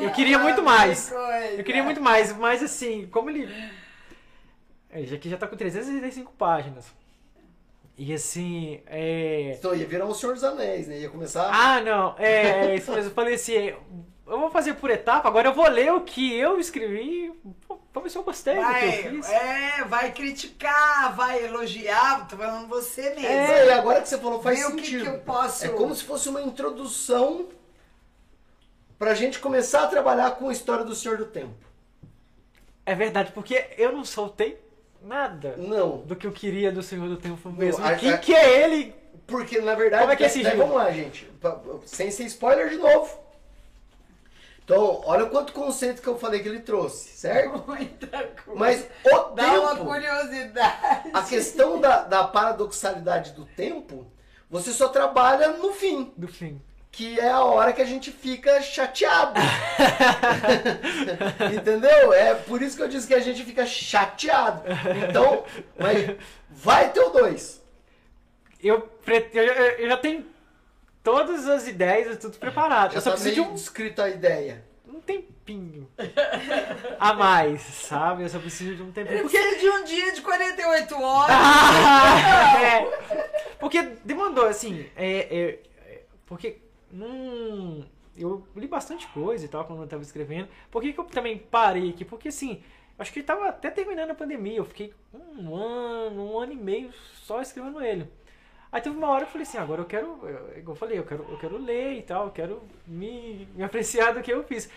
Eu 0.00 0.10
queria 0.12 0.38
muito 0.38 0.62
mais. 0.62 1.08
Que 1.08 1.14
coisa. 1.14 1.46
Eu 1.58 1.64
queria 1.64 1.82
muito 1.82 2.00
mais, 2.00 2.34
mas 2.36 2.62
assim, 2.62 3.08
como 3.10 3.30
ele. 3.30 3.52
É, 4.90 5.02
já 5.04 5.16
que 5.16 5.28
já 5.28 5.36
tá 5.36 5.46
com 5.46 5.56
365 5.56 6.32
páginas. 6.32 6.86
E 7.96 8.12
assim, 8.12 8.80
é. 8.86 9.54
Então 9.58 9.74
ia 9.74 9.86
virar 9.86 10.06
um 10.06 10.14
Senhor 10.14 10.34
dos 10.34 10.44
Anéis, 10.44 10.88
né? 10.88 10.98
Ia 11.00 11.10
começar. 11.10 11.50
Ah, 11.52 11.80
não, 11.80 12.14
é, 12.18 12.66
é 12.66 12.74
isso 12.74 12.90
mesmo. 12.92 13.10
Eu 13.10 13.14
falei 13.14 13.34
assim, 13.34 13.74
eu 14.26 14.38
vou 14.40 14.50
fazer 14.50 14.74
por 14.74 14.90
etapa, 14.90 15.28
agora 15.28 15.48
eu 15.48 15.54
vou 15.54 15.68
ler 15.68 15.92
o 15.92 16.00
que 16.02 16.32
eu 16.34 16.58
escrevi. 16.58 17.32
Vamos 17.68 18.04
ver 18.04 18.10
se 18.10 18.16
eu 18.18 18.22
gostei 18.22 18.54
do 18.54 18.60
que 18.60 18.66
eu 18.66 18.72
Vai, 18.72 18.92
fiz. 19.02 19.28
é, 19.30 19.84
vai 19.84 20.12
criticar, 20.12 21.14
vai 21.14 21.44
elogiar, 21.44 22.26
tô 22.28 22.36
falando 22.36 22.66
você 22.68 23.10
mesmo. 23.10 23.26
É, 23.26 23.66
e 23.66 23.70
agora 23.72 24.00
que 24.00 24.08
você 24.08 24.18
falou 24.18 24.40
faz 24.42 24.58
Vê 24.58 24.64
o 24.66 24.70
que 24.76 24.82
sentido. 24.84 25.02
que 25.04 25.10
eu 25.10 25.18
posso- 25.20 25.64
É 25.66 25.68
como 25.68 25.94
se 25.94 26.04
fosse 26.04 26.28
uma 26.28 26.40
introdução 26.40 27.48
pra 28.98 29.14
gente 29.14 29.38
começar 29.38 29.82
a 29.84 29.86
trabalhar 29.88 30.30
com 30.32 30.48
a 30.48 30.52
história 30.52 30.84
do 30.84 30.94
Senhor 30.94 31.18
do 31.18 31.26
Tempo. 31.26 31.54
É 32.86 32.94
verdade, 32.94 33.32
porque 33.32 33.66
eu 33.76 33.92
não 33.92 34.04
soltei 34.04 34.58
nada 35.02 35.54
Não. 35.58 35.98
do 35.98 36.16
que 36.16 36.26
eu 36.26 36.32
queria 36.32 36.72
do 36.72 36.82
Senhor 36.82 37.08
do 37.08 37.16
Tempo 37.16 37.50
mesmo. 37.50 37.84
Quem 37.98 38.12
a- 38.12 38.18
que 38.18 38.34
é 38.34 38.62
ele? 38.64 38.94
Porque, 39.26 39.60
na 39.60 39.74
verdade, 39.74 40.02
Como 40.02 40.12
é 40.12 40.16
que 40.16 40.24
é 40.24 40.26
esse 40.26 40.42
daí 40.42 40.52
jogo? 40.56 40.68
vamos 40.68 40.76
lá, 40.82 40.90
gente. 40.90 41.30
Sem 41.86 42.10
ser 42.10 42.24
spoiler 42.24 42.68
de 42.70 42.76
novo. 42.76 43.21
Então, 44.72 45.02
olha 45.04 45.24
o 45.24 45.30
quanto 45.30 45.52
conceito 45.52 46.00
que 46.00 46.08
eu 46.08 46.18
falei 46.18 46.40
que 46.40 46.48
ele 46.48 46.60
trouxe, 46.60 47.10
certo? 47.10 47.62
Muita 47.68 48.06
coisa. 48.44 48.58
Mas 48.58 48.86
o 49.04 49.18
Dá 49.34 49.60
uma 49.60 49.70
tempo, 49.74 49.84
curiosidade. 49.84 51.10
a 51.12 51.22
questão 51.22 51.78
da, 51.80 52.02
da 52.02 52.24
paradoxalidade 52.24 53.32
do 53.32 53.44
tempo, 53.44 54.06
você 54.48 54.72
só 54.72 54.88
trabalha 54.88 55.48
no 55.48 55.72
fim, 55.74 56.12
Do 56.16 56.26
fim. 56.26 56.58
que 56.90 57.20
é 57.20 57.28
a 57.30 57.44
hora 57.44 57.72
que 57.74 57.82
a 57.82 57.86
gente 57.86 58.10
fica 58.10 58.62
chateado. 58.62 59.38
Entendeu? 61.54 62.12
É 62.14 62.34
por 62.34 62.62
isso 62.62 62.76
que 62.76 62.82
eu 62.82 62.88
disse 62.88 63.06
que 63.06 63.14
a 63.14 63.20
gente 63.20 63.44
fica 63.44 63.66
chateado. 63.66 64.62
Então, 65.08 65.44
mas 65.78 66.16
vai 66.50 66.90
ter 66.90 67.00
o 67.00 67.10
dois. 67.10 67.60
Eu, 68.62 68.88
eu- 69.06 69.42
eu 69.42 69.88
já 69.88 69.96
tenho 69.96 70.24
todas 71.02 71.48
as 71.48 71.66
ideias, 71.66 72.18
tudo 72.18 72.38
preparado. 72.38 72.92
Já 72.92 72.98
eu 72.98 73.02
só 73.02 73.10
tá 73.10 73.16
preciso 73.16 73.34
de 73.34 73.40
um, 73.40 73.54
descrito 73.54 74.00
a 74.00 74.08
ideia. 74.08 74.64
um 74.86 75.00
tempinho 75.00 75.88
a 76.98 77.12
mais, 77.14 77.62
sabe? 77.62 78.22
Eu 78.22 78.28
só 78.28 78.38
preciso 78.38 78.76
de 78.76 78.82
um 78.82 78.92
tempinho. 78.92 79.18
Ele 79.18 79.28
precisa 79.28 79.58
de 79.58 79.68
um 79.68 79.84
dia 79.84 80.12
de 80.12 80.22
48 80.22 81.02
horas. 81.02 81.36
Ah, 81.36 82.62
é. 82.62 83.56
Porque 83.58 83.82
demandou, 84.04 84.46
assim, 84.46 84.86
é, 84.96 85.10
é, 85.10 85.62
é, 85.86 86.02
porque 86.26 86.58
num, 86.90 87.84
eu 88.16 88.46
li 88.56 88.66
bastante 88.66 89.06
coisa 89.08 89.44
e 89.44 89.48
tal 89.48 89.64
quando 89.64 89.82
eu 89.82 89.88
tava 89.88 90.02
escrevendo. 90.02 90.48
Por 90.70 90.82
que, 90.82 90.92
que 90.92 91.00
eu 91.00 91.04
também 91.04 91.38
parei 91.38 91.90
aqui? 91.90 92.04
Porque 92.04 92.28
assim, 92.28 92.62
acho 92.98 93.12
que 93.12 93.22
tava 93.22 93.48
até 93.48 93.70
terminando 93.70 94.10
a 94.10 94.14
pandemia, 94.14 94.58
eu 94.58 94.64
fiquei 94.64 94.92
um 95.12 95.54
ano, 95.54 96.32
um 96.32 96.38
ano 96.38 96.52
e 96.52 96.56
meio 96.56 96.92
só 97.14 97.40
escrevendo 97.40 97.82
ele. 97.82 98.08
Aí 98.72 98.80
teve 98.80 98.96
uma 98.96 99.08
hora 99.10 99.20
que 99.20 99.28
eu 99.28 99.32
falei 99.32 99.46
assim, 99.46 99.58
agora 99.58 99.82
eu 99.82 99.84
quero, 99.84 100.18
eu, 100.22 100.64
eu 100.66 100.74
falei, 100.74 100.98
eu 100.98 101.04
quero, 101.04 101.26
eu 101.28 101.38
quero 101.38 101.58
ler 101.58 101.98
e 101.98 102.02
tal, 102.02 102.24
eu 102.24 102.32
quero 102.32 102.62
me, 102.86 103.46
me 103.54 103.62
apreciar 103.62 104.14
do 104.14 104.22
que 104.22 104.32
eu 104.32 104.42
fiz. 104.44 104.70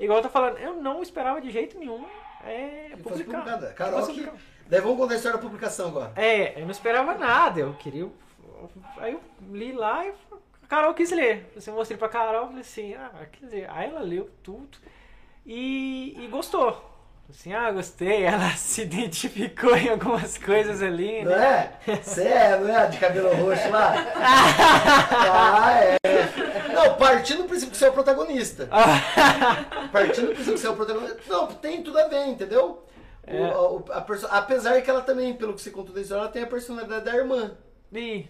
Igual 0.00 0.18
eu 0.18 0.22
tô 0.24 0.28
falando, 0.28 0.58
eu 0.58 0.74
não 0.74 1.00
esperava 1.00 1.40
de 1.40 1.48
jeito 1.50 1.78
nenhum 1.78 2.04
é, 2.44 2.96
publicar. 3.02 3.38
publicada. 3.38 3.72
Carol, 3.72 4.00
que... 4.00 4.06
publicar. 4.08 4.34
Daí 4.68 4.80
vamos 4.80 4.98
contar 4.98 5.14
a 5.14 5.16
história 5.16 5.38
da 5.38 5.42
publicação 5.42 5.88
agora. 5.88 6.12
É, 6.16 6.60
eu 6.60 6.64
não 6.64 6.72
esperava 6.72 7.14
nada, 7.14 7.60
eu 7.60 7.74
queria. 7.74 8.10
Aí 8.98 9.12
eu 9.12 9.20
li 9.52 9.70
lá 9.70 10.04
e 10.04 10.10
a 10.10 10.66
Carol 10.66 10.92
quis 10.92 11.12
ler. 11.12 11.52
Eu 11.64 11.74
mostrei 11.74 11.96
pra 11.96 12.08
Carol, 12.08 12.48
falei 12.48 12.62
assim, 12.62 12.94
ah, 12.94 13.26
quer 13.30 13.46
dizer, 13.46 13.70
aí 13.70 13.88
ela 13.88 14.00
leu 14.00 14.28
tudo 14.42 14.78
e, 15.44 16.16
e 16.18 16.26
gostou. 16.26 16.95
Assim, 17.28 17.52
ah, 17.52 17.70
gostei, 17.72 18.22
ela 18.24 18.50
se 18.50 18.82
identificou 18.82 19.76
em 19.76 19.88
algumas 19.90 20.38
coisas 20.38 20.80
ali, 20.82 21.24
Não 21.24 21.32
né? 21.32 21.72
é? 21.86 21.96
Você 21.96 22.22
é, 22.22 22.56
não 22.58 22.68
é? 22.68 22.76
a 22.76 22.86
De 22.86 22.98
cabelo 22.98 23.34
roxo 23.34 23.68
lá? 23.70 23.94
ah, 24.16 25.72
é. 25.80 25.96
Não, 26.72 26.94
partindo 26.96 27.42
do 27.42 27.48
princípio 27.48 27.72
que 27.72 27.76
você 27.78 27.86
é 27.86 27.90
o 27.90 27.92
protagonista. 27.92 28.68
Partindo 29.92 30.26
do 30.28 30.34
princípio 30.34 30.54
que 30.54 30.60
você 30.60 30.66
é 30.66 30.70
o 30.70 30.76
protagonista. 30.76 31.16
Não, 31.28 31.46
tem 31.48 31.82
tudo 31.82 31.98
a 31.98 32.06
ver, 32.08 32.26
entendeu? 32.26 32.84
É. 33.26 33.40
o- 33.40 33.84
a 33.90 34.00
perso- 34.02 34.28
Apesar 34.30 34.80
que 34.82 34.88
ela 34.90 35.00
também, 35.02 35.34
pelo 35.34 35.54
que 35.54 35.60
você 35.60 35.70
contou 35.70 35.94
da 35.94 36.00
história, 36.00 36.22
ela 36.22 36.30
tem 36.30 36.42
a 36.44 36.46
personalidade 36.46 37.04
da 37.04 37.14
irmã. 37.16 37.56
E, 37.92 38.26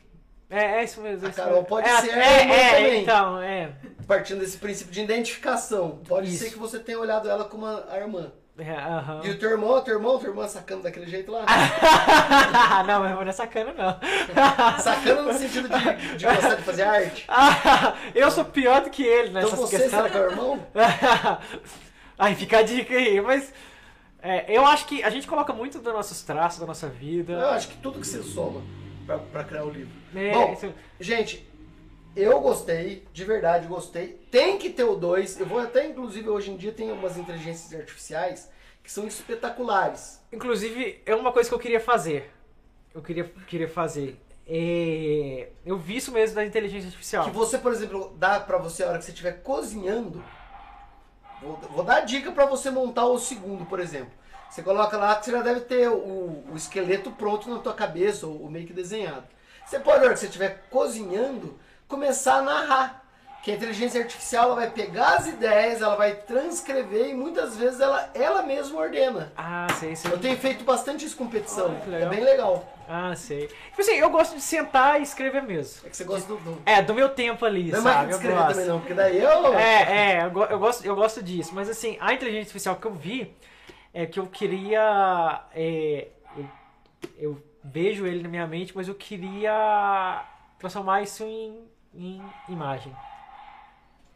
é, 0.49 0.79
é 0.81 0.85
isso 0.85 1.01
mesmo. 1.01 1.25
A 1.27 1.29
é 1.29 1.31
isso 1.33 1.41
Carol 1.43 1.65
pode 1.65 1.89
é, 1.89 2.01
ser 2.01 2.11
a 2.13 2.25
é, 2.25 2.41
irmã 2.41 2.55
é, 2.55 2.71
também. 2.77 3.03
então, 3.03 3.43
é. 3.43 3.73
Partindo 4.07 4.41
desse 4.41 4.57
princípio 4.59 4.93
de 4.93 5.03
identificação. 5.03 6.01
Pode 6.09 6.29
Isso. 6.29 6.45
ser 6.45 6.51
que 6.51 6.59
você 6.59 6.79
tenha 6.79 6.99
olhado 6.99 7.29
ela 7.29 7.45
como 7.45 7.67
a, 7.67 7.85
a 7.91 7.99
irmã. 7.99 8.33
É 8.59 8.71
aham. 8.73 9.21
E 9.25 9.31
o 9.31 9.39
teu 9.39 9.51
irmão, 9.51 9.71
o 9.71 9.81
teu 9.83 9.95
irmão, 9.97 10.17
o 10.17 10.19
teu 10.19 10.31
irmão 10.31 10.49
sacando 10.49 10.83
daquele 10.83 11.07
jeito 11.07 11.31
lá? 11.31 11.45
não, 12.87 13.01
meu 13.01 13.09
irmão 13.11 13.23
não 13.25 13.31
é 13.31 13.33
sacana, 13.33 13.73
não. 13.75 13.99
Sacando 14.81 15.23
no 15.25 15.33
sentido 15.35 15.69
de, 15.69 16.17
de 16.17 16.25
gostar 16.25 16.55
de 16.55 16.63
fazer 16.63 16.83
arte? 16.85 17.27
eu 18.15 18.31
sou 18.31 18.45
pior 18.45 18.81
do 18.83 18.91
que 18.91 19.03
ele 19.03 19.31
nessa 19.31 19.49
Então 19.49 19.59
você, 19.59 19.79
questão. 19.79 19.99
será 20.03 20.11
que 20.11 20.17
é 20.17 20.21
o 20.21 20.31
irmão? 20.31 20.67
aí 22.19 22.35
fica 22.35 22.59
a 22.59 22.63
dica 22.63 22.95
aí, 22.95 23.21
mas 23.21 23.53
é, 24.23 24.45
eu 24.57 24.65
acho 24.67 24.87
que 24.87 25.03
a 25.03 25.11
gente 25.11 25.27
coloca 25.27 25.53
muito 25.53 25.79
dos 25.79 25.93
nossos 25.93 26.23
traços, 26.23 26.59
da 26.61 26.67
nossa 26.67 26.89
vida. 26.89 27.35
Eu 27.35 27.51
acho 27.51 27.69
que 27.69 27.77
tudo 27.77 28.01
que 28.01 28.07
você 28.07 28.23
soma 28.23 28.63
pra, 29.07 29.19
pra 29.19 29.45
criar 29.45 29.65
o 29.65 29.71
livro. 29.71 29.93
É, 30.15 30.33
Bom, 30.33 30.53
isso- 30.53 30.73
gente, 30.99 31.46
eu 32.17 32.41
gostei, 32.41 33.07
de 33.13 33.25
verdade 33.25 33.67
gostei. 33.67 34.19
Tem 34.31 34.57
que 34.57 34.71
ter 34.71 34.85
o 34.85 34.97
2. 34.97 35.39
Eu 35.39 35.47
vou 35.47 35.59
até, 35.59 35.87
inclusive, 35.87 36.29
hoje 36.29 36.51
em 36.51 36.57
dia 36.57 36.73
tem 36.73 36.91
algumas 36.91 37.19
inteligências 37.19 37.79
artificiais 37.79 38.51
que 38.83 38.91
são 38.91 39.07
espetaculares. 39.07 40.21
Inclusive, 40.33 41.03
é 41.05 41.15
uma 41.15 41.31
coisa 41.31 41.49
que 41.49 41.55
eu 41.55 41.59
queria 41.59 41.81
fazer. 41.81 42.33
Eu 42.95 43.03
queria, 43.03 43.25
queria 43.47 43.69
fazer. 43.69 44.19
É, 44.49 45.49
eu 45.67 45.77
vi 45.77 45.97
isso 45.97 46.11
mesmo 46.11 46.37
da 46.37 46.45
inteligência 46.45 46.87
artificial. 46.87 47.25
Que 47.25 47.31
você, 47.31 47.59
por 47.59 47.73
exemplo, 47.73 48.15
dá 48.17 48.41
pra 48.41 48.57
você 48.57 48.83
a 48.83 48.89
hora 48.89 48.99
que 48.99 49.05
você 49.05 49.11
estiver 49.11 49.43
cozinhando. 49.43 50.25
Vou, 51.43 51.57
vou 51.57 51.85
dar 51.85 51.97
a 51.97 52.01
dica 52.01 52.33
pra 52.33 52.47
você 52.47 52.71
montar 52.71 53.05
o 53.05 53.19
segundo, 53.19 53.67
por 53.67 53.79
exemplo. 53.79 54.13
Você 54.49 54.63
coloca 54.63 54.97
lá 54.97 55.17
que 55.17 55.27
você 55.27 55.33
já 55.33 55.43
deve 55.43 55.61
ter 55.61 55.91
o, 55.91 56.45
o 56.51 56.53
esqueleto 56.57 57.11
pronto 57.11 57.51
na 57.51 57.59
tua 57.59 57.75
cabeça, 57.75 58.27
ou, 58.27 58.45
ou 58.45 58.51
meio 58.51 58.67
que 58.67 58.73
desenhado. 58.73 59.27
Você 59.67 59.81
pode, 59.81 59.99
na 59.99 60.05
hora 60.05 60.15
que 60.15 60.21
você 60.21 60.27
estiver 60.27 60.65
cozinhando, 60.71 61.59
começar 61.89 62.39
a 62.39 62.43
narrar. 62.43 63.03
Que 63.43 63.53
a 63.53 63.55
inteligência 63.55 64.01
artificial 64.01 64.47
ela 64.47 64.55
vai 64.57 64.71
pegar 64.71 65.19
as 65.19 65.29
ideias, 65.29 65.81
ela 65.81 65.95
vai 65.95 66.17
transcrever 66.17 67.11
e 67.11 67.15
muitas 67.15 67.57
vezes 67.57 67.79
ela, 67.79 68.11
ela 68.13 68.43
mesma 68.43 68.81
ordena. 68.81 69.33
Ah, 69.37 69.69
sei, 69.79 69.95
sei. 69.95 70.11
Eu 70.13 70.19
tenho 70.19 70.37
feito 70.37 70.65
bastante 70.65 71.05
isso 71.05 71.17
com. 71.17 71.27
Ah, 71.27 71.95
é 71.95 72.07
bem 72.07 72.25
legal. 72.25 72.69
Ah, 72.89 73.15
sei. 73.15 73.47
Tipo 73.47 73.81
assim, 73.83 73.93
eu 73.93 74.11
gosto 74.11 74.35
de 74.35 74.41
sentar 74.41 74.99
e 74.99 75.05
escrever 75.05 75.45
mesmo. 75.45 75.87
É 75.87 75.91
que 75.91 75.97
você 75.97 76.03
gosta 76.03 76.27
do. 76.27 76.37
do... 76.39 76.63
É, 76.67 76.83
do 76.83 76.93
meu 76.93 77.09
tempo 77.09 77.45
ali, 77.45 77.71
Não 77.71 77.79
é 77.79 77.83
sabe? 77.83 78.07
de 78.07 78.13
Eu 78.13 78.17
escrever 78.17 78.47
também 78.49 78.67
não, 78.67 78.79
porque 78.81 78.95
daí 78.95 79.23
eu. 79.23 79.55
É, 79.55 79.83
é, 79.83 80.23
eu, 80.25 80.43
eu 80.43 80.59
gosto, 80.59 80.85
eu 80.85 80.97
gosto 80.97 81.23
disso. 81.23 81.53
Mas 81.55 81.69
assim, 81.69 81.97
a 82.01 82.13
inteligência 82.13 82.49
artificial 82.49 82.75
que 82.75 82.87
eu 82.89 82.95
vi 82.95 83.33
é 83.95 84.07
que 84.07 84.19
eu 84.19 84.27
queria. 84.27 85.43
é, 85.55 86.09
eu, 86.37 86.49
eu 87.17 87.43
vejo 87.63 88.07
ele 88.07 88.23
na 88.25 88.29
minha 88.29 88.47
mente, 88.47 88.73
mas 88.75 88.89
eu 88.89 88.95
queria 88.95 90.25
transformar 90.59 91.03
isso 91.03 91.25
em, 91.25 91.65
em 91.99 92.23
imagem. 92.49 92.95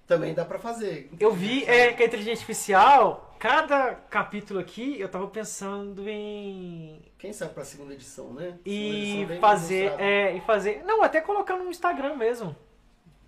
Também 0.06 0.34
dá 0.34 0.44
pra 0.44 0.58
fazer. 0.58 1.08
Eu 1.20 1.32
vi 1.32 1.64
é, 1.64 1.92
que 1.92 2.02
a 2.02 2.06
inteligência 2.06 2.40
artificial, 2.42 3.36
cada 3.38 3.94
capítulo 3.94 4.58
aqui, 4.58 4.98
eu 5.00 5.08
tava 5.08 5.28
pensando 5.28 6.08
em. 6.08 7.00
Quem 7.16 7.32
sabe 7.32 7.54
pra 7.54 7.64
segunda 7.64 7.94
edição, 7.94 8.32
né? 8.32 8.58
E 8.66 9.12
edição 9.12 9.28
bem 9.28 9.40
fazer. 9.40 9.92
É, 10.00 10.34
e 10.34 10.40
fazer. 10.40 10.82
Não, 10.84 11.02
até 11.02 11.20
colocar 11.20 11.56
no 11.56 11.70
Instagram 11.70 12.16
mesmo. 12.16 12.56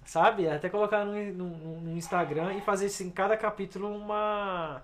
Sabe? 0.05 0.49
Até 0.49 0.69
colocar 0.69 1.05
no, 1.05 1.13
no, 1.33 1.81
no 1.83 1.97
Instagram 1.97 2.55
e 2.55 2.61
fazer 2.63 2.87
assim, 2.87 3.09
cada 3.11 3.37
capítulo 3.37 3.95
uma. 3.97 4.83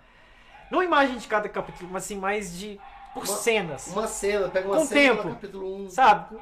Não 0.70 0.82
imagem 0.82 1.16
de 1.16 1.26
cada 1.26 1.48
capítulo, 1.48 1.90
mas 1.92 2.04
assim, 2.04 2.16
mais 2.16 2.56
de. 2.56 2.78
Por 3.12 3.24
Uma- 3.24 3.36
cenas. 3.36 3.86
Uma 3.88 4.06
cena, 4.06 4.48
pega 4.48 4.68
uma 4.68 4.76
Com 4.76 4.84
cena 4.84 5.16
tempo. 5.16 5.28
capítulo 5.30 5.76
1. 5.86 5.90
Sabe? 5.90 6.36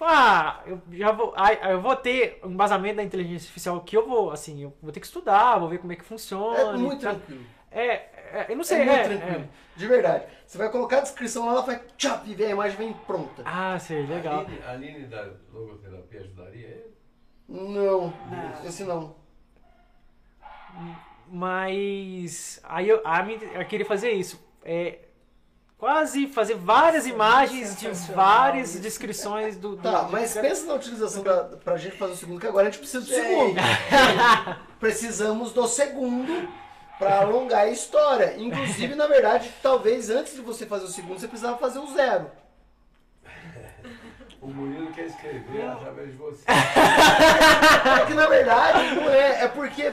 Ah, 0.00 0.62
eu 0.66 0.80
já 0.92 1.10
vou. 1.12 1.32
ah, 1.36 1.52
eu 1.70 1.80
vou 1.80 1.96
ter 1.96 2.40
um 2.44 2.50
embasamento 2.50 2.96
da 2.96 3.02
inteligência 3.02 3.46
artificial 3.46 3.80
que 3.80 3.96
eu 3.96 4.06
vou, 4.08 4.30
assim, 4.30 4.62
eu 4.62 4.72
vou 4.82 4.92
ter 4.92 5.00
que 5.00 5.06
estudar, 5.06 5.58
vou 5.58 5.68
ver 5.68 5.78
como 5.78 5.92
é 5.92 5.96
que 5.96 6.04
funciona. 6.04 6.58
É 6.58 6.76
muito 6.76 7.02
tal. 7.02 7.14
tranquilo. 7.14 7.44
É, 7.70 7.84
é, 7.86 8.46
eu 8.48 8.54
não 8.54 8.60
É 8.62 8.64
sei, 8.64 8.78
muito 8.78 8.90
é, 8.90 9.04
tranquilo. 9.04 9.44
é. 9.44 9.48
De 9.76 9.86
verdade. 9.88 10.24
Você 10.46 10.58
vai 10.58 10.70
colocar 10.70 10.98
a 10.98 11.00
descrição 11.00 11.46
lá, 11.46 11.52
ela 11.52 11.62
vai 11.62 11.80
tchap, 11.96 12.28
e 12.30 12.34
vem 12.34 12.48
a 12.48 12.50
imagem 12.50 12.76
vem 12.76 12.92
pronta. 12.92 13.42
Ah, 13.44 13.78
sei, 13.78 14.04
A 14.04 14.06
legal. 14.06 14.40
Aline, 14.40 14.58
a 14.62 14.70
Aline 14.70 15.06
da 15.06 15.30
logoterapia 15.52 16.20
ajudaria 16.20 16.66
ele? 16.68 16.94
Não, 17.48 18.12
Não. 18.30 18.64
esse 18.64 18.84
não. 18.84 19.16
Mas 21.28 22.60
aí 22.64 22.88
eu, 22.88 23.00
a 23.04 23.22
minha, 23.22 23.38
eu 23.38 23.64
queria 23.66 23.86
fazer 23.86 24.10
isso. 24.12 24.42
É 24.64 24.98
quase 25.86 26.28
fazer 26.28 26.54
várias 26.54 27.08
imagens 27.08 27.76
de 27.76 27.88
várias 28.14 28.70
isso. 28.74 28.80
descrições 28.80 29.56
do. 29.56 29.70
do 29.74 29.82
Tá, 29.82 30.02
do- 30.02 30.12
mas 30.12 30.32
pensa 30.32 30.64
na 30.64 30.74
utilização 30.74 31.24
da, 31.24 31.42
pra 31.42 31.76
gente 31.76 31.96
fazer 31.98 32.12
o 32.12 32.16
segundo, 32.16 32.40
que 32.40 32.46
agora 32.46 32.68
a 32.68 32.70
gente 32.70 32.78
precisa 32.78 33.00
do 33.00 33.08
segundo. 33.08 33.56
Precisamos 34.78 35.52
do 35.52 35.66
segundo 35.66 36.48
pra 37.00 37.22
alongar 37.22 37.62
a 37.62 37.68
história. 37.68 38.34
Inclusive, 38.38 38.94
na 38.94 39.08
verdade, 39.08 39.52
talvez 39.60 40.08
antes 40.08 40.34
de 40.36 40.40
você 40.40 40.66
fazer 40.66 40.84
o 40.84 40.88
segundo, 40.88 41.18
você 41.18 41.26
precisava 41.26 41.58
fazer 41.58 41.80
o 41.80 41.92
zero. 41.92 42.30
O 44.40 44.46
Murilo 44.46 44.92
quer 44.92 45.06
escrever 45.06 45.68
através 45.68 46.10
de 46.12 46.16
você. 46.16 46.44
É 46.48 48.06
que 48.06 48.14
na 48.14 48.26
verdade 48.28 48.94
não 48.94 49.10
é, 49.10 49.44
é 49.44 49.48
porque 49.48 49.92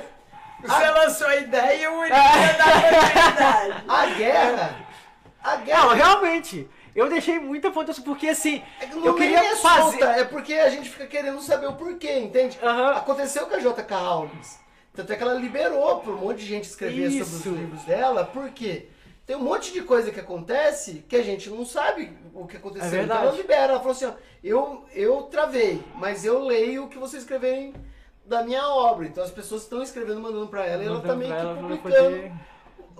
Você 0.61 0.89
lançou 0.91 1.25
a 1.27 1.35
ideia 1.37 1.81
e 1.83 1.87
o 1.87 1.99
Uri 1.99 2.09
ia 2.09 2.53
dar 2.53 2.73
continuidade. 2.73 3.83
a 3.87 4.05
guerra. 4.15 4.88
A 5.43 5.57
Não, 5.57 5.65
guerra. 5.65 5.93
realmente. 5.93 6.69
Eu 6.95 7.07
deixei 7.09 7.39
muita 7.39 7.71
porque 8.03 8.27
assim. 8.27 8.61
É 8.81 8.87
que 8.87 8.95
não 8.95 9.05
eu 9.05 9.15
queria 9.15 9.39
é 9.39 9.55
fazer. 9.55 9.81
solta, 9.91 10.05
é 10.05 10.23
porque 10.25 10.53
a 10.55 10.69
gente 10.69 10.89
fica 10.89 11.05
querendo 11.05 11.39
saber 11.41 11.67
o 11.67 11.73
porquê, 11.73 12.19
entende? 12.19 12.59
Aham. 12.61 12.91
Aconteceu 12.93 13.45
com 13.47 13.55
a 13.55 13.59
JK 13.59 13.93
Rowling. 13.93 14.41
Tanto 14.93 15.13
é 15.13 15.15
que 15.15 15.23
ela 15.23 15.35
liberou 15.35 15.99
para 16.01 16.11
um 16.11 16.17
monte 16.17 16.39
de 16.39 16.45
gente 16.47 16.65
escrever 16.65 17.09
sobre 17.09 17.17
Isso. 17.19 17.35
os 17.49 17.57
livros 17.57 17.83
dela, 17.83 18.25
porque 18.25 18.87
tem 19.25 19.35
um 19.35 19.43
monte 19.43 19.71
de 19.71 19.81
coisa 19.81 20.11
que 20.11 20.19
acontece 20.19 21.05
que 21.07 21.15
a 21.15 21.23
gente 21.23 21.49
não 21.49 21.63
sabe 21.63 22.11
o 22.33 22.45
que 22.47 22.57
aconteceu. 22.57 22.99
É 22.99 23.03
então 23.03 23.17
ela 23.17 23.31
libera, 23.31 23.73
ela 23.73 23.79
falou 23.79 23.91
assim, 23.93 24.05
ó, 24.07 24.13
eu, 24.43 24.83
eu 24.93 25.21
travei, 25.31 25.81
mas 25.95 26.25
eu 26.25 26.39
leio 26.43 26.85
o 26.85 26.89
que 26.89 26.97
vocês 26.97 27.21
escreverem 27.23 27.73
da 28.25 28.43
minha 28.43 28.67
obra. 28.67 29.05
Então 29.05 29.23
as 29.23 29.31
pessoas 29.31 29.61
estão 29.61 29.81
escrevendo, 29.81 30.19
mandando 30.19 30.47
para 30.47 30.65
ela, 30.65 30.83
e 30.83 30.87
ela 30.87 31.01
também 31.01 31.31
ela 31.31 31.53
pra 31.53 31.61
publicando 31.61 31.81
poder- 32.17 32.31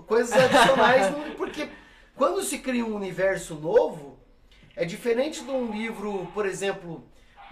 coisas 0.06 0.32
adicionais, 0.32 1.08
porque 1.36 1.68
quando 2.20 2.44
se 2.44 2.58
cria 2.60 2.86
um 2.86 2.94
universo 2.94 3.56
novo, 3.56 4.18
é 4.76 4.84
diferente 4.84 5.42
de 5.42 5.50
um 5.50 5.72
livro, 5.72 6.28
por 6.34 6.46
exemplo, 6.46 7.02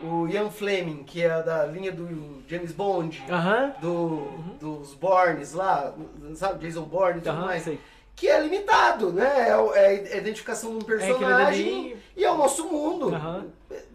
o 0.04 0.28
Ian 0.28 0.50
Fleming, 0.50 1.06
que 1.06 1.24
é 1.24 1.42
da 1.42 1.66
linha 1.66 1.90
do 1.90 2.44
James 2.50 2.74
Bond, 2.74 3.24
Aham. 3.30 3.74
do, 3.80 4.28
dos 4.60 4.94
Bournes 4.94 5.54
lá, 5.54 5.96
sabe, 6.36 6.68
Jason 6.68 6.82
Bourne 6.84 7.20
e 7.20 7.22
tudo 7.22 7.30
Aham, 7.32 7.46
mais, 7.46 7.64
sei. 7.64 7.80
que 8.14 8.28
é 8.28 8.42
limitado, 8.42 9.14
né? 9.14 9.48
É, 9.48 9.52
é 9.52 10.16
a 10.16 10.18
identificação 10.18 10.72
de 10.72 10.76
um 10.76 10.80
aquilo 10.80 10.98
personagem 11.00 11.68
ali. 11.94 11.98
e 12.18 12.26
é 12.26 12.30
o 12.30 12.38
nosso 12.38 12.68
mundo. 12.68 13.10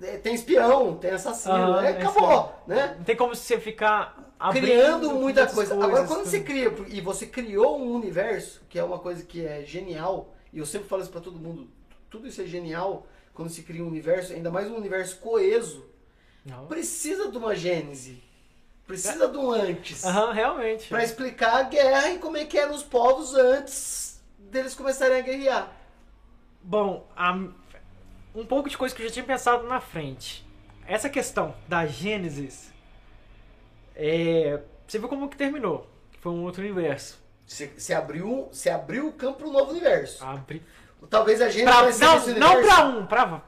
É, 0.02 0.16
Tem 0.16 0.34
espião, 0.34 0.96
tem 0.96 1.10
assassino, 1.10 1.54
Aham, 1.54 1.84
é, 1.84 1.90
é 1.90 1.96
acabou, 1.98 2.54
né? 2.66 2.94
Não 2.96 3.04
tem 3.04 3.14
como 3.14 3.34
você 3.34 3.60
ficar 3.60 4.32
criando 4.52 5.10
muita 5.10 5.46
coisa. 5.46 5.74
Agora, 5.74 6.06
quando 6.06 6.20
tudo. 6.20 6.30
você 6.30 6.40
cria, 6.40 6.72
e 6.88 7.02
você 7.02 7.26
criou 7.26 7.78
um 7.78 7.92
universo, 7.92 8.62
que 8.70 8.78
é 8.78 8.82
uma 8.82 8.98
coisa 8.98 9.22
que 9.22 9.44
é 9.44 9.62
genial, 9.66 10.31
e 10.52 10.58
eu 10.58 10.66
sempre 10.66 10.88
falo 10.88 11.02
isso 11.02 11.10
pra 11.10 11.20
todo 11.20 11.38
mundo, 11.38 11.68
tudo 12.10 12.26
isso 12.28 12.40
é 12.42 12.46
genial 12.46 13.06
quando 13.34 13.48
se 13.50 13.62
cria 13.62 13.82
um 13.82 13.88
universo, 13.88 14.32
ainda 14.32 14.50
mais 14.50 14.70
um 14.70 14.76
universo 14.76 15.16
coeso, 15.18 15.86
Não. 16.44 16.66
precisa 16.66 17.30
de 17.30 17.38
uma 17.38 17.54
gênese. 17.54 18.22
Precisa 18.86 19.28
de 19.28 19.38
um 19.38 19.50
antes. 19.50 20.04
Aham, 20.04 20.32
realmente. 20.32 20.88
Pra 20.88 21.02
explicar 21.04 21.54
a 21.56 21.62
guerra 21.62 22.10
e 22.10 22.18
como 22.18 22.36
é 22.36 22.44
que 22.44 22.58
eram 22.58 22.74
os 22.74 22.82
povos 22.82 23.32
antes 23.34 24.20
deles 24.38 24.74
começarem 24.74 25.16
a 25.16 25.20
guerrear. 25.22 25.72
Bom, 26.62 27.08
um 28.34 28.44
pouco 28.44 28.68
de 28.68 28.76
coisa 28.76 28.94
que 28.94 29.00
eu 29.02 29.06
já 29.06 29.12
tinha 29.12 29.24
pensado 29.24 29.66
na 29.66 29.80
frente. 29.80 30.44
essa 30.86 31.08
questão 31.08 31.54
da 31.68 31.86
Gênesis, 31.86 32.70
é, 33.94 34.60
você 34.86 34.98
viu 34.98 35.08
como 35.08 35.28
que 35.28 35.36
terminou? 35.36 35.88
Foi 36.20 36.32
um 36.32 36.42
outro 36.42 36.60
universo. 36.62 37.21
Se, 37.52 37.70
se 37.76 37.92
abriu, 37.92 38.48
se 38.50 38.70
abriu 38.70 39.08
o 39.08 39.12
campo 39.12 39.40
para 39.40 39.48
um 39.48 39.52
novo 39.52 39.72
universo. 39.72 40.24
Abre. 40.24 40.62
Talvez 41.10 41.42
a 41.42 41.50
gente 41.50 41.64
Pra, 41.64 41.82
vai 41.82 41.92
ser 41.92 42.04
não, 42.04 42.16
esse 42.16 42.34
não 42.34 42.62
pra 42.62 42.84
um, 42.84 43.06
pra. 43.06 43.42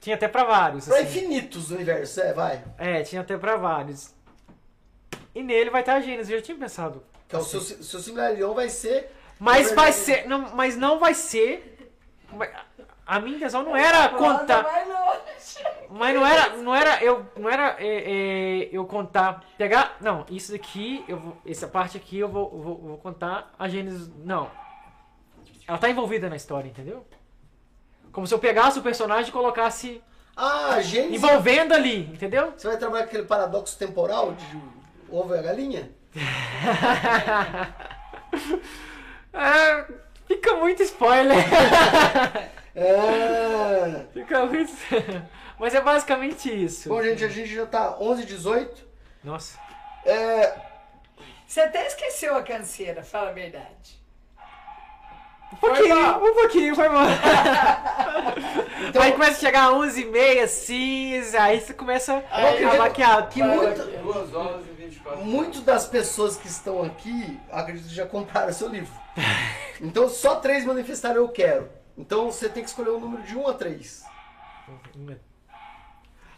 Tinha 0.00 0.16
até 0.16 0.28
pra 0.28 0.44
vários. 0.44 0.84
Pra 0.84 0.98
assim. 0.98 1.06
infinitos 1.06 1.70
universos, 1.70 2.18
é, 2.18 2.32
vai. 2.34 2.62
É, 2.76 3.02
tinha 3.02 3.22
até 3.22 3.38
pra 3.38 3.56
vários. 3.56 4.12
E 5.34 5.42
nele 5.42 5.70
vai 5.70 5.80
estar 5.80 5.94
a 5.94 6.00
Gênesis, 6.00 6.30
eu 6.30 6.38
já 6.38 6.44
tinha 6.44 6.58
pensado. 6.58 7.02
Que 7.26 7.34
é 7.34 7.38
o 7.38 7.42
seu, 7.42 7.60
seu 7.60 8.00
Silmarillion 8.00 8.52
vai 8.52 8.68
ser. 8.68 9.10
Mas 9.38 9.72
vai 9.72 9.92
ser. 9.92 10.26
Não, 10.26 10.54
mas 10.54 10.76
não 10.76 10.98
vai 10.98 11.14
ser. 11.14 11.94
A 13.12 13.20
minha 13.20 13.36
intenção 13.36 13.62
não 13.62 13.76
era 13.76 14.08
contar. 14.08 14.64
Mas 15.90 16.14
não 16.14 16.26
era, 16.26 16.56
não 16.56 16.74
era 16.74 17.04
eu, 17.04 17.26
não 17.36 17.50
era 17.50 17.76
é, 17.78 17.84
é, 17.86 18.68
eu 18.72 18.86
contar, 18.86 19.44
pegar, 19.58 19.98
não, 20.00 20.24
isso 20.30 20.50
daqui, 20.50 21.04
eu 21.06 21.18
vou, 21.18 21.36
essa 21.46 21.68
parte 21.68 21.98
aqui 21.98 22.18
eu 22.18 22.28
vou, 22.30 22.48
vou, 22.48 22.78
vou 22.78 22.96
contar 22.96 23.52
a 23.58 23.68
Gênesis, 23.68 24.10
não. 24.24 24.50
Ela 25.68 25.76
tá 25.76 25.90
envolvida 25.90 26.30
na 26.30 26.36
história, 26.36 26.66
entendeu? 26.66 27.04
Como 28.12 28.26
se 28.26 28.32
eu 28.32 28.38
pegasse 28.38 28.78
o 28.78 28.82
personagem 28.82 29.28
e 29.28 29.32
colocasse 29.32 30.02
Ah, 30.34 30.80
Gênesis. 30.80 31.22
envolvendo 31.22 31.74
ali, 31.74 32.04
entendeu? 32.14 32.54
Você 32.56 32.66
vai 32.66 32.78
trabalhar 32.78 33.02
com 33.02 33.08
aquele 33.10 33.24
paradoxo 33.24 33.78
temporal 33.78 34.32
de 34.32 34.58
ovo 35.10 35.34
e 35.34 35.38
a 35.38 35.42
galinha? 35.42 35.90
É, 39.34 39.86
fica 40.26 40.56
muito 40.56 40.82
spoiler. 40.82 41.36
É. 42.74 44.06
fica 44.12 44.46
muito. 44.46 44.72
Mas 45.58 45.74
é 45.74 45.80
basicamente 45.80 46.50
isso. 46.50 46.88
Bom, 46.88 47.02
gente, 47.02 47.24
a 47.24 47.28
gente 47.28 47.54
já 47.54 47.66
tá 47.66 47.96
11 48.00 48.24
18 48.24 48.86
Nossa. 49.22 49.58
É. 50.04 50.52
Você 51.46 51.60
até 51.60 51.86
esqueceu 51.86 52.34
a 52.36 52.42
canseira, 52.42 53.02
fala 53.02 53.30
a 53.30 53.32
verdade. 53.32 54.00
Um 55.52 55.56
pouquinho, 55.56 55.94
mal. 56.02 56.24
um 56.24 56.34
pouquinho, 56.34 56.74
foi 56.74 56.88
mal. 56.88 57.04
Então- 58.88 59.02
aí 59.02 59.12
começa 59.12 59.32
a 59.36 59.40
chegar 59.40 59.68
às 59.68 59.74
11h30, 59.76 60.42
assim, 60.42 61.14
aí 61.38 61.60
você 61.60 61.72
começa 61.74 62.24
Aí- 62.30 62.64
a 62.64 62.74
maquiar. 62.74 63.28
Que 63.28 63.42
muito, 63.42 63.82
Duas 64.02 64.34
horas 64.34 64.64
24 64.76 65.24
muito 65.24 65.60
das 65.60 65.86
pessoas 65.86 66.36
que 66.36 66.48
estão 66.48 66.82
aqui, 66.82 67.38
acredito 67.50 67.88
que 67.88 67.94
já 67.94 68.06
compraram 68.06 68.52
seu 68.52 68.68
livro. 68.68 68.92
Então 69.80 70.08
só 70.08 70.36
três 70.36 70.64
manifestaram 70.64 71.16
eu 71.16 71.28
quero. 71.28 71.68
Então 71.96 72.30
você 72.30 72.48
tem 72.48 72.62
que 72.62 72.68
escolher 72.68 72.90
um 72.90 73.00
número 73.00 73.22
de 73.22 73.36
1 73.36 73.48
a 73.48 73.54
3. 73.54 74.04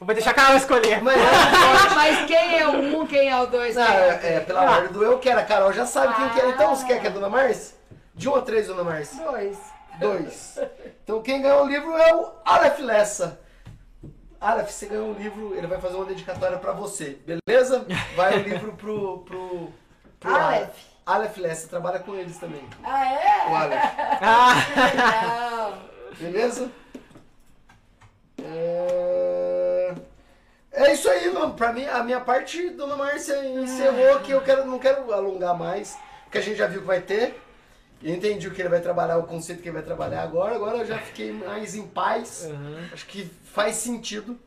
Vou 0.00 0.14
deixar 0.14 0.32
a 0.32 0.34
Carol 0.34 0.56
escolher. 0.56 1.02
Mas 1.02 1.16
Mas 1.94 2.26
quem 2.26 2.58
é 2.58 2.66
o 2.68 3.00
um, 3.00 3.06
quem 3.06 3.28
é 3.28 3.40
o 3.40 3.46
dois? 3.46 3.74
não, 3.74 3.86
quem 3.86 3.94
é 3.94 4.08
é, 4.08 4.16
três? 4.18 4.44
pela 4.44 4.70
ordem 4.70 4.92
do 4.92 5.02
eu 5.02 5.18
quero. 5.18 5.40
A 5.40 5.44
Carol 5.44 5.72
já 5.72 5.86
sabe 5.86 6.14
quem 6.14 6.28
que 6.30 6.40
é. 6.40 6.50
Então 6.50 6.74
você 6.74 6.86
quer 6.86 7.00
que 7.00 7.06
é 7.06 7.10
a 7.10 7.12
Dona 7.12 7.28
Márcia? 7.28 7.76
De 8.14 8.28
1 8.28 8.34
a 8.34 8.42
3, 8.42 8.66
Dona 8.66 8.84
Márcia. 8.84 9.24
Dois. 9.24 9.58
2. 9.98 10.58
Então 11.02 11.22
quem 11.22 11.40
ganhou 11.40 11.64
o 11.64 11.68
livro 11.68 11.96
é 11.96 12.14
o 12.14 12.32
Aleph 12.44 12.80
Lessa. 12.80 13.40
Aleph, 14.40 14.70
você 14.70 14.86
ganhou 14.86 15.08
um 15.08 15.14
livro, 15.14 15.54
ele 15.54 15.66
vai 15.66 15.80
fazer 15.80 15.96
uma 15.96 16.04
dedicatória 16.04 16.58
pra 16.58 16.72
você, 16.72 17.18
beleza? 17.24 17.86
Vai 18.14 18.40
o 18.40 18.42
livro 18.42 18.72
pro. 18.74 19.18
pro, 19.20 19.72
pro 20.20 20.34
Aleph. 20.34 20.54
Aleph 20.54 20.93
Lessa, 21.36 21.68
trabalha 21.68 21.98
com 21.98 22.14
eles 22.14 22.38
também. 22.38 22.66
Ah, 22.82 23.04
é? 23.04 23.50
O 23.50 23.54
Aleph. 23.54 23.94
Ah, 24.22 25.70
Não. 25.70 26.16
Beleza? 26.18 26.70
É... 28.42 29.94
é 30.72 30.92
isso 30.92 31.08
aí, 31.10 31.30
mano. 31.32 31.54
Pra 31.54 31.72
mim, 31.72 31.84
a 31.86 32.02
minha 32.02 32.20
parte, 32.20 32.70
Dona 32.70 32.96
Márcia 32.96 33.44
encerrou 33.46 34.20
que 34.20 34.32
eu 34.32 34.40
quero, 34.40 34.64
não 34.66 34.78
quero 34.78 35.12
alongar 35.12 35.56
mais, 35.56 35.96
porque 36.24 36.38
a 36.38 36.42
gente 36.42 36.56
já 36.56 36.66
viu 36.66 36.80
que 36.80 36.86
vai 36.86 37.00
ter. 37.00 37.40
Eu 38.02 38.14
entendi 38.14 38.46
o 38.46 38.50
que 38.52 38.60
ele 38.60 38.68
vai 38.68 38.80
trabalhar, 38.80 39.16
o 39.16 39.26
conceito 39.26 39.62
que 39.62 39.68
ele 39.68 39.74
vai 39.76 39.82
trabalhar 39.82 40.22
agora. 40.22 40.54
Agora 40.54 40.78
eu 40.78 40.86
já 40.86 40.98
fiquei 40.98 41.32
mais 41.32 41.74
em 41.74 41.86
paz. 41.86 42.46
Uhum. 42.50 42.88
Acho 42.92 43.06
que 43.06 43.24
faz 43.44 43.76
sentido. 43.76 44.38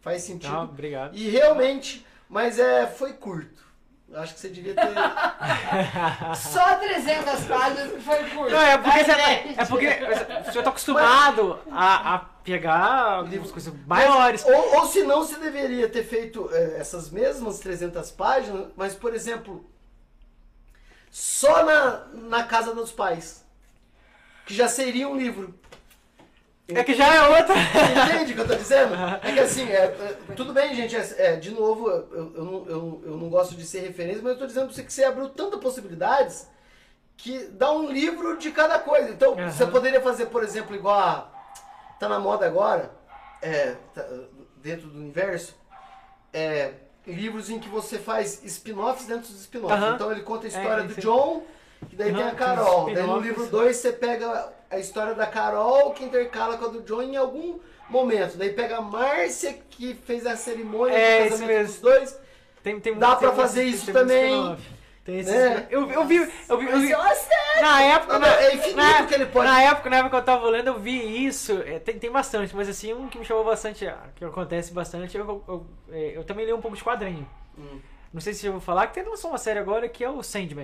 Faz 0.00 0.22
sentido. 0.22 0.50
Tá, 0.50 0.62
obrigado. 0.62 1.14
E 1.14 1.28
realmente, 1.28 2.06
mas 2.28 2.58
é, 2.58 2.86
foi 2.86 3.12
curto. 3.12 3.67
Acho 4.14 4.34
que 4.34 4.40
você 4.40 4.48
devia 4.48 4.74
ter. 4.74 4.82
Só 6.34 6.76
300 6.76 7.44
páginas 7.44 7.92
que 7.92 8.00
foi 8.00 8.30
curto. 8.30 8.50
Não, 8.50 8.60
é 8.60 8.78
porque, 8.78 9.04
você, 9.04 9.12
gente. 9.12 9.60
é 9.60 9.64
porque 9.66 9.86
eu 10.58 10.62
tô 10.62 10.68
acostumado 10.70 11.58
a, 11.70 12.14
a 12.14 12.18
pegar 12.18 13.18
algumas 13.18 13.50
coisas 13.50 13.74
maiores. 13.86 14.44
Ou, 14.46 14.76
ou 14.76 14.86
se 14.86 15.02
não, 15.02 15.18
você 15.18 15.36
deveria 15.36 15.88
ter 15.88 16.04
feito 16.04 16.48
é, 16.52 16.80
essas 16.80 17.10
mesmas 17.10 17.58
300 17.58 18.10
páginas, 18.12 18.68
mas, 18.76 18.94
por 18.94 19.14
exemplo, 19.14 19.68
só 21.10 21.64
na, 21.64 22.06
na 22.14 22.44
casa 22.44 22.74
dos 22.74 22.90
pais. 22.90 23.44
Que 24.46 24.54
já 24.54 24.68
seria 24.68 25.06
um 25.06 25.16
livro. 25.16 25.54
É 26.74 26.84
que 26.84 26.94
já 26.94 27.14
é 27.14 27.38
outra. 27.38 27.54
Entende 27.56 28.32
o 28.32 28.34
que 28.34 28.40
eu 28.42 28.48
tô 28.48 28.54
dizendo? 28.54 28.94
É 29.22 29.32
que 29.32 29.40
assim, 29.40 29.70
é, 29.70 29.84
é, 29.84 30.18
tudo 30.36 30.52
bem, 30.52 30.74
gente, 30.74 30.94
é, 30.94 31.14
é, 31.18 31.36
de 31.36 31.50
novo, 31.50 31.88
eu, 31.88 32.32
eu, 32.36 32.44
não, 32.44 32.66
eu, 32.68 33.02
eu 33.06 33.16
não 33.16 33.30
gosto 33.30 33.54
de 33.54 33.64
ser 33.64 33.80
referência, 33.80 34.20
mas 34.22 34.32
eu 34.32 34.38
tô 34.38 34.46
dizendo 34.46 34.66
pra 34.66 34.74
você 34.74 34.82
que 34.82 34.92
você 34.92 35.04
abriu 35.04 35.30
tantas 35.30 35.60
possibilidades 35.60 36.46
que 37.16 37.44
dá 37.52 37.72
um 37.72 37.90
livro 37.90 38.36
de 38.36 38.50
cada 38.50 38.78
coisa. 38.78 39.08
Então, 39.08 39.32
Aham. 39.32 39.50
você 39.50 39.66
poderia 39.66 40.00
fazer, 40.02 40.26
por 40.26 40.44
exemplo, 40.44 40.76
igual 40.76 40.98
a. 40.98 41.38
Tá 41.98 42.08
na 42.08 42.20
moda 42.20 42.46
agora, 42.46 42.92
é, 43.42 43.74
tá, 43.92 44.06
dentro 44.58 44.86
do 44.88 44.98
universo, 44.98 45.56
é, 46.32 46.74
livros 47.04 47.50
em 47.50 47.58
que 47.58 47.68
você 47.68 47.98
faz 47.98 48.44
spin-offs 48.44 49.06
dentro 49.06 49.32
dos 49.32 49.40
spin-offs. 49.40 49.76
Aham. 49.76 49.94
Então 49.94 50.12
ele 50.12 50.20
conta 50.20 50.46
a 50.46 50.48
história 50.48 50.84
do. 50.84 50.94
John, 51.00 51.42
e 51.90 51.96
daí 51.96 52.14
tem 52.14 52.22
a 52.22 52.34
Carol. 52.34 52.92
Daí 52.92 53.06
no 53.06 53.18
livro 53.18 53.46
2 53.46 53.74
você 53.74 53.90
pega 53.90 54.52
a 54.70 54.78
história 54.78 55.14
da 55.14 55.26
Carol, 55.26 55.92
que 55.92 56.04
intercala 56.04 56.56
com 56.58 56.66
a 56.66 56.68
do 56.68 56.80
John 56.82 57.02
em 57.02 57.16
algum 57.16 57.58
momento. 57.88 58.36
Daí 58.36 58.50
pega 58.52 58.76
a 58.78 58.80
Márcia, 58.80 59.56
que 59.70 59.94
fez 59.94 60.26
a 60.26 60.36
cerimônia 60.36 60.94
É, 60.96 61.24
do 61.24 61.30
casamento 61.30 61.48
mesmo. 61.48 61.72
dos 61.72 61.80
dois. 61.80 62.20
Tem, 62.62 62.78
tem, 62.80 62.94
Dá 62.94 63.08
muito- 63.20 63.32
fazer 63.32 63.64
isso 63.64 63.92
também. 63.92 64.56
Tem 65.04 65.20
esses 65.20 65.32
spin-off. 65.34 65.66
eu, 65.70 65.90
eu 65.90 66.04
vi, 66.04 66.16
eu 66.16 66.58
vi, 66.58 66.66
eu 66.66 66.80
vi, 66.80 66.90
na 67.62 67.82
época, 67.82 68.12
Não, 68.12 68.20
na, 68.20 68.42
é 68.42 68.54
infinito 68.54 68.76
na, 68.76 69.06
que 69.06 69.14
ele 69.14 69.24
pode- 69.26 69.46
na 69.48 69.62
época, 69.62 69.88
na 69.88 69.96
época 69.96 70.10
que 70.10 70.16
eu 70.16 70.24
tava 70.24 70.46
lendo, 70.50 70.66
eu 70.66 70.78
vi 70.78 71.24
isso, 71.26 71.62
é, 71.64 71.78
tem, 71.78 71.98
tem 71.98 72.10
bastante, 72.10 72.54
mas 72.54 72.68
assim, 72.68 72.92
um 72.92 73.08
que 73.08 73.18
me 73.18 73.24
chamou 73.24 73.42
bastante, 73.42 73.86
ah, 73.86 73.98
que 74.14 74.22
acontece 74.22 74.70
bastante, 74.70 75.16
eu, 75.16 75.24
eu, 75.26 75.44
eu, 75.48 75.66
é, 75.90 76.12
eu 76.16 76.24
também 76.24 76.44
li 76.44 76.52
um 76.52 76.60
pouco 76.60 76.76
de 76.76 76.84
quadrinho. 76.84 77.26
Hum. 77.56 77.80
Não 78.12 78.20
sei 78.20 78.34
se 78.34 78.44
eu 78.46 78.52
vou 78.52 78.60
falar, 78.60 78.86
que 78.86 78.94
tem 78.94 79.02
lançou 79.04 79.30
uma 79.30 79.38
série 79.38 79.58
agora 79.58 79.88
que 79.88 80.04
é 80.04 80.10
o 80.10 80.22
Sandman. 80.22 80.56